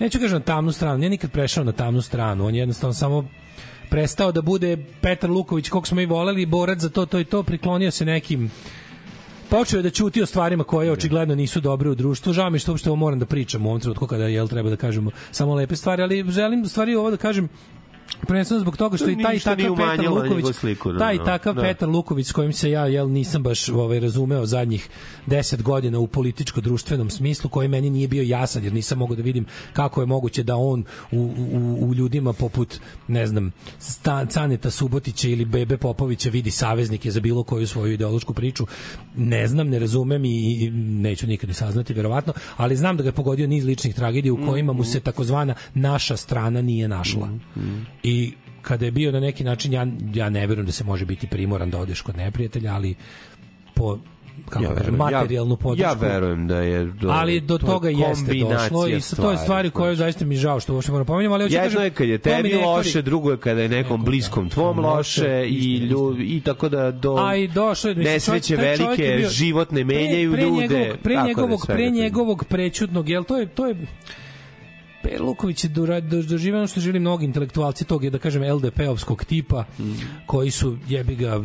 Neću 0.00 0.18
kažem 0.18 0.38
na 0.38 0.44
tamnu 0.44 0.72
stranu, 0.72 0.98
nije 0.98 1.10
nikad 1.10 1.30
prešao 1.30 1.64
na 1.64 1.72
tamnu 1.72 2.02
stranu, 2.02 2.46
on 2.46 2.54
je 2.54 2.58
jednostavno 2.58 2.94
samo 2.94 3.28
prestao 3.92 4.32
da 4.32 4.40
bude 4.42 4.76
Petar 5.00 5.30
Luković, 5.30 5.68
kog 5.68 5.86
smo 5.86 6.00
i 6.00 6.06
voleli, 6.06 6.46
borac 6.46 6.80
za 6.80 6.88
to, 6.88 7.06
to 7.06 7.18
i 7.20 7.24
to, 7.24 7.42
priklonio 7.42 7.90
se 7.90 8.04
nekim 8.04 8.50
počeo 9.50 9.78
je 9.78 9.82
da 9.82 9.90
ćuti 9.90 10.22
o 10.22 10.26
stvarima 10.26 10.64
koje 10.64 10.92
očigledno 10.92 11.34
nisu 11.34 11.60
dobre 11.60 11.90
u 11.90 11.94
društvu. 11.94 12.32
Žao 12.32 12.50
mi 12.50 12.58
što 12.58 12.72
uopšte 12.72 12.90
ovo 12.90 12.96
moram 12.96 13.18
da 13.18 13.26
pričam 13.26 13.66
u 13.66 13.68
ovom 13.68 13.80
trenutku 13.80 14.06
kada 14.06 14.28
jel 14.32 14.48
treba 14.48 14.70
da 14.70 14.76
kažemo 14.76 15.10
samo 15.30 15.54
lepe 15.54 15.76
stvari, 15.76 16.02
ali 16.02 16.24
želim 16.28 16.64
stvari 16.66 16.94
ovo 16.94 17.10
da 17.10 17.16
kažem 17.16 17.48
prvenstveno 18.26 18.60
zbog 18.60 18.76
toga 18.76 18.96
što 18.96 19.06
To 19.06 19.10
i 19.10 19.22
taj 19.22 19.38
takav 19.38 19.56
Petar 19.56 19.70
umanjilo 19.70 20.14
Luković, 20.14 20.56
sliku, 20.56 20.92
da, 20.92 20.98
taj 20.98 21.18
da, 21.18 21.24
takav 21.24 21.54
da. 21.54 21.62
Petar 21.62 21.88
Luković 21.88 22.26
s 22.26 22.32
kojim 22.32 22.52
se 22.52 22.70
ja 22.70 22.86
jel 22.86 23.10
nisam 23.10 23.42
baš 23.42 23.68
ovaj 23.68 24.00
razumeo 24.00 24.46
zadnjih 24.46 24.88
10 25.26 25.62
godina 25.62 25.98
u 25.98 26.06
političko 26.06 26.60
društvenom 26.60 27.10
smislu 27.10 27.50
koji 27.50 27.68
meni 27.68 27.90
nije 27.90 28.08
bio 28.08 28.22
jasan 28.22 28.64
jer 28.64 28.72
nisam 28.72 28.98
mogao 28.98 29.16
da 29.16 29.22
vidim 29.22 29.46
kako 29.72 30.00
je 30.00 30.06
moguće 30.06 30.42
da 30.42 30.56
on 30.56 30.84
u, 31.12 31.16
u, 31.52 31.88
u 31.88 31.94
ljudima 31.94 32.32
poput 32.32 32.80
ne 33.08 33.26
znam 33.26 33.52
Sta, 33.78 34.26
Caneta 34.26 34.70
Subotića 34.70 35.28
ili 35.28 35.44
Bebe 35.44 35.76
Popovića 35.76 36.30
vidi 36.30 36.50
saveznike 36.50 37.10
za 37.10 37.20
bilo 37.20 37.42
koju 37.42 37.66
svoju 37.66 37.92
ideološku 37.92 38.34
priču 38.34 38.66
ne 39.16 39.46
znam, 39.46 39.68
ne 39.68 39.78
razumem 39.78 40.24
i, 40.24 40.28
i 40.28 40.70
neću 40.70 41.26
nikad 41.26 41.48
ni 41.48 41.54
saznati 41.54 41.94
verovatno, 41.94 42.32
ali 42.56 42.76
znam 42.76 42.96
da 42.96 43.02
ga 43.02 43.08
je 43.08 43.12
pogodio 43.12 43.46
niz 43.46 43.64
ličnih 43.64 43.94
tragedija 43.94 44.32
u 44.32 44.46
kojima 44.46 44.72
mu 44.72 44.84
se 44.84 45.00
takozvana 45.00 45.54
naša 45.74 46.16
strana 46.16 46.62
nije 46.62 46.88
našla. 46.88 47.28
I 48.02 48.32
kada 48.62 48.84
je 48.84 48.90
bio 48.90 49.12
na 49.12 49.20
neki 49.20 49.44
način 49.44 49.72
ja, 49.72 49.86
ja 50.14 50.30
ne 50.30 50.46
verujem 50.46 50.66
da 50.66 50.72
se 50.72 50.84
može 50.84 51.04
biti 51.04 51.26
primoran 51.26 51.70
da 51.70 51.78
odeš 51.78 52.00
kod 52.00 52.16
neprijatelja, 52.16 52.74
ali 52.74 52.94
po 53.74 53.98
kako 54.48 54.64
Ja 54.64 54.68
kažem, 54.68 54.76
verujem. 54.84 55.12
Ja- 55.12 55.18
materijalnu 55.18 55.56
podršku. 55.56 55.82
Ja 55.82 55.92
verujem 55.92 56.48
da 56.48 56.56
je... 56.56 56.84
Do, 56.84 57.08
ali 57.10 57.40
do 57.40 57.58
to 57.58 57.66
je 57.66 57.70
toga 57.70 57.88
jeste 57.90 58.26
kombinacija 58.26 58.58
došlo 58.60 58.86
i 58.88 59.00
sa- 59.00 59.16
to 59.16 59.30
je 59.30 59.36
stvari 59.38 59.70
koje 59.70 59.96
zaista 59.96 60.24
mi 60.24 60.36
žao 60.36 60.60
što 60.60 60.74
uopšte 60.74 60.92
moram 60.92 61.06
pomenuti, 61.06 61.32
ali 61.34 61.44
hoću 61.44 61.52
da 61.52 61.58
Jedno 61.58 61.68
kažem, 61.70 61.84
je 61.84 61.90
kad 61.90 62.08
je 62.08 62.18
tebi 62.18 62.48
ne 62.48 62.54
kvari- 62.54 62.64
loše, 62.66 63.02
drugo 63.02 63.30
je 63.30 63.36
kada 63.36 63.62
je 63.62 63.68
nekom 63.68 64.04
bliskom 64.04 64.48
tvom 64.48 64.78
Loše, 64.78 65.44
i, 65.44 65.54
istina, 65.54 65.86
lju, 65.86 66.16
i 66.20 66.40
tako 66.40 66.68
da 66.68 66.90
do 66.90 67.16
A 67.16 67.36
i 67.36 67.48
došlo 67.48 67.90
je 67.90 67.96
nesreće 67.96 68.54
je 68.54 68.58
velike 68.58 69.14
bio- 69.16 69.28
životne 69.30 69.84
menjaju 69.84 70.32
pre, 70.32 70.40
pre 70.40 70.46
ljude. 70.46 70.62
Njegovog, 70.78 70.98
pre 70.98 71.14
da 71.14 71.20
je 71.20 71.26
njegovog, 71.26 71.66
pre 71.66 71.90
njegovog 71.92 72.44
prećutnog, 72.44 73.08
jel 73.08 73.24
to 73.24 73.38
je 73.38 73.46
to 73.46 73.66
je 73.66 73.74
Per 75.02 75.20
Luković 75.22 75.64
je 75.64 75.70
doživio 76.28 76.58
ono 76.58 76.66
što 76.66 76.80
želi 76.80 77.00
mnogi 77.00 77.24
intelektualci 77.24 77.84
tog 77.84 78.04
je 78.04 78.10
da 78.10 78.18
kažem 78.18 78.42
LDP-ovskog 78.42 79.24
tipa 79.24 79.64
Mm. 79.78 79.92
koji 80.26 80.50
su 80.50 80.76
jebi 80.88 81.14
ga 81.16 81.40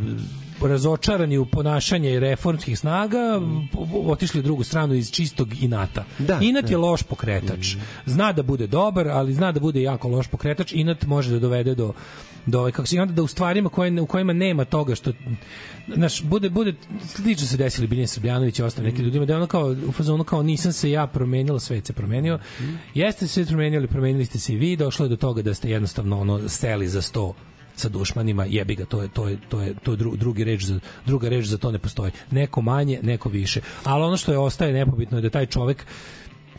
razočarani 0.61 1.37
u 1.37 1.45
ponašanje 1.45 2.19
reformskih 2.19 2.79
snaga 2.79 3.41
po- 3.71 3.87
otišli 4.05 4.39
u 4.39 4.43
drugu 4.43 4.63
stranu 4.63 4.93
iz 4.93 5.11
čistog 5.11 5.63
inata. 5.63 6.05
Da, 6.19 6.39
Inat 6.41 6.65
da. 6.65 6.71
je 6.71 6.77
loš 6.77 7.03
pokretač. 7.03 7.75
Zna 8.05 8.31
da 8.33 8.43
bude 8.43 8.67
dobar, 8.67 9.07
ali 9.07 9.33
zna 9.33 9.51
da 9.51 9.59
bude 9.59 9.81
jako 9.81 10.07
loš 10.07 10.27
pokretač. 10.27 10.73
Inat 10.73 11.05
može 11.05 11.31
da 11.31 11.39
dovede 11.39 11.75
do 11.75 11.93
do 12.47 12.59
ove 12.59 12.71
kako 12.71 12.87
se 12.87 12.95
i 12.95 12.99
onda 12.99 13.13
da 13.13 13.23
u 13.23 13.27
stvarima 13.27 13.69
koje 13.69 14.01
u 14.01 14.05
kojima 14.05 14.33
nema 14.33 14.65
toga 14.65 14.95
što 14.95 15.11
naš 15.87 16.23
bude 16.23 16.49
bude 16.49 16.73
slično 17.05 17.47
se 17.47 17.57
desili 17.57 17.87
Biljan 17.87 18.07
Srbljanović 18.07 18.59
i 18.59 18.63
ostalim 18.63 18.91
nekim 18.91 19.05
ljudima 19.05 19.25
da 19.25 19.33
je 19.33 19.37
ono 19.37 19.47
kao 19.47 19.75
u 19.87 19.91
fazonu 19.91 20.23
kao 20.23 20.43
nisam 20.43 20.73
se 20.73 20.91
ja 20.91 21.07
promenila 21.07 21.59
svet 21.59 21.85
se 21.85 21.93
promenio 21.93 22.39
jeste 22.93 23.27
se 23.27 23.45
promenili 23.45 23.87
promenili 23.87 24.25
ste 24.25 24.39
se 24.39 24.53
i 24.53 24.57
vi 24.57 24.75
došlo 24.75 25.05
je 25.05 25.09
do 25.09 25.15
toga 25.15 25.41
da 25.41 25.53
ste 25.53 25.69
jednostavno 25.69 26.19
ono 26.21 26.49
seli 26.49 26.87
za 26.87 27.01
sto 27.01 27.33
sa 27.77 27.89
dušmanima, 27.89 28.45
jebi 28.45 28.75
ga, 28.75 28.85
to 28.85 29.01
je 29.01 29.07
to 29.07 29.27
je 29.27 29.37
to 29.49 29.61
je 29.61 29.73
to 29.83 29.91
je 29.91 29.97
dru, 29.97 30.15
drugi 30.15 30.43
reč 30.43 30.63
za 30.63 30.79
druga 31.05 31.29
reč 31.29 31.45
za 31.45 31.57
to 31.57 31.71
ne 31.71 31.79
postoji. 31.79 32.11
Neko 32.31 32.61
manje, 32.61 32.99
neko 33.03 33.29
više. 33.29 33.61
Ali 33.83 34.03
ono 34.03 34.17
što 34.17 34.31
je 34.31 34.37
ostaje 34.37 34.73
nepobitno 34.73 35.17
je 35.17 35.21
da 35.21 35.29
taj 35.29 35.45
čovek 35.45 35.85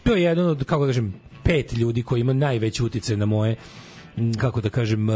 to 0.04 0.14
je 0.14 0.22
jedan 0.22 0.46
od 0.46 0.64
kako 0.64 0.86
da 0.86 0.88
kažem 0.88 1.14
pet 1.44 1.72
ljudi 1.72 2.02
koji 2.02 2.20
ima 2.20 2.32
najveći 2.32 2.82
uticaj 2.82 3.16
na 3.16 3.26
moje 3.26 3.56
kako 4.38 4.60
da 4.60 4.70
kažem 4.70 5.10
eh, 5.10 5.14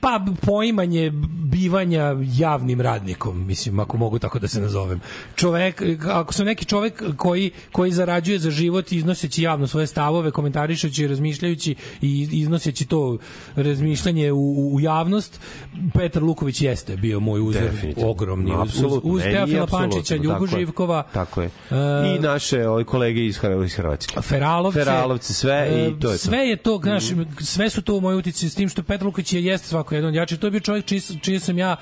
pa 0.00 0.20
poimanje 0.42 1.10
bivanja 1.42 2.04
javnim 2.28 2.80
radnikom, 2.80 3.46
mislim, 3.46 3.80
ako 3.80 3.96
mogu 3.96 4.18
tako 4.18 4.38
da 4.38 4.48
se 4.48 4.60
nazovem. 4.60 5.00
Čovek, 5.34 5.82
ako 6.04 6.32
sam 6.32 6.46
neki 6.46 6.64
čovek 6.64 7.02
koji, 7.16 7.50
koji 7.72 7.92
zarađuje 7.92 8.38
za 8.38 8.50
život 8.50 8.92
iznoseći 8.92 9.42
javno 9.42 9.66
svoje 9.66 9.86
stavove, 9.86 10.30
komentarišući, 10.30 11.06
razmišljajući 11.08 11.74
i 12.02 12.28
iznoseći 12.32 12.86
to 12.86 13.18
razmišljanje 13.56 14.32
u, 14.32 14.74
u- 14.74 14.80
javnost, 14.80 15.40
Petar 15.94 16.22
Luković 16.22 16.60
jeste 16.62 16.96
bio 16.96 17.20
moj 17.20 17.40
uzor 17.40 17.62
Definitivno. 17.62 18.10
ogromni. 18.10 18.52
Uz, 18.54 18.82
uz, 18.82 18.92
uz 19.02 19.22
meni 19.22 19.34
Teofila 19.34 19.66
Pančića, 19.66 20.14
tako 20.14 20.24
Ljubu 20.24 20.44
je. 20.44 20.48
Živkova, 20.50 21.02
Tako 21.12 21.42
je. 21.42 21.46
e, 21.70 22.16
I 22.16 22.20
naše 22.20 22.68
ove 22.68 22.84
kolege 22.84 23.26
iz, 23.26 23.38
iz 23.66 23.74
Hrvatske. 23.74 24.20
Feralovce, 24.22 24.78
Feralovce, 24.80 25.34
sve 25.34 25.68
i 25.68 25.80
e, 25.80 26.00
to 26.00 26.08
je 26.08 26.14
to. 26.14 26.18
sve 26.18 26.38
je 26.38 26.56
to, 26.56 26.80
znaš, 26.82 27.04
sve 27.40 27.70
su 27.70 27.82
to 27.82 27.94
u 27.94 28.00
mojoj 28.00 28.18
utici 28.18 28.48
s 28.50 28.54
tim 28.54 28.68
što 28.68 28.82
Petar 28.82 29.06
Lukić 29.06 29.32
je 29.32 29.44
jeste 29.44 29.68
svako 29.68 29.87
jedan 29.94 30.08
od 30.08 30.14
jači. 30.14 30.36
To 30.36 30.46
je 30.46 30.50
bio 30.50 30.60
čovjek 30.60 30.84
čiji, 30.86 31.00
čiji 31.22 31.40
sam 31.40 31.58
ja 31.58 31.76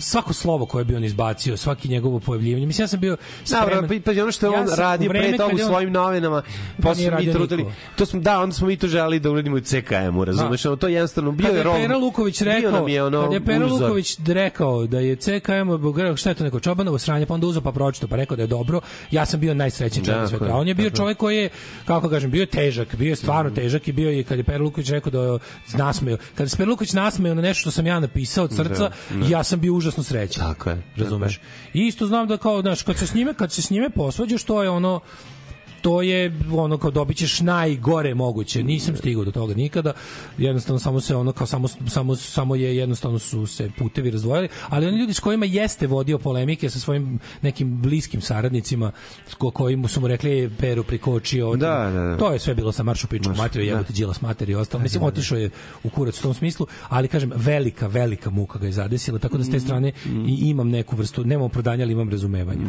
svako 0.00 0.32
slovo 0.32 0.66
koje 0.66 0.84
bi 0.84 0.96
on 0.96 1.04
izbacio, 1.04 1.56
svaki 1.56 1.88
njegovo 1.88 2.20
pojavljivanje. 2.20 2.66
Mislim, 2.66 2.82
ja 2.82 2.88
sam 2.88 3.00
bio 3.00 3.16
spreman. 3.44 3.88
pa, 3.88 3.94
pa 4.04 4.22
ono 4.22 4.32
što 4.32 4.46
je 4.46 4.52
Ja 4.52 4.60
on 4.60 4.68
sam 4.68 4.78
radio 4.78 5.10
pre 5.10 5.32
toga 5.32 5.44
kad 5.44 5.54
u 5.54 5.58
je 5.58 5.64
svojim 5.66 5.92
novinama, 5.92 6.42
Pa 6.76 6.82
posle 6.82 7.10
mi 7.10 7.32
trudili. 7.32 7.66
To 7.96 8.06
smo, 8.06 8.20
da, 8.20 8.40
onda 8.40 8.54
smo 8.54 8.66
mi 8.66 8.76
to 8.76 8.86
želeli 8.86 9.20
da 9.20 9.30
uradimo 9.30 9.56
u 9.56 9.60
CKM-u, 9.60 10.24
razumeš? 10.24 10.64
Ono, 10.66 10.76
to 10.76 10.88
je 10.88 10.94
jednostavno 10.94 11.32
bio 11.32 11.46
Kada 11.46 11.54
je 11.54 11.60
je 11.60 11.64
rol. 11.64 11.76
Pera 11.76 11.96
Luković 11.96 12.40
rekao, 12.40 12.88
je 12.88 13.04
ono 13.04 13.22
kada 13.22 13.34
je 13.34 13.44
Pera 13.44 13.66
uzor. 13.66 13.80
Luković 13.82 14.18
rekao 14.26 14.86
da 14.86 15.00
je 15.00 15.16
CKM 15.16 15.70
rekao 15.96 16.16
šta 16.16 16.28
je 16.28 16.34
to 16.34 16.44
neko 16.44 16.60
čobanovo 16.60 16.98
sranje, 16.98 17.26
pa 17.26 17.34
onda 17.34 17.46
uzeo 17.46 17.62
pa 17.62 17.72
pročitao, 17.72 18.08
pa 18.08 18.16
rekao 18.16 18.36
da 18.36 18.42
je 18.42 18.46
dobro, 18.46 18.80
ja 19.10 19.26
sam 19.26 19.40
bio 19.40 19.54
najsrećniji 19.54 20.04
čovjek 20.04 20.20
na 20.20 20.24
Tako 20.24 20.30
svetu. 20.30 20.44
je, 20.44 20.52
A 20.52 20.56
on 20.56 20.68
je 20.68 20.74
bio 20.74 20.84
je. 20.84 20.90
čovjek 20.90 21.18
koji 21.18 21.36
je, 21.36 21.48
kako 21.84 22.08
kažem, 22.08 22.30
bio 22.30 22.40
je 22.40 22.46
težak, 22.46 22.94
bio 22.96 23.08
je 23.08 23.16
stvarno 23.16 23.50
težak 23.50 23.88
i 23.88 23.92
bio 23.92 24.10
je, 24.10 24.22
kad 24.24 24.38
je 24.38 24.44
Pera 24.44 24.64
Luković 24.64 24.88
rekao 24.90 25.10
da 25.10 25.22
je 25.22 25.38
nasmeo, 25.74 26.16
kada 26.34 26.48
se 26.48 26.56
Pera 26.56 26.70
Luković 26.70 26.92
nasmeo 26.92 27.34
na 27.34 27.42
nešto 27.42 27.60
što 27.60 27.70
sam 27.70 27.86
ja 27.86 28.00
napisao 28.00 28.44
od 28.44 28.52
srca, 28.56 28.90
Da, 29.10 29.16
da. 29.16 29.26
ja 29.28 29.44
sam 29.48 29.60
bio 29.60 29.74
užasno 29.74 30.02
srećan. 30.02 30.44
Tako 30.44 30.70
je. 30.70 30.82
Razumeš? 30.96 31.40
I 31.74 31.86
isto 31.86 32.06
znam 32.06 32.28
da 32.28 32.36
kao, 32.36 32.60
znaš, 32.62 32.82
kad 32.82 32.96
se 32.96 33.06
s 33.06 33.14
njime, 33.14 33.34
kad 33.34 33.52
se 33.52 33.62
s 33.62 33.70
njime 33.70 33.90
posvađaš, 33.90 34.44
to 34.44 34.62
je 34.62 34.70
ono, 34.70 35.00
to 35.80 36.02
je 36.02 36.32
ono 36.52 36.78
kao 36.78 36.90
dobit 36.90 37.16
ćeš 37.16 37.40
najgore 37.40 38.14
moguće. 38.14 38.62
Nisam 38.62 38.96
stigao 38.96 39.24
do 39.24 39.30
toga 39.30 39.54
nikada. 39.54 39.92
Jednostavno 40.38 40.78
samo 40.78 41.00
se 41.00 41.16
ono 41.16 41.32
kao 41.32 41.46
samo 41.46 41.68
samo 41.68 42.16
samo 42.16 42.54
je 42.54 42.76
jednostavno 42.76 43.18
su 43.18 43.46
se 43.46 43.70
putevi 43.78 44.10
razdvojili, 44.10 44.48
ali 44.68 44.86
oni 44.86 44.98
ljudi 44.98 45.14
s 45.14 45.20
kojima 45.20 45.46
jeste 45.46 45.86
vodio 45.86 46.18
polemike 46.18 46.70
sa 46.70 46.78
svojim 46.78 47.18
nekim 47.42 47.82
bliskim 47.82 48.20
saradnicima 48.20 48.92
ko 49.38 49.50
koji 49.50 49.76
mu 49.76 49.88
su 49.88 50.00
mu 50.00 50.08
rekli 50.08 50.44
"E, 50.44 50.50
Peru 50.58 50.82
prikočio. 50.84 51.56
Da, 51.56 51.90
da, 51.94 52.00
da. 52.00 52.16
To 52.16 52.32
je 52.32 52.38
sve 52.38 52.54
bilo 52.54 52.72
sa 52.72 52.82
maršu 52.82 53.06
pičku 53.06 53.32
materiju, 53.36 53.66
jebote 53.66 53.92
Đilas 53.92 54.20
materiju 54.20 54.58
i 54.58 54.60
ostalo. 54.60 54.82
Mislim 54.82 55.02
otišao 55.02 55.38
je 55.38 55.50
u 55.84 55.90
kurac 55.90 56.18
u 56.18 56.22
tom 56.22 56.34
smislu, 56.34 56.66
ali 56.88 57.08
kažem 57.08 57.32
velika 57.36 57.86
velika 57.86 58.30
muka 58.30 58.58
ga 58.58 58.66
je 58.66 58.72
zadesila, 58.72 59.18
tako 59.18 59.38
da 59.38 59.44
s 59.44 59.50
te 59.50 59.60
strane 59.60 59.92
i 60.26 60.48
imam 60.48 60.68
neku 60.68 60.96
vrstu, 60.96 61.24
nemam 61.24 61.44
opravdanja, 61.44 61.84
ali 61.84 61.92
imam 61.92 62.10
razumevanja. 62.10 62.64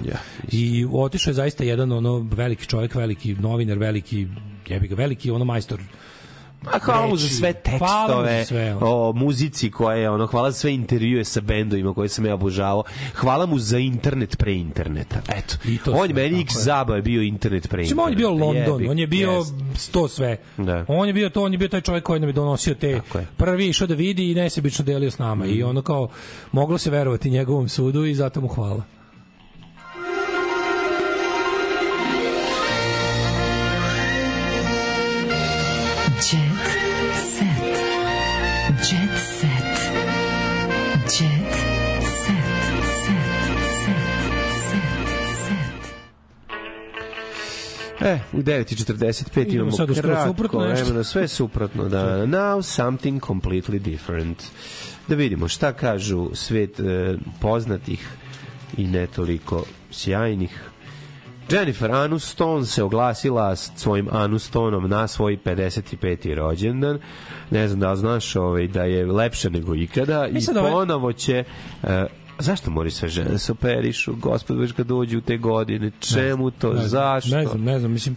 I 0.52 0.86
otišao 0.94 1.32
je 1.32 1.36
zaista 1.36 1.64
jedan 1.64 1.92
ono 1.92 2.28
veliki 2.32 2.66
čovjek, 2.66 2.96
veliki 3.00 3.36
novinar, 3.36 3.78
veliki 3.80 4.28
jebi 4.68 4.88
ga, 4.88 4.96
veliki 4.96 5.32
ono 5.32 5.46
majstor 5.46 5.80
A 6.66 6.80
hvala 6.80 7.08
mu 7.08 7.16
za 7.16 7.28
sve 7.30 7.50
mu 7.50 7.54
za 7.54 7.60
tekstove, 7.62 8.46
sve, 8.46 8.76
ono. 8.76 8.86
o 8.88 9.14
muzici 9.14 9.72
koje 9.72 10.02
je 10.02 10.10
ono, 10.10 10.26
hvala 10.28 10.52
za 10.52 10.58
sve 10.58 10.74
intervjue 10.74 11.24
sa 11.26 11.42
bendovima 11.42 11.94
koje 11.94 12.10
sam 12.10 12.26
ja 12.26 12.34
obožavao. 12.34 12.84
Hvala 13.16 13.46
mu 13.46 13.60
za 13.60 13.78
internet 13.80 14.38
pre 14.38 14.54
interneta. 14.54 15.22
Eto. 15.30 15.56
to 15.86 15.92
On 15.94 16.06
sve, 16.06 16.14
meni 16.16 16.42
X 16.42 16.66
tako 16.66 16.94
je. 16.94 16.98
je 16.98 17.02
bio 17.02 17.22
internet 17.24 17.70
pre 17.70 17.82
interneta. 17.82 18.04
on 18.04 18.10
je 18.10 18.16
bio 18.18 18.30
London, 18.32 18.56
Jebi, 18.76 18.88
on 18.88 19.00
je 19.00 19.08
bio 19.08 19.32
jest. 19.32 19.92
to 19.92 20.08
sve. 20.08 20.38
Da. 20.58 20.86
On 20.88 21.08
je 21.08 21.14
bio 21.14 21.30
to, 21.30 21.44
on 21.44 21.52
je 21.52 21.58
bio 21.58 21.68
taj 21.68 21.82
čovjek 21.82 22.04
koji 22.04 22.20
nam 22.20 22.30
je 22.30 22.34
donosio 22.34 22.74
te 22.76 23.02
prvi 23.38 23.68
išao 23.68 23.88
da 23.88 23.96
vidi 23.96 24.32
i 24.32 24.36
nesebično 24.36 24.86
delio 24.86 25.12
s 25.12 25.18
nama 25.20 25.46
i 25.46 25.54
Mhm. 25.54 25.66
ono 25.66 25.82
kao 25.82 26.10
moglo 26.52 26.78
se 26.78 26.90
verovati 26.92 27.30
njegovom 27.30 27.70
sudu 27.70 28.06
i 28.06 28.16
zato 28.16 28.42
mu 28.42 28.48
hvala. 28.48 28.84
E, 48.02 48.20
u 48.34 48.38
9.45 48.38 49.42
Idemo 49.42 49.56
imamo 49.56 49.72
sad 49.72 50.02
kratko 50.02 50.28
suprotno 50.28 50.60
vremena, 50.60 51.04
sve 51.04 51.28
suprotno. 51.28 51.90
Da, 51.90 52.26
now 52.26 52.62
something 52.62 53.22
completely 53.22 53.80
different. 53.80 54.44
Da 55.08 55.16
vidimo 55.16 55.48
šta 55.48 55.74
kažu 55.74 56.30
svet 56.34 56.80
e, 56.80 57.18
poznatih 57.42 58.10
i 58.78 58.88
ne 58.88 59.08
toliko 59.08 59.64
sjajnih. 59.92 60.70
Jennifer 61.52 61.92
Aniston 61.92 62.66
se 62.66 62.84
oglasila 62.84 63.56
s 63.56 63.72
svojim 63.76 64.08
Anistonom 64.12 64.90
na 64.90 65.08
svoj 65.08 65.38
55. 65.46 66.36
rođendan. 66.36 67.00
Ne 67.52 67.68
znam 67.68 67.80
da 67.80 67.92
li 67.92 67.98
znaš 67.98 68.36
ovaj, 68.36 68.68
da 68.68 68.84
je 68.84 69.06
lepše 69.06 69.50
nego 69.50 69.76
ikada 69.76 70.28
i 70.28 70.34
Mislim 70.34 70.54
da 70.54 70.62
ovaj- 70.62 70.72
ponovo 70.72 71.14
će 71.14 71.44
e, 71.84 72.06
Zašto 72.40 72.72
moraju 72.72 72.92
sve 72.92 73.10
žene 73.10 73.30
da 73.32 73.38
se 73.38 73.52
operišu? 73.52 74.16
Gospod, 74.16 74.60
već 74.60 74.72
kad 74.72 74.88
dođu 74.88 75.18
u 75.18 75.22
te 75.22 75.38
godine, 75.38 75.92
čemu 76.00 76.52
to? 76.52 76.74
Ne 76.74 76.76
znam, 76.76 76.90
Zašto? 76.90 77.36
Ne 77.38 77.46
znam, 77.46 77.64
ne 77.64 77.80
znam, 77.80 77.92
mislim 77.92 78.16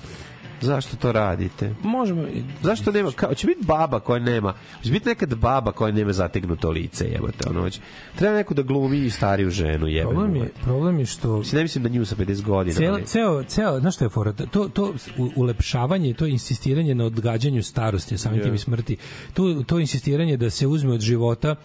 Zašto 0.63 0.97
to 0.97 1.13
radite? 1.13 1.75
možemo 1.83 2.25
Zašto 2.63 2.93
nema, 2.93 3.13
kao, 3.13 3.35
će 3.35 3.47
biti 3.47 3.67
baba 3.67 4.01
koja 4.01 4.21
nema, 4.21 4.55
će 4.83 4.91
biti 4.93 5.09
nekad 5.09 5.35
baba 5.35 5.73
koja 5.73 5.93
nema 5.93 6.13
zategnuto 6.13 6.71
lice, 6.71 7.09
jebote, 7.09 7.49
ono, 7.51 7.61
hoće. 7.61 7.81
Treba 8.19 8.37
neko 8.37 8.55
da 8.55 8.63
glumi 8.63 8.99
i 8.99 9.11
stariju 9.11 9.51
ženu, 9.51 9.87
jebote. 9.87 10.15
problem 10.15 10.37
je, 10.37 10.51
problem 10.65 10.99
je 10.99 11.07
što 11.07 11.39
Mislim, 11.39 11.59
ne 11.59 11.63
mislim 11.63 11.83
da 11.85 11.89
nju 11.91 12.05
sa 12.05 12.17
50 12.17 12.43
godina. 12.43 12.77
Ceo, 12.77 12.93
ali- 12.93 13.05
ceo, 13.05 13.43
ceo, 13.43 13.81
znaš 13.81 13.95
što 13.95 14.05
je 14.05 14.09
fora? 14.09 14.33
To, 14.33 14.69
to 14.69 14.95
ulepšavanje, 15.37 16.15
to 16.15 16.27
insistiranje 16.27 16.95
na 16.95 17.05
odgađanju 17.05 17.63
starosti, 17.63 18.19
samim 18.19 18.39
Je. 18.39 18.45
tim 18.45 18.55
i 18.55 18.59
smrti, 18.59 18.97
to, 19.35 19.63
to 19.67 19.79
insistiranje 19.79 20.37
da 20.37 20.51
se 20.51 20.67
uzme 20.67 20.93
od 20.93 21.01
života 21.01 21.57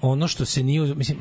ono 0.00 0.28
što 0.28 0.44
se 0.44 0.62
nije, 0.62 0.94
mislim, 0.94 1.18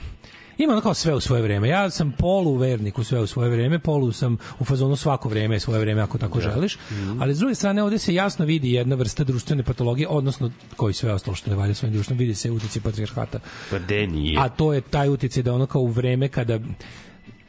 ima 0.63 0.73
ono 0.73 0.81
kao 0.81 0.93
sve 0.93 1.13
u 1.15 1.19
svoje 1.19 1.41
vreme. 1.41 1.69
Ja 1.69 1.89
sam 1.89 2.11
poluvernik 2.11 2.97
u 2.99 3.03
sve 3.03 3.19
u 3.19 3.27
svoje 3.27 3.49
vreme, 3.49 3.79
polu 3.79 4.11
sam 4.11 4.37
u 4.59 4.65
fazonu 4.65 4.95
svako 4.95 5.29
vreme 5.29 5.55
je 5.55 5.59
svoje 5.59 5.79
vreme 5.79 6.01
ako 6.01 6.17
tako 6.17 6.41
želiš, 6.41 6.77
Mhm. 6.91 7.21
ali 7.21 7.35
s 7.35 7.39
druge 7.39 7.55
strane 7.55 7.83
ovde 7.83 7.97
se 7.97 8.13
jasno 8.13 8.45
vidi 8.45 8.71
jedna 8.71 8.95
vrsta 8.95 9.23
društvene 9.23 9.63
patologije, 9.63 10.07
odnosno 10.07 10.51
koji 10.75 10.93
sve 10.93 11.13
ostalo 11.13 11.35
što 11.35 11.49
ne 11.49 11.55
valja 11.55 11.73
svojim 11.73 11.93
društvom, 11.93 12.17
vidi 12.17 12.35
se 12.35 12.51
utice 12.51 12.81
patrijarhata. 12.81 13.39
Pa 13.69 13.79
de 13.79 14.07
nije. 14.07 14.39
A 14.39 14.49
to 14.49 14.73
je 14.73 14.81
taj 14.81 15.09
uticaj 15.09 15.43
da 15.43 15.53
ono 15.53 15.65
kao 15.65 15.81
u 15.81 15.87
vreme 15.87 16.27
kada 16.27 16.59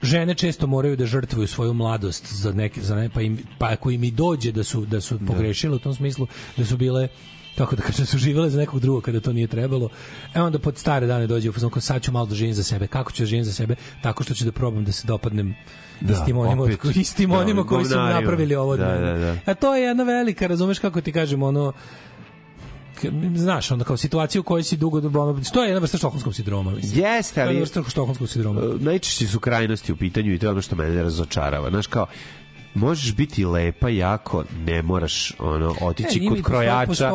žene 0.02 0.34
često 0.34 0.66
moraju 0.66 0.96
da 0.96 1.06
žrtvuju 1.06 1.46
svoju 1.46 1.72
mladost 1.74 2.32
za 2.32 2.52
neke 2.52 2.80
za 2.82 2.94
ne, 2.96 3.08
pa 3.08 3.20
im 3.20 3.38
pa 3.58 3.66
ako 3.70 3.90
im 3.90 4.04
i 4.04 4.10
dođe 4.10 4.52
da 4.52 4.64
su 4.64 4.84
da 4.86 5.00
su 5.00 5.18
pogrešile 5.26 5.76
u 5.76 5.78
tom 5.78 5.94
smislu 5.94 6.26
da 6.56 6.64
su 6.64 6.76
bile 6.76 7.08
kako 7.58 7.76
da 7.76 7.82
kažem, 7.82 8.02
da 8.02 8.06
su 8.06 8.18
živele 8.18 8.50
za 8.50 8.58
nekog 8.58 8.80
drugog 8.80 9.02
kada 9.02 9.20
to 9.20 9.32
nije 9.32 9.46
trebalo. 9.46 9.88
E 10.34 10.40
onda 10.40 10.58
pod 10.58 10.78
stare 10.78 11.06
dane 11.06 11.26
dođe 11.26 11.50
u 11.50 11.52
fazon 11.52 11.70
sad 11.80 12.02
ću 12.02 12.12
malo 12.12 12.26
da 12.26 12.34
živim 12.34 12.54
za 12.54 12.62
sebe. 12.62 12.86
Kako 12.86 13.12
ću 13.12 13.22
da 13.22 13.26
živim 13.26 13.44
za 13.44 13.52
sebe? 13.52 13.74
Tako 14.02 14.22
što 14.24 14.34
ću 14.34 14.44
da 14.44 14.52
probam 14.52 14.84
da 14.84 14.92
se 14.92 15.06
dopadnem 15.06 15.54
Da, 16.00 16.12
istim 16.12 16.38
onima, 16.38 16.62
opet. 16.62 16.96
istim 16.96 17.30
Da, 17.30 17.38
onima 17.38 17.64
koji 17.66 17.84
su 17.84 17.96
napravili 17.96 18.54
ovo. 18.54 18.76
Da, 18.76 18.98
da, 18.98 19.18
da. 19.18 19.36
A 19.46 19.54
to 19.54 19.76
je 19.76 19.82
jedna 19.82 20.04
velika, 20.04 20.46
razumeš 20.46 20.78
kako 20.78 21.00
ti 21.00 21.12
kažem, 21.12 21.42
ono 21.42 21.72
znaš, 23.34 23.70
onda 23.70 23.84
kao 23.84 23.96
situacija 23.96 24.40
u 24.40 24.44
kojoj 24.44 24.62
si 24.62 24.76
dugo 24.76 24.98
ono, 24.98 25.40
to 25.52 25.62
je 25.62 25.68
jedna 25.68 25.80
vrsta 25.80 25.98
štokholmskog 25.98 26.34
sindroma, 26.34 26.70
mislim. 26.70 27.04
Jeste, 27.04 27.34
To 27.34 27.40
je 27.40 27.44
ali... 27.44 27.54
jedna 27.54 27.60
vrsta 27.60 27.82
štokholmskog 27.90 28.28
sindroma. 28.28 28.60
E, 28.60 28.64
najčešće 28.78 29.26
su 29.26 29.40
krajnosti 29.40 29.92
u 29.92 29.96
pitanju 29.96 30.34
i 30.34 30.38
to 30.38 30.46
je 30.46 30.50
ono 30.50 30.62
što 30.62 30.76
mene 30.76 31.02
razočarava. 31.02 31.70
Znaš, 31.70 31.86
kao, 31.86 32.06
možeš 32.74 33.14
biti 33.14 33.44
lepa 33.44 33.88
jako, 33.88 34.44
ne 34.66 34.82
moraš 34.82 35.32
ono 35.38 35.74
otići 35.80 36.20
E, 36.24 36.28
kod 36.28 36.42
krojača 36.42 37.10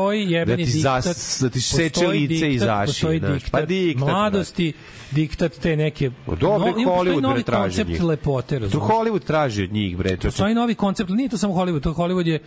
da 0.45 0.55
ti 0.55 0.65
diktat, 0.65 1.17
da 1.41 1.49
ti 1.49 1.61
seče 1.61 2.07
lice 2.07 2.53
i 2.53 2.59
zaši, 2.59 3.07
diktat, 3.07 3.51
Pa 3.51 3.61
diktat, 3.61 4.07
mladosti, 4.07 4.73
diktat 5.11 5.53
te 5.53 5.75
neke... 5.75 6.11
Pa 6.25 6.35
dobro, 6.35 6.71
no, 6.71 6.73
Hollywood 6.73 7.21
novi 7.21 7.33
bre 7.33 7.43
traži 7.43 7.65
od 7.65 7.87
koncept 7.87 7.89
njih. 7.89 8.03
lepote, 8.03 8.55
To 8.55 8.59
razumiješ? 8.59 8.89
Hollywood 8.89 9.23
traži 9.23 9.63
od 9.63 9.71
njih, 9.71 9.97
bre. 9.97 10.17
To 10.17 10.27
Postoji 10.27 10.55
novi 10.55 10.75
koncept, 10.75 11.09
nije 11.09 11.29
to 11.29 11.37
samo 11.37 11.53
Hollywood, 11.53 11.81
to 11.81 11.93
Hollywood 11.93 12.27
je 12.27 12.39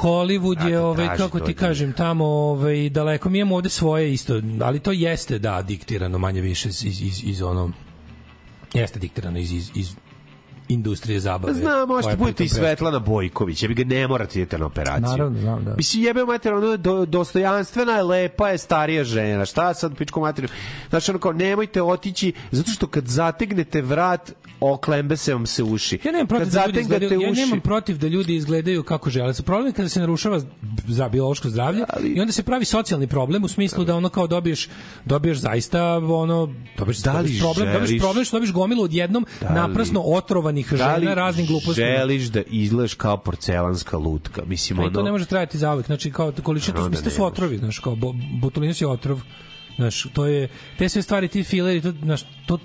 Hollywood 0.00 0.68
je, 0.68 0.80
ovaj, 0.80 1.16
kako 1.16 1.38
to 1.38 1.44
ti 1.44 1.50
njih. 1.50 1.56
kažem, 1.56 1.92
tamo 1.92 2.24
ovaj, 2.24 2.88
daleko. 2.88 3.30
Mi 3.30 3.38
imamo 3.38 3.56
ovde 3.56 3.68
svoje 3.68 4.12
isto, 4.12 4.40
ali 4.62 4.80
to 4.80 4.92
jeste, 4.92 5.38
da, 5.38 5.62
diktirano 5.62 6.18
manje 6.18 6.40
više 6.40 6.68
iz, 6.68 6.84
iz, 6.84 7.02
iz, 7.02 7.24
iz 7.24 7.42
ono, 7.42 7.72
jeste 8.74 8.98
diktirano 8.98 9.38
iz, 9.38 9.52
iz, 9.52 9.70
iz 9.74 9.96
industrije 10.72 11.20
zabave. 11.20 11.54
Znam, 11.54 11.88
možete 11.88 12.16
budete 12.16 12.44
i 12.44 12.48
Svetlana 12.48 12.98
Bojković, 12.98 13.62
ja 13.62 13.68
bi 13.68 13.74
ga 13.74 13.84
ne 13.84 14.08
morate 14.08 14.40
idete 14.40 14.58
na 14.58 14.66
operaciju. 14.66 15.08
Naravno, 15.08 15.40
znam, 15.40 15.64
da. 15.64 15.74
Mislim, 15.76 16.04
jebe 16.04 16.24
mater, 16.24 16.54
ono, 16.54 16.76
do, 16.76 17.06
dostojanstvena 17.06 17.92
je, 17.92 18.02
lepa 18.02 18.48
je, 18.48 18.58
starija 18.58 19.04
žena. 19.04 19.44
Šta 19.44 19.74
sad, 19.74 19.96
pičko 19.96 20.20
mater? 20.20 20.50
Znači, 20.90 21.10
ono 21.10 21.20
kao, 21.20 21.32
nemojte 21.32 21.82
otići, 21.82 22.32
zato 22.50 22.70
što 22.70 22.86
kad 22.86 23.06
zategnete 23.06 23.82
vrat, 23.82 24.32
oklembe 24.62 25.16
se 25.16 25.34
vam 25.34 25.46
se 25.46 25.62
uši. 25.64 25.98
Ja 26.04 26.12
nemam 26.12 26.26
protiv 26.26 26.44
kad 26.46 26.52
da 26.54 26.66
ljudi 26.66 26.80
izgledaju, 26.80 27.20
ja 27.20 27.32
nemam 27.32 27.60
protiv 27.60 27.98
da 27.98 28.06
ljudi 28.08 28.34
izgledaju 28.34 28.82
kako 28.82 29.10
žele. 29.10 29.34
Sa 29.34 29.42
problem 29.42 29.66
je 29.66 29.72
kada 29.72 29.88
se 29.88 30.00
narušava 30.00 30.40
za 30.86 31.08
biološko 31.08 31.48
zdravlje 31.48 31.84
i 32.06 32.20
onda 32.20 32.32
se 32.32 32.42
pravi 32.42 32.64
socijalni 32.66 33.06
problem 33.06 33.44
u 33.44 33.48
smislu 33.48 33.84
da 33.84 33.96
ono 33.96 34.08
kao 34.08 34.26
dobiješ 34.26 34.68
dobiješ 35.04 35.38
zaista 35.38 35.82
ono 35.96 36.54
dobiješ, 36.78 36.98
Da 36.98 37.12
li 37.12 37.16
dobiješ 37.18 37.40
problem, 37.40 37.66
dobiješ 37.68 37.88
želiš- 37.90 38.00
problem 38.00 38.24
što 38.24 38.36
dobiješ 38.36 38.52
gomilu 38.52 38.82
odjednom 38.82 39.26
Da 39.40 39.48
li- 39.48 39.54
naprasno 39.54 40.00
otrovanih 40.02 40.70
da 40.70 40.76
žena 40.76 41.14
raznim 41.14 41.46
glupostima. 41.46 41.86
želiš 41.88 42.22
da 42.24 42.42
izgledaš 42.42 42.94
kao 42.94 43.16
porcelanska 43.16 43.96
lutka? 43.98 44.42
Mislim, 44.44 44.78
A 44.78 44.82
ono... 44.82 44.90
to 44.90 45.02
ne 45.02 45.12
može 45.12 45.26
trajati 45.26 45.58
zauvek. 45.58 45.86
Znači, 45.86 46.10
kao 46.12 46.32
količina, 46.34 46.72
Naravno 46.72 46.88
da 46.88 46.90
mislim, 46.90 47.04
to 47.04 47.10
ne 47.10 47.16
su 47.16 47.24
otrovi, 47.24 47.58
znaš, 47.58 47.78
kao 47.78 47.96
bo, 47.96 48.12
botulinus 48.34 48.80
je 48.80 48.88
otrov. 48.88 49.20
Znaš, 49.76 50.06
to 50.12 50.26
je, 50.26 50.48
te 50.78 50.88
sve 50.88 51.02
stvari, 51.02 51.28
ti 51.28 51.42
fileri, 51.42 51.80
to, 51.82 51.92
znaš, 51.94 52.22
to, 52.46 52.58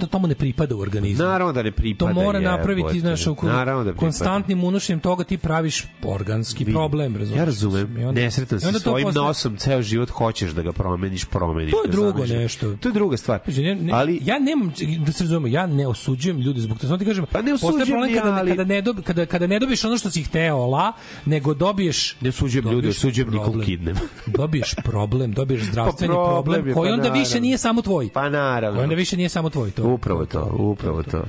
to, 0.00 0.06
tomu 0.06 0.26
ne 0.26 0.34
pripada 0.34 0.76
u 0.76 0.80
organizmu. 0.80 1.24
Naravno 1.24 1.52
da 1.52 1.62
ne 1.62 1.72
pripada. 1.72 2.12
To 2.12 2.14
mora 2.14 2.38
jebote. 2.38 2.56
napraviti, 2.56 3.00
znaš, 3.00 3.26
u 3.26 3.36
Naravno 3.42 3.84
da 3.84 3.92
konstantnim 3.92 4.64
unošenjem 4.64 5.00
toga 5.00 5.24
ti 5.24 5.38
praviš 5.38 5.84
organski 6.04 6.64
problem, 6.64 7.16
razumiješ? 7.16 7.38
Ja 7.38 7.44
razumem, 7.44 7.98
I 7.98 8.04
onda- 8.04 8.20
nesretan 8.20 8.60
si 8.60 8.72
to 8.72 8.78
svojim 8.78 9.06
posle- 9.06 9.22
nosom 9.22 9.56
ceo 9.56 9.82
život 9.82 10.10
hoćeš 10.10 10.50
da 10.50 10.62
ga 10.62 10.72
promeniš, 10.72 11.24
promeniš. 11.24 11.72
To 11.72 11.82
je 11.84 11.90
drugo 11.90 12.10
zamisliš. 12.10 12.38
nešto. 12.38 12.76
To 12.76 12.88
je 12.88 12.92
druga 12.92 13.16
stvar. 13.16 13.40
Ne, 13.46 13.74
ne, 13.74 13.92
Ali 13.92 14.20
ja 14.22 14.38
nemam 14.38 14.72
da 15.06 15.12
se 15.12 15.24
razumemo, 15.24 15.46
ja 15.46 15.66
ne 15.66 15.86
osuđujem 15.86 16.40
ljude 16.40 16.60
zbog 16.60 16.78
toga. 16.78 16.88
Samo 16.88 16.98
ti 16.98 17.04
kažem, 17.04 17.26
Pa 17.32 17.42
ne 17.42 17.54
osuđujem 17.54 17.86
problem 17.88 18.14
ja, 18.14 18.22
kada, 18.22 18.34
ali- 18.34 18.50
kada, 18.50 18.64
ne 18.64 18.82
dobi, 18.82 19.02
kada, 19.02 19.26
kada 19.26 19.46
ne 19.46 19.58
dobiješ 19.58 19.84
ono 19.84 19.98
što 19.98 20.10
si 20.10 20.22
hteo, 20.22 20.66
la, 20.66 20.92
nego 21.24 21.54
dobiješ 21.54 22.16
ne 22.20 22.28
osuđujem 22.28 22.64
dobiješ 22.64 22.96
osuđujem 22.96 23.30
problem. 23.30 23.66
Kidnem. 23.66 23.96
dobiješ 24.38 24.74
problem, 24.84 25.32
dobiješ 25.32 25.62
zdravstveni 25.62 26.14
Pa 26.14 26.24
problem 26.24 26.42
problem, 26.44 26.68
je, 26.68 26.74
koji 26.74 26.88
pa 26.90 26.94
onda 26.94 27.08
više 27.10 27.40
nije 27.40 27.58
samo 27.58 27.82
tvoj. 27.82 28.08
Pa 28.08 28.28
naravno. 28.28 28.76
Koji 28.78 28.82
onda 28.84 28.94
više 28.94 29.16
nije 29.16 29.28
samo 29.28 29.50
tvoj. 29.50 29.70
To. 29.74 29.88
Upravo 29.88 30.26
to, 30.26 30.56
upravo 30.58 31.02
to. 31.02 31.24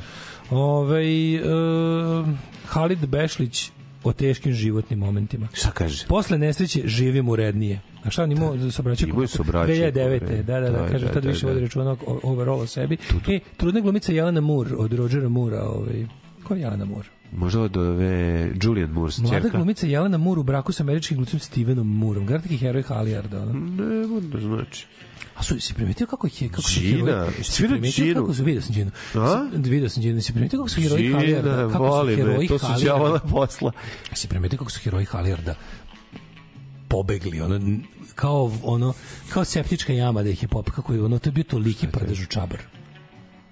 Ove, 0.49 1.01
uh, 1.35 2.27
Halid 2.65 3.05
Bešlić 3.07 3.71
o 4.03 4.13
teškim 4.13 4.53
životnim 4.53 4.99
momentima. 4.99 5.47
Šta 5.53 5.71
kaže? 5.71 6.05
Posle 6.07 6.37
nesreće 6.37 6.81
živim 6.85 7.29
urednije. 7.29 7.81
A 8.03 8.09
šta 8.09 8.23
on 8.23 8.31
imao 8.31 8.71
saobraćaj? 8.71 9.09
Imao 9.09 9.21
je 9.21 9.27
saobraćaj, 9.27 9.75
2009. 9.91 10.19
bre. 10.19 10.43
Da, 10.43 10.59
da, 10.59 10.69
da, 10.69 10.69
Da, 10.71 10.87
kaže, 10.87 11.05
da, 11.05 11.13
tad 11.13 11.23
da, 11.23 11.29
više 11.29 11.45
da. 11.45 11.51
vodi 11.51 11.61
računa 11.61 11.95
overall 12.23 12.59
o 12.59 12.67
sebi. 12.67 12.97
E, 13.27 13.39
trudna 13.57 13.81
glumica 13.81 14.11
Jelena 14.11 14.41
Moore 14.41 14.75
od 14.75 14.93
Rogera 14.93 15.29
Moora, 15.29 15.63
ovaj, 15.63 16.05
ko 16.43 16.53
je 16.55 16.61
Jelena 16.61 16.85
Moore? 16.85 17.07
Možda 17.31 17.61
od 17.61 17.77
ove 17.77 18.51
Julian 18.61 18.89
Moore, 18.89 19.13
Mlada 19.19 19.39
čerka. 19.41 19.57
glumica 19.57 19.87
Jelena 19.87 20.17
Moore 20.17 20.39
u 20.39 20.43
braku 20.43 20.71
sa 20.71 20.83
američkim 20.83 21.17
glumcem 21.17 21.39
Stevenom 21.39 21.87
Mooreom. 21.89 22.25
Garantiki 22.25 22.57
heroj 22.57 22.81
Halijarda. 22.81 23.45
Ne, 23.45 24.07
možda 24.07 24.39
znači. 24.39 24.87
A 25.35 25.43
su, 25.43 25.59
si 25.59 25.73
primetio 25.73 26.07
kako 26.07 26.27
je 26.27 26.49
kako 26.49 26.61
su 26.61 26.79
Gina, 26.79 27.27
primetio 27.57 28.05
Ginu? 28.05 28.21
kako 28.21 28.33
su 28.33 28.43
vidio 28.43 28.61
sam 28.61 28.75
Ginu. 28.75 28.91
A? 29.15 29.47
Vidio 29.53 29.89
sam 29.89 30.03
Ginu, 30.03 30.21
si 30.21 30.33
primetio 30.33 30.59
kako 30.59 30.69
su 30.69 30.81
heroji 30.81 31.11
Halijarda, 31.11 31.69
kako 31.71 32.01
su 32.01 32.15
heroji 32.15 32.47
to 32.47 32.59
su 32.59 32.85
đavola 32.85 33.19
posla. 33.19 33.71
Si 34.13 34.27
primetio 34.27 34.57
kako 34.57 34.71
su 34.71 34.79
heroji 34.79 35.05
Halijarda 35.05 35.55
pobegli, 36.87 37.41
ono, 37.41 37.79
kao, 38.15 38.51
ono, 38.63 38.93
kao 39.29 39.45
septička 39.45 39.93
jama 39.93 40.23
da 40.23 40.29
ih 40.29 40.43
je 40.43 40.47
pop, 40.47 40.69
kako 40.69 40.93
je, 40.93 41.03
ono, 41.03 41.19
to 41.19 41.29
je 41.29 41.33
bio 41.33 41.43
toliki 41.43 41.87
prdež 41.87 42.23
u 42.23 42.25
čabar. 42.25 42.74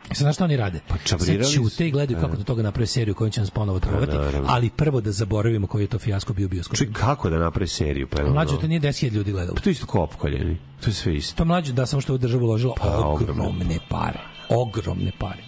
Sad 0.08 0.18
znaš 0.18 0.36
šta 0.36 0.44
oni 0.44 0.58
rade? 0.58 0.80
Pa 0.88 0.96
čabrirali 1.04 1.46
su. 1.46 1.70
ćute 1.70 1.88
i 1.88 1.92
gledaju 1.92 2.20
kako 2.20 2.36
do 2.38 2.44
toga 2.44 2.64
naprave 2.64 2.88
seriju 2.88 3.16
kojom 3.16 3.32
će 3.32 3.40
nas 3.42 3.50
ponovo 3.50 3.80
trovati, 3.80 4.18
naravno. 4.18 4.48
ali 4.50 4.70
prvo 4.70 5.02
da 5.02 5.12
zaboravimo 5.12 5.68
koji 5.68 5.84
je 5.84 5.88
to 5.88 6.00
fijasko 6.00 6.34
bio 6.34 6.48
bioskop. 6.48 6.78
Čekaj, 6.78 6.94
kako 6.94 7.30
da 7.30 7.38
napravi 7.38 7.68
seriju? 7.68 8.08
Pa, 8.08 8.24
Mlađe, 8.24 8.60
to 8.62 8.68
nije 8.68 8.82
10.000 8.82 9.12
ljudi 9.12 9.32
gledalo. 9.32 9.56
Pa 9.56 9.62
to 9.62 9.70
isto 9.70 9.86
kopkoljeni. 9.86 10.58
To 10.84 10.90
je 10.90 10.94
sve 10.94 11.16
isto. 11.16 11.34
Pa 11.38 11.44
mlađe 11.44 11.74
da 11.74 11.86
samo 11.86 12.02
što 12.02 12.14
je 12.14 12.16
u 12.16 12.18
državu 12.18 12.44
uložila 12.44 12.74
Pa, 12.82 12.98
ogromne 12.98 13.44
ogromne. 13.44 13.78
pare. 13.90 14.20
Ogromne 14.50 15.12
pare. 15.20 15.44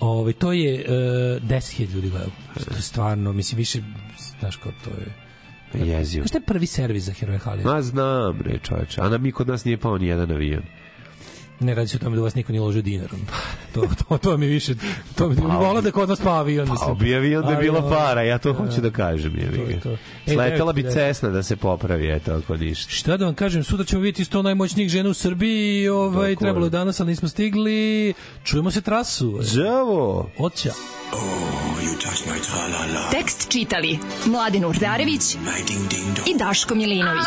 Ove, 0.00 0.32
to 0.32 0.52
je 0.52 0.74
uh, 0.74 1.48
10.000 1.48 1.90
ljudi 1.94 2.10
gledalo. 2.10 2.32
To 2.54 2.76
je 2.76 2.82
stvarno, 2.82 3.32
mislim, 3.32 3.56
više, 3.58 3.82
znaš 4.40 4.56
kao 4.56 4.72
to 4.84 4.90
je... 4.90 5.14
Jezivo. 5.86 6.22
Znaš 6.22 6.28
šta 6.28 6.38
je 6.38 6.42
prvi 6.42 6.66
servis 6.66 7.04
za 7.04 7.12
heroje 7.12 7.38
Halija? 7.38 7.66
Ma 7.66 7.82
znam, 7.82 8.38
bre, 8.38 8.58
čoveče. 8.62 9.00
A 9.00 9.08
na 9.08 9.18
mi 9.18 9.32
kod 9.32 9.48
nas 9.48 9.64
nije 9.64 9.76
pao 9.78 9.98
ni 9.98 10.06
jedan 10.06 10.30
avion. 10.30 10.62
Ne 11.60 11.74
radi 11.74 11.88
se 11.88 11.96
o 11.96 12.00
tome 12.00 12.16
da 12.16 12.22
vas 12.22 12.34
niko 12.34 12.52
nije 12.52 12.62
ložio 12.62 12.82
dinar. 12.82 13.08
ono. 13.12 13.22
To, 13.74 13.94
to, 14.08 14.18
to 14.18 14.36
mi 14.36 14.46
više... 14.46 14.74
To 15.14 15.28
mi 15.28 15.36
Pa, 15.36 15.42
vola 15.42 15.80
da 15.80 15.90
kod 15.90 16.08
vas 16.08 16.20
pa 16.20 16.30
avion. 16.30 16.66
Pa 16.66 16.72
mislim. 16.72 16.98
bi 16.98 17.14
avion 17.14 17.42
da 17.44 17.50
je 17.50 17.56
bilo 17.56 17.88
para, 17.90 18.22
ja 18.22 18.38
to 18.38 18.52
hoću 18.52 18.80
da 18.80 18.90
kažem. 18.90 19.36
Je, 19.36 19.52
to 19.56 19.62
je 19.62 19.80
to. 19.80 19.92
E, 20.26 20.32
Sletela 20.34 20.72
bi 20.72 20.82
9.50. 20.82 20.92
cesna 20.92 21.28
da 21.28 21.42
se 21.42 21.56
popravi, 21.56 22.10
eto, 22.10 22.32
ako 22.34 22.56
ništa. 22.56 22.90
Šta 22.90 23.16
da 23.16 23.24
vam 23.24 23.34
kažem, 23.34 23.64
sutra 23.64 23.84
ćemo 23.84 24.02
vidjeti 24.02 24.30
100 24.30 24.42
najmoćnijih 24.42 24.88
žena 24.90 25.10
u 25.10 25.14
Srbiji, 25.14 25.88
ovaj, 25.88 26.34
Tako 26.34 26.44
trebalo 26.44 26.66
je. 26.66 26.70
danas, 26.70 27.00
ali 27.00 27.10
nismo 27.10 27.28
stigli. 27.28 28.14
Čujemo 28.44 28.70
se 28.70 28.80
trasu. 28.80 29.40
Đavo! 29.54 30.30
Oća. 30.38 30.72
Tekst 33.10 33.50
čitali 33.50 33.98
Mladin 34.26 34.64
Urdarević 34.64 35.34
i 36.26 36.38
Daško 36.38 36.74
Milinović. 36.74 37.26